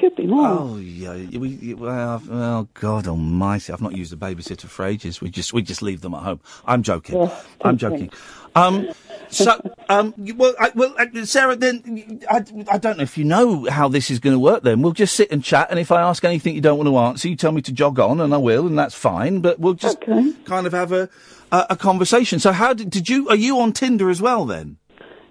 Could 0.02 0.16
be 0.16 0.26
more. 0.26 0.48
Oh 0.48 0.78
yeah, 0.78 1.14
we, 1.38 1.76
well, 1.76 2.24
oh 2.32 2.68
God 2.74 3.06
Almighty! 3.06 3.72
I've 3.72 3.82
not 3.82 3.96
used 3.96 4.12
a 4.12 4.16
babysitter 4.16 4.66
for 4.66 4.84
ages. 4.84 5.22
We 5.22 5.30
just 5.30 5.54
we 5.54 5.62
just 5.62 5.84
leave 5.84 6.02
them 6.02 6.16
at 6.16 6.24
home. 6.24 6.40
I'm 6.66 6.82
joking. 6.82 7.22
Yeah, 7.22 7.40
I'm 7.62 7.78
joking. 7.78 8.10
Um, 8.56 8.88
so 9.30 9.62
um, 9.90 10.16
well, 10.18 10.56
I, 10.60 10.72
well, 10.74 10.96
uh, 10.98 11.24
Sarah, 11.26 11.56
then 11.56 12.20
I, 12.32 12.44
I 12.68 12.80
don't 12.80 12.98
know 12.98 13.04
if 13.04 13.16
you 13.16 13.26
know 13.26 13.70
how 13.70 13.88
this 13.90 14.10
is 14.10 14.18
going 14.18 14.34
to 14.34 14.40
work. 14.40 14.64
Then 14.64 14.82
we'll 14.82 14.94
just 14.94 15.16
sit 15.16 15.32
and 15.32 15.44
chat, 15.44 15.68
and 15.70 15.80
if 15.80 15.92
I 15.92 16.02
ask 16.02 16.24
anything 16.24 16.56
you 16.56 16.62
don't 16.62 16.80
want 16.80 16.88
to 16.88 16.98
answer, 16.98 17.30
you 17.30 17.36
tell 17.36 17.52
me 17.52 17.62
to 17.62 17.72
jog 17.72 18.00
on, 18.00 18.20
and 18.20 18.34
I 18.34 18.38
will, 18.38 18.66
and 18.66 18.80
that's 18.80 18.96
fine. 18.96 19.42
But 19.42 19.60
we'll 19.60 19.76
just 19.76 20.02
kind 20.02 20.66
of 20.66 20.74
have 20.74 20.92
a, 20.92 21.10
a 21.52 21.68
a 21.70 21.76
conversation. 21.76 22.40
So 22.40 22.54
how 22.54 22.74
did 22.74 22.90
did 22.90 23.08
you? 23.08 23.30
Are 23.30 23.36
you 23.36 23.60
on 23.60 23.72
Tinder 23.72 24.10
as 24.10 24.20
well 24.20 24.46
then? 24.46 24.78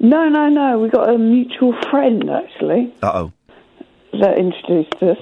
No, 0.02 0.30
no, 0.30 0.48
no. 0.48 0.78
We 0.78 0.88
got 0.88 1.10
a 1.10 1.18
mutual 1.18 1.74
friend, 1.90 2.30
actually, 2.30 2.94
Uh 3.02 3.12
oh. 3.14 3.32
That 4.12 4.38
introduced 4.38 4.94
us 5.02 5.18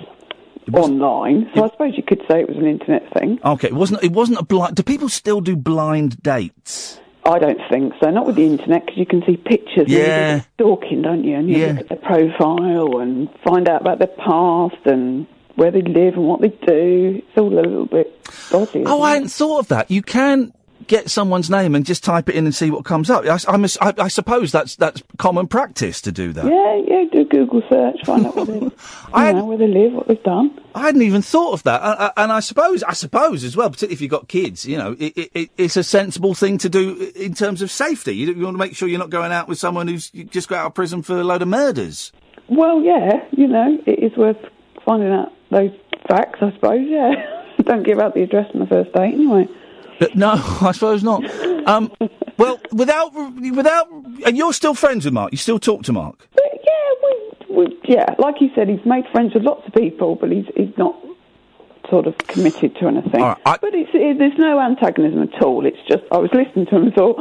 online. 0.73 1.51
So 1.55 1.65
I 1.65 1.69
suppose 1.71 1.95
you 1.97 2.03
could 2.03 2.21
say 2.31 2.41
it 2.41 2.49
was 2.49 2.59
an 2.59 2.67
internet 2.67 3.03
thing. 3.19 3.39
Okay, 3.45 3.69
it 3.69 3.75
wasn't 3.75 4.03
it 4.03 4.13
wasn't 4.13 4.39
a 4.39 4.45
blind. 4.45 4.77
Do 4.77 4.83
people 4.83 5.09
still 5.09 5.41
do 5.41 5.57
blind 5.57 6.23
dates? 6.23 7.01
I 7.25 7.39
don't 7.39 7.61
think 7.71 7.93
so. 8.03 8.11
Not 8.11 8.27
with 8.27 8.37
the 8.37 8.45
internet 8.45 8.87
because 8.87 8.99
you 8.99 9.07
can 9.07 9.23
see 9.27 9.37
pictures. 9.37 9.85
and 9.85 9.89
Yeah. 9.91 10.37
get 10.39 10.47
stalking, 10.55 11.03
don't 11.03 11.25
you? 11.25 11.37
And 11.37 11.49
you 11.49 11.59
Yeah. 11.59 11.67
look 11.73 11.81
at 11.81 11.89
their 11.91 11.99
profile 11.99 12.99
and 13.01 13.29
find 13.45 13.69
out 13.69 13.83
about 13.83 13.99
their 13.99 14.07
past 14.09 14.77
and 14.87 15.27
where 15.57 15.71
they 15.71 15.83
live 15.83 16.15
and 16.15 16.27
what 16.27 16.41
they 16.41 16.49
do. 16.49 17.17
It's 17.29 17.37
all 17.39 17.53
a 17.53 17.61
little 17.61 17.87
bit 17.87 18.19
dodgy. 18.51 18.85
Oh, 18.87 19.03
I 19.03 19.15
hadn't 19.15 19.29
thought 19.31 19.59
of 19.61 19.69
that. 19.69 19.91
You 19.91 20.01
can 20.03 20.53
get 20.89 21.11
someone's 21.11 21.49
name 21.51 21.75
and 21.75 21.85
just 21.87 22.03
type 22.03 22.29
it 22.29 22.35
in 22.35 22.45
and 22.47 22.55
see 22.55 22.71
what 22.71 22.85
comes 22.85 23.09
up. 23.11 23.25
I, 23.27 23.39
I'm 23.49 23.65
a- 23.65 23.69
I- 23.81 23.95
I 23.99 24.09
suppose 24.09 24.51
that's 24.51 24.75
that's 24.77 25.03
common 25.19 25.47
practice 25.47 26.01
to 26.03 26.13
do 26.13 26.33
that. 26.33 26.45
Yeah, 26.47 26.83
yeah. 26.87 27.05
Do 27.13 27.25
Google 27.25 27.63
search, 27.69 27.97
find 28.05 28.27
out 28.27 28.35
where 28.37 28.45
they, 28.47 28.53
you 28.59 29.33
know, 29.35 29.45
where 29.45 29.59
they 29.59 29.69
live, 29.69 29.93
what 29.93 30.09
they've 30.09 30.23
done. 30.23 30.59
I 30.75 30.83
hadn't 30.83 31.03
even 31.03 31.23
thought 31.23 31.53
of 31.53 31.63
that, 31.65 31.81
and, 31.83 32.13
and 32.17 32.33
I 32.33 32.41
suppose, 32.41 32.83
I 32.83 32.93
suppose 32.93 33.45
as 33.45 33.57
well, 33.57 33.69
particularly 33.71 33.95
if 33.95 34.01
you've 34.01 34.11
got 34.11 34.29
kids, 34.29 34.67
you 34.67 34.77
know, 34.79 34.97
it, 34.99 35.17
it- 35.17 35.31
it, 35.35 35.51
it's 35.57 35.77
a 35.77 35.85
sensible 35.85 36.35
thing 36.35 36.59
to 36.59 36.69
do 36.69 37.13
in 37.15 37.35
terms 37.35 37.63
of 37.63 37.71
safety. 37.71 38.13
You, 38.17 38.33
you 38.35 38.45
want 38.45 38.55
to 38.55 38.59
make 38.59 38.75
sure 38.75 38.89
you're 38.89 38.99
not 38.99 39.11
going 39.11 39.31
out 39.33 39.49
with 39.49 39.59
someone 39.59 39.87
who's 39.89 40.11
just 40.11 40.49
got 40.49 40.59
out 40.61 40.67
of 40.67 40.75
prison 40.75 41.03
for 41.03 41.19
a 41.21 41.25
load 41.25 41.43
of 41.43 41.49
murders. 41.49 42.13
Well, 42.49 42.83
yeah, 42.83 43.25
you 43.33 43.47
know, 43.47 43.79
it 43.87 43.99
is 44.03 44.17
worth 44.17 44.39
finding 44.85 45.11
out 45.13 45.33
those 45.51 45.71
facts, 46.09 46.39
I 46.41 46.51
suppose. 46.53 46.87
Yeah, 46.89 47.13
don't 47.65 47.83
give 47.85 47.99
out 47.99 48.15
the 48.15 48.23
address 48.23 48.47
on 48.55 48.61
the 48.61 48.67
first 48.67 48.93
date, 48.95 49.15
anyway. 49.15 49.47
No, 50.15 50.33
I 50.61 50.73
suppose 50.73 51.03
not. 51.03 51.25
Um, 51.69 51.93
well, 52.37 52.61
without 52.73 53.13
without, 53.15 53.89
and 54.27 54.37
you're 54.37 54.53
still 54.53 54.75
friends 54.75 55.05
with 55.05 55.15
Mark. 55.15 55.33
You 55.33 55.39
still 55.39 55.59
talk 55.59 55.83
to 55.85 55.93
Mark. 55.93 56.29
Yeah, 56.37 56.73
we, 57.49 57.57
we, 57.67 57.79
yeah. 57.89 58.15
like 58.19 58.37
he 58.37 58.51
said, 58.55 58.69
he's 58.69 58.85
made 58.87 59.05
friends 59.13 59.35
with 59.35 59.43
lots 59.43 59.67
of 59.67 59.75
people, 59.75 60.15
but 60.15 60.31
he's 60.31 60.47
he's 60.57 60.77
not 60.79 60.95
sort 61.91 62.07
of 62.07 62.17
committed 62.19 62.77
to 62.77 62.87
anything. 62.87 63.21
Right, 63.23 63.37
I- 63.47 63.59
but 63.61 63.75
it's, 63.75 63.91
it, 63.95 64.19
there's 64.19 64.39
no 64.39 64.61
antagonism 64.61 65.23
at 65.23 65.43
all. 65.43 65.65
It's 65.67 65.79
just 65.89 66.05
I 66.13 66.19
was 66.19 66.31
listening 66.33 66.67
to 66.67 66.77
him 66.77 66.83
and 66.85 66.95
thought, 66.95 67.17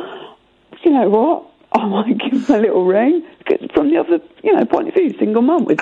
you 0.84 0.92
know 0.92 1.10
what, 1.10 1.46
I 1.74 1.86
might 1.88 2.18
give 2.32 2.48
him 2.48 2.56
a 2.56 2.60
little 2.60 2.86
ring 2.86 3.26
from 3.74 3.90
the 3.90 3.98
other, 3.98 4.20
you 4.44 4.54
know, 4.54 4.66
point 4.66 4.90
of 4.90 4.94
view, 4.94 5.14
single 5.18 5.42
mum 5.42 5.66
with 5.66 5.80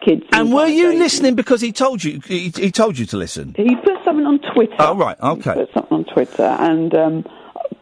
kids. 0.00 0.22
And 0.32 0.52
were 0.52 0.66
you 0.66 0.94
listening 0.98 1.34
because 1.34 1.60
he 1.60 1.72
told 1.72 2.02
you 2.04 2.20
he, 2.26 2.50
he 2.50 2.70
told 2.70 2.98
you 2.98 3.06
to 3.06 3.16
listen? 3.16 3.54
He 3.56 3.74
put 3.76 4.02
something 4.04 4.26
on 4.26 4.38
Twitter. 4.54 4.74
Oh 4.78 4.96
right, 4.96 5.18
okay. 5.20 5.54
put 5.54 5.72
something 5.72 5.98
on 5.98 6.04
Twitter, 6.04 6.42
and 6.42 6.94
um, 6.94 7.24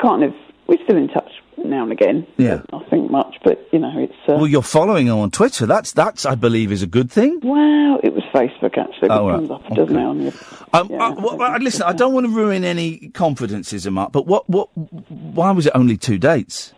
kind 0.01 0.23
of 0.25 0.35
we're 0.67 0.83
still 0.85 0.97
in 0.97 1.09
touch 1.09 1.31
now 1.59 1.83
and 1.85 1.93
again. 1.93 2.27
Yeah. 2.39 2.63
Nothing 2.73 3.11
much, 3.11 3.37
but 3.45 3.69
you 3.73 3.79
know, 3.79 3.93
it's. 3.97 4.13
Uh, 4.27 4.35
Well, 4.35 4.47
you're 4.49 4.63
following 4.63 5.07
him 5.07 5.19
on 5.19 5.31
Twitter. 5.31 5.67
That's 5.67 5.93
that's 5.93 6.25
I 6.27 6.35
believe 6.35 6.73
is 6.73 6.83
a 6.83 6.87
good 6.89 7.11
thing. 7.11 7.41
Well, 7.43 8.01
it 8.03 8.13
was 8.15 8.23
Facebook 8.35 8.77
actually. 8.79 9.11
Oh, 9.11 9.29
right. 9.29 9.35
comes 9.37 9.51
up, 9.51 9.69
doesn't 9.75 9.97
it? 9.97 10.03
On 10.05 10.21
your, 10.23 10.33
Um, 10.73 10.91
uh, 10.93 11.15
well, 11.15 11.37
well, 11.37 11.59
listen, 11.61 11.83
I 11.83 11.93
don't 11.93 12.13
want 12.15 12.27
to 12.27 12.33
ruin 12.33 12.65
any 12.65 13.11
confidences 13.11 13.87
Mark, 13.89 14.11
but 14.13 14.27
what 14.27 14.49
what 14.49 14.69
why 15.09 15.51
was 15.53 15.67
it 15.67 15.73
only 15.75 15.97
two 15.97 16.19
dates? 16.19 16.73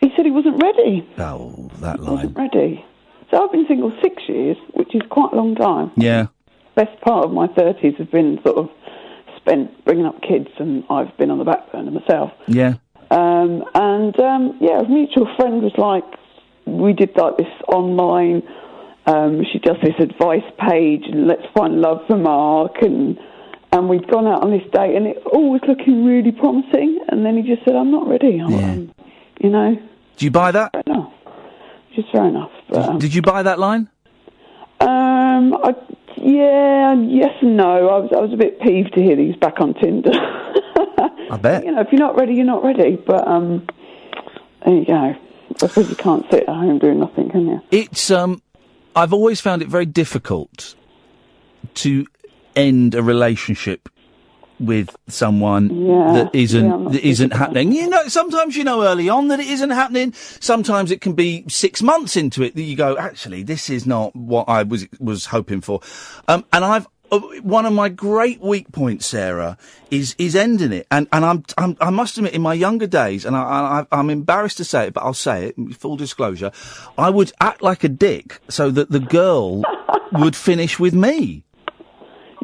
he 0.00 0.10
said 0.16 0.26
he 0.26 0.30
wasn't 0.30 0.62
ready. 0.62 1.06
Oh, 1.18 1.70
that 1.80 1.96
He 1.98 2.02
line. 2.04 2.14
wasn't 2.14 2.36
ready. 2.36 2.84
So 3.34 3.42
I've 3.42 3.50
been 3.50 3.66
single 3.66 3.92
six 4.00 4.22
years, 4.28 4.56
which 4.74 4.94
is 4.94 5.02
quite 5.10 5.32
a 5.32 5.36
long 5.36 5.56
time. 5.56 5.90
Yeah. 5.96 6.26
Best 6.76 7.00
part 7.00 7.24
of 7.24 7.32
my 7.32 7.48
thirties 7.48 7.94
has 7.98 8.06
been 8.06 8.38
sort 8.46 8.58
of 8.58 8.70
spent 9.38 9.84
bringing 9.84 10.06
up 10.06 10.22
kids, 10.22 10.48
and 10.58 10.84
I've 10.88 11.16
been 11.16 11.32
on 11.32 11.38
the 11.38 11.44
back 11.44 11.72
burner 11.72 11.90
myself. 11.90 12.30
Yeah. 12.46 12.74
Um, 13.10 13.64
and 13.74 14.18
um, 14.20 14.58
yeah, 14.60 14.78
a 14.80 14.88
mutual 14.88 15.26
friend 15.36 15.62
was 15.62 15.72
like, 15.76 16.04
we 16.66 16.92
did 16.92 17.10
like 17.16 17.36
this 17.36 17.50
online. 17.66 18.42
Um, 19.06 19.42
she 19.52 19.58
does 19.58 19.76
this 19.82 19.94
advice 19.98 20.46
page, 20.70 21.02
and 21.06 21.26
let's 21.26 21.42
find 21.56 21.80
love 21.80 22.02
for 22.06 22.16
Mark, 22.16 22.82
and 22.82 23.18
and 23.72 23.88
we'd 23.88 24.08
gone 24.08 24.28
out 24.28 24.44
on 24.44 24.52
this 24.52 24.62
date, 24.72 24.94
and 24.94 25.08
it 25.08 25.18
all 25.32 25.50
was 25.50 25.60
looking 25.66 26.04
really 26.04 26.30
promising. 26.30 27.00
And 27.08 27.26
then 27.26 27.36
he 27.36 27.42
just 27.42 27.64
said, 27.64 27.74
"I'm 27.74 27.90
not 27.90 28.06
ready." 28.06 28.38
I'm, 28.38 28.54
um, 28.54 28.94
you 29.40 29.50
know, 29.50 29.76
Do 30.16 30.24
you 30.24 30.30
buy 30.30 30.52
that? 30.52 30.70
fair 30.72 30.82
enough. 31.94 32.02
Just 32.02 32.12
fair 32.12 32.26
enough. 32.26 32.50
But, 32.68 32.88
um, 32.88 32.98
Did 32.98 33.14
you 33.14 33.22
buy 33.22 33.42
that 33.42 33.58
line? 33.58 33.88
um, 34.80 35.54
I, 35.54 35.74
yeah, 36.16 36.94
yes 36.94 37.30
and 37.42 37.56
no. 37.56 37.88
I 37.88 37.98
was 37.98 38.10
I 38.16 38.20
was 38.20 38.32
a 38.32 38.36
bit 38.36 38.60
peeved 38.60 38.94
to 38.94 39.02
hear 39.02 39.16
that 39.16 39.22
he's 39.22 39.36
back 39.36 39.60
on 39.60 39.74
Tinder. 39.74 40.10
I 41.30 41.36
bet. 41.36 41.64
you 41.64 41.72
know, 41.72 41.80
if 41.80 41.88
you're 41.90 42.00
not 42.00 42.16
ready, 42.16 42.34
you're 42.34 42.44
not 42.44 42.62
ready. 42.64 42.96
But 42.96 43.26
um, 43.26 43.66
there 44.64 44.74
you 44.74 44.84
go. 44.84 44.94
I 45.62 45.66
suppose 45.66 45.88
you 45.88 45.96
can't 45.96 46.24
sit 46.30 46.42
at 46.42 46.48
home 46.48 46.78
doing 46.78 46.98
nothing, 47.00 47.30
can 47.30 47.46
you? 47.46 47.60
It's 47.70 48.10
um, 48.10 48.42
I've 48.96 49.12
always 49.12 49.40
found 49.40 49.62
it 49.62 49.68
very 49.68 49.86
difficult 49.86 50.74
to 51.74 52.06
end 52.56 52.94
a 52.94 53.02
relationship 53.02 53.88
with 54.60 54.94
someone 55.08 55.86
Yeah, 55.86 56.12
that 56.14 56.34
isn't 56.34 56.66
yeah, 56.66 56.90
that 56.90 57.02
isn't 57.02 57.32
happening. 57.32 57.72
You 57.72 57.88
know, 57.88 58.08
sometimes 58.08 58.56
you 58.56 58.64
know 58.64 58.82
early 58.82 59.08
on 59.08 59.28
that 59.28 59.40
it 59.40 59.46
isn't 59.46 59.70
happening. 59.70 60.12
Sometimes 60.14 60.90
it 60.90 61.00
can 61.00 61.12
be 61.14 61.44
six 61.48 61.82
months 61.82 62.16
into 62.16 62.42
it 62.42 62.54
that 62.54 62.62
you 62.62 62.76
go, 62.76 62.96
actually, 62.96 63.42
this 63.42 63.68
is 63.70 63.86
not 63.86 64.14
what 64.14 64.48
I 64.48 64.62
was 64.62 64.86
was 65.00 65.26
hoping 65.26 65.60
for. 65.60 65.80
Um, 66.28 66.44
and 66.52 66.64
I've 66.64 66.86
uh, 67.12 67.20
one 67.42 67.66
of 67.66 67.72
my 67.72 67.88
great 67.88 68.40
weak 68.40 68.72
points, 68.72 69.06
Sarah, 69.06 69.56
is 69.90 70.14
is 70.18 70.34
ending 70.34 70.72
it. 70.72 70.86
And 70.90 71.06
and 71.12 71.24
I'm, 71.24 71.44
I'm 71.58 71.76
I 71.80 71.90
must 71.90 72.16
admit, 72.16 72.32
in 72.34 72.42
my 72.42 72.54
younger 72.54 72.86
days, 72.86 73.24
and 73.24 73.36
I, 73.36 73.40
I 73.40 73.86
I'm 73.92 74.10
embarrassed 74.10 74.56
to 74.58 74.64
say 74.64 74.88
it, 74.88 74.94
but 74.94 75.02
I'll 75.02 75.14
say 75.14 75.46
it. 75.46 75.74
Full 75.76 75.96
disclosure, 75.96 76.50
I 76.98 77.10
would 77.10 77.32
act 77.40 77.62
like 77.62 77.84
a 77.84 77.88
dick 77.88 78.40
so 78.48 78.70
that 78.70 78.90
the 78.90 79.00
girl 79.00 79.62
would 80.12 80.34
finish 80.34 80.78
with 80.78 80.94
me. 80.94 81.44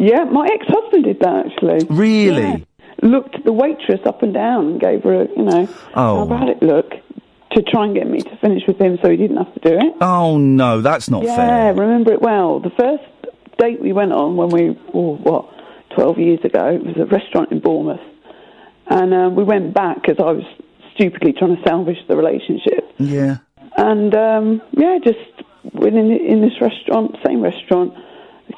Yeah, 0.01 0.25
my 0.25 0.49
ex-husband 0.51 1.05
did 1.05 1.21
that 1.21 1.47
actually. 1.47 1.87
Really? 1.95 2.43
Yeah. 2.43 2.57
Looked 3.03 3.45
the 3.45 3.53
waitress 3.53 4.01
up 4.07 4.23
and 4.23 4.33
down 4.35 4.67
and 4.67 4.81
gave 4.81 5.03
her 5.05 5.23
a, 5.23 5.29
you 5.37 5.43
know, 5.45 5.69
Oh. 5.95 6.17
how 6.19 6.25
bad 6.27 6.49
it 6.49 6.63
look 6.63 6.91
to 7.53 7.63
try 7.63 7.85
and 7.85 7.95
get 7.95 8.09
me 8.09 8.21
to 8.21 8.37
finish 8.39 8.63
with 8.67 8.79
him 8.81 8.99
so 9.03 9.11
he 9.11 9.17
didn't 9.17 9.37
have 9.37 9.53
to 9.55 9.61
do 9.61 9.75
it. 9.77 9.95
Oh 10.01 10.39
no, 10.39 10.81
that's 10.81 11.11
not 11.11 11.23
yeah, 11.25 11.37
fair. 11.37 11.47
Yeah, 11.75 11.81
remember 11.81 12.13
it 12.13 12.23
well. 12.23 12.61
The 12.61 12.71
first 12.71 13.05
date 13.59 13.81
we 13.81 13.93
went 13.93 14.13
on 14.13 14.37
when 14.37 14.49
we, 14.49 14.79
oh, 14.95 15.17
what, 15.17 15.49
12 15.95 16.19
years 16.19 16.41
ago, 16.45 16.69
it 16.69 16.83
was 16.85 16.97
a 16.97 17.05
restaurant 17.07 17.53
in 17.53 17.61
Bournemouth. 17.61 18.01
And 18.87 19.13
um, 19.13 19.35
we 19.37 19.45
went 19.45 19.75
back 19.75 20.03
because 20.03 20.17
I 20.19 20.31
was 20.33 20.45
stupidly 20.95 21.33
trying 21.33 21.57
to 21.57 21.63
salvage 21.67 21.99
the 22.09 22.17
relationship. 22.17 22.85
Yeah. 22.99 23.39
And 23.77 24.15
um, 24.15 24.63
yeah, 24.73 24.99
just 25.05 25.19
within 25.75 26.11
in 26.11 26.41
this 26.41 26.61
restaurant, 26.61 27.17
same 27.27 27.41
restaurant, 27.41 27.95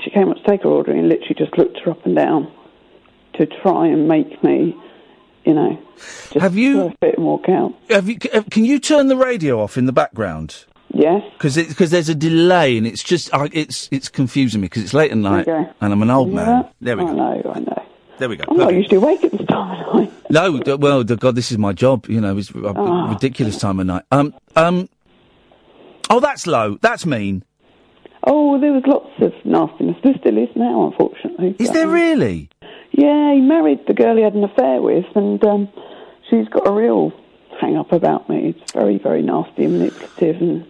she 0.05 0.11
came 0.11 0.29
up 0.31 0.37
to 0.37 0.43
take 0.45 0.63
her 0.63 0.69
order 0.69 0.93
and 0.93 1.09
literally 1.09 1.35
just 1.37 1.57
looked 1.59 1.79
her 1.85 1.91
up 1.91 2.05
and 2.07 2.17
down 2.17 2.51
to 3.35 3.47
try 3.47 3.87
and 3.89 4.09
make 4.09 4.43
me, 4.45 4.77
you 5.45 5.55
know, 5.55 5.79
just 5.97 6.35
Have 6.43 6.57
you- 6.57 6.83
a 6.89 6.95
bit 7.01 7.17
and 7.17 7.27
walk 7.27 7.49
out. 7.49 7.75
Have 7.91 8.09
you, 8.09 8.19
uh, 8.33 8.43
can 8.51 8.65
you 8.65 8.79
turn 8.79 9.09
the 9.09 9.17
radio 9.17 9.61
off 9.63 9.77
in 9.77 9.87
the 9.87 9.93
background? 9.93 10.65
Yes. 10.95 11.23
Because 11.33 11.57
because 11.57 11.91
there's 11.91 12.11
a 12.11 12.15
delay 12.15 12.77
and 12.77 12.87
it's 12.87 13.03
just 13.03 13.33
I 13.33 13.49
it's 13.53 13.89
it's 13.91 14.11
confusing 14.11 14.61
me 14.61 14.67
because 14.67 14.83
it's 14.83 14.93
late 14.93 15.11
at 15.11 15.17
night 15.17 15.49
Okay. 15.49 15.71
and 15.81 15.93
I'm 15.93 16.03
an 16.03 16.11
old 16.11 16.31
man. 16.35 16.45
that? 16.47 16.73
There 16.83 16.97
we 16.99 17.05
I 17.05 17.07
go. 17.07 17.13
know, 17.15 17.53
I 17.55 17.59
know. 17.61 17.83
There 18.19 18.29
we 18.29 18.37
go. 18.37 18.45
I'm 18.49 18.59
not 18.59 18.75
usually 18.75 18.99
awake 18.99 19.25
at 19.25 19.33
this 19.33 19.47
time 19.47 19.87
of 19.89 19.95
night. 19.95 20.13
No, 20.29 20.59
d- 20.59 20.75
well, 20.75 21.03
d- 21.03 21.17
God, 21.17 21.35
this 21.35 21.51
is 21.51 21.57
my 21.57 21.73
job. 21.73 22.07
You 22.11 22.21
know, 22.21 22.37
it's 22.37 22.51
a 22.51 22.59
Oh. 22.77 23.09
ridiculous 23.09 23.59
time 23.59 23.81
of 23.81 23.87
night. 23.87 24.03
Um, 24.13 24.35
um. 24.55 24.91
Oh, 26.11 26.21
that's 26.21 26.47
low. 26.47 26.77
That's 26.83 27.07
mean. 27.07 27.43
Oh, 28.25 28.61
there 28.61 28.73
was 28.73 28.85
lots 28.87 29.11
of 29.21 29.33
nastiness. 29.45 29.97
There 30.03 30.15
still 30.21 30.39
is 30.39 30.49
now, 30.55 30.87
unfortunately. 30.87 31.57
Is 31.59 31.69
But, 31.69 31.75
there 31.75 31.87
um, 31.87 31.93
really? 31.93 32.51
Yeah, 32.93 33.35
he 33.35 33.41
married 33.41 33.87
the 33.87 33.95
girl 33.95 34.17
he 34.17 34.23
had 34.23 34.35
an 34.35 34.45
affair 34.45 34.81
with, 34.81 35.07
and 35.15 35.43
um, 35.45 35.69
she's 36.29 36.49
got 36.49 36.69
a 36.69 36.73
real 36.73 37.13
hang 37.61 37.77
up 37.77 37.93
about 37.93 38.29
me. 38.29 38.55
It's 38.57 38.73
very, 38.73 38.99
very 38.99 39.23
nasty 39.23 39.65
and 39.65 39.79
manipulative, 39.79 40.41
and 40.41 40.67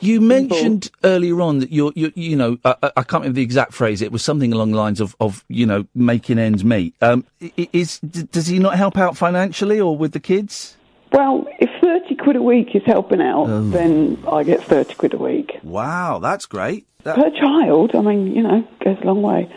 You 0.00 0.20
mentioned 0.20 0.90
earlier 1.04 1.40
on 1.40 1.58
that 1.60 1.72
you're, 1.72 1.92
you're 1.94 2.12
you 2.14 2.36
know, 2.36 2.58
I, 2.64 2.74
I 2.82 3.02
can't 3.02 3.22
remember 3.22 3.36
the 3.36 3.42
exact 3.42 3.72
phrase. 3.72 4.02
It 4.02 4.12
was 4.12 4.22
something 4.22 4.52
along 4.52 4.72
the 4.72 4.76
lines 4.76 5.00
of, 5.00 5.16
of 5.20 5.44
you 5.48 5.66
know, 5.66 5.86
making 5.94 6.38
ends 6.38 6.64
meet. 6.64 6.94
Um, 7.00 7.24
is 7.56 7.98
does 8.00 8.46
he 8.46 8.58
not 8.58 8.76
help 8.76 8.98
out 8.98 9.16
financially 9.16 9.80
or 9.80 9.96
with 9.96 10.12
the 10.12 10.20
kids? 10.20 10.76
Well, 11.12 11.46
if 11.58 11.70
thirty 11.80 12.14
quid 12.16 12.36
a 12.36 12.42
week 12.42 12.74
is 12.74 12.82
helping 12.84 13.20
out, 13.20 13.46
then 13.46 14.22
I 14.30 14.42
get 14.44 14.62
thirty 14.64 14.94
quid 14.94 15.14
a 15.14 15.18
week 15.18 15.58
Wow, 15.62 16.18
that's 16.18 16.46
great. 16.46 16.86
That- 17.04 17.16
per 17.16 17.30
child. 17.30 17.94
I 17.94 18.00
mean, 18.02 18.28
you 18.34 18.42
know, 18.42 18.66
goes 18.84 18.98
a 19.02 19.06
long 19.06 19.22
way. 19.22 19.48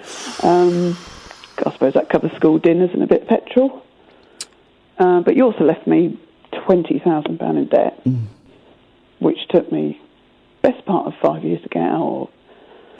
Um, 0.41 0.97
I 1.65 1.71
suppose 1.71 1.93
that 1.93 2.09
covers 2.09 2.31
school 2.34 2.57
dinners 2.57 2.89
and 2.93 3.03
a 3.03 3.07
bit 3.07 3.23
of 3.23 3.27
petrol. 3.27 3.84
Uh, 4.97 5.21
but 5.21 5.35
you 5.35 5.43
also 5.43 5.63
left 5.63 5.85
me 5.88 6.19
twenty 6.65 6.99
thousand 6.99 7.39
pound 7.39 7.57
in 7.57 7.67
debt, 7.67 7.99
which 9.19 9.38
took 9.49 9.71
me 9.71 9.99
best 10.61 10.85
part 10.85 11.07
of 11.07 11.13
five 11.21 11.43
years 11.43 11.61
to 11.63 11.69
get 11.69 11.81
out. 11.84 12.30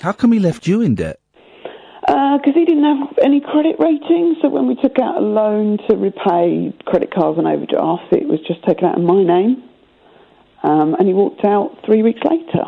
How 0.02 0.12
come 0.12 0.32
he 0.34 0.40
left 0.40 0.68
you 0.68 0.82
in 0.82 0.96
debt? 0.96 1.20
Because 2.06 2.54
he 2.56 2.66
didn't 2.66 2.84
have 2.84 3.18
any 3.24 3.40
credit 3.40 3.78
rating, 3.80 4.36
so 4.42 4.50
when 4.50 4.68
we 4.68 4.76
took 4.76 5.00
out 5.00 5.18
a 5.18 5.22
loan 5.22 5.78
to 5.90 5.96
repay 5.96 6.74
credit 6.86 7.14
cards 7.14 7.38
and 7.38 7.48
overdrafts, 7.48 8.08
it 8.12 8.28
was 8.28 8.40
just 8.48 8.62
taken 8.66 8.86
out 8.86 8.98
in 8.98 9.06
my 9.06 9.24
name. 9.24 9.64
Um, 10.64 10.96
and 10.96 11.08
he 11.08 11.14
walked 11.14 11.46
out 11.46 11.78
three 11.86 12.04
weeks 12.04 12.20
later 12.30 12.66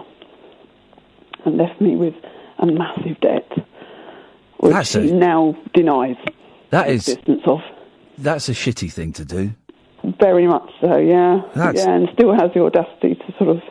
and 1.46 1.58
left 1.58 1.80
me 1.82 1.96
with 1.96 2.14
a 2.60 2.66
massive 2.66 3.20
debt, 3.22 3.50
which 4.60 4.74
That's 4.74 4.96
a- 4.96 5.02
he 5.02 5.12
now 5.12 5.56
denies 5.74 6.18
That 6.70 6.90
is 6.90 7.08
existence 7.08 7.42
of. 7.46 7.60
that's 8.18 8.48
a 8.50 8.54
shitty 8.54 8.92
thing 8.92 9.12
to 9.14 9.26
do. 9.26 9.52
Very 10.20 10.48
much 10.48 10.70
so, 10.82 10.98
yeah. 10.98 11.42
That's- 11.56 11.86
Yeah, 11.86 11.94
and 11.94 12.10
still 12.14 12.34
has 12.34 12.52
the 12.54 12.64
audacity 12.64 13.16
to 13.16 13.34
sort 13.38 13.50
of, 13.50 13.62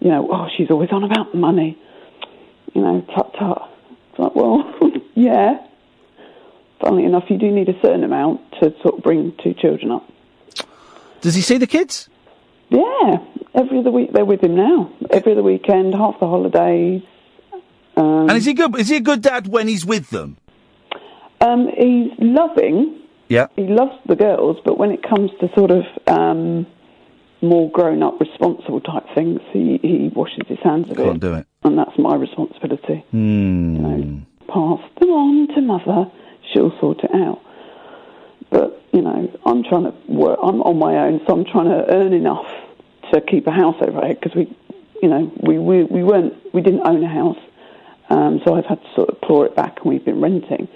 you 0.00 0.08
know, 0.08 0.28
oh, 0.30 0.46
she's 0.56 0.70
always 0.70 0.90
on 0.92 1.04
about 1.04 1.34
money. 1.34 1.76
You 2.74 2.82
know, 2.82 3.00
tut 3.14 3.34
tut. 3.38 3.70
It's 4.14 4.20
like, 4.20 4.36
well, 4.36 4.72
yeah. 5.14 5.66
Funnily 6.80 7.04
enough, 7.04 7.24
you 7.28 7.36
do 7.36 7.50
need 7.50 7.68
a 7.68 7.80
certain 7.82 8.04
amount 8.04 8.40
to 8.60 8.72
sort 8.82 8.98
of 8.98 9.02
bring 9.02 9.34
two 9.42 9.54
children 9.54 9.90
up. 9.90 10.08
Does 11.20 11.34
he 11.34 11.40
see 11.40 11.58
the 11.58 11.66
kids? 11.66 12.08
Yeah, 12.68 13.18
every 13.54 13.78
other 13.78 13.90
week 13.90 14.12
they're 14.12 14.24
with 14.24 14.40
him 14.40 14.54
now. 14.54 14.92
Every 15.10 15.32
other 15.32 15.42
weekend, 15.42 15.94
half 15.94 16.20
the 16.20 16.26
holidays. 16.26 17.02
Um, 17.96 18.28
and 18.28 18.32
is 18.32 18.44
he 18.44 18.54
good? 18.54 18.78
Is 18.78 18.88
he 18.88 18.96
a 18.96 19.00
good 19.00 19.22
dad 19.22 19.48
when 19.48 19.66
he's 19.66 19.84
with 19.84 20.10
them? 20.10 20.36
Um, 21.40 21.68
he's 21.76 22.12
loving. 22.18 23.00
Yeah. 23.28 23.48
He 23.56 23.62
loves 23.62 23.96
the 24.06 24.16
girls, 24.16 24.58
but 24.64 24.78
when 24.78 24.90
it 24.90 25.02
comes 25.02 25.30
to 25.40 25.48
sort 25.56 25.70
of 25.70 25.84
um, 26.06 26.66
more 27.44 27.70
grown-up, 27.70 28.20
responsible 28.20 28.80
type 28.80 29.04
things, 29.14 29.40
he, 29.52 29.78
he 29.82 30.10
washes 30.14 30.46
his 30.48 30.58
hands 30.60 30.90
of 30.90 30.96
Can't 30.96 31.16
it, 31.16 31.20
do 31.20 31.34
it. 31.34 31.46
and 31.62 31.78
that's 31.78 31.96
my 31.98 32.14
responsibility. 32.16 33.04
Hmm. 33.10 34.20
Pass 34.48 34.80
them 35.00 35.10
on 35.10 35.48
to 35.54 35.60
mother; 35.60 36.10
she'll 36.52 36.76
sort 36.80 37.02
it 37.04 37.10
out. 37.14 37.40
But 38.50 38.82
you 38.92 39.02
know, 39.02 39.32
I'm 39.44 39.64
trying 39.64 39.84
to 39.84 39.94
work. 40.08 40.38
I'm 40.42 40.62
on 40.62 40.78
my 40.78 40.96
own, 40.96 41.20
so 41.26 41.32
I'm 41.34 41.44
trying 41.44 41.68
to 41.68 41.84
earn 41.92 42.12
enough 42.12 42.46
to 43.12 43.20
keep 43.20 43.46
a 43.46 43.50
house 43.50 43.76
over 43.80 44.00
head 44.00 44.20
because 44.20 44.36
we, 44.36 44.54
you 45.02 45.08
know, 45.08 45.32
we, 45.42 45.58
we 45.58 45.84
we 45.84 46.02
weren't 46.02 46.34
we 46.54 46.62
didn't 46.62 46.86
own 46.86 47.02
a 47.02 47.08
house, 47.08 47.38
um, 48.10 48.40
so 48.44 48.54
I've 48.54 48.66
had 48.66 48.80
to 48.82 48.94
sort 48.94 49.08
of 49.10 49.20
claw 49.22 49.42
it 49.44 49.56
back, 49.56 49.78
and 49.80 49.86
we've 49.86 50.04
been 50.04 50.20
renting. 50.20 50.68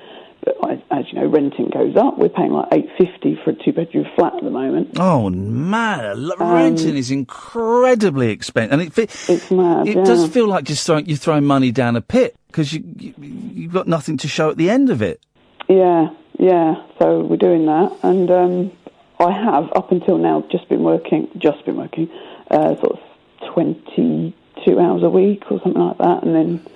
But 0.60 0.82
as 0.90 1.04
you 1.12 1.20
know, 1.20 1.26
renting 1.26 1.70
goes 1.70 1.96
up. 1.96 2.18
We're 2.18 2.28
paying 2.28 2.52
like 2.52 2.68
eight 2.72 2.88
fifty 2.96 3.38
for 3.44 3.50
a 3.50 3.54
two 3.54 3.72
bedroom 3.72 4.06
flat 4.16 4.34
at 4.34 4.42
the 4.42 4.50
moment. 4.50 4.98
Oh 4.98 5.28
man, 5.30 6.30
Um, 6.38 6.52
renting 6.52 6.96
is 6.96 7.10
incredibly 7.10 8.30
expensive, 8.30 8.72
and 8.72 8.82
it 8.82 8.98
it's 9.28 9.50
mad. 9.50 9.86
It 9.88 9.96
yeah. 9.96 10.04
does 10.04 10.28
feel 10.28 10.46
like 10.46 10.64
just 10.64 10.86
throwing 10.86 11.06
you're 11.06 11.16
throwing 11.16 11.44
money 11.44 11.70
down 11.70 11.96
a 11.96 12.00
pit 12.00 12.36
because 12.46 12.72
you, 12.72 12.84
you 12.96 13.14
you've 13.18 13.72
got 13.72 13.86
nothing 13.88 14.16
to 14.18 14.28
show 14.28 14.50
at 14.50 14.56
the 14.56 14.70
end 14.70 14.90
of 14.90 15.02
it. 15.02 15.20
Yeah, 15.68 16.10
yeah. 16.38 16.82
So 16.98 17.20
we're 17.20 17.36
doing 17.36 17.66
that, 17.66 17.96
and 18.02 18.30
um, 18.30 18.72
I 19.18 19.32
have 19.32 19.70
up 19.74 19.92
until 19.92 20.18
now 20.18 20.44
just 20.50 20.68
been 20.68 20.82
working, 20.82 21.28
just 21.38 21.64
been 21.64 21.76
working, 21.76 22.10
uh, 22.50 22.76
sort 22.76 22.92
of 22.92 23.52
twenty-two 23.52 24.80
hours 24.80 25.02
a 25.02 25.10
week 25.10 25.50
or 25.50 25.60
something 25.62 25.82
like 25.82 25.98
that, 25.98 26.22
and 26.22 26.34
then 26.34 26.66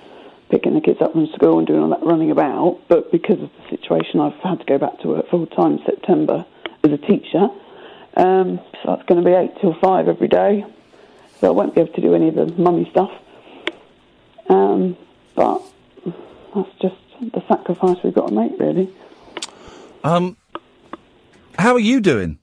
picking 0.49 0.73
the 0.73 0.81
kids 0.81 1.01
up 1.01 1.13
from 1.13 1.27
school 1.35 1.57
and 1.57 1.67
doing 1.67 1.81
all 1.81 1.89
that 1.89 2.03
running 2.05 2.31
about. 2.31 2.81
But 2.87 3.11
because 3.11 3.41
of 3.41 3.49
the 3.49 3.77
situation, 3.77 4.19
I've 4.19 4.39
had 4.43 4.59
to 4.59 4.65
go 4.65 4.77
back 4.77 4.99
to 4.99 5.07
work 5.09 5.29
full 5.29 5.47
time 5.47 5.79
September 5.85 6.45
as 6.83 6.91
a 6.91 6.97
teacher. 6.97 7.47
Um, 8.15 8.59
so 8.81 8.95
that's 8.95 9.03
going 9.07 9.23
to 9.23 9.25
be 9.25 9.35
eight 9.35 9.51
till 9.61 9.75
five 9.81 10.07
every 10.07 10.27
day. 10.27 10.65
So 11.39 11.47
I 11.47 11.51
won't 11.51 11.75
be 11.75 11.81
able 11.81 11.93
to 11.93 12.01
do 12.01 12.13
any 12.13 12.29
of 12.29 12.35
the 12.35 12.45
mummy 12.45 12.87
stuff. 12.91 13.11
Um, 14.49 14.95
but 15.35 15.61
that's 16.53 16.69
just 16.81 16.95
the 17.19 17.43
sacrifice 17.47 17.97
we've 18.03 18.13
got 18.13 18.27
to 18.27 18.33
make, 18.33 18.59
really. 18.59 18.93
Um, 20.03 20.37
how 21.57 21.73
are 21.73 21.79
you 21.79 22.01
doing? 22.01 22.39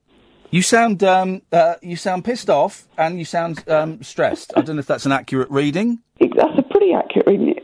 You 0.51 0.63
sound 0.63 1.05
um, 1.05 1.43
uh, 1.53 1.75
you 1.81 1.95
sound 1.95 2.25
pissed 2.25 2.51
off 2.51 2.89
and 2.99 3.19
you 3.19 3.25
sound 3.25 3.63
um, 3.69 4.03
stressed. 4.03 4.53
I 4.57 4.63
don't 4.63 4.77
know 4.77 4.81
if 4.81 4.87
that's 4.87 5.07
an 5.07 5.13
accurate 5.13 5.51
reading. 5.51 6.01
That's 6.19 6.59
a 6.59 6.63
pretty 6.63 6.93
accurate 6.93 7.27
reading. 7.29 7.55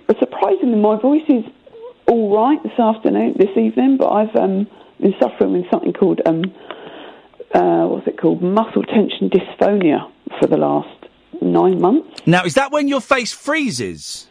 Surprisingly, 0.46 0.78
my 0.78 0.96
voice 1.00 1.24
is 1.28 1.44
all 2.06 2.36
right 2.36 2.62
this 2.62 2.78
afternoon, 2.78 3.34
this 3.36 3.56
evening, 3.56 3.96
but 3.96 4.12
I've 4.12 4.36
um, 4.36 4.68
been 5.00 5.12
suffering 5.20 5.54
with 5.54 5.64
something 5.72 5.92
called 5.92 6.20
um, 6.24 6.44
uh, 7.52 7.86
what's 7.88 8.06
it 8.06 8.16
called, 8.16 8.42
muscle 8.42 8.84
tension 8.84 9.28
dysphonia 9.28 10.08
for 10.38 10.46
the 10.46 10.56
last 10.56 11.06
nine 11.42 11.80
months. 11.80 12.20
Now, 12.26 12.44
is 12.44 12.54
that 12.54 12.70
when 12.70 12.86
your 12.86 13.00
face 13.00 13.32
freezes? 13.32 14.28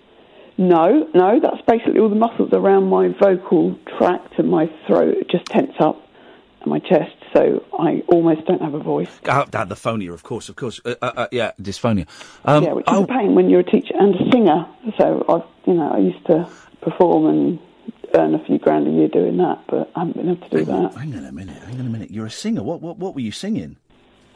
No, 0.58 1.10
no, 1.14 1.42
that's 1.42 1.62
basically 1.68 2.00
all 2.00 2.08
the 2.08 2.16
muscles 2.16 2.52
around 2.54 2.86
my 2.86 3.10
vocal 3.10 3.78
tract 3.98 4.40
and 4.40 4.50
my 4.50 4.72
throat 4.88 5.18
just 5.30 5.46
tense 5.48 5.74
up 5.82 6.02
and 6.62 6.70
my 6.70 6.80
chest, 6.80 7.18
so 7.36 7.64
I 7.78 8.02
almost 8.08 8.46
don't 8.46 8.62
have 8.62 8.74
a 8.74 8.80
voice. 8.80 9.10
Oh, 9.28 9.46
that, 9.52 9.70
the 9.70 9.76
phonia, 9.76 10.14
of 10.14 10.24
course, 10.24 10.48
of 10.50 10.56
course. 10.56 10.80
Uh, 10.86 10.96
uh, 11.02 11.12
uh, 11.18 11.28
yeah, 11.32 11.52
dysphonia. 11.62 12.08
Um, 12.46 12.64
yeah, 12.64 12.74
which 12.74 12.88
is 12.90 12.98
a 13.00 13.06
pain 13.08 13.36
when 13.36 13.50
you're 13.50 13.60
a 13.60 13.64
teacher 13.64 13.94
and 14.00 14.16
a 14.16 14.32
singer. 14.32 14.66
So 14.98 15.26
I, 15.28 15.70
you 15.70 15.76
know, 15.76 15.92
I 15.92 15.98
used 15.98 16.26
to 16.28 16.50
perform 16.82 17.26
and 17.26 17.60
earn 18.14 18.36
a 18.36 18.46
few 18.46 18.58
grand 18.58 18.88
a 18.88 18.92
year 18.92 19.08
doing 19.10 19.38
that, 19.38 19.60
but 19.68 19.92
I 19.96 20.00
haven't 20.00 20.16
been 20.18 20.30
able 20.30 20.48
to 20.48 20.58
do 20.58 20.66
that. 20.66 20.94
Hang 20.96 21.16
on 21.16 21.26
a 21.26 21.32
minute. 21.32 21.62
Hang 21.64 21.80
on 21.80 21.86
a 21.86 21.90
minute. 21.90 22.12
You're 22.12 22.28
a 22.28 22.32
singer. 22.32 22.64
What 22.64 22.82
what 22.82 22.98
what 22.98 23.14
were 23.16 23.22
you 23.22 23.32
singing? 23.32 23.76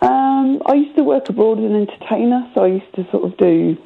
Um, 0.01 0.61
I 0.65 0.73
used 0.73 0.95
to 0.97 1.03
work 1.03 1.27
abroad 1.29 1.59
as 1.59 1.65
an 1.65 1.75
entertainer, 1.75 2.49
so 2.53 2.63
I 2.63 2.67
used 2.67 2.93
to 2.95 3.09
sort 3.11 3.23
of 3.25 3.37
do 3.37 3.77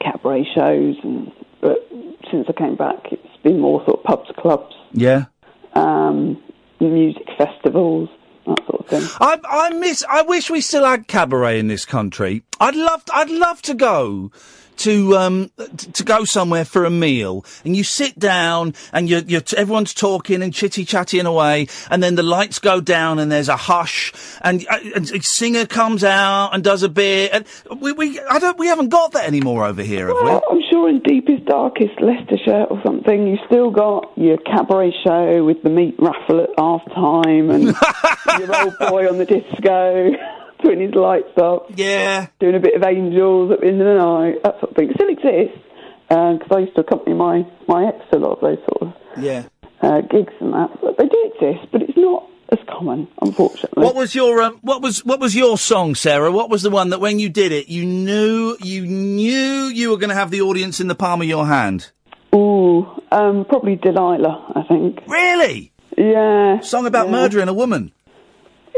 cabaret 0.00 0.46
shows, 0.54 0.96
and 1.02 1.32
but 1.60 1.88
since 2.30 2.46
I 2.48 2.52
came 2.52 2.76
back, 2.76 3.12
it's 3.12 3.36
been 3.42 3.60
more 3.60 3.84
sort 3.84 3.98
of 4.00 4.04
pubs, 4.04 4.30
clubs, 4.38 4.74
Yeah. 4.92 5.26
um, 5.74 6.42
music 6.80 7.26
festivals, 7.38 8.08
that 8.46 8.58
sort 8.66 8.80
of 8.80 8.86
thing. 8.86 9.08
I 9.20 9.38
I 9.48 9.70
miss. 9.70 10.04
I 10.08 10.22
wish 10.22 10.50
we 10.50 10.60
still 10.60 10.84
had 10.84 11.08
cabaret 11.08 11.58
in 11.58 11.68
this 11.68 11.84
country. 11.84 12.42
I'd 12.60 12.76
love. 12.76 13.02
I'd 13.12 13.30
love 13.30 13.62
to 13.62 13.74
go 13.74 14.30
to 14.78 15.16
um 15.16 15.50
t- 15.76 15.90
to 15.92 16.04
go 16.04 16.24
somewhere 16.24 16.64
for 16.64 16.84
a 16.84 16.90
meal. 16.90 17.44
And 17.64 17.76
you 17.76 17.84
sit 17.84 18.18
down 18.18 18.74
and 18.92 19.08
you're, 19.08 19.20
you're 19.20 19.40
t- 19.40 19.56
everyone's 19.56 19.94
talking 19.94 20.42
and 20.42 20.52
chitty 20.52 20.84
chatting 20.84 21.26
away 21.26 21.68
and 21.90 22.02
then 22.02 22.14
the 22.14 22.22
lights 22.22 22.58
go 22.58 22.80
down 22.80 23.18
and 23.18 23.30
there's 23.30 23.48
a 23.48 23.56
hush 23.56 24.12
and, 24.42 24.66
uh, 24.68 24.78
and 24.94 25.10
a 25.10 25.22
singer 25.22 25.66
comes 25.66 26.04
out 26.04 26.50
and 26.52 26.62
does 26.64 26.82
a 26.82 26.88
bit 26.88 27.32
and 27.32 27.80
we 27.80 27.92
we 27.92 28.20
I 28.20 28.38
don't 28.38 28.58
we 28.58 28.66
haven't 28.66 28.88
got 28.88 29.12
that 29.12 29.26
anymore 29.26 29.66
over 29.66 29.82
here 29.82 30.08
have 30.08 30.16
Well, 30.22 30.42
I'm 30.50 30.60
sure 30.70 30.88
in 30.88 31.00
deepest, 31.00 31.44
darkest 31.46 32.00
Leicestershire 32.00 32.66
or 32.70 32.80
something, 32.84 33.26
you 33.26 33.38
still 33.46 33.70
got 33.70 34.12
your 34.16 34.38
cabaret 34.38 34.94
show 35.04 35.44
with 35.44 35.62
the 35.62 35.70
meat 35.70 35.94
raffle 35.98 36.40
at 36.40 36.50
half 36.58 36.82
time 36.94 37.50
and 37.50 37.64
your 38.38 38.64
old 38.64 38.74
boy 38.78 39.08
on 39.08 39.18
the 39.18 39.26
disco 39.26 40.10
putting 40.64 40.80
his 40.80 40.94
lights 40.94 41.36
up. 41.36 41.66
Yeah. 41.76 42.26
Doing 42.40 42.56
a 42.56 42.60
bit 42.60 42.74
of 42.74 42.82
angels 42.82 43.52
at 43.52 43.60
the 43.60 43.66
end 43.66 43.80
of 43.80 43.86
the 43.86 43.94
night, 43.94 44.42
that 44.42 44.58
sort 44.60 44.70
of 44.70 44.76
thing. 44.76 44.90
It 44.90 44.96
still 44.96 45.08
exists 45.08 45.60
because 46.08 46.50
I 46.50 46.58
used 46.60 46.74
to 46.76 46.80
accompany 46.82 47.14
my, 47.14 47.46
my 47.68 47.88
ex 47.88 47.98
a 48.12 48.16
lot 48.16 48.38
of 48.38 48.40
those 48.40 48.58
sort 48.58 48.82
of 48.82 49.22
yeah 49.22 49.44
uh, 49.82 50.00
gigs 50.00 50.32
and 50.40 50.52
that. 50.52 50.70
But 50.80 50.96
they 50.98 51.06
do 51.06 51.32
exist, 51.34 51.70
but 51.72 51.82
it's 51.82 51.96
not 51.96 52.28
as 52.50 52.58
common, 52.68 53.08
unfortunately. 53.20 53.82
What 53.82 53.94
was 53.94 54.14
your 54.14 54.42
um, 54.42 54.58
what 54.62 54.82
was 54.82 55.04
what 55.04 55.20
was 55.20 55.34
your 55.34 55.58
song, 55.58 55.94
Sarah? 55.94 56.30
What 56.30 56.50
was 56.50 56.62
the 56.62 56.70
one 56.70 56.90
that 56.90 57.00
when 57.00 57.18
you 57.18 57.28
did 57.28 57.52
it, 57.52 57.68
you 57.68 57.84
knew 57.84 58.56
you 58.60 58.86
knew 58.86 59.66
you 59.66 59.90
were 59.90 59.98
going 59.98 60.10
to 60.10 60.14
have 60.14 60.30
the 60.30 60.42
audience 60.42 60.80
in 60.80 60.88
the 60.88 60.94
palm 60.94 61.20
of 61.20 61.28
your 61.28 61.46
hand? 61.46 61.90
Ooh, 62.34 62.86
um, 63.12 63.44
probably 63.48 63.76
Delilah, 63.76 64.52
I 64.56 64.62
think. 64.68 65.00
Really? 65.06 65.72
Yeah. 65.96 66.60
Song 66.60 66.86
about 66.86 67.06
yeah. 67.06 67.12
murdering 67.12 67.48
a 67.48 67.54
woman. 67.54 67.92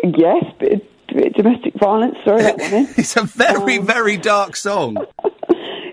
Yes, 0.03 0.45
but 0.59 0.69
domestic 1.09 1.74
violence. 1.81 2.16
Sorry, 2.24 2.43
that 2.43 2.59
one 2.59 2.73
in. 2.74 2.89
It's 2.97 3.16
a 3.16 3.23
very 3.24 3.78
very 3.78 4.16
dark 4.16 4.57
song. 4.57 4.97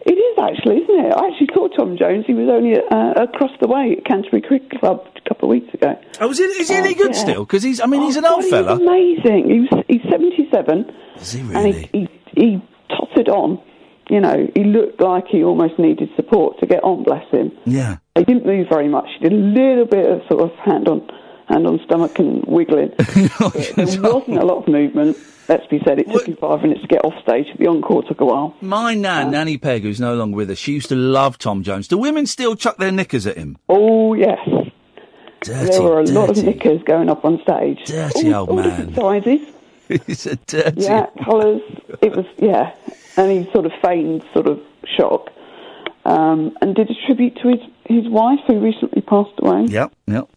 It 0.06 0.16
is 0.20 0.38
actually, 0.38 0.80
isn't 0.84 1.00
it? 1.06 1.14
I 1.16 1.28
actually 1.28 1.48
saw 1.56 1.70
Tom 1.70 1.96
Jones. 1.98 2.26
He 2.28 2.34
was 2.34 2.50
only 2.52 2.76
uh, 2.76 3.24
across 3.24 3.52
the 3.62 3.68
way 3.70 3.96
at 3.98 4.04
Canterbury 4.06 4.42
Cricket 4.42 4.78
Club 4.82 5.00
a 5.16 5.30
couple 5.30 5.48
of 5.48 5.52
weeks 5.52 5.74
ago. 5.74 5.98
Oh, 6.20 6.30
is 6.30 6.40
he, 6.40 6.44
is 6.44 6.68
he 6.68 6.76
Oh, 6.76 6.80
any 6.80 6.94
good 6.94 7.16
yeah. 7.16 7.22
still? 7.22 7.46
Because 7.46 7.64
he's 7.64 7.80
I 7.80 7.86
mean 7.86 8.02
he's 8.02 8.18
Oh, 8.18 8.20
an 8.20 8.26
old 8.26 8.42
God, 8.42 8.50
fella. 8.50 8.78
He's 8.78 8.86
amazing. 9.26 9.50
He 9.50 9.60
was, 9.62 9.84
he's 9.88 10.02
77. 10.12 10.92
Is 11.16 11.32
he 11.32 11.42
really? 11.44 11.56
And 11.56 11.74
he, 11.94 12.10
he, 12.36 12.42
he 12.42 12.62
tottered 12.90 13.30
on. 13.30 13.62
You 14.10 14.20
know, 14.20 14.46
he 14.54 14.66
looked 14.66 15.00
like 15.00 15.28
he 15.32 15.42
almost 15.42 15.80
needed 15.80 16.10
support 16.18 16.60
to 16.60 16.66
get 16.68 16.84
on, 16.84 17.04
bless 17.04 17.26
him. 17.32 17.54
Yeah. 17.66 17.98
He 18.18 18.26
didn't 18.26 18.46
move 18.46 18.68
very 18.70 18.90
much. 18.90 19.08
He 19.18 19.30
did 19.30 19.32
a 19.32 19.36
little 19.36 19.86
bit 19.86 20.06
of 20.12 20.20
sort 20.30 20.42
of 20.44 20.52
hand 20.60 20.90
on 20.90 21.08
hand 21.54 21.68
on 21.68 21.80
stomach 21.86 22.20
and 22.20 22.44
wiggling. 22.46 22.92
But 22.98 23.54
there 23.76 24.02
wasn't 24.02 24.38
a 24.38 24.46
lot 24.46 24.64
of 24.64 24.68
movement. 24.68 25.18
Let's 25.48 25.68
be 25.68 25.80
said. 25.86 26.00
It 26.00 26.10
took 26.10 26.28
him 26.28 26.38
five 26.38 26.62
minutes 26.62 26.82
to 26.82 26.88
get 26.88 27.04
off 27.04 27.14
stage. 27.22 27.48
The 27.58 27.68
encore 27.68 28.04
took 28.04 28.22
a 28.22 28.26
while. 28.26 28.56
My 28.62 28.94
nan, 28.94 29.32
Nanny 29.32 29.58
Peg, 29.58 29.84
who's 29.84 30.00
no 30.00 30.16
longer 30.16 30.38
with 30.38 30.50
us, 30.50 30.58
she 30.58 30.74
used 30.74 30.90
to 30.90 30.96
love 30.96 31.38
Tom 31.38 31.64
Jones. 31.64 31.88
Do 31.88 31.98
women 31.98 32.26
still 32.26 32.56
chuck 32.56 32.78
their 32.78 32.92
knickers 32.92 33.28
at 33.28 33.38
him? 33.38 33.58
Oh 33.68 34.14
yes, 34.14 34.40
Dirty, 35.42 35.72
there 35.72 35.82
were 35.82 36.00
a 36.00 36.06
lot 36.06 36.30
of 36.30 36.44
knickers 36.44 36.82
going 36.84 37.10
up 37.10 37.26
on 37.26 37.42
stage. 37.42 37.84
Dirty 37.86 38.34
all, 38.34 38.42
old 38.42 38.50
all 38.50 38.56
man. 38.56 38.70
different 38.70 38.96
sizes. 38.96 39.40
he's 40.08 40.26
a 40.26 40.38
dirty. 40.38 40.82
Yeah, 40.82 41.08
colours. 41.24 41.62
It 42.02 42.16
was 42.16 42.26
yeah, 42.38 42.74
and 43.18 43.32
he 43.32 43.52
sort 43.52 43.66
of 43.66 43.74
feigned 43.84 44.24
sort 44.34 44.48
of 44.48 44.62
shock, 44.98 45.30
um, 46.06 46.56
and 46.62 46.74
did 46.74 46.90
a 46.90 46.94
tribute 47.06 47.36
to 47.42 47.50
his 47.50 47.60
his 47.86 48.08
wife 48.10 48.40
who 48.48 48.60
recently 48.60 49.02
passed 49.02 49.34
away. 49.40 49.66
Yep, 49.66 49.94
yep. 50.08 50.30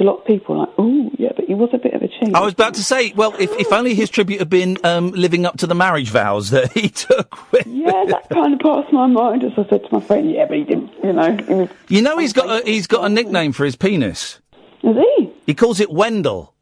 A 0.00 0.04
lot 0.04 0.18
of 0.18 0.24
people 0.24 0.58
like, 0.58 0.68
oh 0.78 1.10
yeah, 1.18 1.30
but 1.34 1.46
he 1.46 1.54
was 1.54 1.70
a 1.72 1.78
bit 1.78 1.92
of 1.94 2.02
a 2.02 2.08
cheat. 2.08 2.34
I 2.34 2.40
was 2.40 2.52
about 2.52 2.74
to 2.74 2.84
say, 2.84 3.12
well, 3.14 3.34
if, 3.38 3.50
if 3.52 3.72
only 3.72 3.94
his 3.94 4.10
tribute 4.10 4.38
had 4.38 4.48
been 4.48 4.78
um, 4.84 5.10
living 5.10 5.44
up 5.44 5.56
to 5.58 5.66
the 5.66 5.74
marriage 5.74 6.10
vows 6.10 6.50
that 6.50 6.72
he 6.72 6.88
took. 6.88 7.50
With, 7.52 7.66
yeah, 7.66 8.04
that 8.08 8.28
kind 8.30 8.54
of 8.54 8.60
passed 8.60 8.92
my 8.92 9.06
mind 9.06 9.42
as 9.44 9.52
I 9.56 9.68
said 9.68 9.82
to 9.84 9.88
my 9.90 10.00
friend. 10.00 10.30
Yeah, 10.30 10.46
but 10.46 10.56
he 10.56 10.64
didn't. 10.64 10.92
You 11.02 11.12
know, 11.12 11.36
was. 11.48 11.68
You 11.88 12.02
know, 12.02 12.18
he's 12.18 12.32
got 12.32 12.62
a, 12.62 12.64
he's 12.64 12.86
got 12.86 13.04
a 13.04 13.08
nickname 13.08 13.52
for 13.52 13.64
his 13.64 13.76
penis. 13.76 14.40
Is 14.82 14.96
he? 14.96 15.32
He 15.46 15.54
calls 15.54 15.80
it 15.80 15.90
Wendell. 15.90 16.54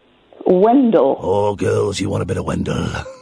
Wendell. 0.46 1.18
Oh, 1.20 1.56
girls, 1.56 2.00
you 2.00 2.08
want 2.08 2.22
a 2.22 2.26
bit 2.26 2.36
of 2.36 2.44
Wendell. 2.46 2.88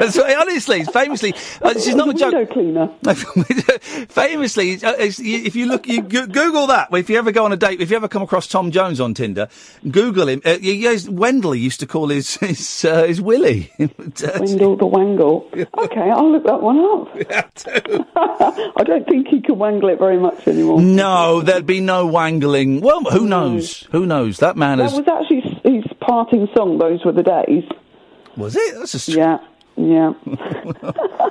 That's 0.00 0.16
right, 0.16 0.36
honestly, 0.36 0.84
famously, 0.84 1.34
uh, 1.60 1.72
this 1.72 1.86
is 1.86 1.94
not 1.94 2.08
a 2.08 2.14
joke. 2.14 2.32
Window 2.32 2.52
cleaner. 2.52 2.88
famously, 4.08 4.74
uh, 4.84 4.94
if 4.98 5.54
you 5.56 5.66
look, 5.66 5.86
you 5.86 6.02
Google 6.02 6.66
that. 6.68 6.88
If 6.92 7.08
you 7.10 7.18
ever 7.18 7.32
go 7.32 7.44
on 7.44 7.52
a 7.52 7.56
date, 7.56 7.80
if 7.80 7.90
you 7.90 7.96
ever 7.96 8.08
come 8.08 8.22
across 8.22 8.46
Tom 8.46 8.70
Jones 8.70 9.00
on 9.00 9.14
Tinder, 9.14 9.48
Google 9.90 10.28
him. 10.28 10.42
Uh, 10.44 10.58
he- 10.58 10.82
Wendell 11.08 11.54
used 11.54 11.80
to 11.80 11.86
call 11.86 12.08
his 12.08 12.36
his, 12.36 12.84
uh, 12.84 13.04
his 13.04 13.20
Willie. 13.20 13.70
Wendell 13.78 14.76
the 14.76 14.86
Wangle. 14.86 15.48
Okay, 15.82 16.10
I'll 16.10 16.30
look 16.30 16.44
that 16.44 16.62
one 16.62 16.78
up. 16.78 17.08
I 18.16 18.82
don't 18.84 19.06
think 19.06 19.28
he 19.28 19.40
can 19.40 19.58
wangle 19.58 19.88
it 19.88 19.98
very 19.98 20.18
much 20.18 20.46
anymore. 20.46 20.80
no, 20.80 21.40
there'd 21.40 21.66
be 21.66 21.80
no 21.80 22.06
wangling. 22.06 22.80
Well, 22.80 23.00
who 23.04 23.26
knows? 23.26 23.82
Who 23.90 24.06
knows? 24.06 24.38
That 24.38 24.56
man 24.56 24.78
That 24.78 24.90
has. 24.90 25.00
was 25.00 25.08
actually 25.08 25.40
his 25.64 25.84
parting 26.00 26.48
song. 26.54 26.78
Those 26.78 27.04
were 27.04 27.12
the 27.12 27.22
days. 27.22 27.64
Was 28.36 28.56
it? 28.56 28.74
That's 28.76 28.94
a 28.94 28.98
str- 28.98 29.18
Yeah, 29.18 29.38
yeah. 29.76 30.12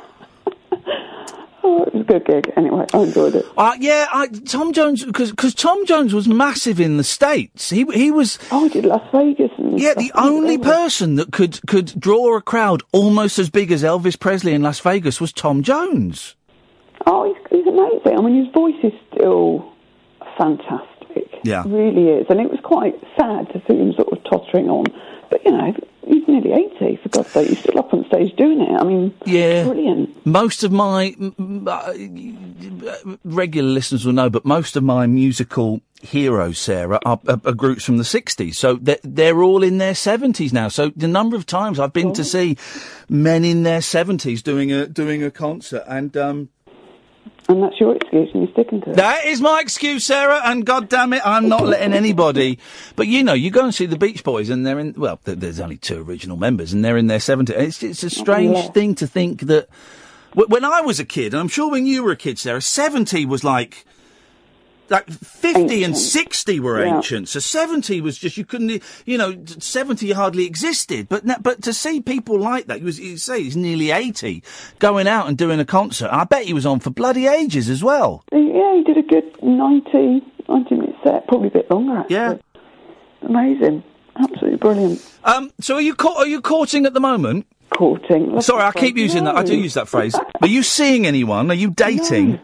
oh, 1.63 1.83
it 1.83 1.93
was 1.93 2.01
a 2.01 2.03
good 2.03 2.25
gig. 2.25 2.51
Anyway, 2.55 2.85
I 2.93 2.99
enjoyed 2.99 3.35
it. 3.35 3.45
Uh, 3.57 3.73
yeah, 3.79 4.07
I, 4.11 4.27
Tom 4.27 4.73
Jones, 4.73 5.05
because 5.05 5.53
Tom 5.53 5.85
Jones 5.85 6.13
was 6.13 6.27
massive 6.27 6.79
in 6.79 6.97
the 6.97 7.03
States. 7.03 7.69
He 7.69 7.85
he 7.93 8.11
was. 8.11 8.39
Oh, 8.51 8.63
he 8.63 8.69
did 8.69 8.85
Las 8.85 9.07
Vegas. 9.11 9.51
And 9.57 9.79
Yeah, 9.79 9.93
the 9.93 10.11
only 10.15 10.57
person 10.57 11.15
that 11.15 11.31
could 11.31 11.65
could 11.67 11.99
draw 11.99 12.35
a 12.35 12.41
crowd 12.41 12.83
almost 12.91 13.39
as 13.39 13.49
big 13.49 13.71
as 13.71 13.83
Elvis 13.83 14.19
Presley 14.19 14.53
in 14.53 14.61
Las 14.61 14.79
Vegas 14.79 15.21
was 15.21 15.31
Tom 15.31 15.63
Jones. 15.63 16.35
Oh, 17.05 17.25
he's, 17.25 17.37
he's 17.49 17.67
amazing. 17.67 18.17
I 18.17 18.21
mean, 18.21 18.45
his 18.45 18.53
voice 18.53 18.75
is 18.83 18.93
still 19.13 19.73
fantastic. 20.37 20.87
Yeah. 21.43 21.63
It 21.63 21.69
really 21.69 22.09
is. 22.09 22.27
And 22.29 22.39
it 22.39 22.49
was 22.49 22.59
quite 22.63 22.95
sad 23.17 23.47
to 23.53 23.61
see 23.67 23.77
him 23.77 23.93
sort 23.93 24.11
of 24.11 24.23
tottering 24.23 24.69
on. 24.69 24.85
But, 25.31 25.43
you 25.45 25.51
know, 25.51 25.73
he's 26.05 26.27
nearly 26.27 26.51
80, 26.79 26.97
for 27.01 27.09
God's 27.09 27.29
sake. 27.31 27.47
He's 27.49 27.59
still 27.59 27.79
up 27.79 27.91
on 27.93 28.05
stage 28.05 28.35
doing 28.35 28.61
it. 28.61 28.79
I 28.79 28.83
mean, 28.83 29.13
Yeah. 29.25 29.63
brilliant. 29.63 30.25
Most 30.25 30.63
of 30.63 30.71
my 30.71 31.15
uh, 31.67 31.93
regular 33.23 33.69
listeners 33.69 34.05
will 34.05 34.13
know, 34.13 34.29
but 34.29 34.45
most 34.45 34.75
of 34.75 34.83
my 34.83 35.07
musical 35.07 35.81
heroes, 36.01 36.59
Sarah, 36.59 36.99
are, 37.05 37.19
are, 37.27 37.41
are 37.45 37.53
groups 37.53 37.83
from 37.85 37.97
the 37.97 38.03
60s. 38.03 38.55
So 38.55 38.75
they're, 38.75 38.99
they're 39.03 39.41
all 39.41 39.63
in 39.63 39.77
their 39.77 39.93
70s 39.93 40.51
now. 40.51 40.67
So 40.67 40.91
the 40.95 41.07
number 41.07 41.35
of 41.35 41.45
times 41.45 41.79
I've 41.79 41.93
been 41.93 42.13
to 42.13 42.23
see 42.23 42.57
men 43.09 43.45
in 43.45 43.63
their 43.63 43.79
70s 43.79 44.41
doing 44.43 44.71
a 44.71 44.87
doing 44.87 45.23
a 45.23 45.31
concert, 45.31 45.83
and 45.87 46.15
um, 46.17 46.49
And 47.51 47.61
that's 47.63 47.79
your 47.81 47.95
excuse, 47.95 48.29
and 48.33 48.43
you're 48.43 48.51
sticking 48.53 48.79
to 48.81 48.91
it. 48.91 48.95
That 48.95 49.25
is 49.25 49.41
my 49.41 49.59
excuse, 49.59 50.05
Sarah, 50.05 50.39
and 50.45 50.65
God 50.65 50.87
damn 50.87 51.11
it, 51.11 51.21
I'm 51.25 51.49
not 51.49 51.65
letting 51.65 51.91
anybody. 51.93 52.59
But 52.95 53.07
you 53.07 53.23
know, 53.23 53.33
you 53.33 53.51
go 53.51 53.63
and 53.65 53.75
see 53.75 53.85
the 53.87 53.97
Beach 53.97 54.23
Boys, 54.23 54.49
and 54.49 54.65
they're 54.65 54.79
in. 54.79 54.93
Well, 54.95 55.17
th- 55.25 55.37
there's 55.39 55.59
only 55.59 55.77
two 55.77 56.01
original 56.01 56.37
members, 56.37 56.71
and 56.71 56.83
they're 56.85 56.95
in 56.97 57.07
their 57.07 57.19
70s. 57.19 57.49
It's, 57.49 57.83
it's 57.83 58.03
a 58.03 58.09
strange 58.09 58.55
Yeah. 58.55 58.71
thing 58.71 58.95
to 58.95 59.07
think 59.07 59.41
that. 59.41 59.67
wh- 60.33 60.49
When 60.49 60.63
I 60.63 60.79
was 60.81 60.99
a 61.01 61.05
kid, 61.05 61.33
and 61.33 61.41
I'm 61.41 61.49
sure 61.49 61.69
when 61.69 61.85
you 61.85 62.03
were 62.03 62.11
a 62.11 62.15
kid, 62.15 62.39
Sarah, 62.39 62.61
70 62.61 63.25
was 63.25 63.43
like. 63.43 63.85
Like 64.91 65.09
50 65.09 65.83
and 65.85 65.97
60 65.97 66.59
were 66.59 66.83
Yeah. 66.85 66.97
ancient. 66.97 67.29
So 67.29 67.39
70 67.39 68.01
was 68.01 68.17
just, 68.17 68.35
you 68.37 68.45
couldn't, 68.45 68.83
you 69.05 69.17
know, 69.17 69.35
70 69.57 70.11
hardly 70.11 70.45
existed. 70.45 71.07
But 71.09 71.23
but 71.41 71.63
to 71.63 71.73
see 71.73 72.01
people 72.01 72.37
like 72.37 72.67
that, 72.67 72.79
you, 72.81 72.85
was, 72.85 72.99
you 72.99 73.17
say 73.17 73.41
he's 73.41 73.55
nearly 73.57 73.89
80, 73.91 74.43
going 74.79 75.07
out 75.07 75.27
and 75.29 75.37
doing 75.37 75.59
a 75.59 75.65
concert. 75.65 76.09
I 76.11 76.25
bet 76.25 76.43
he 76.43 76.53
was 76.53 76.65
on 76.65 76.81
for 76.81 76.89
bloody 76.91 77.25
ages 77.25 77.69
as 77.69 77.81
well. 77.83 78.23
Yeah, 78.33 78.75
he 78.75 78.83
did 78.83 78.97
a 78.97 79.01
good 79.01 79.41
90, 79.41 80.21
90 80.49 80.75
minute 80.75 80.95
set, 81.03 81.25
probably 81.27 81.47
a 81.47 81.51
bit 81.51 81.71
longer, 81.71 81.97
actually. 81.99 82.15
Yeah. 82.15 82.33
Amazing. 83.23 83.83
Absolutely 84.17 84.57
brilliant. 84.57 85.17
Um, 85.23 85.51
so 85.61 85.75
are 85.75 85.81
you 85.81 85.95
ca- 85.95 86.15
are 86.17 86.27
you 86.27 86.41
courting 86.41 86.85
at 86.85 86.93
the 86.93 86.99
moment? 86.99 87.47
Courting. 87.77 88.41
Sorry, 88.41 88.63
I 88.63 88.71
keep 88.73 88.97
using 88.97 89.23
that. 89.23 89.35
I 89.37 89.43
do 89.43 89.55
use 89.55 89.75
that 89.75 89.87
phrase. 89.87 90.19
Are 90.41 90.47
you 90.47 90.63
seeing 90.63 91.07
anyone? 91.07 91.49
Are 91.49 91.53
you 91.55 91.71
dating 91.71 92.31
No, 92.31 92.39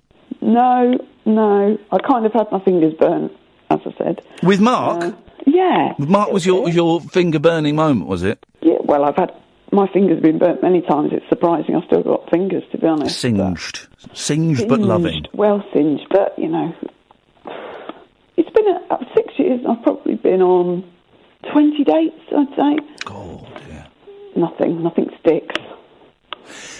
no. 0.47 0.97
No. 1.25 1.77
I 1.91 1.97
kind 1.99 2.25
of 2.25 2.33
had 2.33 2.47
my 2.51 2.59
fingers 2.63 2.93
burnt, 2.99 3.31
as 3.69 3.79
I 3.85 3.93
said. 3.97 4.21
with 4.41 4.59
Mark? 4.61 5.03
Uh, 5.03 5.11
yeah. 5.45 5.93
Mark 5.99 6.31
was 6.31 6.45
your 6.45 6.69
your 6.69 7.01
finger 7.01 7.39
burning 7.39 7.75
moment, 7.75 8.07
was 8.07 8.23
it? 8.23 8.43
Yeah, 8.61 8.77
well, 8.83 9.03
I've 9.03 9.15
had 9.17 9.31
my 9.71 9.87
fingers 9.91 10.21
been 10.21 10.39
burnt 10.39 10.61
many 10.63 10.81
times. 10.81 11.09
It's 11.11 11.27
surprising 11.29 11.75
I've 11.75 11.83
still 11.85 12.03
got 12.03 12.29
fingers, 12.29 12.63
to 12.71 12.77
be 12.77 12.87
honest. 12.87 13.19
Singed, 13.19 13.87
singed 14.13 14.67
but 14.67 14.75
Singed, 14.77 14.87
loving. 14.87 15.25
Well 15.33 15.63
singed, 15.73 16.05
but, 16.09 16.37
you 16.37 16.47
know, 16.47 16.73
it's 18.37 18.49
been 18.49 18.67
a, 18.67 18.93
uh, 18.93 19.03
six 19.15 19.33
years. 19.37 19.61
I've 19.67 19.83
probably 19.83 20.15
been 20.15 20.41
on 20.41 20.89
20 21.51 21.83
dates, 21.83 22.21
I'd 22.35 22.55
say. 22.55 22.77
Oh 23.07 23.45
dear. 23.65 23.85
Nothing, 24.35 24.83
nothing 24.83 25.09
sticks. 25.19 25.55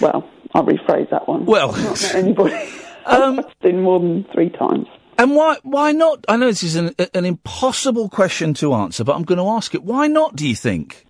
Well, 0.00 0.28
I'll 0.54 0.64
rephrase 0.64 1.10
that 1.10 1.28
one. 1.28 1.44
Well, 1.44 1.72
not 1.72 2.14
anybody. 2.14 2.54
Um, 3.08 3.38
I've 3.40 3.60
been 3.60 3.82
more 3.82 3.98
than 4.00 4.24
three 4.34 4.50
times. 4.50 4.86
and 5.18 5.34
why 5.34 5.56
why 5.62 5.92
not? 5.92 6.24
I 6.28 6.36
know 6.36 6.46
this 6.46 6.62
is 6.62 6.76
an 6.76 6.94
an 7.14 7.24
impossible 7.24 8.08
question 8.08 8.54
to 8.54 8.74
answer, 8.74 9.04
but 9.04 9.14
I'm 9.16 9.24
going 9.24 9.38
to 9.38 9.48
ask 9.48 9.74
it. 9.74 9.82
Why 9.82 10.06
not? 10.08 10.36
Do 10.36 10.46
you 10.48 10.54
think? 10.54 11.04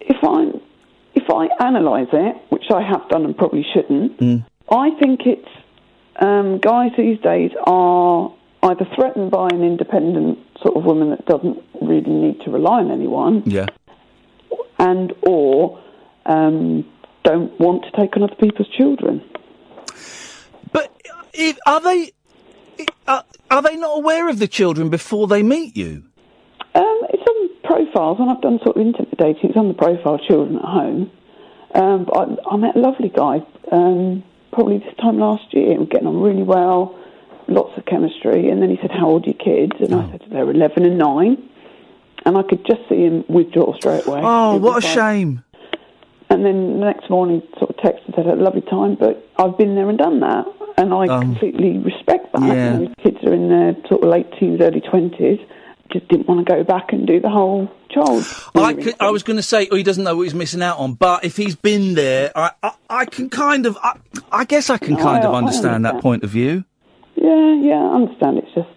if 0.00 0.16
I 0.22 0.50
if 1.14 1.24
I 1.30 1.48
analyse 1.68 2.08
it, 2.12 2.36
which 2.50 2.64
I 2.70 2.82
have 2.82 3.08
done 3.08 3.24
and 3.24 3.36
probably 3.36 3.64
shouldn't, 3.74 4.18
Mm. 4.18 4.44
I 4.70 4.90
think 5.00 5.20
it's 5.26 5.48
um, 6.20 6.58
guys 6.58 6.92
these 6.96 7.18
days 7.20 7.50
are 7.66 8.32
either 8.62 8.86
threatened 8.94 9.30
by 9.30 9.48
an 9.52 9.62
independent 9.62 10.38
sort 10.62 10.76
of 10.76 10.84
woman 10.84 11.10
that 11.10 11.24
doesn't 11.26 11.58
really 11.80 12.10
need 12.10 12.40
to 12.44 12.50
rely 12.50 12.78
on 12.80 12.90
anyone, 12.90 13.42
Yeah. 13.46 13.66
and 14.78 15.12
or 15.22 15.78
um, 16.26 16.84
don't 17.24 17.58
want 17.58 17.84
to 17.84 17.90
take 18.00 18.16
on 18.16 18.22
other 18.22 18.34
people's 18.36 18.68
children. 18.76 19.22
If, 21.32 21.58
are 21.66 21.80
they 21.80 22.12
are, 23.06 23.24
are 23.50 23.62
they 23.62 23.76
not 23.76 23.98
aware 23.98 24.28
of 24.28 24.38
the 24.38 24.48
children 24.48 24.88
before 24.88 25.26
they 25.26 25.42
meet 25.42 25.76
you? 25.76 26.04
Um, 26.74 27.00
it's 27.10 27.22
on 27.28 27.48
profiles, 27.64 28.18
and 28.20 28.30
I've 28.30 28.40
done 28.40 28.58
sort 28.62 28.76
of 28.76 28.82
internet 28.82 29.16
dating. 29.16 29.50
It's 29.50 29.56
on 29.56 29.68
the 29.68 29.74
profile 29.74 30.18
children 30.18 30.56
at 30.56 30.64
home. 30.64 31.10
Um, 31.74 32.04
but 32.04 32.16
I, 32.16 32.54
I 32.54 32.56
met 32.56 32.76
a 32.76 32.80
lovely 32.80 33.08
guy 33.08 33.40
um, 33.70 34.24
probably 34.52 34.78
this 34.78 34.94
time 35.00 35.18
last 35.18 35.52
year. 35.52 35.78
We're 35.78 35.86
getting 35.86 36.08
on 36.08 36.20
really 36.20 36.42
well, 36.42 36.98
lots 37.48 37.76
of 37.76 37.84
chemistry. 37.86 38.50
And 38.50 38.60
then 38.62 38.70
he 38.70 38.78
said, 38.80 38.90
"How 38.90 39.08
old 39.08 39.24
are 39.24 39.30
your 39.30 39.34
kids?" 39.34 39.76
And 39.80 39.94
I 39.94 40.10
said, 40.10 40.24
"They're 40.30 40.50
11 40.50 40.84
and 40.84 40.98
9. 40.98 41.48
And 42.26 42.36
I 42.36 42.42
could 42.42 42.66
just 42.66 42.86
see 42.88 43.02
him 43.06 43.24
withdraw 43.28 43.74
straight 43.76 44.06
away. 44.06 44.20
Oh, 44.22 44.56
what 44.56 44.82
a 44.82 44.86
like- 44.86 44.94
shame. 44.94 45.42
And 46.30 46.44
then 46.46 46.78
the 46.78 46.86
next 46.86 47.10
morning, 47.10 47.42
sort 47.58 47.70
of 47.70 47.76
texted 47.76 48.06
and 48.06 48.14
said, 48.14 48.26
"Had 48.26 48.38
a 48.38 48.42
lovely 48.42 48.62
time, 48.62 48.94
but 48.94 49.28
I've 49.36 49.58
been 49.58 49.74
there 49.74 49.88
and 49.88 49.98
done 49.98 50.20
that." 50.20 50.46
And 50.78 50.94
I 50.94 51.06
Um, 51.08 51.20
completely 51.22 51.76
respect 51.78 52.32
that. 52.32 52.42
yeah. 52.42 52.78
You 52.78 52.86
know, 52.88 52.94
kids 53.02 53.18
are 53.24 53.34
in 53.34 53.48
their 53.48 53.74
sort 53.88 54.02
of 54.04 54.08
late 54.08 54.26
teens, 54.38 54.60
early 54.60 54.80
twenties. 54.80 55.40
Just 55.92 56.06
didn't 56.06 56.28
want 56.28 56.46
to 56.46 56.54
go 56.54 56.62
back 56.62 56.92
and 56.92 57.04
do 57.04 57.18
the 57.18 57.28
whole 57.28 57.68
child. 57.90 58.24
I, 58.54 58.74
could, 58.74 58.94
I 59.00 59.10
was 59.10 59.24
going 59.24 59.38
to 59.38 59.42
say, 59.42 59.66
oh, 59.72 59.76
he 59.76 59.82
doesn't 59.82 60.04
know 60.04 60.14
what 60.14 60.22
he's 60.22 60.34
missing 60.36 60.62
out 60.62 60.78
on. 60.78 60.94
But 60.94 61.24
if 61.24 61.36
he's 61.36 61.56
been 61.56 61.94
there, 61.94 62.30
I, 62.36 62.52
I, 62.62 62.72
I 62.88 63.04
can 63.06 63.28
kind 63.28 63.66
of, 63.66 63.76
I, 63.82 63.98
I 64.30 64.44
guess 64.44 64.70
I 64.70 64.78
can 64.78 64.96
kind 64.96 65.24
of 65.24 65.34
I 65.34 65.38
understand 65.38 65.84
that 65.86 66.00
point 66.00 66.22
of 66.22 66.30
view. 66.30 66.62
Yeah, 67.16 67.54
yeah, 67.60 67.74
I 67.82 67.94
understand. 67.96 68.38
It's 68.38 68.54
just 68.54 68.68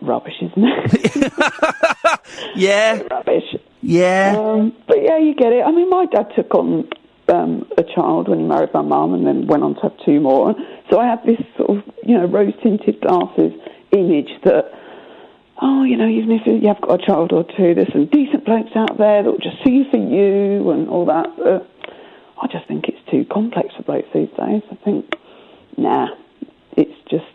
rubbish, 0.00 0.34
isn't 0.40 0.64
it? 0.64 1.32
Yeah, 2.54 3.02
rubbish. 3.10 3.56
Yeah. 3.90 4.34
Um, 4.36 4.72
but 4.86 5.02
yeah, 5.02 5.18
you 5.18 5.34
get 5.34 5.52
it. 5.52 5.62
I 5.64 5.70
mean, 5.70 5.90
my 5.90 6.06
dad 6.06 6.32
took 6.36 6.54
on 6.54 6.88
um, 7.28 7.68
a 7.76 7.82
child 7.82 8.28
when 8.28 8.38
he 8.40 8.44
married 8.44 8.72
my 8.72 8.82
mum, 8.82 9.14
and 9.14 9.26
then 9.26 9.46
went 9.46 9.62
on 9.62 9.74
to 9.76 9.80
have 9.82 9.96
two 10.04 10.20
more. 10.20 10.54
So 10.90 10.98
I 10.98 11.06
have 11.06 11.24
this 11.26 11.40
sort 11.56 11.70
of, 11.70 11.94
you 12.04 12.16
know, 12.16 12.26
rose 12.26 12.54
tinted 12.62 13.00
glasses 13.00 13.52
image 13.92 14.30
that. 14.44 14.72
Oh, 15.62 15.84
you 15.84 15.98
know, 15.98 16.08
even 16.08 16.30
if 16.30 16.46
you 16.46 16.66
have 16.68 16.80
got 16.80 17.02
a 17.02 17.06
child 17.06 17.32
or 17.34 17.44
two, 17.44 17.74
there's 17.74 17.92
some 17.92 18.06
decent 18.06 18.46
blokes 18.46 18.70
out 18.74 18.96
there 18.96 19.22
that 19.22 19.30
will 19.30 19.36
just 19.38 19.62
see 19.62 19.84
for 19.90 19.98
you 19.98 20.70
and 20.70 20.88
all 20.88 21.04
that. 21.04 21.36
But 21.36 21.68
I 22.40 22.46
just 22.46 22.66
think 22.66 22.88
it's 22.88 23.10
too 23.10 23.26
complex 23.30 23.74
for 23.76 23.82
blokes 23.82 24.08
these 24.14 24.30
days. 24.38 24.62
I 24.70 24.74
think, 24.82 25.12
nah, 25.76 26.08
it's 26.78 26.96
just 27.10 27.26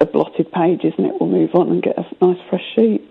a 0.00 0.06
blotted 0.06 0.50
page, 0.50 0.80
isn't 0.84 1.04
it? 1.04 1.20
We'll 1.20 1.28
move 1.28 1.54
on 1.54 1.68
and 1.68 1.82
get 1.82 1.98
a 1.98 2.06
nice 2.24 2.40
fresh 2.48 2.64
sheet. 2.74 3.02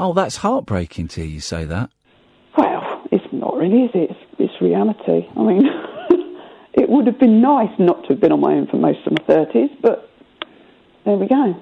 Oh, 0.00 0.12
that's 0.12 0.36
heartbreaking 0.36 1.08
to 1.08 1.20
hear 1.22 1.28
you 1.30 1.40
say 1.40 1.64
that. 1.64 1.90
Well, 2.56 3.02
it's 3.10 3.24
not 3.32 3.56
really, 3.56 3.82
is 3.84 3.90
it? 3.94 4.10
It's, 4.10 4.20
it's 4.38 4.60
reality. 4.62 5.26
I 5.36 5.42
mean, 5.42 5.66
it 6.74 6.88
would 6.88 7.06
have 7.08 7.18
been 7.18 7.40
nice 7.40 7.70
not 7.80 8.02
to 8.04 8.08
have 8.10 8.20
been 8.20 8.30
on 8.32 8.40
my 8.40 8.52
own 8.54 8.68
for 8.68 8.76
most 8.76 9.00
of 9.06 9.12
my 9.12 9.34
30s, 9.34 9.70
but 9.82 10.08
there 11.04 11.16
we 11.16 11.26
go. 11.26 11.60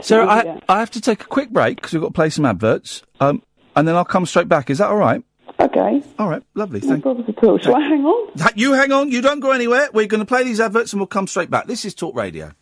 Sarah, 0.00 0.26
I, 0.26 0.42
yeah. 0.44 0.60
I 0.68 0.80
have 0.80 0.90
to 0.92 1.00
take 1.00 1.22
a 1.22 1.26
quick 1.26 1.50
break 1.50 1.76
because 1.76 1.92
we've 1.92 2.02
got 2.02 2.08
to 2.08 2.12
play 2.14 2.30
some 2.30 2.44
adverts, 2.44 3.02
um, 3.20 3.42
and 3.76 3.86
then 3.86 3.94
I'll 3.94 4.04
come 4.04 4.26
straight 4.26 4.48
back. 4.48 4.68
Is 4.70 4.78
that 4.78 4.88
all 4.88 4.96
right? 4.96 5.22
Okay, 5.60 6.02
All 6.20 6.28
right, 6.28 6.42
lovely. 6.54 6.78
no 6.80 6.88
Thank 6.88 7.02
problems 7.02 7.28
at 7.28 7.42
all. 7.44 7.58
Shall 7.58 7.74
I 7.74 7.80
hang 7.80 8.04
on? 8.04 8.38
Ha- 8.38 8.52
You 8.54 8.74
hang 8.74 8.92
on. 8.92 9.10
You 9.10 9.20
don't 9.20 9.40
go 9.40 9.50
anywhere. 9.50 9.88
We're 9.92 10.06
going 10.06 10.20
to 10.20 10.26
play 10.26 10.44
these 10.44 10.60
adverts, 10.60 10.92
and 10.92 11.00
we'll 11.00 11.08
come 11.08 11.26
straight 11.26 11.50
back. 11.50 11.66
This 11.66 11.84
is 11.84 11.94
Talk 11.94 12.14
Radio. 12.14 12.52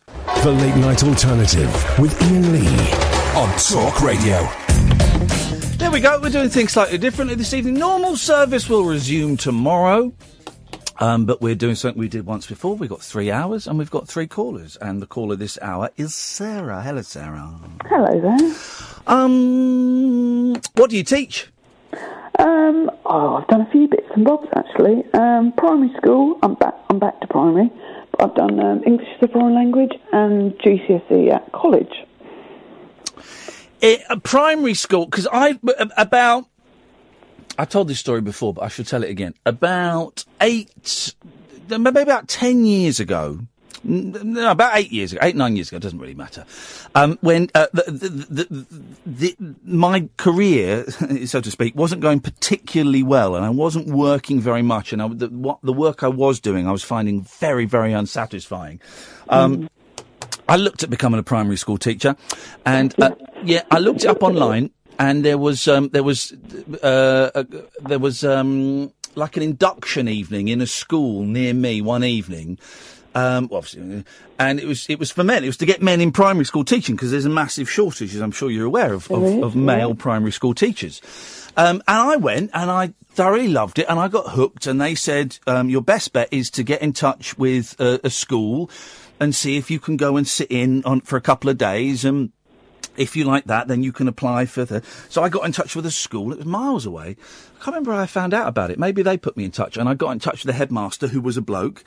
The 0.43 0.51
Late 0.51 0.75
Night 0.77 1.03
Alternative 1.03 1.99
with 1.99 2.19
Iain 2.23 2.51
Lee. 2.53 3.16
On 3.37 3.47
Talk 3.59 4.01
Radio. 4.01 4.49
there 5.77 5.91
we 5.91 5.99
go. 5.99 6.19
We're 6.19 6.31
doing 6.31 6.49
things 6.49 6.71
slightly 6.71 6.97
differently 6.97 7.35
this 7.35 7.53
evening. 7.53 7.75
Normal 7.75 8.17
service 8.17 8.67
will 8.67 8.83
resume 8.83 9.37
tomorrow. 9.37 10.11
Um, 10.99 11.27
but 11.27 11.39
we're 11.39 11.53
doing 11.53 11.75
something 11.75 11.99
we 11.99 12.07
did 12.07 12.25
once 12.25 12.47
before. 12.47 12.75
We've 12.75 12.89
got 12.89 13.03
three 13.03 13.29
hours 13.29 13.67
and 13.67 13.77
we've 13.77 13.91
got 13.91 14.07
three 14.07 14.25
callers. 14.25 14.75
And 14.77 15.03
the 15.03 15.05
caller 15.05 15.35
this 15.35 15.59
hour 15.61 15.91
is 15.97 16.15
Sarah. 16.15 16.81
Hello, 16.81 17.03
Sarah. 17.03 17.59
Hello 17.85 18.19
there. 18.19 18.55
Um, 19.05 20.53
what 20.73 20.89
do 20.89 20.97
you 20.97 21.03
teach? 21.03 21.49
Um, 22.39 22.89
oh, 23.05 23.35
I've 23.35 23.47
done 23.49 23.61
a 23.61 23.69
few 23.69 23.87
bits 23.87 24.07
and 24.15 24.25
bobs 24.25 24.47
actually. 24.55 25.03
Um, 25.13 25.53
primary 25.55 25.93
school, 25.97 26.39
I'm 26.41 26.55
back. 26.55 26.73
I'm 26.89 26.97
back 26.97 27.21
to 27.21 27.27
primary. 27.27 27.69
But 28.13 28.31
I've 28.31 28.35
done 28.35 28.59
um, 28.59 28.83
English 28.83 29.09
as 29.21 29.29
a 29.29 29.31
foreign 29.31 29.53
language 29.53 29.93
and 30.11 30.53
GCSE 30.53 31.31
at 31.31 31.51
college. 31.51 32.06
It, 33.81 34.01
a 34.09 34.19
primary 34.19 34.73
school, 34.73 35.05
because 35.05 35.27
I, 35.31 35.59
about, 35.97 36.47
I 37.57 37.65
told 37.65 37.87
this 37.87 37.99
story 37.99 38.21
before, 38.21 38.53
but 38.53 38.63
I 38.63 38.67
should 38.69 38.87
tell 38.87 39.03
it 39.03 39.09
again. 39.09 39.33
About 39.45 40.25
eight, 40.41 41.13
maybe 41.69 42.01
about 42.01 42.27
ten 42.27 42.65
years 42.65 42.99
ago, 42.99 43.39
no, 43.83 44.51
about 44.51 44.75
eight 44.75 44.91
years 44.91 45.13
ago, 45.13 45.19
eight, 45.23 45.35
nine 45.35 45.55
years 45.55 45.69
ago, 45.69 45.79
doesn't 45.79 45.99
really 45.99 46.15
matter. 46.15 46.45
Um, 46.95 47.17
when 47.21 47.49
uh, 47.55 47.67
the, 47.73 47.83
the, 48.29 48.65
the, 49.05 49.35
my 49.63 50.09
career, 50.17 50.85
so 51.25 51.41
to 51.41 51.51
speak, 51.51 51.75
wasn't 51.75 52.01
going 52.01 52.19
particularly 52.19 53.03
well, 53.03 53.35
and 53.35 53.45
I 53.45 53.49
wasn't 53.49 53.87
working 53.87 54.41
very 54.41 54.61
much, 54.61 54.91
and 54.91 55.01
I, 55.01 55.05
what, 55.05 55.59
the 55.61 55.73
work 55.73 56.03
I 56.03 56.07
was 56.07 56.39
doing, 56.39 56.67
I 56.67 56.71
was 56.71 56.83
finding 56.83 57.21
very, 57.21 57.65
very 57.65 57.93
unsatisfying. 57.93 58.81
Um, 59.29 59.69
I 60.47 60.55
looked 60.55 60.83
at 60.83 60.89
becoming 60.89 61.19
a 61.19 61.23
primary 61.23 61.57
school 61.57 61.77
teacher, 61.77 62.15
and 62.65 62.93
uh, 63.01 63.11
yeah, 63.43 63.63
I 63.69 63.79
looked 63.79 64.03
it 64.03 64.07
up 64.07 64.23
online, 64.23 64.71
and 64.99 65.23
there 65.23 65.37
was 65.37 65.67
um, 65.67 65.89
there 65.89 66.03
was 66.03 66.33
uh, 66.81 67.31
uh, 67.35 67.43
there 67.81 67.99
was 67.99 68.23
um, 68.23 68.93
like 69.15 69.37
an 69.37 69.43
induction 69.43 70.07
evening 70.07 70.47
in 70.47 70.61
a 70.61 70.67
school 70.67 71.23
near 71.23 71.53
me 71.53 71.81
one 71.81 72.03
evening. 72.03 72.59
Um, 73.15 73.47
well, 73.47 73.59
obviously, 73.59 74.03
and 74.39 74.59
it 74.59 74.65
was 74.65 74.85
it 74.89 74.99
was 74.99 75.11
for 75.11 75.23
men. 75.23 75.43
It 75.43 75.47
was 75.47 75.57
to 75.57 75.65
get 75.65 75.81
men 75.81 76.01
in 76.01 76.11
primary 76.11 76.45
school 76.45 76.63
teaching 76.63 76.95
because 76.95 77.11
there's 77.11 77.25
a 77.25 77.29
massive 77.29 77.69
shortage, 77.69 78.13
as 78.15 78.21
I'm 78.21 78.31
sure 78.31 78.49
you're 78.51 78.65
aware 78.65 78.93
of, 78.93 79.09
of, 79.11 79.43
of 79.43 79.55
male 79.55 79.95
primary 79.95 80.31
school 80.31 80.53
teachers. 80.53 81.01
Um, 81.57 81.81
and 81.87 81.97
I 81.97 82.17
went 82.17 82.51
and 82.53 82.69
I 82.69 82.93
thoroughly 83.09 83.47
loved 83.47 83.79
it 83.79 83.87
and 83.89 83.99
I 83.99 84.07
got 84.09 84.29
hooked. 84.29 84.67
And 84.67 84.79
they 84.79 84.93
said 84.93 85.39
um, 85.47 85.69
your 85.69 85.81
best 85.81 86.13
bet 86.13 86.29
is 86.31 86.51
to 86.51 86.63
get 86.63 86.83
in 86.83 86.93
touch 86.93 87.35
with 87.35 87.75
a, 87.79 87.99
a 88.03 88.11
school 88.11 88.69
and 89.19 89.35
see 89.35 89.57
if 89.57 89.71
you 89.71 89.79
can 89.79 89.97
go 89.97 90.17
and 90.17 90.27
sit 90.27 90.51
in 90.51 90.83
on 90.83 91.01
for 91.01 91.17
a 91.17 91.21
couple 91.21 91.49
of 91.49 91.57
days 91.57 92.05
and 92.05 92.31
if 92.97 93.15
you 93.15 93.23
like 93.25 93.45
that, 93.45 93.67
then 93.67 93.83
you 93.83 93.91
can 93.91 94.07
apply 94.07 94.45
for 94.45 94.65
the. 94.65 94.83
So 95.09 95.23
I 95.23 95.29
got 95.29 95.45
in 95.45 95.51
touch 95.51 95.75
with 95.75 95.85
a 95.85 95.91
school. 95.91 96.31
It 96.31 96.39
was 96.39 96.45
miles 96.45 96.85
away. 96.85 97.15
I 97.59 97.63
can't 97.63 97.67
remember 97.67 97.93
how 97.93 97.99
I 97.99 98.05
found 98.07 98.33
out 98.33 98.47
about 98.47 98.71
it. 98.71 98.79
Maybe 98.79 99.01
they 99.01 99.17
put 99.17 99.37
me 99.37 99.45
in 99.45 99.51
touch, 99.51 99.77
and 99.77 99.87
I 99.87 99.93
got 99.93 100.11
in 100.11 100.19
touch 100.19 100.43
with 100.43 100.47
the 100.47 100.57
headmaster, 100.57 101.07
who 101.07 101.21
was 101.21 101.37
a 101.37 101.41
bloke, 101.41 101.83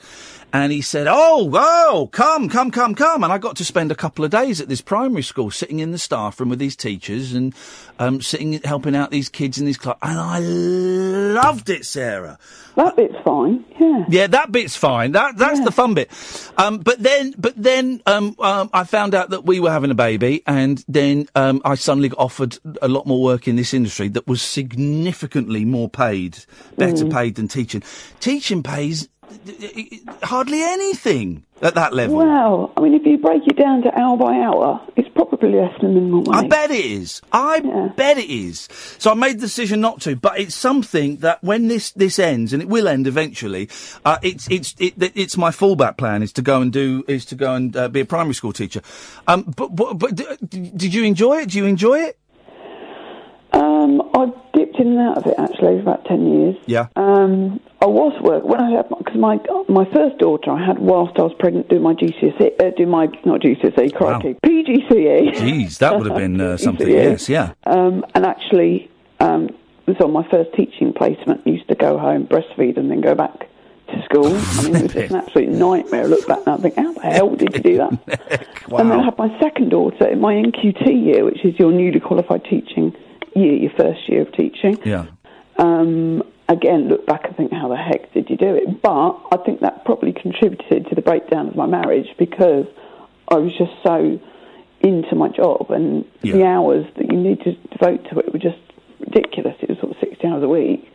and 0.51 0.71
he 0.71 0.81
said, 0.81 1.07
"Oh, 1.09 1.51
oh, 1.53 2.09
come, 2.11 2.49
come, 2.49 2.71
come, 2.71 2.95
come!" 2.95 3.23
And 3.23 3.31
I 3.31 3.37
got 3.37 3.55
to 3.57 3.65
spend 3.65 3.91
a 3.91 3.95
couple 3.95 4.25
of 4.25 4.31
days 4.31 4.59
at 4.61 4.69
this 4.69 4.81
primary 4.81 5.23
school, 5.23 5.51
sitting 5.51 5.79
in 5.79 5.91
the 5.91 5.97
staff 5.97 6.39
room 6.39 6.49
with 6.49 6.59
these 6.59 6.75
teachers 6.75 7.33
and 7.33 7.53
um, 8.01 8.19
sitting, 8.19 8.53
helping 8.63 8.95
out 8.95 9.11
these 9.11 9.29
kids 9.29 9.59
in 9.59 9.65
these 9.65 9.77
class, 9.77 9.97
and 10.01 10.19
I 10.19 10.39
loved 10.39 11.69
it, 11.69 11.85
Sarah. 11.85 12.39
That 12.75 12.95
bit's 12.95 13.15
fine. 13.23 13.63
Yeah. 13.79 14.05
Yeah, 14.09 14.27
that 14.27 14.51
bit's 14.51 14.75
fine. 14.75 15.11
That 15.11 15.37
that's 15.37 15.59
the 15.63 15.71
fun 15.71 15.93
bit. 15.93 16.09
Um, 16.57 16.79
but 16.79 17.01
then, 17.03 17.35
but 17.37 17.53
then, 17.55 18.01
um, 18.07 18.35
um, 18.39 18.69
I 18.73 18.85
found 18.85 19.13
out 19.13 19.29
that 19.29 19.45
we 19.45 19.59
were 19.59 19.71
having 19.71 19.91
a 19.91 19.95
baby, 19.95 20.41
and 20.47 20.83
then 20.87 21.27
um, 21.35 21.61
I 21.63 21.75
suddenly 21.75 22.09
got 22.09 22.19
offered 22.19 22.57
a 22.81 22.87
lot 22.87 23.05
more 23.05 23.21
work 23.21 23.47
in 23.47 23.55
this 23.55 23.73
industry 23.73 24.07
that 24.09 24.25
was 24.27 24.41
significantly 24.41 25.63
more 25.65 25.89
paid, 25.89 26.39
better 26.77 27.05
Mm. 27.05 27.11
paid 27.13 27.35
than 27.35 27.47
teaching. 27.47 27.83
Teaching 28.19 28.63
pays 28.63 29.07
hardly 30.23 30.61
anything 30.61 31.43
at 31.61 31.75
that 31.75 31.93
level. 31.93 32.17
Well, 32.17 32.73
I 32.75 32.81
mean, 32.81 32.93
if 32.93 33.05
you 33.05 33.17
break 33.17 33.47
it 33.47 33.57
down 33.57 33.83
to 33.83 33.99
hour 33.99 34.17
by 34.17 34.37
hour, 34.39 34.81
it's 34.95 35.09
probably 35.09 35.51
less 35.51 35.73
than 35.81 35.93
minimum 35.93 36.23
wage. 36.23 36.35
I 36.35 36.47
bet 36.47 36.71
it 36.71 36.85
is. 36.85 37.21
I 37.31 37.59
bet 37.95 38.17
it 38.17 38.29
is. 38.29 38.67
So 38.97 39.11
I 39.11 39.13
made 39.13 39.37
the 39.37 39.41
decision 39.41 39.81
not 39.81 40.01
to, 40.01 40.15
but 40.15 40.39
it's 40.39 40.55
something 40.55 41.17
that 41.17 41.43
when 41.43 41.67
this, 41.67 41.91
this 41.91 42.19
ends, 42.19 42.53
and 42.53 42.61
it 42.61 42.69
will 42.69 42.87
end 42.87 43.07
eventually, 43.07 43.69
uh, 44.05 44.17
it's 44.21 44.49
it's 44.49 44.75
it, 44.79 44.93
it's 44.97 45.37
my 45.37 45.51
fallback 45.51 45.97
plan 45.97 46.23
is 46.23 46.33
to 46.33 46.41
go 46.41 46.61
and 46.61 46.71
do 46.71 47.03
is 47.07 47.25
to 47.25 47.35
go 47.35 47.53
and 47.53 47.75
uh, 47.75 47.87
be 47.87 48.01
a 48.01 48.05
primary 48.05 48.33
school 48.33 48.53
teacher. 48.53 48.81
Um, 49.27 49.43
but 49.55 49.75
but, 49.75 49.93
but 49.95 50.15
d- 50.15 50.71
did 50.75 50.93
you 50.93 51.03
enjoy 51.03 51.39
it? 51.41 51.49
Do 51.49 51.57
you 51.57 51.65
enjoy 51.65 51.99
it? 51.99 52.17
Um, 53.53 54.01
I 54.13 54.31
dipped 54.53 54.79
in 54.79 54.87
and 54.87 54.99
out 54.99 55.17
of 55.17 55.25
it 55.25 55.35
actually 55.37 55.75
for 55.77 55.81
about 55.81 56.05
ten 56.05 56.25
years. 56.25 56.55
Yeah. 56.65 56.87
Um, 56.95 57.59
I 57.81 57.87
was 57.87 58.19
work 58.21 58.43
when 58.43 58.61
I 58.61 58.71
had 58.71 58.87
because 58.89 59.15
my 59.15 59.39
my 59.67 59.85
first 59.91 60.17
daughter 60.19 60.51
I 60.51 60.65
had 60.65 60.79
whilst 60.79 61.19
I 61.19 61.23
was 61.23 61.33
pregnant 61.37 61.69
doing 61.69 61.81
my 61.81 61.93
GCSE, 61.93 62.61
uh, 62.61 62.71
do 62.77 62.85
my 62.85 63.07
not 63.25 63.41
GCSE, 63.41 63.93
crikey, 63.93 64.35
PGCE. 64.45 65.35
Jeez, 65.35 65.79
that 65.79 65.97
would 65.97 66.07
have 66.07 66.17
been 66.17 66.39
uh, 66.39 66.57
something. 66.67 66.87
Yes, 66.87 67.27
yeah. 67.27 67.53
Um, 67.65 68.05
and 68.15 68.25
actually, 68.25 68.89
um, 69.19 69.49
was 69.87 69.97
on 69.99 70.11
my 70.11 70.27
first 70.29 70.53
teaching 70.53 70.93
placement. 70.93 71.45
Used 71.45 71.67
to 71.67 71.75
go 71.75 71.97
home, 71.97 72.27
breastfeed, 72.27 72.77
and 72.77 72.89
then 72.89 73.01
go 73.01 73.15
back 73.15 73.47
to 73.87 74.03
school. 74.05 74.27
I 74.37 74.63
mean, 74.63 74.75
it 74.75 74.83
was 74.83 74.93
just 74.93 75.11
an 75.11 75.15
absolute 75.17 75.49
nightmare. 75.49 76.03
I 76.03 76.05
look 76.05 76.27
back 76.27 76.45
now 76.45 76.53
and 76.53 76.63
think, 76.63 76.75
how 76.75 76.93
the 76.93 77.01
hell 77.01 77.35
did 77.35 77.53
you 77.53 77.61
do 77.61 77.77
that? 77.77 78.47
wow. 78.69 78.77
And 78.79 78.91
then 78.91 78.99
I 78.99 79.03
had 79.03 79.17
my 79.17 79.37
second 79.39 79.69
daughter 79.69 80.07
in 80.07 80.21
my 80.21 80.33
NQT 80.33 81.05
year, 81.05 81.25
which 81.25 81.43
is 81.43 81.57
your 81.59 81.71
newly 81.71 81.99
qualified 81.99 82.45
teaching 82.45 82.95
year, 83.35 83.53
your 83.53 83.71
first 83.77 84.07
year 84.07 84.21
of 84.21 84.31
teaching. 84.33 84.77
Yeah. 84.85 85.07
Um, 85.57 86.23
again, 86.49 86.89
look 86.89 87.05
back 87.05 87.25
and 87.25 87.35
think, 87.35 87.51
how 87.51 87.69
the 87.69 87.77
heck 87.77 88.13
did 88.13 88.29
you 88.29 88.37
do 88.37 88.55
it? 88.55 88.81
But 88.81 89.19
I 89.31 89.37
think 89.45 89.61
that 89.61 89.85
probably 89.85 90.13
contributed 90.13 90.87
to 90.89 90.95
the 90.95 91.01
breakdown 91.01 91.47
of 91.47 91.55
my 91.55 91.65
marriage 91.65 92.07
because 92.17 92.65
I 93.27 93.35
was 93.35 93.55
just 93.57 93.71
so 93.83 94.19
into 94.81 95.15
my 95.15 95.29
job 95.29 95.69
and 95.69 96.05
the 96.21 96.43
hours 96.43 96.85
that 96.97 97.11
you 97.11 97.17
need 97.17 97.39
to 97.41 97.53
devote 97.77 98.03
to 98.09 98.19
it 98.19 98.33
were 98.33 98.39
just 98.39 98.57
ridiculous. 98.99 99.55
It 99.61 99.69
was 99.69 99.77
sort 99.79 99.91
of 99.91 99.97
60 99.99 100.27
hours 100.27 100.43
a 100.43 100.47
week. 100.47 100.91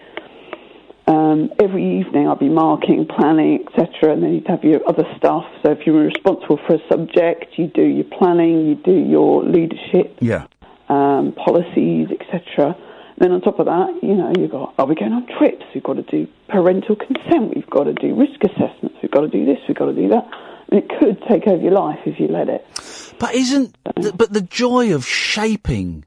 Um, 1.06 1.50
every 1.60 2.00
evening 2.00 2.26
I'd 2.26 2.40
be 2.40 2.48
marking, 2.48 3.06
planning, 3.06 3.64
etc., 3.64 4.12
and 4.12 4.24
then 4.24 4.34
you'd 4.34 4.48
have 4.48 4.64
your 4.64 4.80
other 4.88 5.04
stuff. 5.16 5.44
So 5.62 5.70
if 5.70 5.86
you 5.86 5.92
were 5.92 6.02
responsible 6.02 6.58
for 6.66 6.74
a 6.74 6.88
subject, 6.88 7.56
you 7.56 7.68
do 7.68 7.84
your 7.84 8.06
planning, 8.18 8.66
you 8.66 8.74
do 8.74 8.92
your 8.92 9.44
leadership, 9.44 10.16
Yeah. 10.20 10.46
Um, 10.88 11.32
policies, 11.32 12.08
etc. 12.20 12.76
Then 13.18 13.32
on 13.32 13.40
top 13.40 13.58
of 13.58 13.66
that, 13.66 13.98
you 14.02 14.14
know, 14.14 14.32
you've 14.38 14.50
got, 14.50 14.74
are 14.78 14.86
we 14.86 14.94
going 14.94 15.12
on 15.12 15.26
trips? 15.38 15.64
We've 15.74 15.82
got 15.82 15.94
to 15.94 16.02
do 16.02 16.28
parental 16.48 16.96
consent. 16.96 17.54
We've 17.54 17.68
got 17.70 17.84
to 17.84 17.94
do 17.94 18.14
risk 18.14 18.44
assessments. 18.44 18.96
We've 19.02 19.10
got 19.10 19.22
to 19.22 19.28
do 19.28 19.46
this. 19.46 19.58
We've 19.66 19.76
got 19.76 19.86
to 19.86 19.94
do 19.94 20.08
that. 20.08 20.28
And 20.70 20.82
it 20.82 20.90
could 20.98 21.22
take 21.28 21.46
over 21.46 21.62
your 21.62 21.72
life 21.72 22.00
if 22.04 22.20
you 22.20 22.28
let 22.28 22.48
it. 22.48 22.66
But 23.18 23.34
isn't 23.34 23.74
the, 23.96 24.12
but 24.12 24.32
the 24.32 24.42
joy 24.42 24.94
of 24.94 25.06
shaping 25.06 26.04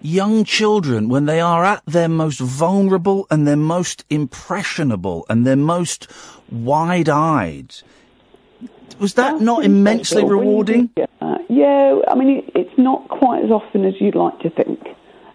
young 0.00 0.44
children 0.44 1.08
when 1.08 1.26
they 1.26 1.40
are 1.40 1.64
at 1.64 1.82
their 1.86 2.08
most 2.08 2.38
vulnerable 2.38 3.26
and 3.30 3.46
their 3.46 3.56
most 3.56 4.04
impressionable 4.08 5.26
and 5.28 5.44
their 5.44 5.56
most 5.56 6.06
wide-eyed 6.50 7.74
was 9.00 9.14
that 9.14 9.40
not 9.40 9.64
immensely 9.64 10.24
rewarding? 10.24 10.86
do 10.86 10.92
get 10.96 11.10
that- 11.20 11.50
yeah, 11.50 11.98
I 12.06 12.14
mean, 12.14 12.38
it, 12.38 12.52
it's 12.54 12.78
not 12.78 13.08
quite 13.08 13.44
as 13.44 13.50
often 13.50 13.84
as 13.84 13.94
you'd 14.00 14.14
like 14.14 14.38
to 14.40 14.50
think. 14.50 14.80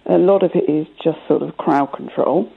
A 0.06 0.18
lot 0.18 0.44
of 0.44 0.52
it 0.54 0.70
is 0.70 0.88
just 1.04 1.18
sort 1.28 1.42
of 1.42 1.58
crowd 1.58 1.88
control. 1.94 2.52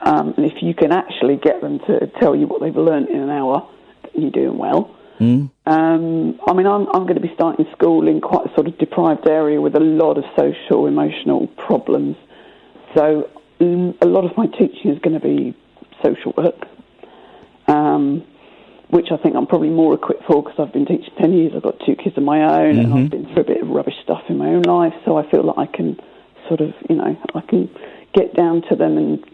Um, 0.00 0.34
and 0.36 0.46
if 0.46 0.62
you 0.62 0.74
can 0.74 0.92
actually 0.92 1.36
get 1.36 1.60
them 1.60 1.78
to 1.80 2.06
tell 2.20 2.36
you 2.36 2.46
what 2.46 2.60
they've 2.60 2.76
learnt 2.76 3.08
in 3.10 3.20
an 3.20 3.30
hour, 3.30 3.68
you're 4.14 4.30
doing 4.30 4.58
well. 4.58 4.94
Mm. 5.18 5.50
Um, 5.64 6.38
I 6.46 6.52
mean, 6.52 6.66
I'm, 6.66 6.86
I'm 6.88 7.04
going 7.04 7.14
to 7.14 7.20
be 7.20 7.32
starting 7.34 7.66
school 7.72 8.06
in 8.06 8.20
quite 8.20 8.46
a 8.46 8.54
sort 8.54 8.66
of 8.66 8.76
deprived 8.78 9.26
area 9.26 9.60
with 9.60 9.74
a 9.74 9.80
lot 9.80 10.18
of 10.18 10.24
social, 10.36 10.86
emotional 10.86 11.46
problems. 11.66 12.16
So 12.94 13.30
mm, 13.58 13.96
a 14.02 14.06
lot 14.06 14.24
of 14.24 14.36
my 14.36 14.46
teaching 14.46 14.90
is 14.90 14.98
going 14.98 15.18
to 15.18 15.26
be 15.26 15.56
social 16.04 16.34
work, 16.36 16.66
um, 17.66 18.24
which 18.88 19.08
I 19.10 19.16
think 19.16 19.34
I'm 19.34 19.46
probably 19.46 19.70
more 19.70 19.94
equipped 19.94 20.24
for 20.26 20.42
because 20.42 20.58
I've 20.58 20.72
been 20.72 20.86
teaching 20.86 21.12
10 21.18 21.32
years. 21.32 21.52
I've 21.56 21.62
got 21.62 21.80
two 21.84 21.96
kids 21.96 22.16
of 22.16 22.22
my 22.22 22.42
own 22.42 22.78
and 22.78 22.94
I've 22.94 23.10
been 23.10 23.26
through 23.32 23.42
a 23.42 23.46
bit 23.46 23.62
of 23.62 23.68
rubbish 23.68 23.94
stuff 24.02 24.22
in 24.28 24.38
my 24.38 24.46
own 24.46 24.62
life. 24.62 24.94
So 25.04 25.18
I 25.18 25.28
feel 25.30 25.42
like 25.42 25.58
I 25.58 25.66
can 25.66 25.98
sort 26.48 26.60
of, 26.60 26.72
you 26.88 26.96
know, 26.96 27.16
I 27.34 27.40
can 27.40 27.68
get 28.14 28.34
down 28.36 28.62
to 28.70 28.76
them 28.76 28.96
and 28.96 29.24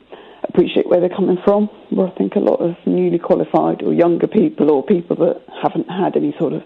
appreciate 0.44 0.88
where 0.88 1.00
they're 1.00 1.14
coming 1.14 1.36
from. 1.44 1.66
Where 1.90 2.08
I 2.08 2.10
think 2.12 2.34
a 2.34 2.40
lot 2.40 2.60
of 2.60 2.76
newly 2.86 3.18
qualified 3.18 3.82
or 3.82 3.92
younger 3.92 4.26
people 4.26 4.70
or 4.70 4.82
people 4.82 5.16
that 5.16 5.42
haven't 5.62 5.88
had 5.88 6.16
any 6.16 6.34
sort 6.38 6.54
of 6.54 6.62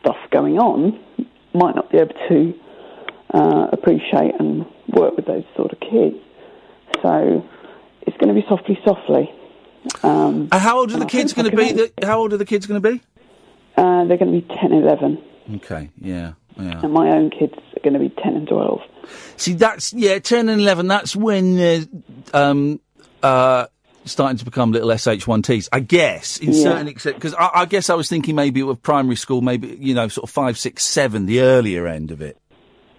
stuff 0.00 0.16
going 0.30 0.58
on 0.58 0.98
might 1.52 1.74
not 1.76 1.90
be 1.90 1.98
able 1.98 2.14
to 2.28 2.54
uh, 3.34 3.66
appreciate 3.72 4.34
and 4.38 4.64
work 4.88 5.16
with 5.16 5.26
those 5.26 5.44
sort 5.54 5.72
of 5.72 5.80
kids. 5.80 6.16
So 7.02 7.44
it's 8.02 8.16
going 8.16 8.34
to 8.34 8.40
be 8.40 8.46
softly, 8.48 8.78
softly. 8.84 9.30
Um, 10.02 10.48
And 10.52 10.60
how 10.60 10.78
old 10.78 10.92
are 10.92 10.98
the 10.98 11.06
kids 11.06 11.32
going 11.32 11.50
to 11.50 11.56
be? 11.56 11.72
The, 11.72 11.92
how 12.06 12.18
old 12.20 12.32
are 12.32 12.36
the 12.36 12.44
kids 12.44 12.66
going 12.66 12.82
to 12.82 12.90
be? 12.92 13.00
uh, 13.76 14.04
they're 14.04 14.18
going 14.18 14.32
to 14.32 14.46
be 14.46 14.54
10, 14.60 14.72
11, 14.72 15.18
Okay, 15.56 15.90
yeah, 16.00 16.32
yeah. 16.58 16.80
and 16.82 16.92
my 16.92 17.08
own 17.10 17.30
kids 17.30 17.54
are 17.54 17.80
going 17.82 17.94
to 17.94 17.98
be 17.98 18.10
10 18.22 18.36
and 18.36 18.48
12. 18.48 18.80
See, 19.36 19.54
that's 19.54 19.92
yeah, 19.94 20.18
ten 20.18 20.48
and 20.50 20.60
eleven. 20.60 20.86
That's 20.86 21.16
when 21.16 21.56
they're 21.56 21.84
um, 22.34 22.78
uh, 23.22 23.66
starting 24.04 24.36
to 24.38 24.44
become 24.44 24.70
little 24.70 24.88
sh1ts. 24.90 25.68
I 25.72 25.80
guess 25.80 26.36
in 26.36 26.52
Yeah. 26.52 26.62
certain 26.62 26.86
extent 26.88 27.16
because 27.16 27.34
I, 27.34 27.50
I 27.54 27.64
guess 27.64 27.88
I 27.90 27.94
was 27.94 28.08
thinking 28.08 28.36
maybe 28.36 28.62
with 28.62 28.82
primary 28.82 29.16
school, 29.16 29.40
maybe 29.40 29.76
you 29.80 29.94
know, 29.94 30.06
sort 30.08 30.24
of 30.24 30.30
five, 30.30 30.58
six, 30.58 30.84
seven, 30.84 31.26
the 31.26 31.40
earlier 31.40 31.86
end 31.88 32.10
of 32.10 32.20
it. 32.20 32.36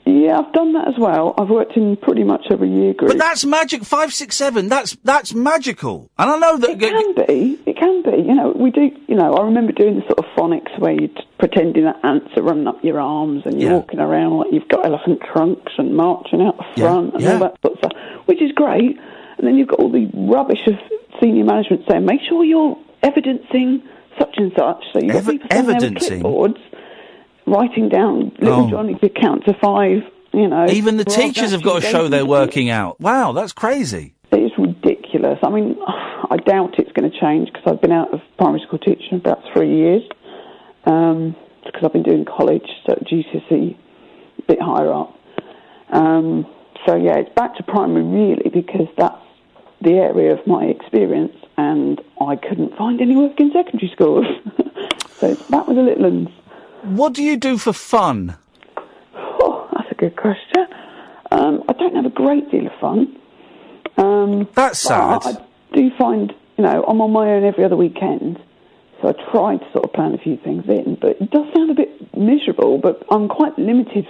Yeah, 0.06 0.40
I've 0.40 0.52
done 0.54 0.74
that 0.74 0.88
as 0.88 0.96
well. 0.98 1.34
I've 1.38 1.50
worked 1.50 1.78
in 1.78 1.96
pretty 1.96 2.24
much 2.24 2.48
every 2.52 2.70
year 2.70 2.94
group. 2.94 3.12
But 3.12 3.18
that's 3.20 3.46
magic. 3.46 3.84
Five, 3.86 4.14
six, 4.14 4.36
seven. 4.36 4.68
That's 4.68 4.98
that's 5.04 5.34
magical. 5.34 6.10
And 6.18 6.30
I 6.32 6.38
know 6.38 6.58
that 6.58 6.70
It 6.72 6.80
can 6.80 7.14
be. 7.28 7.60
It 7.66 7.78
can 7.78 8.02
be. 8.02 8.18
You 8.28 8.34
know, 8.36 8.52
we 8.56 8.72
do. 8.72 8.90
You 9.08 9.16
know, 9.16 9.34
I 9.36 9.44
remember 9.46 9.72
doing 9.72 9.96
the 9.96 10.02
sort 10.02 10.20
of 10.20 10.26
phonics 10.36 10.78
where 10.80 10.92
you're 10.94 11.10
pretending 11.38 11.84
that 11.86 12.00
ants 12.04 12.32
are 12.36 12.42
running 12.42 12.68
up 12.68 12.84
your 12.84 13.00
arms 13.00 13.44
and 13.46 13.62
you're 13.62 13.72
Yeah. 13.72 13.78
walking 13.78 14.00
around 14.00 14.38
like 14.38 14.48
you've 14.52 14.68
got 14.68 14.86
elephant 14.86 15.22
trunks 15.32 15.74
and 15.78 15.96
marching 15.96 16.42
out 16.42 16.58
the 16.58 16.82
Yeah, 16.82 16.88
front 16.88 17.14
and 17.14 17.24
yeah. 17.24 17.34
all 17.34 17.40
that 17.40 17.58
sort 17.62 17.74
of 17.74 17.78
stuff, 17.80 17.92
which 18.26 18.42
is 18.42 18.52
great. 18.54 18.98
And 19.38 19.48
then 19.48 19.56
you've 19.56 19.68
got 19.70 19.80
all 19.80 19.90
the 19.92 20.10
rubbish 20.14 20.66
of 20.68 20.74
senior 21.22 21.44
management 21.46 21.84
saying, 21.90 22.06
make 22.06 22.22
sure 22.28 22.44
you're 22.44 22.78
evidencing 23.04 23.82
such 24.20 24.36
and 24.38 24.52
such. 24.58 24.84
So 24.94 25.00
you've 25.00 25.14
got 25.14 25.18
Ev- 25.20 25.28
people 25.28 25.48
standing 25.52 25.68
there 25.68 25.76
with 25.76 25.84
evidencing? 26.04 26.22
clipboards, 26.24 26.60
writing 27.46 27.90
down 27.90 28.32
little 28.40 28.66
Oh. 28.66 28.70
Johnny 28.70 28.96
to 28.96 29.10
count 29.10 29.46
to 29.46 29.54
five. 29.64 30.04
You 30.34 30.48
know, 30.48 30.68
even 30.70 30.96
the 30.96 31.04
teachers 31.06 31.52
have 31.52 31.62
got 31.62 31.82
to 31.82 31.88
show 31.88 32.08
they're 32.08 32.26
working 32.26 32.70
out. 32.70 33.00
Wow, 33.02 33.34
that's 33.34 33.52
crazy. 33.52 34.14
it's 34.32 34.58
ridiculous. 34.58 35.40
I 35.44 35.50
mean, 35.50 35.78
I 35.88 36.38
doubt 36.38 36.80
it's 36.80 36.92
going 36.94 37.12
to 37.12 37.20
change 37.20 37.50
because 37.52 37.64
I've 37.68 37.82
been 37.82 37.92
out 37.92 38.14
of 38.14 38.22
primary 38.38 38.62
school 38.66 38.80
teaching 38.80 39.16
about 39.16 39.40
three 39.54 39.76
years. 39.76 40.04
Um, 40.86 41.36
because 41.66 41.84
I've 41.86 41.94
been 41.94 42.04
doing 42.04 42.26
college, 42.26 42.66
so 42.88 42.94
GCSE, 42.96 43.78
a 44.40 44.42
bit 44.48 44.60
higher 44.62 44.92
up. 44.92 45.16
Um, 45.90 46.48
so 46.88 46.96
yeah, 46.96 47.18
it's 47.18 47.34
back 47.36 47.56
to 47.58 47.64
primary 47.64 48.04
really 48.04 48.50
because 48.50 48.88
that's 48.98 49.22
the 49.82 49.94
area 49.94 50.34
of 50.34 50.46
my 50.48 50.64
experience, 50.66 51.36
and 51.58 52.02
I 52.20 52.36
couldn't 52.36 52.76
find 52.78 53.02
any 53.02 53.16
work 53.16 53.40
in 53.40 53.52
secondary 53.52 53.92
schools. 53.94 54.26
so 55.20 55.34
that 55.36 55.68
was 55.68 55.78
a 55.78 55.82
little. 55.82 56.28
What 56.84 57.14
do 57.14 57.24
you 57.24 57.38
do 57.38 57.58
for 57.58 57.74
fun? 57.74 58.38
Oh, 59.16 59.70
that's 59.74 59.92
a 59.92 59.96
good 59.96 60.16
question. 60.16 60.68
Um, 61.32 61.64
I 61.70 61.74
don't 61.74 61.96
have 61.96 62.06
a 62.06 62.10
great 62.10 62.50
deal 62.52 62.68
of 62.68 62.74
fun. 62.80 63.18
Um, 63.98 64.48
That's 64.56 64.80
sad. 64.80 65.22
I 65.24 65.34
do 65.74 65.92
find, 65.98 66.34
you 66.58 66.64
know, 66.64 66.84
I'm 66.88 67.02
on 67.02 67.12
my 67.12 67.32
own 67.32 67.44
every 67.44 67.64
other 67.64 67.76
weekend, 67.76 68.40
so 69.02 69.10
I 69.10 69.32
try 69.32 69.58
to 69.58 69.72
sort 69.72 69.86
of 69.86 69.94
plan 69.94 70.14
a 70.14 70.18
few 70.18 70.38
things 70.38 70.66
in. 70.68 70.98
But 71.00 71.22
it 71.22 71.30
does 71.30 71.46
sound 71.54 71.72
a 71.72 71.74
bit 71.74 72.16
miserable, 72.18 72.78
but 72.78 73.04
I'm 73.10 73.28
quite 73.28 73.58
limited 73.58 74.08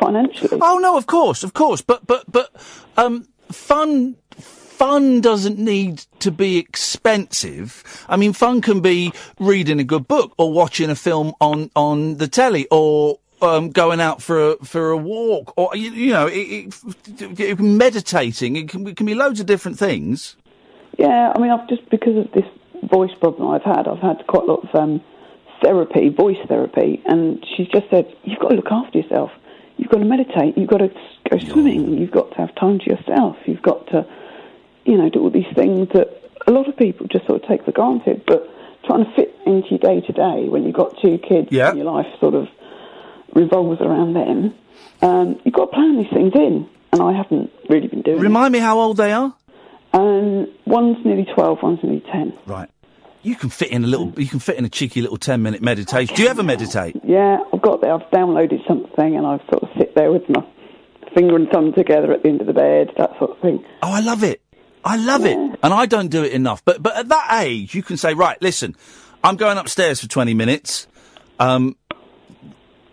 financially. 0.00 0.58
Oh 0.62 0.78
no, 0.78 0.96
of 0.96 1.06
course, 1.06 1.42
of 1.42 1.52
course, 1.52 1.80
but 1.80 2.06
but 2.06 2.30
but 2.30 2.50
um, 2.96 3.26
fun. 3.50 4.16
Fun 4.74 5.20
doesn't 5.20 5.56
need 5.56 6.04
to 6.18 6.32
be 6.32 6.58
expensive. 6.58 8.04
I 8.08 8.16
mean, 8.16 8.32
fun 8.32 8.60
can 8.60 8.80
be 8.80 9.12
reading 9.38 9.78
a 9.78 9.84
good 9.84 10.08
book 10.08 10.34
or 10.36 10.52
watching 10.52 10.90
a 10.90 10.96
film 10.96 11.32
on, 11.40 11.70
on 11.76 12.16
the 12.16 12.26
telly 12.26 12.66
or 12.72 13.20
um, 13.40 13.70
going 13.70 14.00
out 14.00 14.20
for 14.20 14.50
a, 14.50 14.56
for 14.64 14.90
a 14.90 14.96
walk 14.96 15.54
or 15.56 15.76
you, 15.76 15.92
you 15.92 16.12
know, 16.12 16.26
it, 16.26 16.74
it, 17.20 17.40
it, 17.40 17.60
meditating. 17.60 18.56
It 18.56 18.68
can, 18.68 18.84
it 18.88 18.96
can 18.96 19.06
be 19.06 19.14
loads 19.14 19.38
of 19.38 19.46
different 19.46 19.78
things. 19.78 20.34
Yeah, 20.98 21.32
I 21.34 21.38
mean, 21.38 21.52
I've 21.52 21.68
just 21.68 21.88
because 21.88 22.16
of 22.16 22.32
this 22.32 22.44
voice 22.90 23.14
problem 23.20 23.48
I've 23.50 23.62
had, 23.62 23.86
I've 23.86 24.00
had 24.00 24.26
quite 24.26 24.42
a 24.42 24.46
lot 24.46 24.68
of 24.68 24.74
um, 24.74 25.00
therapy, 25.62 26.08
voice 26.08 26.38
therapy, 26.48 27.00
and 27.06 27.44
she's 27.56 27.68
just 27.68 27.88
said 27.90 28.12
you've 28.24 28.40
got 28.40 28.48
to 28.48 28.56
look 28.56 28.72
after 28.72 28.98
yourself. 28.98 29.30
You've 29.76 29.90
got 29.90 29.98
to 29.98 30.04
meditate. 30.04 30.58
You've 30.58 30.68
got 30.68 30.78
to 30.78 30.88
go 31.30 31.38
swimming. 31.38 31.98
You've 31.98 32.10
got 32.10 32.30
to 32.32 32.36
have 32.38 32.54
time 32.56 32.80
to 32.80 32.84
yourself. 32.86 33.36
You've 33.46 33.62
got 33.62 33.86
to, 33.88 34.06
you 34.84 34.96
know, 34.96 35.08
do 35.10 35.20
all 35.20 35.30
these 35.30 35.52
things 35.54 35.88
that 35.94 36.08
a 36.46 36.50
lot 36.52 36.68
of 36.68 36.76
people 36.76 37.06
just 37.06 37.26
sort 37.26 37.42
of 37.42 37.48
take 37.48 37.64
for 37.64 37.72
granted. 37.72 38.22
But 38.26 38.48
trying 38.86 39.04
to 39.04 39.10
fit 39.14 39.34
into 39.46 39.68
your 39.70 39.78
day 39.78 40.00
to 40.06 40.12
day 40.12 40.48
when 40.48 40.64
you've 40.64 40.74
got 40.74 40.94
two 41.00 41.18
kids 41.18 41.48
Yeah. 41.50 41.68
and 41.70 41.78
your 41.78 41.90
life 41.90 42.06
sort 42.20 42.34
of 42.34 42.48
revolves 43.34 43.80
around 43.80 44.14
them, 44.14 44.54
um, 45.02 45.40
you've 45.44 45.54
got 45.54 45.66
to 45.66 45.72
plan 45.72 45.96
these 45.98 46.12
things 46.12 46.32
in. 46.34 46.68
And 46.92 47.02
I 47.02 47.12
haven't 47.12 47.50
really 47.68 47.88
been 47.88 48.02
doing. 48.02 48.18
it. 48.18 48.22
Remind 48.22 48.52
me 48.52 48.60
how 48.60 48.78
old 48.78 48.98
they 48.98 49.10
are. 49.10 49.34
Um, 49.92 50.46
one's 50.64 51.04
nearly 51.04 51.24
twelve. 51.34 51.58
One's 51.62 51.82
nearly 51.82 52.04
ten. 52.12 52.32
Right. 52.46 52.68
You 53.22 53.34
can 53.34 53.48
fit 53.48 53.70
in 53.70 53.82
a 53.82 53.86
little. 53.88 54.12
You 54.16 54.28
can 54.28 54.38
fit 54.38 54.58
in 54.58 54.64
a 54.64 54.68
cheeky 54.68 55.00
little 55.02 55.16
ten 55.16 55.42
minute 55.42 55.60
meditation. 55.60 56.14
Do 56.14 56.22
you 56.22 56.28
ever 56.28 56.44
meditate? 56.44 56.96
Yeah, 57.04 57.38
I've 57.52 57.62
got 57.62 57.80
there. 57.80 57.92
I've 57.94 58.08
downloaded 58.12 58.64
something, 58.68 59.16
and 59.16 59.26
I've 59.26 59.40
sort 59.50 59.64
of 59.64 59.70
sit 59.76 59.96
there 59.96 60.12
with 60.12 60.28
my 60.28 60.44
finger 61.14 61.34
and 61.34 61.48
thumb 61.48 61.72
together 61.72 62.12
at 62.12 62.22
the 62.22 62.28
end 62.28 62.40
of 62.40 62.46
the 62.46 62.52
bed, 62.52 62.90
that 62.96 63.10
sort 63.18 63.30
of 63.32 63.38
thing. 63.40 63.64
Oh, 63.82 63.92
I 63.92 64.00
love 64.00 64.22
it. 64.24 64.40
I 64.84 64.96
love 64.96 65.24
it. 65.24 65.36
And 65.62 65.72
I 65.72 65.86
don't 65.86 66.08
do 66.08 66.22
it 66.24 66.32
enough. 66.32 66.64
But 66.64 66.82
but 66.82 66.96
at 66.96 67.08
that 67.08 67.42
age, 67.44 67.74
you 67.74 67.82
can 67.82 67.96
say, 67.96 68.14
right, 68.14 68.40
listen, 68.42 68.76
I'm 69.22 69.36
going 69.36 69.56
upstairs 69.58 70.00
for 70.00 70.08
20 70.08 70.34
minutes. 70.34 70.86
Um, 71.40 71.76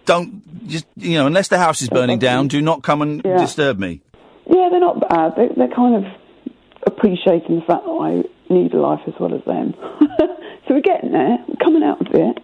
don't 0.06 0.68
just 0.68 0.86
you 0.96 1.16
know, 1.16 1.28
unless 1.28 1.50
the 1.50 1.58
house 1.58 1.82
is 1.82 1.90
burning 1.90 2.20
down, 2.20 2.48
do 2.48 2.62
not 2.62 2.82
come 2.84 3.02
and 3.02 3.22
Yeah. 3.24 3.38
disturb 3.38 3.78
me. 3.80 4.02
Yeah, 4.50 4.70
they're 4.72 4.80
not 4.80 5.08
bad. 5.10 5.36
They, 5.36 5.50
they're 5.56 5.68
kind 5.76 6.04
of 6.06 6.12
appreciating 6.88 7.56
the 7.60 7.66
fact 7.66 7.84
that 7.86 7.92
I 7.92 8.24
need 8.54 8.74
a 8.74 8.80
life 8.82 9.02
as 9.08 9.14
well 9.20 9.34
as 9.36 9.44
them. 9.46 9.74
so 10.20 10.70
we're 10.74 10.82
getting 10.82 11.12
there. 11.12 11.38
We're 11.48 11.64
coming 11.64 11.84
out 11.84 12.02
of 12.02 12.14
it. 12.14 12.38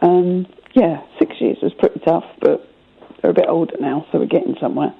Um, 0.00 0.46
yeah, 0.74 1.02
six 1.18 1.40
years 1.40 1.58
was 1.62 1.72
pretty 1.74 2.00
tough, 2.00 2.24
but 2.40 2.68
they're 3.20 3.30
a 3.30 3.34
bit 3.34 3.46
older 3.48 3.74
now, 3.80 4.06
so 4.12 4.18
we're 4.18 4.26
getting 4.26 4.56
somewhere. 4.60 4.94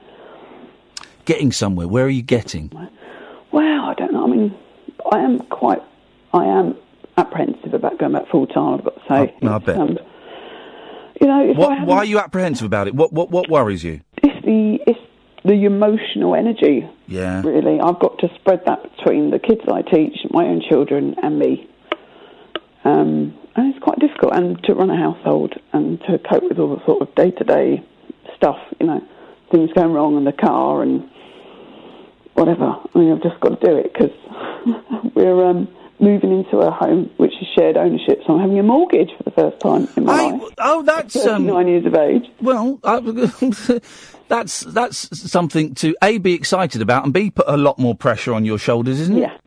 Getting 1.25 1.53
somewhere. 1.53 1.89
Where 1.89 2.05
are 2.05 2.11
you 2.11 2.23
getting? 2.23 2.71
Well, 3.55 3.85
I 3.85 3.95
don't 3.95 4.13
know. 4.13 4.25
I 4.25 4.27
mean, 4.27 4.59
I 5.13 5.19
am 5.21 5.39
quite, 5.39 5.79
I 6.33 6.45
am 6.45 6.77
apprehensive 7.17 7.73
about 7.73 8.01
going 8.01 8.13
back 8.13 8.29
full 8.29 8.49
time. 8.49 8.75
I've 8.75 8.85
got 8.85 8.95
to 8.97 9.03
say. 9.09 9.35
No, 9.41 9.55
I 9.55 9.59
bet. 9.59 9.79
Um, 9.79 9.97
you 11.21 11.29
know, 11.29 11.49
if 11.49 11.57
What, 11.57 11.87
why 11.87 11.99
are 11.99 12.05
you 12.05 12.19
apprehensive 12.19 12.67
about 12.67 12.89
it? 12.89 12.97
What 12.97 13.13
what 13.13 13.31
what 13.31 13.49
worries 13.49 13.85
you? 13.85 14.01
it's 14.25 14.45
the 14.45 14.81
it's 14.89 14.99
the 15.45 15.67
emotional 15.67 16.35
energy. 16.35 16.91
Yeah. 17.07 17.43
Really, 17.45 17.79
I've 17.81 18.01
got 18.01 18.19
to 18.19 18.29
spread 18.35 18.63
that 18.67 18.83
between 18.97 19.31
the 19.31 19.39
kids 19.39 19.61
I 19.73 19.83
teach, 19.83 20.17
my 20.31 20.47
own 20.47 20.61
children, 20.69 21.15
and 21.23 21.39
me. 21.39 21.71
Um, 22.85 23.39
and 23.55 23.73
it's 23.73 23.83
quite 23.85 24.01
difficult, 24.01 24.35
and 24.35 24.61
to 24.65 24.75
run 24.75 24.91
a 24.91 24.97
household 24.97 25.55
and 25.73 26.01
to 26.09 26.19
cope 26.29 26.43
with 26.43 26.59
all 26.59 26.75
the 26.75 26.85
sort 26.85 27.03
of 27.03 27.15
day 27.15 27.31
to 27.31 27.45
day 27.45 27.85
stuff. 28.35 28.59
You 28.81 28.89
know, 28.89 29.01
things 29.53 29.71
going 29.77 29.93
wrong 29.93 30.17
in 30.17 30.25
the 30.25 30.33
car 30.33 30.83
and 30.83 31.09
whatever. 32.35 32.77
I 32.95 32.99
mean, 32.99 33.13
I've 33.13 33.23
just 33.23 33.41
got 33.41 33.61
to 33.61 33.67
do 33.67 33.77
it 33.77 33.93
because 33.93 35.13
we're 35.15 35.45
um, 35.45 35.69
moving 36.01 36.39
into 36.39 36.59
a 36.59 36.71
home 36.71 37.11
which 37.17 37.33
is 37.41 37.47
shared 37.57 37.77
ownership. 37.77 38.21
So 38.27 38.35
I'm 38.35 38.41
having 38.41 38.59
a 38.59 38.63
mortgage 38.63 39.11
for 39.17 39.23
the 39.25 39.31
first 39.31 39.61
time 39.61 39.89
in 39.97 40.05
my 40.05 40.31
life. 40.31 40.53
Oh, 40.59 40.83
that's 40.83 41.17
um, 41.27 41.47
39 41.47 41.69
years 41.69 41.87
of 41.87 41.95
age. 41.95 42.25
Well, 42.41 42.79
uh, 42.85 43.01
that's 44.29 44.61
that's 44.61 45.31
something 45.31 45.75
to 45.77 45.97
a 46.03 46.19
be 46.19 46.35
excited 46.35 46.83
about 46.83 47.05
and 47.05 47.13
b 47.13 47.31
put 47.31 47.47
a 47.49 47.57
lot 47.57 47.79
more 47.79 47.95
pressure 47.95 48.35
on 48.35 48.45
your 48.45 48.59
shoulders, 48.59 49.01
isn't 49.01 49.19
it? 49.19 49.21
Yeah. 49.21 49.39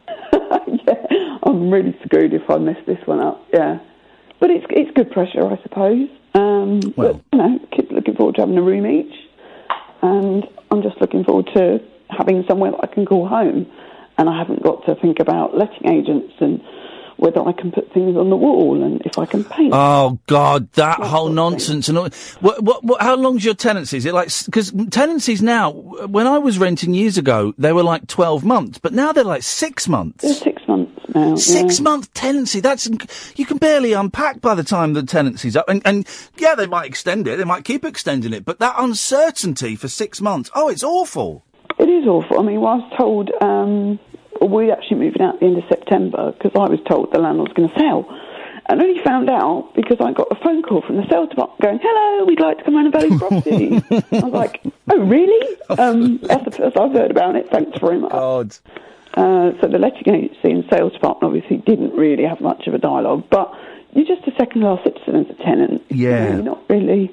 I'm 1.44 1.72
really 1.72 1.98
screwed 2.06 2.34
if 2.34 2.50
I 2.50 2.58
mess 2.58 2.78
this 2.86 3.00
one 3.06 3.22
up. 3.22 3.46
Yeah, 3.54 3.80
but 4.40 4.50
it's 4.50 4.66
it's 4.70 4.92
good 4.96 5.12
pressure, 5.12 5.46
I 5.46 5.62
suppose. 5.64 6.10
Um, 6.34 6.82
Well. 6.96 7.14
but, 7.14 7.22
you 7.34 7.40
know, 7.40 7.60
kids 7.76 7.88
looking 7.92 8.16
forward 8.16 8.36
to 8.36 8.42
having 8.42 8.58
a 8.58 8.62
room 8.62 8.86
each, 8.86 9.14
and 10.02 10.46
I'm 10.70 10.82
just 10.84 11.00
looking 11.00 11.24
forward 11.24 11.50
to 11.56 11.80
having 12.10 12.44
somewhere 12.48 12.72
that 12.72 12.82
I 12.84 12.88
can 12.88 13.06
call 13.06 13.28
home, 13.28 13.66
and 14.18 14.30
I 14.30 14.38
haven't 14.38 14.64
got 14.64 14.86
to 14.86 14.96
think 14.96 15.20
about 15.20 15.58
letting 15.58 15.90
agents 15.90 16.34
and 16.40 16.62
whether 17.18 17.42
I 17.42 17.52
can 17.52 17.72
put 17.72 17.92
things 17.94 18.16
on 18.16 18.30
the 18.30 18.36
wall 18.36 18.84
and 18.84 19.02
if 19.04 19.18
I 19.18 19.26
can 19.26 19.44
paint. 19.44 19.74
Oh 19.74 20.20
God, 20.28 20.72
that 20.74 21.00
whole 21.00 21.30
nonsense 21.30 21.90
and 21.90 21.98
all. 21.98 22.10
What, 22.40 22.64
what, 22.64 22.84
what, 22.84 23.02
how 23.02 23.16
long's 23.16 23.44
your 23.44 23.56
tenancy? 23.56 23.98
Is 23.98 24.06
it 24.06 24.14
like 24.14 24.30
because 24.46 24.72
tenancies 24.92 25.42
now? 25.42 25.72
When 25.72 26.28
I 26.28 26.38
was 26.38 26.60
renting 26.60 26.94
years 26.94 27.18
ago, 27.18 27.54
they 27.58 27.74
were 27.74 27.84
like 27.84 28.08
twelve 28.08 28.46
months, 28.46 28.78
but 28.78 28.94
now 28.94 29.12
they're 29.12 29.24
like 29.24 29.44
six 29.44 29.88
months. 29.88 30.24
They're 30.24 30.34
six 30.34 30.62
months 30.68 31.02
now. 31.14 31.36
Six 31.36 31.80
yeah. 31.80 31.84
month 31.84 32.14
tenancy. 32.14 32.60
That's 32.60 32.88
you 33.36 33.46
can 33.46 33.58
barely 33.58 33.94
unpack 33.94 34.40
by 34.40 34.54
the 34.54 34.64
time 34.64 34.94
the 34.94 35.04
tenancy's 35.04 35.56
up. 35.56 35.68
And, 35.68 35.82
and 35.86 36.08
yeah, 36.38 36.54
they 36.54 36.68
might 36.68 36.86
extend 36.86 37.28
it. 37.28 37.38
They 37.38 37.44
might 37.44 37.66
keep 37.66 37.84
extending 37.84 38.34
it, 38.34 38.46
but 38.46 38.60
that 38.60 38.76
uncertainty 38.78 39.76
for 39.76 39.88
six 39.88 40.22
months. 40.22 40.52
Oh, 40.54 40.70
it's 40.70 40.84
awful. 40.84 41.44
It 41.88 42.04
is 42.04 42.06
awful. 42.06 42.38
I 42.38 42.44
mean, 42.44 42.60
well, 42.60 42.74
I 42.74 42.76
was 42.76 42.94
told 42.98 43.32
um, 43.42 43.98
we're 44.42 44.74
actually 44.74 44.98
moving 44.98 45.22
out 45.22 45.36
at 45.36 45.40
the 45.40 45.46
end 45.46 45.58
of 45.58 45.64
September 45.70 46.34
because 46.34 46.52
I 46.54 46.68
was 46.68 46.82
told 46.86 47.14
the 47.14 47.20
landlord's 47.20 47.54
going 47.54 47.70
to 47.70 47.80
sell. 47.80 48.06
And 48.68 48.82
only 48.82 49.02
found 49.02 49.30
out 49.30 49.72
because 49.74 49.96
I 50.02 50.12
got 50.12 50.28
a 50.30 50.36
phone 50.44 50.64
call 50.64 50.82
from 50.82 50.98
the 50.98 51.08
sales 51.08 51.30
department 51.30 51.62
going, 51.62 51.80
"Hello, 51.82 52.26
we'd 52.26 52.42
like 52.42 52.58
to 52.58 52.66
come 52.66 52.76
round 52.76 52.94
and 52.94 52.94
value 52.94 53.18
property." 53.18 53.82
I 54.12 54.26
was 54.26 54.34
like, 54.34 54.62
"Oh, 54.92 55.00
really? 55.00 55.58
Um, 55.70 56.18
that's 56.18 56.44
the 56.44 56.52
first 56.52 56.76
I've 56.76 56.92
heard 56.92 57.10
about 57.10 57.38
it. 57.38 57.50
Thanks 57.50 57.80
very 57.80 58.00
much." 58.00 58.12
God. 58.12 58.54
Uh, 59.14 59.52
so 59.62 59.70
the 59.70 59.80
letting 59.80 60.14
agency 60.14 60.52
and 60.52 60.66
sales 60.70 60.92
department 60.92 61.24
obviously 61.34 61.58
didn't 61.66 61.96
really 61.96 62.26
have 62.26 62.42
much 62.42 62.68
of 62.68 62.74
a 62.74 62.78
dialogue, 62.78 63.24
but 63.32 63.54
you're 63.94 64.06
just 64.06 64.28
a 64.28 64.36
second-class 64.38 64.84
citizen 64.84 65.16
as 65.16 65.30
a 65.30 65.42
tenant. 65.42 65.82
Yeah. 65.88 65.96
You 65.96 66.12
know, 66.12 66.36
you're 66.36 66.44
not 66.44 66.70
really. 66.70 67.12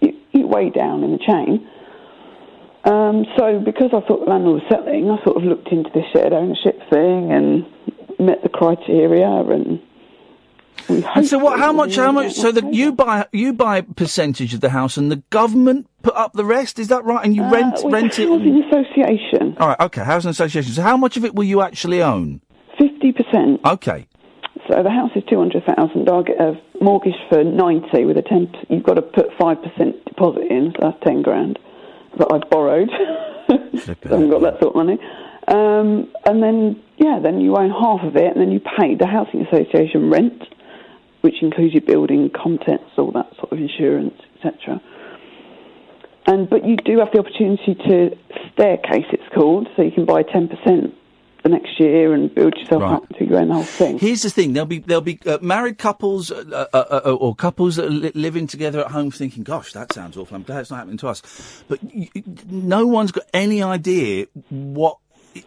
You, 0.00 0.16
you're 0.32 0.46
way 0.46 0.70
down 0.70 1.04
in 1.04 1.12
the 1.12 1.18
chain. 1.18 1.68
Um, 2.84 3.24
so 3.38 3.60
because 3.64 3.90
I 3.92 4.00
thought 4.06 4.24
the 4.24 4.30
landlord 4.30 4.62
was 4.62 4.68
settling, 4.70 5.08
I 5.10 5.22
sort 5.24 5.36
of 5.36 5.44
looked 5.44 5.68
into 5.68 5.90
this 5.94 6.04
shared 6.12 6.32
ownership 6.32 6.78
thing 6.90 7.30
and 7.30 7.64
met 8.18 8.42
the 8.42 8.48
criteria 8.48 9.28
and. 9.28 9.80
And 10.88 11.26
so 11.26 11.38
what? 11.38 11.60
How 11.60 11.72
much? 11.72 11.94
How 11.96 12.10
much? 12.10 12.32
So 12.32 12.50
that 12.50 12.74
you 12.74 12.92
buy 12.92 13.26
you 13.30 13.52
buy 13.52 13.76
a 13.78 13.82
percentage 13.84 14.52
of 14.52 14.60
the 14.60 14.70
house, 14.70 14.96
and 14.96 15.12
the 15.12 15.22
government 15.30 15.86
put 16.02 16.14
up 16.16 16.32
the 16.32 16.44
rest. 16.44 16.78
Is 16.80 16.88
that 16.88 17.04
right? 17.04 17.24
And 17.24 17.36
you 17.36 17.42
Uh, 17.44 17.50
rent 17.50 17.74
with 17.84 17.92
rent 17.92 18.12
the 18.14 18.22
it. 18.22 18.28
housing 18.28 18.64
association, 18.64 19.56
All 19.60 19.68
right. 19.68 19.78
Okay. 19.80 20.02
Housing 20.02 20.30
association. 20.30 20.72
So 20.72 20.82
how 20.82 20.96
much 20.96 21.16
of 21.16 21.24
it 21.24 21.34
will 21.36 21.44
you 21.44 21.60
actually 21.62 22.02
own? 22.02 22.40
fifty 22.80 23.12
percent. 23.12 23.60
Okay. 23.64 24.06
So 24.68 24.82
the 24.82 24.90
house 24.90 25.10
is 25.14 25.22
two 25.30 25.36
hundred 25.38 25.62
thousand. 25.66 26.08
I 26.08 26.22
get 26.22 26.40
a 26.40 26.58
mortgage 26.80 27.14
for 27.28 27.44
ninety 27.44 28.04
with 28.04 28.16
a 28.16 28.22
ten. 28.22 28.50
You've 28.68 28.82
got 28.82 28.94
to 28.94 29.02
put 29.02 29.26
five 29.40 29.58
percent 29.62 30.04
deposit 30.06 30.50
in, 30.50 30.72
so 30.72 30.78
that's 30.90 31.04
ten 31.04 31.22
grand 31.22 31.58
that 32.18 32.28
I 32.30 32.38
borrowed. 32.48 32.90
I 32.90 33.96
haven't 34.02 34.30
got 34.30 34.42
that 34.42 34.60
sort 34.60 34.74
of 34.74 34.76
money. 34.76 34.98
Um, 35.48 36.12
and 36.24 36.42
then 36.42 36.82
yeah, 36.98 37.18
then 37.22 37.40
you 37.40 37.56
own 37.56 37.70
half 37.70 38.06
of 38.06 38.16
it, 38.16 38.32
and 38.32 38.40
then 38.40 38.52
you 38.52 38.60
pay 38.60 38.94
the 38.94 39.06
housing 39.06 39.44
association 39.46 40.10
rent, 40.10 40.42
which 41.22 41.42
includes 41.42 41.74
your 41.74 41.82
building 41.82 42.30
contents, 42.30 42.90
all 42.96 43.10
that 43.12 43.34
sort 43.36 43.52
of 43.52 43.58
insurance, 43.58 44.14
etc. 44.36 44.80
And 46.26 46.48
but 46.48 46.64
you 46.64 46.76
do 46.76 46.98
have 46.98 47.08
the 47.12 47.18
opportunity 47.18 47.74
to 47.74 48.16
staircase, 48.52 49.06
it's 49.12 49.34
called, 49.34 49.68
so 49.76 49.82
you 49.82 49.90
can 49.90 50.04
buy 50.04 50.22
ten 50.22 50.48
percent 50.48 50.94
the 51.42 51.48
next 51.48 51.78
year 51.80 52.12
and 52.14 52.32
build 52.34 52.54
yourself 52.56 52.82
Right. 52.82 52.92
up 52.94 53.10
until 53.10 53.26
you 53.28 53.36
own 53.36 53.48
the 53.48 53.54
whole 53.54 53.62
thing. 53.64 53.98
Here's 53.98 54.22
the 54.22 54.30
thing: 54.30 54.52
there'll 54.52 54.66
be 54.66 54.78
there'll 54.78 55.00
be 55.00 55.18
uh, 55.26 55.38
married 55.42 55.78
couples 55.78 56.30
uh, 56.30 56.66
uh, 56.72 56.76
uh, 56.76 57.00
uh, 57.06 57.12
or 57.14 57.34
couples 57.34 57.76
that 57.76 57.86
are 57.86 57.90
li- 57.90 58.12
living 58.14 58.46
together 58.46 58.80
at 58.84 58.92
home, 58.92 59.10
thinking, 59.10 59.42
"Gosh, 59.42 59.72
that 59.72 59.92
sounds 59.92 60.16
awful. 60.16 60.36
I'm 60.36 60.42
glad 60.44 60.60
it's 60.60 60.70
not 60.70 60.78
happening 60.78 60.98
to 60.98 61.08
us." 61.08 61.64
But 61.68 61.80
no 62.50 62.86
one's 62.86 63.12
got 63.12 63.24
any 63.34 63.62
idea 63.62 64.26
what 64.50 64.98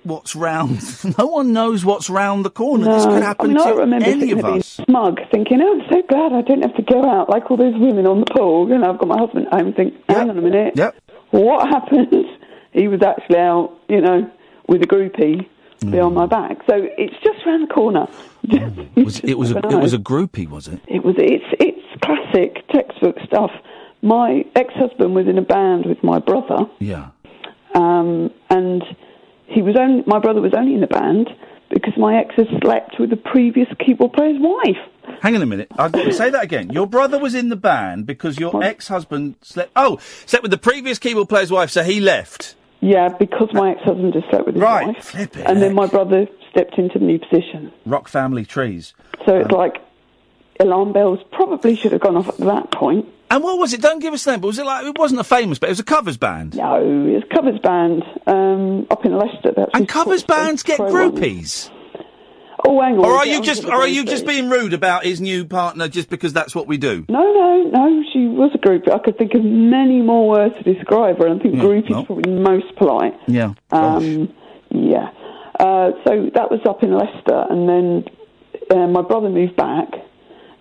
what's 0.04 0.36
round. 0.36 0.80
no 1.18 1.28
one 1.28 1.54
knows 1.54 1.86
what's 1.86 2.10
round 2.10 2.44
the 2.44 2.50
corner. 2.50 2.86
this 2.86 3.06
could 3.06 3.22
happen 3.22 3.52
I, 3.52 3.54
mean, 3.54 3.58
I 3.60 3.70
to 3.72 3.76
remember 3.78 4.06
any 4.10 4.32
of 4.32 4.44
us. 4.44 4.80
smug, 4.88 5.20
thinking, 5.32 5.62
"Oh, 5.62 5.80
I'm 5.80 5.88
so 5.92 6.02
glad 6.10 6.34
I 6.34 6.42
don't 6.42 6.62
have 6.64 6.76
to 6.76 6.82
go 6.84 7.08
out 7.10 7.30
like 7.30 7.50
all 7.52 7.58
those 7.58 7.76
women 7.78 8.06
on 8.08 8.20
the 8.22 8.26
pool." 8.36 8.68
You 8.68 8.78
know, 8.80 8.90
I've 8.92 9.00
got 9.00 9.08
my 9.08 9.18
husband 9.20 9.48
at 9.52 9.54
home. 9.62 9.74
Think, 9.74 9.94
hang 10.10 10.30
on 10.30 10.38
a 10.38 10.42
minute. 10.42 10.74
Yep. 10.76 10.96
What 11.32 11.68
happens? 11.70 12.26
He 12.74 12.88
was 12.90 13.02
actually 13.02 13.38
out, 13.38 13.78
you 13.88 14.02
know, 14.02 14.30
with 14.68 14.82
a 14.82 14.88
groupie 14.88 15.48
behind 15.80 16.16
my 16.16 16.26
back. 16.26 16.58
So 16.68 16.76
it's 16.98 17.16
just 17.24 17.46
round 17.46 17.70
the 17.70 17.74
corner. 17.74 18.08
Mm. 18.46 19.04
Was, 19.06 19.20
it 19.22 19.34
was 19.40 19.52
a, 19.52 19.58
it 19.58 19.82
was 19.82 19.94
a 19.94 19.98
groupie, 19.98 20.48
was 20.48 20.68
it? 20.68 20.80
It 20.88 21.04
was. 21.04 21.16
It's 21.18 21.44
it's 21.60 21.82
classic 22.04 22.64
textbook 22.70 23.16
stuff. 23.26 23.50
My 24.04 24.46
ex-husband 24.56 25.16
was 25.16 25.26
in 25.28 25.40
a 25.40 25.42
band 25.42 25.88
with 25.88 26.04
my 26.04 26.20
brother, 26.20 26.68
Yeah. 26.78 27.08
um, 27.74 28.30
and 28.52 28.84
he 29.48 29.64
was 29.64 29.76
only 29.80 30.04
my 30.06 30.20
brother 30.20 30.42
was 30.42 30.54
only 30.56 30.76
in 30.76 30.82
the 30.82 30.86
band 30.88 31.30
because 31.72 31.94
my 31.98 32.18
ex 32.20 32.36
had 32.36 32.48
slept 32.62 33.00
with 33.00 33.10
the 33.10 33.18
previous 33.18 33.68
keyboard 33.84 34.14
player's 34.14 34.38
wife. 34.40 34.78
Hang 35.22 35.36
on 35.36 35.42
a 35.42 35.48
minute. 35.48 35.70
I've 35.76 35.92
got 35.92 36.04
to 36.04 36.14
say 36.14 36.30
that 36.30 36.44
again. 36.44 36.70
Your 36.70 36.86
brother 36.86 37.18
was 37.18 37.34
in 37.34 37.50
the 37.50 37.56
band 37.56 38.06
because 38.06 38.38
your 38.40 38.64
ex-husband 38.64 39.38
slept. 39.42 39.72
Oh, 39.76 39.98
slept 40.28 40.44
with 40.44 40.52
the 40.52 40.58
previous 40.60 41.00
keyboard 41.00 41.30
player's 41.30 41.52
wife, 41.52 41.72
so 41.72 41.84
he 41.84 42.00
left. 42.00 42.54
Yeah, 42.82 43.10
because 43.10 43.50
my 43.54 43.72
ex-husband 43.72 44.14
just 44.14 44.30
slept 44.30 44.46
with 44.46 44.56
his 44.56 44.62
Right, 44.62 44.88
wife, 44.88 45.04
flip 45.04 45.38
it, 45.38 45.46
and 45.48 45.62
then 45.62 45.74
my 45.74 45.88
brother 45.88 46.28
stepped 46.52 46.78
into 46.78 47.00
the 47.00 47.06
new 47.06 47.20
position. 47.20 47.72
Rock 47.86 48.08
family 48.08 48.46
trees. 48.46 48.94
So 49.26 49.38
it's 49.38 49.52
like 49.52 49.82
alarm 50.60 50.94
bells 50.94 51.20
probably 51.32 51.76
should 51.76 51.92
have 51.94 52.02
gone 52.02 52.18
off 52.18 52.30
at 52.30 52.38
that 52.38 52.72
point. 52.72 53.08
And 53.32 53.44
what 53.44 53.58
was 53.58 53.74
it? 53.74 53.82
Don't 53.82 54.00
give 54.00 54.14
us 54.14 54.24
the 54.24 54.32
name. 54.32 54.42
But 54.42 54.48
was 54.48 54.60
it 54.60 54.66
like 54.66 54.86
it 54.86 54.98
wasn't 54.98 55.20
a 55.20 55.24
famous 55.24 55.58
band? 55.58 55.70
It 55.70 55.72
was 55.72 55.80
a 55.80 55.84
covers 55.84 56.18
band. 56.18 56.56
No, 56.56 56.80
it 56.80 57.16
it's 57.24 57.34
covers 57.34 57.60
band 57.60 58.04
um, 58.28 58.86
up 58.92 59.04
in 59.04 59.18
Leicester. 59.18 59.52
That's 59.56 59.72
And 59.74 59.90
covers 59.90 60.24
bands 60.24 60.62
get 60.62 60.80
groupies. 60.80 61.70
Oh, 61.72 61.75
on. 62.66 62.98
Or 63.00 63.14
are 63.18 63.26
you 63.26 63.42
just 63.42 63.66
or 63.66 63.74
are 63.74 63.88
you 63.88 64.06
just 64.06 64.26
being 64.26 64.50
rude 64.50 64.74
about 64.74 65.04
his 65.06 65.22
new 65.22 65.46
partner 65.46 65.88
just 65.88 66.10
because 66.10 66.34
that's 66.34 66.56
what 66.56 66.68
we 66.68 66.78
do? 66.78 67.06
No, 67.10 67.22
no, 67.22 67.70
no. 67.72 68.04
She 68.14 68.28
was 68.28 68.52
a 68.54 68.58
groupie. 68.58 68.94
I 68.94 69.00
could 69.00 69.18
think 69.18 69.34
of 69.34 69.44
many 69.44 70.02
more 70.02 70.28
words 70.28 70.56
to 70.64 70.74
describe 70.74 71.18
her, 71.20 71.28
and 71.28 71.40
I 71.40 71.44
think 71.44 71.56
groupie 71.56 71.90
well. 71.90 72.02
is 72.02 72.06
probably 72.06 72.34
the 72.34 72.40
most 72.40 72.76
polite. 72.78 73.14
Yeah. 73.28 73.54
Um, 73.72 74.34
yeah. 74.72 75.10
Uh, 75.60 75.92
so 76.06 76.30
that 76.34 76.52
was 76.52 76.60
up 76.68 76.84
in 76.84 76.92
Leicester, 76.92 77.46
and 77.50 77.70
then 77.70 78.06
uh, 78.72 78.88
my 78.88 79.02
brother 79.02 79.30
moved 79.30 79.56
back, 79.56 79.88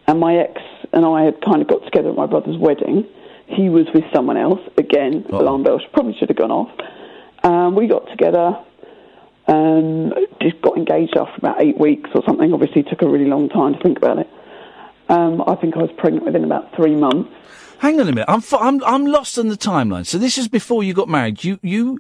and 0.07 0.21
my 0.21 0.37
ex 0.37 0.61
and 0.93 1.05
I 1.05 1.25
had 1.25 1.41
kind 1.43 1.61
of 1.63 1.69
got 1.69 1.85
together 1.85 2.11
at 2.11 2.17
my 2.17 2.27
brother's 2.27 2.57
wedding. 2.59 3.05
He 3.47 3.69
was 3.69 3.87
with 3.93 4.05
someone 4.15 4.37
else. 4.37 4.61
Again, 4.79 5.27
alarm 5.31 5.65
bells 5.65 5.83
probably 5.93 6.15
should 6.19 6.29
have 6.29 6.39
gone 6.39 6.53
off. 6.53 6.71
Um, 7.43 7.75
we 7.75 7.89
got 7.89 8.09
together, 8.09 8.57
um, 9.47 10.13
just 10.41 10.61
got 10.63 10.77
engaged 10.77 11.17
after 11.17 11.35
about 11.37 11.61
eight 11.63 11.79
weeks 11.79 12.11
or 12.15 12.23
something. 12.27 12.53
Obviously, 12.53 12.81
it 12.83 12.89
took 12.89 13.03
a 13.03 13.09
really 13.09 13.27
long 13.27 13.49
time 13.49 13.75
to 13.75 13.81
think 13.81 13.99
about 13.99 14.19
it. 14.19 14.29
Um, 15.09 15.43
I 15.47 15.55
think 15.57 15.77
I 15.77 15.81
was 15.81 15.91
pregnant 15.99 16.25
within 16.25 16.45
about 16.45 16.75
three 16.75 16.95
months. 16.95 17.31
Hang 17.79 18.01
on 18.01 18.09
a 18.09 18.13
minute. 18.13 18.25
I'm 18.29 18.39
f- 18.39 18.55
I'm 18.55 18.83
I'm 18.85 19.05
lost 19.05 19.37
in 19.37 19.49
the 19.49 19.57
timeline. 19.57 20.07
So 20.07 20.17
this 20.17 20.39
is 20.39 20.49
before 20.49 20.83
you 20.83 20.95
got 20.95 21.09
married. 21.09 21.45
You 21.45 21.59
you 21.63 21.99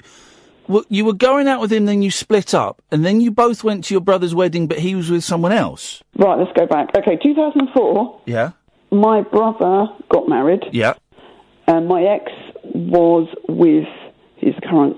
were 0.68 0.84
you 0.88 1.04
were 1.04 1.12
going 1.12 1.46
out 1.46 1.60
with 1.60 1.70
him, 1.72 1.84
then 1.84 2.00
you 2.00 2.10
split 2.10 2.54
up, 2.54 2.80
and 2.90 3.04
then 3.04 3.20
you 3.20 3.30
both 3.30 3.62
went 3.62 3.84
to 3.86 3.94
your 3.94 4.00
brother's 4.00 4.34
wedding, 4.34 4.66
but 4.66 4.78
he 4.78 4.94
was 4.94 5.10
with 5.10 5.22
someone 5.24 5.52
else. 5.52 6.02
Right, 6.16 6.38
let's 6.38 6.52
go 6.56 6.64
back. 6.66 6.96
Okay, 6.96 7.16
2004, 7.22 8.20
Yeah. 8.24 8.52
my 8.90 9.20
brother 9.20 9.88
got 10.08 10.26
married. 10.28 10.64
Yeah. 10.72 10.94
and 11.66 11.86
my 11.88 12.02
ex 12.04 12.30
was 12.74 13.28
with 13.48 13.86
his 14.44 14.54
current 14.68 14.96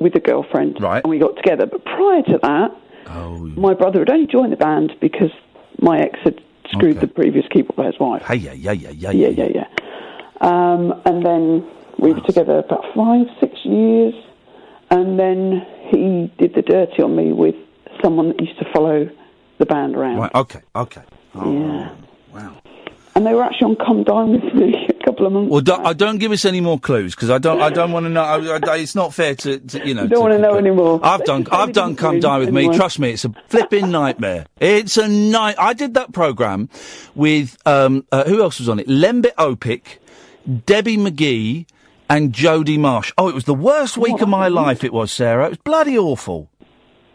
with 0.00 0.14
a 0.16 0.20
girlfriend, 0.20 0.80
Right. 0.80 1.02
And 1.04 1.10
we 1.10 1.18
got 1.18 1.36
together. 1.36 1.66
But 1.66 1.84
prior 1.84 2.22
to 2.22 2.38
that, 2.42 2.70
Oh. 3.10 3.38
my 3.56 3.74
brother 3.74 4.00
had 4.00 4.10
only 4.10 4.26
joined 4.26 4.52
the 4.52 4.56
band 4.56 4.94
because 5.00 5.30
my 5.80 6.00
ex 6.00 6.18
had 6.24 6.40
screwed 6.70 7.00
the 7.00 7.06
previous 7.06 7.46
keyboard 7.48 7.76
player's 7.76 7.98
wife. 7.98 8.22
Hey 8.22 8.36
yeah 8.36 8.52
yeah 8.52 8.72
yeah 8.72 8.90
yeah 8.90 9.10
Yeah, 9.10 9.28
yeah, 9.28 9.48
yeah. 9.54 9.66
Um, 10.40 11.00
and 11.04 11.24
then 11.24 11.66
we 11.98 12.12
were 12.12 12.20
together 12.20 12.58
about 12.58 12.84
five, 12.94 13.26
six 13.40 13.54
years, 13.64 14.14
and 14.90 15.18
then 15.18 15.66
he 15.88 16.30
did 16.38 16.54
the 16.54 16.62
dirty 16.62 17.02
on 17.02 17.16
me 17.16 17.32
with 17.32 17.54
someone 18.02 18.28
that 18.28 18.40
used 18.40 18.58
to 18.58 18.66
follow 18.72 19.08
the 19.58 19.66
band 19.66 19.96
around. 19.96 20.18
Right. 20.18 20.34
Okay. 20.34 20.60
Okay. 20.76 21.02
Oh, 21.34 21.52
Yeah. 21.52 21.90
Wow. 22.32 22.56
And 23.14 23.26
they 23.26 23.34
were 23.34 23.42
actually 23.42 23.70
on 23.70 23.76
Come 23.84 24.04
Dine 24.04 24.30
with 24.40 24.54
me 24.54 24.88
couple 25.08 25.26
of 25.26 25.32
months. 25.32 25.50
Well, 25.50 25.60
don't, 25.60 25.86
I 25.86 25.92
don't 25.92 26.18
give 26.18 26.32
us 26.32 26.44
any 26.44 26.60
more 26.60 26.78
clues 26.78 27.14
because 27.14 27.30
I 27.30 27.38
don't. 27.38 27.60
I 27.60 27.70
don't 27.70 27.92
want 27.92 28.04
to 28.04 28.10
know. 28.10 28.22
I, 28.22 28.58
I, 28.62 28.76
it's 28.76 28.94
not 28.94 29.14
fair 29.14 29.34
to, 29.36 29.58
to 29.58 29.86
you 29.86 29.94
know. 29.94 30.02
You 30.02 30.08
don't 30.08 30.20
want 30.20 30.34
to 30.34 30.38
know 30.38 30.56
anymore. 30.56 31.00
I've 31.02 31.24
done. 31.24 31.46
I've 31.50 31.72
done. 31.72 31.96
Come 31.96 32.20
die 32.20 32.38
with 32.38 32.50
me. 32.50 32.74
Trust 32.74 32.98
me, 32.98 33.10
it's 33.10 33.24
a 33.24 33.32
flipping 33.48 33.90
nightmare. 34.00 34.46
It's 34.60 34.96
a 34.96 35.08
night. 35.08 35.56
I 35.58 35.72
did 35.72 35.94
that 35.94 36.12
program 36.12 36.68
with 37.14 37.56
um, 37.66 38.06
uh, 38.12 38.24
who 38.24 38.42
else 38.42 38.58
was 38.58 38.68
on 38.68 38.78
it? 38.78 38.86
Lembit 38.86 39.34
Opik, 39.36 39.98
Debbie 40.66 40.96
McGee, 40.96 41.66
and 42.08 42.32
Jodie 42.32 42.78
Marsh. 42.78 43.12
Oh, 43.16 43.28
it 43.28 43.34
was 43.34 43.44
the 43.44 43.54
worst 43.54 43.96
week 43.96 44.20
of 44.20 44.28
my 44.28 44.48
life. 44.48 44.84
It 44.84 44.92
was 44.92 45.12
Sarah. 45.12 45.46
It 45.46 45.50
was 45.50 45.58
bloody 45.58 45.96
awful. 45.96 46.50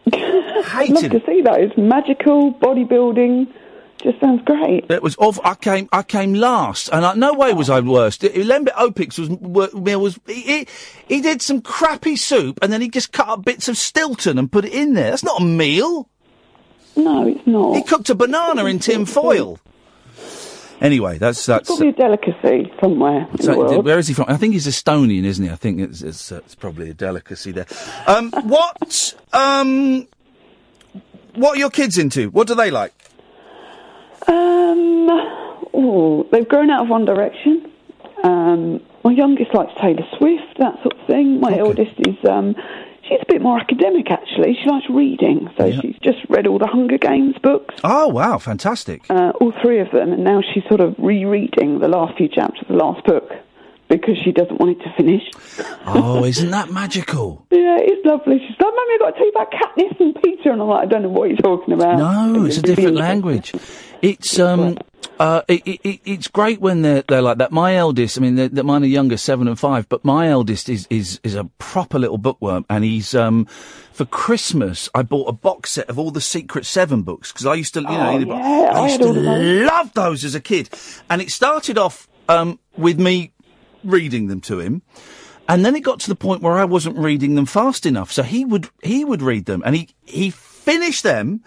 I'd 0.14 0.90
love 0.90 1.04
to 1.12 1.22
see 1.26 1.42
that. 1.42 1.60
It's 1.60 1.78
magical 1.78 2.54
bodybuilding. 2.56 3.48
Just 4.04 4.20
sounds 4.20 4.42
great. 4.44 4.86
It 4.90 5.02
was 5.02 5.16
awful. 5.18 5.42
I 5.46 5.56
came. 5.56 5.88
I 5.94 6.04
came 6.04 6.34
last, 6.34 6.90
and 6.92 7.06
I, 7.06 7.14
no 7.14 7.34
way 7.34 7.54
was 7.54 7.70
I 7.70 7.80
worst. 7.80 8.22
Lembit 8.22 8.74
Opik's 8.74 9.18
was 9.18 9.30
was, 9.30 9.74
was 9.74 10.20
he, 10.28 10.42
he, 10.42 10.68
he 11.08 11.22
did 11.22 11.42
some 11.42 11.62
crappy 11.62 12.18
soup, 12.18 12.60
and 12.62 12.74
then 12.74 12.82
he 12.82 12.90
just 12.90 13.14
cut 13.14 13.30
up 13.30 13.46
bits 13.46 13.70
of 13.70 13.78
Stilton 13.78 14.38
and 14.38 14.52
put 14.52 14.66
it 14.66 14.74
in 14.74 14.94
there. 14.94 15.12
That's 15.12 15.24
not 15.24 15.42
a 15.42 15.46
meal. 15.46 16.10
No, 16.98 17.26
it's 17.26 17.48
not. 17.48 17.76
He 17.76 17.84
cooked 17.84 18.10
a 18.10 18.16
banana 18.16 18.66
in 18.66 18.80
tin 18.80 19.06
foil. 19.06 19.58
Anyway, 20.82 21.18
that's 21.18 21.46
that's. 21.46 21.70
Probably 21.70 21.90
a 21.90 21.94
delicacy 21.94 22.70
somewhere 22.82 23.26
So, 23.40 23.80
where 23.80 24.00
is 24.00 24.10
he 24.10 24.14
from? 24.14 24.26
I 24.28 24.36
think 24.36 24.52
he's 24.52 24.68
Estonian, 24.68 25.24
isn't 25.24 25.46
he? 25.46 25.50
I 25.50 25.56
think 25.56 25.80
it's 25.80 26.02
it's, 26.02 26.30
uh, 26.30 26.38
it's 26.40 26.56
probably 26.56 26.90
a 26.90 26.94
delicacy 26.94 27.54
there. 27.54 27.68
Um, 28.06 28.32
what 28.44 29.14
um, 29.32 30.10
what 31.36 31.56
are 31.56 31.60
your 31.60 31.70
kids 31.70 31.98
into? 31.98 32.30
What 32.32 32.48
do 32.48 32.56
they 32.56 32.70
like? 32.70 32.94
Um, 34.28 35.08
oh, 35.74 36.28
they've 36.32 36.48
grown 36.48 36.70
out 36.70 36.84
of 36.84 36.90
One 36.90 37.06
Direction. 37.06 37.70
Um, 38.24 38.82
my 39.04 39.12
youngest 39.12 39.54
likes 39.54 39.72
Taylor 39.82 40.06
Swift, 40.18 40.58
that 40.60 40.76
sort 40.82 40.98
of 41.00 41.08
thing. 41.08 41.40
My 41.42 41.58
eldest 41.58 41.92
is, 42.00 42.16
um, 42.30 42.56
she's 43.08 43.20
a 43.22 43.26
bit 43.28 43.42
more 43.42 43.60
academic 43.60 44.10
actually. 44.10 44.58
She 44.64 44.70
likes 44.70 44.86
reading, 44.90 45.50
so 45.58 45.72
she's 45.82 45.98
just 46.02 46.20
read 46.30 46.48
all 46.48 46.58
the 46.58 46.68
Hunger 46.68 46.98
Games 46.98 47.36
books, 47.44 47.76
Oh 47.84 48.08
wow, 48.08 48.38
fantastic! 48.38 49.04
uh, 49.10 49.34
all 49.42 49.52
three 49.62 49.80
of 49.82 49.92
them, 49.92 50.14
and 50.14 50.24
now 50.24 50.42
she's 50.54 50.64
sort 50.70 50.80
of 50.80 50.96
rereading 50.98 51.80
the 51.80 51.90
last 51.90 52.18
few 52.18 52.30
chapters 52.30 52.62
of 52.62 52.68
the 52.70 52.76
last 52.76 53.06
book 53.06 53.30
because 53.90 54.18
she 54.24 54.32
doesn't 54.32 54.58
want 54.60 54.80
it 54.80 54.84
to 54.86 54.94
finish. 54.96 55.24
Oh, 55.86 56.24
isn't 56.34 56.50
that 56.52 56.72
magical? 56.72 57.46
Yeah, 57.52 57.78
it's 57.82 58.06
lovely. 58.06 58.40
She's 58.40 58.56
like, 58.58 58.74
Mummy, 58.74 58.94
I've 58.94 59.00
got 59.02 59.12
to 59.12 59.18
tell 59.18 59.26
you 59.26 59.32
about 59.32 59.52
Katniss 59.52 60.00
and 60.00 60.16
Peeta. 60.16 60.52
And 60.54 60.62
I'm 60.62 60.68
like, 60.70 60.84
I 60.84 60.86
don't 60.86 61.04
know 61.04 61.10
what 61.10 61.30
you're 61.30 61.38
talking 61.38 61.74
about. 61.74 61.98
No, 62.00 62.46
it's 62.46 62.58
a 62.58 62.62
different 62.62 62.96
language. 62.96 63.52
It's 64.04 64.38
um, 64.38 64.78
Uh, 65.20 65.42
it, 65.48 65.62
it, 65.66 65.80
it- 65.84 66.02
it's 66.06 66.28
great 66.28 66.60
when 66.60 66.82
they're, 66.82 67.04
they're 67.08 67.22
like 67.22 67.38
that. 67.38 67.52
My 67.52 67.76
eldest, 67.76 68.18
I 68.18 68.22
mean, 68.22 68.36
they're, 68.36 68.50
they're- 68.50 68.64
mine 68.64 68.84
are 68.84 68.88
younger, 68.88 69.16
seven 69.18 69.48
and 69.48 69.58
five, 69.60 69.88
but 69.88 70.04
my 70.04 70.28
eldest 70.28 70.68
is, 70.70 70.88
is, 70.90 71.20
is 71.24 71.36
a 71.36 71.46
proper 71.60 71.98
little 72.00 72.18
bookworm, 72.18 72.66
and 72.70 72.84
he's, 72.84 73.14
um, 73.16 73.46
for 73.94 74.06
Christmas, 74.06 74.90
I 74.94 75.04
bought 75.04 75.30
a 75.30 75.32
box 75.34 75.72
set 75.72 75.90
of 75.90 75.98
all 76.00 76.12
the 76.12 76.20
Secret 76.22 76.66
Seven 76.66 77.04
books, 77.04 77.32
because 77.32 77.46
I 77.46 77.54
used 77.54 77.74
to, 77.76 77.82
you 77.82 77.88
know, 77.88 78.10
Oh, 78.12 78.18
yeah, 78.20 78.34
I 78.74 78.80
I 78.82 78.88
used 78.88 79.02
to 79.02 79.14
those. 79.14 79.68
love 79.68 79.94
those 79.94 80.26
as 80.26 80.36
a 80.36 80.42
kid. 80.42 80.70
And 81.10 81.22
it 81.22 81.30
started 81.32 81.78
off, 81.78 82.08
um, 82.28 82.60
with 82.78 83.00
me 83.00 83.32
reading 83.84 84.28
them 84.28 84.42
to 84.42 84.60
him. 84.60 84.82
And 85.48 85.64
then 85.66 85.76
it 85.76 85.82
got 85.82 86.00
to 86.02 86.08
the 86.10 86.16
point 86.16 86.42
where 86.42 86.58
I 86.58 86.66
wasn't 86.66 86.98
reading 86.98 87.36
them 87.36 87.46
fast 87.46 87.86
enough. 87.86 88.12
So 88.12 88.24
he 88.24 88.46
would, 88.46 88.70
he 88.82 89.04
would 89.06 89.22
read 89.22 89.46
them 89.46 89.62
and 89.66 89.76
he, 89.76 89.90
he 90.06 90.30
finished 90.32 91.04
them. 91.04 91.42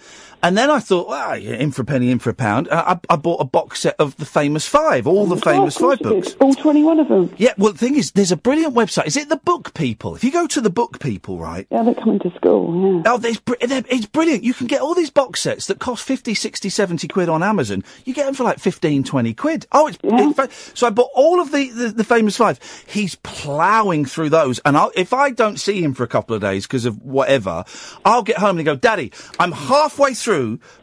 And 0.46 0.56
then 0.56 0.70
I 0.70 0.78
thought, 0.78 1.08
well, 1.08 1.36
yeah, 1.36 1.54
in 1.56 1.72
for 1.72 1.82
a 1.82 1.84
penny, 1.84 2.08
in 2.08 2.20
for 2.20 2.30
a 2.30 2.34
pound. 2.34 2.68
Uh, 2.68 2.96
I, 3.10 3.14
I 3.14 3.16
bought 3.16 3.40
a 3.40 3.44
box 3.44 3.80
set 3.80 3.96
of 3.98 4.16
the 4.16 4.24
famous 4.24 4.64
five, 4.64 5.04
all 5.08 5.26
the 5.26 5.36
famous 5.38 5.76
Oh, 5.82 5.90
of 5.90 5.98
five 5.98 6.08
books. 6.08 6.36
All 6.40 6.54
21 6.54 7.00
of 7.00 7.08
them. 7.08 7.34
Yeah, 7.36 7.52
well, 7.58 7.72
the 7.72 7.78
thing 7.78 7.96
is, 7.96 8.12
there's 8.12 8.30
a 8.30 8.36
brilliant 8.36 8.72
website. 8.72 9.06
Is 9.08 9.16
it 9.16 9.28
the 9.28 9.38
Book 9.38 9.74
People? 9.74 10.14
If 10.14 10.22
you 10.22 10.30
go 10.30 10.46
to 10.46 10.60
the 10.60 10.70
Book 10.70 11.00
People, 11.00 11.38
right? 11.40 11.66
Yeah, 11.72 11.82
they're 11.82 11.94
coming 11.96 12.20
to 12.20 12.30
school, 12.36 13.02
yeah. 13.04 13.12
Oh, 13.12 13.18
there's, 13.18 13.40
it's 13.60 14.06
brilliant. 14.06 14.44
You 14.44 14.54
can 14.54 14.68
get 14.68 14.82
all 14.82 14.94
these 14.94 15.10
box 15.10 15.40
sets 15.40 15.66
that 15.66 15.80
cost 15.80 16.04
50, 16.04 16.32
60, 16.34 16.68
70 16.68 17.08
quid 17.08 17.28
on 17.28 17.42
Amazon. 17.42 17.82
You 18.04 18.14
get 18.14 18.26
them 18.26 18.34
for 18.34 18.44
like 18.44 18.60
15, 18.60 19.02
20 19.02 19.34
quid. 19.34 19.66
Oh, 19.72 19.88
it's, 19.88 19.98
it's 20.04 20.36
fa- 20.36 20.76
so 20.76 20.86
I 20.86 20.90
bought 20.90 21.10
all 21.16 21.40
of 21.40 21.50
the, 21.50 21.70
the, 21.70 21.88
the 21.88 22.04
famous 22.04 22.36
five. 22.36 22.60
He's 22.86 23.16
ploughing 23.16 24.04
through 24.04 24.28
those. 24.30 24.60
And 24.60 24.76
I'll, 24.76 24.92
if 24.94 25.12
I 25.12 25.30
don't 25.30 25.58
see 25.58 25.82
him 25.82 25.92
for 25.92 26.04
a 26.04 26.08
couple 26.08 26.36
of 26.36 26.40
days 26.40 26.68
because 26.68 26.84
of 26.84 27.02
whatever, 27.02 27.64
I'll 28.04 28.22
get 28.22 28.38
home 28.38 28.58
and 28.58 28.64
go, 28.64 28.76
Daddy, 28.76 29.10
I'm 29.40 29.50
halfway 29.50 30.14
through 30.14 30.35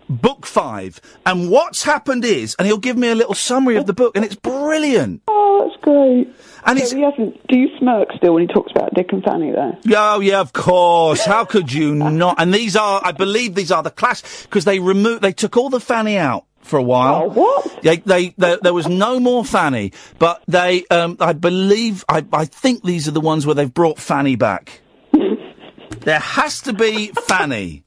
book 0.10 0.46
five. 0.46 1.00
And 1.26 1.50
what's 1.50 1.84
happened 1.84 2.26
is, 2.26 2.56
and 2.58 2.68
he'll 2.68 2.78
give 2.78 2.98
me 2.98 3.10
a 3.10 3.16
little 3.16 3.34
summary 3.34 3.76
of 3.78 3.86
the 3.86 3.94
book 3.94 4.16
and 4.16 4.26
it's 4.26 4.36
brilliant. 4.36 5.22
Oh, 5.28 5.68
that's 5.68 5.82
great. 5.84 6.34
And 6.66 6.80
so 6.80 6.96
he 6.96 7.02
hasn't. 7.04 7.48
Do 7.48 7.58
you 7.58 7.70
smirk 7.78 8.10
still 8.16 8.34
when 8.36 8.48
he 8.48 8.54
talks 8.54 8.72
about 8.72 8.94
Dick 8.94 9.12
and 9.12 9.24
Fanny, 9.24 9.52
though? 9.52 9.78
Oh 9.96 10.20
yeah, 10.20 10.40
of 10.40 10.54
course. 10.54 11.26
How 11.26 11.46
could 11.46 11.72
you 11.72 11.94
not? 11.96 12.36
And 12.40 12.54
these 12.54 12.76
are, 12.76 13.02
I 13.04 13.12
believe, 13.12 13.56
these 13.56 13.72
are 13.72 13.84
the 13.84 13.92
class 13.92 14.44
because 14.44 14.66
they 14.66 14.80
removed, 14.80 15.22
they 15.22 15.34
took 15.34 15.58
all 15.58 15.70
the 15.70 15.80
fanny 15.80 16.18
out 16.18 16.46
for 16.64 16.78
a 16.78 16.84
while. 16.84 17.24
Oh, 17.24 17.28
what? 17.28 17.82
They, 17.84 17.98
they, 17.98 18.30
they, 18.38 18.58
there 18.62 18.74
was 18.74 18.88
no 18.88 19.20
more 19.20 19.44
fanny, 19.46 19.92
but 20.20 20.42
they, 20.48 20.86
um, 20.90 21.18
I 21.20 21.34
believe, 21.34 22.04
I, 22.08 22.26
I 22.32 22.46
think 22.46 22.84
these 22.84 23.08
are 23.08 23.12
the 23.12 23.22
ones 23.22 23.46
where 23.46 23.56
they've 23.56 23.74
brought 23.74 24.00
fanny 24.00 24.36
back. 24.36 24.82
there 26.02 26.20
has 26.20 26.62
to 26.62 26.74
be 26.74 27.08
fanny. 27.28 27.84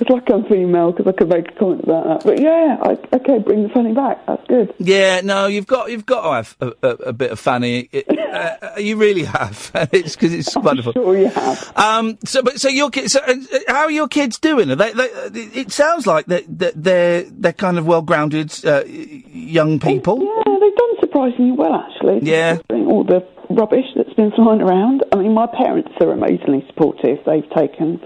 It's 0.00 0.08
like 0.10 0.30
I'm 0.30 0.44
female 0.44 0.92
because 0.92 1.06
I 1.06 1.12
could 1.12 1.28
make 1.28 1.48
a 1.48 1.52
comment 1.58 1.84
about 1.84 2.04
that. 2.04 2.24
But 2.24 2.40
yeah, 2.40 2.78
I, 2.82 3.16
okay, 3.16 3.38
bring 3.38 3.64
the 3.64 3.68
Fanny 3.68 3.92
back. 3.92 4.24
That's 4.26 4.46
good. 4.46 4.74
Yeah, 4.78 5.20
no, 5.22 5.46
you've 5.46 5.66
got 5.66 5.90
you've 5.90 6.06
got 6.06 6.22
to 6.22 6.32
have 6.32 6.56
a, 6.60 6.72
a, 6.82 6.88
a 7.08 7.12
bit 7.12 7.30
of 7.32 7.38
fanny. 7.38 7.88
It- 7.92 8.08
uh, 8.18 8.78
you 8.78 8.96
really 8.96 9.24
have. 9.24 9.70
it's 9.92 10.16
because 10.16 10.32
it's 10.32 10.56
wonderful. 10.56 10.92
Sure, 10.92 11.18
you 11.18 11.26
have. 11.28 11.72
Um. 11.76 12.18
So, 12.24 12.42
but 12.42 12.60
so 12.60 12.68
your 12.68 12.90
kids. 12.90 13.12
So, 13.12 13.20
uh, 13.20 13.34
how 13.68 13.82
are 13.82 13.90
your 13.90 14.08
kids 14.08 14.38
doing? 14.38 14.70
Are 14.70 14.76
they? 14.76 14.92
they 14.92 15.08
it 15.32 15.72
sounds 15.72 16.06
like 16.06 16.26
that 16.26 16.44
that 16.58 16.82
they're 16.82 17.22
they're 17.24 17.52
kind 17.52 17.78
of 17.78 17.86
well 17.86 18.02
grounded 18.02 18.52
uh, 18.64 18.84
young 18.86 19.80
people. 19.80 20.22
Yeah, 20.22 20.58
they've 20.60 20.76
done 20.76 20.94
surprisingly 21.00 21.52
well, 21.52 21.74
actually. 21.74 22.20
Yeah. 22.22 22.58
All 22.70 23.04
the 23.04 23.26
rubbish 23.50 23.86
that's 23.96 24.14
been 24.14 24.30
flying 24.32 24.62
around. 24.62 25.04
I 25.12 25.16
mean, 25.16 25.34
my 25.34 25.46
parents 25.46 25.90
are 26.00 26.12
amazingly 26.12 26.64
supportive. 26.68 27.18
They've 27.26 27.48
taken 27.50 28.00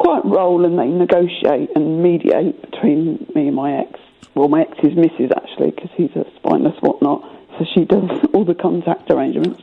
quite 0.00 0.24
role 0.24 0.64
and 0.64 0.78
they 0.78 0.86
negotiate 0.88 1.70
and 1.76 2.02
mediate 2.02 2.60
between 2.70 3.26
me 3.34 3.46
and 3.48 3.54
my 3.54 3.78
ex. 3.78 4.00
Well, 4.34 4.48
my 4.48 4.62
ex's 4.62 4.96
missus, 4.96 5.30
actually, 5.36 5.70
because 5.70 5.90
he's 5.96 6.10
a 6.16 6.24
spineless 6.36 6.74
whatnot. 6.80 7.22
So 7.58 7.64
she 7.74 7.84
does 7.84 8.08
all 8.34 8.44
the 8.44 8.54
contact 8.54 9.10
arrangements. 9.10 9.62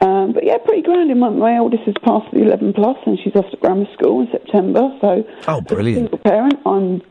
Um, 0.00 0.32
but 0.32 0.44
yeah, 0.46 0.56
pretty 0.64 0.80
grounded. 0.82 1.16
My, 1.18 1.28
my 1.28 1.56
eldest 1.56 1.82
has 1.84 1.94
passed 2.02 2.32
the 2.32 2.40
11 2.40 2.72
plus 2.72 2.96
and 3.04 3.18
she's 3.22 3.36
off 3.36 3.50
to 3.50 3.56
grammar 3.58 3.84
school 3.92 4.22
in 4.22 4.28
September. 4.32 4.96
So, 5.02 5.24
Oh, 5.46 5.60
brilliant! 5.60 6.08
single 6.10 6.18
parent, 6.18 6.54
I'm 6.64 7.02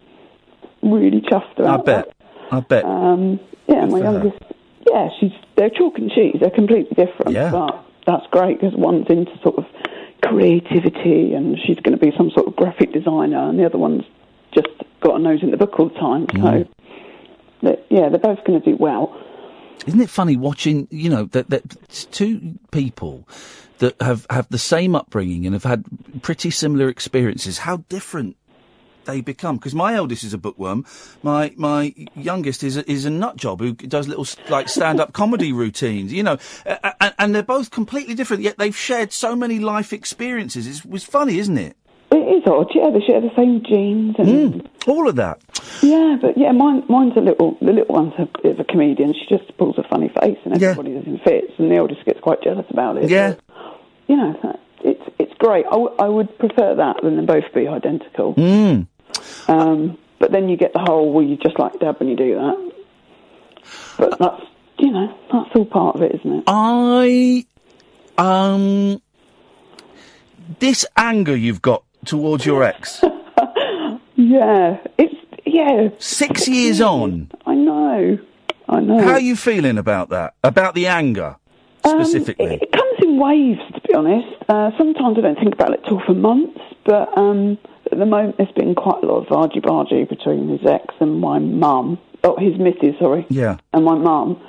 really 0.81 1.21
chuffed 1.21 1.59
I 1.59 1.63
about 1.75 1.85
that. 1.85 2.07
bet. 2.07 2.15
I 2.51 2.59
bet. 2.61 2.85
Um, 2.85 3.39
yeah, 3.67 3.85
my 3.85 3.99
for 3.99 4.05
her. 4.05 4.11
youngest. 4.11 4.41
Yeah, 4.89 5.09
she's 5.19 5.31
they're 5.55 5.69
chalk 5.69 5.99
and 5.99 6.09
cheese. 6.09 6.37
They're 6.39 6.49
completely 6.49 6.95
different. 6.95 7.31
Yeah. 7.33 7.51
But 7.51 7.85
that's 8.07 8.25
great 8.31 8.59
because 8.59 8.75
one's 8.75 9.05
into 9.09 9.37
sort 9.43 9.57
of 9.59 9.65
creativity 10.21 11.33
and 11.33 11.57
she's 11.65 11.77
going 11.77 11.97
to 11.97 12.03
be 12.03 12.11
some 12.17 12.31
sort 12.31 12.47
of 12.47 12.55
graphic 12.55 12.93
designer, 12.93 13.49
and 13.49 13.59
the 13.59 13.65
other 13.65 13.77
one's 13.77 14.03
just 14.53 14.67
got 15.01 15.15
a 15.15 15.19
nose 15.19 15.39
in 15.41 15.51
the 15.51 15.57
book 15.57 15.79
all 15.79 15.89
the 15.89 15.95
time. 15.95 16.27
Mm. 16.27 16.67
So, 17.61 17.77
yeah, 17.89 18.09
they're 18.09 18.19
both 18.19 18.43
going 18.45 18.61
to 18.61 18.65
do 18.65 18.77
well. 18.77 19.15
Isn't 19.85 20.01
it 20.01 20.09
funny 20.09 20.35
watching, 20.35 20.87
you 20.91 21.09
know, 21.09 21.25
that, 21.25 21.49
that 21.49 21.63
two 22.11 22.59
people 22.71 23.27
that 23.77 23.99
have, 24.01 24.25
have 24.29 24.49
the 24.49 24.57
same 24.57 24.95
upbringing 24.95 25.45
and 25.45 25.53
have 25.53 25.63
had 25.63 25.85
pretty 26.21 26.51
similar 26.51 26.89
experiences, 26.89 27.59
how 27.59 27.77
different 27.87 28.35
they 29.05 29.21
become? 29.21 29.57
Because 29.57 29.75
my 29.75 29.95
eldest 29.95 30.23
is 30.23 30.33
a 30.33 30.37
bookworm. 30.37 30.85
My, 31.23 31.53
my 31.55 31.93
youngest 32.15 32.63
is 32.63 32.77
a, 32.77 32.89
is 32.91 33.05
a 33.05 33.09
nut 33.09 33.37
job 33.37 33.59
who 33.59 33.73
does 33.73 34.07
little, 34.07 34.27
like, 34.49 34.69
stand-up 34.69 35.13
comedy 35.13 35.51
routines, 35.51 36.13
you 36.13 36.23
know, 36.23 36.37
uh, 36.65 36.91
and, 36.99 37.13
and 37.19 37.35
they're 37.35 37.43
both 37.43 37.71
completely 37.71 38.15
different, 38.15 38.43
yet 38.43 38.57
they've 38.57 38.75
shared 38.75 39.11
so 39.11 39.35
many 39.35 39.59
life 39.59 39.93
experiences. 39.93 40.67
It's, 40.67 40.85
it's 40.85 41.03
funny, 41.03 41.39
isn't 41.39 41.57
it? 41.57 41.75
It 42.11 42.15
is 42.15 42.43
odd. 42.47 42.71
Yeah, 42.73 42.89
they 42.89 43.05
share 43.05 43.21
the 43.21 43.29
same 43.35 43.61
genes 43.63 44.15
and. 44.17 44.67
All 44.87 45.07
of 45.07 45.15
that. 45.17 45.39
Yeah, 45.83 46.17
but 46.19 46.35
yeah, 46.35 46.51
mine, 46.51 46.83
mine's 46.89 47.13
a 47.15 47.19
little. 47.19 47.55
The 47.61 47.71
little 47.71 47.93
one's 47.93 48.13
a 48.17 48.27
bit 48.41 48.53
of 48.53 48.59
a 48.59 48.63
comedian. 48.63 49.13
She 49.13 49.27
just 49.29 49.55
pulls 49.59 49.77
a 49.77 49.83
funny 49.87 50.09
face, 50.19 50.39
and 50.43 50.55
everybody 50.55 50.93
is 50.93 51.05
in 51.05 51.19
fits. 51.19 51.53
And 51.59 51.69
the 51.69 51.77
oldest 51.77 52.03
gets 52.05 52.19
quite 52.19 52.41
jealous 52.41 52.65
about 52.71 52.97
it. 52.97 53.11
Yeah. 53.11 53.35
you 54.09 54.17
know, 54.17 54.59
it's 54.83 55.01
it's 55.19 55.33
great. 55.39 55.65
I, 55.65 55.71
w- 55.71 55.95
I 55.99 56.07
would 56.07 56.37
prefer 56.39 56.75
that 56.75 56.97
than 57.03 57.15
them 57.15 57.25
both 57.25 57.51
be 57.53 57.67
identical. 57.67 58.33
Mm. 58.35 58.87
Um, 59.47 59.97
but 60.19 60.31
then 60.31 60.49
you 60.49 60.57
get 60.57 60.73
the 60.73 60.79
whole, 60.79 61.11
well, 61.11 61.23
you 61.25 61.37
just 61.37 61.57
like 61.59 61.79
Dad 61.79 61.99
when 61.99 62.09
you 62.09 62.15
do 62.15 62.35
that. 62.35 62.71
But 63.97 64.19
that's 64.19 64.41
you 64.79 64.91
know, 64.91 65.13
that's 65.31 65.49
all 65.55 65.65
part 65.65 65.95
of 65.97 66.01
it, 66.03 66.15
isn't 66.15 66.33
it? 66.39 66.43
I, 66.47 67.45
um, 68.17 69.01
this 70.59 70.85
anger 70.95 71.35
you've 71.35 71.61
got 71.61 71.83
towards 72.05 72.45
your 72.45 72.63
ex, 72.63 73.03
Yeah, 74.15 74.77
it's 74.97 75.15
yeah. 75.45 75.89
six 75.99 76.47
years 76.47 76.79
on. 76.81 77.29
I 77.45 77.55
know, 77.55 78.19
I 78.69 78.79
know. 78.79 79.01
How 79.01 79.11
are 79.13 79.19
you 79.19 79.35
feeling 79.35 79.77
about 79.77 80.09
that? 80.09 80.33
About 80.43 80.75
the 80.75 80.87
anger, 80.87 81.35
specifically? 81.85 82.45
Um, 82.45 82.51
it, 82.61 82.69
it 82.73 82.88
in 83.09 83.19
waves, 83.19 83.61
to 83.73 83.81
be 83.87 83.93
honest. 83.93 84.27
Uh, 84.47 84.71
sometimes 84.77 85.17
I 85.17 85.21
don't 85.21 85.35
think 85.39 85.53
about 85.53 85.73
it 85.73 85.81
at 85.85 85.91
all 85.91 86.01
for 86.05 86.13
months, 86.13 86.59
but 86.85 87.15
um, 87.17 87.57
at 87.91 87.97
the 87.97 88.05
moment 88.05 88.37
there's 88.37 88.51
been 88.51 88.75
quite 88.75 89.03
a 89.03 89.05
lot 89.05 89.25
of 89.25 89.31
argy-bargy 89.31 90.07
between 90.07 90.49
his 90.49 90.65
ex 90.67 90.93
and 90.99 91.19
my 91.19 91.39
mum. 91.39 91.97
Oh, 92.23 92.35
his 92.37 92.57
missus, 92.59 92.95
sorry. 92.99 93.25
yeah. 93.29 93.57
And 93.73 93.85
my 93.85 93.95
mum. 93.95 94.41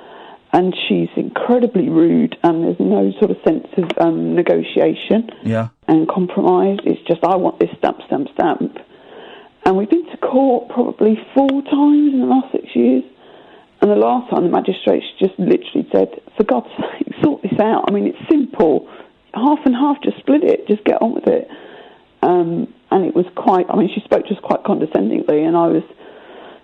And 0.52 0.74
she's 0.88 1.08
incredibly 1.16 1.88
rude, 1.88 2.36
and 2.42 2.64
there's 2.64 2.80
no 2.80 3.12
sort 3.20 3.30
of 3.30 3.36
sense 3.46 3.68
of 3.76 3.84
um, 4.04 4.34
negotiation 4.34 5.30
Yeah. 5.44 5.68
and 5.86 6.08
compromise. 6.08 6.78
It's 6.84 7.00
just, 7.06 7.22
I 7.22 7.36
want 7.36 7.60
this 7.60 7.70
stamp, 7.78 7.98
stamp, 8.06 8.28
stamp. 8.34 8.76
And 9.64 9.76
we've 9.76 9.88
been 9.88 10.06
to 10.10 10.16
court 10.16 10.68
probably 10.70 11.14
four 11.34 11.48
times 11.62 12.12
in 12.14 12.20
the 12.20 12.26
last 12.26 12.50
six 12.50 12.64
years. 12.74 13.04
And 13.80 13.90
the 13.90 13.96
last 13.96 14.30
time 14.30 14.44
the 14.44 14.50
magistrate 14.50 15.02
just 15.18 15.38
literally 15.38 15.88
said, 15.90 16.20
for 16.36 16.44
God's 16.44 16.68
sake, 16.68 17.14
sort 17.22 17.42
this 17.42 17.58
out. 17.58 17.84
I 17.88 17.92
mean, 17.92 18.06
it's 18.06 18.28
simple. 18.28 18.88
Half 19.32 19.60
and 19.64 19.74
half, 19.74 20.02
just 20.02 20.18
split 20.18 20.44
it, 20.44 20.66
just 20.68 20.84
get 20.84 21.00
on 21.00 21.14
with 21.14 21.26
it. 21.26 21.48
Um, 22.22 22.72
and 22.90 23.06
it 23.06 23.14
was 23.14 23.26
quite, 23.36 23.66
I 23.70 23.76
mean, 23.76 23.90
she 23.94 24.00
spoke 24.00 24.26
to 24.26 24.34
us 24.34 24.40
quite 24.42 24.64
condescendingly, 24.64 25.44
and 25.44 25.56
I 25.56 25.68
was, 25.68 25.82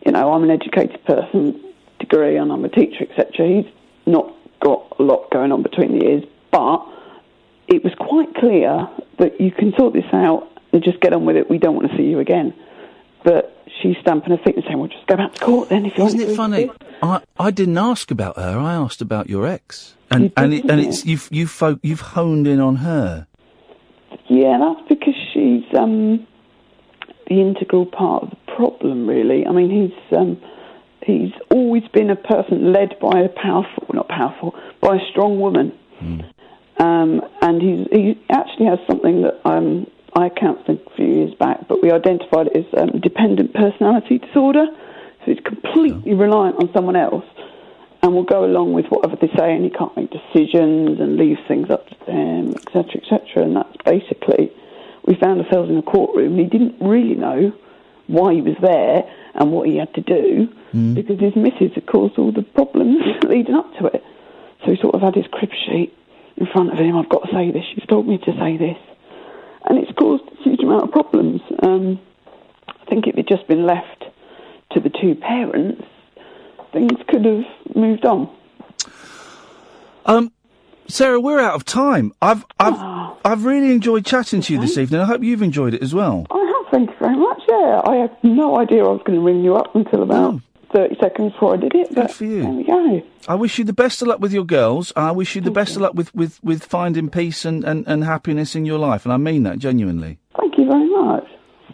you 0.04 0.12
know, 0.12 0.32
I'm 0.32 0.44
an 0.44 0.50
educated 0.50 1.02
person, 1.04 1.58
degree, 1.98 2.36
and 2.36 2.52
I'm 2.52 2.64
a 2.64 2.68
teacher, 2.68 3.06
etc. 3.08 3.46
He's 3.46 3.72
not 4.04 4.34
got 4.60 4.96
a 4.98 5.02
lot 5.02 5.30
going 5.30 5.52
on 5.52 5.62
between 5.62 5.98
the 5.98 6.04
ears, 6.04 6.24
but 6.50 6.86
it 7.68 7.82
was 7.82 7.94
quite 7.98 8.34
clear 8.34 8.88
that 9.18 9.40
you 9.40 9.50
can 9.50 9.72
sort 9.78 9.94
this 9.94 10.04
out 10.12 10.48
and 10.72 10.82
just 10.82 11.00
get 11.00 11.12
on 11.14 11.24
with 11.24 11.36
it. 11.36 11.48
We 11.48 11.58
don't 11.58 11.74
want 11.74 11.90
to 11.90 11.96
see 11.96 12.04
you 12.04 12.18
again. 12.18 12.52
But 13.24 13.55
she's 13.82 13.96
stamping 14.00 14.30
her 14.36 14.42
feet 14.44 14.56
and 14.56 14.64
saying, 14.64 14.78
well, 14.78 14.88
just 14.88 15.06
go 15.06 15.16
back 15.16 15.34
to 15.34 15.40
court 15.44 15.68
then 15.68 15.86
if 15.86 15.96
you 15.96 16.04
Isn't 16.04 16.18
want 16.18 16.30
it 16.30 16.32
to. 16.32 16.36
funny? 16.36 16.70
I, 17.02 17.20
I 17.38 17.50
didn't 17.50 17.78
ask 17.78 18.10
about 18.10 18.36
her. 18.36 18.58
I 18.58 18.74
asked 18.74 19.00
about 19.02 19.28
your 19.28 19.46
ex, 19.46 19.94
and 20.10 20.24
You 20.24 20.32
and 20.36 20.54
it, 20.54 20.64
and 20.70 20.80
it's 20.80 21.04
you've 21.04 21.28
you've 21.30 21.50
fo- 21.50 21.78
you've 21.82 22.00
honed 22.00 22.46
in 22.46 22.60
on 22.60 22.76
her. 22.76 23.26
Yeah, 24.28 24.58
that's 24.58 24.88
because 24.88 25.14
she's 25.32 25.64
um, 25.78 26.26
the 27.28 27.40
integral 27.40 27.86
part 27.86 28.24
of 28.24 28.30
the 28.30 28.52
problem, 28.56 29.06
really. 29.06 29.46
I 29.46 29.52
mean, 29.52 29.70
he's 29.70 30.16
um, 30.18 30.40
he's 31.02 31.32
always 31.50 31.84
been 31.92 32.10
a 32.10 32.16
person 32.16 32.72
led 32.72 32.98
by 33.00 33.20
a 33.20 33.28
powerful, 33.28 33.86
not 33.92 34.08
powerful, 34.08 34.54
by 34.80 34.96
a 34.96 35.00
strong 35.10 35.38
woman. 35.38 35.78
Um, 36.78 37.22
and 37.40 37.62
he's, 37.62 37.86
he 37.90 38.20
actually 38.30 38.66
has 38.66 38.78
something 38.86 39.22
that 39.22 39.40
um, 39.48 39.86
I 40.16 40.30
counseled 40.30 40.80
a 40.86 40.96
few 40.96 41.06
years 41.06 41.34
back, 41.34 41.68
but 41.68 41.82
we 41.82 41.92
identified 41.92 42.46
it 42.46 42.56
as 42.56 42.80
um, 42.80 43.00
dependent 43.00 43.52
personality 43.52 44.18
disorder. 44.18 44.64
So 45.20 45.32
he's 45.32 45.44
completely 45.44 46.14
reliant 46.14 46.56
on 46.56 46.70
someone 46.72 46.96
else 46.96 47.26
and 48.02 48.14
will 48.14 48.24
go 48.24 48.44
along 48.44 48.72
with 48.72 48.86
whatever 48.86 49.16
they 49.16 49.28
say 49.36 49.52
and 49.54 49.62
he 49.62 49.70
can't 49.70 49.94
make 49.94 50.10
decisions 50.10 51.00
and 51.00 51.16
leave 51.18 51.36
things 51.46 51.68
up 51.68 51.86
to 51.88 51.96
them, 52.06 52.54
etc., 52.54 53.02
etc. 53.02 53.44
And 53.44 53.56
that's 53.56 53.76
basically, 53.84 54.50
we 55.04 55.16
found 55.16 55.44
ourselves 55.44 55.68
in 55.68 55.76
a 55.76 55.82
courtroom 55.82 56.32
and 56.32 56.40
he 56.40 56.46
didn't 56.46 56.76
really 56.80 57.14
know 57.14 57.52
why 58.06 58.32
he 58.32 58.40
was 58.40 58.56
there 58.62 59.04
and 59.34 59.52
what 59.52 59.68
he 59.68 59.76
had 59.76 59.92
to 59.94 60.00
do 60.00 60.48
because 60.94 61.20
his 61.20 61.36
missus 61.36 61.74
had 61.74 61.86
caused 61.86 62.18
all 62.18 62.32
the 62.32 62.42
problems 62.42 63.02
leading 63.24 63.54
up 63.54 63.70
to 63.78 63.86
it. 63.86 64.02
So 64.64 64.70
he 64.70 64.80
sort 64.80 64.94
of 64.94 65.02
had 65.02 65.14
his 65.14 65.26
crib 65.30 65.50
sheet 65.66 65.92
in 66.38 66.46
front 66.46 66.72
of 66.72 66.78
him. 66.78 66.96
I've 66.96 67.08
got 67.08 67.28
to 67.28 67.32
say 67.34 67.50
this. 67.50 67.64
She's 67.74 67.86
told 67.86 68.06
me 68.08 68.16
to 68.18 68.32
say 68.38 68.56
this. 68.56 68.78
And 69.66 69.78
it's 69.78 69.90
caused 69.98 70.22
a 70.24 70.42
huge 70.42 70.60
amount 70.60 70.84
of 70.84 70.90
problems. 70.92 71.40
Um, 71.62 72.00
I 72.68 72.84
think 72.88 73.06
if 73.06 73.14
it 73.14 73.28
had 73.28 73.28
just 73.28 73.48
been 73.48 73.66
left 73.66 74.04
to 74.72 74.80
the 74.80 74.90
two 74.90 75.14
parents, 75.16 75.82
things 76.72 76.92
could 77.08 77.24
have 77.24 77.44
moved 77.74 78.04
on. 78.04 78.30
Um, 80.04 80.32
Sarah, 80.88 81.20
we're 81.20 81.40
out 81.40 81.54
of 81.54 81.64
time. 81.64 82.12
I've 82.22 82.44
I've 82.60 82.74
Ah. 82.76 83.16
I've 83.24 83.44
really 83.44 83.72
enjoyed 83.72 84.06
chatting 84.06 84.40
to 84.42 84.52
you 84.52 84.60
this 84.60 84.78
evening. 84.78 85.00
I 85.00 85.04
hope 85.04 85.24
you've 85.24 85.42
enjoyed 85.42 85.74
it 85.74 85.82
as 85.82 85.92
well. 85.92 86.26
I 86.30 86.38
have, 86.38 86.70
thank 86.72 86.90
you 86.90 86.96
very 87.00 87.16
much. 87.16 87.42
Yeah, 87.48 87.80
I 87.84 87.96
had 87.96 88.16
no 88.22 88.56
idea 88.60 88.84
I 88.84 88.88
was 88.88 89.00
going 89.04 89.18
to 89.18 89.24
ring 89.24 89.42
you 89.42 89.56
up 89.56 89.74
until 89.74 90.04
about 90.04 90.40
30 90.76 90.96
seconds 91.00 91.32
before 91.32 91.54
I 91.54 91.56
did 91.56 91.74
it. 91.74 91.94
But 91.94 92.10
for 92.10 92.24
you. 92.26 92.42
there 92.42 92.50
we 92.52 92.64
go. 92.64 93.02
I 93.26 93.34
wish 93.34 93.58
you 93.58 93.64
the 93.64 93.72
best 93.72 94.02
of 94.02 94.08
luck 94.08 94.20
with 94.20 94.32
your 94.32 94.44
girls. 94.44 94.92
I 94.94 95.10
wish 95.10 95.34
you 95.34 95.40
the 95.40 95.50
best 95.50 95.74
of 95.74 95.80
luck 95.82 95.94
with, 95.94 96.14
with, 96.14 96.38
with 96.44 96.64
finding 96.64 97.08
peace 97.08 97.46
and, 97.46 97.64
and, 97.64 97.86
and 97.88 98.04
happiness 98.04 98.54
in 98.54 98.66
your 98.66 98.78
life, 98.78 99.06
and 99.06 99.12
I 99.12 99.16
mean 99.16 99.42
that 99.44 99.58
genuinely. 99.58 100.18
Thank 100.38 100.58
you 100.58 100.66
very 100.66 100.88
much. 100.90 101.24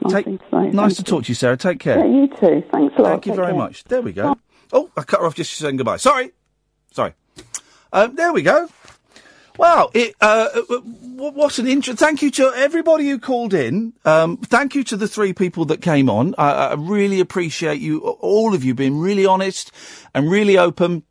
Nice, 0.03 0.13
Take- 0.13 0.51
to 0.51 0.71
nice 0.71 0.97
to 0.97 1.03
talk 1.05 1.25
to 1.25 1.29
you, 1.29 1.35
Sarah. 1.35 1.57
Take 1.57 1.81
care. 1.81 1.99
Yeah, 1.99 2.07
you 2.07 2.29
too. 2.29 2.63
Thanks 2.73 2.95
a 2.97 3.03
lot. 3.03 3.09
Thank 3.11 3.27
you 3.27 3.33
Take 3.33 3.37
very 3.37 3.49
care. 3.53 3.59
much. 3.59 3.85
There 3.85 4.03
we 4.03 4.13
go. 4.13 4.37
Oh, 4.73 4.91
I 4.97 5.03
cut 5.03 5.21
her 5.21 5.27
off 5.27 5.35
just 5.35 5.53
saying 5.53 5.77
goodbye. 5.77 5.97
Sorry. 5.97 6.31
Sorry. 6.93 7.15
Um, 7.93 8.15
there 8.15 8.33
we 8.33 8.43
go. 8.43 8.69
Wow. 9.59 9.91
It, 9.95 10.15
uh, 10.21 10.49
uh, 10.69 10.77
what 10.79 11.59
an 11.59 11.67
intro. 11.67 11.95
Thank 11.95 12.23
you 12.23 12.31
to 12.33 12.53
everybody 12.55 13.09
who 13.09 13.19
called 13.19 13.55
in. 13.55 13.93
Um, 14.05 14.39
thank 14.39 14.75
you 14.75 14.83
to 14.85 14.97
the 14.97 15.07
three 15.07 15.33
people 15.33 15.65
that 15.67 15.83
came 15.83 16.09
on. 16.09 16.35
I, 16.39 16.51
I 16.51 16.75
really 16.75 17.21
appreciate 17.21 17.81
you, 17.81 18.01
all 18.01 18.55
of 18.55 18.65
you 18.65 18.75
being 18.75 18.99
really 18.99 19.27
honest 19.27 19.71
and 20.15 20.31
really 20.31 20.59
open 20.59 21.05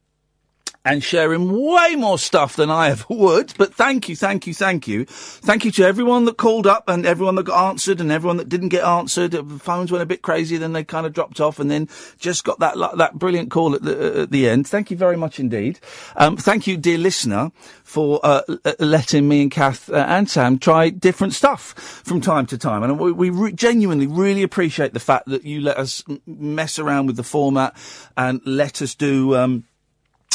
and 0.84 1.04
sharing 1.04 1.52
way 1.52 1.96
more 1.96 2.18
stuff 2.18 2.56
than 2.56 2.72
I 2.72 2.90
ever 2.90 3.06
would. 3.10 3.54
But 3.58 3.74
thank 3.74 4.10
you, 4.10 4.16
thank 4.16 4.48
you, 4.48 4.54
thank 4.54 4.88
you. 4.88 5.06
Thank 5.06 5.66
you 5.66 5.72
to 5.72 5.84
everyone 5.84 6.26
that 6.26 6.38
called 6.38 6.66
up 6.66 6.86
and 6.88 7.06
everyone 7.06 7.36
that 7.36 7.44
got 7.44 7.70
answered 7.70 8.02
and 8.02 8.12
everyone 8.12 8.38
that 8.38 8.50
didn't 8.50 8.70
get 8.70 8.84
answered. 8.84 9.32
The 9.32 9.44
phones 9.44 9.92
went 9.92 10.02
a 10.02 10.08
bit 10.08 10.22
crazy, 10.22 10.58
then 10.58 10.74
they 10.74 10.84
kind 10.84 11.06
of 11.06 11.14
dropped 11.14 11.40
off 11.40 11.60
and 11.60 11.70
then 11.70 11.88
just 12.18 12.44
got 12.44 12.60
that, 12.60 12.76
that 12.98 13.16
brilliant 13.16 13.52
call 13.52 13.76
at 13.76 13.84
the, 13.84 14.22
at 14.22 14.32
the 14.32 14.50
end. 14.50 14.68
Thank 14.68 14.90
you 14.90 14.98
very 14.98 15.18
much 15.18 15.40
indeed. 15.40 15.80
Um, 16.16 16.38
thank 16.38 16.66
you, 16.66 16.78
dear 16.78 16.98
listener, 16.98 17.52
for 17.84 18.20
uh, 18.24 18.42
letting 18.80 19.28
me 19.28 19.44
and 19.44 19.52
Kath 19.52 19.90
uh, 19.90 20.06
and 20.08 20.30
Sam 20.30 20.58
try 20.58 20.90
different 20.90 21.34
stuff 21.34 21.74
from 22.04 22.22
time 22.22 22.46
to 22.48 22.58
time. 22.58 22.84
And 22.84 23.00
we, 23.00 23.12
we 23.12 23.30
re- 23.30 23.52
genuinely 23.52 24.08
really 24.08 24.44
appreciate 24.44 24.94
the 24.94 25.00
fact 25.00 25.28
that 25.28 25.44
you 25.44 25.62
let 25.62 25.78
us 25.78 26.04
mess 26.26 26.80
around 26.80 27.08
with 27.08 27.18
the 27.18 27.24
format 27.24 27.76
and 28.18 28.42
let 28.46 28.82
us 28.82 28.96
do, 28.96 29.36
um, 29.36 29.66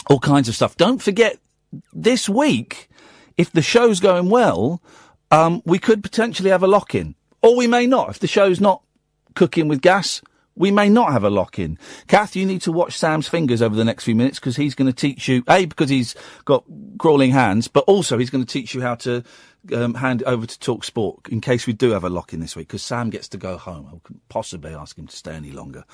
all 0.08 0.20
kinds 0.20 0.48
of 0.48 0.54
stuff. 0.54 0.76
Don't 0.76 1.02
forget, 1.02 1.38
this 1.92 2.28
week, 2.28 2.88
if 3.36 3.50
the 3.50 3.62
show's 3.62 4.00
going 4.00 4.30
well, 4.30 4.82
um, 5.30 5.62
we 5.64 5.78
could 5.78 6.02
potentially 6.02 6.50
have 6.50 6.62
a 6.62 6.68
lock 6.68 6.94
in. 6.94 7.14
Or 7.42 7.56
we 7.56 7.66
may 7.66 7.86
not. 7.86 8.10
If 8.10 8.18
the 8.18 8.26
show's 8.26 8.60
not 8.60 8.82
cooking 9.34 9.68
with 9.68 9.82
gas, 9.82 10.22
we 10.56 10.70
may 10.70 10.88
not 10.88 11.12
have 11.12 11.22
a 11.22 11.30
lock 11.30 11.58
in. 11.58 11.78
Kath, 12.08 12.34
you 12.34 12.46
need 12.46 12.62
to 12.62 12.72
watch 12.72 12.96
Sam's 12.96 13.28
fingers 13.28 13.60
over 13.60 13.76
the 13.76 13.84
next 13.84 14.04
few 14.04 14.14
minutes 14.14 14.38
because 14.38 14.56
he's 14.56 14.74
going 14.74 14.90
to 14.90 14.92
teach 14.92 15.28
you, 15.28 15.44
A, 15.48 15.66
because 15.66 15.90
he's 15.90 16.16
got 16.44 16.64
crawling 16.98 17.30
hands, 17.30 17.68
but 17.68 17.84
also 17.86 18.16
he's 18.16 18.30
going 18.30 18.44
to 18.44 18.50
teach 18.50 18.74
you 18.74 18.80
how 18.80 18.94
to 18.96 19.22
um, 19.72 19.94
hand 19.94 20.22
it 20.22 20.24
over 20.26 20.46
to 20.46 20.58
Talk 20.58 20.84
Sport 20.84 21.28
in 21.28 21.40
case 21.40 21.66
we 21.66 21.72
do 21.72 21.90
have 21.90 22.04
a 22.04 22.08
lock 22.08 22.32
in 22.32 22.40
this 22.40 22.54
week 22.54 22.68
because 22.68 22.82
Sam 22.82 23.10
gets 23.10 23.28
to 23.28 23.36
go 23.36 23.56
home. 23.56 23.86
I 23.88 23.98
couldn't 24.02 24.28
possibly 24.28 24.74
ask 24.74 24.98
him 24.98 25.06
to 25.06 25.16
stay 25.16 25.34
any 25.34 25.52
longer. 25.52 25.84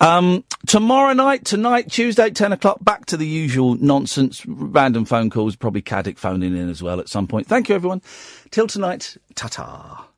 Um, 0.00 0.44
tomorrow 0.66 1.12
night, 1.12 1.44
tonight, 1.44 1.90
Tuesday, 1.90 2.30
10 2.30 2.52
o'clock, 2.52 2.78
back 2.84 3.06
to 3.06 3.16
the 3.16 3.26
usual 3.26 3.74
nonsense, 3.76 4.44
random 4.46 5.04
phone 5.04 5.30
calls, 5.30 5.56
probably 5.56 5.82
Caddick 5.82 6.18
phoning 6.18 6.56
in 6.56 6.68
as 6.68 6.82
well 6.82 7.00
at 7.00 7.08
some 7.08 7.26
point. 7.26 7.46
Thank 7.46 7.68
you, 7.68 7.74
everyone. 7.74 8.02
Till 8.50 8.66
tonight, 8.66 9.16
ta-ta. 9.34 10.06